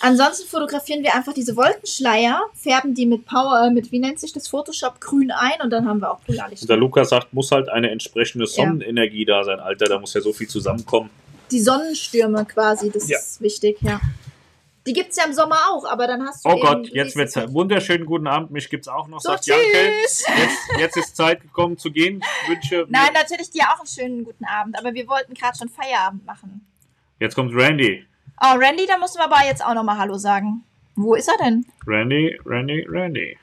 Ansonsten 0.00 0.46
fotografieren 0.48 1.02
wir 1.02 1.14
einfach 1.14 1.32
diese 1.32 1.56
Wolkenschleier, 1.56 2.42
färben 2.54 2.94
die 2.94 3.06
mit 3.06 3.24
Power, 3.26 3.70
mit 3.70 3.90
wie 3.92 3.98
nennt 3.98 4.20
sich 4.20 4.32
das 4.32 4.48
Photoshop 4.48 5.00
grün 5.00 5.30
ein 5.30 5.60
und 5.62 5.70
dann 5.70 5.88
haben 5.88 6.00
wir 6.00 6.10
auch 6.10 6.18
Und 6.18 6.26
Polarlichter. 6.26 6.66
der 6.66 6.76
Lukas 6.76 7.08
sagt, 7.08 7.32
muss 7.32 7.50
halt 7.50 7.68
eine 7.68 7.90
entsprechende 7.90 8.46
Sonnenenergie 8.46 9.24
da 9.24 9.44
sein. 9.44 9.60
Alter, 9.60 9.86
da 9.86 9.98
muss 9.98 10.14
ja 10.14 10.20
so 10.20 10.32
viel 10.32 10.48
zusammenkommen. 10.48 11.10
Die 11.50 11.60
Sonnenstürme 11.60 12.44
quasi, 12.44 12.90
das 12.90 13.08
Ja. 13.08 13.18
ist 13.18 13.40
wichtig, 13.40 13.78
ja. 13.80 14.00
Die 14.86 14.92
gibt 14.94 15.10
es 15.10 15.16
ja 15.16 15.24
im 15.24 15.34
Sommer 15.34 15.56
auch, 15.70 15.84
aber 15.84 16.06
dann 16.06 16.26
hast 16.26 16.44
du. 16.44 16.48
Oh 16.48 16.58
Gott, 16.60 16.88
jetzt 16.88 17.14
wird's 17.14 17.36
es 17.36 17.42
nicht. 17.42 17.52
wunderschönen 17.54 18.06
guten 18.06 18.26
Abend. 18.26 18.50
Mich 18.50 18.70
gibt's 18.70 18.88
auch 18.88 19.06
noch, 19.08 19.20
So, 19.20 19.30
sagt 19.30 19.46
Janke. 19.46 19.64
tschüss. 19.72 20.24
Jetzt, 20.26 20.80
jetzt 20.80 20.96
ist 20.96 21.16
Zeit 21.16 21.42
gekommen 21.42 21.76
zu 21.76 21.90
gehen. 21.90 22.22
Ich 22.44 22.48
wünsche. 22.50 22.86
Nein, 22.90 23.10
natürlich 23.12 23.50
dir 23.50 23.64
auch 23.64 23.80
einen 23.80 23.86
schönen 23.86 24.24
guten 24.24 24.44
Abend, 24.46 24.78
aber 24.78 24.94
wir 24.94 25.06
wollten 25.08 25.34
gerade 25.34 25.58
schon 25.58 25.68
Feierabend 25.68 26.24
machen. 26.24 26.66
Jetzt 27.20 27.34
kommt 27.34 27.54
Randy. 27.54 28.06
Oh, 28.40 28.56
Randy, 28.58 28.86
da 28.86 28.98
mussten 28.98 29.18
wir 29.18 29.24
aber 29.24 29.44
jetzt 29.46 29.64
auch 29.64 29.74
nochmal 29.74 29.98
Hallo 29.98 30.16
sagen. 30.18 30.64
Wo 30.96 31.14
ist 31.14 31.28
er 31.28 31.36
denn? 31.44 31.64
Randy, 31.86 32.38
Randy, 32.44 32.86
Randy. 32.88 33.36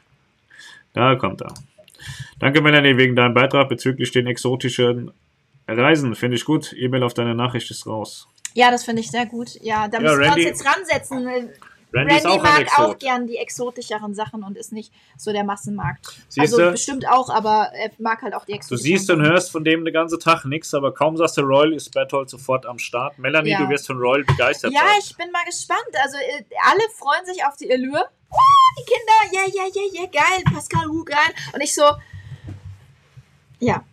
Da 0.94 1.16
kommt 1.16 1.42
er. 1.42 1.54
Danke, 2.40 2.62
Melanie, 2.62 2.98
wegen 2.98 3.16
deinem 3.16 3.34
Beitrag 3.34 3.70
bezüglich 3.70 4.12
den 4.12 4.28
exotischen 4.28 5.12
Reisen. 5.68 6.16
Finde 6.16 6.36
ich 6.36 6.46
gut. 6.46 6.74
E-Mail 6.74 7.04
auf 7.04 7.14
deine 7.14 7.34
Nachricht 7.36 7.72
ist 7.72 7.88
raus. 7.88 8.28
Ja, 8.54 8.72
das 8.72 8.84
finde 8.86 9.02
ich 9.02 9.12
sehr 9.12 9.26
gut. 9.26 9.56
Ja, 9.62 9.88
da 9.88 9.98
Ja, 9.98 10.04
müssen 10.04 10.20
wir 10.20 10.26
uns 10.28 10.32
Randy- 10.36 10.44
jetzt 10.44 10.66
ransetzen. 10.66 11.50
Randy, 11.96 12.14
Randy 12.14 12.16
ist 12.18 12.26
auch 12.28 12.44
mag 12.44 12.80
auch 12.80 12.98
gern 12.98 13.26
die 13.28 13.38
exotischeren 13.38 14.14
Sachen 14.14 14.44
und 14.44 14.58
ist 14.58 14.72
nicht 14.74 14.92
so 15.18 15.32
der 15.32 15.44
Massenmarkt. 15.44 16.06
Siehst 16.30 16.40
also 16.40 16.58
du? 16.58 16.72
bestimmt 16.72 17.08
auch, 17.08 17.30
aber 17.30 17.70
er 17.74 17.92
mag 18.00 18.22
halt 18.22 18.34
auch 18.36 18.46
die 18.46 18.52
Du 18.52 18.58
exotischen. 18.58 18.84
siehst 18.86 19.10
und 19.10 19.22
hörst 19.22 19.52
von 19.52 19.64
dem 19.64 19.86
den 19.86 19.94
ganzen 19.94 20.20
Tag 20.20 20.46
nichts, 20.46 20.74
aber 20.74 20.94
kaum 20.94 21.16
sagst 21.18 21.38
du 21.38 21.42
Royal, 21.42 21.74
ist 21.74 21.92
Berthold 21.94 22.30
sofort 22.30 22.66
am 22.66 22.78
Start. 22.80 23.18
Melanie, 23.18 23.52
Ja. 23.52 23.60
du 23.64 23.70
wirst 23.70 23.88
von 23.88 23.98
Royal 23.98 24.24
begeistert 24.24 24.72
Ja, 24.74 24.82
sein. 24.82 24.90
ich 25.00 25.16
bin 25.18 25.32
mal 25.32 25.46
gespannt. 25.46 25.80
Also 26.04 26.18
äh, 26.18 26.44
alle 26.70 26.82
freuen 26.96 27.26
sich 27.26 27.44
auf 27.46 27.56
die 27.58 27.72
Allure. 27.72 28.06
Oh, 28.30 28.38
die 28.78 28.84
Kinder, 28.84 29.32
ja, 29.32 29.64
ja, 29.64 29.70
ja, 29.74 30.02
ja, 30.02 30.10
geil. 30.12 30.44
Pascal, 30.54 30.88
uh, 30.90 31.06
geil. 31.06 31.18
Und 31.54 31.62
ich 31.62 31.74
so, 31.74 31.84
ja, 33.60 33.84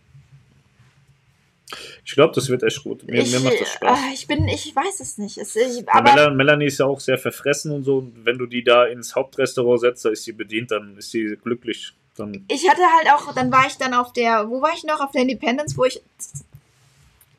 Ich 2.05 2.13
glaube, 2.13 2.33
das 2.35 2.49
wird 2.49 2.63
echt 2.63 2.83
gut. 2.83 3.05
Mir, 3.07 3.21
ich, 3.21 3.31
mir 3.31 3.39
macht 3.39 3.59
das 3.59 3.73
Spaß. 3.73 3.99
äh, 3.99 4.13
ich 4.13 4.27
bin, 4.27 4.47
ich 4.47 4.75
weiß 4.75 4.99
es 4.99 5.17
nicht. 5.17 5.37
Es, 5.37 5.55
ich, 5.55 5.85
Ja, 5.85 6.29
Melanie 6.29 6.65
ist 6.65 6.79
ja 6.79 6.85
auch 6.85 6.99
sehr 6.99 7.17
verfressen 7.17 7.71
und 7.71 7.83
so. 7.83 7.97
Und 7.97 8.25
wenn 8.25 8.37
du 8.37 8.45
die 8.45 8.63
da 8.63 8.85
ins 8.85 9.15
Hauptrestaurant 9.15 9.81
setzt, 9.81 10.05
da 10.05 10.09
ist 10.09 10.23
sie 10.23 10.33
bedient, 10.33 10.71
dann 10.71 10.97
ist 10.97 11.11
sie 11.11 11.37
glücklich. 11.41 11.93
Dann, 12.15 12.45
ich 12.47 12.69
hatte 12.69 12.81
halt 12.81 13.07
auch, 13.13 13.33
dann 13.33 13.51
war 13.51 13.65
ich 13.65 13.77
dann 13.77 13.93
auf 13.93 14.13
der, 14.13 14.49
wo 14.49 14.61
war 14.61 14.71
ich 14.75 14.83
noch? 14.83 14.99
Auf 15.01 15.11
der 15.11 15.23
Independence, 15.23 15.77
wo 15.77 15.85
ich 15.85 16.01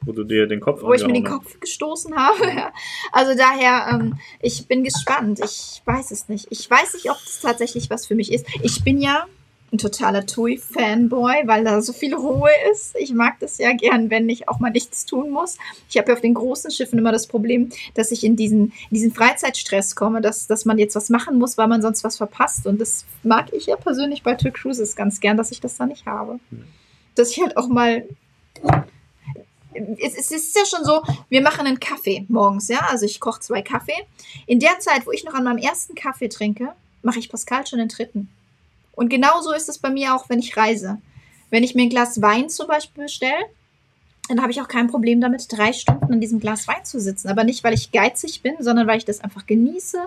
wo 0.06 0.12
du 0.12 0.24
dir 0.24 0.47
den 0.47 0.61
Kopf 0.61 0.82
wo 0.82 0.93
ich 0.93 1.06
mir 1.06 1.12
den 1.12 1.24
Kopf 1.24 1.59
gestoßen 1.61 2.15
habe. 2.15 2.47
Ja. 2.55 2.73
Also 3.12 3.36
daher, 3.36 3.89
ähm, 3.93 4.19
ich 4.40 4.66
bin 4.66 4.85
gespannt. 4.85 5.40
Ich 5.43 5.82
weiß 5.85 6.11
es 6.11 6.28
nicht. 6.28 6.47
Ich 6.51 6.69
weiß 6.70 6.94
nicht, 6.94 7.11
ob 7.11 7.19
das 7.24 7.40
tatsächlich 7.40 7.90
was 7.90 8.06
für 8.06 8.15
mich 8.15 8.32
ist. 8.32 8.47
Ich 8.62 8.85
bin 8.85 9.01
ja 9.01 9.27
ein 9.74 9.78
totaler 9.78 10.24
TUI-Fanboy, 10.24 11.46
weil 11.46 11.64
da 11.64 11.82
so 11.82 11.92
viel 11.92 12.14
Ruhe 12.14 12.51
ist. 12.70 12.94
Ich 12.98 13.12
mag 13.12 13.38
das 13.40 13.59
ja 13.59 13.72
gern, 13.72 14.09
wenn 14.09 14.28
ich 14.28 14.48
auch 14.48 14.60
mal 14.60 14.70
nichts 14.70 15.05
tun 15.05 15.30
muss. 15.30 15.59
Ich 15.88 15.98
habe 15.98 16.09
ja 16.09 16.14
auf 16.14 16.20
den 16.20 16.34
großen 16.34 16.70
Schiffen 16.70 16.98
immer 16.98 17.12
das 17.12 17.26
Problem, 17.26 17.70
dass 17.94 18.12
ich 18.12 18.24
in 18.24 18.36
diesen, 18.36 18.66
in 18.90 18.94
diesen 18.94 19.12
Freizeitstress 19.12 19.96
komme, 19.96 20.20
dass, 20.20 20.46
dass 20.46 20.64
man 20.64 20.78
jetzt 20.78 20.94
was 20.94 21.10
machen 21.10 21.38
muss, 21.38 21.59
weil 21.59 21.68
man 21.68 21.82
sonst 21.82 22.05
was 22.05 22.16
verpasst. 22.16 22.66
Und 22.66 22.80
das 22.80 23.05
mag 23.22 23.52
ich 23.52 23.66
ja 23.66 23.76
persönlich 23.76 24.22
bei 24.22 24.34
Tour 24.34 24.52
Cruises 24.52 24.96
ganz 24.96 25.20
gern, 25.20 25.36
dass 25.36 25.51
ich 25.51 25.60
das 25.60 25.76
da 25.76 25.86
nicht 25.86 26.06
habe. 26.06 26.38
Dass 27.16 27.30
ich 27.30 27.42
halt 27.42 27.56
auch 27.56 27.68
mal 27.68 28.06
es 29.98 30.30
ist 30.30 30.56
ja 30.56 30.64
schon 30.64 30.84
so, 30.84 31.02
wir 31.28 31.42
machen 31.42 31.66
einen 31.66 31.80
Kaffee 31.80 32.24
morgens, 32.28 32.68
ja. 32.68 32.86
Also 32.90 33.06
ich 33.06 33.18
koche 33.18 33.40
zwei 33.40 33.60
Kaffee. 33.60 34.06
In 34.46 34.60
der 34.60 34.78
Zeit, 34.78 35.05
wo 35.05 35.10
ich 35.10 35.24
noch 35.24 35.34
an 35.34 35.42
meinem 35.42 35.59
ersten 35.59 35.96
Kaffee 35.96 36.28
trinke, 36.28 36.72
mache 37.02 37.18
ich 37.18 37.28
Pascal 37.28 37.66
schon 37.66 37.80
den 37.80 37.88
dritten. 37.88 38.28
Und 38.96 39.08
genauso 39.08 39.52
ist 39.52 39.68
es 39.68 39.78
bei 39.78 39.90
mir 39.90 40.14
auch, 40.14 40.28
wenn 40.28 40.38
ich 40.38 40.56
reise. 40.56 40.98
Wenn 41.50 41.62
ich 41.62 41.74
mir 41.74 41.82
ein 41.82 41.90
Glas 41.90 42.20
Wein 42.20 42.48
zum 42.48 42.66
Beispiel 42.66 43.04
bestelle, 43.04 43.34
dann 44.28 44.40
habe 44.40 44.52
ich 44.52 44.60
auch 44.60 44.68
kein 44.68 44.88
Problem 44.88 45.20
damit, 45.20 45.46
drei 45.50 45.72
Stunden 45.72 46.12
an 46.12 46.20
diesem 46.20 46.40
Glas 46.40 46.66
Wein 46.66 46.84
zu 46.84 46.98
sitzen. 47.00 47.28
Aber 47.28 47.44
nicht, 47.44 47.62
weil 47.62 47.74
ich 47.74 47.92
geizig 47.92 48.42
bin, 48.42 48.54
sondern 48.60 48.86
weil 48.86 48.98
ich 48.98 49.04
das 49.04 49.20
einfach 49.20 49.46
genieße, 49.46 49.98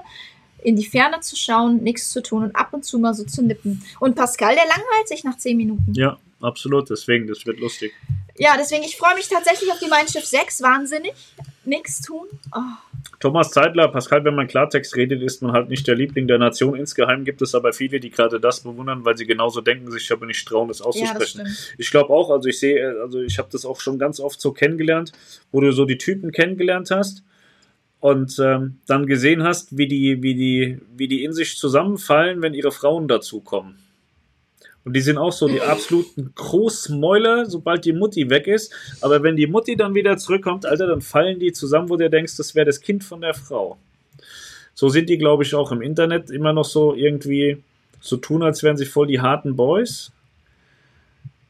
in 0.63 0.75
die 0.75 0.85
Ferne 0.85 1.19
zu 1.19 1.35
schauen, 1.35 1.83
nichts 1.83 2.11
zu 2.11 2.21
tun 2.21 2.43
und 2.43 2.55
ab 2.55 2.73
und 2.73 2.83
zu 2.83 2.97
mal 2.97 3.13
so 3.13 3.23
zu 3.23 3.43
nippen. 3.43 3.83
Und 3.99 4.15
Pascal, 4.15 4.55
der 4.55 4.65
langweilt 4.65 5.07
sich 5.07 5.23
nach 5.23 5.37
zehn 5.37 5.55
Minuten. 5.55 5.93
Ja, 5.93 6.17
absolut. 6.41 6.89
Deswegen, 6.89 7.27
das 7.27 7.45
wird 7.45 7.59
lustig. 7.59 7.93
Ja, 8.37 8.55
deswegen, 8.57 8.83
ich 8.83 8.95
freue 8.97 9.15
mich 9.15 9.27
tatsächlich 9.27 9.71
auf 9.71 9.79
die 9.79 9.87
Mein 9.89 10.07
Schiff 10.07 10.25
6. 10.25 10.61
Wahnsinnig. 10.61 11.13
Nichts 11.65 12.01
tun. 12.01 12.27
Oh. 12.55 12.59
Thomas 13.19 13.51
Zeitler, 13.51 13.87
Pascal, 13.89 14.23
wenn 14.23 14.35
man 14.35 14.47
Klartext 14.47 14.95
redet, 14.95 15.21
ist 15.21 15.41
man 15.41 15.51
halt 15.51 15.69
nicht 15.69 15.87
der 15.87 15.95
Liebling 15.95 16.27
der 16.27 16.37
Nation. 16.37 16.75
Insgeheim 16.77 17.25
gibt 17.25 17.41
es 17.41 17.55
aber 17.55 17.73
viele, 17.73 17.99
die 17.99 18.09
gerade 18.11 18.39
das 18.39 18.61
bewundern, 18.61 19.03
weil 19.05 19.17
sie 19.17 19.25
genauso 19.25 19.59
denken, 19.61 19.91
sich 19.91 20.11
aber 20.11 20.27
nicht 20.27 20.47
trauen, 20.47 20.67
das 20.67 20.79
Ja, 20.79 20.85
auszusprechen. 20.85 21.47
stimmt. 21.47 21.75
ich 21.77 21.89
glaube 21.91 22.13
auch, 22.13 22.29
also 22.29 22.47
ich 22.47 22.59
sehe, 22.59 22.97
also 23.01 23.21
ich 23.21 23.37
habe 23.39 23.49
das 23.51 23.65
auch 23.65 23.81
schon 23.81 23.97
ganz 23.97 24.19
oft 24.19 24.39
so 24.39 24.51
kennengelernt, 24.51 25.11
wo 25.51 25.59
du 25.61 25.71
so 25.73 25.85
die 25.85 25.97
Typen 25.97 26.31
kennengelernt 26.31 26.91
hast 26.91 27.23
und 27.99 28.37
ähm, 28.39 28.77
dann 28.85 29.07
gesehen 29.07 29.43
hast, 29.43 29.77
wie 29.77 29.87
die, 29.87 30.21
wie 30.21 30.35
die, 30.35 30.77
wie 30.95 31.07
die 31.07 31.23
in 31.23 31.33
sich 31.33 31.57
zusammenfallen, 31.57 32.41
wenn 32.41 32.53
ihre 32.53 32.71
Frauen 32.71 33.07
dazukommen. 33.07 33.77
Und 34.87 34.93
die 34.93 35.01
sind 35.01 35.17
auch 35.17 35.33
so 35.33 35.49
die 35.49 35.59
absoluten 35.59 36.31
Großmäuler, 36.33 37.45
sobald 37.45 37.83
die 37.83 37.91
Mutti 37.91 38.29
weg 38.29 38.47
ist. 38.47 38.73
Aber 39.01 39.21
wenn 39.21 39.35
die 39.35 39.45
Mutti 39.45 39.75
dann 39.75 39.93
wieder 39.95 40.15
zurückkommt, 40.15 40.65
Alter, 40.65 40.87
dann 40.87 41.01
fallen 41.01 41.39
die 41.39 41.51
zusammen, 41.51 41.89
wo 41.89 41.97
du 41.97 42.09
denkst, 42.09 42.37
das 42.37 42.55
wäre 42.55 42.65
das 42.65 42.79
Kind 42.79 43.03
von 43.03 43.19
der 43.19 43.33
Frau. 43.33 43.77
So 44.75 44.87
sind 44.87 45.09
die, 45.09 45.17
glaube 45.17 45.43
ich, 45.43 45.53
auch 45.55 45.73
im 45.73 45.81
Internet 45.81 46.29
immer 46.29 46.53
noch 46.53 46.63
so 46.63 46.95
irgendwie 46.95 47.61
so 47.99 48.15
tun, 48.15 48.43
als 48.43 48.63
wären 48.63 48.77
sie 48.77 48.85
voll 48.85 49.07
die 49.07 49.19
harten 49.19 49.57
Boys 49.57 50.13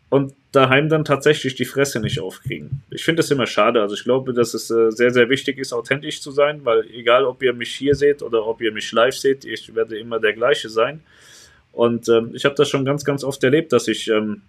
und 0.10 0.34
daheim 0.52 0.90
dann 0.90 1.06
tatsächlich 1.06 1.54
die 1.54 1.66
Fresse 1.66 2.00
nicht 2.00 2.20
aufkriegen. 2.20 2.82
Ich 2.90 3.06
finde 3.06 3.22
das 3.22 3.30
immer 3.30 3.46
schade. 3.46 3.84
Also 3.84 3.94
ich 3.94 4.04
glaube, 4.04 4.34
dass 4.34 4.56
es 4.56 4.72
äh, 4.72 4.90
sehr, 4.90 5.12
sehr 5.12 5.30
wichtig 5.30 5.60
ist, 5.60 5.74
authentisch 5.74 6.24
zu 6.24 6.32
sein, 6.32 6.62
weil 6.66 6.90
egal, 6.90 7.24
ob 7.24 7.44
ihr 7.44 7.54
mich 7.54 7.76
hier 7.76 7.94
seht 7.94 8.24
oder 8.24 8.48
ob 8.48 8.62
ihr 8.62 8.72
mich 8.72 8.92
live 8.92 9.16
seht, 9.16 9.46
ich 9.46 9.76
werde 9.76 10.00
immer 10.00 10.20
der 10.20 10.34
gleiche 10.34 10.70
sein. 10.70 11.04
Und 11.78 12.10
ähm, 12.10 12.32
ich 12.34 12.44
habe 12.44 12.56
das 12.56 12.70
schon 12.70 12.86
ganz, 12.86 13.06
ganz 13.06 13.24
oft 13.24 13.44
erlebt, 13.44 13.72
dass 13.72 13.88
ich 13.88 14.08
ähm, 14.08 14.42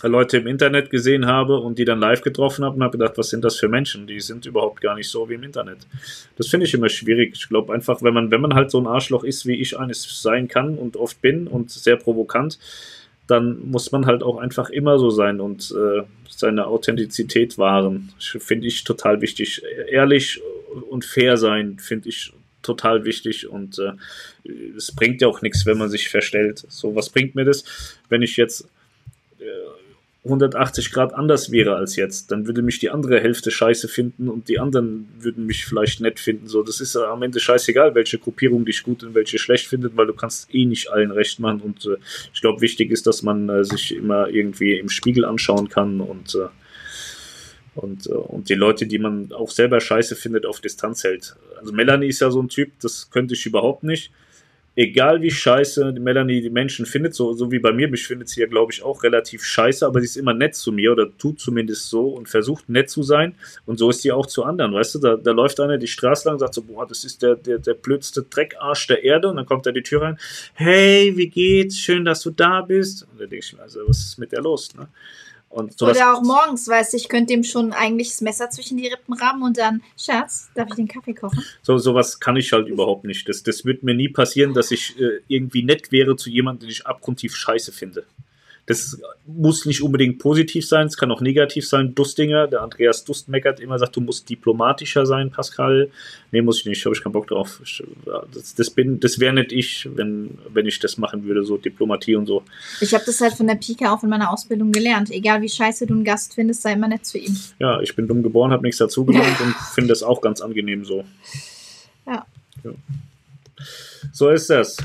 Leute 0.00 0.36
im 0.36 0.46
Internet 0.46 0.88
gesehen 0.88 1.26
habe 1.26 1.58
und 1.58 1.76
die 1.76 1.84
dann 1.84 1.98
live 1.98 2.22
getroffen 2.22 2.64
habe 2.64 2.76
und 2.76 2.84
habe 2.84 2.96
gedacht, 2.96 3.18
was 3.18 3.30
sind 3.30 3.42
das 3.42 3.56
für 3.56 3.68
Menschen? 3.68 4.06
Die 4.06 4.20
sind 4.20 4.46
überhaupt 4.46 4.80
gar 4.80 4.94
nicht 4.94 5.08
so 5.08 5.28
wie 5.28 5.34
im 5.34 5.42
Internet. 5.42 5.78
Das 6.36 6.46
finde 6.46 6.66
ich 6.66 6.74
immer 6.74 6.88
schwierig. 6.88 7.32
Ich 7.34 7.48
glaube 7.48 7.74
einfach, 7.74 8.00
wenn 8.00 8.14
man, 8.14 8.30
wenn 8.30 8.40
man 8.40 8.54
halt 8.54 8.70
so 8.70 8.80
ein 8.80 8.86
Arschloch 8.86 9.24
ist, 9.24 9.44
wie 9.44 9.60
ich 9.60 9.76
eines 9.76 10.22
sein 10.22 10.46
kann 10.46 10.78
und 10.78 10.96
oft 10.96 11.20
bin 11.20 11.48
und 11.48 11.72
sehr 11.72 11.96
provokant, 11.96 12.60
dann 13.26 13.68
muss 13.68 13.90
man 13.90 14.06
halt 14.06 14.22
auch 14.22 14.36
einfach 14.36 14.70
immer 14.70 15.00
so 15.00 15.10
sein 15.10 15.40
und 15.40 15.74
äh, 15.76 16.02
seine 16.28 16.68
Authentizität 16.68 17.58
wahren. 17.58 18.12
Finde 18.20 18.68
ich 18.68 18.84
total 18.84 19.20
wichtig. 19.20 19.62
Ehrlich 19.88 20.40
und 20.90 21.04
fair 21.04 21.36
sein 21.38 21.78
finde 21.80 22.08
ich 22.08 22.32
total 22.64 23.04
wichtig 23.04 23.48
und 23.48 23.78
äh, 23.78 23.92
es 24.76 24.92
bringt 24.92 25.20
ja 25.20 25.28
auch 25.28 25.42
nichts, 25.42 25.66
wenn 25.66 25.78
man 25.78 25.90
sich 25.90 26.08
verstellt. 26.08 26.64
So, 26.68 26.94
was 26.94 27.10
bringt 27.10 27.34
mir 27.34 27.44
das, 27.44 27.64
wenn 28.08 28.22
ich 28.22 28.36
jetzt 28.36 28.68
äh, 29.38 29.44
180 30.24 30.90
Grad 30.90 31.12
anders 31.12 31.50
wäre 31.52 31.76
als 31.76 31.96
jetzt, 31.96 32.32
dann 32.32 32.46
würde 32.46 32.62
mich 32.62 32.78
die 32.78 32.88
andere 32.88 33.20
Hälfte 33.20 33.50
scheiße 33.50 33.88
finden 33.88 34.30
und 34.30 34.48
die 34.48 34.58
anderen 34.58 35.06
würden 35.18 35.44
mich 35.44 35.66
vielleicht 35.66 36.00
nett 36.00 36.18
finden. 36.18 36.48
So, 36.48 36.62
das 36.62 36.80
ist 36.80 36.96
am 36.96 37.22
Ende 37.22 37.40
scheißegal, 37.40 37.94
welche 37.94 38.18
Gruppierung 38.18 38.64
dich 38.64 38.82
gut 38.82 39.02
und 39.02 39.14
welche 39.14 39.38
schlecht 39.38 39.66
findet, 39.66 39.98
weil 39.98 40.06
du 40.06 40.14
kannst 40.14 40.52
eh 40.54 40.64
nicht 40.64 40.90
allen 40.90 41.10
recht 41.10 41.40
machen. 41.40 41.60
Und 41.60 41.84
äh, 41.84 41.98
ich 42.32 42.40
glaube, 42.40 42.62
wichtig 42.62 42.90
ist, 42.90 43.06
dass 43.06 43.22
man 43.22 43.50
äh, 43.50 43.64
sich 43.64 43.94
immer 43.94 44.28
irgendwie 44.28 44.78
im 44.78 44.88
Spiegel 44.88 45.26
anschauen 45.26 45.68
kann 45.68 46.00
und 46.00 46.34
äh, 46.34 46.48
und, 47.74 48.06
äh, 48.06 48.12
und 48.12 48.48
die 48.48 48.54
Leute, 48.54 48.86
die 48.86 48.98
man 48.98 49.32
auch 49.32 49.50
selber 49.50 49.80
scheiße 49.80 50.16
findet, 50.16 50.46
auf 50.46 50.60
Distanz 50.60 51.04
hält. 51.04 51.36
Also 51.58 51.72
Melanie 51.72 52.08
ist 52.08 52.20
ja 52.20 52.30
so 52.30 52.40
ein 52.40 52.48
Typ, 52.48 52.72
das 52.80 53.10
könnte 53.10 53.34
ich 53.34 53.46
überhaupt 53.46 53.82
nicht. 53.82 54.10
Egal 54.76 55.22
wie 55.22 55.30
scheiße 55.30 55.92
Melanie 55.92 56.42
die 56.42 56.50
Menschen 56.50 56.84
findet, 56.84 57.14
so, 57.14 57.32
so 57.32 57.52
wie 57.52 57.60
bei 57.60 57.70
mir, 57.70 57.86
mich 57.86 58.08
findet 58.08 58.28
sie 58.28 58.40
ja, 58.40 58.48
glaube 58.48 58.72
ich, 58.72 58.82
auch 58.82 59.04
relativ 59.04 59.44
scheiße, 59.44 59.86
aber 59.86 60.00
sie 60.00 60.06
ist 60.06 60.16
immer 60.16 60.34
nett 60.34 60.56
zu 60.56 60.72
mir 60.72 60.90
oder 60.90 61.16
tut 61.16 61.38
zumindest 61.38 61.90
so 61.90 62.08
und 62.08 62.28
versucht 62.28 62.68
nett 62.68 62.90
zu 62.90 63.04
sein. 63.04 63.36
Und 63.66 63.78
so 63.78 63.88
ist 63.90 64.02
sie 64.02 64.10
auch 64.10 64.26
zu 64.26 64.42
anderen, 64.42 64.74
weißt 64.74 64.96
du? 64.96 64.98
Da, 64.98 65.16
da 65.16 65.30
läuft 65.30 65.60
einer 65.60 65.78
die 65.78 65.86
Straße 65.86 66.26
lang 66.26 66.34
und 66.34 66.40
sagt 66.40 66.54
so, 66.54 66.62
boah, 66.62 66.88
das 66.88 67.04
ist 67.04 67.22
der, 67.22 67.36
der, 67.36 67.58
der 67.58 67.74
blödste 67.74 68.24
Dreckarsch 68.24 68.88
der 68.88 69.04
Erde. 69.04 69.28
Und 69.28 69.36
dann 69.36 69.46
kommt 69.46 69.64
er 69.66 69.72
die 69.72 69.82
Tür 69.82 70.02
rein, 70.02 70.18
hey, 70.54 71.12
wie 71.16 71.28
geht's? 71.28 71.78
Schön, 71.78 72.04
dass 72.04 72.22
du 72.22 72.30
da 72.30 72.60
bist. 72.60 73.04
Und 73.04 73.20
da 73.20 73.26
denke 73.26 73.44
ich 73.46 73.52
mir, 73.52 73.62
also, 73.62 73.78
was 73.86 73.98
ist 73.98 74.18
mit 74.18 74.32
der 74.32 74.42
los, 74.42 74.74
ne? 74.74 74.88
Und 75.54 75.78
sowas, 75.78 75.96
Oder 75.96 76.14
auch 76.14 76.22
morgens, 76.22 76.66
weißt 76.66 76.92
du, 76.92 76.96
ich 76.96 77.08
könnte 77.08 77.32
dem 77.32 77.44
schon 77.44 77.72
eigentlich 77.72 78.08
das 78.08 78.20
Messer 78.22 78.50
zwischen 78.50 78.76
die 78.76 78.88
Rippen 78.88 79.14
rammen 79.14 79.44
und 79.44 79.56
dann, 79.56 79.84
Schatz, 79.96 80.50
darf 80.56 80.66
ich 80.70 80.74
den 80.74 80.88
Kaffee 80.88 81.14
kochen? 81.14 81.44
So, 81.62 81.78
sowas 81.78 82.18
kann 82.18 82.34
ich 82.34 82.52
halt 82.52 82.66
überhaupt 82.66 83.04
nicht. 83.04 83.28
Das, 83.28 83.44
das 83.44 83.64
wird 83.64 83.84
mir 83.84 83.94
nie 83.94 84.08
passieren, 84.08 84.52
dass 84.52 84.72
ich 84.72 84.98
äh, 84.98 85.20
irgendwie 85.28 85.62
nett 85.62 85.92
wäre 85.92 86.16
zu 86.16 86.28
jemandem, 86.28 86.62
den 86.62 86.70
ich 86.70 86.84
abgrundtief 86.84 87.36
scheiße 87.36 87.70
finde. 87.70 88.04
Das 88.66 88.98
muss 89.26 89.66
nicht 89.66 89.82
unbedingt 89.82 90.18
positiv 90.18 90.66
sein, 90.66 90.86
es 90.86 90.96
kann 90.96 91.10
auch 91.10 91.20
negativ 91.20 91.68
sein. 91.68 91.94
Dustinger, 91.94 92.46
der 92.46 92.62
Andreas 92.62 93.04
Dust 93.04 93.28
meckert 93.28 93.60
immer, 93.60 93.78
sagt, 93.78 93.96
du 93.96 94.00
musst 94.00 94.28
diplomatischer 94.30 95.04
sein, 95.04 95.30
Pascal. 95.30 95.90
Nee, 96.32 96.40
muss 96.40 96.60
ich 96.60 96.66
nicht, 96.66 96.84
habe 96.84 96.94
ich 96.94 97.02
keinen 97.02 97.12
Bock 97.12 97.26
drauf. 97.26 97.60
Ich, 97.62 97.82
das 98.32 98.54
das, 98.54 98.70
bin, 98.70 99.00
das 99.00 99.18
wäre 99.18 99.34
nicht 99.34 99.52
ich, 99.52 99.88
wenn, 99.94 100.38
wenn 100.52 100.66
ich 100.66 100.78
das 100.78 100.96
machen 100.96 101.24
würde, 101.24 101.44
so 101.44 101.58
Diplomatie 101.58 102.16
und 102.16 102.26
so. 102.26 102.42
Ich 102.80 102.94
habe 102.94 103.04
das 103.04 103.20
halt 103.20 103.34
von 103.34 103.46
der 103.46 103.56
Pike 103.56 103.90
auch 103.90 104.02
in 104.02 104.08
meiner 104.08 104.32
Ausbildung 104.32 104.72
gelernt. 104.72 105.10
Egal 105.10 105.42
wie 105.42 105.48
scheiße 105.48 105.86
du 105.86 105.94
einen 105.94 106.04
Gast 106.04 106.34
findest, 106.34 106.62
sei 106.62 106.72
immer 106.72 106.88
nett 106.88 107.04
zu 107.04 107.18
ihm. 107.18 107.36
Ja, 107.58 107.80
ich 107.80 107.94
bin 107.94 108.08
dumm 108.08 108.22
geboren, 108.22 108.50
habe 108.50 108.62
nichts 108.62 108.78
dazugelernt 108.78 109.40
und 109.40 109.54
finde 109.74 109.88
das 109.88 110.02
auch 110.02 110.20
ganz 110.20 110.40
angenehm 110.40 110.84
so. 110.84 111.04
Ja. 112.06 112.24
Ja. 112.62 112.70
So 114.12 114.30
ist 114.30 114.48
das. 114.50 114.76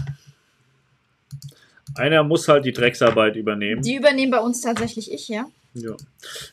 Einer 1.96 2.24
muss 2.24 2.48
halt 2.48 2.66
die 2.66 2.72
Drecksarbeit 2.72 3.36
übernehmen. 3.36 3.82
Die 3.82 3.96
übernehmen 3.96 4.32
bei 4.32 4.40
uns 4.40 4.62
tatsächlich 4.62 5.12
ich, 5.12 5.28
ja. 5.28 5.46
Ja. 5.74 5.96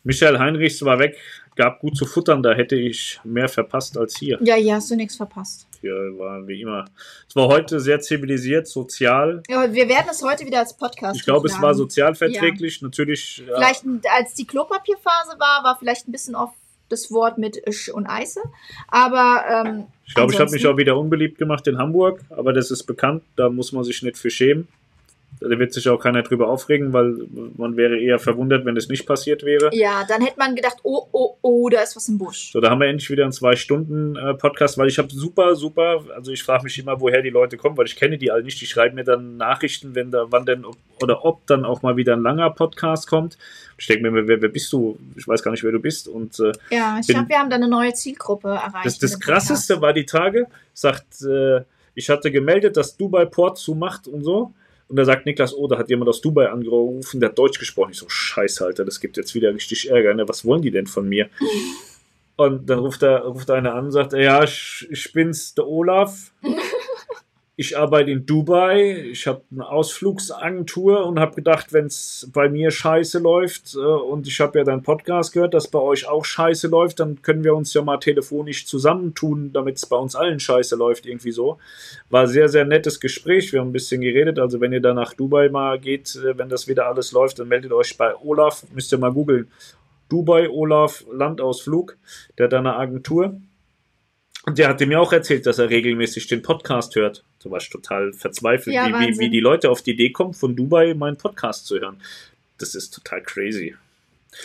Michael 0.05 0.39
Heinrichs 0.39 0.85
war 0.85 0.99
weg, 0.99 1.17
gab 1.57 1.81
gut 1.81 1.97
zu 1.97 2.05
futtern, 2.05 2.43
da 2.43 2.53
hätte 2.53 2.77
ich 2.77 3.19
mehr 3.25 3.49
verpasst 3.49 3.97
als 3.97 4.19
hier. 4.19 4.39
Ja, 4.43 4.55
hier 4.57 4.75
hast 4.75 4.91
du 4.91 4.97
nichts 4.97 5.17
verpasst. 5.17 5.67
Hier 5.81 5.95
war 6.19 6.47
wie 6.47 6.61
immer. 6.63 6.85
Es 7.29 7.35
war 7.37 7.49
heute 7.49 7.81
sehr 7.81 8.01
zivilisiert, 8.01 8.67
sozial. 8.67 9.43
Ja, 9.49 9.73
wir 9.73 9.89
werden 9.89 10.07
es 10.11 10.23
heute 10.23 10.45
wieder 10.45 10.59
als 10.61 10.77
Podcast. 10.77 11.17
Ich 11.19 11.25
glaube, 11.25 11.49
es 11.49 11.61
war 11.61 11.75
sozialverträglich. 11.75 12.83
Natürlich. 12.83 13.39
ja, 13.47 13.55
Vielleicht, 13.57 13.85
ein- 13.85 14.01
als 14.19 14.35
die 14.35 14.47
Klopapierphase 14.47 15.39
war, 15.39 15.65
war 15.65 15.77
vielleicht 15.79 16.09
ein 16.09 16.13
bisschen 16.13 16.35
oft 16.35 16.55
das 16.89 17.11
Wort 17.11 17.39
mit 17.39 17.61
Sch 17.73 17.89
und 17.89 18.07
Eise. 18.07 18.41
Aber 18.89 19.45
ähm, 19.67 19.85
Ich 20.07 20.15
glaube, 20.15 20.33
ich 20.33 20.39
habe 20.41 20.51
mich 20.51 20.67
auch 20.67 20.77
wieder 20.77 20.97
unbeliebt 20.97 21.39
gemacht 21.39 21.67
in 21.67 21.79
Hamburg, 21.79 22.21
aber 22.31 22.53
das 22.53 22.71
ist 22.71 22.85
bekannt, 22.85 23.23
da 23.37 23.49
muss 23.49 23.73
man 23.73 23.83
sich 23.85 24.03
nicht 24.03 24.17
für 24.19 24.31
schämen. 24.31 24.69
Da 25.41 25.59
wird 25.59 25.73
sich 25.73 25.89
auch 25.89 25.99
keiner 25.99 26.23
drüber 26.23 26.49
aufregen, 26.49 26.93
weil 26.93 27.15
man 27.57 27.77
wäre 27.77 27.99
eher 27.99 28.19
verwundert, 28.19 28.65
wenn 28.65 28.77
es 28.77 28.89
nicht 28.89 29.07
passiert 29.07 29.43
wäre. 29.43 29.71
ja, 29.75 30.05
dann 30.09 30.23
hätte 30.23 30.39
man 30.39 30.55
gedacht, 30.55 30.79
oh, 30.83 31.07
oh, 31.13 31.37
oh, 31.43 31.69
da 31.69 31.81
ist 31.83 31.95
was 31.97 32.09
im 32.09 32.19
Busch. 32.19 32.53
So, 32.53 32.61
da 32.61 32.71
haben 32.71 32.81
wir 32.81 32.89
endlich 32.89 33.11
wieder 33.11 33.25
einen 33.25 33.33
Zwei-Stunden-Podcast, 33.33 34.79
weil 34.79 34.89
ich 34.89 34.99
habe 34.99 35.09
super, 35.11 35.55
super, 35.55 36.03
also 36.15 36.33
ich 36.33 36.43
frage 36.43 36.65
mich 36.65 36.79
immer, 36.79 37.01
woher 37.01 37.23
die 37.23 37.31
Leute 37.31 37.57
kommen, 37.57 37.77
weil 37.77 37.87
ich 37.87 37.97
kenne 37.97 38.19
die 38.19 38.31
alle 38.31 38.43
nicht. 38.43 38.61
Die 38.61 38.67
schreiben 38.67 38.95
mir 38.95 39.05
dann 39.05 39.37
Nachrichten, 39.37 39.95
wenn 39.95 40.11
da, 40.11 40.27
wann 40.31 40.47
denn, 40.47 40.65
ob, 40.65 40.77
oder 41.03 41.25
ob 41.25 41.47
dann 41.47 41.65
auch 41.65 41.83
mal 41.83 41.97
wieder 41.97 42.15
ein 42.15 42.23
langer 42.23 42.51
Podcast 42.51 43.07
kommt. 43.07 43.37
Ich 43.79 43.87
denke 43.87 44.11
mir, 44.11 44.27
wer, 44.27 44.41
wer 44.41 44.49
bist 44.49 44.73
du? 44.73 44.99
Ich 45.17 45.29
weiß 45.29 45.43
gar 45.43 45.51
nicht, 45.51 45.63
wer 45.65 45.73
du 45.73 45.81
bist. 45.81 46.09
Und 46.09 46.41
äh, 46.41 46.53
Ja, 46.71 46.99
ich 47.01 47.07
glaube, 47.09 47.29
wir 47.29 47.39
haben 47.39 47.51
da 47.51 47.57
eine 47.57 47.69
neue 47.69 47.93
Zielgruppe 47.93 48.49
erreicht. 48.49 48.87
Das, 48.87 48.99
das 48.99 49.21
krasseste 49.21 49.81
war 49.81 49.93
die 49.93 50.07
Tage, 50.07 50.47
sagt, 50.73 51.23
äh, 51.23 51.61
ich 51.95 52.11
hatte 52.11 52.31
gemeldet, 52.31 52.77
dass 52.77 52.97
Dubai 52.97 53.25
Port 53.25 53.59
zumacht 53.59 54.09
und 54.09 54.23
so. 54.23 54.53
Und 54.89 54.97
da 54.97 55.05
sagt 55.05 55.27
Niklas, 55.27 55.55
oh, 55.55 55.67
da 55.67 55.79
hat 55.79 55.89
jemand 55.91 56.09
aus 56.09 56.21
Dubai 56.21 56.49
angerufen, 56.49 57.21
der 57.21 57.31
hat 57.31 57.39
Deutsch 57.39 57.59
gesprochen. 57.59 57.91
Ich 57.91 57.99
so, 57.99 58.09
scheiße, 58.09 58.65
Alter, 58.65 58.85
das 58.85 59.01
gibt 59.01 59.17
jetzt 59.17 59.35
wieder 59.35 59.53
richtig 59.53 59.91
Ärger. 59.91 60.15
Ne? 60.15 60.29
Was 60.29 60.45
wollen 60.45 60.63
die 60.63 60.71
denn 60.71 60.87
von 60.87 61.09
mir? 61.09 61.29
Und 62.37 62.69
dann 62.69 62.81
ruft, 62.81 63.03
er, 63.03 63.23
ruft 63.23 63.51
einer 63.51 63.75
an 63.75 63.87
und 63.87 63.93
sagt, 63.93 64.13
ja, 64.13 64.45
ich, 64.45 64.87
ich 64.91 65.11
bin's, 65.15 65.55
der 65.55 65.67
Olaf. 65.67 66.33
Ich 67.59 67.79
arbeite 67.79 68.11
in 68.11 68.27
Dubai. 68.27 69.09
Ich 69.11 69.27
habe 69.27 69.41
eine 69.51 69.67
Ausflugsagentur 69.67 71.07
und 71.07 71.19
habe 71.19 71.37
gedacht, 71.37 71.73
wenn 71.73 71.87
es 71.87 72.29
bei 72.31 72.51
mir 72.51 72.71
scheiße 72.71 73.19
läuft 73.19 73.75
äh, 73.75 73.79
und 73.79 74.29
ich 74.29 74.41
habe 74.41 74.59
ja 74.59 74.65
deinen 74.65 74.83
Podcast 74.83 75.33
gehört, 75.33 75.55
dass 75.55 75.67
bei 75.67 75.79
euch 75.79 76.07
auch 76.07 76.23
scheiße 76.23 76.69
läuft, 76.69 77.01
dann 77.01 77.23
können 77.23 77.45
wir 77.45 77.55
uns 77.55 77.73
ja 77.73 77.81
mal 77.81 77.97
telefonisch 77.97 78.67
zusammentun, 78.67 79.55
damit 79.55 79.77
es 79.77 79.87
bei 79.87 79.97
uns 79.97 80.15
allen 80.15 80.39
scheiße 80.39 80.77
läuft, 80.77 81.07
irgendwie 81.07 81.33
so. 81.33 81.59
War 82.11 82.27
sehr, 82.27 82.51
sehr 82.51 82.67
nettes 82.67 83.01
Gespräch. 83.01 83.51
Wir 83.55 83.61
haben 83.61 83.71
ein 83.71 83.73
bisschen 83.73 84.03
geredet. 84.03 84.39
Also, 84.39 84.61
wenn 84.61 84.75
ihr 84.75 84.83
da 84.83 84.93
nach 84.93 85.15
Dubai 85.15 85.49
mal 85.49 85.81
geht, 85.81 86.15
äh, 86.17 86.37
wenn 86.37 86.51
das 86.51 86.69
wieder 86.69 86.87
alles 86.87 87.13
läuft, 87.13 87.39
dann 87.39 87.49
meldet 87.49 87.73
euch 87.73 87.97
bei 87.97 88.15
Olaf. 88.17 88.67
Müsst 88.75 88.93
ihr 88.93 88.99
mal 88.99 89.15
googeln. 89.15 89.51
Dubai, 90.11 90.51
Olaf, 90.51 91.07
Landausflug. 91.11 91.97
Der 92.37 92.45
hat 92.45 92.55
eine 92.55 92.77
Agentur. 92.77 93.41
Und 94.45 94.59
der 94.59 94.69
hatte 94.69 94.87
mir 94.87 95.01
auch 95.01 95.13
erzählt, 95.13 95.47
dass 95.47 95.59
er 95.59 95.71
regelmäßig 95.71 96.29
den 96.29 96.43
Podcast 96.43 96.95
hört. 96.95 97.25
Da 97.47 97.53
war 97.53 97.61
ich 97.61 97.71
total 97.71 98.13
verzweifelt, 98.13 98.75
Ja, 98.75 98.89
wie, 98.89 99.07
wie, 99.07 99.19
wie 99.21 99.31
die 99.31 99.41
Leute 99.41 99.71
auf 99.71 99.81
die 99.81 99.93
Idee 99.93 100.11
kommen, 100.11 100.35
von 100.35 100.57
Dubai 100.57 100.95
meinen 100.95 101.17
Podcast 101.17 101.67
zu 101.67 101.79
hören. 101.79 102.03
Das 102.59 102.75
ist 102.75 102.91
total 102.93 103.23
crazy. 103.23 103.77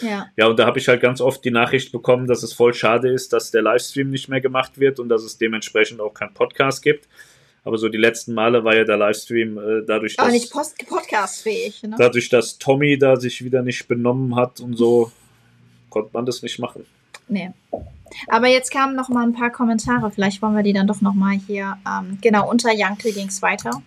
Ja, 0.01 0.27
Ja, 0.37 0.45
und 0.45 0.59
da 0.59 0.67
habe 0.67 0.77
ich 0.77 0.87
halt 0.87 1.01
ganz 1.01 1.19
oft 1.19 1.43
die 1.43 1.49
Nachricht 1.49 1.91
bekommen, 1.91 2.27
dass 2.27 2.43
es 2.43 2.53
voll 2.53 2.75
schade 2.75 3.09
ist, 3.09 3.33
dass 3.33 3.49
der 3.49 3.63
Livestream 3.63 4.11
nicht 4.11 4.29
mehr 4.29 4.39
gemacht 4.39 4.79
wird 4.79 4.99
und 4.99 5.09
dass 5.09 5.23
es 5.23 5.39
dementsprechend 5.39 5.99
auch 5.99 6.13
keinen 6.13 6.33
Podcast 6.35 6.83
gibt. 6.83 7.07
Aber 7.63 7.79
so 7.79 7.89
die 7.89 7.97
letzten 7.97 8.33
Male 8.35 8.63
war 8.63 8.75
ja 8.75 8.83
der 8.83 8.97
Livestream 8.97 9.57
äh, 9.57 9.83
dadurch, 9.85 10.19
aber 10.19 10.31
dass, 10.31 10.39
nicht 10.39 10.53
podcastfähig. 10.87 11.81
Ne? 11.83 11.95
dadurch, 11.97 12.29
dass 12.29 12.59
Tommy 12.59 12.99
da 12.99 13.15
sich 13.15 13.43
wieder 13.43 13.63
nicht 13.63 13.87
benommen 13.87 14.35
hat 14.35 14.59
und 14.59 14.75
so, 14.75 15.11
konnte 15.89 16.11
man 16.13 16.25
das 16.25 16.43
nicht 16.43 16.59
machen. 16.59 16.85
Nee. 17.27 17.49
Aber 18.27 18.47
jetzt 18.47 18.71
kamen 18.71 18.95
noch 18.95 19.09
mal 19.09 19.23
ein 19.23 19.33
paar 19.33 19.51
Kommentare. 19.51 20.11
Vielleicht 20.11 20.41
wollen 20.41 20.55
wir 20.55 20.63
die 20.63 20.73
dann 20.73 20.87
doch 20.87 21.01
noch 21.01 21.13
mal 21.13 21.35
hier. 21.35 21.77
Ähm, 21.87 22.17
genau, 22.21 22.49
unter 22.49 22.73
Jankel 22.73 23.13
ging 23.13 23.27
es 23.27 23.41
weiter. 23.41 23.81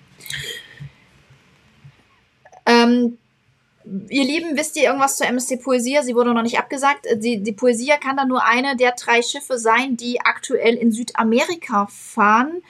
Ähm, 2.66 3.18
ihr 4.08 4.24
Lieben, 4.24 4.56
wisst 4.56 4.76
ihr 4.76 4.84
irgendwas 4.84 5.16
zur 5.16 5.26
MSC 5.26 5.58
Poesia? 5.58 6.02
Sie 6.02 6.14
wurde 6.14 6.32
noch 6.34 6.42
nicht 6.42 6.58
abgesagt. 6.58 7.06
Äh, 7.06 7.18
Die, 7.18 7.42
die 7.42 7.52
Poesia 7.52 7.96
kann 7.96 8.16
dann 8.16 8.28
nur 8.28 8.44
eine 8.44 8.76
der 8.76 8.92
drei 8.92 9.22
Schiffe 9.22 9.58
sein, 9.58 9.96
die 9.96 10.20
aktuell 10.20 10.74
in 10.74 10.92
Südamerika 10.92 11.86
fahren. 11.90 12.62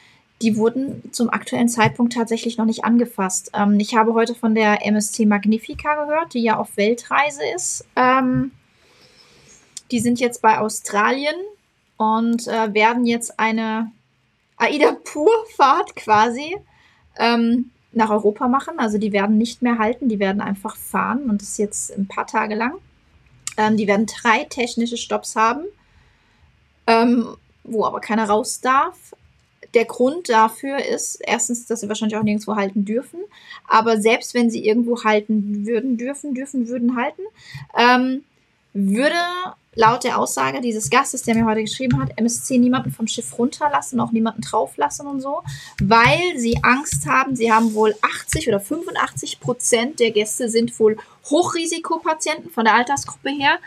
Die 0.42 0.56
wurden 0.56 1.10
zum 1.12 1.30
aktuellen 1.30 1.68
Zeitpunkt 1.68 2.12
tatsächlich 2.12 2.58
noch 2.58 2.64
nicht 2.64 2.84
angefasst. 2.84 3.50
Ähm, 3.54 3.78
ich 3.78 3.94
habe 3.94 4.14
heute 4.14 4.34
von 4.34 4.54
der 4.54 4.84
MSC 4.84 5.26
Magnifica 5.26 6.04
gehört, 6.04 6.34
die 6.34 6.42
ja 6.42 6.56
auf 6.56 6.76
Weltreise 6.76 7.42
ist. 7.54 7.86
Ähm, 7.96 8.50
die 9.90 10.00
sind 10.00 10.20
jetzt 10.20 10.42
bei 10.42 10.58
Australien 10.58 11.36
und 11.96 12.46
äh, 12.48 12.74
werden 12.74 13.06
jetzt 13.06 13.38
eine 13.38 13.92
Aida 14.56 14.92
Pur-Fahrt 14.92 15.96
quasi 15.96 16.56
ähm, 17.16 17.70
nach 17.92 18.10
Europa 18.10 18.48
machen. 18.48 18.78
Also 18.78 18.98
die 18.98 19.12
werden 19.12 19.38
nicht 19.38 19.62
mehr 19.62 19.78
halten, 19.78 20.08
die 20.08 20.18
werden 20.18 20.40
einfach 20.40 20.76
fahren 20.76 21.30
und 21.30 21.40
das 21.40 21.50
ist 21.50 21.58
jetzt 21.58 21.96
ein 21.96 22.06
paar 22.06 22.26
Tage 22.26 22.54
lang. 22.54 22.74
Ähm, 23.56 23.76
die 23.76 23.86
werden 23.86 24.06
drei 24.06 24.44
technische 24.44 24.96
Stops 24.96 25.36
haben, 25.36 25.64
ähm, 26.86 27.36
wo 27.62 27.84
aber 27.84 28.00
keiner 28.00 28.28
raus 28.28 28.60
darf. 28.60 29.14
Der 29.74 29.84
Grund 29.84 30.28
dafür 30.28 30.84
ist 30.84 31.20
erstens, 31.24 31.66
dass 31.66 31.80
sie 31.80 31.88
wahrscheinlich 31.88 32.16
auch 32.16 32.22
nirgendwo 32.22 32.54
halten 32.54 32.84
dürfen. 32.84 33.20
Aber 33.66 34.00
selbst 34.00 34.34
wenn 34.34 34.50
sie 34.50 34.64
irgendwo 34.64 35.02
halten 35.02 35.66
würden, 35.66 35.96
dürfen, 35.96 36.34
dürfen, 36.34 36.68
würden 36.68 36.96
halten, 36.96 37.22
ähm, 37.76 38.24
würde 38.74 39.16
laut 39.76 40.04
der 40.04 40.18
Aussage 40.18 40.60
dieses 40.60 40.90
Gastes, 40.90 41.22
der 41.22 41.34
mir 41.34 41.46
heute 41.46 41.62
geschrieben 41.62 42.00
hat, 42.00 42.16
MSC 42.16 42.58
niemanden 42.58 42.90
vom 42.90 43.06
Schiff 43.06 43.38
runterlassen, 43.38 44.00
auch 44.00 44.12
niemanden 44.12 44.42
drauflassen 44.42 45.06
und 45.06 45.20
so, 45.20 45.42
weil 45.80 46.36
sie 46.36 46.58
Angst 46.62 47.06
haben, 47.06 47.34
sie 47.36 47.52
haben 47.52 47.74
wohl 47.74 47.94
80 48.02 48.48
oder 48.48 48.60
85 48.60 49.40
Prozent 49.40 50.00
der 50.00 50.10
Gäste 50.10 50.48
sind 50.48 50.78
wohl 50.78 50.96
Hochrisikopatienten 51.30 52.50
von 52.50 52.64
der 52.64 52.74
Altersgruppe 52.74 53.30
her. 53.30 53.58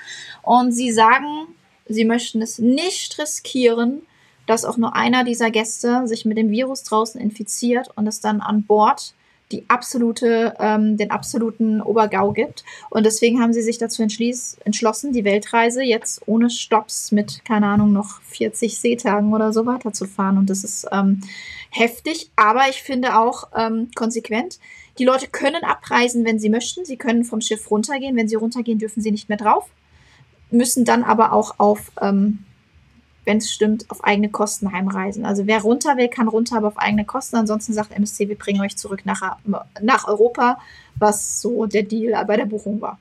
Und 0.43 0.71
sie 0.71 0.91
sagen, 0.91 1.47
sie 1.87 2.05
möchten 2.05 2.41
es 2.41 2.59
nicht 2.59 3.17
riskieren, 3.19 4.03
dass 4.45 4.65
auch 4.65 4.77
nur 4.77 4.95
einer 4.95 5.23
dieser 5.23 5.51
Gäste 5.51 6.07
sich 6.07 6.25
mit 6.25 6.37
dem 6.37 6.51
Virus 6.51 6.83
draußen 6.83 7.19
infiziert 7.19 7.89
und 7.95 8.07
es 8.07 8.21
dann 8.21 8.39
an 8.39 8.63
Bord 8.63 9.13
die 9.51 9.63
absolute, 9.69 10.55
ähm, 10.59 10.97
den 10.97 11.11
absoluten 11.11 11.81
Obergau 11.81 12.33
gibt. 12.33 12.63
Und 12.89 13.05
deswegen 13.05 13.41
haben 13.41 13.53
sie 13.53 13.61
sich 13.61 13.77
dazu 13.77 14.01
entschlossen, 14.01 15.13
die 15.13 15.23
Weltreise 15.23 15.83
jetzt 15.83 16.21
ohne 16.27 16.49
Stops 16.49 17.11
mit, 17.11 17.45
keine 17.45 17.67
Ahnung, 17.67 17.93
noch 17.93 18.21
40 18.23 18.77
Seetagen 18.77 19.33
oder 19.33 19.53
so 19.53 19.65
weiterzufahren. 19.65 20.37
Und 20.37 20.49
das 20.49 20.63
ist 20.63 20.87
ähm, 20.91 21.21
heftig, 21.69 22.29
aber 22.35 22.69
ich 22.69 22.81
finde 22.83 23.17
auch 23.17 23.47
ähm, 23.55 23.89
konsequent. 23.95 24.59
Die 24.97 25.05
Leute 25.05 25.27
können 25.27 25.63
abreisen, 25.63 26.25
wenn 26.25 26.39
sie 26.39 26.49
möchten. 26.49 26.83
Sie 26.83 26.97
können 26.97 27.23
vom 27.23 27.39
Schiff 27.39 27.69
runtergehen. 27.69 28.15
Wenn 28.15 28.27
sie 28.27 28.35
runtergehen, 28.35 28.79
dürfen 28.79 29.01
sie 29.01 29.11
nicht 29.11 29.29
mehr 29.29 29.37
drauf. 29.37 29.69
Müssen 30.49 30.85
dann 30.85 31.03
aber 31.03 31.33
auch 31.33 31.55
auf, 31.59 31.91
ähm, 32.01 32.39
wenn 33.27 33.39
es 33.39 33.51
stimmt, 33.51 33.91
auf 33.91 34.05
eigene 34.05 34.29
Kosten 34.29 34.71
heimreisen. 34.71 35.25
Also 35.25 35.47
wer 35.47 35.61
runter 35.61 35.97
will, 35.97 36.07
kann 36.07 36.29
runter, 36.29 36.57
aber 36.57 36.69
auf 36.69 36.77
eigene 36.77 37.03
Kosten. 37.03 37.35
Ansonsten 37.35 37.73
sagt 37.73 37.91
MSC, 37.91 38.29
wir 38.29 38.37
bringen 38.37 38.61
euch 38.61 38.77
zurück 38.77 39.01
nach, 39.03 39.37
nach 39.81 40.07
Europa, 40.07 40.59
was 40.95 41.41
so 41.41 41.65
der 41.65 41.83
Deal 41.83 42.23
bei 42.25 42.37
der 42.37 42.45
Buchung 42.45 42.79
war. 42.79 42.97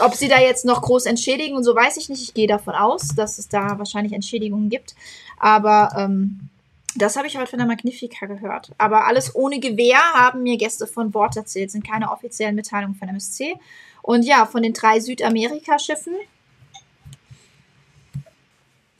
Ob 0.00 0.14
sie 0.14 0.28
da 0.28 0.40
jetzt 0.40 0.64
noch 0.64 0.80
groß 0.80 1.04
entschädigen 1.04 1.56
und 1.56 1.62
so, 1.62 1.74
weiß 1.74 1.98
ich 1.98 2.08
nicht. 2.08 2.22
Ich 2.22 2.32
gehe 2.32 2.48
davon 2.48 2.74
aus, 2.74 3.08
dass 3.08 3.38
es 3.38 3.48
da 3.48 3.78
wahrscheinlich 3.78 4.14
Entschädigungen 4.14 4.70
gibt. 4.70 4.94
Aber 5.38 5.90
ähm, 5.98 6.48
das 6.96 7.16
habe 7.16 7.26
ich 7.26 7.36
heute 7.36 7.48
von 7.48 7.58
der 7.58 7.68
Magnifica 7.68 8.24
gehört. 8.24 8.72
Aber 8.78 9.06
alles 9.06 9.34
ohne 9.34 9.60
Gewehr 9.60 10.00
haben 10.14 10.42
mir 10.42 10.56
Gäste 10.56 10.86
von 10.86 11.10
Bord 11.10 11.36
erzählt. 11.36 11.70
Sind 11.70 11.86
keine 11.86 12.10
offiziellen 12.10 12.54
Mitteilungen 12.54 12.94
von 12.94 13.08
MSC. 13.08 13.56
Und 14.00 14.24
ja, 14.24 14.46
von 14.46 14.62
den 14.62 14.72
drei 14.72 15.00
Südamerika-Schiffen 15.00 16.14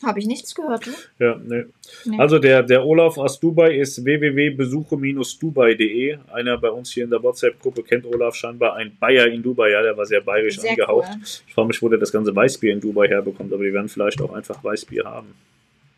habe 0.06 0.20
ich 0.20 0.26
nichts 0.26 0.54
gehört. 0.54 0.86
Ne? 0.86 0.92
Ja, 1.18 1.40
nee. 1.42 1.64
Nee. 2.04 2.18
Also 2.18 2.38
der, 2.38 2.62
der 2.62 2.84
Olaf 2.84 3.18
aus 3.18 3.40
Dubai 3.40 3.76
ist 3.76 4.04
www.besuche-dubai.de. 4.04 6.18
Einer 6.32 6.58
bei 6.58 6.70
uns 6.70 6.92
hier 6.92 7.04
in 7.04 7.10
der 7.10 7.22
WhatsApp-Gruppe 7.22 7.82
kennt 7.82 8.06
Olaf 8.06 8.34
scheinbar. 8.34 8.74
Ein 8.76 8.96
Bayer 8.98 9.26
in 9.26 9.42
Dubai, 9.42 9.70
ja, 9.70 9.82
der 9.82 9.96
war 9.96 10.06
sehr 10.06 10.20
bayerisch 10.20 10.58
Sehr 10.58 10.70
angehaucht. 10.70 11.08
cool. 11.12 11.20
Ich 11.46 11.54
frage 11.54 11.68
mich, 11.68 11.82
wo 11.82 11.88
der 11.88 11.98
das 11.98 12.12
ganze 12.12 12.34
Weißbier 12.34 12.72
in 12.72 12.80
Dubai 12.80 13.08
herbekommt, 13.08 13.52
aber 13.52 13.64
die 13.64 13.72
werden 13.72 13.88
vielleicht 13.88 14.20
auch 14.20 14.34
einfach 14.34 14.62
Weißbier 14.62 15.04
haben. 15.04 15.34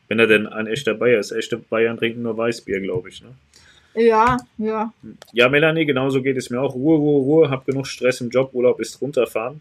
Wenn 0.08 0.18
er 0.18 0.26
denn 0.26 0.46
ein 0.46 0.66
echter 0.66 0.94
Bayer 0.94 1.18
ist. 1.18 1.32
Echte 1.32 1.58
Bayern 1.58 1.96
trinken 1.96 2.22
nur 2.22 2.36
Weißbier, 2.36 2.80
glaube 2.80 3.08
ich. 3.08 3.22
Ne? 3.22 3.28
Ja, 3.96 4.36
ja. 4.58 4.92
Ja, 5.32 5.48
Melanie, 5.48 5.86
genauso 5.86 6.22
geht 6.22 6.36
es 6.36 6.50
mir 6.50 6.60
auch. 6.60 6.74
Ruhe, 6.74 6.98
Ruhe, 6.98 7.22
Ruhe. 7.22 7.50
Hab 7.50 7.66
genug 7.66 7.86
Stress 7.86 8.20
im 8.20 8.30
Job. 8.30 8.50
Urlaub 8.52 8.78
ist 8.78 9.00
runterfahren. 9.00 9.60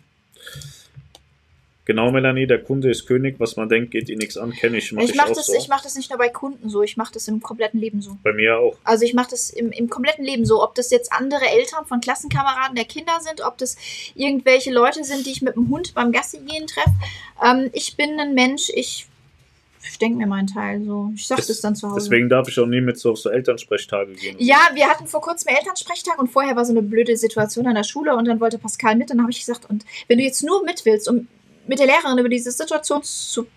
Genau, 1.86 2.12
Melanie, 2.12 2.48
der 2.48 2.64
Kunde 2.64 2.90
ist 2.90 3.06
König. 3.06 3.40
Was 3.40 3.56
man 3.58 3.70
denkt, 3.70 3.92
geht 3.92 4.10
ihn 4.10 4.18
nichts 4.18 4.38
an, 4.38 4.52
kenne 4.52 4.78
ich. 4.78 4.92
Mach 4.92 5.04
ich 5.04 5.14
mache 5.14 5.34
das, 5.34 5.46
so. 5.46 5.54
mach 5.70 5.84
das 5.84 5.96
nicht 5.96 6.10
nur 6.10 6.18
bei 6.18 6.30
Kunden 6.30 6.68
so, 6.68 6.82
ich 6.82 6.98
mache 6.98 7.14
das 7.14 7.28
im 7.28 7.42
kompletten 7.42 7.80
Leben 7.80 8.02
so. 8.02 8.18
Bei 8.24 8.34
mir 8.34 8.58
auch. 8.58 8.76
Also 8.84 9.06
ich 9.06 9.14
mache 9.14 9.30
das 9.30 9.52
im, 9.52 9.72
im 9.72 9.88
kompletten 9.88 10.26
Leben 10.26 10.46
so. 10.46 10.64
Ob 10.64 10.74
das 10.74 10.90
jetzt 10.90 11.14
andere 11.14 11.46
Eltern 11.46 11.86
von 11.86 12.02
Klassenkameraden 12.02 12.76
der 12.76 12.86
Kinder 12.86 13.14
sind, 13.22 13.42
ob 13.46 13.60
das 13.60 13.78
irgendwelche 14.16 14.74
Leute 14.74 15.04
sind, 15.04 15.28
die 15.28 15.32
ich 15.32 15.44
mit 15.44 15.56
dem 15.56 15.70
Hund 15.70 15.94
beim 15.94 16.12
Gassi 16.12 16.40
gehen 16.40 16.66
treffe. 16.66 16.96
Ähm, 17.44 17.70
ich 17.72 17.96
bin 17.96 18.20
ein 18.20 18.34
Mensch, 18.34 18.72
ich 18.74 19.08
ich 19.88 20.00
denke 20.00 20.18
mir 20.18 20.28
meinen 20.28 20.48
Teil 20.48 20.84
so. 20.84 21.12
Ich 21.16 21.28
sag 21.28 21.38
das, 21.38 21.48
das 21.48 21.62
dann 21.62 21.76
zu 21.76 21.88
Hause. 21.88 22.00
Deswegen 22.00 22.28
darf 22.28 22.48
ich 22.48 22.60
auch 22.60 22.66
nie 22.66 22.82
mit 22.82 22.98
so 22.98 23.12
auf 23.12 23.20
so 23.20 23.30
Elternsprechtage 23.30 24.14
gehen. 24.14 24.36
Ja, 24.40 24.58
wir 24.74 24.88
hatten 24.88 25.06
vor 25.06 25.22
kurzem 25.22 25.56
Elternsprechtag 25.56 26.18
und 26.18 26.28
vorher 26.28 26.56
war 26.56 26.66
so 26.66 26.72
eine 26.72 26.82
blöde 26.82 27.16
Situation 27.18 27.68
an 27.68 27.76
der 27.76 27.84
Schule 27.84 28.16
und 28.16 28.26
dann 28.26 28.40
wollte 28.40 28.58
Pascal 28.58 28.96
mit. 28.96 29.12
Dann 29.12 29.22
habe 29.22 29.32
ich 29.32 29.40
gesagt, 29.40 29.70
und 29.70 29.86
wenn 30.08 30.18
du 30.18 30.24
jetzt 30.24 30.44
nur 30.44 30.64
mit 30.66 30.86
willst, 30.86 31.08
um 31.08 31.28
mit 31.68 31.80
der 31.80 31.88
Lehrerin 31.88 32.18
über 32.18 32.30
diese 32.30 32.52
Situation 32.52 33.04
zu 33.04 33.48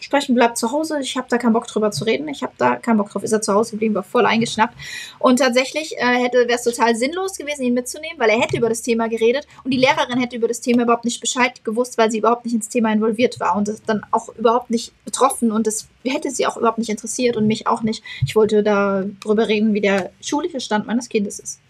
sprechen, 0.00 0.34
bleibt 0.34 0.58
zu 0.58 0.72
Hause. 0.72 0.98
Ich 1.00 1.16
habe 1.16 1.26
da 1.28 1.38
keinen 1.38 1.52
Bock 1.52 1.66
drüber 1.66 1.90
zu 1.90 2.04
reden. 2.04 2.28
Ich 2.28 2.42
habe 2.42 2.52
da 2.58 2.76
keinen 2.76 2.96
Bock 2.96 3.10
drauf. 3.10 3.22
Ist 3.22 3.32
er 3.32 3.42
zu 3.42 3.52
Hause 3.52 3.72
geblieben, 3.72 3.94
war 3.94 4.02
voll 4.02 4.26
eingeschnappt. 4.26 4.74
Und 5.18 5.38
tatsächlich 5.38 5.96
äh, 5.98 6.30
wäre 6.32 6.48
es 6.48 6.62
total 6.62 6.96
sinnlos 6.96 7.36
gewesen, 7.36 7.62
ihn 7.62 7.74
mitzunehmen, 7.74 8.18
weil 8.18 8.30
er 8.30 8.40
hätte 8.40 8.56
über 8.56 8.68
das 8.68 8.82
Thema 8.82 9.08
geredet 9.08 9.46
und 9.64 9.70
die 9.72 9.78
Lehrerin 9.78 10.18
hätte 10.18 10.36
über 10.36 10.48
das 10.48 10.60
Thema 10.60 10.82
überhaupt 10.82 11.04
nicht 11.04 11.20
Bescheid 11.20 11.64
gewusst, 11.64 11.98
weil 11.98 12.10
sie 12.10 12.18
überhaupt 12.18 12.44
nicht 12.44 12.54
ins 12.54 12.68
Thema 12.68 12.92
involviert 12.92 13.40
war 13.40 13.56
und 13.56 13.70
dann 13.86 14.02
auch 14.10 14.28
überhaupt 14.36 14.70
nicht 14.70 14.92
betroffen 15.04 15.52
und 15.52 15.66
das 15.66 15.88
hätte 16.04 16.30
sie 16.30 16.46
auch 16.46 16.56
überhaupt 16.56 16.78
nicht 16.78 16.90
interessiert 16.90 17.36
und 17.36 17.46
mich 17.46 17.66
auch 17.66 17.82
nicht. 17.82 18.02
Ich 18.24 18.34
wollte 18.34 18.62
da 18.62 19.04
drüber 19.20 19.48
reden, 19.48 19.74
wie 19.74 19.80
der 19.80 20.10
schulische 20.20 20.60
Stand 20.60 20.86
meines 20.86 21.08
Kindes 21.08 21.38
ist. 21.38 21.60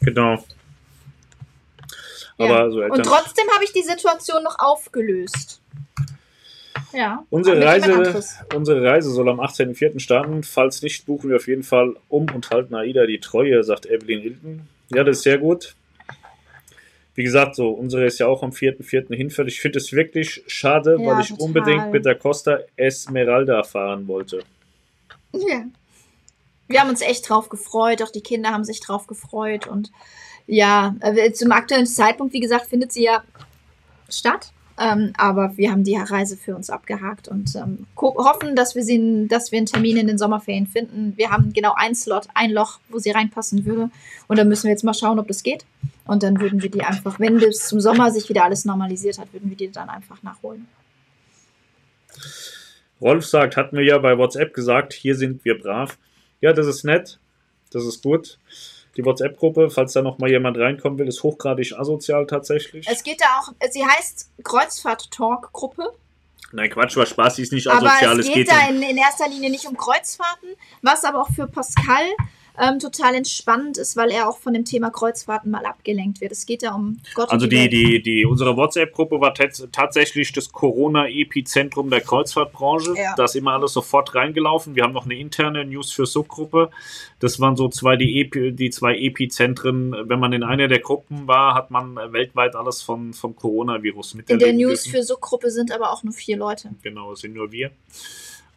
Genau. 0.00 0.42
Ja. 2.38 2.70
So 2.70 2.82
und 2.82 3.02
trotzdem 3.04 3.46
habe 3.54 3.64
ich 3.64 3.72
die 3.72 3.82
Situation 3.82 4.42
noch 4.42 4.58
aufgelöst. 4.58 5.60
Ja. 6.92 7.24
Unsere 7.30 7.64
Reise, 7.64 8.22
unsere 8.54 8.82
Reise 8.82 9.10
soll 9.10 9.28
am 9.28 9.40
18.04. 9.40 9.98
starten. 9.98 10.42
Falls 10.42 10.82
nicht, 10.82 11.06
buchen 11.06 11.30
wir 11.30 11.36
auf 11.36 11.48
jeden 11.48 11.62
Fall 11.62 11.96
um 12.08 12.26
und 12.32 12.50
halten 12.50 12.74
AIDA 12.74 13.06
die 13.06 13.20
Treue, 13.20 13.62
sagt 13.64 13.86
Evelyn 13.86 14.20
Hilton. 14.20 14.68
Ja, 14.90 15.02
das 15.02 15.18
ist 15.18 15.22
sehr 15.24 15.38
gut. 15.38 15.74
Wie 17.16 17.22
gesagt, 17.22 17.54
so, 17.54 17.70
unsere 17.70 18.06
ist 18.06 18.18
ja 18.18 18.26
auch 18.26 18.42
am 18.42 18.50
4.04. 18.50 19.14
hinfällig. 19.14 19.54
Ich 19.54 19.60
finde 19.60 19.78
es 19.78 19.92
wirklich 19.92 20.42
schade, 20.46 20.96
ja, 21.00 21.06
weil 21.06 21.20
ich 21.20 21.28
total. 21.28 21.46
unbedingt 21.46 21.92
mit 21.92 22.04
der 22.04 22.16
Costa 22.16 22.58
Esmeralda 22.76 23.62
fahren 23.62 24.08
wollte. 24.08 24.42
Ja. 25.32 25.64
Wir 26.66 26.80
haben 26.80 26.90
uns 26.90 27.02
echt 27.02 27.28
drauf 27.28 27.48
gefreut, 27.48 28.02
auch 28.02 28.10
die 28.10 28.22
Kinder 28.22 28.50
haben 28.50 28.64
sich 28.64 28.80
drauf 28.80 29.06
gefreut 29.06 29.66
und 29.66 29.92
ja, 30.46 30.94
äh, 31.00 31.32
zum 31.32 31.52
aktuellen 31.52 31.86
Zeitpunkt, 31.86 32.32
wie 32.32 32.40
gesagt, 32.40 32.66
findet 32.66 32.92
sie 32.92 33.04
ja 33.04 33.22
statt. 34.08 34.52
Ähm, 34.76 35.12
aber 35.16 35.56
wir 35.56 35.70
haben 35.70 35.84
die 35.84 35.94
Reise 35.96 36.36
für 36.36 36.56
uns 36.56 36.68
abgehakt 36.68 37.28
und 37.28 37.54
ähm, 37.54 37.86
hoffen, 37.96 38.56
dass 38.56 38.74
wir, 38.74 38.82
sie, 38.82 39.28
dass 39.28 39.52
wir 39.52 39.58
einen 39.58 39.66
Termin 39.66 39.96
in 39.96 40.08
den 40.08 40.18
Sommerferien 40.18 40.66
finden. 40.66 41.12
Wir 41.16 41.30
haben 41.30 41.52
genau 41.52 41.74
ein 41.76 41.94
Slot, 41.94 42.26
ein 42.34 42.50
Loch, 42.50 42.80
wo 42.88 42.98
sie 42.98 43.12
reinpassen 43.12 43.64
würde. 43.66 43.90
Und 44.26 44.36
dann 44.36 44.48
müssen 44.48 44.64
wir 44.64 44.72
jetzt 44.72 44.82
mal 44.82 44.94
schauen, 44.94 45.20
ob 45.20 45.28
das 45.28 45.44
geht. 45.44 45.64
Und 46.06 46.24
dann 46.24 46.40
würden 46.40 46.60
wir 46.60 46.70
die 46.70 46.82
einfach, 46.82 47.20
wenn 47.20 47.38
bis 47.38 47.68
zum 47.68 47.80
Sommer 47.80 48.10
sich 48.10 48.28
wieder 48.28 48.44
alles 48.44 48.64
normalisiert 48.64 49.18
hat, 49.18 49.32
würden 49.32 49.48
wir 49.48 49.56
die 49.56 49.70
dann 49.70 49.88
einfach 49.88 50.22
nachholen. 50.24 50.66
Rolf 53.00 53.26
sagt, 53.26 53.56
hatten 53.56 53.76
wir 53.76 53.84
ja 53.84 53.98
bei 53.98 54.18
WhatsApp 54.18 54.54
gesagt, 54.54 54.92
hier 54.92 55.14
sind 55.14 55.44
wir 55.44 55.56
brav. 55.56 55.98
Ja, 56.40 56.52
das 56.52 56.66
ist 56.66 56.84
nett. 56.84 57.20
Das 57.70 57.84
ist 57.84 58.02
gut. 58.02 58.38
Die 58.96 59.04
WhatsApp-Gruppe, 59.04 59.70
falls 59.70 59.92
da 59.92 60.02
noch 60.02 60.18
mal 60.18 60.30
jemand 60.30 60.56
reinkommen 60.56 60.98
will, 60.98 61.08
ist 61.08 61.22
hochgradig 61.22 61.78
asozial 61.78 62.26
tatsächlich. 62.26 62.86
Es 62.88 63.02
geht 63.02 63.20
da 63.20 63.26
auch, 63.40 63.52
sie 63.70 63.84
heißt 63.84 64.30
Kreuzfahrt-Talk-Gruppe. 64.42 65.92
Nein, 66.52 66.70
Quatsch, 66.70 66.96
war 66.96 67.06
Spaß, 67.06 67.36
sie 67.36 67.42
ist 67.42 67.52
nicht 67.52 67.66
asozial. 67.66 68.12
Aber 68.12 68.20
es, 68.20 68.26
geht, 68.26 68.36
es 68.36 68.50
geht 68.50 68.50
da 68.50 68.68
in, 68.68 68.80
in, 68.82 68.96
erster 68.96 69.28
Linie 69.28 69.50
nicht 69.50 69.66
um 69.66 69.76
Kreuzfahrten, 69.76 70.50
was 70.82 71.04
aber 71.04 71.22
auch 71.22 71.30
für 71.30 71.48
Pascal 71.48 72.04
ähm, 72.58 72.78
total 72.78 73.14
entspannend 73.14 73.78
ist, 73.78 73.96
weil 73.96 74.10
er 74.10 74.28
auch 74.28 74.38
von 74.38 74.52
dem 74.54 74.64
Thema 74.64 74.90
Kreuzfahrten 74.90 75.50
mal 75.50 75.66
abgelenkt 75.66 76.20
wird. 76.20 76.30
Es 76.30 76.46
geht 76.46 76.62
ja 76.62 76.74
um 76.74 77.00
Gott 77.14 77.30
Also 77.30 77.46
die, 77.46 77.68
die, 77.68 78.00
die, 78.00 78.24
unsere 78.24 78.56
WhatsApp-Gruppe 78.56 79.20
war 79.20 79.34
tatsächlich 79.34 80.32
das 80.32 80.52
Corona-Epizentrum 80.52 81.90
der 81.90 82.00
Kreuzfahrtbranche. 82.00 82.94
Ja. 82.96 83.14
Da 83.16 83.24
ist 83.24 83.34
immer 83.34 83.54
alles 83.54 83.72
sofort 83.72 84.14
reingelaufen. 84.14 84.76
Wir 84.76 84.84
haben 84.84 84.92
noch 84.92 85.04
eine 85.04 85.18
interne 85.18 85.64
News 85.64 85.90
für 85.90 86.06
Subgruppe. 86.06 86.70
Das 87.18 87.40
waren 87.40 87.56
so 87.56 87.68
zwei, 87.68 87.96
die, 87.96 88.20
Epi, 88.20 88.52
die 88.52 88.70
zwei 88.70 88.96
Epizentren. 88.96 89.92
Wenn 90.08 90.20
man 90.20 90.32
in 90.32 90.44
einer 90.44 90.68
der 90.68 90.78
Gruppen 90.78 91.26
war, 91.26 91.54
hat 91.54 91.72
man 91.72 91.96
weltweit 91.96 92.54
alles 92.54 92.82
von, 92.82 93.14
vom 93.14 93.34
Coronavirus 93.34 94.14
miterlebt. 94.14 94.42
In 94.42 94.58
der 94.58 94.68
News 94.68 94.86
für 94.86 95.02
Subgruppe 95.02 95.50
sind 95.50 95.72
aber 95.72 95.90
auch 95.90 96.04
nur 96.04 96.12
vier 96.12 96.36
Leute. 96.36 96.70
Genau, 96.82 97.12
es 97.12 97.20
sind 97.20 97.34
nur 97.34 97.50
wir. 97.50 97.72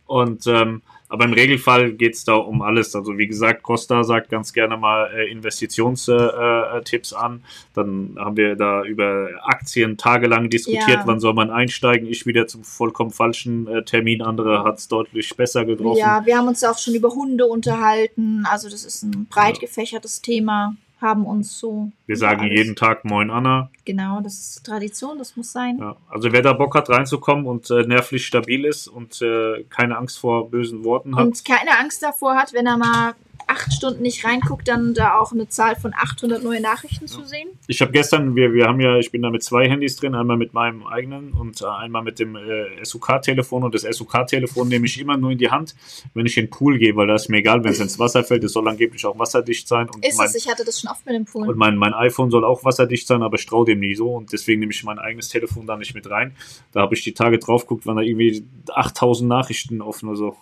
Und 0.06 0.48
ähm, 0.48 0.82
aber 1.10 1.26
im 1.26 1.34
Regelfall 1.34 1.94
geht 1.94 2.16
es 2.16 2.26
da 2.26 2.36
um 2.36 2.62
alles. 2.62 2.96
Also 2.96 3.18
wie 3.18 3.28
gesagt, 3.28 3.64
Costa 3.64 4.04
sagt 4.04 4.30
ganz 4.30 4.52
gerne 4.52 4.76
mal 4.76 5.10
äh, 5.14 5.32
Investitionstipps 5.32 7.12
äh, 7.12 7.16
äh 7.16 7.18
an. 7.18 7.44
Dann 7.74 8.16
haben 8.20 8.36
wir 8.36 8.56
da 8.56 8.84
über 8.84 9.30
Aktien 9.44 9.98
tagelang 9.98 10.50
diskutiert, 10.50 10.88
ja. 10.88 11.04
wann 11.06 11.20
soll 11.20 11.34
man 11.34 11.50
einsteigen. 11.50 12.08
Ich 12.10 12.26
wieder 12.26 12.48
zum 12.48 12.64
vollkommen 12.64 13.12
falschen 13.12 13.68
äh, 13.68 13.84
Termin. 13.84 14.22
Andere 14.22 14.64
hat 14.64 14.80
es 14.80 14.88
deutlich 14.90 15.36
besser 15.38 15.64
getroffen. 15.64 16.00
Ja, 16.00 16.26
wir 16.26 16.38
haben 16.38 16.48
uns 16.48 16.64
auch 16.64 16.78
schon 16.78 16.94
über 16.94 17.10
Hunde 17.10 17.46
unterhalten. 17.46 18.46
Also 18.46 18.70
das 18.70 18.84
ist 18.84 19.04
ein 19.04 19.28
breit 19.30 19.60
gefächertes 19.60 20.22
Thema 20.22 20.76
haben 21.00 21.26
uns 21.26 21.60
so. 21.60 21.92
Wir 22.06 22.18
sagen 22.18 22.42
alles. 22.42 22.58
jeden 22.58 22.76
Tag 22.76 23.06
Moin 23.06 23.30
Anna. 23.30 23.70
Genau, 23.86 24.20
das 24.22 24.34
ist 24.34 24.66
Tradition, 24.66 25.18
das 25.18 25.36
muss 25.36 25.52
sein. 25.52 25.78
Ja, 25.80 25.96
also 26.10 26.32
wer 26.32 26.42
da 26.42 26.54
Bock 26.54 26.76
hat 26.76 26.90
reinzukommen 26.90 27.46
und 27.46 27.70
äh, 27.70 27.84
nervlich 27.84 28.26
stabil 28.26 28.66
ist 28.66 28.88
und 28.88 29.22
äh, 29.22 29.64
keine 29.70 29.98
Angst 29.98 30.18
vor 30.20 30.50
bösen 30.50 30.84
Worten 30.84 31.16
hat. 31.16 31.26
Und 31.26 31.46
keine 31.46 31.78
Angst 31.80 32.02
davor 32.02 32.36
hat, 32.36 32.54
wenn 32.54 32.66
er 32.66 32.78
mal 32.78 33.14
acht 33.46 33.74
Stunden 33.74 34.02
nicht 34.02 34.26
reinguckt, 34.26 34.68
dann 34.68 34.94
da 34.94 35.18
auch 35.20 35.32
eine 35.32 35.48
Zahl 35.48 35.76
von 35.76 35.94
800 35.94 36.44
neue 36.44 36.62
Nachrichten 36.62 37.08
zu 37.08 37.24
sehen. 37.24 37.48
Ich 37.68 37.82
habe 37.82 37.92
gestern, 37.92 38.36
wir, 38.36 38.54
wir 38.54 38.66
haben 38.66 38.80
ja, 38.80 38.98
ich 38.98 39.12
bin 39.12 39.22
da 39.22 39.30
mit 39.30 39.44
zwei 39.44 39.70
Handys 39.70 39.96
drin, 39.96 40.16
einmal 40.16 40.38
mit 40.38 40.54
meinem 40.54 40.86
eigenen 40.86 41.34
und 41.34 41.62
äh, 41.62 41.66
einmal 41.66 42.04
mit 42.04 42.20
dem 42.20 42.36
äh, 42.36 42.84
SUK-Telefon 42.84 43.64
und 43.64 43.76
das 43.76 43.84
SUK-Telefon 43.84 44.68
nehme 44.68 44.86
ich 44.86 45.00
immer 45.00 45.18
nur 45.18 45.32
in 45.32 45.38
die 45.38 45.50
Hand, 45.50 45.76
wenn 46.14 46.26
ich 46.26 46.38
in 46.38 46.46
den 46.46 46.50
Pool 46.50 46.78
gehe, 46.78 46.96
weil 46.96 47.08
da 47.08 47.16
ist 47.16 47.30
mir 47.30 47.38
egal, 47.38 47.64
wenn 47.64 47.72
es 47.72 47.80
ins 47.80 48.00
Wasser 48.00 48.24
fällt, 48.24 48.44
es 48.44 48.54
soll 48.54 48.68
angeblich 48.68 49.06
auch 49.06 49.18
wasserdicht 49.18 49.68
sein. 49.68 49.90
Und 49.90 50.06
ist 50.06 50.18
mein, 50.18 50.28
es, 50.28 50.36
ich 50.36 50.48
hatte 50.48 50.66
das 50.66 50.82
schon 50.82 50.90
oft 50.90 51.06
mit 51.06 51.16
dem 51.16 51.26
Pool. 51.26 51.48
Und 51.48 51.58
mein, 51.58 51.78
mein 51.78 51.94
iPhone 51.94 52.32
soll 52.32 52.44
auch 52.44 52.64
wasserdicht 52.64 53.08
sein, 53.08 53.22
aber 53.22 53.38
ich 53.38 53.46
traue 53.46 53.66
dem 53.66 53.80
nie 53.80 53.96
so 53.96 54.16
und 54.16 54.34
deswegen 54.34 54.60
nehme 54.60 54.72
ich 54.72 54.84
mein 54.84 55.00
eigenes 55.00 55.30
Telefon 55.30 55.68
da 55.68 55.78
nicht 55.78 55.94
mit 55.94 56.10
rein. 56.10 56.36
Da 56.72 56.82
habe 56.82 56.96
ich 56.96 57.04
die 57.04 57.14
Tage 57.14 57.40
drauf 57.40 57.64
geguckt, 57.64 57.86
waren 57.86 57.98
da 57.98 58.02
irgendwie 58.02 58.44
8000 58.70 59.30
Nachrichten 59.30 59.82
offen 59.82 60.10
oder 60.10 60.18
so. 60.18 60.38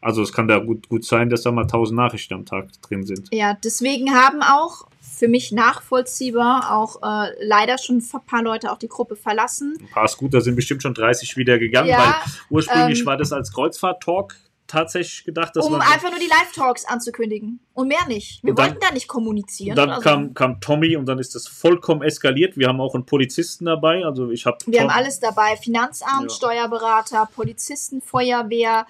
Also 0.00 0.22
es 0.22 0.32
kann 0.32 0.46
da 0.46 0.58
gut, 0.58 0.88
gut 0.88 1.04
sein, 1.04 1.28
dass 1.28 1.42
da 1.42 1.50
mal 1.50 1.62
1000 1.62 1.96
Nachrichten 1.96 2.34
am 2.34 2.46
Tag 2.46 2.68
drin 2.82 3.04
sind. 3.04 3.28
Ja, 3.32 3.54
deswegen 3.54 4.14
haben 4.14 4.42
auch 4.42 4.86
für 5.00 5.26
mich 5.26 5.50
nachvollziehbar 5.50 6.72
auch 6.72 7.02
äh, 7.02 7.30
leider 7.40 7.78
schon 7.78 7.96
ein 7.98 8.26
paar 8.26 8.42
Leute 8.42 8.70
auch 8.70 8.78
die 8.78 8.88
Gruppe 8.88 9.16
verlassen. 9.16 9.76
Ein 9.80 9.90
paar 9.90 10.06
Scooter 10.06 10.40
sind 10.40 10.54
bestimmt 10.54 10.82
schon 10.82 10.94
30 10.94 11.36
wieder 11.36 11.58
gegangen, 11.58 11.88
ja, 11.88 11.98
weil 11.98 12.32
ursprünglich 12.50 13.00
ähm, 13.00 13.06
war 13.06 13.16
das 13.16 13.32
als 13.32 13.52
Kreuzfahrt-Talk 13.52 14.36
tatsächlich 14.68 15.24
gedacht, 15.24 15.56
dass 15.56 15.66
um 15.66 15.72
man 15.72 15.80
einfach 15.80 16.10
nur 16.10 16.20
die 16.20 16.26
Live-Talks 16.26 16.84
anzukündigen 16.84 17.58
und 17.74 17.88
mehr 17.88 18.06
nicht. 18.06 18.44
Wir 18.44 18.56
wollten 18.56 18.78
da 18.80 18.92
nicht 18.92 19.08
kommunizieren. 19.08 19.74
Dann 19.74 19.90
also. 19.90 20.02
kam, 20.02 20.34
kam 20.34 20.60
Tommy 20.60 20.94
und 20.96 21.06
dann 21.06 21.18
ist 21.18 21.34
das 21.34 21.48
vollkommen 21.48 22.02
eskaliert. 22.02 22.56
Wir 22.56 22.68
haben 22.68 22.80
auch 22.80 22.94
einen 22.94 23.06
Polizisten 23.06 23.64
dabei, 23.64 24.04
also 24.04 24.30
ich 24.30 24.46
habe. 24.46 24.58
Wir 24.66 24.80
Tom 24.80 24.90
haben 24.90 24.96
alles 24.96 25.18
dabei: 25.18 25.56
Finanzamt, 25.56 26.30
ja. 26.30 26.36
Steuerberater, 26.36 27.28
Polizisten, 27.34 28.00
Feuerwehr, 28.02 28.86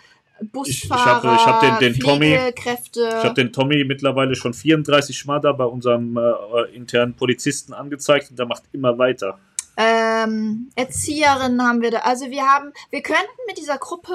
Busfahrer, 0.53 1.35
ich 1.35 1.47
habe 1.47 1.67
hab 1.67 1.81
den, 1.81 1.93
den 1.95 2.01
Tommy, 2.01 2.35
ich 2.35 3.05
habe 3.05 3.35
den 3.35 3.53
Tommy 3.53 3.85
mittlerweile 3.85 4.35
schon 4.35 4.55
34 4.55 5.27
Mal 5.27 5.41
da 5.41 5.53
bei 5.53 5.65
unserem 5.65 6.17
äh, 6.17 6.75
internen 6.75 7.15
Polizisten 7.15 7.73
angezeigt 7.73 8.31
und 8.31 8.39
der 8.39 8.47
macht 8.47 8.63
immer 8.73 8.99
weiter. 8.99 9.39
Ähm, 9.77 10.71
Erzieherinnen 10.75 11.63
haben 11.63 11.83
wir 11.83 11.91
da. 11.91 11.99
Also 11.99 12.31
wir 12.31 12.43
haben, 12.43 12.73
wir 12.91 13.03
könnten 13.03 13.27
mit 13.47 13.59
dieser 13.59 13.79
Gruppe 13.79 14.13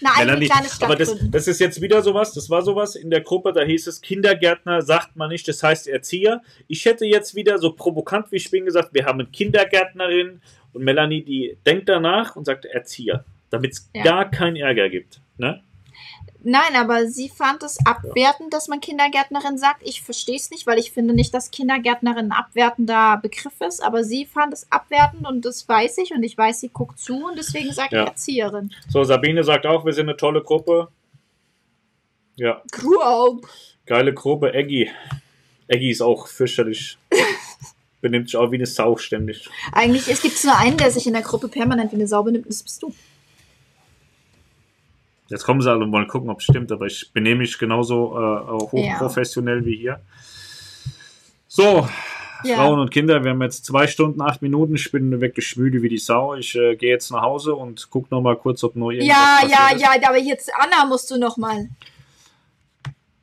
eine 0.00 0.14
eigene 0.14 0.46
kleine 0.46 0.68
Stadt 0.68 0.84
Aber 0.84 0.96
das, 0.96 1.14
das 1.30 1.46
ist 1.46 1.60
jetzt 1.60 1.80
wieder 1.80 2.02
sowas, 2.02 2.32
das 2.32 2.48
war 2.48 2.62
sowas 2.62 2.96
in 2.96 3.10
der 3.10 3.20
Gruppe, 3.20 3.52
da 3.52 3.62
hieß 3.62 3.86
es 3.86 4.00
Kindergärtner, 4.00 4.82
sagt 4.82 5.16
man 5.16 5.28
nicht, 5.28 5.46
das 5.46 5.62
heißt 5.62 5.88
Erzieher. 5.88 6.42
Ich 6.68 6.84
hätte 6.84 7.04
jetzt 7.04 7.34
wieder 7.34 7.58
so 7.58 7.72
provokant 7.72 8.32
wie 8.32 8.36
ich 8.36 8.50
bin 8.50 8.64
gesagt, 8.64 8.94
wir 8.94 9.04
haben 9.04 9.20
eine 9.20 9.28
Kindergärtnerin 9.28 10.40
und 10.72 10.84
Melanie, 10.84 11.22
die 11.22 11.58
denkt 11.66 11.88
danach 11.88 12.36
und 12.36 12.46
sagt 12.46 12.64
Erzieher, 12.64 13.24
damit 13.50 13.72
es 13.72 13.90
ja. 13.94 14.02
gar 14.02 14.30
keinen 14.30 14.56
Ärger 14.56 14.88
gibt. 14.88 15.20
Ne? 15.36 15.62
Nein, 16.44 16.76
aber 16.76 17.06
sie 17.06 17.28
fand 17.28 17.62
es 17.62 17.78
abwertend, 17.84 18.54
dass 18.54 18.68
man 18.68 18.80
Kindergärtnerin 18.80 19.58
sagt. 19.58 19.82
Ich 19.84 20.02
verstehe 20.02 20.36
es 20.36 20.50
nicht, 20.50 20.66
weil 20.66 20.78
ich 20.78 20.92
finde 20.92 21.12
nicht, 21.12 21.34
dass 21.34 21.50
Kindergärtnerin 21.50 22.26
ein 22.26 22.32
abwertender 22.32 23.18
Begriff 23.20 23.60
ist, 23.60 23.82
aber 23.82 24.04
sie 24.04 24.24
fand 24.24 24.54
es 24.54 24.70
abwertend 24.70 25.26
und 25.26 25.44
das 25.44 25.68
weiß 25.68 25.98
ich 25.98 26.12
und 26.12 26.22
ich 26.22 26.38
weiß, 26.38 26.60
sie 26.60 26.68
guckt 26.68 26.98
zu 26.98 27.26
und 27.26 27.36
deswegen 27.36 27.72
sage 27.72 27.96
ja. 27.96 28.02
ich 28.04 28.08
Erzieherin. 28.10 28.72
So, 28.88 29.02
Sabine 29.02 29.42
sagt 29.42 29.66
auch, 29.66 29.84
wir 29.84 29.92
sind 29.92 30.08
eine 30.08 30.16
tolle 30.16 30.42
Gruppe. 30.42 30.88
Ja. 32.36 32.62
Gruppe. 32.70 33.48
Geile 33.84 34.14
Gruppe. 34.14 34.54
Eggy. 34.54 34.90
Eggy 35.66 35.90
ist 35.90 36.02
auch 36.02 36.28
fürchterlich. 36.28 36.98
benimmt 38.00 38.28
sich 38.28 38.36
auch 38.36 38.52
wie 38.52 38.56
eine 38.56 38.66
Sau 38.66 38.96
ständig. 38.96 39.48
Eigentlich, 39.72 40.08
es 40.08 40.22
gibt 40.22 40.42
nur 40.44 40.56
einen, 40.56 40.76
der 40.76 40.90
sich 40.90 41.06
in 41.06 41.14
der 41.14 41.22
Gruppe 41.22 41.48
permanent 41.48 41.90
wie 41.90 41.96
eine 41.96 42.06
Sau 42.06 42.22
benimmt, 42.22 42.48
das 42.48 42.62
bist 42.62 42.82
du. 42.82 42.94
Jetzt 45.28 45.44
kommen 45.44 45.60
sie 45.60 45.70
alle 45.70 45.84
und 45.84 45.92
wollen 45.92 46.08
gucken, 46.08 46.30
ob 46.30 46.38
es 46.40 46.44
stimmt, 46.44 46.72
aber 46.72 46.86
ich 46.86 47.10
benehme 47.12 47.40
mich 47.40 47.58
genauso 47.58 48.16
äh, 48.16 48.50
hochprofessionell 48.50 49.60
ja. 49.60 49.66
wie 49.66 49.76
hier. 49.76 50.00
So, 51.48 51.86
ja. 52.44 52.56
Frauen 52.56 52.78
und 52.78 52.90
Kinder, 52.90 53.22
wir 53.24 53.32
haben 53.32 53.42
jetzt 53.42 53.64
zwei 53.64 53.86
Stunden, 53.86 54.22
acht 54.22 54.42
Minuten. 54.42 54.74
Ich 54.76 54.90
bin 54.90 55.20
wirklich 55.20 55.56
müde 55.56 55.82
wie 55.82 55.88
die 55.88 55.98
Sau. 55.98 56.34
Ich 56.34 56.54
äh, 56.54 56.76
gehe 56.76 56.90
jetzt 56.90 57.10
nach 57.10 57.22
Hause 57.22 57.54
und 57.54 57.90
gucke 57.90 58.08
noch 58.10 58.20
mal 58.20 58.36
kurz, 58.36 58.62
ob 58.64 58.76
noch 58.76 58.90
irgendwas 58.90 59.08
Ja, 59.08 59.48
ja, 59.48 59.74
ist. 59.74 59.82
ja, 59.82 60.08
aber 60.08 60.18
jetzt 60.18 60.50
Anna 60.58 60.86
musst 60.86 61.10
du 61.10 61.18
noch 61.18 61.36
mal. 61.36 61.68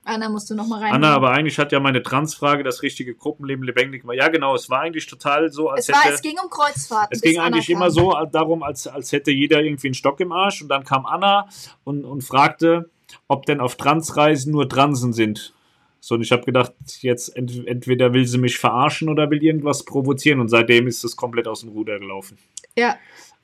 Anna 0.05 0.29
musst 0.29 0.49
du 0.49 0.55
noch 0.55 0.67
mal 0.67 0.81
rein. 0.81 0.93
Anna, 0.93 1.15
aber 1.15 1.31
eigentlich 1.31 1.57
hat 1.57 1.71
ja 1.71 1.79
meine 1.79 2.03
Transfrage 2.03 2.63
das 2.63 2.83
richtige 2.83 3.15
Gruppenleben 3.15 3.65
lebendig 3.65 4.01
gemacht. 4.01 4.17
Ja, 4.17 4.27
genau, 4.27 4.53
es 4.53 4.69
war 4.69 4.81
eigentlich 4.81 5.07
total 5.07 5.51
so, 5.51 5.69
als 5.69 5.89
es 5.89 5.95
war, 5.95 6.03
hätte... 6.03 6.13
Es 6.13 6.21
ging 6.21 6.37
um 6.41 6.49
Kreuzfahrten. 6.49 7.09
Es 7.11 7.21
ging 7.21 7.39
eigentlich 7.39 7.69
immer 7.69 7.89
so 7.89 8.15
darum, 8.31 8.61
als, 8.61 8.87
als 8.87 9.11
hätte 9.11 9.31
jeder 9.31 9.61
irgendwie 9.61 9.87
einen 9.87 9.95
Stock 9.95 10.19
im 10.19 10.31
Arsch. 10.31 10.61
Und 10.61 10.69
dann 10.69 10.83
kam 10.83 11.07
Anna 11.07 11.49
und, 11.83 12.05
und 12.05 12.21
fragte, 12.23 12.89
ob 13.27 13.47
denn 13.47 13.59
auf 13.59 13.77
Transreisen 13.77 14.51
nur 14.51 14.69
Transen 14.69 15.11
sind. 15.11 15.53
So, 15.99 16.13
und 16.13 16.21
ich 16.21 16.31
habe 16.31 16.43
gedacht, 16.43 16.73
jetzt 16.99 17.35
ent 17.35 17.67
entweder 17.67 18.13
will 18.13 18.27
sie 18.27 18.37
mich 18.37 18.59
verarschen 18.59 19.09
oder 19.09 19.31
will 19.31 19.41
irgendwas 19.41 19.85
provozieren. 19.85 20.39
Und 20.39 20.49
seitdem 20.49 20.85
ist 20.85 21.03
das 21.03 21.15
komplett 21.15 21.47
aus 21.47 21.61
dem 21.61 21.69
Ruder 21.69 21.97
gelaufen. 21.99 22.37
Ja. 22.77 22.95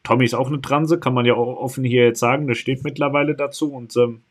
Tommy 0.03 0.25
ist 0.25 0.35
auch 0.35 0.47
eine 0.47 0.61
Transe, 0.61 0.99
kann 0.99 1.15
man 1.15 1.25
ja 1.25 1.33
auch 1.33 1.57
offen 1.57 1.83
hier 1.83 2.05
jetzt 2.05 2.19
sagen. 2.19 2.47
Das 2.47 2.59
steht 2.59 2.83
mittlerweile 2.83 3.33
dazu. 3.33 3.73
Und 3.73 3.97
ähm, 3.97 4.21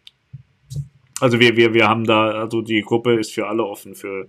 also 1.20 1.38
wir, 1.38 1.56
wir, 1.56 1.74
wir 1.74 1.88
haben 1.88 2.04
da, 2.04 2.30
also 2.30 2.62
die 2.62 2.82
Gruppe 2.82 3.14
ist 3.14 3.32
für 3.32 3.46
alle 3.46 3.64
offen, 3.64 3.94
für, 3.94 4.26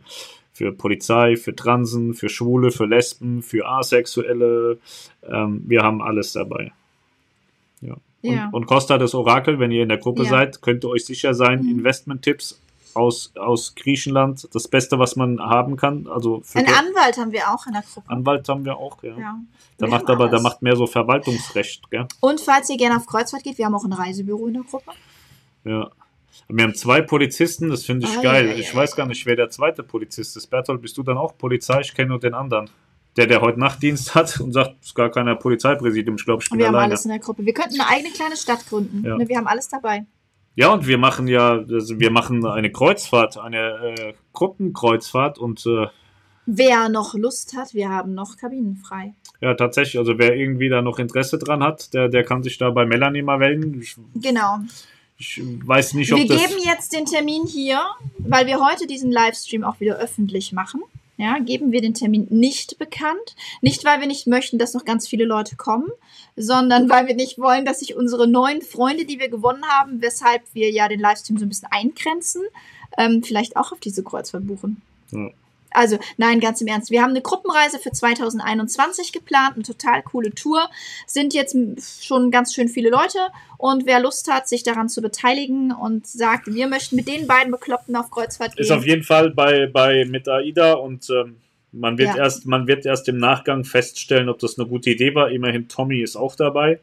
für 0.54 0.72
Polizei, 0.72 1.36
für 1.36 1.56
Transen, 1.56 2.14
für 2.14 2.30
Schwule, 2.30 2.72
für 2.72 2.86
Lesben, 2.86 3.42
für 3.42 3.68
Asexuelle. 3.68 4.78
Ähm, 5.28 5.64
wir 5.66 5.82
haben 5.82 6.02
alles 6.02 6.34
dabei. 6.34 6.72
Ja. 7.82 7.96
ja. 8.22 8.46
Und, 8.48 8.54
und 8.54 8.66
Costa 8.68 8.98
das 8.98 9.16
Orakel, 9.16 9.60
wenn 9.60 9.72
ihr 9.72 9.84
in 9.84 9.90
der 9.90 9.98
Gruppe 9.98 10.24
ja. 10.24 10.30
seid, 10.30 10.62
könnt 10.62 10.84
ihr 10.84 10.90
euch 10.90 11.06
sicher 11.06 11.34
sein, 11.34 11.64
mhm. 11.64 11.80
Investment-Tipps 11.80 12.60
aus, 12.94 13.32
aus 13.36 13.76
Griechenland 13.76 14.48
das 14.54 14.68
Beste, 14.68 15.00
was 15.00 15.16
man 15.16 15.40
haben 15.40 15.78
kann. 15.78 16.08
Also 16.08 16.44
Ein 16.54 16.68
Anwalt 16.68 17.18
haben 17.18 17.32
wir 17.32 17.52
auch 17.52 17.66
in 17.68 17.74
der 17.74 17.84
Gruppe. 17.84 18.10
Anwalt 18.10 18.48
haben 18.50 18.66
wir 18.66 18.78
auch, 18.78 19.02
ja. 19.04 19.18
ja. 19.18 19.40
Da 19.78 19.88
macht 19.88 20.10
aber, 20.10 20.30
da 20.30 20.40
macht 20.40 20.62
mehr 20.62 20.76
so 20.76 20.86
Verwaltungsrecht, 20.86 21.90
gell? 21.90 22.08
Und 22.20 22.40
falls 22.40 22.70
ihr 22.70 22.78
gerne 22.78 22.98
auf 22.98 23.08
Kreuzfahrt 23.08 23.44
geht, 23.44 23.58
wir 23.58 23.66
haben 23.66 23.74
auch 23.74 23.84
ein 23.84 23.94
Reisebüro 23.94 24.48
in 24.48 24.54
der 24.54 24.64
Gruppe. 24.64 24.92
Ja. 25.64 25.90
Wir 26.48 26.64
haben 26.64 26.76
zwei 26.76 27.02
Polizisten, 27.02 27.70
das 27.70 27.86
finde 27.86 28.08
ich 28.08 28.18
ah, 28.18 28.22
geil. 28.22 28.48
Ja, 28.48 28.54
ja, 28.54 28.60
ich 28.60 28.76
weiß 28.76 28.96
gar 28.96 29.06
nicht, 29.06 29.26
wer 29.26 29.36
der 29.36 29.50
zweite 29.50 29.84
Polizist 29.84 30.36
ist. 30.36 30.48
Bertolt, 30.48 30.82
bist 30.82 30.98
du 30.98 31.04
dann 31.04 31.18
auch 31.18 31.38
Polizei? 31.38 31.82
Ich 31.82 31.94
kenne 31.94 32.10
nur 32.10 32.20
den 32.20 32.34
anderen. 32.34 32.70
Der, 33.18 33.28
der 33.28 33.42
heute 33.42 33.60
Nachtdienst 33.60 34.16
hat 34.16 34.40
und 34.42 34.52
sagt, 34.52 34.76
es 34.82 34.88
ist 34.88 34.96
gar 34.96 35.10
keiner 35.10 35.36
Polizeipräsidium. 35.36 36.16
Ich 36.16 36.26
glaube, 36.26 36.44
ich 36.44 36.50
bin 36.50 36.60
wir 36.60 36.68
alleine. 36.68 36.78
Wir 36.78 36.84
haben 36.84 36.92
alles 36.92 37.06
in 37.06 37.12
der 37.12 37.20
Gruppe. 37.20 37.46
Wir 37.46 37.54
könnten 37.54 37.80
eine 37.80 37.90
eigene 37.90 38.14
kleine 38.14 38.38
Stadt 38.38 38.66
gründen. 38.68 39.06
Ja. 39.06 39.18
Ne, 39.18 39.28
wir 39.28 39.38
haben 39.38 39.48
alles 39.48 39.70
dabei. 39.70 40.06
Ja, 40.56 40.74
und 40.74 40.86
wir 40.86 40.98
machen 40.98 41.28
ja, 41.28 41.60
also 41.60 42.00
wir 42.00 42.12
machen 42.12 42.46
eine 42.46 42.72
Kreuzfahrt, 42.72 43.38
eine 43.38 43.96
äh, 43.98 44.14
Gruppenkreuzfahrt 44.34 45.38
und 45.38 45.66
äh, 45.66 45.88
wer 46.46 46.90
noch 46.90 47.14
Lust 47.14 47.56
hat, 47.56 47.74
wir 47.74 47.90
haben 47.90 48.14
noch 48.14 48.36
Kabinen 48.36 48.76
frei. 48.76 49.14
Ja, 49.40 49.54
tatsächlich. 49.54 49.98
Also 49.98 50.18
wer 50.18 50.36
irgendwie 50.36 50.70
da 50.70 50.82
noch 50.82 51.00
Interesse 51.00 51.38
dran 51.38 51.64
hat, 51.64 51.94
der, 51.94 52.10
der 52.10 52.24
kann 52.24 52.44
sich 52.44 52.58
da 52.58 52.70
bei 52.70 52.86
Melanie 52.86 53.22
mal 53.22 53.38
melden. 53.38 53.80
Ich, 53.82 53.96
genau. 54.16 54.60
Ich 55.22 55.40
weiß 55.44 55.94
nicht, 55.94 56.12
ob 56.12 56.18
Wir 56.18 56.26
geben 56.26 56.60
jetzt 56.64 56.94
den 56.94 57.06
Termin 57.06 57.46
hier, 57.46 57.80
weil 58.18 58.48
wir 58.48 58.60
heute 58.60 58.88
diesen 58.88 59.12
Livestream 59.12 59.64
auch 59.64 59.80
wieder 59.80 59.98
öffentlich 59.98 60.52
machen 60.52 60.82
ja, 61.22 61.38
geben 61.38 61.72
wir 61.72 61.82
den 61.82 61.94
Termin 61.94 62.26
nicht 62.32 62.80
bekannt. 62.80 63.36
Nicht, 63.62 63.86
weil 63.86 64.00
wir 64.00 64.08
nicht 64.08 64.26
möchten, 64.26 64.58
dass 64.58 64.74
noch 64.74 64.86
ganz 64.86 65.08
viele 65.08 65.26
Leute 65.26 65.56
kommen, 65.56 65.88
sondern 66.36 66.90
weil 66.90 67.06
wir 67.06 67.14
nicht 67.14 67.38
wollen, 67.38 67.64
dass 67.64 67.80
sich 67.80 67.96
unsere 67.96 68.28
neuen 68.28 68.64
Freunde, 68.64 69.06
die 69.06 69.20
wir 69.20 69.30
gewonnen 69.30 69.64
haben, 69.68 70.02
weshalb 70.02 70.42
wir 70.54 70.72
ja 70.72 70.88
den 70.88 71.00
Livestream 71.00 71.38
so 71.38 71.46
ein 71.46 71.50
bisschen 71.50 71.68
eingrenzen, 71.70 72.42
ähm, 72.98 73.22
vielleicht 73.22 73.56
auch 73.56 73.72
auf 73.72 73.80
diese 73.80 74.04
Kreuzfahrt 74.04 74.48
buchen. 74.48 74.82
Ja. 75.12 75.30
Also, 75.72 75.98
nein, 76.18 76.40
ganz 76.40 76.62
im 76.62 76.68
Ernst. 76.68 76.92
Wir 76.92 77.02
haben 77.02 77.12
eine 77.12 77.22
Gruppenreise 77.22 77.80
für 77.80 77.92
2021 77.92 79.12
geplant, 79.12 79.56
eine 79.56 79.64
total 79.64 80.04
coole 80.04 80.32
Tour. 80.32 80.70
Sind 81.08 81.34
jetzt 81.34 81.56
schon 82.06 82.32
ganz 82.32 82.54
schön 82.54 82.68
viele 82.68 82.90
Leute. 82.90 83.20
Und 83.58 83.86
wer 83.86 84.00
Lust 84.00 84.32
hat, 84.32 84.48
sich 84.48 84.64
daran 84.64 84.90
zu 84.90 85.02
beteiligen 85.02 85.72
und 85.72 86.08
sagt, 86.08 86.48
wir 86.48 86.68
möchten 86.68 86.96
mit 86.96 87.08
den 87.08 87.28
beiden 87.28 87.52
Bekloppten 87.52 87.96
auf 87.96 88.12
Kreuzfahrt 88.12 88.56
gehen. 88.56 88.64
Ist 88.64 88.72
auf 88.72 88.86
jeden 88.86 89.04
Fall 89.04 89.32
bei, 89.32 89.68
bei 89.68 90.06
mit 90.06 90.28
AIDA 90.28 90.74
und 90.74 91.10
ähm, 91.10 91.38
man, 91.72 91.98
wird 91.98 92.10
ja. 92.10 92.18
erst, 92.18 92.46
man 92.46 92.68
wird 92.68 92.86
erst 92.86 93.08
im 93.08 93.18
Nachgang 93.18 93.64
feststellen, 93.64 94.30
ob 94.30 94.40
das 94.40 94.58
eine 94.58 94.68
gute 94.68 94.90
Idee 94.90 95.16
war. 95.16 95.32
Immerhin 95.32 95.68
Tommy 95.68 96.02
ist 96.02 96.16
auch 96.16 96.36
dabei. 96.36 96.80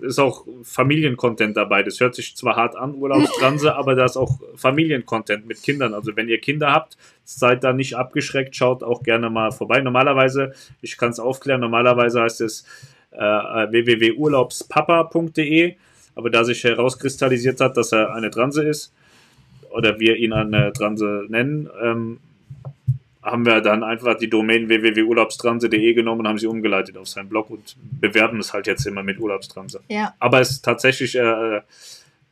ist 0.00 0.18
auch 0.18 0.44
Familiencontent 0.62 1.56
dabei. 1.56 1.82
Das 1.82 2.00
hört 2.00 2.14
sich 2.14 2.36
zwar 2.36 2.56
hart 2.56 2.76
an, 2.76 2.94
Urlaubstranse, 2.94 3.74
aber 3.76 3.94
da 3.94 4.04
ist 4.04 4.16
auch 4.16 4.38
Familiencontent 4.56 5.46
mit 5.46 5.62
Kindern. 5.62 5.94
Also 5.94 6.14
wenn 6.16 6.28
ihr 6.28 6.40
Kinder 6.40 6.72
habt, 6.72 6.98
seid 7.24 7.64
da 7.64 7.72
nicht 7.72 7.96
abgeschreckt, 7.96 8.54
schaut 8.56 8.82
auch 8.82 9.02
gerne 9.02 9.30
mal 9.30 9.52
vorbei. 9.52 9.80
Normalerweise, 9.80 10.52
ich 10.82 10.96
kann 10.96 11.10
es 11.10 11.20
aufklären, 11.20 11.60
normalerweise 11.60 12.22
heißt 12.22 12.40
es 12.40 12.64
äh, 13.12 13.18
www.urlaubspapa.de, 13.18 15.76
aber 16.14 16.30
da 16.30 16.44
sich 16.44 16.64
herauskristallisiert 16.64 17.60
hat, 17.60 17.76
dass 17.76 17.92
er 17.92 18.14
eine 18.14 18.30
Transe 18.30 18.62
ist, 18.62 18.94
oder 19.70 20.00
wir 20.00 20.16
ihn 20.16 20.32
eine 20.32 20.72
Transe 20.72 21.26
nennen, 21.28 21.68
ähm, 21.82 22.18
haben 23.26 23.44
wir 23.44 23.60
dann 23.60 23.82
einfach 23.82 24.16
die 24.16 24.30
Domain 24.30 24.68
www.urlaubstranse.de 24.68 25.94
genommen 25.94 26.20
und 26.20 26.28
haben 26.28 26.38
sie 26.38 26.46
umgeleitet 26.46 26.96
auf 26.96 27.08
seinen 27.08 27.28
Blog 27.28 27.50
und 27.50 27.76
bewerben 28.00 28.38
es 28.38 28.52
halt 28.52 28.66
jetzt 28.66 28.86
immer 28.86 29.02
mit 29.02 29.18
Urlaubstranse. 29.18 29.80
Ja. 29.88 30.14
Aber 30.18 30.40
es 30.40 30.62
tatsächlich 30.62 31.16
äh, 31.16 31.60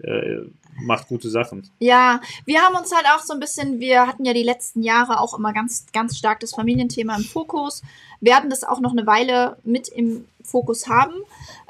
äh, 0.02 0.40
macht 0.80 1.08
gute 1.08 1.30
Sachen. 1.30 1.68
Ja, 1.78 2.20
wir 2.46 2.60
haben 2.60 2.76
uns 2.76 2.94
halt 2.94 3.06
auch 3.06 3.20
so 3.20 3.34
ein 3.34 3.40
bisschen, 3.40 3.80
wir 3.80 4.06
hatten 4.06 4.24
ja 4.24 4.32
die 4.32 4.42
letzten 4.42 4.82
Jahre 4.82 5.20
auch 5.20 5.36
immer 5.38 5.52
ganz, 5.52 5.86
ganz 5.92 6.16
stark 6.16 6.40
das 6.40 6.54
Familienthema 6.54 7.16
im 7.16 7.24
Fokus, 7.24 7.82
werden 8.20 8.50
das 8.50 8.64
auch 8.64 8.80
noch 8.80 8.92
eine 8.92 9.06
Weile 9.06 9.56
mit 9.64 9.88
im 9.88 10.26
Fokus 10.42 10.88
haben. 10.88 11.14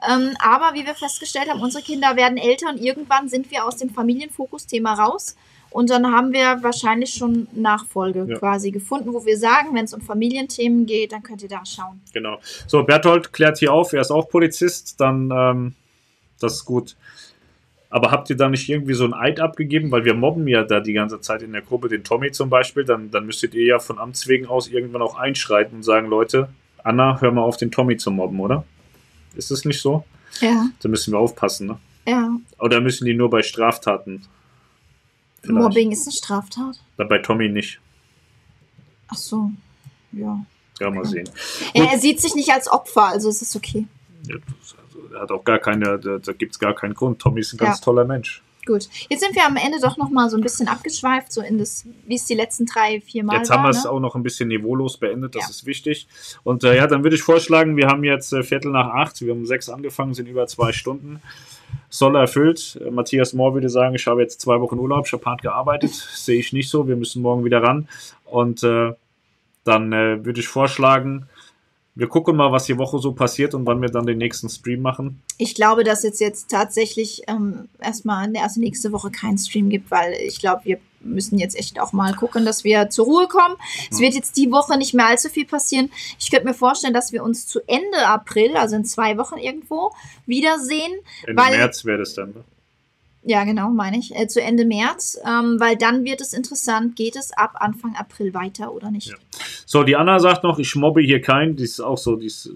Ähm, 0.09 0.36
aber 0.38 0.74
wie 0.74 0.86
wir 0.86 0.94
festgestellt 0.94 1.48
haben, 1.48 1.60
unsere 1.60 1.82
Kinder 1.82 2.16
werden 2.16 2.38
älter 2.38 2.68
und 2.68 2.80
irgendwann 2.80 3.28
sind 3.28 3.51
wir 3.51 3.64
aus 3.64 3.76
dem 3.76 3.90
Familienfokus-Thema 3.90 4.94
raus. 4.94 5.36
Und 5.74 5.90
dann 5.90 6.06
haben 6.06 6.32
wir 6.32 6.62
wahrscheinlich 6.62 7.14
schon 7.14 7.48
Nachfolge 7.52 8.26
ja. 8.28 8.38
quasi 8.38 8.70
gefunden, 8.70 9.12
wo 9.12 9.26
wir 9.26 9.36
sagen, 9.36 9.74
wenn 9.74 9.86
es 9.86 9.92
um 9.92 10.01
Familienthemen 10.01 10.86
geht, 10.86 11.10
dann 11.10 11.24
könnt 11.24 11.42
ihr 11.42 11.48
da 11.48 11.66
schauen. 11.66 12.01
Genau. 12.12 12.38
So, 12.68 12.84
Berthold 12.84 13.32
klärt 13.32 13.59
hier 13.59 13.72
auf, 13.72 13.92
er 13.92 14.01
ist 14.01 14.12
auch 14.12 14.28
Polizist, 14.28 15.01
dann 15.01 15.32
ähm, 15.34 15.74
das 16.38 16.55
ist 16.55 16.64
gut. 16.64 16.94
Aber 17.90 18.12
habt 18.12 18.30
ihr 18.30 18.36
da 18.36 18.48
nicht 18.48 18.68
irgendwie 18.68 18.94
so 18.94 19.05
ein 19.05 19.14
Eid 19.14 19.40
abgegeben? 19.40 19.90
Weil 19.90 20.05
wir 20.05 20.14
mobben 20.14 20.46
ja 20.46 20.62
da 20.62 20.78
die 20.78 20.92
ganze 20.92 21.20
Zeit 21.20 21.42
in 21.42 21.51
der 21.51 21.62
Gruppe, 21.62 21.88
den 21.88 22.05
Tommy 22.05 22.30
zum 22.30 22.51
Beispiel, 22.51 22.84
dann, 22.84 23.10
dann 23.10 23.26
müsstet 23.26 23.52
ihr 23.55 23.66
ja 23.66 23.80
von 23.80 23.98
Amts 23.98 24.28
wegen 24.28 24.46
aus 24.46 24.68
irgendwann 24.68 25.02
auch 25.02 25.18
einschreiten 25.18 25.78
und 25.78 25.82
sagen, 25.82 26.06
Leute, 26.06 26.51
Anna, 26.84 27.20
hör 27.20 27.32
mal 27.32 27.42
auf, 27.42 27.56
den 27.56 27.72
Tommy 27.72 27.96
zu 27.96 28.12
mobben, 28.12 28.38
oder? 28.38 28.64
Ist 29.34 29.51
das 29.51 29.64
nicht 29.64 29.80
so? 29.80 30.05
Ja. 30.40 30.68
Da 30.80 30.88
müssen 30.88 31.12
wir 31.12 31.18
aufpassen, 31.18 31.66
ne? 31.66 31.78
Ja. 32.06 32.30
Oder 32.60 32.80
müssen 32.80 33.06
die 33.06 33.14
nur 33.14 33.28
bei 33.28 33.42
Straftaten 33.42 34.22
Vielleicht. 35.44 35.62
Mobbing 35.62 35.92
ist 35.92 36.06
eine 36.06 36.12
Straftat? 36.12 36.80
Bei 36.96 37.18
Tommy 37.18 37.48
nicht. 37.48 37.80
Ach 39.08 39.16
so, 39.16 39.50
ja. 40.12 40.44
Ja, 40.80 40.90
mal 40.90 41.04
sehen. 41.04 41.28
Ja, 41.72 41.84
er 41.84 41.98
sieht 41.98 42.20
sich 42.20 42.34
nicht 42.34 42.50
als 42.50 42.68
Opfer, 42.68 43.04
also 43.04 43.28
ist 43.28 43.42
es 43.42 43.54
okay. 43.54 43.86
Ja, 44.26 44.36
also, 44.36 45.14
er 45.14 45.20
hat 45.20 45.30
auch 45.30 45.44
gar 45.44 45.58
keine, 45.58 45.98
da, 45.98 46.18
da 46.18 46.32
gibt 46.32 46.52
es 46.52 46.58
gar 46.58 46.74
keinen 46.74 46.94
Grund. 46.94 47.20
Tommy 47.20 47.40
ist 47.40 47.52
ein 47.52 47.58
ganz 47.58 47.78
ja. 47.78 47.84
toller 47.84 48.04
Mensch. 48.04 48.42
Gut, 48.66 48.88
jetzt 49.10 49.20
sind 49.20 49.34
wir 49.34 49.44
am 49.44 49.56
Ende 49.56 49.78
doch 49.78 49.98
noch 49.98 50.08
mal 50.08 50.30
so 50.30 50.38
ein 50.38 50.42
bisschen 50.42 50.68
abgeschweift, 50.68 51.30
so 51.30 51.42
in 51.42 51.58
das, 51.58 51.86
wie 52.06 52.14
es 52.14 52.24
die 52.24 52.34
letzten 52.34 52.64
drei, 52.64 53.02
vier 53.02 53.22
Mal 53.22 53.36
Jetzt 53.36 53.50
haben 53.50 53.62
wir 53.62 53.68
es 53.68 53.84
ne? 53.84 53.90
auch 53.90 54.00
noch 54.00 54.14
ein 54.14 54.22
bisschen 54.22 54.48
niveaulos 54.48 54.96
beendet, 54.96 55.34
das 55.34 55.42
ja. 55.44 55.50
ist 55.50 55.66
wichtig. 55.66 56.08
Und 56.44 56.64
äh, 56.64 56.74
ja, 56.74 56.86
dann 56.86 57.02
würde 57.02 57.14
ich 57.14 57.22
vorschlagen, 57.22 57.76
wir 57.76 57.88
haben 57.88 58.04
jetzt 58.04 58.32
äh, 58.32 58.42
Viertel 58.42 58.72
nach 58.72 58.88
acht, 58.88 59.20
wir 59.20 59.32
haben 59.32 59.40
um 59.40 59.46
sechs 59.46 59.68
angefangen, 59.68 60.14
sind 60.14 60.28
über 60.28 60.46
zwei 60.46 60.72
Stunden. 60.72 61.20
Soll 61.94 62.16
erfüllt. 62.16 62.76
Matthias 62.90 63.34
Mohr 63.34 63.54
würde 63.54 63.68
sagen, 63.68 63.94
ich 63.94 64.08
habe 64.08 64.20
jetzt 64.20 64.40
zwei 64.40 64.60
Wochen 64.60 64.80
Urlaub, 64.80 65.06
ich 65.06 65.12
habe 65.12 65.24
hart 65.26 65.42
gearbeitet. 65.42 65.92
Sehe 65.92 66.40
ich 66.40 66.52
nicht 66.52 66.68
so. 66.68 66.88
Wir 66.88 66.96
müssen 66.96 67.22
morgen 67.22 67.44
wieder 67.44 67.62
ran. 67.62 67.86
Und 68.24 68.64
äh, 68.64 68.94
dann 69.62 69.92
äh, 69.92 70.24
würde 70.24 70.40
ich 70.40 70.48
vorschlagen, 70.48 71.28
wir 71.96 72.08
gucken 72.08 72.36
mal, 72.36 72.50
was 72.50 72.64
die 72.64 72.76
Woche 72.76 72.98
so 72.98 73.12
passiert 73.12 73.54
und 73.54 73.66
wann 73.66 73.80
wir 73.80 73.88
dann 73.88 74.06
den 74.06 74.18
nächsten 74.18 74.48
Stream 74.48 74.82
machen. 74.82 75.22
Ich 75.38 75.54
glaube, 75.54 75.84
dass 75.84 76.02
es 76.02 76.18
jetzt 76.18 76.50
tatsächlich 76.50 77.22
ähm, 77.28 77.68
erstmal 77.80 78.34
erst 78.34 78.58
nächste 78.58 78.90
Woche 78.90 79.10
keinen 79.10 79.38
Stream 79.38 79.68
gibt, 79.68 79.90
weil 79.90 80.14
ich 80.14 80.40
glaube, 80.40 80.64
wir 80.64 80.78
müssen 81.00 81.38
jetzt 81.38 81.56
echt 81.56 81.78
auch 81.80 81.92
mal 81.92 82.14
gucken, 82.14 82.44
dass 82.44 82.64
wir 82.64 82.90
zur 82.90 83.04
Ruhe 83.04 83.28
kommen. 83.28 83.54
Es 83.90 84.00
wird 84.00 84.14
jetzt 84.14 84.36
die 84.36 84.50
Woche 84.50 84.76
nicht 84.76 84.94
mehr 84.94 85.06
allzu 85.06 85.28
viel 85.28 85.46
passieren. 85.46 85.90
Ich 86.18 86.30
könnte 86.30 86.46
mir 86.46 86.54
vorstellen, 86.54 86.94
dass 86.94 87.12
wir 87.12 87.22
uns 87.22 87.46
zu 87.46 87.60
Ende 87.68 88.06
April, 88.06 88.56
also 88.56 88.74
in 88.74 88.84
zwei 88.84 89.16
Wochen 89.16 89.36
irgendwo, 89.36 89.92
wiedersehen. 90.26 90.92
Ende 91.26 91.42
weil, 91.42 91.58
März 91.58 91.84
wäre 91.84 91.98
das 91.98 92.14
dann. 92.14 92.30
Ne? 92.30 92.44
Ja, 93.26 93.44
genau, 93.44 93.70
meine 93.70 93.98
ich. 93.98 94.14
Äh, 94.14 94.28
zu 94.28 94.42
Ende 94.42 94.66
März, 94.66 95.18
ähm, 95.24 95.56
weil 95.59 95.76
dann 95.76 96.05
wird 96.05 96.20
es 96.20 96.34
interessant, 96.34 96.94
geht 96.94 97.16
es 97.16 97.32
ab 97.32 97.52
Anfang 97.55 97.96
April 97.96 98.34
weiter 98.34 98.74
oder 98.74 98.90
nicht? 98.90 99.09
Ja. 99.09 99.16
So, 99.64 99.82
die 99.82 99.96
Anna 99.96 100.18
sagt 100.18 100.44
noch, 100.44 100.59
ich 100.59 100.74
mobbe 100.74 101.01
hier 101.01 101.22
keinen. 101.22 101.56
Die 101.56 101.64
ist 101.64 101.80
auch 101.80 101.96
so, 101.96 102.16
die 102.16 102.26
ist 102.26 102.51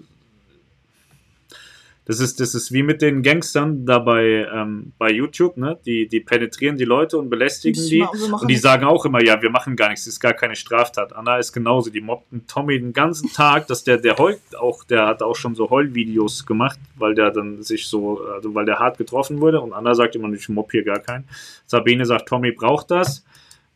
das 2.09 2.19
ist, 2.19 2.39
das 2.39 2.55
ist 2.55 2.71
wie 2.73 2.81
mit 2.81 3.03
den 3.03 3.21
Gangstern 3.21 3.85
da 3.85 3.99
bei, 3.99 4.47
ähm, 4.51 4.93
bei 4.97 5.11
YouTube, 5.11 5.57
ne? 5.57 5.77
Die, 5.85 6.07
die 6.07 6.21
penetrieren 6.21 6.75
die 6.75 6.83
Leute 6.83 7.19
und 7.19 7.29
belästigen 7.29 7.87
die. 7.87 8.03
So 8.15 8.35
und 8.35 8.47
die 8.47 8.55
sagen 8.55 8.83
auch 8.83 9.05
immer, 9.05 9.23
ja, 9.23 9.39
wir 9.43 9.51
machen 9.51 9.75
gar 9.75 9.89
nichts, 9.89 10.05
das 10.05 10.15
ist 10.15 10.19
gar 10.19 10.33
keine 10.33 10.55
Straftat. 10.55 11.15
Anna 11.15 11.37
ist 11.37 11.53
genauso, 11.53 11.91
die 11.91 12.01
mobbten 12.01 12.47
Tommy 12.47 12.79
den 12.79 12.93
ganzen 12.93 13.31
Tag, 13.33 13.67
dass 13.67 13.83
der, 13.83 13.99
der 13.99 14.17
heult 14.17 14.39
auch, 14.59 14.83
der 14.85 15.05
hat 15.05 15.21
auch 15.21 15.35
schon 15.35 15.53
so 15.53 15.69
Heulvideos 15.69 16.47
gemacht, 16.47 16.79
weil 16.95 17.13
der 17.13 17.29
dann 17.29 17.61
sich 17.61 17.87
so, 17.87 18.23
also 18.33 18.55
weil 18.55 18.65
der 18.65 18.79
hart 18.79 18.97
getroffen 18.97 19.39
wurde. 19.39 19.61
Und 19.61 19.73
Anna 19.73 19.93
sagt 19.93 20.15
immer, 20.15 20.33
ich 20.33 20.49
mobb 20.49 20.71
hier 20.71 20.83
gar 20.83 21.01
keinen. 21.01 21.25
Sabine 21.67 22.07
sagt, 22.07 22.27
Tommy 22.27 22.53
braucht 22.53 22.89
das. 22.89 23.23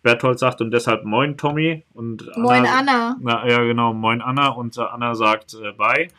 Berthold 0.01 0.39
sagt 0.39 0.59
und 0.59 0.71
deshalb 0.71 1.05
Moin 1.05 1.37
Tommy 1.37 1.85
und 1.93 2.27
Anna, 2.35 2.43
Moin 2.43 2.65
Anna. 2.65 3.15
Na, 3.21 3.47
ja 3.47 3.59
genau, 3.59 3.93
Moin 3.93 4.23
Anna 4.23 4.47
und 4.49 4.75
äh, 4.75 4.81
Anna 4.81 5.13
sagt 5.13 5.53
äh, 5.53 5.71
Bye. 5.73 6.09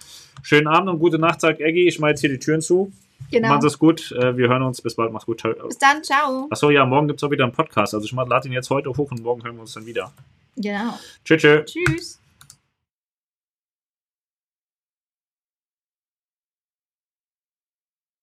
Schönen 0.45 0.67
Abend 0.67 0.91
und 0.91 0.99
gute 0.99 1.19
Nacht, 1.19 1.41
sagt 1.41 1.63
Eggy. 1.63 1.89
Ich 1.89 1.99
mache 1.99 2.11
jetzt 2.11 2.21
hier 2.21 2.29
die 2.29 2.39
Türen 2.39 2.61
zu. 2.61 2.93
Genau. 3.31 3.49
Macht 3.49 3.65
es 3.65 3.79
gut. 3.79 4.13
Äh, 4.13 4.37
wir 4.37 4.49
hören 4.49 4.63
uns. 4.63 4.83
Bis 4.83 4.95
bald. 4.95 5.11
Macht's 5.11 5.25
gut. 5.25 5.43
Bis 5.43 5.79
dann. 5.79 6.05
Ciao. 6.05 6.49
Achso, 6.51 6.69
ja, 6.69 6.85
morgen 6.85 7.09
gibt 7.09 7.19
es 7.19 7.25
auch 7.25 7.31
wieder 7.31 7.45
einen 7.45 7.53
Podcast. 7.55 7.95
Also 7.95 8.05
ich 8.05 8.13
lade 8.13 8.47
ihn 8.47 8.53
jetzt 8.53 8.69
heute 8.69 8.91
hoch 8.91 9.11
und 9.11 9.23
morgen 9.23 9.43
hören 9.43 9.55
wir 9.55 9.63
uns 9.63 9.73
dann 9.73 9.87
wieder. 9.87 10.13
Genau. 10.57 10.99
Tschüss. 11.25 11.65
Tschüss. 11.65 12.21